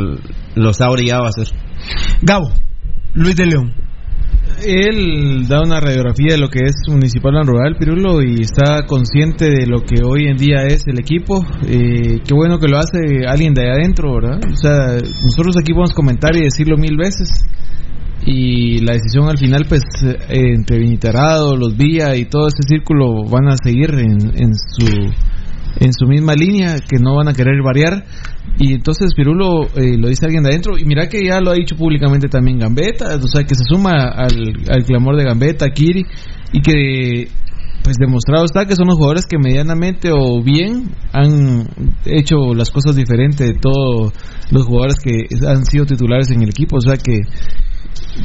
los 0.55 0.81
ha 0.81 0.91
orillado 0.91 1.25
a 1.25 1.29
hacer. 1.29 1.49
Gabo, 2.23 2.51
Luis 3.15 3.37
de 3.37 3.47
León. 3.47 3.87
Él 4.65 5.47
da 5.49 5.61
una 5.61 5.81
radiografía 5.81 6.33
de 6.33 6.39
lo 6.39 6.49
que 6.49 6.61
es 6.65 6.75
Municipal 6.89 7.35
en 7.37 7.47
Rural, 7.47 7.77
Pirulo, 7.79 8.23
y 8.23 8.41
está 8.41 8.87
consciente 8.87 9.51
de 9.51 9.67
lo 9.67 9.83
que 9.83 10.03
hoy 10.03 10.29
en 10.29 10.37
día 10.37 10.63
es 10.67 10.87
el 10.87 10.99
equipo. 10.99 11.45
Eh, 11.67 12.21
qué 12.25 12.35
bueno 12.35 12.59
que 12.59 12.69
lo 12.69 12.79
hace 12.79 13.27
alguien 13.29 13.53
de 13.53 13.63
ahí 13.63 13.81
adentro, 13.81 14.15
¿verdad? 14.15 14.41
O 14.51 14.57
sea, 14.57 14.95
nosotros 15.25 15.57
aquí 15.59 15.73
podemos 15.73 15.93
comentar 15.93 16.35
y 16.37 16.45
decirlo 16.45 16.77
mil 16.79 16.97
veces. 16.97 17.29
Y 18.25 18.81
la 18.81 18.95
decisión 18.95 19.29
al 19.29 19.39
final, 19.39 19.67
pues, 19.69 19.83
eh, 20.05 20.55
entre 20.55 20.79
Vinitarado, 20.79 21.57
los 21.57 21.77
Villa 21.77 22.17
y 22.17 22.25
todo 22.25 22.49
ese 22.49 22.63
círculo 22.67 23.25
van 23.25 23.49
a 23.49 23.57
seguir 23.63 23.91
en, 23.91 24.33
en 24.37 24.55
su 24.55 25.13
en 25.79 25.93
su 25.93 26.07
misma 26.07 26.35
línea, 26.35 26.77
que 26.81 26.97
no 26.99 27.17
van 27.17 27.29
a 27.29 27.35
querer 27.35 27.63
variar. 27.63 28.05
Y 28.59 28.75
entonces 28.75 29.15
Pirulo 29.15 29.65
eh, 29.77 29.99
lo 29.99 30.09
dice 30.09 30.25
alguien 30.25 30.43
de 30.43 30.51
adentro, 30.51 30.79
y 30.79 30.85
mira 30.85 31.09
que 31.09 31.25
ya 31.25 31.41
lo 31.41 31.51
ha 31.51 31.55
dicho 31.55 31.77
públicamente 31.77 32.29
también 32.29 32.59
Gambetta, 32.59 33.17
o 33.17 33.29
sea, 33.29 33.45
que 33.45 33.55
se 33.55 33.65
suma 33.69 34.09
al, 34.09 34.55
al 34.69 34.85
clamor 34.85 35.17
de 35.17 35.25
Gambetta, 35.25 35.69
Kiri, 35.71 36.07
y 36.53 36.61
que 36.63 37.29
pues 37.83 37.99
demostrado 37.99 38.45
está 38.45 38.65
que 38.65 38.75
son 38.75 38.89
los 38.89 38.97
jugadores 38.97 39.27
que 39.27 39.39
medianamente 39.39 40.11
o 40.13 40.43
bien 40.43 40.91
han 41.13 41.69
hecho 42.05 42.53
las 42.53 42.71
cosas 42.71 42.97
diferentes 42.97 43.47
de 43.47 43.55
todos 43.55 44.13
los 44.51 44.65
jugadores 44.65 44.97
que 44.97 45.29
han 45.47 45.65
sido 45.65 45.85
titulares 45.85 46.31
en 46.33 46.43
el 46.43 46.49
equipo, 46.49 46.79
o 46.79 46.81
sea 46.81 46.97
que 46.97 47.21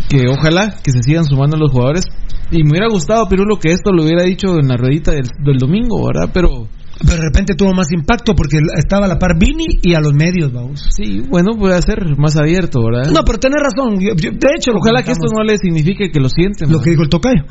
que 0.10 0.26
ojalá 0.30 0.76
que 0.84 0.92
se 0.92 1.02
sigan 1.04 1.26
sumando 1.26 1.58
los 1.58 1.72
jugadores 1.72 2.06
y 2.52 2.64
me 2.64 2.72
hubiera 2.72 2.88
gustado 2.90 3.28
Pirulo 3.28 3.58
que 3.58 3.72
esto 3.72 3.92
lo 3.92 4.04
hubiera 4.04 4.24
dicho 4.24 4.58
en 4.60 4.68
la 4.68 4.76
ruedita 4.78 5.12
del, 5.12 5.30
del 5.44 5.58
domingo, 5.58 6.06
¿verdad? 6.06 6.30
Pero 6.34 6.68
Pero 7.00 7.16
de 7.16 7.22
repente 7.22 7.56
tuvo 7.56 7.74
más 7.74 7.88
impacto 7.92 8.36
porque 8.36 8.60
estaba 8.78 9.06
a 9.06 9.08
la 9.10 9.18
par 9.18 9.38
Vini 9.40 9.80
y 9.82 9.94
a 9.96 10.00
los 10.02 10.14
medios, 10.14 10.52
vamos. 10.54 10.86
Sí, 10.96 11.22
bueno, 11.30 11.52
puede 11.58 11.82
ser 11.82 12.18
más 12.18 12.36
abierto, 12.38 12.80
¿verdad? 12.84 13.12
No, 13.12 13.22
pero 13.26 13.40
tenés 13.40 13.60
razón. 13.62 14.00
Yo- 14.00 14.14
yo- 14.16 14.32
de 14.32 14.48
hecho, 14.56 14.72
Ojalá 14.76 15.02
que 15.04 15.12
esto 15.14 15.26
no 15.36 15.44
le 15.44 15.58
signifique 15.58 16.12
que 16.12 16.20
lo 16.20 16.30
sienten. 16.30 16.72
Lo 16.72 16.80
que 16.82 16.92
dijo 16.92 17.04
el 17.04 17.10
tocayo. 17.10 17.44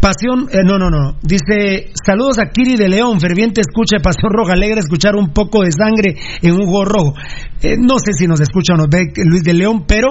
Pasión, 0.00 0.46
eh, 0.52 0.58
no, 0.64 0.78
no, 0.78 0.90
no. 0.90 1.16
Dice, 1.22 1.90
saludos 2.04 2.38
a 2.38 2.50
Kiri 2.50 2.76
de 2.76 2.88
León, 2.88 3.18
ferviente 3.18 3.60
escucha 3.62 3.96
de 3.96 4.02
Pasión 4.02 4.30
Roja, 4.30 4.52
alegre 4.52 4.80
escuchar 4.80 5.16
un 5.16 5.32
poco 5.32 5.62
de 5.62 5.72
sangre 5.72 6.14
en 6.42 6.52
un 6.52 6.66
juego 6.66 6.84
rojo. 6.84 7.14
Eh, 7.62 7.76
no 7.78 7.98
sé 7.98 8.12
si 8.12 8.26
nos 8.26 8.40
escucha 8.40 8.74
o 8.74 8.76
nos 8.76 8.88
ve 8.88 9.12
Luis 9.24 9.42
de 9.42 9.54
León, 9.54 9.84
pero 9.88 10.08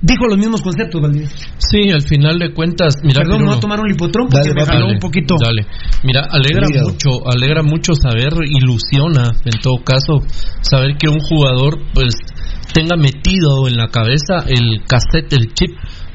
dijo 0.00 0.26
los 0.26 0.38
mismos 0.38 0.62
conceptos, 0.62 1.00
Valdivia. 1.00 1.28
Sí, 1.58 1.90
al 1.90 2.02
final 2.02 2.38
de 2.38 2.52
cuentas, 2.52 2.96
mira, 3.02 3.20
Perdón, 3.20 3.38
Pirulo. 3.38 3.50
voy 3.50 3.56
a 3.58 3.60
tomar 3.60 3.80
un 3.80 3.88
lipotrón 3.88 4.28
porque 4.28 4.48
Dale, 4.48 4.60
me 4.60 4.66
jaló 4.66 4.80
Dale, 4.80 4.92
un 4.94 4.98
poquito. 4.98 5.34
Dale. 5.42 5.66
Mira, 6.02 6.26
alegra 6.30 6.68
mucho, 6.68 7.28
alegra 7.28 7.62
mucho 7.62 7.94
saber, 7.94 8.32
ilusiona 8.48 9.32
en 9.44 9.60
todo 9.60 9.82
caso, 9.84 10.22
saber 10.60 10.96
que 10.98 11.08
un 11.08 11.20
jugador 11.20 11.78
pues 11.94 12.14
tenga 12.72 12.96
metido 12.96 13.68
en 13.68 13.76
la 13.76 13.88
cabeza 13.88 14.44
el 14.46 14.82
cassette, 14.86 15.32
el 15.32 15.54
chip 15.54 15.70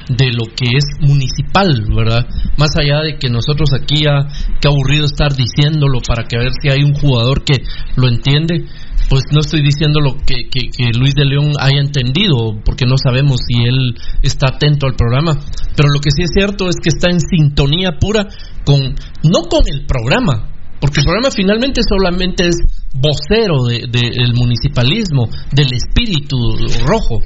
de 0.08 0.32
lo 0.32 0.44
que 0.54 0.76
es 0.76 0.84
municipal, 1.00 1.84
¿verdad? 1.94 2.26
Más 2.56 2.76
allá 2.76 3.00
de 3.00 3.18
que 3.18 3.30
nosotros 3.30 3.70
aquí 3.72 4.04
ya, 4.04 4.26
qué 4.60 4.68
aburrido 4.68 5.06
estar 5.06 5.32
diciéndolo 5.34 6.00
para 6.06 6.24
que 6.24 6.36
a 6.36 6.40
ver 6.40 6.52
si 6.60 6.68
hay 6.68 6.82
un 6.82 6.94
jugador 6.94 7.44
que 7.44 7.62
lo 7.96 8.08
entiende, 8.08 8.64
pues 9.08 9.24
no 9.32 9.40
estoy 9.40 9.62
diciendo 9.62 10.00
lo 10.00 10.16
que, 10.16 10.48
que, 10.50 10.70
Luis 10.98 11.14
de 11.14 11.24
León 11.24 11.52
haya 11.60 11.80
entendido, 11.80 12.58
porque 12.64 12.86
no 12.86 12.96
sabemos 12.96 13.40
si 13.46 13.62
él 13.62 13.94
está 14.22 14.48
atento 14.54 14.86
al 14.86 14.94
programa, 14.96 15.38
pero 15.76 15.88
lo 15.92 16.00
que 16.00 16.10
sí 16.10 16.22
es 16.22 16.30
cierto 16.34 16.68
es 16.68 16.76
que 16.82 16.88
está 16.88 17.10
en 17.10 17.20
sintonía 17.20 17.98
pura 18.00 18.26
con, 18.64 18.80
no 19.24 19.42
con 19.50 19.62
el 19.68 19.84
programa, 19.86 20.48
porque 20.80 21.00
el 21.00 21.04
programa 21.04 21.30
finalmente 21.30 21.80
solamente 21.88 22.48
es 22.48 22.56
vocero 22.94 23.64
de- 23.68 23.86
del 23.90 24.34
municipalismo, 24.34 25.28
del 25.52 25.68
espíritu 25.72 26.36
rojo. 26.84 27.20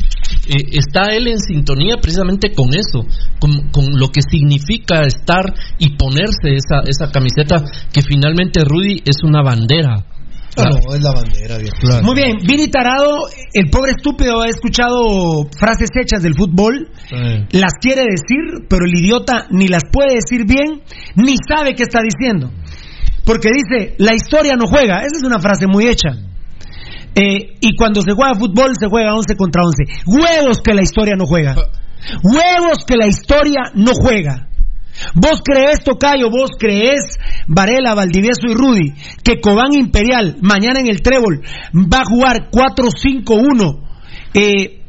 Eh, 0.46 0.62
está 0.72 1.14
él 1.14 1.26
en 1.28 1.38
sintonía 1.38 1.96
precisamente 2.00 2.52
con 2.52 2.74
eso, 2.74 3.06
con, 3.40 3.70
con 3.70 3.98
lo 3.98 4.08
que 4.08 4.20
significa 4.22 5.02
estar 5.02 5.54
y 5.78 5.96
ponerse 5.96 6.54
esa, 6.54 6.82
esa 6.86 7.10
camiseta 7.10 7.64
que 7.92 8.02
finalmente 8.02 8.62
Rudy 8.64 9.02
es 9.06 9.22
una 9.24 9.42
bandera. 9.42 10.04
Ah, 10.58 10.70
no, 10.70 10.94
es 10.94 11.02
la 11.02 11.12
bandera, 11.12 11.58
viejo. 11.58 11.76
Muy 12.02 12.14
bien, 12.14 12.36
Vini 12.46 12.68
Tarado, 12.68 13.28
el 13.52 13.68
pobre 13.68 13.92
estúpido 13.92 14.40
ha 14.40 14.48
escuchado 14.48 15.48
frases 15.58 15.90
hechas 16.00 16.22
del 16.22 16.34
fútbol, 16.34 16.88
las 17.50 17.74
quiere 17.80 18.02
decir, 18.02 18.66
pero 18.68 18.86
el 18.86 18.98
idiota 18.98 19.46
ni 19.50 19.68
las 19.68 19.82
puede 19.92 20.14
decir 20.14 20.46
bien, 20.46 20.82
ni 21.14 21.34
sabe 21.46 21.74
qué 21.74 21.82
está 21.82 22.00
diciendo. 22.00 22.50
Porque 23.24 23.50
dice, 23.52 23.96
la 23.98 24.14
historia 24.14 24.54
no 24.56 24.66
juega, 24.66 24.98
esa 25.00 25.16
es 25.16 25.24
una 25.24 25.40
frase 25.40 25.66
muy 25.66 25.88
hecha. 25.88 26.10
Eh, 27.14 27.56
y 27.60 27.74
cuando 27.76 28.02
se 28.02 28.12
juega 28.12 28.34
fútbol 28.34 28.72
se 28.78 28.88
juega 28.88 29.14
11 29.14 29.36
contra 29.36 29.62
11. 29.62 29.84
Huevos 30.06 30.58
que 30.62 30.74
la 30.74 30.82
historia 30.82 31.16
no 31.16 31.26
juega. 31.26 31.54
Huevos 32.22 32.84
que 32.86 32.96
la 32.96 33.06
historia 33.06 33.72
no 33.74 33.92
juega. 33.94 34.48
Vos 35.14 35.40
crees, 35.44 35.84
Tocayo, 35.84 36.30
vos 36.30 36.50
crees, 36.58 37.18
Varela, 37.46 37.94
Valdivieso 37.94 38.46
y 38.48 38.54
Rudy, 38.54 38.92
que 39.22 39.40
Cobán 39.40 39.74
Imperial 39.74 40.36
mañana 40.40 40.80
en 40.80 40.88
el 40.88 41.02
Trébol 41.02 41.42
va 41.74 42.00
a 42.00 42.04
jugar 42.04 42.50
4-5-1 42.50 43.80
eh, 44.34 44.82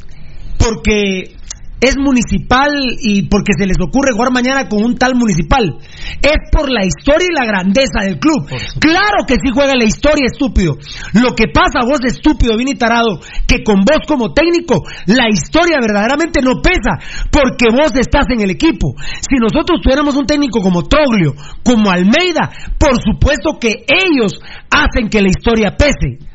porque 0.57 1.36
es 1.79 1.95
municipal 1.97 2.71
y 2.99 3.27
porque 3.29 3.53
se 3.57 3.65
les 3.65 3.77
ocurre 3.79 4.13
jugar 4.13 4.31
mañana 4.31 4.67
con 4.67 4.83
un 4.83 4.95
tal 4.95 5.15
municipal. 5.15 5.77
Es 6.21 6.37
por 6.51 6.69
la 6.71 6.85
historia 6.85 7.27
y 7.29 7.35
la 7.37 7.45
grandeza 7.45 8.01
del 8.03 8.19
club. 8.19 8.47
Claro 8.79 9.25
que 9.27 9.35
sí 9.35 9.51
juega 9.53 9.75
la 9.75 9.85
historia, 9.85 10.25
estúpido. 10.25 10.77
Lo 11.13 11.35
que 11.35 11.45
pasa, 11.53 11.85
vos 11.85 11.99
estúpido, 12.03 12.57
Vini 12.57 12.75
Tarado, 12.75 13.19
que 13.47 13.63
con 13.63 13.81
vos 13.81 14.01
como 14.07 14.33
técnico, 14.33 14.83
la 15.05 15.29
historia 15.29 15.77
verdaderamente 15.79 16.41
no 16.41 16.61
pesa, 16.61 16.97
porque 17.31 17.69
vos 17.69 17.91
estás 17.95 18.25
en 18.29 18.41
el 18.41 18.49
equipo. 18.49 18.95
Si 19.21 19.37
nosotros 19.37 19.81
tuviéramos 19.81 20.15
un 20.15 20.25
técnico 20.25 20.61
como 20.61 20.83
Troglio, 20.83 21.35
como 21.63 21.91
Almeida, 21.91 22.49
por 22.79 22.97
supuesto 23.01 23.57
que 23.59 23.85
ellos 23.87 24.39
hacen 24.71 25.09
que 25.09 25.21
la 25.21 25.29
historia 25.29 25.75
pese. 25.77 26.25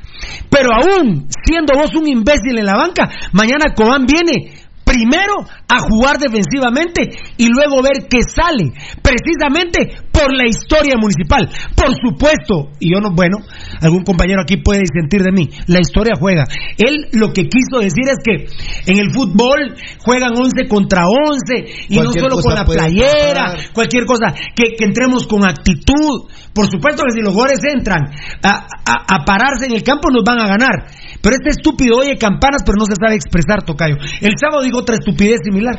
Pero 0.49 0.71
aún 0.73 1.29
siendo 1.45 1.75
vos 1.75 1.95
un 1.95 2.07
imbécil 2.07 2.59
en 2.59 2.67
la 2.67 2.77
banca, 2.77 3.11
mañana 3.33 3.75
Cobán 3.75 4.07
viene 4.07 4.62
primero 4.93 5.41
a 5.69 5.79
jugar 5.81 6.19
defensivamente 6.19 7.09
y 7.39 7.49
luego 7.49 7.81
ver 7.83 8.07
qué 8.11 8.19
sale, 8.29 8.73
precisamente 9.01 9.97
por 10.13 10.29
la 10.37 10.47
historia 10.47 10.97
municipal. 11.01 11.49
Por 11.75 11.95
supuesto, 11.97 12.71
y 12.79 12.93
yo 12.93 13.01
no, 13.01 13.11
bueno, 13.15 13.39
algún 13.81 14.05
compañero 14.05 14.43
aquí 14.43 14.59
puede 14.59 14.81
disentir 14.81 15.23
de 15.23 15.33
mí, 15.33 15.49
la 15.67 15.81
historia 15.81 16.13
juega. 16.19 16.45
Él 16.77 17.09
lo 17.13 17.33
que 17.33 17.49
quiso 17.49 17.81
decir 17.81 18.05
es 18.07 18.19
que 18.23 18.47
en 18.93 18.99
el 18.99 19.11
fútbol 19.13 19.75
juegan 20.05 20.33
11 20.37 20.69
contra 20.69 21.05
11 21.07 21.87
y 21.89 21.97
no 21.97 22.13
solo 22.21 22.37
con 22.43 22.55
la 22.55 22.65
playera, 22.65 23.45
pasar. 23.57 23.73
cualquier 23.73 24.05
cosa, 24.05 24.35
que, 24.55 24.75
que 24.77 24.85
entremos 24.85 25.27
con 25.27 25.45
actitud. 25.47 26.29
Por 26.53 26.71
supuesto 26.71 27.03
que 27.05 27.13
si 27.13 27.23
los 27.23 27.33
jugadores 27.33 27.61
entran 27.65 28.03
a, 28.43 28.67
a- 28.85 29.17
a 29.17 29.25
pararse 29.25 29.65
en 29.67 29.73
el 29.73 29.83
campo 29.83 30.11
nos 30.11 30.23
van 30.23 30.39
a 30.39 30.47
ganar. 30.47 30.85
Pero 31.23 31.37
este 31.37 31.51
estúpido 31.51 31.97
oye 31.99 32.19
campanas 32.19 32.63
pero 32.67 32.77
no 32.79 32.85
se 32.85 32.95
sabe 33.01 33.15
expresar, 33.15 33.63
Tocayo. 33.63 33.97
El 34.21 34.33
sábado 34.39 34.63
dijo 34.63 34.82
otra 34.83 34.97
estupidez 34.97 35.41
similar. 35.43 35.79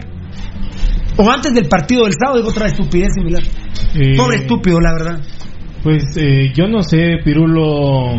O 1.17 1.29
antes 1.29 1.53
del 1.53 1.67
partido 1.67 2.03
del 2.03 2.13
sábado 2.13 2.37
dijo 2.39 2.49
otra 2.49 2.67
estupidez 2.67 3.13
similar. 3.13 3.43
Eh, 3.95 4.17
Pobre 4.17 4.37
estúpido, 4.37 4.79
la 4.79 4.93
verdad. 4.93 5.21
Pues 5.83 6.03
eh, 6.17 6.51
yo 6.55 6.67
no 6.67 6.81
sé, 6.81 7.17
Pirulo, 7.23 8.15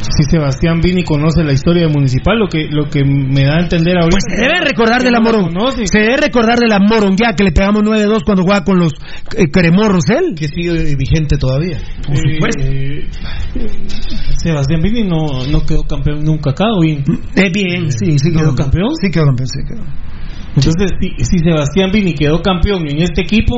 si 0.00 0.24
Sebastián 0.30 0.80
Vini 0.80 1.04
conoce 1.04 1.44
la 1.44 1.52
historia 1.52 1.86
de 1.86 1.92
Municipal, 1.92 2.38
lo 2.38 2.48
que 2.48 2.68
lo 2.70 2.88
que 2.88 3.04
me 3.04 3.44
da 3.44 3.56
a 3.56 3.60
entender 3.60 3.96
ahorita. 3.96 4.16
Pues 4.16 4.24
se 4.28 4.42
debe 4.42 4.60
recordar 4.64 5.02
de 5.02 5.10
la 5.10 5.20
no 5.20 5.24
morón. 5.24 5.50
Se 5.84 5.98
debe 5.98 6.16
recordar 6.16 6.58
de 6.58 6.68
la 6.68 6.78
moronguea 6.78 7.34
que 7.36 7.44
le 7.44 7.52
pegamos 7.52 7.82
9-2 7.82 8.24
cuando 8.24 8.42
jugaba 8.42 8.64
con 8.64 8.78
los 8.78 8.92
eh, 9.36 9.50
cremorros 9.50 10.08
él. 10.08 10.34
Que 10.34 10.48
sigue 10.48 10.94
vigente 10.96 11.36
todavía. 11.36 11.78
Por 12.06 12.16
supuesto. 12.16 12.62
Eh, 12.62 13.08
Sebastián 14.42 14.80
Vini 14.80 15.04
no, 15.04 15.46
no 15.50 15.60
quedó 15.64 15.82
campeón 15.84 16.20
nunca 16.24 16.50
acá, 16.50 16.64
¿o 16.76 16.80
bien? 16.80 17.04
Eh, 17.36 17.50
bien, 17.52 17.90
sí, 17.90 18.18
sí 18.18 18.32
¿Quedó 18.32 18.54
campeón? 18.54 18.90
Sí 19.00 19.10
quedó 19.10 19.26
campeón, 19.26 19.48
sí 19.48 19.60
quedó. 19.66 19.84
Entonces, 20.56 20.90
si, 21.00 21.24
si 21.24 21.38
Sebastián 21.38 21.90
Vini 21.92 22.14
quedó 22.14 22.42
campeón 22.42 22.88
en 22.88 23.02
este 23.02 23.22
equipo, 23.22 23.56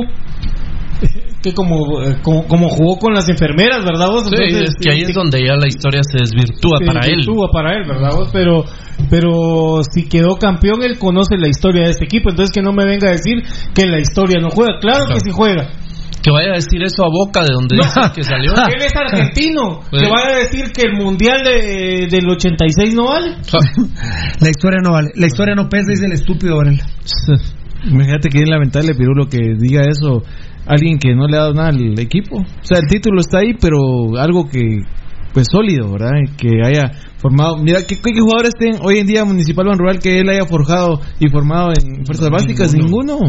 que 1.43 1.53
como, 1.53 2.01
eh, 2.01 2.15
como, 2.23 2.47
como 2.47 2.69
jugó 2.69 2.97
con 2.97 3.13
las 3.13 3.27
enfermeras, 3.29 3.83
¿verdad 3.83 4.07
vos? 4.07 4.23
Sí, 4.23 4.29
Entonces, 4.33 4.69
es 4.69 4.75
que 4.81 4.95
ahí 4.95 5.01
es 5.03 5.13
donde 5.13 5.45
ya 5.45 5.55
la 5.55 5.67
historia 5.67 6.01
se 6.03 6.17
desvirtúa 6.19 6.77
se 6.79 6.85
para 6.85 7.01
él. 7.01 7.17
desvirtúa 7.17 7.49
para 7.51 7.73
él, 7.75 7.83
¿verdad 7.87 8.15
vos? 8.15 8.29
Pero, 8.31 8.63
pero 9.09 9.81
si 9.93 10.07
quedó 10.07 10.37
campeón, 10.37 10.81
él 10.83 10.97
conoce 10.97 11.37
la 11.37 11.49
historia 11.49 11.83
de 11.83 11.91
este 11.91 12.05
equipo, 12.05 12.29
entonces 12.29 12.53
que 12.53 12.61
no 12.61 12.71
me 12.71 12.85
venga 12.85 13.09
a 13.09 13.11
decir 13.11 13.43
que 13.75 13.85
la 13.85 13.99
historia 13.99 14.39
no 14.41 14.49
juega. 14.49 14.79
Claro 14.79 15.05
que 15.13 15.19
sí 15.19 15.31
juega. 15.31 15.67
Que 16.23 16.31
vaya 16.31 16.51
a 16.51 16.55
decir 16.55 16.81
eso 16.81 17.03
a 17.03 17.09
Boca 17.11 17.41
de 17.41 17.53
donde 17.53 17.75
dice 17.75 17.99
que 18.15 18.23
salió. 18.23 18.53
Él 18.55 18.79
es 18.79 18.95
argentino. 18.95 19.81
Pues- 19.91 20.01
Que 20.03 20.09
vaya 20.09 20.35
a 20.35 20.37
decir 20.37 20.71
que 20.71 20.83
el 20.87 20.93
mundial 20.93 21.43
de, 21.43 22.07
del 22.09 22.29
86 22.29 22.95
no 22.95 23.07
vale. 23.09 23.35
La 24.39 24.49
historia 24.49 24.79
no 24.81 24.93
vale. 24.93 25.11
La 25.15 25.27
historia 25.27 25.53
no 25.53 25.67
pesa, 25.67 25.87
dice 25.89 26.05
el 26.05 26.13
estúpido 26.13 26.55
Varela. 26.55 26.85
Imagínate 27.85 28.29
que 28.29 28.39
es 28.39 28.47
lamentable, 28.49 28.95
Pirulo, 28.95 29.27
que 29.27 29.39
diga 29.59 29.81
eso 29.85 30.23
alguien 30.65 30.97
que 30.97 31.13
no 31.15 31.27
le 31.27 31.37
ha 31.37 31.41
dado 31.41 31.53
nada 31.53 31.69
al 31.69 31.99
equipo. 31.99 32.37
O 32.37 32.63
sea, 32.63 32.79
el 32.79 32.87
título 32.89 33.19
está 33.19 33.39
ahí, 33.39 33.53
pero 33.59 33.77
algo 34.17 34.47
que, 34.49 34.81
pues 35.33 35.47
sólido, 35.51 35.91
¿verdad? 35.91 36.11
Que 36.37 36.49
haya 36.63 36.91
formado. 37.17 37.57
Mira, 37.57 37.79
¿qué, 37.87 37.95
qué 37.95 38.19
jugadores 38.19 38.53
tienen 38.57 38.79
hoy 38.83 38.99
en 38.99 39.07
día 39.07 39.25
Municipal 39.25 39.67
Ban 39.67 39.77
Rural 39.77 39.99
que 39.99 40.19
él 40.19 40.29
haya 40.29 40.45
forjado 40.45 40.99
y 41.19 41.29
formado 41.29 41.71
en 41.71 42.05
fuerzas 42.05 42.29
básicas? 42.29 42.73
Ninguno. 42.73 43.19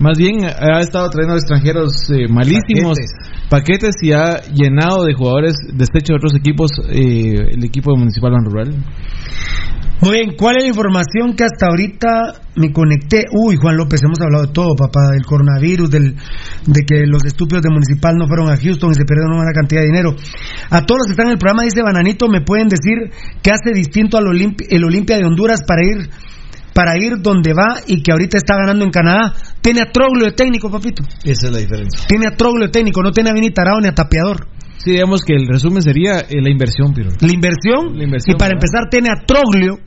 Más 0.00 0.18
bien 0.18 0.44
ha 0.44 0.80
estado 0.80 1.08
trayendo 1.08 1.36
extranjeros 1.36 2.10
eh, 2.10 2.26
malísimos, 2.28 2.98
paquetes. 3.48 3.94
y 4.02 4.12
ha 4.12 4.40
llenado 4.52 5.04
de 5.04 5.14
jugadores 5.14 5.54
despecho 5.72 6.14
de 6.14 6.16
otros 6.16 6.34
equipos 6.34 6.72
eh, 6.90 7.52
el 7.52 7.64
equipo 7.64 7.92
de 7.92 7.98
Municipal 7.98 8.32
Ban 8.32 8.44
Rural. 8.44 8.74
Muy 10.04 10.18
bien, 10.18 10.36
¿cuál 10.36 10.56
es 10.58 10.64
la 10.64 10.68
información 10.68 11.34
que 11.34 11.44
hasta 11.44 11.66
ahorita 11.68 12.42
me 12.56 12.72
conecté? 12.72 13.24
Uy, 13.32 13.56
Juan 13.56 13.76
López, 13.78 14.00
hemos 14.04 14.20
hablado 14.20 14.46
de 14.46 14.52
todo, 14.52 14.74
papá, 14.76 15.10
del 15.12 15.24
coronavirus, 15.24 15.88
del, 15.90 16.14
de 16.66 16.80
que 16.86 17.06
los 17.06 17.24
estúpidos 17.24 17.62
de 17.62 17.70
Municipal 17.70 18.14
no 18.16 18.26
fueron 18.28 18.50
a 18.50 18.56
Houston 18.56 18.90
y 18.90 18.94
se 18.94 19.04
perdieron 19.04 19.38
una 19.40 19.52
cantidad 19.52 19.80
de 19.80 19.86
dinero. 19.86 20.14
A 20.68 20.84
todos 20.84 20.98
los 20.98 21.06
que 21.06 21.12
están 21.12 21.26
en 21.28 21.32
el 21.32 21.38
programa, 21.38 21.62
dice 21.62 21.80
Bananito, 21.82 22.28
¿me 22.28 22.42
pueden 22.42 22.68
decir 22.68 23.10
qué 23.42 23.50
hace 23.50 23.72
distinto 23.72 24.18
al 24.18 24.24
Olimpi- 24.26 24.66
el 24.68 24.84
Olimpia 24.84 25.16
de 25.16 25.24
Honduras 25.24 25.60
para 25.66 25.82
ir 25.84 26.10
para 26.74 26.96
ir 26.98 27.22
donde 27.22 27.54
va 27.54 27.80
y 27.86 28.02
que 28.02 28.10
ahorita 28.12 28.36
está 28.36 28.56
ganando 28.56 28.84
en 28.84 28.90
Canadá? 28.90 29.32
Tiene 29.62 29.80
a 29.80 29.90
Troglio 29.90 30.26
de 30.26 30.32
técnico, 30.32 30.70
papito. 30.70 31.02
Esa 31.24 31.46
es 31.46 31.52
la 31.52 31.58
diferencia. 31.60 32.04
Tiene 32.06 32.26
a 32.26 32.36
Troglio 32.36 32.66
de 32.66 32.72
técnico, 32.72 33.00
no 33.02 33.10
tiene 33.10 33.30
a 33.30 33.32
Vini 33.32 33.50
Tarao 33.50 33.80
ni 33.80 33.88
a 33.88 33.94
Tapeador. 33.94 34.48
Sí, 34.76 34.90
digamos 34.90 35.22
que 35.24 35.34
el 35.34 35.46
resumen 35.48 35.80
sería 35.82 36.18
eh, 36.28 36.42
la 36.42 36.50
inversión, 36.50 36.92
Pirulo. 36.92 37.16
La 37.20 37.32
inversión, 37.32 37.96
La 37.96 38.04
inversión, 38.04 38.34
y 38.36 38.38
para 38.38 38.50
¿verdad? 38.50 38.64
empezar 38.64 38.90
tiene 38.90 39.08
a 39.08 39.24
Troglio, 39.24 39.78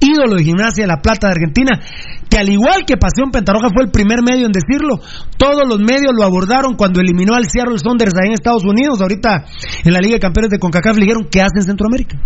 ídolo 0.00 0.36
de 0.36 0.44
gimnasia 0.44 0.84
de 0.84 0.88
la 0.88 1.00
Plata 1.00 1.26
de 1.28 1.32
Argentina, 1.34 1.80
que 2.28 2.38
al 2.38 2.48
igual 2.50 2.84
que 2.86 2.96
Pasión 2.96 3.30
Pentarroja 3.30 3.68
fue 3.72 3.84
el 3.84 3.90
primer 3.90 4.18
medio 4.22 4.46
en 4.46 4.52
decirlo, 4.52 4.98
todos 5.36 5.62
los 5.68 5.78
medios 5.80 6.12
lo 6.16 6.24
abordaron 6.24 6.74
cuando 6.76 7.00
eliminó 7.00 7.34
al 7.34 7.44
Seattle 7.48 7.78
Saunders 7.78 8.14
ahí 8.14 8.28
en 8.28 8.34
Estados 8.34 8.64
Unidos, 8.64 9.00
ahorita 9.00 9.44
en 9.84 9.92
la 9.92 10.00
Liga 10.00 10.14
de 10.14 10.20
Campeones 10.20 10.50
de 10.50 10.58
CONCACAF 10.58 10.96
le 10.96 11.04
dijeron 11.04 11.28
¿qué 11.30 11.40
hace 11.40 11.58
en 11.60 11.64
Centroamérica? 11.64 12.18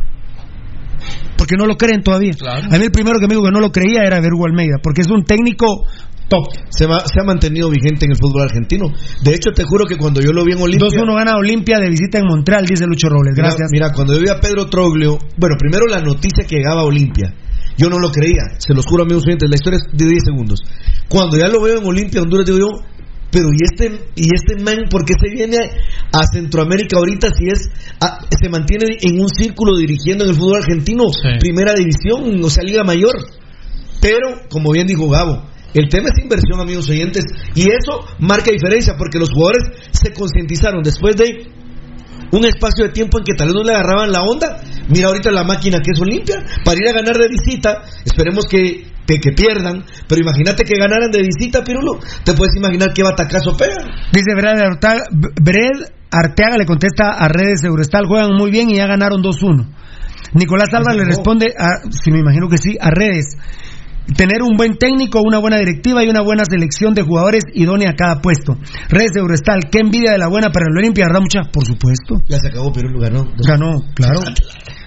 Porque 1.36 1.56
no 1.56 1.64
lo 1.66 1.76
creen 1.76 2.02
todavía. 2.02 2.32
Claro. 2.38 2.66
A 2.70 2.76
mí 2.78 2.84
el 2.84 2.90
primero 2.90 3.18
que 3.18 3.26
me 3.26 3.34
dijo 3.34 3.44
que 3.46 3.50
no 3.52 3.60
lo 3.60 3.72
creía 3.72 4.02
era 4.04 4.20
Vergo 4.20 4.44
Almeida, 4.46 4.76
porque 4.82 5.00
es 5.00 5.08
un 5.08 5.24
técnico 5.24 5.84
top. 6.28 6.44
Se, 6.68 6.86
va- 6.86 7.00
se 7.06 7.20
ha 7.20 7.24
mantenido 7.24 7.70
vigente 7.70 8.04
en 8.04 8.12
el 8.12 8.18
fútbol 8.18 8.42
argentino. 8.42 8.86
De 9.22 9.34
hecho, 9.34 9.50
te 9.52 9.64
juro 9.64 9.86
que 9.86 9.96
cuando 9.96 10.20
yo 10.20 10.32
lo 10.32 10.44
vi 10.44 10.52
en 10.52 10.60
Olimpia. 10.60 10.88
2-1 10.88 11.16
gana 11.16 11.32
Olimpia 11.36 11.78
de 11.78 11.88
visita 11.88 12.18
en 12.18 12.26
Montreal, 12.26 12.66
dice 12.66 12.84
Lucho 12.86 13.08
Robles. 13.08 13.32
Mira- 13.34 13.48
Gracias. 13.48 13.68
Mira, 13.72 13.92
cuando 13.92 14.14
yo 14.14 14.20
vi 14.20 14.28
a 14.28 14.38
Pedro 14.38 14.66
Troglio, 14.66 15.16
bueno, 15.38 15.56
primero 15.58 15.86
la 15.86 16.00
noticia 16.00 16.44
que 16.46 16.56
llegaba 16.56 16.82
a 16.82 16.84
Olimpia, 16.84 17.34
yo 17.76 17.88
no 17.88 17.98
lo 17.98 18.10
creía, 18.10 18.42
se 18.58 18.74
los 18.74 18.86
juro 18.86 19.02
amigos 19.04 19.24
oyentes, 19.26 19.48
la 19.48 19.56
historia 19.56 19.78
es 19.78 19.96
de 19.98 20.06
10 20.06 20.22
segundos. 20.24 20.60
Cuando 21.08 21.36
ya 21.38 21.48
lo 21.48 21.62
veo 21.62 21.78
en 21.78 21.84
Olimpia, 21.86 22.22
Honduras, 22.22 22.46
digo 22.46 22.58
yo, 22.58 22.68
pero 23.32 23.46
¿y 23.52 23.62
este, 23.64 24.06
y 24.16 24.26
este 24.34 24.62
man 24.62 24.88
por 24.90 25.04
qué 25.04 25.14
se 25.14 25.30
viene 25.32 25.56
a, 26.12 26.22
Centroamérica 26.32 26.96
ahorita 26.98 27.28
si 27.36 27.46
es, 27.48 27.68
a- 28.00 28.18
se 28.30 28.48
mantiene 28.48 28.86
en 29.00 29.20
un 29.20 29.28
círculo 29.28 29.76
dirigiendo 29.76 30.24
en 30.24 30.30
el 30.30 30.36
fútbol 30.36 30.56
argentino, 30.62 31.04
Sí. 31.12 31.38
primera 31.38 31.72
división, 31.74 32.42
o 32.42 32.50
sea, 32.50 32.64
Liga 32.64 32.82
Mayor? 32.84 33.14
Pero, 34.00 34.48
como 34.50 34.72
bien 34.72 34.86
dijo 34.86 35.08
Gabo, 35.08 35.44
el 35.74 35.88
tema 35.88 36.08
es 36.08 36.22
inversión, 36.22 36.58
amigos 36.60 36.88
oyentes, 36.88 37.24
y 37.54 37.62
eso 37.70 38.00
marca 38.18 38.50
diferencia 38.50 38.94
porque 38.98 39.18
los 39.20 39.30
jugadores 39.30 39.62
se 39.92 40.12
concientizaron 40.12 40.82
después 40.82 41.14
de 41.16 41.46
un 42.32 42.44
espacio 42.44 42.84
de 42.84 42.90
tiempo 42.90 43.18
en 43.18 43.24
que 43.24 43.34
tal 43.34 43.48
vez 43.48 43.54
no 43.54 43.62
le 43.62 43.74
agarraban 43.74 44.12
la 44.12 44.22
onda. 44.22 44.60
Mira 44.88 45.08
ahorita 45.08 45.30
la 45.30 45.44
máquina 45.44 45.78
que 45.80 45.92
es 45.92 46.00
Olimpia, 46.00 46.44
para 46.64 46.78
ir 46.78 46.88
a 46.88 46.92
ganar 46.92 47.16
de 47.16 47.28
visita, 47.28 47.82
esperemos 48.04 48.46
que, 48.46 48.86
que, 49.06 49.18
que 49.20 49.32
pierdan, 49.32 49.84
pero 50.08 50.20
imagínate 50.20 50.64
que 50.64 50.78
ganaran 50.78 51.10
de 51.10 51.22
visita, 51.22 51.62
Pirulo, 51.62 51.98
te 52.24 52.34
puedes 52.34 52.56
imaginar 52.56 52.92
qué 52.92 53.02
batacazo 53.02 53.56
pega. 53.56 53.84
Dice 54.12 54.34
Bred 54.34 54.58
Arteaga, 54.58 55.04
Bred 55.10 56.00
Arteaga 56.10 56.56
le 56.58 56.66
contesta 56.66 57.10
a 57.10 57.28
redes 57.28 57.62
Eurostal, 57.64 58.06
juegan 58.06 58.34
muy 58.36 58.50
bien 58.50 58.70
y 58.70 58.76
ya 58.76 58.86
ganaron 58.86 59.22
2-1. 59.22 59.66
Nicolás 60.34 60.68
Alba 60.72 60.94
le 60.94 61.04
responde, 61.04 61.54
a, 61.58 61.90
si 61.90 62.10
me 62.10 62.20
imagino 62.20 62.48
que 62.48 62.58
sí, 62.58 62.76
a 62.80 62.90
redes. 62.90 63.36
Tener 64.16 64.42
un 64.42 64.56
buen 64.56 64.76
técnico, 64.76 65.20
una 65.24 65.38
buena 65.38 65.58
directiva 65.58 66.02
y 66.04 66.08
una 66.08 66.20
buena 66.22 66.42
selección 66.44 66.94
de 66.94 67.02
jugadores 67.02 67.44
idónea 67.54 67.90
a 67.90 67.94
cada 67.94 68.20
puesto. 68.20 68.56
Redes 68.88 69.12
Eurostal, 69.14 69.68
qué 69.70 69.78
envidia 69.80 70.12
de 70.12 70.18
la 70.18 70.26
buena 70.28 70.50
para 70.50 70.66
el 70.68 70.76
Olimpia, 70.76 71.04
¿verdad 71.06 71.20
mucha? 71.20 71.42
Por 71.52 71.64
supuesto. 71.64 72.16
Ya 72.28 72.38
se 72.38 72.48
acabó, 72.48 72.72
Pirulo 72.72 72.98
ganó. 73.00 73.24
Ganó, 73.46 73.80
claro. 73.94 74.20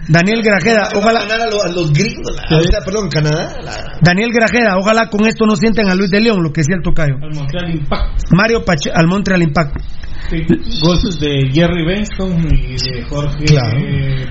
Daniel 0.09 0.41
Grajeda, 0.43 0.89
Ojalá 0.95 1.21
ganar 1.21 1.41
a, 1.41 1.49
los, 1.49 1.63
a 1.63 1.69
los 1.69 1.93
gringos, 1.93 2.35
la- 2.49 2.57
o 2.57 2.63
sea, 2.63 2.81
perdón, 2.83 3.07
Canadá. 3.09 3.55
la- 3.63 3.97
Daniel 4.01 4.31
Grajeda, 4.33 4.77
ojalá 4.77 5.07
con 5.09 5.25
esto 5.25 5.45
no 5.45 5.55
sienten 5.55 5.87
a 5.89 5.95
Luis 5.95 6.11
de 6.11 6.19
León, 6.19 6.43
lo 6.43 6.51
que 6.51 6.59
decía 6.59 6.75
el 6.75 6.81
tocayo. 6.83 7.15
Al 7.21 7.33
Montreal 7.33 7.71
Impact. 7.73 8.23
Mario 8.35 8.65
Pache, 8.65 8.91
al 8.93 9.07
Montreal 9.07 9.41
Impact. 9.43 9.77
Goles 10.81 11.19
de 11.21 11.49
Jerry 11.53 11.85
Benston 11.85 12.31
y 12.53 12.73
de 12.73 13.03
Jorge 13.07 13.45
Claro. 13.45 13.77
eh. 13.79 14.25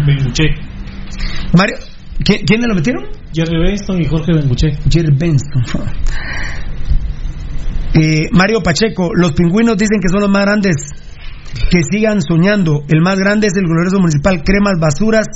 Mario, 1.56 1.76
¿quién, 2.24 2.44
¿quiénes 2.44 2.68
lo 2.68 2.74
metieron? 2.74 3.04
Jerry 3.32 3.58
Benston 3.58 4.00
y 4.00 4.04
Jorge 4.06 4.32
Benguche. 4.34 4.68
Jerry 4.90 5.14
Benston. 5.16 5.62
Eh, 7.94 8.28
Mario 8.32 8.62
Pacheco, 8.62 9.10
los 9.14 9.32
pingüinos 9.32 9.76
dicen 9.76 10.00
que 10.00 10.08
son 10.08 10.22
los 10.22 10.30
más 10.30 10.46
grandes. 10.46 10.76
Que 11.70 11.80
sigan 11.90 12.22
soñando. 12.22 12.84
El 12.88 13.02
más 13.02 13.18
grande 13.18 13.48
es 13.48 13.52
el 13.54 13.64
glorioso 13.64 13.98
municipal 13.98 14.42
Cremas 14.42 14.80
Basuras. 14.80 15.26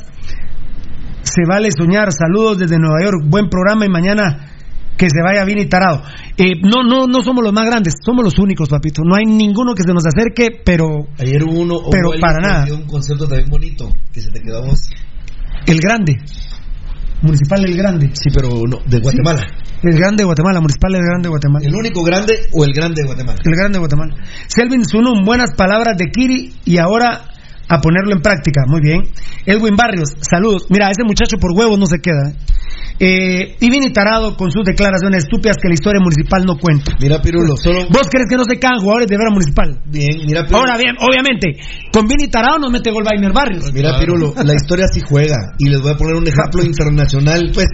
Se 1.23 1.43
vale 1.47 1.69
soñar. 1.77 2.09
Saludos 2.13 2.59
desde 2.59 2.79
Nueva 2.79 3.03
York. 3.05 3.25
Buen 3.27 3.51
programa 3.51 3.85
y 3.85 3.91
mañana 3.91 4.53
que 4.97 5.11
se 5.11 5.23
vaya 5.23 5.45
bien 5.45 5.59
y 5.59 5.67
tarado. 5.67 6.03
Eh, 6.39 6.53
no, 6.63 6.83
no, 6.83 7.07
no 7.07 7.23
somos 7.23 7.45
los 7.45 7.53
más 7.53 7.67
grandes. 7.67 7.97
Somos 8.03 8.25
los 8.25 8.39
únicos, 8.39 8.71
papito. 8.71 9.03
No 9.05 9.15
hay 9.15 9.25
ninguno 9.27 9.75
que 9.75 9.83
se 9.83 9.93
nos 9.93 10.05
acerque, 10.07 10.49
pero 10.65 11.09
Ayer 11.19 11.43
hubo 11.45 11.61
uno, 11.61 11.75
hubo 11.81 11.91
Pero 11.91 12.07
alguien 12.13 12.21
para 12.23 12.39
nada. 12.41 12.75
un 12.75 12.87
concepto 12.87 13.29
también 13.29 13.51
bonito, 13.51 13.93
que 14.13 14.23
se 14.23 14.31
te 14.31 14.41
quedó 14.41 14.63
a 14.63 14.67
vos. 14.69 14.79
el 15.67 15.79
grande. 15.79 16.17
Municipal 17.23 17.65
El 17.65 17.77
Grande. 17.77 18.11
Sí, 18.13 18.31
pero 18.33 18.49
no, 18.69 18.79
de 18.87 19.01
Guatemala. 19.01 19.41
El 19.83 19.97
Grande 19.97 20.23
de 20.23 20.25
Guatemala. 20.25 20.61
Municipal 20.61 20.95
El 20.95 21.03
Grande 21.03 21.27
de 21.27 21.31
Guatemala. 21.31 21.67
¿El 21.67 21.75
único 21.75 22.03
grande 22.03 22.35
o 22.53 22.65
el 22.65 22.73
grande 22.73 23.03
de 23.03 23.07
Guatemala? 23.07 23.39
El 23.45 23.57
Grande 23.57 23.77
de 23.77 23.79
Guatemala. 23.81 24.15
Selvin 24.49 24.85
Sunum, 24.85 25.25
buenas 25.25 25.55
palabras 25.57 25.97
de 25.97 26.07
Kiri 26.07 26.55
y 26.65 26.79
ahora 26.79 27.25
a 27.69 27.81
ponerlo 27.81 28.13
en 28.13 28.23
práctica. 28.23 28.63
Muy 28.67 28.81
bien. 28.81 29.03
Edwin 29.45 29.77
Barrios, 29.77 30.11
saludos. 30.21 30.67
Mira, 30.71 30.89
ese 30.91 31.05
muchacho 31.05 31.37
por 31.39 31.53
huevos 31.53 31.79
no 31.79 31.87
se 31.87 31.99
queda. 31.99 32.31
¿eh? 32.31 32.37
Eh, 32.99 33.57
y 33.61 33.71
Vini 33.71 33.93
Tarado 33.93 34.37
con 34.37 34.51
sus 34.51 34.65
declaraciones 34.65 35.25
estúpidas 35.25 35.57
que 35.61 35.69
la 35.69 35.75
historia 35.75 36.01
municipal 36.01 36.45
no 36.47 36.57
cuenta. 36.57 36.97
Mira, 37.01 37.21
Pirulo, 37.21 37.57
solo. 37.57 37.85
¿Vos 37.91 38.09
crees 38.11 38.27
que 38.29 38.37
no 38.37 38.45
se 38.45 38.59
caen 38.59 38.81
jugadores 38.81 39.09
de 39.09 39.19
vera 39.19 39.31
municipal? 39.31 39.83
Bien, 39.85 40.25
mira, 40.25 40.45
Pirulo. 40.45 40.59
Ahora 40.59 40.79
bien, 40.79 40.95
obviamente, 40.99 41.61
con 41.93 42.07
Vini 42.07 42.29
Tarado 42.29 42.59
nos 42.59 42.73
mete 42.73 42.91
gol 42.91 43.05
Bainer 43.05 43.33
Barrios. 43.33 43.71
Mira, 43.73 43.99
Pirulo, 43.99 44.33
la 44.43 44.55
historia 44.55 44.87
sí 44.91 45.01
juega. 45.07 45.37
Y 45.59 45.69
les 45.69 45.81
voy 45.83 45.93
a 45.93 45.97
poner 45.97 46.15
un 46.15 46.27
ejemplo 46.27 46.63
internacional, 46.65 47.51
pues. 47.53 47.69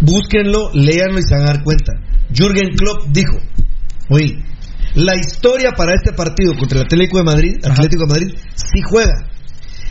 Búsquenlo, 0.00 0.70
léanlo 0.74 1.18
y 1.18 1.22
se 1.22 1.34
van 1.34 1.44
a 1.44 1.46
dar 1.46 1.62
cuenta. 1.62 1.92
Jürgen 2.30 2.76
Klopp 2.76 3.06
dijo: 3.08 3.38
Oye, 4.10 4.36
la 4.94 5.16
historia 5.16 5.72
para 5.72 5.94
este 5.94 6.12
partido 6.12 6.54
contra 6.56 6.78
el 6.78 6.84
Atlético 6.86 7.18
de 7.18 7.24
Madrid, 7.24 7.56
Atlético 7.64 8.06
de 8.06 8.12
Madrid, 8.12 8.34
sí 8.54 8.80
juega. 8.88 9.30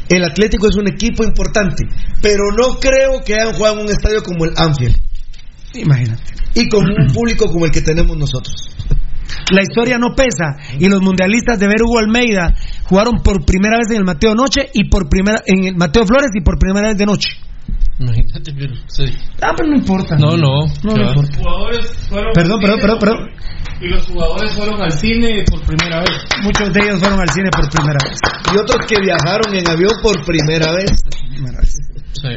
El 0.09 0.23
Atlético 0.23 0.67
es 0.67 0.75
un 0.75 0.88
equipo 0.88 1.23
importante, 1.23 1.85
pero 2.22 2.51
no 2.57 2.80
creo 2.80 3.23
que 3.25 3.33
hayan 3.33 3.53
jugado 3.53 3.80
en 3.80 3.85
un 3.85 3.91
estadio 3.91 4.22
como 4.22 4.45
el 4.45 4.51
Anfield 4.57 4.95
Imagínate. 5.73 6.23
y 6.56 6.69
con 6.69 6.85
un 6.85 7.07
público 7.14 7.45
como 7.48 7.65
el 7.65 7.72
que 7.72 7.82
tenemos 7.82 8.17
nosotros. 8.17 8.56
La 9.51 9.61
historia 9.61 9.98
no 9.98 10.15
pesa. 10.15 10.57
Y 10.80 10.88
los 10.88 11.01
mundialistas 11.01 11.59
de 11.59 11.67
ver 11.67 11.83
Hugo 11.83 11.99
Almeida 11.99 12.53
jugaron 12.83 13.22
por 13.23 13.45
primera 13.45 13.77
vez 13.77 13.90
en 13.90 13.98
el 13.98 14.03
Mateo 14.03 14.35
Noche 14.35 14.69
y 14.73 14.90
por 14.90 15.09
primera 15.09 15.41
en 15.45 15.65
el 15.65 15.75
Mateo 15.75 16.06
Flores 16.06 16.32
y 16.33 16.41
por 16.41 16.59
primera 16.59 16.90
vez 16.90 16.98
de 16.98 17.06
noche. 17.06 17.30
Imagínate, 18.00 18.51
pero, 18.58 18.74
sí. 18.88 19.06
Ah, 19.42 19.53
pero 19.56 19.69
no 19.69 19.77
importa. 19.77 20.16
No, 20.17 20.35
no. 20.35 20.66
No, 20.83 20.93
no 20.95 21.08
importa. 21.09 21.38
Jugadores 21.38 22.08
fueron 22.09 22.33
Perdón, 22.33 22.59
perdón, 22.59 22.80
perdón, 22.80 23.00
perdón. 23.00 23.17
Y 23.82 23.88
los 23.88 24.08
jugadores 24.08 24.53
fueron 24.53 24.82
al 24.82 24.92
cine 24.92 25.43
por 25.50 25.61
primera 25.61 26.00
vez. 26.00 26.25
Muchos 26.43 26.74
de 26.74 26.80
ellos 26.82 27.00
fueron 27.00 27.19
al 27.19 27.30
cine 27.30 27.50
por 27.51 27.69
primera 27.69 28.00
vez. 28.03 28.17
Y 28.53 28.58
otros 28.58 28.85
que 28.88 28.95
viajaron 29.01 29.56
en 29.56 29.67
avión 29.67 29.92
por 30.01 30.25
primera 30.25 30.74
vez. 30.74 30.92
Sí. 32.14 32.30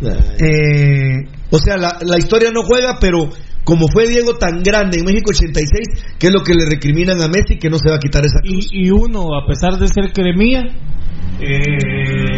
Eh, 0.00 1.28
O 1.50 1.58
sea, 1.58 1.76
la, 1.76 1.98
la 2.02 2.18
historia 2.18 2.50
no 2.52 2.62
juega, 2.62 2.98
pero 3.00 3.28
como 3.64 3.86
fue 3.92 4.08
Diego 4.08 4.36
tan 4.38 4.62
grande 4.62 4.98
en 4.98 5.04
México 5.04 5.30
86, 5.30 6.16
que 6.18 6.28
es 6.28 6.32
lo 6.32 6.42
que 6.42 6.54
le 6.54 6.64
recriminan 6.70 7.20
a 7.20 7.28
Messi, 7.28 7.58
que 7.58 7.68
no 7.68 7.78
se 7.78 7.90
va 7.90 7.96
a 7.96 7.98
quitar 7.98 8.24
esa 8.24 8.40
cruz. 8.40 8.68
Y, 8.72 8.86
y 8.86 8.90
uno, 8.90 9.34
a 9.36 9.46
pesar 9.46 9.78
de 9.78 9.88
ser 9.88 10.12
cremía, 10.12 10.62
eh, 11.40 12.37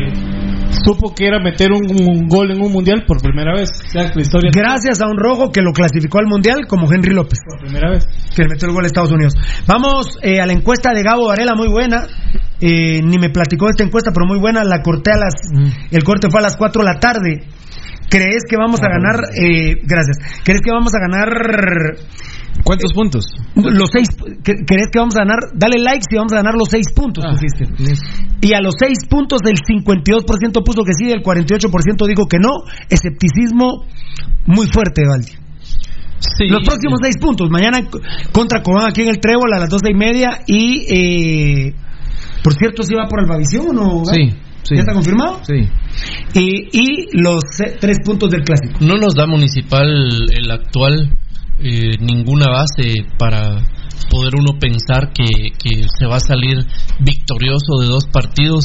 supo 0.84 1.14
que 1.14 1.26
era 1.26 1.38
meter 1.38 1.68
un, 1.72 1.84
un 1.86 2.28
gol 2.28 2.50
en 2.50 2.60
un 2.62 2.72
mundial 2.72 3.04
por 3.06 3.20
primera 3.20 3.54
vez. 3.54 3.70
O 3.70 3.90
sea, 3.90 4.10
que 4.10 4.16
la 4.16 4.22
historia 4.22 4.50
Gracias 4.52 5.00
a 5.00 5.06
un 5.06 5.16
rojo 5.16 5.50
que 5.50 5.62
lo 5.62 5.72
clasificó 5.72 6.18
al 6.18 6.26
mundial 6.26 6.66
como 6.68 6.90
Henry 6.90 7.14
López, 7.14 7.38
por 7.46 7.60
primera 7.60 7.90
vez. 7.90 8.06
que 8.34 8.42
le 8.42 8.48
metió 8.48 8.68
el 8.68 8.74
gol 8.74 8.84
a 8.84 8.86
Estados 8.86 9.12
Unidos. 9.12 9.34
Vamos 9.66 10.18
eh, 10.22 10.40
a 10.40 10.46
la 10.46 10.52
encuesta 10.52 10.92
de 10.92 11.02
Gabo 11.02 11.28
Varela, 11.28 11.54
muy 11.54 11.68
buena. 11.68 12.06
Eh, 12.60 13.00
ni 13.02 13.18
me 13.18 13.30
platicó 13.30 13.66
de 13.66 13.70
esta 13.70 13.84
encuesta, 13.84 14.10
pero 14.12 14.26
muy 14.26 14.38
buena. 14.38 14.64
La 14.64 14.82
corté 14.82 15.12
a 15.12 15.16
las. 15.16 15.34
El 15.90 16.04
corte 16.04 16.28
fue 16.30 16.40
a 16.40 16.42
las 16.42 16.56
4 16.56 16.82
de 16.82 16.86
la 16.86 16.98
tarde. 16.98 17.46
¿Crees 18.10 18.42
que 18.48 18.56
vamos 18.56 18.80
a 18.82 18.88
ganar? 18.88 19.20
eh, 19.40 19.76
gracias. 19.84 20.18
¿Crees 20.44 20.60
que 20.60 20.70
vamos 20.72 20.92
a 20.94 20.98
ganar 21.00 21.28
¿Cuántos 22.64 22.92
puntos? 22.92 23.24
los 23.54 23.88
seis? 23.92 24.08
cre- 24.42 24.64
¿Crees 24.66 24.88
que 24.92 24.98
vamos 24.98 25.14
a 25.16 25.20
ganar? 25.20 25.38
Dale 25.54 25.78
like 25.78 26.02
si 26.08 26.16
vamos 26.16 26.32
a 26.32 26.36
ganar 26.36 26.54
los 26.54 26.68
seis 26.68 26.92
puntos, 26.94 27.24
Ah, 27.26 27.30
pusiste. 27.32 27.64
Y 28.42 28.52
a 28.54 28.60
los 28.60 28.74
seis 28.78 28.98
puntos, 29.08 29.40
el 29.46 29.56
52% 29.56 30.62
puso 30.64 30.82
que 30.84 30.92
sí, 30.92 31.10
el 31.10 31.22
48% 31.22 32.06
dijo 32.06 32.26
que 32.26 32.38
no. 32.38 32.50
Escepticismo 32.90 33.84
muy 34.46 34.66
fuerte, 34.66 35.02
Valdi. 35.08 35.32
Sí, 36.18 36.48
Los 36.48 36.66
próximos 36.66 36.98
seis 37.02 37.16
puntos. 37.18 37.48
Mañana 37.50 37.78
contra 38.32 38.62
Cobán 38.62 38.88
aquí 38.90 39.02
en 39.02 39.08
el 39.08 39.20
Trébol 39.20 39.54
a 39.54 39.58
las 39.58 39.70
doce 39.70 39.90
y 39.90 39.94
media. 39.94 40.40
Y, 40.46 40.84
eh, 40.90 41.74
por 42.44 42.52
cierto, 42.54 42.82
¿sí 42.82 42.94
va 42.94 43.06
por 43.08 43.20
Albavisión 43.20 43.68
o 43.70 43.72
no? 43.72 44.04
Sí, 44.04 44.28
sí. 44.62 44.74
¿Ya 44.74 44.80
está 44.80 44.92
confirmado? 44.92 45.40
Sí. 45.44 45.68
Y, 46.34 46.68
y 46.72 47.06
los 47.12 47.44
tres 47.80 47.98
puntos 48.04 48.30
del 48.30 48.42
clásico. 48.42 48.78
No 48.80 48.96
nos 48.96 49.14
da 49.14 49.26
Municipal 49.26 49.86
el 50.32 50.50
actual 50.50 51.12
eh, 51.62 51.96
ninguna 52.00 52.46
base 52.50 53.04
para 53.18 53.62
poder 54.10 54.34
uno 54.34 54.58
pensar 54.58 55.12
que, 55.12 55.52
que 55.58 55.84
se 55.98 56.06
va 56.06 56.16
a 56.16 56.20
salir 56.20 56.58
victorioso 57.00 57.78
de 57.80 57.86
dos 57.86 58.06
partidos. 58.10 58.64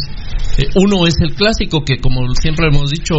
Eh, 0.58 0.70
uno 0.76 1.06
es 1.06 1.16
el 1.20 1.36
clásico, 1.36 1.84
que 1.84 1.98
como 1.98 2.22
siempre 2.34 2.68
hemos 2.68 2.92
dicho, 2.92 3.16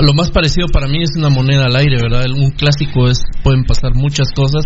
lo 0.00 0.14
más 0.14 0.30
parecido 0.30 0.66
para 0.72 0.88
mí 0.88 1.02
es 1.02 1.10
una 1.16 1.30
moneda 1.30 1.64
al 1.66 1.76
aire, 1.76 1.96
¿verdad? 2.02 2.24
Un 2.30 2.50
clásico 2.50 3.08
es 3.08 3.22
pueden 3.42 3.64
pasar 3.64 3.94
muchas 3.94 4.32
cosas. 4.34 4.64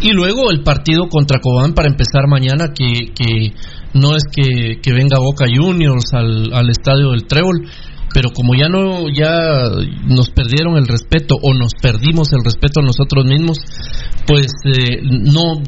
Y 0.00 0.12
luego 0.12 0.50
el 0.50 0.62
partido 0.62 1.08
contra 1.08 1.40
Cobán 1.40 1.74
para 1.74 1.88
empezar 1.88 2.26
mañana, 2.28 2.72
que, 2.74 3.12
que 3.14 3.54
no 3.94 4.16
es 4.16 4.24
que, 4.30 4.92
venga 4.92 5.18
Boca 5.18 5.46
Juniors 5.46 6.12
al, 6.12 6.70
estadio 6.70 7.10
del 7.10 7.26
Trébol, 7.26 7.68
pero 8.12 8.30
como 8.30 8.54
ya 8.54 8.68
no 8.68 9.08
ya 9.08 9.70
nos 10.06 10.30
perdieron 10.30 10.76
el 10.76 10.86
respeto 10.86 11.34
o 11.42 11.52
nos 11.52 11.72
perdimos 11.80 12.32
el 12.32 12.44
respeto 12.44 12.80
a 12.80 12.84
nosotros 12.84 13.24
mismos 13.24 13.58
pues 14.24 14.46
eh, 14.66 15.00
no 15.02 15.60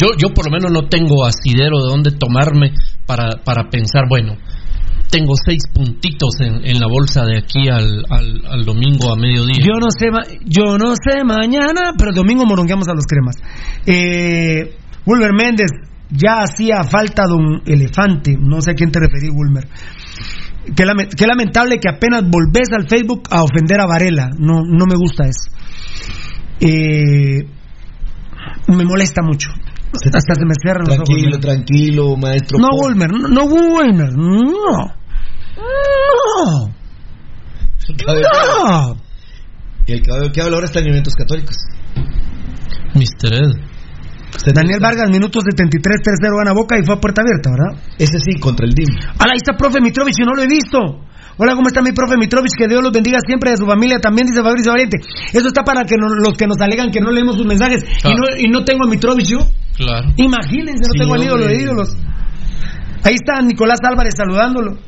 yo 0.00 0.10
yo 0.16 0.32
por 0.32 0.46
lo 0.46 0.52
menos 0.52 0.70
no 0.70 0.88
tengo 0.88 1.26
asidero 1.26 1.82
de 1.82 1.90
dónde 1.90 2.12
tomarme 2.12 2.72
para 3.04 3.42
para 3.42 3.68
pensar 3.68 4.04
bueno 4.08 4.36
tengo 5.10 5.32
seis 5.34 5.62
puntitos 5.72 6.40
en, 6.40 6.64
en 6.64 6.78
la 6.78 6.86
bolsa 6.86 7.24
de 7.24 7.38
aquí 7.38 7.68
al, 7.68 8.04
al, 8.10 8.42
al 8.46 8.64
domingo 8.64 9.12
a 9.12 9.16
mediodía 9.16 9.56
Yo 9.58 9.80
no 9.80 9.88
sé, 9.90 10.08
yo 10.44 10.78
no 10.78 10.94
sé 10.94 11.24
mañana, 11.24 11.92
pero 11.96 12.10
el 12.10 12.16
domingo 12.16 12.44
morongueamos 12.44 12.88
a 12.88 12.94
los 12.94 13.06
cremas. 13.06 13.36
Eh, 13.86 14.76
Wilmer 15.06 15.32
Méndez, 15.32 15.70
ya 16.10 16.42
hacía 16.42 16.82
falta 16.84 17.24
don 17.28 17.62
Elefante, 17.66 18.36
no 18.38 18.60
sé 18.60 18.72
a 18.72 18.74
quién 18.74 18.90
te 18.90 19.00
referí, 19.00 19.28
Wilmer. 19.30 19.68
Qué, 20.74 20.84
qué 21.16 21.26
lamentable 21.26 21.78
que 21.78 21.88
apenas 21.88 22.22
volvés 22.28 22.68
al 22.72 22.88
Facebook 22.88 23.22
a 23.30 23.42
ofender 23.42 23.80
a 23.80 23.86
Varela, 23.86 24.30
no, 24.38 24.62
no 24.64 24.86
me 24.86 24.96
gusta 24.96 25.24
eso. 25.24 25.50
Eh, 26.60 27.46
me 28.68 28.84
molesta 28.84 29.22
mucho. 29.22 29.50
Hasta 29.92 30.34
se 30.34 30.44
me 30.44 30.54
cierran 30.60 30.84
los 30.86 30.96
ojos. 30.96 31.08
Tranquilo, 31.08 31.38
tranquilo, 31.40 32.16
maestro. 32.16 32.58
No, 32.58 32.68
Wilmer, 32.72 33.10
no, 33.10 33.28
no, 33.28 33.44
Wilmer, 33.44 34.12
no. 34.12 34.98
No. 35.56 36.74
El 37.88 37.96
cabello, 37.96 38.26
No. 38.64 38.96
el 39.86 40.02
cabello 40.02 40.32
que 40.32 40.42
habla 40.42 40.56
ahora 40.56 40.66
está 40.66 40.80
en 40.80 40.88
eventos 40.88 41.14
católicos. 41.14 41.56
Mr. 42.94 43.32
Ed 43.32 43.67
Daniel 44.54 44.78
Vargas, 44.80 45.08
minuto 45.10 45.40
73, 45.40 46.00
3-0 46.22 46.38
gana 46.38 46.52
Boca 46.52 46.78
y 46.78 46.84
fue 46.84 46.94
a 46.96 47.00
puerta 47.00 47.22
abierta, 47.22 47.50
¿verdad? 47.50 47.82
Ese 47.98 48.18
sí, 48.20 48.38
contra 48.40 48.66
el 48.66 48.72
DIM. 48.72 48.88
Hola, 49.20 49.32
ahí 49.32 49.36
está 49.42 49.56
profe 49.56 49.80
Mitrovich, 49.80 50.14
yo 50.18 50.24
no 50.26 50.34
lo 50.34 50.42
he 50.42 50.46
visto. 50.48 50.78
Hola, 51.40 51.54
¿cómo 51.54 51.68
está 51.68 51.82
mi 51.82 51.92
profe 51.92 52.16
Mitrovich? 52.16 52.52
Que 52.56 52.66
Dios 52.66 52.82
los 52.82 52.92
bendiga 52.92 53.18
siempre 53.24 53.50
y 53.50 53.54
a 53.54 53.56
su 53.56 53.66
familia 53.66 53.98
también, 54.00 54.26
dice 54.26 54.42
Fabricio 54.42 54.72
Valiente. 54.72 54.98
Eso 55.32 55.48
está 55.48 55.62
para 55.64 55.84
que 55.84 55.96
no- 55.96 56.08
los 56.08 56.36
que 56.36 56.46
nos 56.46 56.60
alegan 56.60 56.90
que 56.90 57.00
no 57.00 57.10
leemos 57.12 57.36
sus 57.36 57.46
mensajes 57.46 57.84
y, 58.04 58.08
no, 58.14 58.24
y 58.38 58.48
no 58.50 58.64
tengo 58.64 58.84
a 58.84 58.88
Mitrovich 58.88 59.28
yo. 59.28 59.38
claro 59.76 60.08
Imagínense, 60.16 60.82
no 60.86 60.92
Sí, 60.92 60.98
tengo 60.98 61.14
al 61.14 61.22
ídolo 61.22 61.46
de 61.46 61.56
ídolos. 61.62 61.88
Ahí 63.04 63.14
está 63.14 63.40
Nicolás 63.42 63.78
Álvarez 63.88 64.14
saludándolo. 64.16 64.78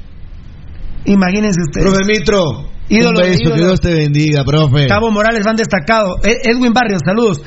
Imagínense 1.05 1.61
ustedes. 1.63 1.87
Profe 1.91 2.05
Mitro, 2.07 2.71
Ídolo 2.89 3.21
un 3.21 3.25
beso, 3.31 3.43
ídolo. 3.43 3.55
que 3.55 3.61
Dios 3.63 3.81
te 3.81 3.95
bendiga, 3.95 4.45
profe. 4.45 4.87
Tavo 4.87 5.11
Morales, 5.11 5.45
van 5.45 5.57
destacado. 5.57 6.17
E- 6.23 6.51
Edwin 6.51 6.73
Barrios, 6.73 7.01
saludos. 7.05 7.41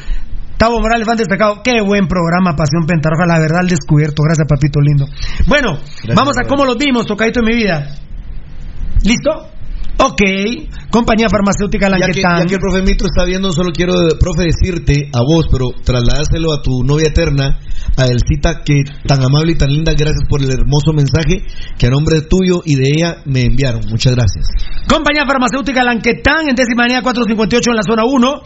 Tavo 0.57 0.79
Morales, 0.79 1.05
van 1.05 1.17
destacado. 1.17 1.61
Qué 1.63 1.81
buen 1.81 2.07
programa, 2.07 2.55
Pasión 2.55 2.85
Pentarroja. 2.85 3.25
La 3.25 3.39
verdad, 3.39 3.59
al 3.61 3.67
descubierto. 3.67 4.23
Gracias, 4.23 4.47
papito 4.47 4.79
lindo. 4.79 5.05
Bueno, 5.47 5.77
vamos 6.15 6.37
a 6.37 6.47
cómo 6.47 6.65
los 6.65 6.77
vimos, 6.77 7.05
tocadito 7.05 7.39
en 7.41 7.45
mi 7.45 7.55
vida. 7.55 7.95
¿Listo? 9.03 9.49
Ok. 9.97 10.21
Compañía 10.89 11.27
Farmacéutica 11.29 11.87
Ya 11.87 11.93
que, 11.95 11.99
Lanquetán. 11.99 12.39
ya 12.41 12.45
que 12.45 12.55
el 12.55 12.59
profe 12.59 12.81
Mitro 12.81 13.07
está 13.07 13.25
viendo, 13.25 13.51
solo 13.51 13.71
quiero, 13.73 13.93
profe, 14.19 14.43
decirte 14.43 15.09
a 15.13 15.21
vos, 15.21 15.45
pero 15.51 15.69
trasladárselo 15.83 16.53
a 16.53 16.61
tu 16.61 16.83
novia 16.83 17.07
eterna, 17.07 17.59
a 17.97 18.05
Elcita, 18.05 18.61
que 18.63 18.83
tan 19.07 19.23
amable 19.23 19.53
y 19.53 19.57
tan 19.57 19.69
linda, 19.69 19.93
gracias 19.93 20.23
por 20.29 20.41
el 20.41 20.51
hermoso 20.51 20.93
mensaje 20.93 21.43
que 21.77 21.87
a 21.87 21.89
nombre 21.89 22.21
tuyo 22.21 22.61
y 22.65 22.75
de 22.75 22.89
ella 22.89 23.17
me 23.25 23.43
enviaron. 23.43 23.81
Muchas 23.89 24.15
gracias. 24.15 24.45
Compañía 24.87 25.25
Farmacéutica 25.27 25.83
Lanquetán, 25.83 26.49
en 26.49 26.55
décima 26.55 26.83
avenida 26.83 27.01
458 27.01 27.69
en 27.71 27.75
la 27.75 27.83
zona 27.83 28.03
1. 28.05 28.41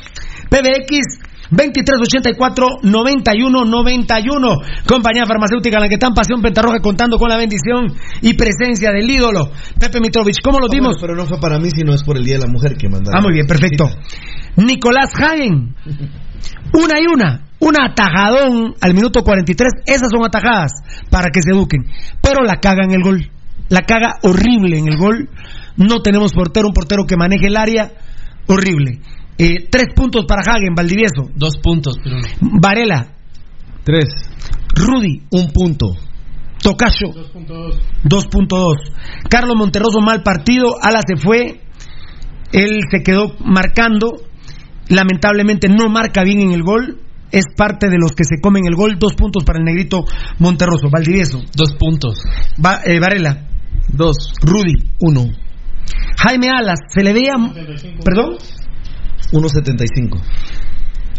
PBX 0.50 1.27
2384 1.52 2.68
9191. 2.84 4.58
Compañía 4.88 5.26
Farmacéutica 5.26 5.80
Lanquetán, 5.80 6.14
Pasión 6.14 6.42
Pentarroja, 6.42 6.80
contando 6.80 7.18
con 7.18 7.30
la 7.30 7.38
bendición 7.38 7.94
y 8.22 8.34
presencia 8.34 8.92
del 8.92 9.10
ídolo. 9.10 9.52
Pepe 9.80 10.00
Mitrovich, 10.00 10.42
¿cómo 10.44 10.60
lo 10.60 10.68
Ah, 10.68 10.70
bueno, 10.70 10.98
pero 11.00 11.16
no 11.16 11.26
fue 11.26 11.40
para 11.40 11.60
mí, 11.60 11.70
sino 11.72 11.94
es 11.94 12.04
por 12.04 12.18
el 12.18 12.24
Día 12.24 12.36
de 12.36 12.46
la 12.46 12.52
Mujer 12.52 12.76
que 12.78 12.90
mandaron. 12.90 13.20
Ah, 13.20 13.22
muy 13.22 13.34
bien, 13.34 13.48
perfecto. 13.48 13.86
Nicolás 14.58 15.12
Hagen. 15.16 15.76
Una 16.74 17.00
y 17.00 17.08
una. 17.08 17.48
Una 17.60 17.86
atajadón 17.90 18.76
al 18.80 18.94
minuto 18.94 19.24
43. 19.24 19.84
Esas 19.86 20.10
son 20.12 20.24
atajadas 20.24 20.72
para 21.10 21.30
que 21.32 21.42
se 21.42 21.52
eduquen. 21.52 21.86
Pero 22.22 22.44
la 22.44 22.60
caga 22.60 22.84
en 22.84 22.92
el 22.92 23.02
gol. 23.02 23.32
La 23.70 23.82
caga 23.82 24.20
horrible 24.22 24.78
en 24.78 24.88
el 24.88 24.98
gol. 24.98 25.30
No 25.76 26.02
tenemos 26.02 26.34
portero, 26.34 26.68
un 26.68 26.74
portero 26.74 27.06
que 27.08 27.18
maneje 27.18 27.48
el 27.48 27.58
área. 27.58 27.92
Horrible. 28.48 29.02
Eh, 29.38 29.68
tres 29.70 29.88
puntos 29.96 30.26
para 30.26 30.42
Hagen, 30.42 30.74
Valdivieso. 30.76 31.30
dos 31.36 31.58
puntos 31.62 31.98
pero 32.04 32.18
Varela, 32.62 33.14
Tres. 33.84 34.06
Rudy, 34.76 35.24
Un 35.32 35.52
punto. 35.52 35.88
Tocayo, 36.62 37.14
2.2. 37.14 37.80
2.2. 38.04 38.76
Carlos 39.30 39.56
Monterroso, 39.56 40.00
mal 40.02 40.24
partido. 40.24 40.76
Ala 40.82 41.00
se 41.08 41.16
fue. 41.16 41.62
Él 42.52 42.80
se 42.92 43.02
quedó 43.04 43.36
marcando. 43.46 44.14
Lamentablemente 44.90 45.68
no 45.70 45.88
marca 45.90 46.24
bien 46.24 46.42
en 46.42 46.52
el 46.52 46.64
gol. 46.64 47.00
Es 47.32 47.46
parte 47.56 47.90
de 47.90 47.98
los 47.98 48.12
que 48.14 48.24
se 48.24 48.42
comen 48.42 48.66
el 48.68 48.76
gol. 48.76 48.98
Dos 49.00 49.14
puntos 49.16 49.44
para 49.46 49.60
el 49.60 49.66
negrito 49.66 50.04
Monterroso. 50.40 50.90
Valdivieso. 50.92 51.40
dos 51.56 51.76
puntos 51.80 52.20
Va- 52.64 52.82
eh, 52.86 53.00
Varela. 53.00 53.48
Dos. 53.90 54.34
Rudy. 54.42 54.74
Uno. 55.00 55.26
Jaime 56.18 56.50
Alas. 56.50 56.80
Se 56.90 57.04
le 57.04 57.14
veía. 57.14 57.34
Perdón. 58.04 58.38
1.75. 59.32 60.22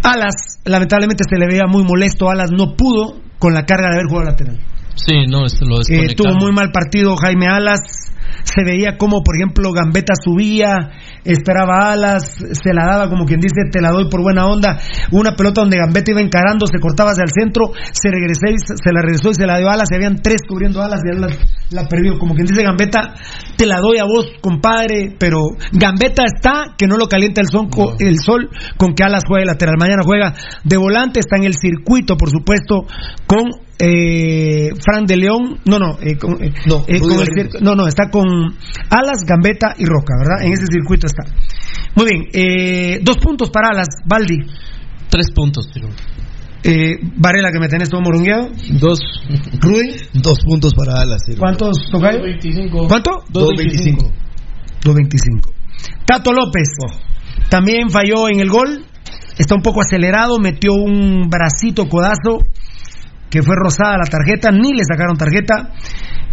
Alas. 0.03 0.61
Lamentablemente 0.65 1.25
se 1.29 1.37
le 1.39 1.47
veía 1.47 1.67
muy 1.67 1.85
molesto. 1.85 2.31
Alas 2.31 2.51
no 2.51 2.77
pudo 2.77 3.21
con 3.39 3.55
la 3.55 3.65
carga 3.65 3.89
de 3.89 3.95
haber 3.97 4.07
jugado 4.07 4.31
lateral. 4.31 4.59
sí 4.95 5.27
no 5.29 5.47
esto 5.47 5.65
lo 5.65 5.81
Eh, 5.89 6.15
tuvo 6.15 6.35
muy 6.35 6.53
mal 6.53 6.71
partido 6.73 7.17
Jaime 7.17 7.49
Alas. 7.49 7.81
Se 8.55 8.65
veía 8.65 8.97
como, 8.97 9.23
por 9.23 9.37
ejemplo, 9.37 9.73
Gambetta 9.73 10.15
subía, 10.15 10.75
esperaba 11.25 11.93
alas, 11.93 12.37
se 12.39 12.73
la 12.73 12.87
daba 12.87 13.11
como 13.11 13.27
quien 13.27 13.41
dice, 13.41 13.69
te 13.71 13.81
la 13.83 13.91
doy 13.91 14.09
por 14.09 14.23
buena 14.23 14.47
onda. 14.47 14.79
Una 15.13 15.33
pelota 15.37 15.61
donde 15.61 15.77
Gambetta 15.77 16.13
iba 16.13 16.21
encarando, 16.21 16.67
se 16.67 16.79
cortaba 16.81 17.11
hacia 17.11 17.25
el 17.25 17.31
centro, 17.31 17.73
se 17.93 18.11
regresó 18.11 18.47
y 18.49 18.57
se 18.59 18.75
se 18.83 18.93
la 18.93 19.03
regresó 19.03 19.31
y 19.31 19.35
se 19.35 19.47
la 19.47 19.59
dio 19.59 19.69
a 19.69 19.75
alas. 19.75 19.89
Y 19.91 19.95
habían 19.97 20.17
tres 20.23 20.41
cubriendo 20.49 20.83
alas 20.83 21.01
y 21.05 21.15
alas 21.17 21.39
la 21.71 21.87
perdió. 21.89 22.19
Como 22.19 22.35
quien 22.35 22.47
dice 22.47 22.63
Gambetta, 22.63 23.15
te 23.57 23.67
la 23.67 23.81
doy 23.81 23.99
a 23.99 24.05
vos, 24.05 24.27
compadre. 24.41 25.15
Pero 25.19 25.41
Gambetta 25.73 26.25
está, 26.25 26.75
que 26.79 26.87
no 26.87 26.97
lo 26.97 27.07
calienta 27.09 27.41
el, 27.43 27.49
son- 27.49 27.69
No. 27.77 27.95
el 27.99 28.17
sol, 28.19 28.49
con 28.79 28.95
que 28.95 29.05
alas 29.05 29.25
juegue 29.29 29.45
lateral. 29.45 29.75
Mañana 29.79 30.03
juega 30.05 30.33
de 30.65 30.77
volante, 30.79 31.21
está 31.21 31.37
en 31.37 31.45
el 31.45 31.55
circuito, 31.55 32.17
por 32.17 32.31
supuesto, 32.31 32.87
con 33.27 33.43
eh, 33.79 34.71
Fran 34.81 35.07
de 35.07 35.17
León, 35.17 35.61
no, 35.65 35.79
no, 35.79 35.99
eh, 36.01 36.17
con, 36.19 36.43
eh, 36.43 36.53
No, 36.67 36.85
eh, 36.87 36.99
con 37.01 37.13
el 37.13 37.49
no, 37.61 37.75
no, 37.75 37.87
está 37.87 38.11
con 38.11 38.27
Alas, 38.91 39.25
Gambetta 39.27 39.75
y 39.79 39.85
Roca, 39.85 40.15
¿verdad? 40.19 40.45
En 40.45 40.53
ese 40.53 40.67
circuito 40.67 41.07
está. 41.07 41.25
Muy 41.95 42.07
bien, 42.07 42.25
eh, 42.33 43.01
dos 43.03 43.19
puntos 43.19 43.51
para 43.51 43.71
Alas, 43.71 43.89
Baldi. 44.05 44.39
Tres 45.09 45.31
puntos. 45.35 45.69
Eh, 46.65 46.99
Varela, 47.17 47.51
que 47.53 47.61
me 47.61 47.69
tenés 47.69 47.89
todo 47.89 48.01
morungueado. 48.01 48.49
Dos. 48.81 48.99
Rudy, 49.61 49.97
Dos 50.13 50.41
puntos 50.45 50.75
para 50.75 51.01
Alas. 51.01 51.23
¿cuántos 51.39 51.77
tocayo? 51.91 52.23
25. 52.23 52.89
¿Cuánto? 52.89 53.11
2.25. 53.33 54.13
2.25. 54.83 55.53
Tato 56.05 56.33
López 56.33 56.69
también 57.49 57.91
falló 57.91 58.29
en 58.29 58.41
el 58.41 58.51
gol. 58.51 58.85
Está 59.39 59.55
un 59.55 59.63
poco 59.63 59.81
acelerado, 59.81 60.39
metió 60.39 60.75
un 60.75 61.29
bracito 61.31 61.89
codazo 61.89 62.45
que 63.31 63.43
fue 63.43 63.55
rosada 63.57 63.99
la 63.99 64.05
tarjeta, 64.05 64.51
ni 64.51 64.73
le 64.73 64.85
sacaron 64.85 65.17
tarjeta. 65.17 65.73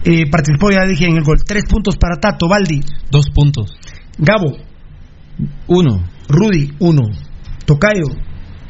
Eh, 0.04 0.30
participó, 0.30 0.72
ya 0.72 0.86
dije, 0.86 1.06
en 1.06 1.18
el 1.18 1.24
gol. 1.24 1.38
Tres 1.46 1.64
puntos 1.70 1.98
para 1.98 2.18
Tato, 2.18 2.48
Baldi, 2.48 2.82
Dos 3.10 3.30
puntos. 3.34 3.76
Gabo, 4.18 4.58
Uno. 5.68 6.04
Rudy, 6.28 6.74
Uno. 6.80 7.04
Tocayo. 7.66 8.06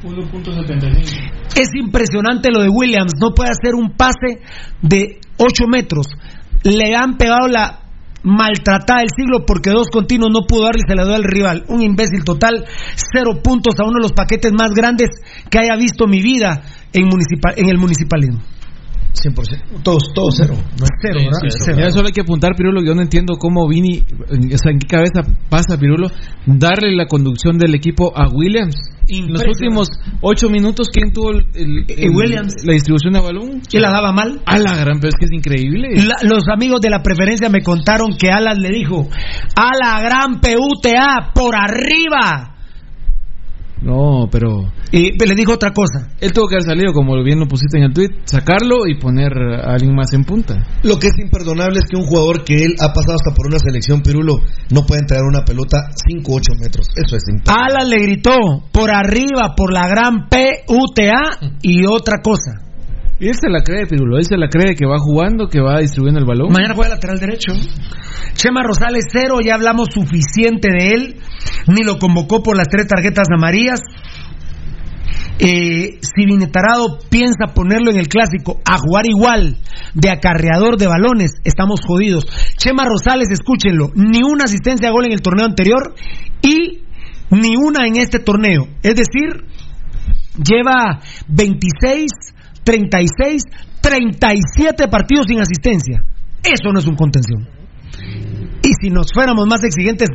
1.75. 0.04 1.36
Es 1.56 1.70
impresionante 1.74 2.52
lo 2.52 2.62
de 2.62 2.70
Williams, 2.70 3.14
no 3.20 3.34
puede 3.34 3.52
hacer 3.52 3.76
un 3.76 3.96
pase 3.96 4.42
de 4.82 5.20
8 5.38 5.68
metros. 5.68 6.08
Le 6.64 6.96
han 6.96 7.18
pegado 7.18 7.48
la 7.48 7.86
maltratada 8.26 9.02
del 9.02 9.10
siglo 9.16 9.46
porque 9.46 9.70
dos 9.70 9.88
continuos 9.92 10.32
no 10.32 10.48
pudo 10.48 10.64
darle 10.64 10.82
y 10.84 10.90
se 10.90 10.96
le 10.96 11.06
dio 11.06 11.16
al 11.16 11.24
rival. 11.24 11.64
Un 11.70 11.82
imbécil 11.82 12.24
total, 12.24 12.66
cero 12.96 13.40
puntos 13.44 13.80
a 13.80 13.84
uno 13.84 14.00
de 14.00 14.02
los 14.02 14.14
paquetes 14.14 14.52
más 14.52 14.72
grandes 14.72 15.10
que 15.50 15.60
haya 15.60 15.76
visto 15.76 16.08
mi 16.08 16.22
vida 16.22 16.64
en, 16.96 17.06
municipal, 17.08 17.54
en 17.58 17.70
el 17.70 17.78
municipalismo. 17.78 18.40
100%. 19.14 19.82
Todos, 19.82 20.12
todos 20.14 20.36
cero. 20.38 20.56
No 20.58 20.86
Cero, 21.02 21.20
Sí, 21.20 21.26
¿verdad? 21.26 21.38
cero. 21.42 21.56
Cero. 21.64 21.78
Ya 21.80 21.92
solo 21.92 22.08
hay 22.08 22.12
que 22.14 22.22
apuntar, 22.22 22.52
Pirulo. 22.58 22.84
Yo 22.84 22.94
no 22.96 23.02
entiendo 23.02 23.38
cómo 23.38 23.66
Vini, 23.68 24.04
o 24.30 24.58
sea, 24.58 24.72
en 24.74 24.80
qué 24.80 24.88
cabeza 24.88 25.22
pasa, 25.50 25.78
Pirulo, 25.80 26.10
darle 26.46 26.94
la 26.96 27.06
conducción 27.08 27.58
del 27.58 27.76
equipo 27.76 28.12
a 28.16 28.28
Williams. 28.30 28.76
En 29.08 29.32
los 29.32 29.42
últimos 29.48 29.88
ocho 30.20 30.50
minutos, 30.50 30.90
¿quién 30.92 31.14
tuvo 31.14 31.32
el, 31.32 31.46
el- 31.54 31.80
Eh, 31.88 31.96
el- 32.08 32.10
Williams. 32.10 32.56
la 32.66 32.74
distribución 32.74 33.14
de 33.14 33.22
balón? 33.22 33.62
¿Quién 33.70 33.84
la 33.84 33.92
daba 33.92 34.12
mal? 34.12 34.42
A 34.46 34.58
la 34.60 34.76
gran, 34.76 35.00
pero 35.00 35.10
es 35.10 35.16
que 35.18 35.26
es 35.26 35.32
increíble. 35.32 35.90
La- 36.04 36.28
los 36.28 36.44
amigos 36.52 36.82
de 36.82 36.90
la 36.90 37.02
preferencia 37.02 37.48
me 37.50 37.62
contaron 37.62 38.18
que 38.18 38.30
Alan 38.32 38.58
le 38.60 38.70
dijo 38.70 39.08
a 39.56 39.72
la 39.82 40.02
gran 40.02 40.42
PUTA 40.42 41.32
por 41.34 41.56
arriba. 41.56 42.55
No, 43.82 44.28
pero 44.32 44.72
Y 44.92 45.12
le 45.12 45.36
dijo 45.36 45.54
otra 45.54 45.72
cosa. 45.72 46.10
él 46.20 46.32
tuvo 46.32 46.48
que 46.48 46.56
haber 46.56 46.64
salido, 46.64 46.94
como 46.94 47.22
bien 47.24 47.40
lo 47.40 47.48
pusiste 47.48 47.78
en 47.78 47.84
el 47.84 47.94
tweet, 47.94 48.10
sacarlo 48.26 48.88
y 48.88 49.00
poner 49.00 49.32
a 49.34 49.74
alguien 49.74 49.94
más 49.94 50.14
en 50.14 50.24
punta. 50.24 50.56
Lo 50.84 50.98
que 50.98 51.08
es 51.08 51.14
imperdonable 51.20 51.80
es 51.80 51.86
que 51.86 51.98
un 51.98 52.06
jugador 52.06 52.44
que 52.44 52.66
él 52.66 52.76
ha 52.80 52.94
pasado 52.94 53.16
hasta 53.16 53.36
por 53.36 53.48
una 53.48 53.60
selección 53.60 54.02
Pirulo 54.02 54.40
no 54.72 54.86
puede 54.86 55.02
entregar 55.02 55.26
una 55.26 55.44
pelota 55.44 55.90
5 56.08 56.32
o 56.32 56.36
8 56.36 56.44
metros. 56.60 56.88
Eso 56.96 57.16
es 57.16 57.24
imperdonable. 57.30 57.76
Alan 57.76 57.90
le 57.90 58.00
gritó 58.06 58.36
por 58.72 58.90
arriba, 58.94 59.54
por 59.56 59.74
la 59.74 59.88
gran 59.88 60.30
PUTA 60.30 61.40
y 61.62 61.86
otra 61.86 62.22
cosa. 62.22 62.65
Y 63.20 63.28
él 63.28 63.36
se 63.40 63.50
la 63.50 63.62
cree, 63.62 63.86
Pirulo. 63.86 64.18
Él 64.18 64.26
se 64.26 64.38
la 64.38 64.50
cree 64.50 64.76
que 64.76 64.86
va 64.86 64.98
jugando, 64.98 65.48
que 65.48 65.62
va 65.62 65.80
distribuyendo 65.80 66.20
el 66.20 66.26
balón. 66.26 66.52
Mañana 66.52 66.76
juega 66.76 66.96
lateral 66.96 67.20
derecho. 67.20 67.54
Chema 68.34 68.62
Rosales 68.64 69.06
cero, 69.12 69.40
ya 69.44 69.56
hablamos 69.56 69.90
suficiente 69.94 70.70
de 70.70 70.88
él. 70.88 71.16
Ni 71.68 71.84
lo 71.86 71.98
convocó 71.98 72.44
por 72.44 72.58
las 72.58 72.68
tres 72.68 72.88
tarjetas 72.88 73.28
amarillas. 73.34 73.80
Eh, 75.38 76.00
si 76.02 76.26
Vinetarado 76.26 77.00
piensa 77.10 77.54
ponerlo 77.54 77.92
en 77.92 77.98
el 77.98 78.08
clásico 78.08 78.62
a 78.66 78.78
jugar 78.78 79.06
igual 79.06 79.58
de 79.94 80.10
acarreador 80.10 80.78
de 80.78 80.88
balones, 80.88 81.32
estamos 81.44 81.82
jodidos. 81.86 82.26
Chema 82.58 82.86
Rosales, 82.86 83.28
escúchenlo, 83.32 83.92
ni 83.96 84.24
una 84.24 84.46
asistencia 84.46 84.88
a 84.88 84.92
gol 84.92 85.06
en 85.06 85.12
el 85.12 85.22
torneo 85.22 85.46
anterior 85.46 85.94
y 86.42 86.84
ni 87.32 87.56
una 87.58 87.86
en 87.86 87.98
este 87.98 88.20
torneo. 88.20 88.68
Es 88.82 88.96
decir, 88.96 89.46
lleva 90.38 91.02
26, 91.28 92.12
36, 92.66 93.44
37 93.80 94.88
partidos 94.90 95.28
sin 95.30 95.40
asistencia. 95.40 96.04
Eso 96.44 96.74
no 96.74 96.80
es 96.80 96.88
un 96.88 96.96
contención. 96.96 97.48
Y 98.62 98.72
si 98.82 98.90
nos 98.90 99.14
fuéramos 99.14 99.48
más 99.48 99.64
exigentes, 99.64 100.10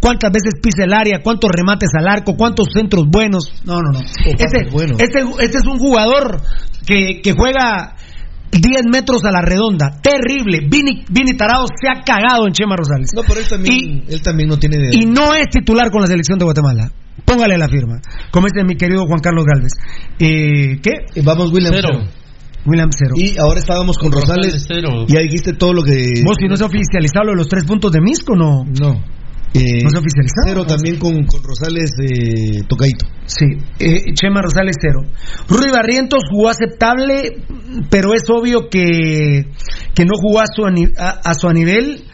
¿cuántas 0.00 0.30
veces 0.30 0.60
pisa 0.62 0.84
el 0.84 0.92
área? 0.92 1.22
¿Cuántos 1.22 1.50
remates 1.50 1.88
al 1.98 2.06
arco? 2.06 2.36
¿Cuántos 2.36 2.68
centros 2.72 3.06
buenos? 3.10 3.52
No, 3.64 3.80
no, 3.80 3.90
no. 3.90 4.00
Este, 4.00 4.68
este, 5.02 5.20
este 5.40 5.58
es 5.58 5.66
un 5.66 5.78
jugador 5.78 6.42
que, 6.86 7.20
que 7.22 7.32
juega 7.32 7.96
10 8.50 8.86
metros 8.90 9.24
a 9.24 9.30
la 9.30 9.42
redonda. 9.42 10.00
Terrible. 10.00 10.60
Vini, 10.68 11.04
Vini 11.08 11.36
Tarado 11.36 11.66
se 11.66 11.88
ha 11.88 12.02
cagado 12.02 12.46
en 12.46 12.52
Chema 12.52 12.76
Rosales. 12.76 13.10
No, 13.14 13.22
pero 13.26 13.40
él 13.40 13.48
también, 13.48 14.04
él 14.08 14.22
también 14.22 14.48
no 14.48 14.58
tiene... 14.58 14.76
Y 14.92 15.06
no 15.06 15.34
es 15.34 15.48
titular 15.50 15.90
con 15.90 16.00
la 16.00 16.06
selección 16.06 16.38
de 16.38 16.44
Guatemala. 16.44 16.90
Póngale 17.24 17.58
la 17.58 17.68
firma. 17.68 18.00
Como 18.30 18.46
dice 18.46 18.64
mi 18.64 18.76
querido 18.76 19.06
Juan 19.06 19.20
Carlos 19.20 19.44
Galvez. 19.44 19.72
Eh, 20.18 20.80
¿Qué? 20.82 21.22
Vamos, 21.22 21.52
William. 21.52 21.72
Cero. 21.74 22.04
William 22.66 22.90
Cero. 22.90 23.14
Y 23.16 23.38
ahora 23.38 23.60
estábamos 23.60 23.96
con 23.96 24.12
Rosales. 24.12 24.64
cero. 24.66 25.06
Ya 25.08 25.20
dijiste 25.20 25.52
todo 25.52 25.72
lo 25.72 25.82
que... 25.82 26.22
Vos, 26.24 26.36
si 26.38 26.46
no 26.48 26.56
se 26.56 26.64
ha 26.64 26.66
oficializado 26.66 27.26
lo 27.26 27.32
de 27.32 27.36
los 27.38 27.48
tres 27.48 27.64
puntos 27.64 27.92
de 27.92 28.00
Misco, 28.00 28.34
no. 28.36 28.64
No. 28.64 29.02
Eh, 29.54 29.82
¿No 29.82 29.88
se 29.90 29.96
ha 29.96 30.00
oficializado? 30.00 30.46
Cero 30.46 30.64
también 30.66 30.98
con, 30.98 31.24
con 31.24 31.42
Rosales 31.42 31.90
eh, 32.02 32.62
Tocaito. 32.68 33.06
Sí, 33.24 33.46
eh, 33.78 34.12
Chema 34.12 34.42
Rosales 34.42 34.76
cero. 34.80 35.00
Ruy 35.48 35.70
Barrientos 35.70 36.20
jugó 36.30 36.50
aceptable, 36.50 37.42
pero 37.88 38.12
es 38.12 38.24
obvio 38.28 38.68
que, 38.68 39.46
que 39.94 40.04
no 40.04 40.12
jugó 40.20 40.40
a 40.40 40.44
su, 40.54 40.64
ani- 40.66 40.92
a, 40.98 41.20
a 41.24 41.34
su 41.34 41.48
nivel. 41.50 42.04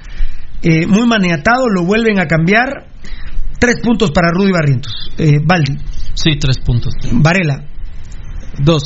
Eh, 0.62 0.86
muy 0.86 1.06
maniatado, 1.08 1.68
lo 1.68 1.84
vuelven 1.84 2.20
a 2.20 2.26
cambiar. 2.26 2.86
Tres 3.58 3.76
puntos 3.82 4.10
para 4.12 4.30
Rudy 4.32 4.52
Barrientos. 4.52 4.92
Eh, 5.18 5.38
Baldi, 5.44 5.76
Sí, 6.14 6.36
tres 6.38 6.58
puntos. 6.58 6.92
Varela. 7.12 7.64
Dos. 8.58 8.82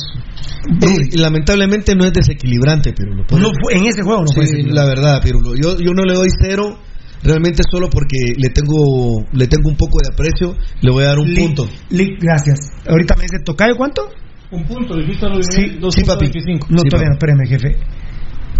Eh, 0.81 1.17
lamentablemente 1.17 1.93
no 1.95 2.05
es 2.05 2.13
desequilibrante, 2.13 2.93
Pirulo. 2.93 3.25
No 3.31 3.51
fue- 3.61 3.75
en 3.75 3.85
ese 3.85 4.01
juego 4.01 4.21
no 4.21 4.27
Sí, 4.27 4.35
fue 4.35 4.63
la 4.71 4.85
verdad, 4.85 5.21
Pirulo. 5.21 5.53
Yo, 5.55 5.77
yo 5.77 5.91
no 5.93 6.03
le 6.03 6.13
doy 6.13 6.29
cero, 6.41 6.79
realmente 7.23 7.63
solo 7.69 7.89
porque 7.89 8.17
le 8.37 8.49
tengo 8.49 9.25
le 9.33 9.47
tengo 9.47 9.69
un 9.69 9.75
poco 9.77 9.99
de 10.01 10.09
aprecio, 10.13 10.55
le 10.81 10.91
voy 10.91 11.03
a 11.03 11.07
dar 11.07 11.19
un 11.19 11.33
punto. 11.33 11.67
Li- 11.89 12.17
gracias. 12.19 12.57
Ahorita 12.87 13.15
me 13.15 13.23
dice, 13.23 13.39
¿tocayo 13.43 13.75
cuánto? 13.75 14.09
Un 14.51 14.63
punto, 14.65 14.95
dijiste 14.95 15.27
Luis 15.29 15.45
Sí, 15.49 15.61
Miguel, 15.61 15.91
sí, 15.91 16.03
papi. 16.05 16.25
2.25. 16.27 16.67
No, 16.69 16.79
Sí, 16.79 16.89
todavía 16.89 17.09
no, 17.09 17.13
espérame, 17.15 17.47
jefe. 17.47 17.77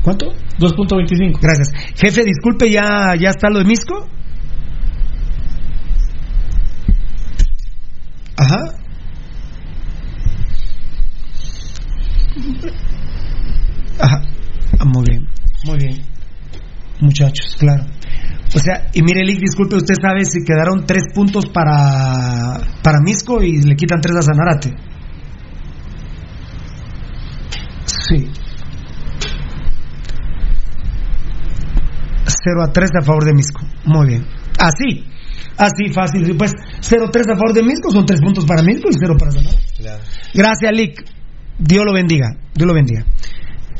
¿Cuánto? 0.03 0.27
2.25. 0.60 1.40
Gracias. 1.42 1.72
Jefe, 1.95 2.24
disculpe, 2.26 2.69
¿ya, 2.69 3.16
ya 3.19 3.30
está 3.30 3.50
lo 3.50 3.60
de 3.60 3.66
Misco? 3.66 4.08
Ajá. 8.38 8.60
Ajá. 14.00 14.22
Ah, 14.80 14.86
muy 14.86 15.03
bien, 15.10 15.27
muy 15.66 15.77
bien. 15.77 16.02
Muchachos, 17.00 17.56
claro. 17.60 17.86
O 18.56 18.59
sea, 18.59 18.90
y 18.93 19.01
mire, 19.01 19.24
Lick, 19.26 19.40
disculpe, 19.40 19.76
usted 19.76 19.95
sabe 20.01 20.26
si 20.26 20.43
quedaron 20.43 20.85
tres 20.85 21.03
puntos 21.14 21.48
para, 21.48 22.59
para 22.82 23.00
Misco 23.01 23.42
y 23.43 23.61
le 23.61 23.76
quitan 23.76 24.00
tres 24.01 24.16
a 24.17 24.22
Zanarate. 24.22 24.74
Sí. 27.85 28.30
0 32.48 32.64
a 32.64 32.72
3 32.72 32.90
a 33.01 33.01
favor 33.01 33.26
de 33.26 33.34
Misco. 33.34 33.61
Muy 33.85 34.08
bien. 34.08 34.26
Así. 34.59 35.06
Así, 35.58 35.92
fácil. 35.92 36.35
Pues 36.38 36.53
0 36.80 37.09
3 37.11 37.27
a 37.30 37.35
favor 37.35 37.53
de 37.53 37.64
Misco 37.64 37.92
son 37.92 38.06
3 38.06 38.22
puntos 38.22 38.45
para 38.45 38.61
Misco 38.61 38.90
y 38.90 38.93
0 39.00 39.16
para 39.17 39.32
Zanarate. 39.32 39.64
Gracias, 40.34 40.72
Lick. 40.72 41.03
Dios 41.59 41.84
lo 41.85 41.93
bendiga. 41.93 42.30
Dios 42.53 42.67
lo 42.67 42.74
bendiga. 42.74 43.03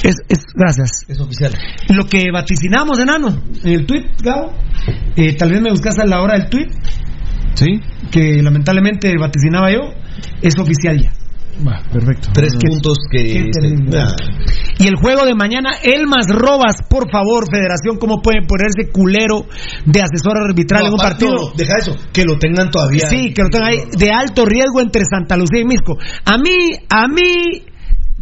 Es, 0.03 0.16
es, 0.30 0.43
gracias. 0.53 0.90
Es 1.08 1.19
oficial. 1.19 1.53
Lo 1.90 2.06
que 2.06 2.32
vaticinamos, 2.32 3.00
enano, 3.00 3.42
en 3.64 3.74
el 3.74 3.85
tweet, 3.85 4.06
Gabo, 4.22 4.53
eh, 5.16 5.35
tal 5.35 5.51
vez 5.51 5.61
me 5.61 5.72
buscas 5.72 5.98
a 6.00 6.06
la 6.06 6.22
hora 6.22 6.38
del 6.38 6.50
tweet, 6.50 6.67
¿Sí? 7.56 7.80
que 8.11 8.42
lamentablemente 8.42 9.14
vaticinaba 9.19 9.72
yo, 9.72 9.93
es 10.42 10.58
oficial 10.59 11.01
ya. 11.01 11.11
Va, 11.66 11.82
perfecto. 11.92 12.30
Tres 12.34 12.56
puntos 12.56 13.00
que... 13.09 13.50
Este, 13.50 13.98
ah, 13.98 14.16
Y 14.77 14.88
el 14.88 14.95
juego 14.95 15.26
de 15.26 15.34
mañana, 15.34 15.72
Elmas 15.82 16.27
Robas, 16.30 16.84
por 16.88 17.09
favor, 17.11 17.45
Federación, 17.50 17.98
¿cómo 17.98 18.22
pueden 18.22 18.45
ponerse 18.45 18.92
culero 18.92 19.48
de 19.84 20.01
asesor 20.01 20.38
arbitral 20.38 20.85
en 20.85 20.92
un 20.92 20.98
partido? 21.00 21.32
no, 21.34 21.51
deja 21.58 21.80
eso, 21.80 21.95
que 22.14 22.24
lo 22.26 22.38
tengan 22.38 22.69
todavía. 22.69 23.09
Sí, 23.09 23.34
que 23.34 23.42
lo 23.42 23.50
tengan 23.50 23.69
ahí, 23.69 23.80
de 23.98 24.11
alto 24.11 24.45
riesgo 24.45 24.82
entre 24.82 25.01
Santa 25.09 25.35
Lucía 25.35 25.61
y 25.61 25.66
Misco. 25.66 25.98
A 26.26 26.38
mí, 26.38 26.77
a 26.90 27.08
mí, 27.08 27.64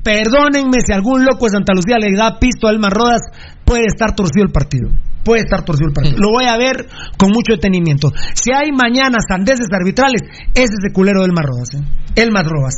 perdónenme 0.06 0.77
si 0.85 0.93
algún 0.93 1.25
loco 1.25 1.45
de 1.45 1.58
Santa 1.58 1.74
Lucía 1.74 1.98
le 1.98 2.16
da 2.16 2.38
pisto 2.38 2.67
a 2.67 2.72
Elmas 2.72 2.93
Rodas, 2.93 3.22
puede 3.66 3.85
estar 3.88 4.14
torcido 4.14 4.45
el 4.45 4.51
partido. 4.51 4.90
Puede 5.24 5.42
estar 5.42 5.66
torcido 5.66 5.88
el 5.88 5.93
partido. 5.93 6.17
Lo 6.19 6.30
voy 6.30 6.45
a 6.45 6.56
ver 6.56 6.85
con 7.17 7.32
mucho 7.32 7.53
detenimiento. 7.53 8.14
Si 8.35 8.51
hay 8.51 8.72
mañana 8.72 9.17
sandeces 9.27 9.66
arbitrales, 9.74 10.22
ese 10.53 10.75
es 10.77 10.84
el 10.85 10.93
culero 10.93 11.22
de 11.22 11.25
Elmas 11.25 11.45
Rodas. 11.45 11.74
¿eh? 11.74 12.22
Elmas 12.22 12.45
Rodas. 12.45 12.75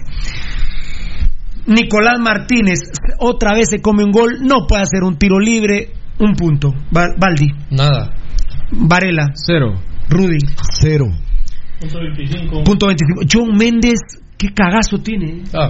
Nicolás 1.66 2.16
Martínez 2.22 2.80
otra 3.20 3.52
vez 3.54 3.68
se 3.70 3.82
come 3.82 4.06
un 4.06 4.12
gol, 4.12 4.38
no 4.42 4.66
puede 4.66 4.84
hacer 4.84 5.04
un 5.04 5.18
tiro 5.18 5.38
libre, 5.38 5.92
un 6.20 6.34
punto. 6.34 6.74
Baldi, 6.92 7.52
Nada. 7.72 8.16
Varela, 8.72 9.34
Cero. 9.34 9.74
Rudy, 10.08 10.38
Cero. 10.80 11.08
Punto 11.82 12.00
25. 12.00 12.64
punto 12.64 12.88
25. 12.88 13.22
John 13.30 13.58
Méndez, 13.58 14.00
qué 14.38 14.50
cagazo 14.54 15.00
tiene. 15.00 15.40
¿eh? 15.40 15.44
Ah, 15.54 15.70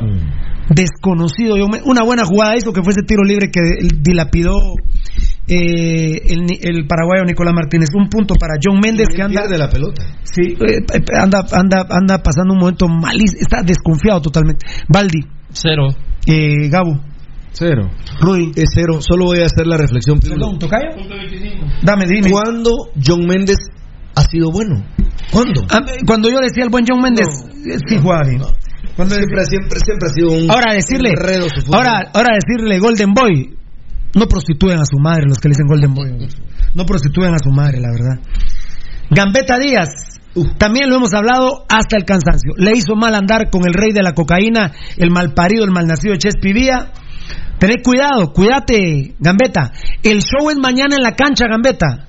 Desconocido. 0.69 1.55
John 1.59 1.69
Men- 1.71 1.81
Una 1.85 2.03
buena 2.03 2.25
jugada 2.25 2.57
hizo 2.57 2.73
que 2.73 2.81
fue 2.83 2.91
ese 2.91 3.03
tiro 3.03 3.23
libre 3.23 3.49
que 3.51 3.61
dilapidó 4.01 4.75
eh, 5.47 6.21
el, 6.27 6.39
ni- 6.45 6.59
el 6.61 6.85
paraguayo 6.87 7.23
Nicolás 7.25 7.53
Martínez. 7.53 7.89
Un 7.95 8.09
punto 8.09 8.35
para 8.35 8.55
John 8.61 8.79
Méndez 8.81 9.07
que 9.15 9.21
anda. 9.21 9.41
pierde 9.41 9.57
la 9.57 9.69
pelota. 9.69 10.03
Sí, 10.23 10.41
eh, 10.59 10.79
eh, 10.93 11.03
anda, 11.17 11.45
anda, 11.53 11.85
anda 11.89 12.21
pasando 12.21 12.53
un 12.53 12.59
momento 12.59 12.87
malísimo. 12.87 13.39
Está 13.41 13.61
desconfiado 13.63 14.21
totalmente. 14.21 14.65
Baldi, 14.89 15.21
cero. 15.51 15.87
eh, 16.25 16.67
Gabo, 16.69 16.99
Cero. 17.53 17.89
Rudy. 18.19 18.51
Es 18.55 18.69
cero. 18.75 18.99
Solo 19.01 19.25
voy 19.25 19.39
a 19.39 19.45
hacer 19.45 19.65
la 19.65 19.77
reflexión. 19.77 20.19
Perdón, 20.19 20.59
¿tocayo? 20.59 20.89
Dame, 21.81 22.05
dime. 22.05 22.29
¿Cuándo 22.29 22.71
John 23.03 23.25
Méndez 23.25 23.57
ha 24.15 24.21
sido 24.23 24.51
bueno? 24.51 24.83
¿Cuándo? 25.31 25.61
Ah, 25.69 25.79
Cuando 26.05 26.29
yo 26.29 26.37
decía 26.39 26.63
el 26.65 26.69
buen 26.69 26.85
John 26.87 27.01
Méndez, 27.01 27.25
eh, 27.65 27.77
sí 27.87 27.97
jugaba 27.97 28.23
bien. 28.27 28.39
Cuando 28.41 28.56
Siempre, 28.97 29.45
siempre, 29.45 29.79
siempre 29.79 30.09
ha 30.09 30.13
sido 30.13 30.31
un. 30.31 30.49
Ahora 30.49 30.73
decirle, 30.73 31.13
ahora, 31.71 32.09
ahora 32.13 32.33
decirle 32.33 32.79
Golden 32.79 33.13
Boy, 33.13 33.55
no 34.15 34.25
prostituyen 34.25 34.79
a 34.79 34.85
su 34.85 34.97
madre 34.99 35.25
los 35.27 35.37
que 35.37 35.49
le 35.49 35.53
dicen 35.53 35.67
Golden 35.67 35.93
Boy, 35.93 36.27
no 36.73 36.85
prostituyen 36.85 37.33
a 37.33 37.37
su 37.37 37.51
madre, 37.51 37.79
la 37.79 37.91
verdad. 37.91 38.19
Gambetta 39.11 39.59
Díaz, 39.59 40.17
también 40.57 40.89
lo 40.89 40.95
hemos 40.95 41.13
hablado 41.13 41.65
hasta 41.69 41.97
el 41.97 42.05
cansancio. 42.05 42.53
Le 42.57 42.71
hizo 42.71 42.95
mal 42.95 43.13
andar 43.13 43.49
con 43.51 43.61
el 43.67 43.73
rey 43.73 43.93
de 43.93 44.01
la 44.01 44.13
cocaína, 44.13 44.71
el 44.97 45.11
malparido, 45.11 45.63
el 45.63 45.71
malnacido 45.71 46.15
Chespi 46.15 46.53
Vía. 46.53 46.91
Tened 47.59 47.83
cuidado, 47.83 48.33
cuídate, 48.33 49.15
Gambetta. 49.19 49.71
El 50.01 50.21
show 50.21 50.49
es 50.49 50.57
mañana 50.57 50.95
en 50.95 51.03
la 51.03 51.13
cancha, 51.13 51.45
Gambetta. 51.47 52.07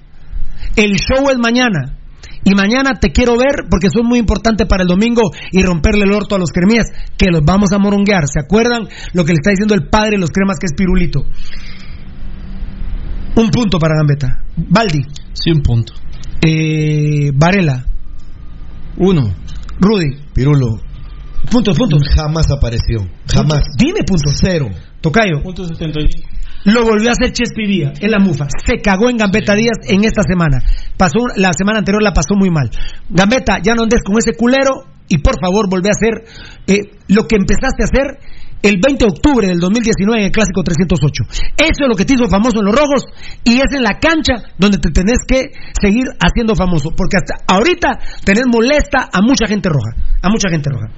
El 0.75 0.97
show 0.97 1.28
es 1.31 1.39
mañana. 1.39 1.98
Y 2.44 2.55
mañana 2.55 2.94
te 3.00 3.10
quiero 3.12 3.36
ver 3.36 3.67
porque 3.70 3.91
son 3.91 4.07
muy 4.07 4.18
importante 4.18 4.65
para 4.67 4.83
el 4.83 4.89
domingo 4.89 5.23
y 5.52 5.62
romperle 5.62 6.05
el 6.05 6.12
orto 6.12 6.34
a 6.34 6.39
los 6.39 6.50
cremías, 6.50 6.86
que 7.17 7.31
los 7.31 7.44
vamos 7.44 7.73
a 7.73 7.78
moronguear. 7.78 8.25
¿Se 8.26 8.41
acuerdan 8.41 8.89
lo 9.12 9.25
que 9.25 9.33
le 9.33 9.39
está 9.39 9.50
diciendo 9.50 9.75
el 9.75 9.89
padre 9.89 10.12
de 10.12 10.18
los 10.18 10.31
cremas 10.31 10.58
que 10.58 10.67
es 10.67 10.73
pirulito? 10.76 11.20
Un 13.36 13.50
punto 13.50 13.78
para 13.78 13.94
Gambetta. 13.97 14.42
Baldi, 14.57 15.02
Sí, 15.33 15.50
un 15.52 15.62
punto. 15.62 15.92
eh, 16.44 17.31
Varela, 17.34 17.84
Uno. 18.97 19.33
Rudy. 19.81 20.17
Pirulo. 20.34 20.81
Puntos, 21.50 21.78
puntos. 21.78 22.00
Jamás 22.17 22.50
apareció. 22.50 22.99
Jamás. 23.33 23.62
Dime 23.78 24.00
puntos. 24.05 24.36
Cero. 24.41 24.68
Tocayo. 25.00 25.41
Punto 25.42 25.65
75. 25.65 26.28
Lo 26.65 26.85
volvió 26.85 27.09
a 27.09 27.12
hacer 27.12 27.33
Chespi 27.33 27.67
Vía 27.67 27.93
en 28.01 28.11
la 28.11 28.19
mufa. 28.19 28.47
Se 28.67 28.81
cagó 28.83 29.09
en 29.09 29.17
Gambetta 29.17 29.55
Díaz 29.55 29.78
en 29.89 30.05
esta 30.05 30.23
semana. 30.23 30.62
Pasó 30.97 31.27
la 31.37 31.53
semana 31.53 31.78
anterior 31.78 32.03
la 32.03 32.12
pasó 32.12 32.35
muy 32.37 32.51
mal. 32.51 32.70
Gambetta, 33.09 33.59
ya 33.62 33.75
no 33.75 33.83
andes 33.83 34.03
con 34.05 34.19
ese 34.19 34.35
culero 34.35 34.85
y 35.09 35.19
por 35.19 35.41
favor 35.41 35.69
volvé 35.69 35.89
a 35.89 35.97
hacer 35.97 36.25
eh, 36.67 36.91
lo 37.09 37.27
que 37.27 37.37
empezaste 37.37 37.83
a 37.83 37.89
hacer 37.89 38.19
el 38.62 38.81
20 38.83 39.05
de 39.05 39.11
octubre 39.11 39.47
del 39.47 39.61
2019 39.61 40.19
en 40.19 40.27
el 40.27 40.33
Clásico 40.33 40.62
308. 40.62 41.25
Eso 41.57 41.81
es 41.85 41.89
lo 41.89 41.95
que 41.95 42.05
te 42.05 42.15
hizo 42.15 42.28
famoso 42.28 42.59
en 42.59 42.67
los 42.67 42.75
rojos 42.75 43.05
y 43.45 43.59
es 43.59 43.70
en 43.73 43.83
la 43.83 43.99
cancha 43.99 44.51
donde 44.59 44.78
te 44.78 44.91
tenés 44.91 45.19
que 45.27 45.53
seguir 45.81 46.07
haciendo 46.19 46.55
famoso. 46.55 46.91
Porque 46.97 47.19
hasta 47.19 47.45
ahorita 47.47 47.99
tenés 48.25 48.45
molesta 48.47 49.09
a 49.12 49.23
mucha 49.23 49.47
gente 49.47 49.69
roja. 49.69 49.95
A 50.23 50.28
mucha 50.28 50.51
gente 50.51 50.70
roja. 50.70 50.89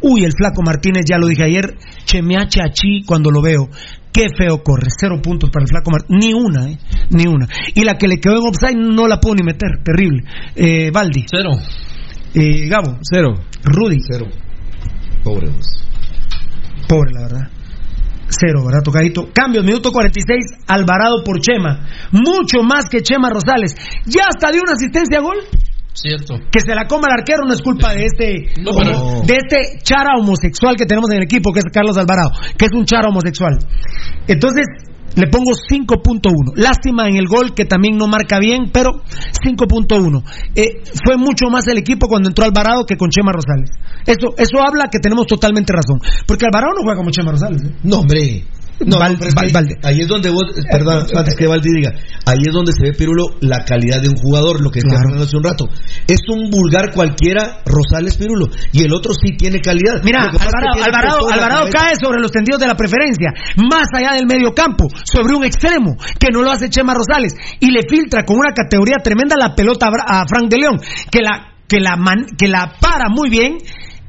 Uy, 0.00 0.22
el 0.24 0.32
flaco 0.32 0.62
Martínez, 0.62 1.04
ya 1.08 1.18
lo 1.18 1.26
dije 1.26 1.42
ayer, 1.42 1.76
chemeache 2.04 2.60
achí 2.62 3.02
cuando 3.04 3.30
lo 3.30 3.42
veo. 3.42 3.68
Qué 4.12 4.26
feo 4.36 4.62
corre, 4.62 4.88
cero 4.98 5.20
puntos 5.22 5.50
para 5.50 5.64
el 5.64 5.68
flaco 5.68 5.90
Martínez, 5.90 6.24
ni 6.24 6.32
una, 6.34 6.70
¿eh? 6.70 6.78
Ni 7.10 7.26
una. 7.26 7.46
Y 7.74 7.84
la 7.84 7.96
que 7.96 8.08
le 8.08 8.18
quedó 8.18 8.34
en 8.34 8.48
offside 8.48 8.76
no 8.76 9.06
la 9.06 9.20
puedo 9.20 9.36
ni 9.36 9.44
meter, 9.44 9.82
terrible. 9.84 10.24
Eh, 10.56 10.90
Baldi, 10.90 11.24
Cero. 11.30 11.50
eh, 12.34 12.68
Gabo, 12.68 12.98
Cero. 13.02 13.34
Rudy, 13.64 13.98
Cero. 14.10 14.26
Pobre 15.22 15.48
vos. 15.50 15.66
pobre 16.88 17.12
la 17.12 17.20
verdad. 17.22 17.50
Cero, 18.30 18.62
¿verdad, 18.64 18.82
tocadito? 18.84 19.30
Cambios, 19.32 19.64
minuto 19.64 19.90
46, 19.90 20.64
Alvarado 20.66 21.22
por 21.24 21.40
Chema. 21.40 21.86
Mucho 22.12 22.62
más 22.62 22.84
que 22.90 23.02
Chema 23.02 23.30
Rosales. 23.30 23.74
Ya 24.04 24.22
hasta 24.28 24.52
dio 24.52 24.62
una 24.62 24.72
asistencia 24.72 25.18
a 25.18 25.22
gol. 25.22 25.36
Cierto. 26.00 26.34
Que 26.50 26.60
se 26.60 26.74
la 26.74 26.86
coma 26.86 27.08
el 27.10 27.20
arquero 27.20 27.44
no 27.46 27.52
es 27.54 27.60
culpa 27.62 27.92
de 27.94 28.06
este 28.06 28.60
No, 28.62 28.70
homo- 28.70 28.80
pero- 28.82 29.22
de 29.26 29.34
este 29.36 29.78
chara 29.82 30.12
homosexual 30.18 30.76
que 30.76 30.86
tenemos 30.86 31.10
en 31.10 31.16
el 31.18 31.22
equipo, 31.24 31.52
que 31.52 31.60
es 31.60 31.64
Carlos 31.72 31.96
Alvarado, 31.98 32.30
que 32.56 32.66
es 32.66 32.72
un 32.72 32.84
chara 32.84 33.08
homosexual. 33.08 33.58
Entonces, 34.26 34.64
le 35.16 35.26
pongo 35.26 35.50
5.1. 35.68 36.52
Lástima 36.54 37.08
en 37.08 37.16
el 37.16 37.26
gol 37.26 37.54
que 37.54 37.64
también 37.64 37.96
no 37.96 38.06
marca 38.06 38.38
bien, 38.38 38.70
pero 38.72 39.02
5.1. 39.42 40.22
Eh, 40.54 40.82
fue 41.04 41.16
mucho 41.16 41.46
más 41.50 41.66
el 41.68 41.78
equipo 41.78 42.06
cuando 42.06 42.28
entró 42.28 42.44
Alvarado 42.44 42.84
que 42.84 42.96
con 42.96 43.10
Chema 43.10 43.32
Rosales. 43.32 43.70
Eso, 44.06 44.34
eso 44.36 44.58
habla 44.64 44.88
que 44.90 44.98
tenemos 45.00 45.26
totalmente 45.26 45.72
razón. 45.72 45.98
Porque 46.26 46.46
Alvarado 46.46 46.72
no 46.76 46.82
juega 46.82 46.98
como 46.98 47.10
Chema 47.10 47.32
Rosales. 47.32 47.62
¿eh? 47.64 47.74
No, 47.82 48.00
hombre. 48.00 48.44
No, 48.86 48.98
Val- 48.98 49.12
no, 49.14 49.18
pero 49.18 49.28
es 49.30 49.34
Val- 49.34 49.46
que 49.46 49.52
Valde. 49.52 49.74
ahí 49.82 50.00
es 50.00 50.08
donde 50.08 50.30
vos, 50.30 50.44
perdón, 50.70 51.06
antes 51.16 51.34
que 51.34 51.46
Valdi 51.46 51.68
diga, 51.74 51.90
ahí 52.26 52.38
es 52.46 52.52
donde 52.52 52.72
se 52.72 52.82
ve 52.82 52.92
Pirulo 52.92 53.24
la 53.40 53.64
calidad 53.64 54.00
de 54.00 54.08
un 54.08 54.16
jugador, 54.16 54.60
lo 54.62 54.70
que 54.70 54.80
decía 54.80 54.98
Claro. 55.02 55.22
Hace 55.22 55.36
un 55.36 55.42
rato. 55.44 55.64
Es 56.06 56.20
un 56.28 56.50
vulgar 56.50 56.92
cualquiera 56.94 57.62
Rosales 57.66 58.16
Pirulo, 58.16 58.46
y 58.72 58.82
el 58.84 58.92
otro 58.94 59.12
sí 59.14 59.36
tiene 59.36 59.60
calidad. 59.60 60.00
Mira, 60.04 60.22
Alvarado, 60.30 60.84
Alvarado, 60.84 61.28
Alvarado 61.30 61.68
cae 61.72 61.94
sobre 62.00 62.20
los 62.20 62.30
tendidos 62.30 62.60
de 62.60 62.66
la 62.68 62.76
preferencia, 62.76 63.32
más 63.56 63.88
allá 63.94 64.12
del 64.14 64.26
medio 64.26 64.54
campo, 64.54 64.86
sobre 65.04 65.34
un 65.34 65.44
extremo, 65.44 65.96
que 66.18 66.28
no 66.32 66.42
lo 66.42 66.50
hace 66.52 66.70
Chema 66.70 66.94
Rosales, 66.94 67.34
y 67.60 67.70
le 67.70 67.80
filtra 67.88 68.24
con 68.24 68.36
una 68.38 68.52
categoría 68.54 68.96
tremenda 69.02 69.34
la 69.38 69.54
pelota 69.54 69.88
a 70.06 70.24
Frank 70.28 70.48
de 70.50 70.56
León, 70.58 70.76
que 71.10 71.20
la, 71.20 71.54
que 71.66 71.80
la, 71.80 71.96
man- 71.96 72.26
que 72.38 72.46
la 72.48 72.72
para 72.80 73.08
muy 73.10 73.28
bien. 73.28 73.58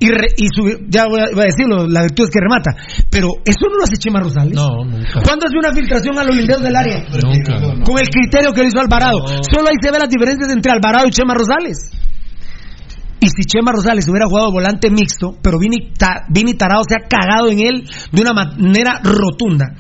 Y, 0.02 0.08
re- 0.10 0.32
y 0.38 0.48
su- 0.56 0.86
ya 0.88 1.06
voy 1.08 1.20
a, 1.20 1.26
voy 1.34 1.44
a 1.44 1.52
decirlo, 1.52 1.86
la 1.88 2.02
virtud 2.04 2.24
es 2.24 2.30
que 2.30 2.40
remata. 2.40 2.72
Pero 3.12 3.28
eso 3.44 3.68
no 3.70 3.78
lo 3.78 3.84
hace 3.84 3.98
Chema 3.98 4.22
Rosales. 4.22 4.54
No, 4.56 4.84
nunca. 4.86 5.22
¿Cuándo 5.24 5.46
hace 5.46 5.58
una 5.58 5.74
filtración 5.74 6.18
a 6.18 6.24
los 6.24 6.36
linderos 6.36 6.64
del 6.64 6.76
área? 6.76 7.04
Nunca. 7.04 7.84
Con 7.84 8.00
el 8.00 8.10
criterio 8.10 8.54
que 8.54 8.62
le 8.62 8.68
hizo 8.70 8.80
Alvarado. 8.80 9.20
Solo 9.52 9.68
ahí 9.68 9.76
se 9.82 9.92
ve 9.92 10.00
las 10.00 10.10
diferencias 10.10 10.50
entre 10.52 10.72
Alvarado 10.72 11.06
y 11.08 11.12
Chema 11.12 11.34
Rosales. 11.34 11.78
Y 13.22 13.28
si 13.28 13.44
Chema 13.44 13.74
Rosales 13.74 14.08
hubiera 14.08 14.28
jugado 14.28 14.52
volante 14.54 14.90
mixto, 14.90 15.36
pero 15.42 15.60
Vini, 15.60 15.92
Ta- 15.98 16.24
Vini 16.30 16.54
Tarado 16.54 16.84
se 16.88 16.96
ha 16.96 17.06
cagado 17.06 17.50
en 17.50 17.60
él 17.60 17.84
de 18.14 18.22
una 18.22 18.32
manera 18.34 19.02
rotunda. 19.04 19.76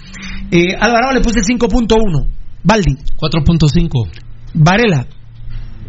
Eh, 0.51 0.75
Alvarado 0.77 1.13
le 1.13 1.21
puse 1.21 1.39
5.1. 1.41 2.27
Baldi, 2.63 2.97
4.5. 3.15 4.09
Varela, 4.55 5.05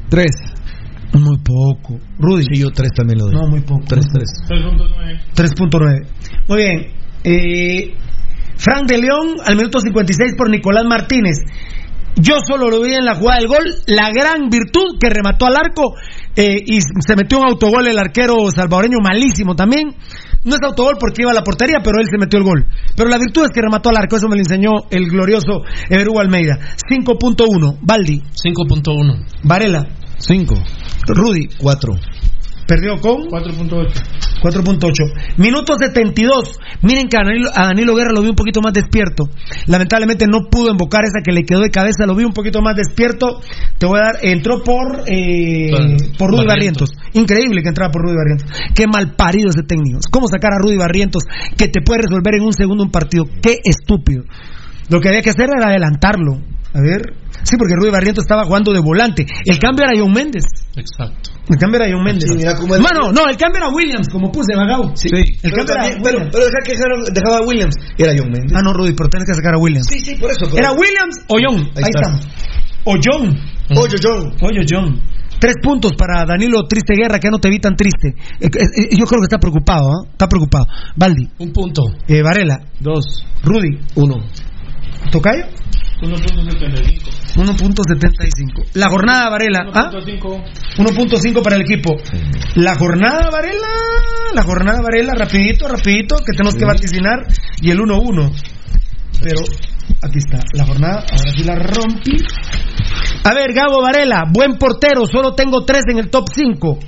Tres. 0.09 0.31
Muy 1.14 1.39
poco. 1.39 1.98
Rudy, 2.18 2.44
Sí, 2.52 2.60
yo 2.60 2.70
tres 2.70 2.90
también 2.97 3.18
lo 3.18 3.26
doy. 3.26 3.34
no, 3.34 3.48
muy 3.48 3.60
poco. 3.60 3.82
Tres, 3.86 4.06
tres. 4.12 4.28
3.9. 4.48 5.20
3.9. 5.34 6.06
Muy 6.48 6.58
bien. 6.58 6.86
Eh, 7.24 7.94
Frank 8.56 8.89
de 8.89 8.98
León 8.98 9.36
al 9.44 9.56
minuto 9.56 9.80
56 9.80 10.34
por 10.36 10.50
Nicolás 10.50 10.84
Martínez. 10.89 11.36
Yo 12.16 12.34
solo 12.47 12.68
lo 12.68 12.82
vi 12.82 12.92
en 12.94 13.05
la 13.05 13.14
jugada 13.14 13.39
del 13.39 13.48
gol, 13.48 13.64
la 13.86 14.08
gran 14.12 14.50
virtud 14.50 14.98
que 15.00 15.08
remató 15.08 15.47
al 15.47 15.56
arco 15.56 15.94
eh, 16.36 16.56
y 16.66 16.80
se 16.80 17.16
metió 17.16 17.39
un 17.39 17.47
autogol 17.47 17.86
el 17.86 17.98
arquero 17.98 18.50
salvadoreño 18.50 18.98
malísimo 19.02 19.55
también. 19.55 19.94
No 20.44 20.55
es 20.55 20.60
autogol 20.62 20.97
porque 20.98 21.22
iba 21.22 21.30
a 21.30 21.34
la 21.34 21.42
portería, 21.42 21.78
pero 21.84 22.00
él 22.00 22.06
se 22.10 22.18
metió 22.18 22.39
el 22.39 22.44
gol. 22.44 22.66
Pero 22.97 23.08
la 23.08 23.18
virtud 23.18 23.44
es 23.44 23.50
que 23.50 23.60
remató 23.62 23.90
al 23.90 23.97
arco, 23.98 24.16
eso 24.16 24.26
me 24.28 24.36
lo 24.36 24.40
enseñó 24.40 24.70
el 24.90 25.08
glorioso 25.08 25.62
Everú 25.89 26.18
Almeida. 26.18 26.58
5.1, 26.90 27.78
Baldi, 27.82 28.22
5.1. 28.44 29.24
Varela, 29.44 29.86
Cinco. 30.20 30.55
Rudy, 31.07 31.49
Cuatro. 31.58 31.94
perdió 32.66 33.00
con 33.00 33.23
4.8. 33.28 33.92
4.8. 34.42 35.36
Minuto 35.39 35.74
72. 35.78 36.58
Miren 36.82 37.08
que 37.08 37.16
a 37.18 37.24
Danilo, 37.24 37.50
a 37.55 37.66
Danilo 37.66 37.94
Guerra 37.94 38.12
lo 38.15 38.23
vi 38.23 38.28
un 38.31 38.36
poquito 38.36 38.60
más 38.62 38.73
despierto. 38.73 39.24
Lamentablemente 39.66 40.26
no 40.26 40.49
pudo 40.50 40.70
invocar 40.70 41.02
esa 41.05 41.20
que 41.23 41.32
le 41.32 41.42
quedó 41.44 41.60
de 41.60 41.70
cabeza. 41.70 42.07
Lo 42.07 42.15
vi 42.15 42.24
un 42.24 42.32
poquito 42.32 42.62
más 42.62 42.74
despierto. 42.76 43.40
Te 43.78 43.86
voy 43.86 43.99
a 43.99 44.05
dar. 44.05 44.15
Entró 44.23 44.62
por, 44.62 45.02
eh, 45.08 45.70
Por- 45.70 46.16
por 46.16 46.31
Rudy 46.31 46.47
Barrientos. 46.47 46.90
Barrientos. 46.90 46.90
Increíble 47.12 47.62
que 47.62 47.68
entraba 47.68 47.90
por 47.90 48.02
Rudy 48.02 48.15
Barrientos. 48.16 48.49
Qué 48.74 48.86
mal 48.86 49.15
parido 49.15 49.50
ese 49.50 49.62
técnico. 49.62 49.99
¿Cómo 50.10 50.26
sacar 50.28 50.52
a 50.55 50.58
Rudy 50.62 50.76
Barrientos 50.78 51.24
que 51.58 51.68
te 51.68 51.82
puede 51.82 52.02
resolver 52.02 52.36
en 52.36 52.42
un 52.44 52.52
segundo 52.55 52.84
un 52.84 52.90
partido? 52.90 53.24
Qué 53.42 53.58
estúpido. 53.65 54.23
Lo 54.89 55.00
que 55.00 55.08
había 55.08 55.23
que 55.23 55.31
hacer 55.31 55.50
era 55.55 55.68
adelantarlo. 55.68 56.39
A 56.73 56.81
ver. 56.81 57.02
Sí, 57.42 57.57
porque 57.57 57.74
Rudy 57.74 57.90
Barrientos 57.90 58.23
estaba 58.24 58.44
jugando 58.44 58.73
de 58.73 58.81
volante. 58.81 59.26
El 59.44 59.58
cambio 59.58 59.84
era 59.89 59.99
John 59.99 60.12
Méndez. 60.12 60.44
Exacto. 60.76 61.31
El 61.49 61.57
cambio 61.57 61.81
era 61.82 61.90
John 61.92 62.05
Méndez. 62.05 62.28
Sí, 62.31 62.36
mira 62.36 62.55
cómo 62.55 62.74
él- 62.76 62.82
Mano, 62.82 63.10
no, 63.12 63.28
el 63.28 63.36
cambio 63.36 63.58
era 63.65 63.68
Williams, 63.70 64.08
como 64.08 64.31
puse 64.31 64.55
Vagao. 64.55 64.92
Sí. 64.94 65.08
El 65.10 65.24
Pero, 65.42 65.57
cambio 65.57 65.74
era 65.74 65.82
también- 65.82 66.02
pero, 66.05 66.16
Williams. 66.18 66.31
pero 66.32 66.44
deja 66.44 66.58
que 66.65 66.73
dejaron- 66.73 67.05
dejaba 67.15 67.36
a 67.39 67.42
Williams. 67.47 67.74
Era 67.99 68.12
John 68.16 68.31
Mendes. 68.31 68.52
Ah, 68.55 68.60
no, 68.62 68.73
Rudy, 68.73 68.92
pero 68.92 69.08
tienes 69.08 69.26
que 69.28 69.34
sacar 69.34 69.55
a 69.55 69.58
Williams. 69.58 69.86
Sí, 69.90 69.99
sí, 70.00 70.15
por 70.16 70.31
eso. 70.31 70.47
pero- 70.47 70.58
¿Era 70.58 70.70
Williams 70.73 71.16
o 71.28 71.36
John? 71.42 71.58
Ahí, 71.74 71.82
Ahí 71.82 71.90
está. 71.90 72.00
estamos. 72.00 72.28
O 72.84 72.94
John. 73.02 73.24
Oye, 73.76 73.97
John. 74.02 74.32
Oye, 74.42 74.60
John. 74.68 75.00
Tres 75.40 75.55
puntos 75.62 75.92
para 75.97 76.24
Danilo 76.26 76.66
Triste 76.68 76.92
Guerra, 76.94 77.18
que 77.18 77.28
ya 77.28 77.31
no 77.31 77.39
te 77.39 77.49
vi 77.49 77.58
tan 77.58 77.74
triste. 77.74 78.08
Eh, 78.40 78.47
eh, 78.47 78.49
eh, 78.52 78.89
yo 78.92 79.07
creo 79.07 79.20
que 79.20 79.24
está 79.24 79.39
preocupado, 79.39 79.89
¿ah? 79.89 80.07
Está 80.12 80.28
preocupado. 80.28 80.66
Baldi, 80.97 81.26
Un 81.39 81.50
punto. 81.52 81.82
eh, 82.07 82.23
Varela, 82.23 82.58
Dos. 82.78 83.24
Rudy, 83.42 83.78
Uno. 83.97 84.16
Tocayo. 85.10 85.44
1.75. 86.00 87.36
1.75. 87.36 88.70
La 88.74 88.88
jornada 88.88 89.30
Varela, 89.30 89.60
¿ah? 89.74 89.90
1.5. 89.92 90.42
1.5 90.78 91.42
para 91.42 91.56
el 91.56 91.62
equipo. 91.62 91.96
La 92.56 92.74
jornada 92.74 93.28
Varela, 93.30 93.68
la 94.34 94.42
jornada 94.42 94.80
Varela, 94.82 95.12
rapidito, 95.14 95.68
rapidito, 95.68 96.16
que 96.18 96.32
tenemos 96.36 96.54
que 96.54 96.64
vaticinar 96.64 97.26
y 97.60 97.70
el 97.70 97.78
1-1. 97.78 98.32
Pero 99.22 99.40
aquí 100.02 100.18
está, 100.18 100.38
la 100.54 100.64
jornada, 100.66 101.04
ahora 101.10 101.32
sí 101.36 101.44
la 101.44 101.54
rompí. 101.56 102.16
A 103.24 103.34
ver, 103.34 103.52
Gabo 103.52 103.82
Varela, 103.82 104.24
buen 104.32 104.54
portero, 104.56 105.06
solo 105.06 105.34
tengo 105.34 105.64
tres 105.64 105.82
en 105.90 105.98
el 105.98 106.08
top 106.10 106.24
5. 106.34 106.78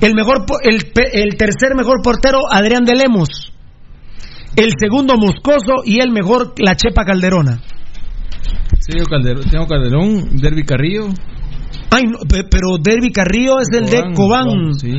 El 0.00 0.14
mejor, 0.14 0.44
po- 0.46 0.58
el, 0.62 0.90
pe- 0.92 1.10
el 1.22 1.36
tercer 1.36 1.74
mejor 1.76 2.02
portero, 2.02 2.40
Adrián 2.50 2.84
de 2.84 2.94
Lemos. 2.96 3.52
El 4.56 4.70
segundo, 4.78 5.16
Moscoso. 5.16 5.82
Y 5.84 6.00
el 6.00 6.10
mejor, 6.10 6.54
La 6.58 6.74
Chepa 6.76 7.04
Calderona. 7.04 7.60
Sí, 8.80 8.92
tengo 8.92 9.06
Calderón, 9.06 9.44
tengo 9.50 9.66
Calderón 9.66 10.36
Derby 10.36 10.64
Carrillo. 10.64 11.08
Ay, 11.90 12.04
no, 12.04 12.18
pe- 12.28 12.44
pero 12.50 12.76
Derby 12.82 13.10
Carrillo 13.12 13.58
es 13.60 13.68
el 13.72 13.86
de 13.86 14.12
Cobán. 14.14 14.74
Sí. 14.74 14.92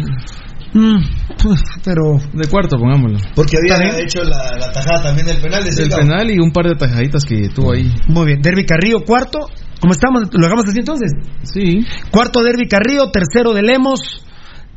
Mm, 0.73 0.97
pues, 1.41 1.61
pero 1.83 2.17
De 2.33 2.47
cuarto, 2.49 2.77
pongámoslo. 2.77 3.17
Porque 3.35 3.57
había 3.57 3.99
hecho 3.99 4.21
la, 4.23 4.57
la 4.59 4.71
tajada 4.71 5.03
también 5.03 5.27
del 5.27 5.37
penal. 5.37 5.63
de 5.63 5.69
El 5.69 5.75
Silva. 5.75 5.97
penal 5.99 6.29
y 6.29 6.39
un 6.39 6.51
par 6.51 6.67
de 6.67 6.75
tajaditas 6.75 7.23
que 7.25 7.49
tuvo 7.49 7.71
ahí. 7.73 7.89
muy 8.07 8.25
bien. 8.27 8.41
Derby 8.41 8.65
Carrillo, 8.65 8.99
cuarto. 9.05 9.39
¿Cómo 9.79 9.93
estamos? 9.93 10.23
¿Lo 10.33 10.45
hagamos 10.45 10.65
así 10.67 10.79
entonces? 10.79 11.11
Sí. 11.43 11.85
Cuarto 12.11 12.41
Derby 12.43 12.67
Carrillo, 12.67 13.09
tercero 13.11 13.53
de 13.53 13.61
Lemos, 13.61 14.25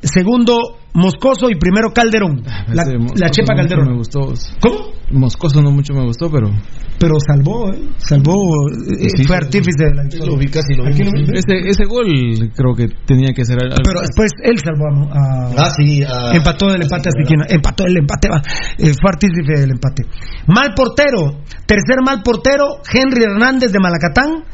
segundo 0.02 0.58
Moscoso 0.94 1.48
y 1.50 1.54
primero 1.56 1.92
Calderón. 1.92 2.42
La, 2.44 2.82
Ese 2.82 2.92
la 2.92 2.98
Moscoso 2.98 3.30
Chepa 3.32 3.54
Calderón. 3.54 3.88
Me 3.88 3.96
gustó. 3.96 4.32
¿Cómo? 4.60 4.92
Moscoso 5.10 5.60
no 5.62 5.70
mucho 5.70 5.92
me 5.92 6.04
gustó, 6.04 6.30
pero. 6.30 6.50
Pero 6.98 7.14
salvó, 7.26 7.72
¿eh? 7.72 7.80
Salvó, 7.96 8.34
eh, 8.70 9.08
Sí, 9.16 9.24
fue 9.24 9.36
sí, 9.38 9.44
artífice 9.44 9.84
de 9.84 9.94
la 9.94 10.02
Lo 10.26 10.36
vi 10.36 10.46
casi 10.48 10.74
lo 10.76 10.84
lo. 10.84 10.90
Ese, 10.90 11.68
ese 11.68 11.84
gol 11.86 12.06
creo 12.54 12.74
que 12.74 12.88
tenía 13.06 13.32
que 13.34 13.44
ser 13.44 13.58
algo. 13.62 13.76
Pero 13.82 14.00
después 14.02 14.30
él 14.44 14.58
salvó 14.58 15.08
a... 15.10 15.18
a- 15.18 15.50
Ah, 15.66 15.70
sí. 15.76 16.02
Empató 16.34 16.68
el 16.74 16.82
empate 16.82 17.08
a 17.08 17.12
Siquina. 17.12 17.44
Empató 17.48 17.86
el 17.86 17.96
empate, 17.96 18.28
va. 18.28 18.42
Eh, 18.78 18.92
fue 19.00 19.10
artífice 19.10 19.60
del 19.60 19.70
empate. 19.72 20.04
Mal 20.46 20.72
portero. 20.76 21.40
Tercer 21.66 21.96
mal 22.04 22.22
portero, 22.22 22.80
Henry 22.92 23.22
Hernández 23.24 23.72
de 23.72 23.78
Malacatán, 23.80 24.44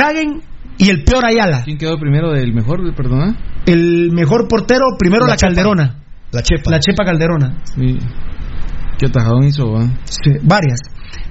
Hagen 0.00 0.42
y 0.78 0.88
el 0.88 1.04
peor 1.04 1.24
Ayala. 1.26 1.62
¿Quién 1.64 1.76
quedó 1.78 1.98
primero 1.98 2.32
del 2.32 2.54
mejor, 2.54 2.80
perdona? 2.94 3.36
El 3.66 4.10
mejor 4.12 4.46
portero, 4.48 4.84
primero 4.98 5.24
la, 5.26 5.32
La. 5.32 5.36
Calderona. 5.36 5.96
La 6.32 6.42
chepa. 6.42 6.70
La 6.70 6.78
Chepa 6.78 7.04
Calderona. 7.04 7.58
Sí. 7.64 7.98
¿Qué 9.00 9.06
atajadón 9.06 9.44
hizo, 9.44 9.72
va? 9.72 9.86
Sí, 10.04 10.30
varias. 10.42 10.78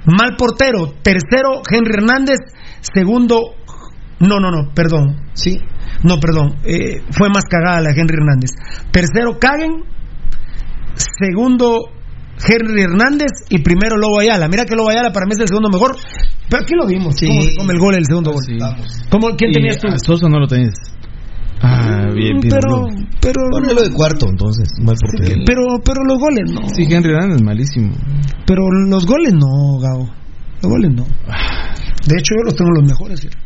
Mal 0.04 0.34
portero, 0.36 0.92
tercero 1.02 1.62
Henry 1.70 1.92
Hernández, 1.94 2.38
segundo 2.80 3.54
no, 4.20 4.38
no, 4.38 4.50
no, 4.50 4.74
perdón. 4.74 5.16
Sí. 5.32 5.58
No, 6.02 6.18
perdón. 6.20 6.56
eh, 6.64 7.00
fue 7.10 7.28
más 7.30 7.44
cagada 7.44 7.80
la 7.80 7.90
Henry 7.90 8.16
Hernández. 8.18 8.50
Tercero 8.90 9.38
Kagen, 9.38 9.84
segundo 10.94 11.78
Henry 12.46 12.82
Hernández 12.82 13.30
y 13.48 13.62
primero 13.62 13.96
Lobo 13.96 14.20
Ayala. 14.20 14.48
Mira 14.48 14.64
que 14.64 14.76
Lobo 14.76 14.90
Ayala 14.90 15.12
para 15.12 15.26
mí 15.26 15.32
es 15.32 15.40
el 15.40 15.48
segundo 15.48 15.70
mejor. 15.70 15.96
Pero 16.50 16.62
aquí 16.62 16.74
lo 16.74 16.86
vimos. 16.86 17.14
Sí. 17.16 17.28
¿Cómo 17.28 17.42
se 17.42 17.56
come 17.56 17.72
el 17.72 17.78
gol 17.78 17.94
el 17.94 18.04
segundo 18.06 18.32
gol? 18.32 18.42
Sí. 18.44 18.58
¿Cómo, 19.10 19.28
¿Quién 19.36 19.52
tenías 19.52 19.78
tú? 19.78 19.88
a 19.88 19.98
Sosa 19.98 20.28
no 20.28 20.38
lo 20.40 20.46
tenés. 20.46 20.74
Ah, 21.62 22.06
bien, 22.14 22.40
bien. 22.40 22.48
pero, 22.48 22.86
pero, 23.20 23.48
Ponelo 23.50 23.82
de 23.82 23.90
cuarto, 23.90 24.26
entonces. 24.28 24.68
Mal 24.82 24.96
portero. 24.96 25.42
pero, 25.46 25.62
pero 25.84 26.04
los 26.04 26.18
goles 26.18 26.50
no. 26.52 26.68
Sí, 26.74 26.84
Henry 26.88 27.10
Hernández, 27.12 27.42
malísimo. 27.42 27.92
Pero 28.46 28.62
los 28.88 29.06
goles 29.06 29.34
no, 29.34 29.78
Gabo. 29.78 30.08
Los 30.62 30.70
goles 30.72 30.90
no. 30.94 31.04
De 31.04 32.16
hecho, 32.18 32.34
yo 32.36 32.44
los 32.44 32.54
tengo 32.56 32.70
los 32.72 32.84
mejores. 32.88 33.20
fíjate. 33.20 33.38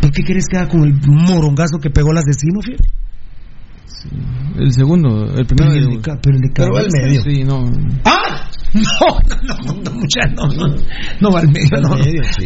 ¿Por 0.00 0.10
qué 0.12 0.22
quieres 0.22 0.46
que 0.48 0.56
haga 0.58 0.68
con 0.68 0.84
el 0.84 0.94
morongazo 1.06 1.78
que 1.82 1.90
pegó 1.90 2.12
el 2.12 2.18
asesino, 2.18 2.60
fíjate? 2.62 2.88
El 4.58 4.72
segundo, 4.72 5.24
el 5.34 5.46
primero. 5.46 5.72
Pero 5.72 5.74
el 5.74 6.00
de, 6.00 6.18
pero 6.22 6.36
el 6.36 6.40
de 6.42 6.48
Pero 6.54 6.72
cabeza. 6.72 6.88
medio. 7.02 7.20
Sí, 7.22 7.42
no. 7.44 7.64
¡Ah! 8.04 8.48
No, 8.74 8.82
no, 9.28 9.54
no, 9.64 9.72
no, 9.74 10.48
no, 10.48 10.66
no, 10.68 10.74
no 11.20 11.30
va 11.30 11.40
al 11.40 11.48
medio, 11.48 11.68
no, 11.80 11.88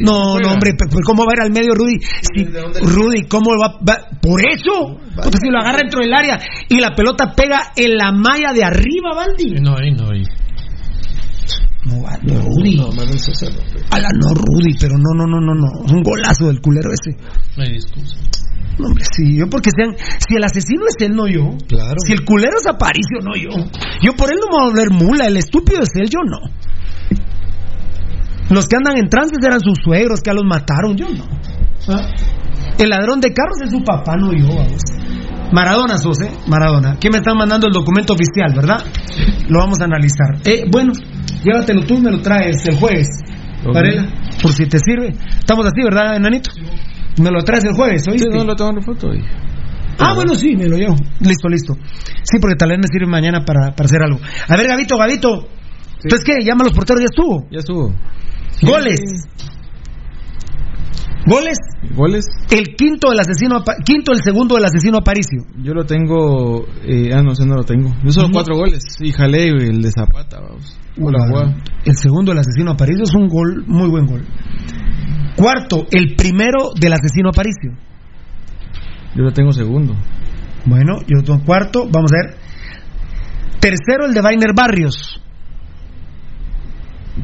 no, 0.00 0.39
no, 0.39 0.52
hombre, 0.52 0.76
¿cómo 1.05 1.24
va 1.24 1.32
a 1.32 1.36
ir 1.36 1.42
al 1.42 1.50
medio, 1.50 1.74
Rudy? 1.74 1.99
Si- 2.00 2.44
¿De 2.44 2.60
dónde- 2.60 2.81
Rudy, 2.81 3.23
¿cómo 3.28 3.50
va, 3.60 3.78
Por 4.20 4.40
eso, 4.44 4.99
Puta, 5.15 5.39
si 5.42 5.50
lo 5.50 5.58
agarra 5.58 5.78
dentro 5.78 6.00
del 6.00 6.12
área 6.15 6.39
y 6.68 6.78
la 6.78 6.94
pelota 6.94 7.32
pega 7.34 7.73
en 7.74 7.97
la 7.97 8.12
malla 8.12 8.52
de 8.52 8.65
arriba, 8.65 9.10
Baldi. 9.15 9.55
No 9.60 9.73
no. 9.73 10.10
No 11.86 11.97
no, 11.97 12.41
Rudy. 12.42 12.76
No, 12.76 12.92
Manuel 12.92 13.18
pero- 13.41 13.86
Ala, 13.91 14.09
no, 14.12 14.34
Rudy, 14.34 14.76
pero 14.78 14.99
no, 14.99 15.15
no, 15.15 15.26
no, 15.26 15.41
no, 15.41 15.55
no. 15.55 15.94
Un 15.94 16.02
golazo 16.02 16.49
del 16.49 16.60
culero 16.60 16.91
ese. 16.92 17.17
No 17.57 17.62
hay 17.62 17.73
discusión. 17.73 18.20
No, 18.78 18.86
hombre, 18.89 19.05
sí, 19.10 19.36
yo 19.36 19.49
porque 19.49 19.70
sean. 19.75 19.97
Si 19.97 20.36
el 20.36 20.44
asesino 20.44 20.83
es 20.89 20.94
él, 21.00 21.15
no 21.15 21.26
yo. 21.26 21.57
Claro. 21.68 21.97
Si 22.07 22.12
el 22.12 22.25
culero 22.25 22.59
es 22.59 22.67
Aparicio, 22.67 23.20
no 23.23 23.34
yo. 23.34 23.50
Yo 24.02 24.12
por 24.15 24.31
él 24.31 24.39
no 24.41 24.47
me 24.47 24.52
voy 24.52 24.62
a 24.62 24.70
volver 24.70 24.91
mula. 24.91 25.26
El 25.26 25.36
estúpido 25.39 25.83
es 25.83 25.91
él, 25.94 26.09
yo 26.10 26.20
no. 26.25 26.39
Los 28.50 28.67
que 28.67 28.76
andan 28.76 28.99
en 28.99 29.09
trances 29.09 29.39
eran 29.42 29.60
sus 29.60 29.78
suegros, 29.83 30.20
que 30.20 30.31
a 30.31 30.34
los 30.34 30.44
mataron, 30.44 30.97
yo 30.97 31.09
no. 31.09 31.25
¿Ah? 31.89 32.10
El 32.78 32.91
ladrón 32.91 33.20
de 33.20 33.33
carros 33.33 33.60
es 33.65 33.70
su 33.70 33.83
papá, 33.84 34.17
no 34.17 34.33
yo. 34.33 34.49
Maradona 35.52 35.98
sos, 35.98 36.20
¿eh? 36.22 36.30
Maradona. 36.46 36.92
Aquí 36.92 37.08
me 37.10 37.18
están 37.18 37.36
mandando 37.36 37.66
el 37.66 37.72
documento 37.72 38.14
oficial, 38.14 38.52
¿verdad? 38.54 38.84
Lo 39.48 39.58
vamos 39.58 39.80
a 39.80 39.84
analizar. 39.84 40.36
Eh, 40.44 40.64
bueno, 40.70 40.92
llévatelo 41.44 41.84
tú, 41.86 41.98
me 41.98 42.10
lo 42.10 42.20
traes 42.22 42.64
el 42.66 42.76
jueves. 42.76 43.08
Ok. 43.66 43.74
Varela, 43.74 44.06
por 44.40 44.52
si 44.52 44.66
te 44.66 44.78
sirve. 44.78 45.14
Estamos 45.38 45.66
así, 45.66 45.82
¿verdad, 45.82 46.16
enanito? 46.16 46.50
Me 47.20 47.30
lo 47.30 47.42
traes 47.42 47.64
el 47.64 47.74
jueves, 47.74 48.02
Sí, 48.04 48.10
¿oíste? 48.12 48.28
no 48.30 48.44
lo 48.44 48.54
toman 48.54 48.82
foto. 48.82 49.12
Y... 49.12 49.22
Ah, 49.98 50.14
bueno, 50.14 50.34
sí, 50.34 50.54
me 50.56 50.66
lo 50.68 50.76
llevo. 50.76 50.94
Listo, 51.20 51.48
listo. 51.48 51.74
Sí, 52.22 52.38
porque 52.40 52.56
tal 52.56 52.70
vez 52.70 52.78
me 52.78 52.86
sirve 52.88 53.06
mañana 53.10 53.44
para, 53.44 53.72
para 53.72 53.84
hacer 53.84 54.02
algo. 54.02 54.18
A 54.48 54.56
ver, 54.56 54.66
Gavito, 54.68 54.96
Gavito. 54.96 55.48
Entonces, 56.02 56.24
¿qué? 56.24 56.42
Llama 56.44 56.62
a 56.62 56.64
los 56.68 56.72
porteros, 56.74 57.00
ya 57.02 57.06
estuvo. 57.10 57.46
Ya 57.50 57.58
estuvo. 57.58 57.92
Goles. 58.62 59.00
Goles. 61.26 61.58
¿Goles? 61.94 62.24
El 62.50 62.74
quinto 62.76 63.10
del 63.10 63.20
asesino, 63.20 63.62
quinto 63.84 64.12
el 64.12 64.18
segundo 64.23 64.55
del 64.57 64.65
asesino 64.65 64.99
Aparicio. 64.99 65.42
Yo 65.62 65.74
lo 65.74 65.84
tengo. 65.84 66.66
Eh, 66.84 67.12
ah, 67.15 67.23
no 67.23 67.34
sé, 67.34 67.47
no 67.47 67.57
lo 67.57 67.65
tengo. 67.65 67.90
Yo 68.02 68.10
solo 68.10 68.28
cuatro 68.32 68.57
goles. 68.57 68.82
Y 69.00 69.12
jalé 69.12 69.49
el 69.49 69.82
de 69.82 69.90
Zapata, 69.90 70.40
vamos. 70.40 70.78
Hola. 71.00 71.55
El 71.84 71.97
segundo 71.97 72.32
del 72.32 72.40
asesino 72.40 72.73
Aparicio 72.73 73.05
es 73.05 73.15
un 73.15 73.28
gol, 73.28 73.65
muy 73.66 73.89
buen 73.89 74.07
gol. 74.07 74.24
Cuarto, 75.36 75.86
el 75.90 76.16
primero 76.16 76.70
del 76.78 76.92
asesino 76.92 77.31
Aparicio. 77.31 77.73
Yo 79.15 79.23
lo 79.23 79.32
tengo 79.32 79.52
segundo. 79.52 79.94
Bueno, 80.66 80.99
yo 81.07 81.23
tengo 81.23 81.42
cuarto, 81.44 81.89
vamos 81.90 82.10
a 82.12 82.26
ver. 82.26 82.36
Tercero, 83.60 84.07
el 84.07 84.15
de 84.15 84.20
Vainer 84.20 84.52
Barrios. 84.55 85.20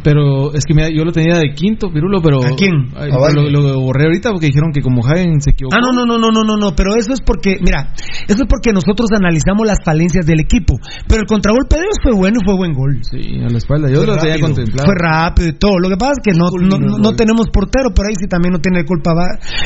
Pero 0.03 0.53
es 0.55 0.65
que 0.65 0.75
mira, 0.75 0.89
yo 0.91 1.05
lo 1.05 1.13
tenía 1.13 1.37
de 1.39 1.53
quinto, 1.55 1.91
Pirulo, 1.91 2.21
pero. 2.23 2.39
¿A 2.45 2.51
quién? 2.57 2.73
Ay, 2.97 3.11
A 3.11 3.31
lo, 3.33 3.81
borré 3.81 4.05
ahorita 4.05 4.31
porque 4.31 4.47
dijeron 4.47 4.71
que 4.73 4.81
como 4.83 5.03
Jaén 5.03 5.41
se 5.41 5.51
equivocó. 5.51 5.77
Ah, 5.77 5.81
no, 5.83 5.93
no, 5.93 6.05
no, 6.07 6.19
no, 6.19 6.31
no, 6.31 6.45
no, 6.45 6.57
no, 6.57 6.75
pero 6.77 6.95
eso 6.97 7.13
es 7.13 7.21
porque, 7.21 7.57
mira, 7.61 7.93
eso 8.29 8.43
es 8.43 8.49
porque 8.49 8.73
nosotros 8.73 9.09
analizamos 9.15 9.67
las 9.67 9.79
falencias 9.85 10.27
del 10.27 10.41
equipo. 10.41 10.75
Pero 11.09 11.21
el 11.23 11.27
contragolpe 11.27 11.77
de 11.77 11.83
ellos 11.83 11.99
fue 12.03 12.13
bueno 12.13 12.39
y 12.41 12.45
fue 12.45 12.55
buen 12.57 12.73
gol. 12.73 12.99
Sí, 13.03 13.21
a 13.43 13.49
la 13.49 13.59
espalda. 13.59 13.89
Yo 13.91 13.99
Fue 13.99 14.07
lo 14.07 14.17
tenía 14.17 14.35
rápido. 14.37 14.47
contemplado. 14.55 14.87
Fue 14.87 14.95
rápido 14.99 15.49
y 15.49 15.53
todo. 15.59 15.79
Lo 15.79 15.89
que 15.89 15.97
pasa 15.97 16.13
es 16.19 16.23
que 16.25 16.33
no, 16.39 16.47
no, 16.61 16.79
no- 16.79 16.99
no 16.99 17.13
tenemos 17.17 17.47
portero, 17.53 17.91
pero 17.95 18.09
ahí 18.09 18.15
sí 18.19 18.27
también 18.29 18.53
no 18.53 18.61
tiene 18.61 18.85
culpa. 18.85 19.13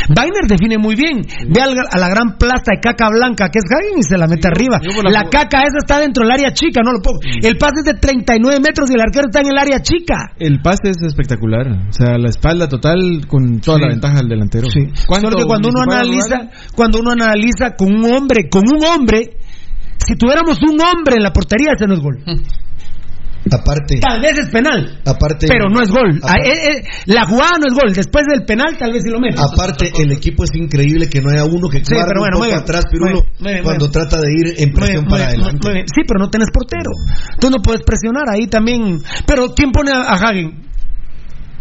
Weiner 0.08 0.46
define 0.48 0.78
muy 0.78 0.94
bien. 0.94 1.22
Ve 1.48 1.60
al- 1.60 1.76
a 1.90 1.98
la 1.98 2.08
gran 2.08 2.36
plasta 2.38 2.72
de 2.74 2.80
caca 2.80 3.08
blanca 3.10 3.48
que 3.50 3.58
es 3.58 3.64
Hagen 3.70 3.98
y 3.98 4.02
se 4.02 4.16
la 4.18 4.26
mete 4.26 4.48
arriba. 4.48 4.78
por 4.94 5.04
la 5.04 5.10
La 5.10 5.28
caca 5.28 5.62
esa 5.62 5.78
está 5.78 6.00
dentro 6.00 6.24
del 6.24 6.32
área 6.32 6.52
chica, 6.52 6.80
no 6.84 6.92
lo 6.92 7.00
puedo. 7.00 7.18
El 7.42 7.56
pase 7.58 7.80
es 7.80 7.84
de 7.84 7.94
39 7.94 8.60
metros 8.60 8.90
y 8.90 8.94
el 8.94 9.00
arquero 9.00 9.26
está 9.28 9.40
en 9.40 9.48
el 9.48 9.58
área 9.58 9.80
chica. 9.82 10.19
El 10.38 10.60
pase 10.62 10.90
es 10.90 11.02
espectacular. 11.02 11.66
O 11.88 11.92
sea, 11.92 12.16
la 12.18 12.28
espalda 12.28 12.68
total 12.68 13.26
con 13.26 13.60
toda 13.60 13.78
Sí. 13.78 13.82
la 13.84 13.88
ventaja 13.88 14.16
del 14.18 14.28
delantero. 14.28 14.66
Sí. 14.70 14.80
¿Cuánto 15.06 15.28
Solo 15.30 15.38
que 15.38 15.44
cuando 15.46 15.68
uno 15.68 15.82
analiza, 15.82 16.36
rural? 16.36 16.50
cuando 16.74 16.98
uno 17.00 17.10
analiza 17.12 17.76
con 17.76 17.88
un 17.94 18.04
hombre, 18.12 18.48
con 18.50 18.62
un 18.66 18.84
hombre, 18.84 19.36
si 19.98 20.14
tuviéramos 20.16 20.58
un 20.62 20.80
hombre 20.80 21.16
en 21.16 21.22
la 21.22 21.32
portería, 21.32 21.72
ese 21.76 21.86
no 21.86 21.94
es 21.94 22.00
gol. 22.00 22.18
Aparte, 23.50 23.98
Tal 24.00 24.20
vez 24.20 24.38
es 24.38 24.48
penal, 24.48 25.00
aparte. 25.04 25.46
pero 25.48 25.68
no 25.68 25.82
es 25.82 25.90
gol. 25.90 26.18
Aparte, 26.22 26.48
eh, 26.48 26.76
eh, 26.78 26.84
la 27.06 27.26
jugada 27.26 27.52
no 27.60 27.66
es 27.68 27.74
gol. 27.74 27.92
Después 27.92 28.24
del 28.30 28.44
penal, 28.44 28.76
tal 28.78 28.92
vez 28.92 29.02
sí 29.02 29.10
lo 29.10 29.18
mete. 29.20 29.36
aparte, 29.40 29.90
el 29.98 30.12
equipo 30.12 30.44
es 30.44 30.50
increíble 30.54 31.08
que 31.08 31.20
no 31.20 31.30
haya 31.30 31.44
uno 31.44 31.68
que 31.68 31.78
Sí, 31.84 31.94
pero 32.06 32.20
bueno, 32.20 32.36
un 32.36 32.42
poco 32.42 32.46
bien. 32.46 32.58
atrás, 32.58 32.84
Pirulo, 32.90 33.22
bien, 33.40 33.54
bien, 33.54 33.62
cuando 33.64 33.90
trata 33.90 34.20
de 34.20 34.28
ir 34.32 34.54
en 34.58 34.72
presión 34.72 35.04
para 35.06 35.26
adelante. 35.28 35.84
Sí, 35.92 36.02
pero 36.06 36.20
no 36.20 36.30
tenés 36.30 36.48
portero. 36.52 36.90
Tú 37.40 37.50
no 37.50 37.56
puedes 37.62 37.82
presionar 37.82 38.24
ahí 38.30 38.46
también. 38.46 39.00
Pero 39.26 39.52
¿quién 39.54 39.72
pone 39.72 39.90
a, 39.92 40.00
a 40.02 40.14
Hagen? 40.14 40.69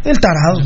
El 0.04 0.18
tarado. 0.20 0.60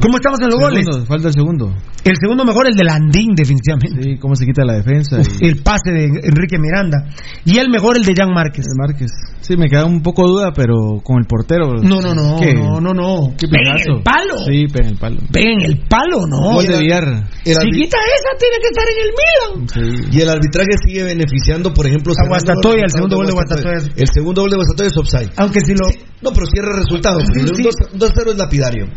¿Cómo 0.00 0.16
estamos 0.16 0.40
en 0.40 0.46
los 0.48 0.60
goles? 0.60 0.86
Falta 1.08 1.28
el 1.28 1.34
segundo. 1.34 1.74
El 2.04 2.14
segundo 2.20 2.44
mejor, 2.44 2.66
el 2.68 2.74
de 2.74 2.84
Landín, 2.84 3.34
definitivamente. 3.34 4.02
Sí, 4.02 4.16
cómo 4.18 4.34
se 4.36 4.46
quita 4.46 4.64
la 4.64 4.74
defensa. 4.74 5.20
y- 5.40 5.46
El 5.46 5.62
pase 5.62 5.90
de 5.90 6.04
Enrique 6.04 6.56
Miranda. 6.58 6.98
Y 7.44 7.58
el 7.58 7.68
mejor, 7.68 7.96
el 7.96 8.04
de 8.04 8.14
Jan 8.16 8.32
Márquez. 8.32 8.64
el 8.66 8.76
Márquez. 8.78 9.10
Sí, 9.40 9.56
me 9.56 9.68
queda 9.68 9.84
un 9.84 10.00
poco 10.02 10.26
duda, 10.26 10.52
pero 10.54 11.00
con 11.02 11.18
el 11.18 11.26
portero. 11.26 11.74
No, 11.82 12.00
no, 12.00 12.14
no, 12.14 12.36
¿Qué? 12.40 12.54
no, 12.54 12.80
no, 12.80 12.94
no. 12.94 13.34
¿Qué 13.36 13.48
Peguen 13.48 13.76
el 13.96 14.02
palo. 14.02 14.38
Sí, 14.46 14.66
pega 14.72 14.86
en 14.86 14.92
el 14.94 14.98
palo. 14.98 15.16
Peguen 15.32 15.60
el 15.62 15.78
palo, 15.88 16.26
no. 16.28 16.52
Gol 16.54 16.66
de 16.66 16.78
Villar. 16.78 17.28
Si 17.44 17.52
quita 17.52 17.98
esa, 17.98 18.30
tiene 18.38 18.56
que 18.62 18.68
estar 18.70 18.86
en 18.88 18.98
el 19.02 19.10
Milan. 19.18 19.68
Sí. 20.10 20.16
Y 20.16 20.20
el 20.22 20.28
arbitraje 20.28 20.70
sigue 20.86 21.02
beneficiando, 21.04 21.74
por 21.74 21.86
ejemplo, 21.86 22.12
A 22.16 22.28
Guastatoya, 22.28 22.84
el 22.84 22.90
segundo 22.90 23.16
gol 23.16 23.26
de 23.26 23.32
Guastatoya. 23.32 23.78
El 23.96 24.08
segundo 24.14 24.42
gol 24.42 24.50
de 24.50 24.56
Guastatoya 24.56 24.88
es 24.88 24.96
offside. 24.96 25.30
Aunque 25.36 25.60
si 25.60 25.72
lo. 25.72 25.88
No, 26.22 26.30
pero 26.32 26.46
cierra 26.52 26.70
el 26.72 26.78
resultado. 26.84 27.18
porque 27.18 27.40
Sí. 27.40 27.62
Un 27.92 27.98
2 27.98 28.10
un 28.34 28.40
2-0 28.60 28.88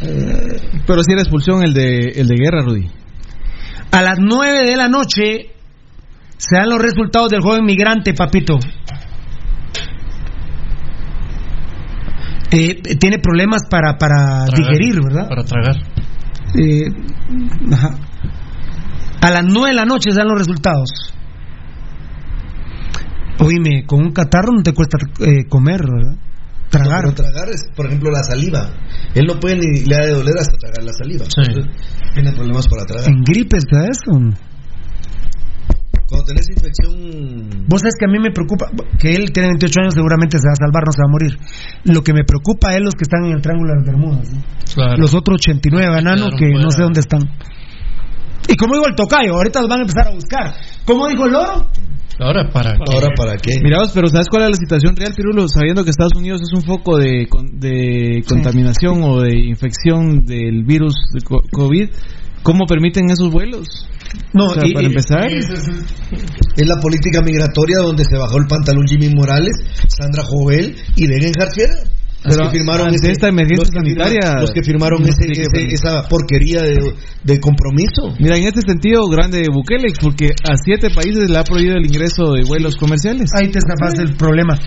lapidario. 0.00 0.84
Pero 0.86 1.02
sí 1.02 1.12
era 1.12 1.22
expulsión 1.22 1.62
el 1.62 1.72
de, 1.72 2.12
el 2.16 2.26
de 2.28 2.36
guerra, 2.36 2.62
Rudy. 2.62 2.90
A 3.92 4.02
las 4.02 4.18
9 4.18 4.64
de 4.66 4.76
la 4.76 4.88
noche 4.88 5.52
se 6.36 6.56
dan 6.56 6.68
los 6.68 6.80
resultados 6.80 7.30
del 7.30 7.40
joven 7.40 7.64
migrante, 7.64 8.12
papito. 8.14 8.58
Eh, 12.52 12.80
tiene 12.98 13.18
problemas 13.18 13.62
para, 13.68 13.98
para 13.98 14.44
Tragar. 14.46 14.54
digerir, 14.54 15.00
¿verdad? 15.02 15.28
Para 15.28 15.44
tragar. 15.44 15.76
Eh, 16.54 16.88
ajá. 17.72 17.98
A 19.20 19.30
las 19.30 19.44
9 19.44 19.68
de 19.68 19.74
la 19.74 19.84
noche 19.84 20.10
se 20.10 20.18
dan 20.18 20.28
los 20.28 20.38
resultados. 20.38 21.12
Oíme, 23.40 23.84
con 23.86 24.00
un 24.00 24.12
catarro 24.12 24.52
no 24.52 24.62
te 24.62 24.72
cuesta 24.72 24.96
eh, 25.20 25.46
comer, 25.48 25.80
¿verdad? 25.82 26.16
Tragar. 26.70 27.04
No, 27.04 27.14
tragar 27.14 27.48
es, 27.48 27.62
por 27.74 27.86
ejemplo, 27.86 28.10
la 28.10 28.22
saliva. 28.24 28.70
Él 29.14 29.24
no 29.26 29.38
puede 29.38 29.56
ni 29.56 29.84
le 29.84 29.96
ha 29.96 30.06
de 30.06 30.12
doler 30.12 30.34
hasta 30.38 30.56
tragar 30.58 30.82
la 30.82 30.92
saliva. 30.92 31.24
Sí. 31.26 31.42
Entonces, 31.46 31.64
tiene 32.14 32.32
problemas 32.32 32.66
para 32.66 32.84
tragar. 32.84 33.08
En 33.08 33.22
gripe 33.22 33.56
está 33.56 33.86
eso. 33.86 34.12
Cuando 36.08 36.26
tenés 36.26 36.48
infección. 36.50 37.66
Vos 37.68 37.80
sabés 37.80 37.94
que 37.98 38.06
a 38.06 38.08
mí 38.08 38.18
me 38.18 38.30
preocupa, 38.30 38.70
que 38.98 39.14
él 39.14 39.32
tiene 39.32 39.48
28 39.50 39.80
años, 39.80 39.94
seguramente 39.94 40.38
se 40.38 40.46
va 40.46 40.52
a 40.52 40.56
salvar, 40.56 40.82
no 40.86 40.92
se 40.92 41.02
va 41.02 41.08
a 41.08 41.12
morir. 41.12 41.32
Lo 41.84 42.02
que 42.02 42.12
me 42.12 42.22
preocupa 42.24 42.74
es 42.74 42.80
los 42.80 42.94
que 42.94 43.02
están 43.02 43.24
en 43.26 43.32
el 43.32 43.42
Triángulo 43.42 43.72
de 43.72 43.78
las 43.78 43.86
Bermudas. 43.86 44.32
¿no? 44.32 44.42
Claro. 44.74 44.96
Los 44.98 45.14
otros 45.14 45.40
89 45.42 45.88
bananos 45.88 46.30
Quedaron 46.34 46.38
que 46.38 46.64
no 46.64 46.70
sé 46.70 46.82
dónde 46.82 47.00
están. 47.00 47.22
Y 48.48 48.56
como 48.56 48.74
digo 48.74 48.86
el 48.86 48.94
tocayo, 48.94 49.34
ahorita 49.34 49.60
los 49.60 49.68
van 49.68 49.80
a 49.80 49.82
empezar 49.82 50.08
a 50.08 50.14
buscar. 50.14 50.54
¿Cómo 50.84 51.08
dijo 51.08 51.26
el 51.26 51.32
loro? 51.32 51.70
Ahora 52.18 52.48
para 52.50 52.72
qué? 52.72 52.94
¿Ahora 52.94 53.08
para 53.16 53.36
qué? 53.36 53.52
Mira 53.62 53.78
vos, 53.80 53.90
pero 53.94 54.08
¿sabes 54.08 54.28
cuál 54.30 54.44
es 54.44 54.50
la 54.50 54.56
situación 54.56 54.96
real, 54.96 55.12
Pirulo? 55.14 55.46
Sabiendo 55.48 55.84
que 55.84 55.90
Estados 55.90 56.14
Unidos 56.16 56.40
es 56.42 56.52
un 56.54 56.62
foco 56.62 56.96
de, 56.96 57.26
de 57.52 58.22
contaminación 58.26 59.02
o 59.02 59.20
de 59.20 59.36
infección 59.36 60.24
del 60.24 60.64
virus 60.64 60.94
de 61.12 61.20
co- 61.22 61.42
COVID, 61.52 61.88
¿cómo 62.42 62.64
permiten 62.66 63.10
esos 63.10 63.30
vuelos? 63.30 63.68
No, 64.32 64.46
O 64.46 64.54
sea, 64.54 64.62
y- 64.66 64.72
para 64.72 64.84
y- 64.84 64.86
empezar, 64.86 65.26
Es 65.30 66.66
la 66.66 66.80
política 66.80 67.20
migratoria 67.20 67.78
donde 67.82 68.04
se 68.04 68.16
bajó 68.16 68.38
el 68.38 68.46
pantalón 68.46 68.86
Jimmy 68.88 69.10
Morales, 69.14 69.52
Sandra 69.88 70.22
Jovel 70.24 70.74
y 70.96 71.06
Degen 71.06 71.32
Los 72.26 72.36
Pero 72.36 72.50
que 72.50 72.58
firmaron 72.58 72.86
ante 72.88 72.96
ese- 72.96 73.12
esta 73.12 73.28
emergencia 73.28 73.64
los 73.64 73.70
que 73.70 73.80
firma- 73.90 74.04
sanitaria, 74.04 74.40
los 74.40 74.50
que 74.50 74.62
firmaron 74.62 75.02
no 75.02 75.08
ese- 75.08 75.32
ese- 75.32 75.74
esa 75.74 76.08
porquería 76.08 76.62
de, 76.62 76.74
de 77.22 77.40
compromiso. 77.40 78.14
mira, 78.18 78.36
en 78.36 78.44
este 78.48 78.60
sentido, 78.66 79.06
grande 79.08 79.46
Bukele, 79.52 79.92
porque 80.00 80.30
a 80.44 80.54
siete 80.64 80.88
países 80.90 81.30
le 81.30 81.38
ha 81.38 81.44
prohibido 81.44 81.76
el 81.76 81.86
ingreso 81.86 82.32
de 82.32 82.42
vuelos 82.44 82.76
comerciales. 82.76 83.30
Ahí 83.38 83.50
te 83.50 83.60
zafaste 83.60 84.02
el 84.02 84.16
problema. 84.16 84.58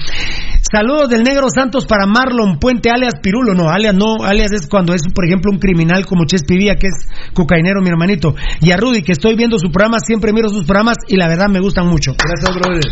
Saludos 0.72 1.10
del 1.10 1.24
Negro 1.24 1.48
Santos 1.54 1.86
para 1.86 2.06
Marlon 2.06 2.60
Puente, 2.60 2.90
alias 2.90 3.16
Pirulo. 3.22 3.54
No, 3.54 3.70
alias 3.70 3.96
no, 3.96 4.24
alias 4.24 4.52
es 4.52 4.68
cuando 4.68 4.94
es, 4.94 5.02
por 5.14 5.26
ejemplo, 5.26 5.52
un 5.52 5.60
criminal 5.60 6.06
como 6.06 6.26
Chespi 6.26 6.58
Villa, 6.58 6.76
que 6.76 6.88
es 6.88 7.08
cocainero, 7.34 7.82
mi 7.82 7.90
hermanito. 7.90 8.36
Y 8.62 8.72
a 8.72 8.78
Rudy, 8.78 9.02
que 9.02 9.14
estoy 9.14 9.36
viendo 9.36 9.58
su 9.58 9.72
programa, 9.72 9.98
siempre 10.00 10.32
miro 10.34 10.50
sus 10.50 10.66
programas 10.66 10.98
y 11.08 11.16
la 11.18 11.28
verdad 11.28 11.48
me 11.50 11.60
gustan 11.60 11.88
mucho. 11.88 12.14
Gracias, 12.18 12.56
brother. 12.56 12.84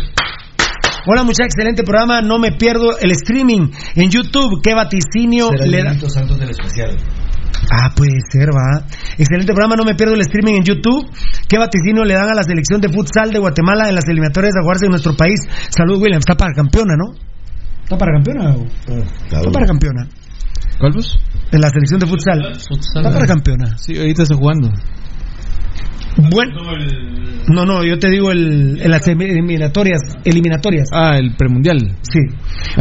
Hola 1.06 1.22
muchachos, 1.22 1.54
excelente 1.54 1.82
programa. 1.84 2.20
No 2.20 2.38
me 2.38 2.52
pierdo 2.52 2.98
el 2.98 3.10
streaming 3.12 3.70
en 3.94 4.10
YouTube. 4.10 4.60
Qué 4.62 4.74
vaticinio 4.74 5.48
Será 5.50 5.66
le 5.66 5.78
da. 5.78 5.90
Benito 5.90 6.10
Santos 6.10 6.38
del 6.38 6.50
especial. 6.50 6.96
Ah, 7.70 7.92
puede 7.94 8.18
ser, 8.30 8.48
va. 8.48 8.86
Excelente 9.18 9.52
programa, 9.52 9.76
no 9.76 9.84
me 9.84 9.94
pierdo 9.94 10.14
el 10.14 10.20
streaming 10.22 10.54
en 10.54 10.64
YouTube. 10.64 11.06
¿Qué 11.48 11.58
vaticinio 11.58 12.04
le 12.04 12.14
dan 12.14 12.30
a 12.30 12.34
la 12.34 12.42
selección 12.42 12.80
de 12.80 12.88
futsal 12.88 13.30
de 13.30 13.38
Guatemala 13.38 13.88
en 13.88 13.94
las 13.94 14.04
eliminatorias 14.08 14.54
a 14.56 14.62
jugarse 14.62 14.86
en 14.86 14.90
nuestro 14.90 15.14
país? 15.16 15.40
Salud, 15.70 16.00
William. 16.00 16.18
Está 16.18 16.34
para 16.34 16.52
campeona, 16.54 16.94
¿no? 16.96 17.14
¿Está 17.84 17.96
para 17.96 18.12
campeona? 18.12 18.54
o? 18.56 18.64
Está 18.64 19.50
para 19.50 19.66
campeona. 19.66 20.08
¿Cuál 20.78 20.92
vos? 20.92 21.18
En 21.50 21.60
la 21.60 21.68
selección 21.68 22.00
de 22.00 22.06
futsal. 22.06 22.54
Futsal. 22.54 23.02
Está 23.04 23.12
para 23.12 23.26
campeona. 23.26 23.78
Sí, 23.78 23.98
ahorita 23.98 24.22
está 24.22 24.34
jugando. 24.34 24.70
Bueno. 26.18 26.62
No, 27.48 27.64
no, 27.64 27.82
yo 27.82 27.98
te 27.98 28.10
digo 28.10 28.30
el, 28.30 28.78
en 28.82 28.90
las 28.90 29.06
eliminatorias. 29.08 30.00
Eliminatorias. 30.24 30.88
Ah, 30.92 31.16
el 31.16 31.34
premundial. 31.36 31.96
Sí. 32.02 32.18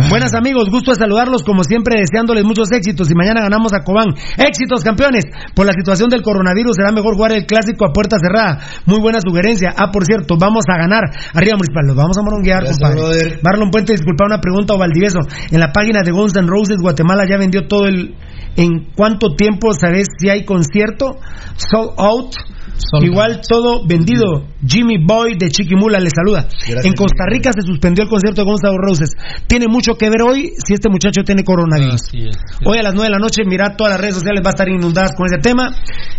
Buenas 0.09 0.33
amigos, 0.33 0.69
gusto 0.69 0.91
de 0.91 0.98
saludarlos 0.98 1.43
como 1.43 1.64
siempre 1.64 2.01
deseándoles 2.01 2.43
muchos 2.43 2.67
éxitos 2.72 3.09
y 3.09 3.16
mañana 3.16 3.41
ganamos 3.41 3.72
a 3.74 3.83
Cobán. 3.83 4.07
Éxitos 4.38 4.83
campeones. 4.83 5.24
Por 5.56 5.66
la 5.67 5.72
situación 5.72 6.09
del 6.09 6.22
coronavirus 6.22 6.75
será 6.75 6.91
mejor 6.91 7.16
jugar 7.16 7.32
el 7.32 7.45
clásico 7.45 7.85
a 7.85 7.93
puerta 7.93 8.17
cerrada. 8.19 8.59
Muy 8.85 8.99
buena 8.99 9.19
sugerencia. 9.22 9.74
Ah, 9.77 9.90
por 9.91 10.03
cierto, 10.03 10.35
vamos 10.38 10.66
a 10.67 10.77
ganar. 10.77 11.03
Arriba 11.33 11.56
municipal, 11.56 11.85
los 11.88 11.95
vamos 11.95 12.17
a 12.17 12.24
moronguear, 12.24 12.66
compadre. 12.66 13.40
Marlon 13.43 13.72
Puente, 13.72 13.93
disculpa 13.93 14.25
una 14.25 14.41
pregunta 14.41 14.74
o 14.74 14.77
Valdivieso. 14.77 15.19
En 15.51 15.59
la 15.61 15.72
página 15.72 16.01
de 16.01 16.11
Guns 16.11 16.35
N' 16.35 16.48
Roses 16.48 16.77
Guatemala 16.82 17.24
ya 17.30 17.38
vendió 17.38 17.67
todo 17.67 17.85
el 17.85 18.16
¿En 18.57 18.90
cuánto 18.95 19.35
tiempo 19.35 19.72
sabes 19.74 20.07
si 20.17 20.30
hay 20.30 20.43
concierto? 20.43 21.19
Sold 21.56 21.91
out. 21.98 22.33
Igual 23.01 23.41
todo 23.47 23.85
vendido. 23.88 24.45
Jimmy 24.65 24.97
Boy 25.03 25.35
de 25.38 25.49
Chiquimula 25.49 25.99
le 25.99 26.09
saluda. 26.09 26.47
Gracias, 26.67 26.85
en 26.85 26.93
Costa 26.93 27.25
Rica 27.30 27.51
se 27.53 27.61
suspendió 27.61 28.03
el 28.03 28.09
concierto 28.09 28.43
de 28.43 28.49
N' 28.49 28.77
Roses. 28.81 29.11
Tiene 29.47 29.67
mucho 29.67 29.95
que 29.95 30.09
ver 30.09 30.22
hoy 30.22 30.53
si 30.65 30.73
este 30.73 30.89
muchacho 30.89 31.23
tiene 31.23 31.43
coronavirus. 31.43 31.95
Así 31.95 32.19
es. 32.27 32.35
Hoy 32.65 32.77
a 32.80 32.83
las 32.83 32.93
9 32.93 33.06
de 33.07 33.11
la 33.11 33.19
noche, 33.19 33.43
mira, 33.45 33.75
todas 33.75 33.93
las 33.93 34.01
redes 34.01 34.15
sociales 34.15 34.41
va 34.43 34.49
a 34.49 34.56
estar 34.56 34.67
inundadas 34.69 35.14
con 35.15 35.25
ese 35.27 35.38
tema. 35.38 35.72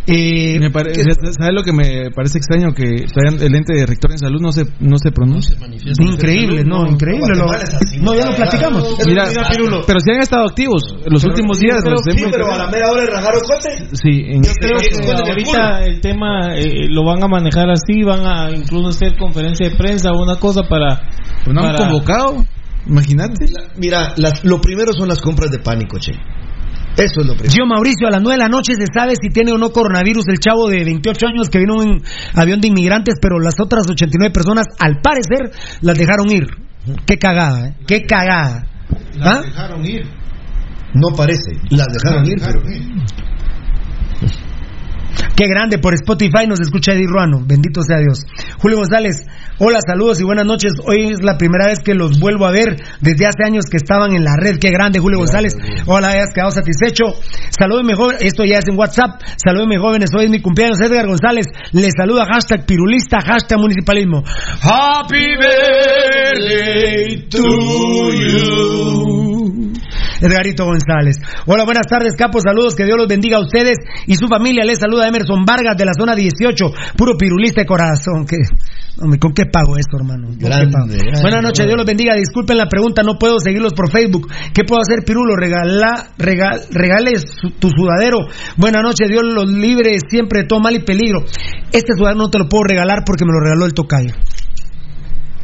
Eh, 0.07 0.59
Me 0.59 0.71
pare- 0.71 0.95
¿Sabes 0.95 1.53
lo 1.53 1.63
que 1.63 1.73
me 1.73 2.11
parece 2.11 2.39
extraño? 2.39 2.73
Que 2.73 3.05
el 3.05 3.55
ente 3.55 3.75
de 3.75 3.87
rector 3.87 4.13
en 4.13 4.19
salud 4.19 4.41
no 4.41 4.53
se, 4.53 4.65
no 4.81 4.97
se 4.99 5.11
pronuncia. 5.11 5.57
Increíble, 6.01 6.65
no, 6.65 6.87
increíble. 6.87 7.35
lo- 7.37 7.51
así, 7.51 7.99
no, 8.01 8.15
ya 8.15 8.25
lo 8.25 8.31
la 8.31 8.37
platicamos. 8.37 8.97
Mira, 9.07 9.25
pero 9.87 10.01
si 10.01 10.11
han 10.11 10.21
estado 10.21 10.47
activos 10.47 10.83
los 11.07 11.25
últimos 11.25 11.59
días. 11.59 11.83
los 11.85 12.01
Sí, 12.09 12.25
pero 12.31 12.53
a 12.53 12.59
la 12.59 12.71
mera 12.71 12.91
hora 12.91 13.03
de 13.03 13.11
rajar 13.11 13.35
ocote. 13.37 13.89
Sí, 13.93 14.23
en 14.29 14.43
Yo 14.43 14.51
este 14.51 14.67
creo 14.67 14.79
que 14.79 15.11
el 15.11 15.17
ahorita 15.29 15.85
el 15.85 16.01
tema 16.01 16.48
eh, 16.55 16.87
lo 16.89 17.05
van 17.05 17.23
a 17.23 17.29
manejar 17.29 17.69
así, 17.71 18.03
van 18.03 18.27
a 18.27 18.51
incluso 18.51 18.89
hacer 18.89 19.17
conferencia 19.19 19.69
de 19.69 19.77
prensa 19.77 20.11
o 20.13 20.23
una 20.23 20.37
cosa 20.37 20.63
para... 20.69 21.01
Pues 21.45 21.55
no 21.55 21.61
han 21.63 21.75
para- 21.77 21.89
convocado. 21.89 22.45
Imagínate. 22.87 23.47
La- 23.51 23.69
mira, 23.77 24.13
las- 24.17 24.45
lo 24.45 24.61
primero 24.61 24.93
son 24.93 25.09
las 25.09 25.21
compras 25.21 25.51
de 25.51 25.59
pánico, 25.59 25.99
che. 25.99 26.13
Eso 26.97 27.21
es 27.21 27.27
lo 27.27 27.35
primero. 27.35 27.53
Gio 27.53 27.65
Mauricio, 27.67 28.09
a 28.09 28.11
las 28.11 28.23
9 28.23 28.37
de 28.37 28.43
la 28.43 28.49
noche 28.49 28.75
se 28.75 28.87
sabe 28.93 29.15
si 29.21 29.29
tiene 29.29 29.53
o 29.53 29.59
no 29.59 29.71
coronavirus 29.71 30.25
el 30.29 30.39
chavo 30.41 30.69
de 30.69 30.83
28 30.85 31.27
años 31.29 31.49
que 31.49 31.59
vino 31.61 31.81
en 31.83 31.89
un 31.91 32.03
avión 32.35 32.61
de 32.61 32.69
inmigrantes, 32.69 33.15
pero 33.21 33.39
las 33.39 33.55
otras 33.61 33.89
89 33.89 34.33
personas, 34.33 34.67
al 34.81 35.01
parecer, 35.01 35.53
las 35.81 35.97
dejaron 35.97 36.27
ir. 36.33 36.47
Qué 37.07 37.17
cagada, 37.19 37.69
¿eh? 37.69 37.75
Qué 37.87 38.03
cagada. 38.03 38.67
¿Ah? 39.21 39.43
dejaron 39.45 39.85
ir. 39.87 40.03
No 40.95 41.15
parece. 41.17 41.53
Las 41.71 41.87
dejaron 41.89 42.25
ir, 42.27 42.37
pero. 42.41 42.63
Qué 45.39 45.47
grande, 45.47 45.79
por 45.79 45.95
Spotify 45.95 46.49
nos 46.49 46.59
escucha 46.59 46.95
Eddie 46.95 47.07
Ruano, 47.07 47.41
bendito 47.47 47.81
sea 47.83 47.99
Dios. 47.99 48.27
Julio 48.59 48.79
González, 48.79 49.25
hola, 49.61 49.79
saludos 49.87 50.19
y 50.19 50.25
buenas 50.25 50.45
noches. 50.45 50.73
Hoy 50.85 51.13
es 51.13 51.23
la 51.23 51.39
primera 51.39 51.69
vez 51.69 51.79
que 51.79 51.95
los 51.95 52.19
vuelvo 52.19 52.45
a 52.45 52.51
ver 52.51 52.75
desde 53.01 53.25
hace 53.25 53.45
años 53.47 53.67
que 53.71 53.77
estaban 53.77 54.17
en 54.17 54.25
la 54.25 54.35
red. 54.37 54.59
Qué 54.59 54.73
grande, 54.73 54.99
Julio 54.99 55.21
González. 55.21 55.57
Hola, 55.87 56.09
hayas 56.09 56.35
quedado 56.35 56.51
satisfecho. 56.51 57.15
Salúdeme, 57.57 57.95
joven. 57.95 58.17
Esto 58.19 58.45
ya 58.45 58.59
es 58.59 58.67
en 58.67 58.77
WhatsApp. 58.77 59.23
Salúdeme, 59.37 59.79
jóvenes. 59.79 60.11
Hoy 60.13 60.25
es 60.25 60.31
mi 60.31 60.43
cumpleaños. 60.43 60.81
Edgar 60.81 61.07
González 61.07 61.47
le 61.71 61.89
saluda. 61.97 62.25
Hashtag 62.27 62.67
pirulista, 62.67 63.21
hashtag 63.21 63.61
municipalismo. 63.61 64.25
Happy 64.61 65.37
birthday 65.39 67.29
to 67.31 67.45
you. 68.13 69.38
Edgarito 70.21 70.65
González. 70.65 71.17
Hola, 71.47 71.65
buenas 71.65 71.87
tardes, 71.89 72.15
capos. 72.17 72.43
Saludos, 72.47 72.75
que 72.75 72.85
Dios 72.85 72.97
los 72.99 73.07
bendiga 73.09 73.37
a 73.39 73.41
ustedes 73.41 73.77
y 74.07 74.15
su 74.17 74.27
familia. 74.29 74.65
Les 74.65 74.79
saluda 74.79 75.07
Emerson 75.09 75.45
Vargas 75.45 75.77
de 75.77 75.85
la 75.85 75.93
zona 75.99 76.15
18, 76.15 76.65
puro 76.97 77.17
pirulista 77.17 77.63
de 77.63 77.67
corazón. 77.67 78.27
¿Qué? 78.27 78.37
Hombre, 79.01 79.19
¿Con 79.21 79.33
qué 79.33 79.45
pago 79.47 79.77
esto, 79.77 79.97
hermano? 79.97 80.27
¿Con 80.29 80.39
qué 80.39 80.45
Grande, 80.47 80.73
pago? 80.73 80.87
grande, 80.89 81.21
Buenas 81.23 81.43
noches. 81.43 81.67
Dios 81.67 81.77
los 81.77 81.87
bendiga. 81.87 82.15
Disculpen 82.15 82.57
la 82.59 82.67
pregunta, 82.69 83.03
no 83.03 83.15
puedo 83.19 83.39
seguirlos 83.39 83.75
por 83.75 83.91
Facebook. 83.91 84.29
¿Qué 84.53 84.65
puedo 84.65 84.83
hacer, 84.83 85.05
Pirulo? 85.05 85.37
Regala, 85.37 86.09
regal, 86.19 86.61
regale 86.73 87.13
su- 87.19 87.51
tu 87.53 87.69
sudadero. 87.71 88.19
Buenas 88.57 88.83
noches, 88.83 89.09
Dios 89.09 89.23
los 89.25 89.49
libre 89.49 89.97
siempre 90.09 90.41
de 90.43 90.47
todo 90.49 90.61
mal 90.61 90.75
y 90.75 90.81
peligro. 90.81 91.21
Este 91.73 91.93
sudadero 91.97 92.19
no 92.23 92.31
te 92.31 92.39
lo 92.39 92.49
puedo 92.49 92.65
regalar 92.65 93.05
porque 93.07 93.25
me 93.25 93.33
lo 93.33 93.41
regaló 93.41 93.67
el 93.67 93.75
tocayo. 93.75 94.15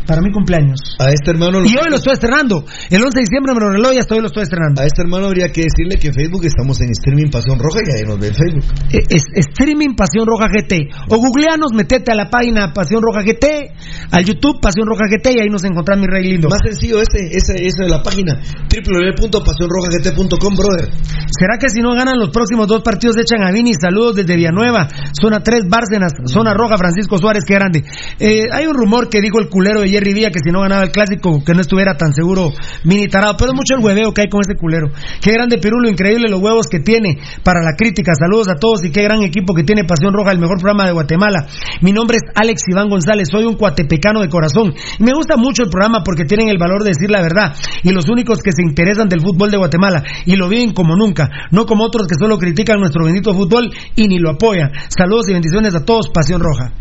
Para 0.07 0.21
mi 0.21 0.31
cumpleaños. 0.33 0.79
A 0.99 1.09
este 1.11 1.31
hermano 1.31 1.65
Y 1.65 1.77
hoy 1.77 1.89
lo 1.91 1.97
estoy 1.97 2.13
estrenando. 2.15 2.65
El 2.91 3.03
11 3.03 3.15
de 3.15 3.21
diciembre 3.23 3.55
me 3.55 3.61
lo 3.61 3.71
reloj 3.71 3.93
y 3.95 3.99
hasta 3.99 4.15
hoy 4.15 4.21
lo 4.21 4.27
estoy 4.27 4.43
estrenando. 4.45 4.83
a 4.83 4.87
este 4.87 5.03
hermano 5.03 5.27
habría 5.27 5.49
que 5.49 5.63
decirle 5.63 5.97
que 6.01 6.09
en 6.09 6.15
Facebook 6.15 6.45
estamos 6.45 6.81
en 6.81 6.91
streaming 6.91 7.31
Pasión 7.31 7.59
Roja 7.59 7.81
y 7.87 7.91
ahí 7.99 8.03
nos 8.07 8.19
ve 8.19 8.29
en 8.29 8.35
Facebook. 8.35 8.65
Es- 8.91 9.25
streaming 9.51 9.95
Pasión 9.97 10.27
Roja 10.27 10.47
GT. 10.49 10.91
O 11.09 11.17
googleanos, 11.19 11.73
metete 11.75 12.13
a 12.13 12.15
la 12.15 12.29
página 12.31 12.73
Pasión 12.73 13.01
Roja 13.03 13.23
GT, 13.23 13.73
al 14.13 14.25
YouTube 14.25 14.61
Pasión 14.61 14.87
Roja 14.87 15.05
GT 15.09 15.33
y 15.37 15.41
ahí 15.41 15.49
nos 15.49 15.65
encontrás 15.65 15.99
mi 15.99 16.07
rey 16.07 16.25
lindo. 16.25 16.49
Más 16.49 16.61
sencillo 16.65 17.01
ese, 17.01 17.27
ese, 17.33 17.55
esa 17.67 17.85
es 17.85 17.91
la 17.91 18.03
página 18.03 18.41
www.pasionrojagt.com, 18.69 20.55
brother. 20.57 20.89
¿Será 21.31 21.59
que 21.59 21.69
si 21.69 21.81
no 21.81 21.95
ganan 21.95 22.19
los 22.19 22.31
próximos 22.31 22.67
dos 22.69 22.83
partidos 22.83 23.17
echan 23.19 23.43
a 23.43 23.51
Vini? 23.53 23.73
Saludos 23.75 24.17
desde 24.17 24.37
Villanueva, 24.37 24.89
zona 25.21 25.41
3, 25.43 25.65
Bárcenas, 25.69 26.13
zona 26.27 26.55
roja, 26.55 26.77
Francisco 26.77 27.19
Suárez, 27.19 27.45
qué 27.47 27.55
grande. 27.55 27.85
Eh, 28.19 28.45
hay 28.53 28.67
un 28.67 28.75
rumor 28.75 29.09
que 29.09 29.21
dijo 29.21 29.41
el 29.41 29.49
culero 29.49 29.81
de 29.81 29.89
Jerry 29.95 30.13
Villa 30.13 30.31
que 30.31 30.41
si 30.43 30.51
no 30.51 30.61
ganaba 30.63 30.83
el 30.83 30.91
clásico, 30.91 31.43
que 31.45 31.55
no 31.55 31.61
estuviera 31.61 31.97
tan 31.97 32.13
seguro 32.13 32.51
Vini 32.83 33.07
Tarado, 33.07 33.37
pero 33.39 33.53
es 33.53 33.55
mucho 33.55 33.77
el 33.79 33.85
hueveo 33.85 34.13
que 34.13 34.23
hay 34.23 34.29
con 34.29 34.41
ese 34.41 34.57
culero. 34.59 34.89
Qué 35.21 35.33
grande 35.33 35.59
Pirulo, 35.59 35.89
increíble 35.89 36.29
los 36.29 36.41
huevos 36.41 36.67
que 36.67 36.81
tiene 36.81 37.19
para 37.45 37.63
la 37.63 37.77
crítica. 37.77 38.13
Saludos 38.19 38.49
a 38.49 38.57
todos 38.57 38.85
y 38.85 38.91
qué 38.91 39.03
gran 39.03 39.23
equipo 39.23 39.55
que 39.55 39.63
tiene 39.63 39.85
Pasión 39.85 40.13
Roja, 40.13 40.33
el 40.33 40.41
mejor 40.41 40.59
programa 40.59 40.87
de 40.87 40.93
Guatemala. 40.93 41.47
Mi 41.81 41.93
nombre 41.93 42.17
es 42.17 42.23
Alex 42.35 42.63
Iván 42.69 42.89
González, 42.89 43.29
soy 43.31 43.45
un 43.45 43.55
cuatepecano 43.55 44.21
de 44.21 44.29
corazón. 44.29 44.75
Me 44.99 45.13
gusta 45.13 45.37
mucho 45.37 45.63
el 45.63 45.71
programa 45.71 46.03
porque 46.05 46.25
tienen 46.25 46.49
el 46.49 46.59
valor 46.59 46.83
de 46.83 46.91
decir 46.91 47.11
la 47.11 47.23
verdad 47.23 47.55
y 47.83 47.91
los 47.91 48.09
únicos 48.09 48.41
que 48.43 48.51
se 48.51 48.63
interesan 48.63 49.09
del 49.09 49.21
fútbol 49.21 49.51
de 49.51 49.59
Guatemala 49.59 50.03
y 50.27 50.35
lo 50.37 50.49
viven 50.49 50.73
como 50.73 50.97
nunca, 50.97 51.29
no 51.53 51.67
como 51.67 51.85
otros 51.85 52.09
que 52.09 52.17
solo 52.19 52.39
critican 52.39 52.81
nuestro 52.81 53.05
bendito 53.05 53.33
fútbol 53.33 53.71
y 53.95 54.09
ni 54.09 54.19
lo 54.19 54.31
apoyan. 54.31 54.73
Saludos 54.89 55.29
y 55.29 55.35
bendiciones 55.35 55.75
a 55.75 55.85
todos, 55.85 56.09
Pasión 56.09 56.41
Roja. 56.41 56.73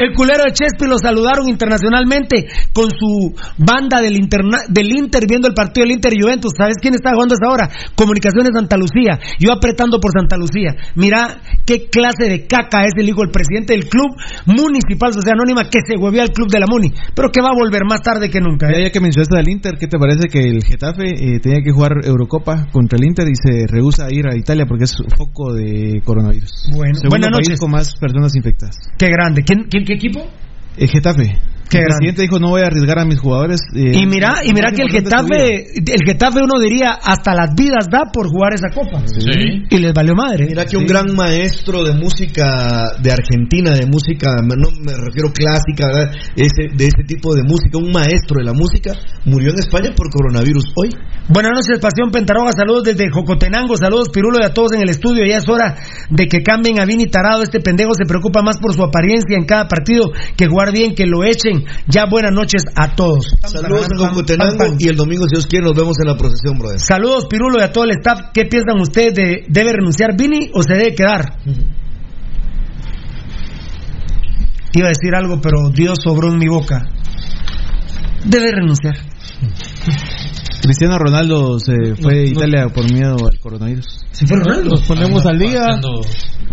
El 0.00 0.14
culero 0.14 0.44
de 0.44 0.52
Chespi 0.52 0.86
lo 0.88 0.98
saludaron 0.98 1.48
internacionalmente 1.48 2.46
con 2.72 2.88
su 2.90 3.34
banda 3.58 4.00
del, 4.00 4.16
interna- 4.16 4.64
del 4.68 4.88
Inter 4.96 5.26
viendo 5.28 5.46
el 5.48 5.54
partido 5.54 5.84
del 5.84 5.92
Inter 5.96 6.12
Juventus. 6.18 6.52
¿Sabes 6.56 6.76
quién 6.80 6.94
está 6.94 7.12
jugando 7.12 7.34
esa 7.34 7.52
hora? 7.52 7.68
Comunicaciones 7.94 8.52
Santa 8.54 8.76
Lucía. 8.76 9.18
Yo 9.38 9.52
apretando 9.52 10.00
por 10.00 10.10
Santa 10.12 10.36
Lucía. 10.36 10.74
Mira 10.94 11.40
qué 11.66 11.88
clase 11.90 12.24
de 12.28 12.46
caca 12.46 12.84
es 12.84 12.92
el 12.96 13.08
hijo 13.08 13.20
del 13.20 13.30
presidente 13.30 13.74
del 13.74 13.88
club 13.88 14.08
municipal 14.46 15.12
Sociedad 15.12 15.34
Anónima 15.38 15.64
que 15.68 15.78
se 15.86 15.96
huevía 15.96 16.22
al 16.22 16.30
club 16.30 16.48
de 16.50 16.60
la 16.60 16.66
Muni, 16.66 16.92
pero 17.14 17.30
que 17.30 17.40
va 17.40 17.48
a 17.50 17.54
volver 17.54 17.82
más 17.84 18.00
tarde 18.02 18.30
que 18.30 18.40
nunca. 18.40 18.68
¿eh? 18.68 18.72
Ya, 18.76 18.80
ya 18.84 18.90
que 18.90 19.00
mencionaste 19.00 19.36
al 19.38 19.48
Inter, 19.48 19.74
¿qué 19.78 19.86
te 19.86 19.98
parece 19.98 20.28
que 20.28 20.40
el 20.48 20.64
Getafe 20.64 21.04
eh, 21.10 21.40
tenía 21.40 21.60
que 21.62 21.72
jugar 21.72 21.92
Eurocopa 22.04 22.66
contra 22.72 22.96
el 22.98 23.04
Inter 23.06 23.26
y 23.28 23.34
se 23.36 23.66
rehúsa 23.66 24.06
a 24.06 24.12
ir 24.14 24.26
a 24.26 24.36
Italia 24.36 24.64
porque 24.66 24.84
es 24.84 24.94
foco 25.16 25.52
de 25.52 26.00
coronavirus? 26.04 26.70
Bueno, 26.74 26.94
Segundo 26.94 27.08
buenas 27.10 27.30
país 27.30 27.48
noches. 27.48 27.60
con 27.60 27.70
más 27.70 27.94
personas 27.96 28.34
infectadas. 28.34 28.76
Qué 28.98 29.08
grande. 29.10 29.42
¿Quién, 29.44 29.64
quién- 29.70 29.84
qué 29.90 29.94
equipo? 29.94 30.24
El 30.76 30.88
Getafe. 30.88 31.36
Qué 31.70 31.78
el 31.78 31.84
grande. 31.84 31.96
presidente 32.12 32.22
dijo 32.22 32.38
no 32.38 32.50
voy 32.50 32.62
a 32.62 32.66
arriesgar 32.66 32.98
a 32.98 33.04
mis 33.04 33.18
jugadores. 33.20 33.60
eh, 33.74 33.92
Y 33.94 34.06
mira, 34.06 34.42
y 34.44 34.52
mira 34.52 34.72
que 34.72 34.82
el 34.82 34.88
importante 34.94 35.34
su 35.34 35.40
vida". 35.40 35.46
Getafe, 35.74 35.94
el 35.94 36.00
Getafe 36.04 36.38
uno 36.42 36.58
diría 36.60 36.90
hasta 37.02 37.34
las 37.34 37.54
vidas 37.54 37.86
da 37.90 38.10
por 38.12 38.28
jugar 38.28 38.54
esa 38.54 38.68
copa. 38.74 39.00
Sí. 39.06 39.62
Y 39.70 39.78
les 39.78 39.92
valió 39.94 40.14
madre. 40.14 40.46
Mira 40.46 40.66
que 40.66 40.76
un 40.76 40.84
gran 40.86 41.14
maestro 41.14 41.84
de 41.84 41.94
música 41.94 42.92
de 43.00 43.12
Argentina, 43.12 43.70
de 43.72 43.86
música, 43.86 44.36
no 44.42 44.68
me 44.82 44.92
refiero 44.92 45.32
clásica, 45.32 45.86
¿verdad? 45.86 46.12
Ese, 46.36 46.74
de 46.74 46.84
ese 46.86 47.04
tipo 47.06 47.34
de 47.34 47.42
música, 47.44 47.78
un 47.78 47.92
maestro 47.92 48.38
de 48.38 48.44
la 48.44 48.52
música, 48.52 48.92
murió 49.24 49.50
en 49.52 49.58
España 49.58 49.90
por 49.94 50.10
coronavirus 50.10 50.64
hoy. 50.76 50.90
Buenas 51.28 51.52
noches, 51.54 51.78
Pasión 51.80 52.10
Pentaroga. 52.10 52.52
Saludos 52.52 52.84
desde 52.84 53.08
Jocotenango. 53.10 53.76
Saludos, 53.76 54.08
Pirulo, 54.12 54.38
y 54.40 54.44
a 54.44 54.52
todos 54.52 54.72
en 54.72 54.82
el 54.82 54.88
estudio. 54.90 55.24
Ya 55.24 55.38
es 55.38 55.48
hora 55.48 55.76
de 56.10 56.26
que 56.26 56.42
cambien 56.42 56.80
a 56.80 56.84
Vini 56.84 57.06
Tarado. 57.06 57.42
Este 57.42 57.60
pendejo 57.60 57.94
se 57.94 58.04
preocupa 58.06 58.42
más 58.42 58.58
por 58.58 58.74
su 58.74 58.82
apariencia 58.82 59.36
en 59.36 59.44
cada 59.44 59.68
partido 59.68 60.10
que 60.36 60.46
jugar 60.46 60.72
bien, 60.72 60.94
que 60.94 61.06
lo 61.06 61.22
echen. 61.24 61.59
Ya 61.86 62.06
buenas 62.10 62.32
noches 62.32 62.62
a 62.74 62.94
todos. 62.94 63.34
Saludos 63.42 63.88
en 64.28 64.76
y 64.78 64.88
el 64.88 64.96
domingo, 64.96 65.24
si 65.24 65.34
Dios 65.34 65.46
quiere, 65.46 65.66
nos 65.66 65.74
vemos 65.74 65.98
en 66.00 66.06
la 66.06 66.16
procesión, 66.16 66.58
brother. 66.58 66.80
Saludos, 66.80 67.26
Pirulo, 67.26 67.58
y 67.58 67.62
a 67.62 67.72
todo 67.72 67.84
el 67.84 67.90
staff. 67.90 68.30
¿Qué 68.32 68.44
piensan 68.46 68.80
ustedes 68.80 69.14
de 69.14 69.44
debe 69.48 69.72
renunciar 69.72 70.16
Vini 70.16 70.50
o 70.54 70.62
se 70.62 70.74
debe 70.74 70.94
quedar? 70.94 71.38
Iba 74.72 74.86
a 74.86 74.90
decir 74.90 75.14
algo, 75.14 75.40
pero 75.40 75.70
Dios 75.70 75.98
sobró 76.02 76.28
en 76.28 76.38
mi 76.38 76.48
boca. 76.48 76.86
Debe 78.24 78.52
renunciar. 78.52 78.96
Cristiano 80.70 80.98
Ronaldo 80.98 81.58
se 81.58 81.96
fue 81.96 82.20
a 82.20 82.24
Italia 82.26 82.68
por 82.72 82.84
miedo 82.92 83.16
al 83.28 83.40
coronavirus. 83.40 83.86
¿Se 84.12 84.24
fue 84.24 84.38
Ronaldo? 84.38 84.70
Nos 84.70 84.82
ponemos 84.82 85.26
al 85.26 85.36
día. 85.36 85.62
Pasando- 85.66 86.00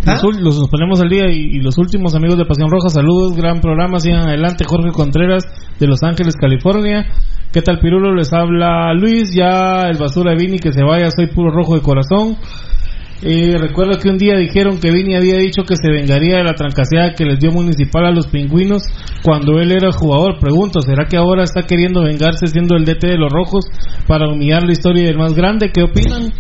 ¿Ah? 0.08 0.20
Los- 0.42 0.58
nos 0.60 0.70
ponemos 0.70 1.00
al 1.02 1.10
día 1.10 1.30
y, 1.30 1.58
y 1.58 1.60
los 1.62 1.78
últimos 1.78 2.16
amigos 2.16 2.36
de 2.40 2.46
Pasión 2.46 2.68
Roja, 2.72 2.90
saludos, 2.90 3.38
gran 3.38 3.62
programa, 3.62 4.00
sigan 4.00 4.28
adelante, 4.28 4.64
Jorge 4.68 4.92
Contreras 4.92 5.44
de 5.80 5.86
Los 5.86 6.02
Ángeles, 6.02 6.34
California. 6.36 7.06
¿Qué 7.54 7.62
tal 7.62 7.78
Pirulo? 7.80 8.16
Les 8.16 8.34
habla 8.34 8.92
Luis, 8.96 9.36
ya 9.36 9.84
el 9.84 9.98
basura 10.00 10.32
de 10.32 10.38
Vini 10.38 10.58
que 10.58 10.74
se 10.74 10.82
vaya, 10.84 11.12
soy 11.12 11.28
puro 11.28 11.52
rojo 11.52 11.76
de 11.76 11.82
corazón. 11.82 12.38
Eh, 13.24 13.58
recuerdo 13.58 13.98
que 13.98 14.10
un 14.10 14.18
día 14.18 14.38
dijeron 14.38 14.80
que 14.80 14.92
Vini 14.92 15.16
había 15.16 15.38
dicho 15.38 15.64
que 15.64 15.76
se 15.76 15.90
vengaría 15.92 16.38
de 16.38 16.44
la 16.44 16.54
trancaseada 16.54 17.14
que 17.16 17.26
les 17.26 17.40
dio 17.40 17.52
Municipal 17.52 18.06
a 18.06 18.12
los 18.12 18.28
pingüinos 18.28 18.84
cuando 19.24 19.60
él 19.60 19.72
era 19.72 19.92
jugador. 19.92 20.40
Pregunto, 20.40 20.82
¿será 20.82 21.06
que 21.06 21.18
ahora 21.18 21.44
está 21.44 21.64
queriendo 21.64 22.04
vengarse 22.04 22.46
siendo 22.48 22.76
el 22.76 22.86
DT 22.86 23.08
de 23.08 23.18
los 23.18 23.32
rojos 23.32 23.66
para 24.08 24.28
humillar 24.28 24.64
la 24.64 24.74
historia 24.74 25.06
del 25.06 25.18
más 25.18 25.34
grande? 25.34 25.72
¿Qué 25.72 25.82
opinan? 25.82 26.32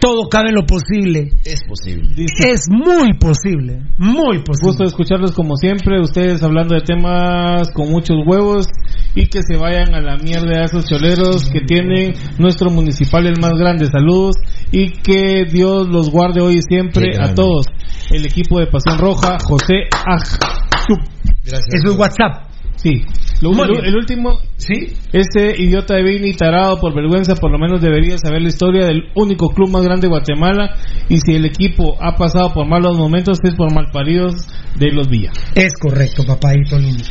Todo 0.00 0.28
cabe 0.28 0.50
en 0.50 0.54
lo 0.54 0.64
posible. 0.66 1.30
Es 1.44 1.62
posible. 1.66 2.26
Es 2.38 2.66
muy 2.70 3.14
posible. 3.18 3.82
Muy 3.98 4.38
Gusto 4.38 4.52
posible. 4.52 4.76
de 4.78 4.84
escucharlos 4.84 5.32
como 5.32 5.56
siempre, 5.56 6.00
ustedes 6.00 6.42
hablando 6.42 6.74
de 6.74 6.82
temas 6.82 7.70
con 7.72 7.90
muchos 7.90 8.16
huevos 8.26 8.66
y 9.14 9.26
que 9.26 9.40
se 9.42 9.56
vayan 9.56 9.94
a 9.94 10.00
la 10.00 10.16
mierda 10.16 10.60
a 10.60 10.64
esos 10.64 10.84
choleros 10.86 11.48
que 11.50 11.60
tienen 11.62 12.14
nuestro 12.38 12.70
municipal 12.70 13.26
el 13.26 13.40
más 13.40 13.54
grande. 13.58 13.86
Saludos 13.86 14.36
y 14.70 14.90
que 14.92 15.44
Dios 15.50 15.88
los 15.88 16.10
guarde 16.10 16.40
hoy 16.40 16.58
y 16.58 16.62
siempre 16.62 17.16
a 17.20 17.34
todos. 17.34 17.66
El 18.10 18.24
equipo 18.24 18.60
de 18.60 18.66
Pasión 18.66 18.98
Roja, 18.98 19.36
José 19.44 19.88
Ajchup. 19.92 21.00
Gracias. 21.44 21.74
Eso 21.74 21.92
es 21.92 21.98
WhatsApp. 21.98 22.48
Sí, 22.76 23.02
Lo- 23.40 23.52
el 23.84 23.94
último, 23.96 24.40
¿Sí? 24.56 24.94
este 25.12 25.62
idiota 25.62 25.94
de 25.94 26.02
Vini 26.02 26.32
tarado 26.34 26.80
por 26.80 26.92
vergüenza 26.94 27.36
por 27.36 27.52
lo 27.52 27.58
menos 27.58 27.80
debería 27.80 28.18
saber 28.18 28.42
la 28.42 28.48
historia 28.48 28.84
del 28.86 29.04
único 29.14 29.50
club 29.50 29.70
más 29.70 29.82
grande 29.84 30.02
de 30.02 30.08
Guatemala 30.08 30.74
y 31.08 31.18
si 31.18 31.34
el 31.34 31.44
equipo 31.44 31.96
ha 32.02 32.16
pasado 32.16 32.52
por 32.52 32.66
malos 32.66 32.98
momentos 32.98 33.38
es 33.44 33.54
por 33.54 33.72
malparidos 33.72 34.34
de 34.76 34.90
los 34.90 35.08
Villa. 35.08 35.30
Es 35.54 35.72
correcto, 35.80 36.24
papadito 36.26 36.78
lindo. 36.78 37.04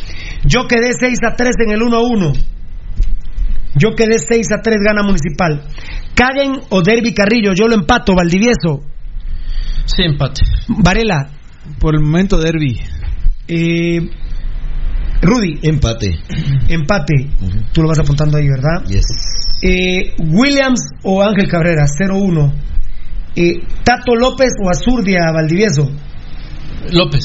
Yo 0.45 0.67
quedé 0.67 0.91
6 0.99 1.17
a 1.23 1.35
3 1.35 1.51
en 1.65 1.71
el 1.73 1.81
1 1.81 1.95
a 1.97 2.01
1. 2.01 2.33
Yo 3.75 3.91
quedé 3.95 4.17
6 4.19 4.47
a 4.51 4.61
3 4.61 4.77
gana 4.83 5.03
Municipal. 5.03 5.63
Caguen 6.15 6.59
o 6.69 6.81
Derby 6.81 7.13
Carrillo, 7.13 7.53
yo 7.53 7.67
lo 7.67 7.75
empato, 7.75 8.15
Valdivieso. 8.15 8.81
Sí, 9.85 10.03
empate. 10.03 10.41
Varela, 10.67 11.29
Por 11.79 11.95
el 11.95 12.01
momento, 12.01 12.37
Derby. 12.37 12.79
eh, 13.47 13.99
Rudy, 15.21 15.59
Empate. 15.63 16.19
empate. 16.67 17.13
Ujú. 17.41 17.59
Tú 17.73 17.81
lo 17.81 17.87
vas 17.89 17.99
apuntando 17.99 18.37
ahí, 18.37 18.47
¿verdad? 18.47 18.83
Yes. 18.87 19.05
Eh, 19.63 20.13
Williams 20.19 20.79
o 21.03 21.23
Ángel 21.23 21.49
Cabrera, 21.49 21.85
0-1. 21.87 22.53
Eh, 23.35 23.59
Tato 23.83 24.15
López 24.15 24.51
o 24.63 24.69
Azurdia, 24.69 25.31
Valdivieso. 25.33 25.89
López. 26.91 27.23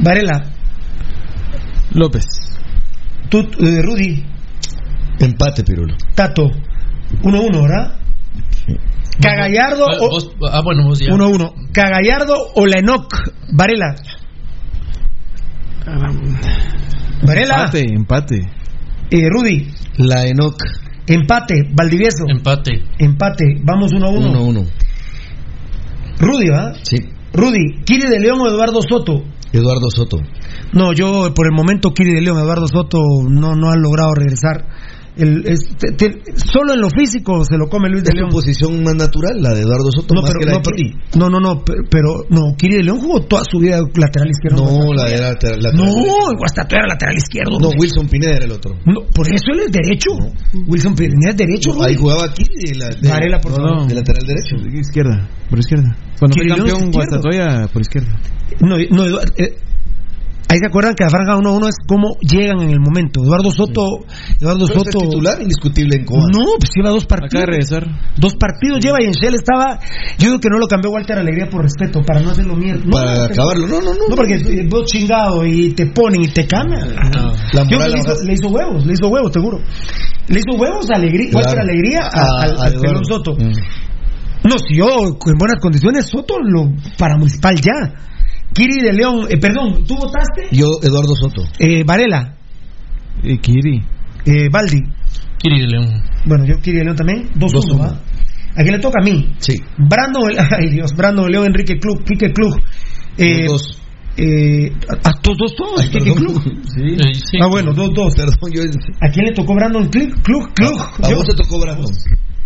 Varela, 0.00 0.44
López. 1.92 2.24
tú, 3.28 3.40
eh, 3.40 3.82
Rudy, 3.82 4.24
Empate, 5.20 5.64
Pirulo. 5.64 5.94
Tato, 6.14 6.44
1-1, 7.22 7.62
¿verdad? 7.62 7.94
Cagallardo 9.20 9.84
Ah, 9.90 9.96
o 10.00 10.08
vos- 10.10 10.30
ah, 10.52 10.60
bueno, 10.64 10.84
vos 10.86 10.98
ya. 11.00 11.12
1-1. 11.12 11.52
Cagallardo 11.72 12.36
o 12.54 12.66
la 12.66 12.78
Enoch, 12.78 13.12
Varela. 13.52 13.96
Varela, 17.22 17.54
Empate, 17.64 17.84
empate. 17.94 18.36
eh, 19.10 19.28
Rudy, 19.28 19.66
La 19.98 20.24
Enoc. 20.26 20.54
empate, 21.06 21.54
Valdivieso, 21.74 22.24
Empate. 22.28 22.82
empate, 22.98 23.44
vamos 23.62 23.92
1-1. 23.92 24.30
1-1. 24.30 24.66
Rudy, 26.20 26.48
¿va? 26.48 26.72
Sí. 26.82 26.96
Rudy, 27.32 27.82
Kiri 27.84 28.08
de 28.08 28.18
León 28.20 28.40
o 28.40 28.48
Eduardo 28.48 28.80
Soto. 28.82 29.22
Eduardo 29.52 29.88
Soto. 29.90 30.18
No, 30.72 30.92
yo 30.92 31.32
por 31.34 31.46
el 31.46 31.52
momento 31.54 31.92
Kiri 31.94 32.14
de 32.14 32.20
León, 32.20 32.38
Eduardo 32.38 32.66
Soto 32.68 32.98
no, 33.28 33.54
no 33.54 33.70
han 33.70 33.80
logrado 33.80 34.12
regresar. 34.14 34.66
El, 35.18 35.44
es- 35.46 35.68
te- 35.76 35.92
te- 35.92 36.22
solo 36.36 36.74
en 36.74 36.80
lo 36.80 36.88
físico 36.90 37.44
se 37.44 37.56
lo 37.58 37.68
come 37.68 37.88
Luis 37.90 38.04
de 38.04 38.10
Es 38.14 38.20
León. 38.20 38.30
posición 38.30 38.82
más 38.84 38.94
natural, 38.94 39.34
la 39.42 39.52
de 39.52 39.62
Eduardo 39.62 39.90
Soto, 39.90 40.14
No, 40.14 40.22
más 40.22 40.30
pero, 40.30 40.40
que 40.40 40.46
la 40.46 40.52
no, 40.52 40.58
de 40.58 40.70
Kiri. 40.70 40.94
no, 41.18 41.28
no, 41.28 41.40
no, 41.40 41.64
pero, 41.64 41.82
pero- 41.90 42.24
no, 42.30 42.54
Kiri 42.56 42.76
de 42.76 42.82
León 42.84 43.00
jugó 43.00 43.20
toda 43.22 43.42
su 43.50 43.58
vida 43.58 43.80
lateral 43.96 44.30
izquierdo. 44.30 44.64
No, 44.64 44.94
la 44.94 45.10
de 45.10 45.18
la, 45.18 45.30
la- 45.58 45.72
No, 45.72 45.84
hasta 46.44 46.68
tú 46.68 46.76
era 46.76 46.86
lateral 46.86 47.16
izquierdo. 47.16 47.58
No, 47.58 47.70
Wilson 47.78 48.06
Pineda 48.08 48.36
era 48.36 48.44
el 48.44 48.52
otro. 48.52 48.76
No, 48.86 49.02
por 49.12 49.26
eso 49.26 49.50
él 49.52 49.60
es 49.66 49.72
derecho. 49.72 50.10
Wilson 50.68 50.94
Pineda 50.94 51.30
es 51.30 51.36
derecho. 51.36 51.74
No, 51.74 51.82
ahí 51.82 51.96
jugaba 51.96 52.32
Kiri 52.32 52.72
de, 52.72 52.78
la, 52.78 52.88
de, 52.88 53.08
Varela, 53.08 53.40
por 53.40 53.50
No, 53.52 53.56
favor. 53.58 53.76
no. 53.82 53.86
de 53.86 53.94
lateral 53.96 54.24
derecho. 54.26 54.56
Izquierda, 54.78 55.28
por 55.50 55.58
izquierda. 55.58 55.96
Cuando 56.18 56.34
fue 56.36 56.46
es 56.46 56.54
campeón. 56.54 56.90
Guastatoya, 56.92 57.66
por 57.72 57.82
izquierda. 57.82 58.08
No, 58.60 58.76
no, 58.90 59.20
eh, 59.36 59.56
Ahí 60.50 60.56
se 60.58 60.66
acuerdan 60.66 60.94
que 60.94 61.04
la 61.04 61.10
franja 61.10 61.36
1-1 61.36 61.68
es 61.68 61.76
cómo 61.86 62.16
llegan 62.22 62.60
en 62.62 62.70
el 62.70 62.80
momento. 62.80 63.22
Eduardo 63.22 63.50
Soto, 63.50 64.06
Eduardo 64.40 64.64
Pero 64.66 64.80
es 64.80 64.86
Soto. 64.92 64.98
titular 65.00 65.42
indiscutible 65.42 65.96
en 65.96 66.04
Cobán. 66.06 66.30
No, 66.32 66.44
pues 66.58 66.70
lleva 66.74 66.88
dos 66.88 67.04
partidos. 67.04 67.28
Acaba 67.34 67.40
de 67.42 67.46
regresar. 67.52 67.86
Dos 68.16 68.34
partidos 68.36 68.80
lleva 68.80 68.96
y 69.02 69.06
en 69.06 69.12
Shell 69.12 69.34
estaba. 69.34 69.78
Yo 70.18 70.28
digo 70.28 70.40
que 70.40 70.48
no 70.48 70.58
lo 70.58 70.66
cambió 70.66 70.90
Walter 70.90 71.18
Alegría 71.18 71.50
por 71.50 71.62
respeto, 71.62 72.00
para 72.02 72.20
no 72.20 72.30
hacerlo 72.30 72.56
mierda. 72.56 72.82
No, 72.82 72.90
Para 72.92 73.14
no, 73.14 73.22
acabarlo. 73.24 73.66
No, 73.66 73.80
no, 73.82 73.92
no. 73.92 74.08
No, 74.08 74.16
porque 74.16 74.66
vos 74.70 74.84
chingado 74.86 75.44
y 75.44 75.72
te 75.74 75.84
ponen 75.86 76.22
y 76.22 76.28
te 76.28 76.46
cambian. 76.46 76.88
La 77.52 77.64
Yo 77.68 77.76
moral 77.76 77.92
le, 77.92 77.98
hizo, 77.98 78.14
le 78.24 78.32
hizo 78.32 78.48
huevos, 78.48 78.86
le 78.86 78.92
hizo 78.94 79.08
huevos, 79.08 79.30
seguro. 79.32 79.58
Le 80.28 80.38
hizo 80.40 80.58
huevos 80.58 80.88
a 80.90 80.96
Alegría, 80.96 81.30
Claro. 81.30 81.46
Walter 81.46 81.60
Alegría 81.60 82.00
a, 82.10 82.64
A- 82.64 82.68
Eduardo. 82.68 83.04
Soto. 83.04 83.32
Mm. 83.34 83.52
No, 84.48 84.56
si 84.58 84.76
yo 84.78 84.86
en 85.08 85.38
buenas 85.38 85.60
condiciones, 85.60 86.06
Soto 86.06 86.36
lo 86.42 86.70
para 86.96 87.18
municipal 87.18 87.54
ya. 87.60 87.92
Kiri 88.58 88.82
de 88.82 88.92
León, 88.92 89.26
eh, 89.30 89.38
perdón, 89.38 89.84
¿tú 89.86 89.94
votaste? 89.94 90.48
Yo, 90.50 90.66
Eduardo 90.82 91.14
Soto. 91.14 91.42
Eh, 91.60 91.84
Varela, 91.86 92.34
Y 93.22 93.38
Kiri. 93.38 93.82
eh, 94.26 94.48
Baldi. 94.50 94.80
Kiri 95.38 95.60
de 95.60 95.66
León. 95.68 96.02
Bueno, 96.26 96.44
yo 96.44 96.56
Kiri 96.60 96.78
de 96.78 96.84
León 96.84 96.96
también. 96.96 97.28
2-1, 97.34 97.52
2-1. 97.52 97.78
¿va? 97.78 98.00
¿A 98.56 98.62
quién 98.62 98.72
le 98.74 98.78
toca 98.80 98.98
a 99.00 99.04
mí? 99.04 99.32
Sí. 99.38 99.54
Brandon, 99.78 100.24
ay 100.58 100.70
Dios, 100.70 100.92
Brandon 100.96 101.26
de 101.26 101.30
León, 101.30 101.46
Enrique 101.46 101.78
Klug, 101.78 102.02
Quique 102.04 102.32
Klug. 102.32 102.58
Eh, 103.16 103.46
dos. 103.46 103.80
eh, 104.16 104.72
a, 105.04 105.08
a 105.10 105.12
todos, 105.22 105.38
dos, 105.38 105.54
todos, 105.54 105.80
Ay. 105.80 105.90
Klug. 105.90 106.42
Eh, 106.80 107.14
sí. 107.14 107.38
Ah, 107.40 107.46
bueno, 107.46 107.72
dos, 107.72 107.90
dos. 107.94 108.12
Perdón, 108.16 108.50
yo. 108.52 108.62
¿A 109.00 109.08
quién 109.10 109.26
le 109.26 109.32
tocó 109.32 109.54
Brandon 109.54 109.88
Klug? 109.88 110.20
Klug, 110.22 110.52
Klug. 110.54 110.80
A 111.04 111.08
Yo. 111.10 111.16
vos 111.16 111.26
te 111.26 111.34
tocó 111.36 111.60
Brandon. 111.60 111.86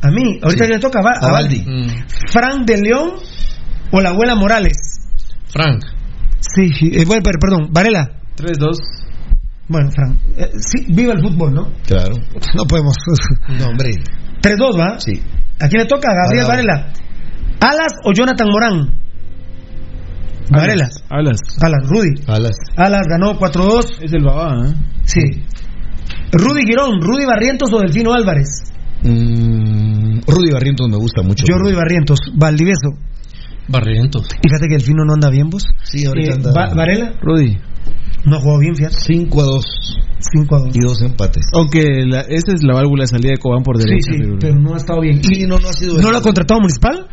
A 0.03 0.11
mí, 0.11 0.39
ahorita 0.43 0.65
Sí. 0.67 0.71
le 0.73 0.79
toca 0.79 0.99
a, 1.01 1.03
Ba- 1.03 1.19
a 1.21 1.29
A 1.29 1.33
Baldi. 1.33 1.63
Baldi. 1.65 1.87
Mm. 1.87 2.05
Frank 2.31 2.67
de 2.67 2.81
León 2.83 3.11
o 3.93 4.01
la 4.03 4.11
abuela 4.11 4.35
Morales. 4.35 4.77
Frank. 5.49 5.83
Sí, 6.55 6.91
eh, 6.93 7.05
bueno, 7.07 7.23
per- 7.23 7.39
perdón, 7.41 7.69
Varela. 7.73 8.11
3-2. 8.37 8.77
Bueno, 9.69 9.91
Frank. 9.93 10.17
Eh, 10.37 10.51
sí, 10.59 10.85
viva 10.89 11.13
el 11.15 11.21
fútbol, 11.23 11.55
¿no? 11.55 11.73
Claro. 11.87 12.15
No 12.57 12.65
podemos. 12.69 12.95
No, 13.59 13.69
hombre. 13.69 13.91
3-2, 14.43 14.79
¿va? 14.79 14.99
Sí. 14.99 15.23
¿A 15.61 15.69
quién 15.69 15.83
le 15.83 15.87
toca? 15.89 16.09
Gabriel 16.25 16.47
Varela. 16.47 16.93
¿Alas 17.61 17.93
o 18.05 18.13
Jonathan 18.13 18.49
Morán? 18.51 18.91
Varela. 20.51 20.89
Alas. 21.09 21.39
Alas, 21.61 21.89
Rudy. 21.89 22.23
Alas. 22.27 22.57
Alas 22.77 23.07
ganó 23.09 23.39
4-2. 23.39 24.03
Es 24.03 24.13
el 24.13 24.25
babá, 24.25 24.67
¿eh? 24.69 24.75
Sí. 25.05 25.21
Rudy 26.33 26.63
Girón, 26.67 27.01
Rudy 27.01 27.25
Barrientos 27.25 27.73
o 27.73 27.79
Delfino 27.79 28.13
Álvarez. 28.13 28.49
Mm, 29.03 30.21
Rudy 30.27 30.51
Barrientos 30.53 30.89
me 30.91 30.97
gusta 30.97 31.23
mucho. 31.23 31.45
Yo, 31.49 31.57
Rudy 31.59 31.75
Barrientos. 31.75 32.19
Valdivieso. 32.35 32.91
Barrientos. 33.69 34.27
Fíjate 34.43 34.67
que 34.69 34.75
Delfino 34.75 35.05
no 35.05 35.15
anda 35.15 35.31
bien, 35.31 35.49
vos. 35.51 35.65
Sí, 35.85 36.05
ahorita 36.07 36.31
Eh, 36.33 36.35
anda. 36.35 36.53
Va- 36.53 36.75
Varela 36.75 37.15
Rudy. 37.23 37.59
no 38.25 38.41
jugó 38.41 38.59
bien, 38.59 38.75
fíjate. 38.77 38.97
5 38.99 39.41
a 39.41 39.45
2 39.45 39.65
5 40.21 40.57
a 40.57 40.59
2. 40.61 40.77
y 40.77 40.81
dos 40.81 41.03
empates. 41.03 41.45
Aunque 41.53 42.05
la, 42.07 42.21
esa 42.23 42.53
es 42.55 42.63
la 42.63 42.75
válvula 42.75 43.03
de 43.05 43.09
salida 43.09 43.31
de 43.33 43.39
Cobán 43.39 43.63
por 43.63 43.77
Sí, 43.81 43.89
derecha. 43.89 44.13
sí, 44.13 44.19
pero- 44.21 44.39
pero 44.39 44.55
no 44.57 44.75
ha 44.75 44.77
estado 44.77 45.01
bien. 45.01 45.21
Y 45.31 45.43
no, 45.47 45.59
no 45.59 45.69
ha 45.69 45.73
sido. 45.73 45.99
¿No 46.01 46.11
lo 46.11 46.19
ha 46.19 46.23
contratado 46.23 46.61
Municipal? 46.61 47.07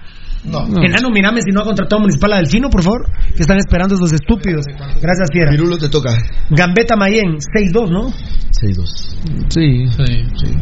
No. 0.46 0.66
No. 0.68 0.82
Enano, 0.84 1.10
mirame 1.12 1.42
si 1.42 1.52
no 1.52 1.62
ha 1.62 1.66
contratado 1.66 2.00
Municipal 2.02 2.32
a 2.34 2.38
Delfino, 2.38 2.70
por 2.70 2.82
favor. 2.84 3.06
Que 3.36 3.42
están 3.42 3.58
esperando 3.58 3.96
esos 3.96 4.14
estúpidos. 4.14 4.64
Gracias, 5.02 5.30
Fiera. 5.34 5.52
Pirulo 5.52 5.78
te 5.78 5.90
toca. 5.90 6.12
Gambetta 6.52 6.96
Mayen, 6.96 7.38
6-2, 7.42 7.90
¿no? 7.92 8.08
6-2. 8.52 9.18
Sí. 9.50 9.86
Sí. 9.88 10.56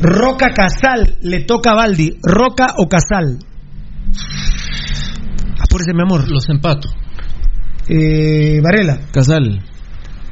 Roca 0.00 0.52
Casal, 0.54 1.16
le 1.22 1.40
toca 1.44 1.72
a 1.72 1.74
Baldi. 1.74 2.16
Roca 2.22 2.66
o 2.78 2.88
Casal. 2.88 3.38
Apúrese, 5.60 5.92
mi 5.94 6.02
amor. 6.02 6.28
Los 6.30 6.48
empato. 6.48 6.88
Eh, 7.88 8.60
Varela, 8.62 8.98
Casal. 9.12 9.60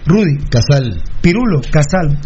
Rudy, 0.06 0.38
Casal. 0.50 1.02
Pirulo, 1.20 1.60
Casal. 1.70 2.18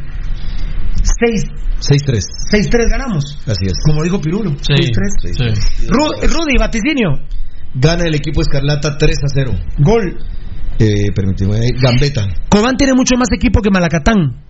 6 1.02 1.44
6-3. 1.78 2.20
6-3 2.50 2.88
ganamos. 2.90 3.38
Así 3.46 3.66
es. 3.66 3.74
Como 3.84 4.02
dijo 4.02 4.20
Pirulo. 4.20 4.50
Sí. 4.62 4.72
6-3. 4.72 4.92
Sí. 5.20 5.86
Ru- 5.88 6.20
Rudy, 6.22 6.56
vaticinio. 6.58 7.10
Gana 7.74 8.04
el 8.06 8.14
equipo 8.14 8.40
Escarlata 8.40 8.96
3 8.96 9.16
a 9.24 9.28
0. 9.28 9.52
Gol. 9.78 10.18
Eh, 10.78 11.12
permíteme. 11.14 11.58
Gambeta. 11.80 12.26
Cobán 12.48 12.76
tiene 12.76 12.94
mucho 12.94 13.16
más 13.18 13.28
equipo 13.32 13.60
que 13.60 13.70
Malacatán. 13.70 14.42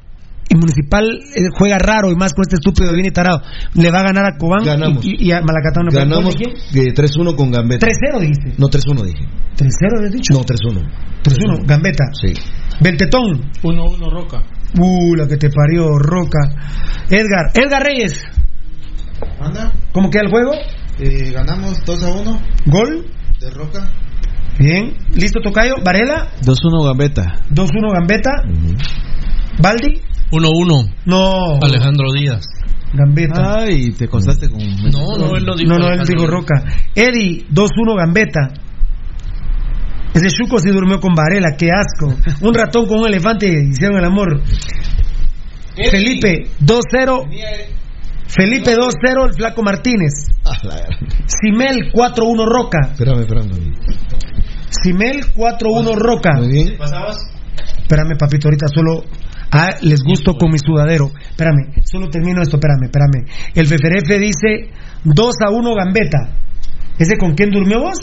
Y 0.48 0.54
Municipal 0.56 1.04
eh, 1.34 1.48
juega 1.58 1.78
raro 1.78 2.10
y 2.12 2.14
más 2.16 2.32
con 2.32 2.42
este 2.42 2.54
estúpido 2.56 2.96
y 2.96 3.10
tarado. 3.10 3.42
Le 3.74 3.90
va 3.90 4.00
a 4.00 4.02
ganar 4.04 4.24
a 4.26 4.36
Cobán 4.38 4.64
Ganamos. 4.64 5.04
y, 5.04 5.26
y- 5.26 5.32
a 5.32 5.40
Malacatán. 5.42 5.86
Ganamos 5.90 6.34
eh, 6.36 6.94
3-1 6.94 7.34
con 7.34 7.50
Gambeta. 7.50 7.86
3-0 7.86 8.20
dijiste. 8.20 8.52
No, 8.56 8.68
3-1 8.68 9.02
dije. 9.04 9.24
3-0 9.56 9.98
habías 9.98 10.12
dicho. 10.12 10.34
No, 10.34 10.40
3-1. 10.40 10.88
3-1. 11.24 11.66
Gambeta. 11.66 12.04
Sí. 12.12 12.32
Beltetón. 12.80 13.50
1-1 13.62 14.10
Roca. 14.10 14.42
Uh, 14.78 15.14
la 15.16 15.26
que 15.26 15.36
te 15.36 15.50
parió, 15.50 15.98
Roca. 15.98 16.38
Edgar. 17.10 17.50
Edgar 17.54 17.82
Reyes. 17.82 18.22
Anda, 19.40 19.72
¿Cómo 19.92 20.10
queda 20.10 20.22
el 20.24 20.30
juego? 20.30 20.52
eh, 20.98 21.32
ganamos 21.32 21.78
2 21.84 22.02
a 22.04 22.08
1 22.08 22.40
Gol. 22.66 23.06
de 23.40 23.50
Roca. 23.50 23.90
Bien. 24.58 24.94
¿Listo, 25.14 25.40
Tocayo? 25.40 25.74
Varela. 25.84 26.28
2-1 26.42 26.84
Gambeta. 26.86 27.40
2-1 27.50 27.92
Gambeta. 27.92 28.30
Baldi. 29.60 30.00
1-1. 30.30 30.94
No. 31.04 31.58
Alejandro 31.62 32.12
Díaz. 32.12 32.44
Gambeta. 32.92 33.60
Ay, 33.60 33.90
te 33.92 34.08
costaste 34.08 34.48
con. 34.48 34.58
No, 34.58 35.18
no, 35.18 35.36
él 35.36 35.44
lo 35.44 35.54
dijo. 35.56 35.68
No, 35.68 35.78
no, 35.78 35.88
él 35.92 36.00
dijo. 36.06 36.26
Roca. 36.26 36.62
Eddie, 36.94 37.46
2-1 37.52 37.96
Gambeta. 37.96 38.48
Ese 40.14 40.28
Chuco 40.28 40.58
sí 40.58 40.70
durmió 40.70 40.98
con 40.98 41.14
Varela, 41.14 41.56
qué 41.58 41.68
asco. 41.70 42.14
Un 42.40 42.54
ratón 42.54 42.86
con 42.86 43.00
un 43.00 43.06
elefante 43.06 43.48
hicieron 43.70 43.98
el 43.98 44.04
amor. 44.04 44.40
Felipe, 45.90 46.44
2-0. 46.64 47.28
Felipe 48.26 48.74
2-0, 48.74 49.26
el 49.26 49.34
Flaco 49.34 49.62
Martínez. 49.62 50.12
Ah, 50.42 50.56
Simel, 51.26 51.92
4-1 51.92 52.46
Roca. 52.46 52.78
Espérame, 52.92 53.20
espérame. 53.20 53.74
Simel, 54.70 55.32
4-1 55.34 55.94
Roca. 55.96 56.30
Muy 56.38 56.48
bien. 56.48 56.78
Espérame, 57.82 58.16
papito, 58.18 58.48
ahorita 58.48 58.66
solo. 58.74 59.04
Ah, 59.58 59.76
les 59.80 60.02
gusto 60.04 60.34
con 60.34 60.50
mi 60.52 60.58
sudadero. 60.58 61.10
Espérame, 61.30 61.72
solo 61.84 62.08
termino 62.10 62.42
esto, 62.42 62.56
espérame, 62.56 62.84
espérame. 62.84 63.24
El 63.54 63.66
FFRF 63.66 64.18
dice 64.20 64.70
2 65.04 65.34
a 65.46 65.50
1 65.50 65.74
Gambeta. 65.74 66.18
¿Ese 66.98 67.16
con 67.16 67.34
quién 67.34 67.50
durmió 67.50 67.80
vos? 67.80 67.96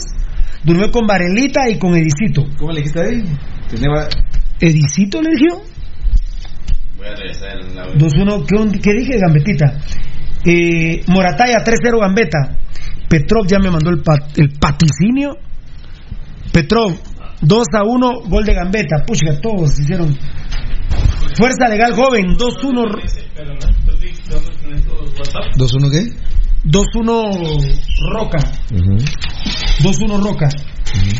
Durmió 0.64 0.90
con 0.90 1.06
Varelita 1.06 1.68
y 1.68 1.78
con 1.78 1.94
Edicito. 1.94 2.44
¿Cómo 2.58 2.72
le 2.72 2.78
dijiste 2.78 3.00
ahí? 3.00 3.22
Tenía. 3.68 4.08
¿Edicito 4.60 5.20
le 5.22 5.30
dijo? 5.36 5.62
Voy 6.96 7.06
a 7.06 7.14
regresar 7.14 7.50
en 7.60 7.74
la 7.74 7.86
2-1, 7.86 8.46
¿qué, 8.72 8.80
qué 8.80 8.92
dije, 8.94 9.18
Gambetita? 9.18 9.78
Eh, 10.46 11.02
Morataya 11.08 11.62
3-0 11.64 12.00
Gambeta. 12.00 12.56
Petrov 13.08 13.46
ya 13.46 13.58
me 13.58 13.70
mandó 13.70 13.90
el, 13.90 14.02
pa- 14.02 14.26
el 14.36 14.50
paticinio. 14.58 15.36
Petrov 16.52 16.94
2 17.42 17.66
a 17.74 17.82
1, 17.84 18.10
gol 18.28 18.44
de 18.44 18.54
Gambeta. 18.54 19.04
Pucha, 19.06 19.40
todos 19.40 19.78
hicieron. 19.78 20.16
Fuerza 21.36 21.68
Legal 21.68 21.94
Joven 21.94 22.36
2-1. 22.36 23.24
2-1 25.56 25.90
qué? 25.90 26.12
2-1 26.64 27.78
Roca. 28.12 28.38
Ujú. 28.72 28.96
2-1 29.82 30.24
Roca. 30.24 30.48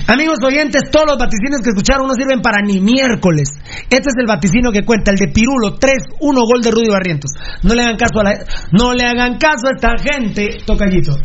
Amigos 0.07 0.39
oyentes, 0.45 0.91
todos 0.91 1.07
los 1.09 1.19
vaticinios 1.19 1.61
que 1.63 1.71
escucharon 1.71 2.07
no 2.07 2.15
sirven 2.15 2.41
para 2.41 2.63
ni 2.65 2.81
miércoles. 2.81 3.49
Este 3.91 4.09
es 4.11 4.15
el 4.19 4.27
vaticinio 4.27 4.71
que 4.71 4.85
cuenta, 4.85 5.11
el 5.11 5.17
de 5.17 5.29
Pirulo, 5.29 5.79
3-1 5.79 6.47
gol 6.47 6.63
de 6.63 6.71
Rudy 6.71 6.89
Barrientos. 6.89 7.33
No 7.63 7.75
le 7.75 7.83
hagan 7.83 7.97
caso 7.97 8.21
a 8.21 8.25
la 8.25 8.35
no 8.73 8.95
le 8.95 9.05
hagan 9.05 9.39
caso 9.39 9.67
a 9.67 9.75
esta 9.75 9.97
gente. 9.99 10.61
Tocallito. 10.65 11.17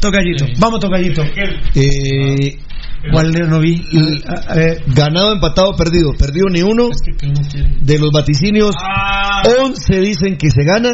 Tocallito. 0.00 0.46
Sí. 0.46 0.52
Vamos, 0.58 0.80
Tocallito. 0.80 1.22
Eh, 1.22 2.58
¿Cuál 3.10 3.32
no 3.48 3.60
vi? 3.60 3.82
Ver. 4.54 4.82
ganado, 4.94 5.32
empatado, 5.32 5.74
perdido. 5.76 6.12
Perdido 6.18 6.48
ni 6.50 6.62
uno. 6.62 6.90
De 7.80 7.98
los 7.98 8.10
vaticinios, 8.12 8.74
11 9.60 10.00
dicen 10.00 10.36
que 10.36 10.50
se 10.50 10.64
gana, 10.64 10.90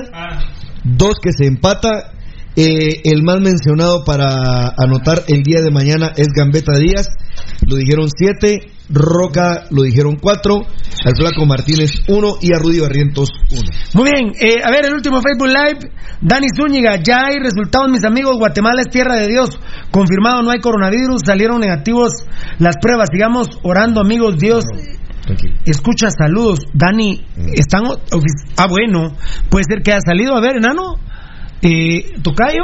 dos 0.84 1.16
que 1.22 1.32
se 1.32 1.46
empata. 1.46 2.12
Eh, 2.58 3.02
el 3.04 3.22
más 3.22 3.38
mencionado 3.40 4.02
para 4.04 4.72
anotar 4.78 5.24
el 5.28 5.42
día 5.42 5.60
de 5.60 5.70
mañana 5.70 6.12
es 6.16 6.28
Gambetta 6.34 6.78
Díaz, 6.78 7.08
lo 7.68 7.76
dijeron 7.76 8.08
7, 8.08 8.75
Roca 8.88 9.64
lo 9.70 9.82
dijeron 9.82 10.16
4, 10.20 10.54
al 11.04 11.16
Flaco 11.16 11.44
Martínez 11.46 11.90
1 12.08 12.28
y 12.40 12.52
a 12.54 12.58
Rudy 12.58 12.80
Barrientos 12.80 13.28
1. 13.50 13.62
Muy 13.94 14.10
bien, 14.10 14.32
eh, 14.40 14.62
a 14.64 14.70
ver, 14.70 14.86
el 14.86 14.94
último 14.94 15.20
Facebook 15.20 15.48
Live. 15.48 15.90
Dani 16.20 16.46
Zúñiga, 16.56 16.96
ya 16.96 17.26
hay 17.26 17.38
resultados, 17.38 17.90
mis 17.90 18.04
amigos. 18.04 18.36
Guatemala 18.38 18.80
es 18.82 18.88
tierra 18.90 19.16
de 19.16 19.26
Dios. 19.28 19.50
Confirmado, 19.90 20.42
no 20.42 20.50
hay 20.50 20.60
coronavirus. 20.60 21.22
Salieron 21.26 21.60
negativos 21.60 22.10
las 22.58 22.76
pruebas. 22.80 23.08
Sigamos 23.12 23.48
orando, 23.62 24.00
amigos. 24.00 24.36
Dios 24.38 24.64
Tranquilo. 25.24 25.56
escucha, 25.64 26.08
saludos. 26.10 26.60
Dani, 26.72 27.24
están. 27.54 27.84
ofi- 27.84 28.52
Ah, 28.56 28.66
bueno, 28.68 29.16
puede 29.50 29.64
ser 29.68 29.82
que 29.82 29.92
haya 29.92 30.00
salido. 30.06 30.36
A 30.36 30.40
ver, 30.40 30.56
enano. 30.56 30.94
Eh, 31.62 32.12
Tocayo, 32.22 32.62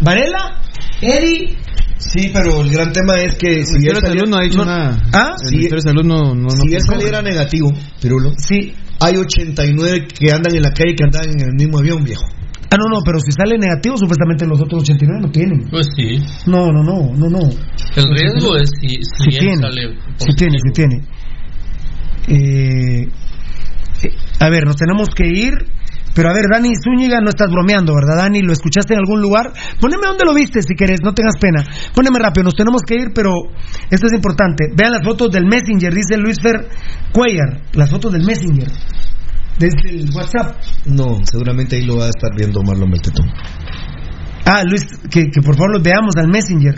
Varela, 0.00 0.60
Eddie. 1.00 1.56
Sí, 1.98 2.30
pero 2.34 2.60
el 2.62 2.70
gran 2.70 2.92
tema 2.92 3.14
es 3.20 3.34
que 3.36 3.64
si 3.64 3.86
El 3.86 3.96
Salud 3.96 4.28
no 4.28 4.36
ha 4.38 4.42
dicho 4.42 4.58
no- 4.58 4.64
nada. 4.66 4.98
¿Ah? 5.12 5.34
El 5.42 5.48
Sí. 5.48 5.56
Ministerio 5.56 5.82
de 5.82 5.90
Salud 5.90 6.04
no, 6.04 6.34
no, 6.34 6.42
no 6.42 6.50
si 6.50 6.74
él 6.74 6.80
saliera 6.82 7.22
negativo, 7.22 7.72
Pirulo, 8.02 8.32
Sí. 8.36 8.74
hay 9.00 9.16
89 9.16 10.06
que 10.08 10.32
andan 10.32 10.54
en 10.54 10.62
la 10.62 10.70
calle 10.70 10.94
que 10.96 11.04
andan 11.04 11.28
en 11.30 11.40
el 11.40 11.52
mismo 11.54 11.78
avión, 11.78 12.02
viejo. 12.04 12.24
Ah, 12.70 12.76
no, 12.76 12.88
no, 12.92 13.00
pero 13.04 13.20
si 13.20 13.30
sale 13.30 13.56
negativo, 13.56 13.96
supuestamente 13.96 14.44
los 14.46 14.60
otros 14.60 14.82
89 14.82 15.20
no 15.22 15.30
tienen. 15.30 15.68
Pues 15.70 15.86
sí. 15.96 16.18
No, 16.46 16.66
no, 16.72 16.82
no, 16.82 17.12
no, 17.16 17.30
no. 17.30 17.48
El 17.94 18.04
riesgo 18.16 18.56
es 18.56 18.68
si, 18.80 18.88
si 18.88 19.36
él 19.36 19.38
tiene, 19.38 19.56
sale. 19.58 19.94
sí 20.18 20.34
tiene, 20.36 20.58
sí 20.58 20.72
tiene. 20.74 20.96
Eh, 22.26 23.02
eh, 24.02 24.10
a 24.40 24.48
ver, 24.48 24.64
nos 24.66 24.76
tenemos 24.76 25.08
que 25.14 25.26
ir. 25.28 25.52
Pero 26.14 26.30
a 26.30 26.32
ver, 26.32 26.44
Dani 26.50 26.72
Zúñiga, 26.82 27.20
no 27.20 27.28
estás 27.28 27.50
bromeando, 27.50 27.92
¿verdad, 27.94 28.16
Dani? 28.16 28.40
¿Lo 28.40 28.52
escuchaste 28.52 28.94
en 28.94 29.00
algún 29.00 29.20
lugar? 29.20 29.52
Poneme 29.80 30.06
dónde 30.06 30.24
lo 30.24 30.32
viste, 30.32 30.62
si 30.62 30.74
querés, 30.74 31.00
no 31.02 31.12
tengas 31.12 31.34
pena. 31.40 31.64
Póneme 31.92 32.18
rápido, 32.20 32.44
nos 32.44 32.54
tenemos 32.54 32.82
que 32.86 32.94
ir, 32.94 33.08
pero 33.14 33.32
esto 33.90 34.06
es 34.06 34.12
importante. 34.12 34.70
Vean 34.74 34.92
las 34.92 35.04
fotos 35.04 35.30
del 35.30 35.44
Messenger, 35.44 35.92
dice 35.92 36.16
Luis 36.16 36.38
Fer 36.40 36.68
Cuellar. 37.12 37.62
Las 37.72 37.90
fotos 37.90 38.12
del 38.12 38.24
Messenger. 38.24 38.68
Desde 39.58 39.90
el 39.90 40.10
WhatsApp. 40.14 40.56
No, 40.86 41.18
seguramente 41.24 41.76
ahí 41.76 41.84
lo 41.84 41.98
va 41.98 42.06
a 42.06 42.10
estar 42.10 42.30
viendo 42.36 42.62
Marlon 42.62 42.90
Beltetón. 42.90 43.26
Ah, 44.46 44.62
Luis, 44.64 44.86
que, 45.10 45.26
que 45.30 45.40
por 45.42 45.56
favor 45.56 45.72
los 45.72 45.82
veamos 45.82 46.14
al 46.16 46.28
Messenger. 46.28 46.74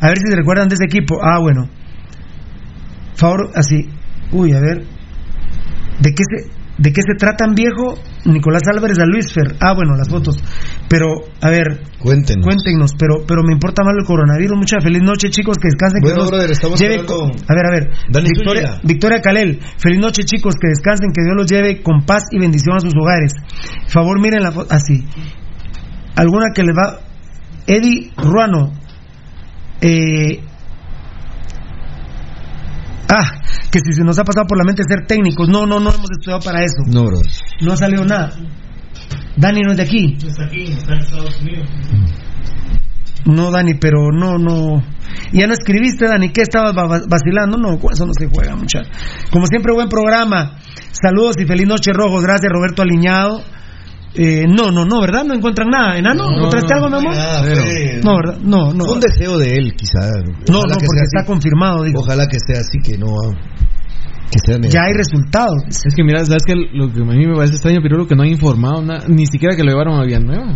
A 0.00 0.08
ver 0.08 0.18
si 0.18 0.30
se 0.30 0.36
recuerdan 0.36 0.68
de 0.68 0.74
ese 0.74 0.84
equipo. 0.84 1.18
Ah, 1.22 1.38
bueno. 1.40 1.68
Favor, 3.16 3.50
así. 3.54 3.88
Uy, 4.32 4.52
a 4.52 4.60
ver. 4.60 4.86
¿De 6.00 6.14
qué 6.14 6.22
se, 6.24 6.59
de 6.80 6.92
qué 6.92 7.02
se 7.02 7.14
tratan, 7.18 7.54
viejo? 7.54 7.94
Nicolás 8.24 8.62
Álvarez 8.72 8.98
a 8.98 9.04
Luis 9.04 9.30
Fer. 9.32 9.54
Ah, 9.60 9.74
bueno, 9.74 9.94
las 9.96 10.08
fotos. 10.08 10.36
Pero, 10.88 11.08
a 11.42 11.50
ver, 11.50 11.82
Cuéntenos. 11.98 12.44
cuéntenos. 12.44 12.92
Pero, 12.98 13.24
pero 13.28 13.42
me 13.44 13.52
importa 13.52 13.82
más 13.84 13.94
el 14.00 14.06
coronavirus. 14.06 14.56
Mucha 14.56 14.80
feliz 14.80 15.02
noche, 15.02 15.28
chicos. 15.28 15.58
Que 15.58 15.68
descansen. 15.68 16.00
que 16.00 16.08
Bueno, 16.08 16.22
Dios 16.24 16.30
brother, 16.30 16.50
estamos 16.50 16.80
lleve 16.80 17.04
con- 17.04 17.30
A 17.30 17.54
ver, 17.54 17.66
a 17.66 17.70
ver. 17.70 17.90
Dani 18.10 18.28
Victoria. 18.34 18.80
Victoria 18.82 19.20
Calel. 19.20 19.60
Feliz 19.76 19.98
noche, 20.00 20.24
chicos. 20.24 20.54
Que 20.60 20.68
descansen. 20.68 21.12
Que 21.12 21.22
Dios 21.22 21.36
los 21.36 21.46
lleve 21.50 21.82
con 21.82 22.04
paz 22.06 22.24
y 22.30 22.38
bendición 22.38 22.76
a 22.76 22.80
sus 22.80 22.94
hogares. 22.96 23.32
Favor, 23.88 24.18
miren 24.20 24.42
la 24.42 24.50
foto. 24.50 24.74
Así. 24.74 25.04
Alguna 26.16 26.46
que 26.54 26.62
le 26.64 26.72
va. 26.72 26.98
Eddie 27.66 28.10
Ruano. 28.16 28.72
Eh, 29.82 30.40
ah, 33.10 33.42
que 33.70 33.80
si 33.80 33.92
se 33.92 34.04
nos 34.04 34.18
ha 34.18 34.24
pasado 34.24 34.46
por 34.46 34.56
la 34.58 34.64
mente 34.64 34.82
ser 34.88 35.06
técnicos. 35.06 35.48
No, 35.48 35.66
no, 35.66 35.80
no 35.80 35.90
hemos 35.90 36.10
estudiado 36.10 36.40
para 36.42 36.60
eso. 36.64 36.82
No, 36.86 37.04
bro. 37.04 37.20
No 37.62 37.72
ha 37.72 37.76
salido 37.76 38.04
nada. 38.04 38.32
Dani 39.36 39.60
no 39.62 39.72
es 39.72 39.76
de 39.76 39.82
aquí. 39.82 40.16
Está 40.24 40.44
aquí, 40.44 40.62
está 40.72 40.92
en 40.94 40.98
Estados 41.00 41.40
Unidos. 41.40 41.68
No, 43.26 43.50
Dani, 43.50 43.74
pero 43.74 44.10
no, 44.12 44.38
no. 44.38 44.82
Ya 45.32 45.46
no 45.46 45.52
escribiste, 45.52 46.06
Dani, 46.06 46.30
¿qué 46.30 46.42
estabas 46.42 46.76
va- 46.76 46.86
va- 46.86 47.02
vacilando? 47.08 47.58
No, 47.58 47.78
con 47.78 47.92
eso 47.92 48.06
no 48.06 48.12
se 48.18 48.26
juega, 48.28 48.56
mucha. 48.56 48.80
Como 49.30 49.46
siempre, 49.46 49.72
buen 49.74 49.88
programa. 49.88 50.56
Saludos 50.92 51.36
y 51.38 51.46
feliz 51.46 51.66
noche, 51.66 51.92
Rojos. 51.92 52.22
Gracias, 52.22 52.50
Roberto 52.52 52.82
Aliñado. 52.82 53.42
Eh, 54.14 54.44
no, 54.48 54.72
no, 54.72 54.84
no, 54.84 55.00
¿verdad? 55.00 55.24
No 55.24 55.34
encuentran 55.34 55.68
nada. 55.70 55.96
¿Enano? 55.96 56.24
No, 56.30 56.36
¿Encontraste 56.36 56.74
no, 56.74 56.76
algo, 56.76 56.90
mi 56.90 56.96
amor? 57.06 57.14
Ah, 57.16 57.42
fue- 57.44 58.00
No, 58.02 58.16
¿verdad? 58.16 58.36
No, 58.42 58.72
no. 58.72 58.84
Fue 58.84 58.94
un 58.94 59.00
deseo 59.00 59.38
de 59.38 59.54
él, 59.54 59.74
quizá. 59.76 60.00
No, 60.48 60.58
Ojalá 60.58 60.74
no, 60.74 60.80
que 60.80 60.86
porque 60.86 61.06
sea 61.10 61.20
está 61.20 61.24
confirmado, 61.26 61.84
digo. 61.84 62.00
Ojalá 62.00 62.26
que 62.26 62.38
sea 62.44 62.60
así, 62.60 62.78
que 62.82 62.98
no. 62.98 63.06
Que 64.30 64.38
sea 64.46 64.56
negativo. 64.58 64.72
Ya 64.74 64.82
hay 64.86 64.94
resultados. 64.94 65.58
Es 65.68 65.94
que 65.94 66.04
mira, 66.04 66.24
sabes 66.24 66.42
que 66.46 66.54
lo 66.54 66.92
que 66.92 67.00
a 67.00 67.04
mí 67.04 67.26
me 67.26 67.34
parece 67.34 67.54
extraño, 67.54 67.80
pero 67.82 68.06
que 68.06 68.14
no 68.14 68.22
ha 68.22 68.28
informado 68.28 68.80
nada, 68.82 69.04
ni 69.08 69.26
siquiera 69.26 69.56
que 69.56 69.64
lo 69.64 69.70
llevaron 69.70 69.98
a 69.98 70.04
Villanueva. 70.04 70.54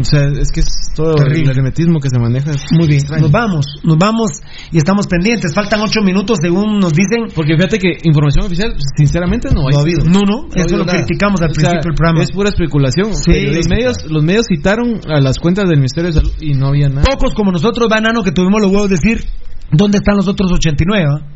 O 0.00 0.04
sea, 0.04 0.28
es 0.28 0.50
que 0.50 0.60
es 0.60 0.66
todo 0.96 1.14
Terrible. 1.14 1.50
el 1.52 1.58
hermetismo 1.58 2.00
que 2.00 2.08
se 2.08 2.18
maneja. 2.18 2.50
Muy 2.72 2.86
bien, 2.88 3.00
extraño. 3.00 3.22
nos 3.24 3.30
vamos, 3.30 3.66
nos 3.84 3.98
vamos 3.98 4.30
y 4.70 4.78
estamos 4.78 5.06
pendientes. 5.06 5.52
Faltan 5.54 5.80
ocho 5.82 6.00
minutos 6.00 6.38
según 6.40 6.78
nos 6.78 6.92
dicen. 6.94 7.26
Porque 7.34 7.54
fíjate 7.56 7.78
que 7.78 7.98
información 8.04 8.46
oficial, 8.46 8.72
sinceramente, 8.96 9.48
no 9.52 9.68
hay. 9.68 9.72
No 9.74 9.78
ha 9.78 9.82
habido. 9.82 10.04
No, 10.04 10.20
no, 10.20 10.48
eso 10.54 10.64
habido 10.64 10.78
lo 10.78 10.84
nada. 10.86 11.04
criticamos 11.04 11.42
al 11.42 11.50
O 11.50 11.54
sea, 11.54 11.68
principio 11.68 11.90
del 11.90 11.94
programa. 11.94 12.22
Es 12.22 12.32
pura 12.32 12.48
especulación. 12.48 13.14
Sí. 13.14 13.46
los 13.52 13.68
medios, 13.68 13.96
los 14.10 14.24
medios 14.24 14.46
citaron 14.48 15.00
a 15.06 15.20
las 15.20 15.38
cuentas 15.38 15.66
del 15.68 15.76
Ministerio 15.78 16.08
de 16.08 16.14
Salud 16.14 16.32
y 16.40 16.54
no 16.54 16.68
había 16.68 16.88
nada. 16.88 17.02
Pocos 17.02 17.34
como 17.34 17.52
nosotros, 17.52 17.88
Banano, 17.90 18.22
que 18.22 18.32
tuvimos 18.32 18.62
los 18.62 18.70
huevos 18.70 18.88
de 18.88 18.96
decir 18.96 19.24
dónde 19.70 19.98
están 19.98 20.16
los 20.16 20.28
otros 20.28 20.50
89. 20.52 21.06
ah? 21.06 21.26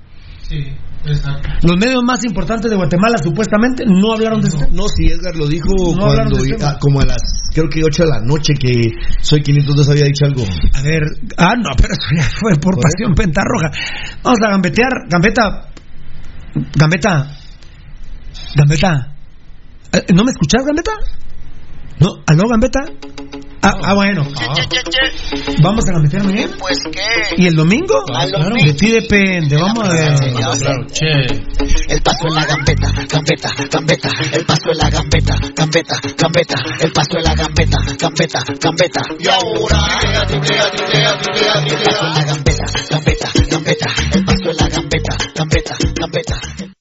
Sí, 0.49 0.65
exacto. 1.13 1.49
Los 1.63 1.77
medios 1.79 2.03
más 2.05 2.25
importantes 2.25 2.71
de 2.71 2.77
Guatemala 2.77 3.17
supuestamente 3.23 3.85
no 3.87 4.13
hablaron 4.13 4.41
de 4.41 4.49
esto. 4.49 4.67
No, 4.73 4.89
si 4.89 5.07
Edgar 5.07 5.35
lo 5.37 5.47
dijo 5.47 5.73
No 5.97 6.07
cuando, 6.07 6.39
ah, 6.63 6.77
como 6.81 7.01
a 7.01 7.05
las, 7.05 7.51
creo 7.53 7.69
que 7.69 7.83
8 7.85 8.05
de 8.05 8.09
la 8.09 8.21
noche, 8.21 8.55
que 8.55 8.91
Soy 9.21 9.43
502 9.43 9.89
había 9.89 10.05
dicho 10.05 10.25
algo. 10.25 10.43
A 10.75 10.83
ver, 10.83 11.03
ah, 11.37 11.55
no, 11.57 11.71
pero 11.77 11.95
eso 11.95 12.07
ya 12.17 12.29
fue 12.41 12.53
por 12.55 12.75
Por 12.75 12.83
pasión 12.83 13.15
pentarroja. 13.15 13.71
Vamos 14.23 14.39
a 14.45 14.51
gambetear, 14.51 14.93
gambeta, 15.09 15.71
gambeta, 16.75 17.37
gambeta. 18.55 19.15
Eh, 19.93 20.13
¿No 20.15 20.25
me 20.25 20.31
escuchás, 20.31 20.65
gambeta? 20.65 20.93
¿No? 22.01 22.23
¿Aló, 22.27 22.49
gambeta? 22.49 22.81
Ah, 23.67 23.75
ah, 23.83 23.95
bueno. 23.95 24.23
Vamos 25.61 25.85
a 25.89 25.93
gambetear 25.93 26.23
mañana. 26.23 26.55
Pues 26.57 26.79
qué. 26.93 27.35
¿Y 27.37 27.47
el 27.49 27.55
domingo? 27.57 27.97
Al 28.15 28.31
Claro, 28.31 28.55
de 28.55 28.73
ti 28.75 28.93
depende. 28.93 29.57
Vamos 29.57 29.89
a 29.89 29.93
ver. 29.93 30.15
Claro, 30.35 30.87
che. 30.93 31.11
El 31.89 32.01
paso 32.01 32.29
en 32.29 32.35
la 32.37 32.45
gambeta, 32.45 32.93
gambeta, 33.09 33.51
gambeta, 33.69 34.11
el 34.33 34.47
paso 34.47 34.71
en 34.71 34.79
la 34.79 34.91
gambeta, 34.91 35.35
gambeta, 35.57 35.95
gambeta, 36.17 36.57
el 36.81 36.93
paso 36.93 37.19
en 37.19 37.25
la 37.25 37.35
gambeta, 37.35 37.79
gambeta, 37.99 38.45
gambeta. 38.61 39.03
Y 39.19 39.29
ahora, 39.29 39.79
el 41.73 41.83
paso 41.83 42.07
en 42.07 42.15
la 42.15 42.25
gambeta, 42.25 42.67
gambeta, 42.89 43.33
gambeta, 43.51 43.87
el 44.15 44.25
paso 44.25 44.51
en 44.51 44.57
la 44.57 44.69
gambeta, 44.69 45.17
gambeta, 45.35 45.77
gambeta. 45.97 46.76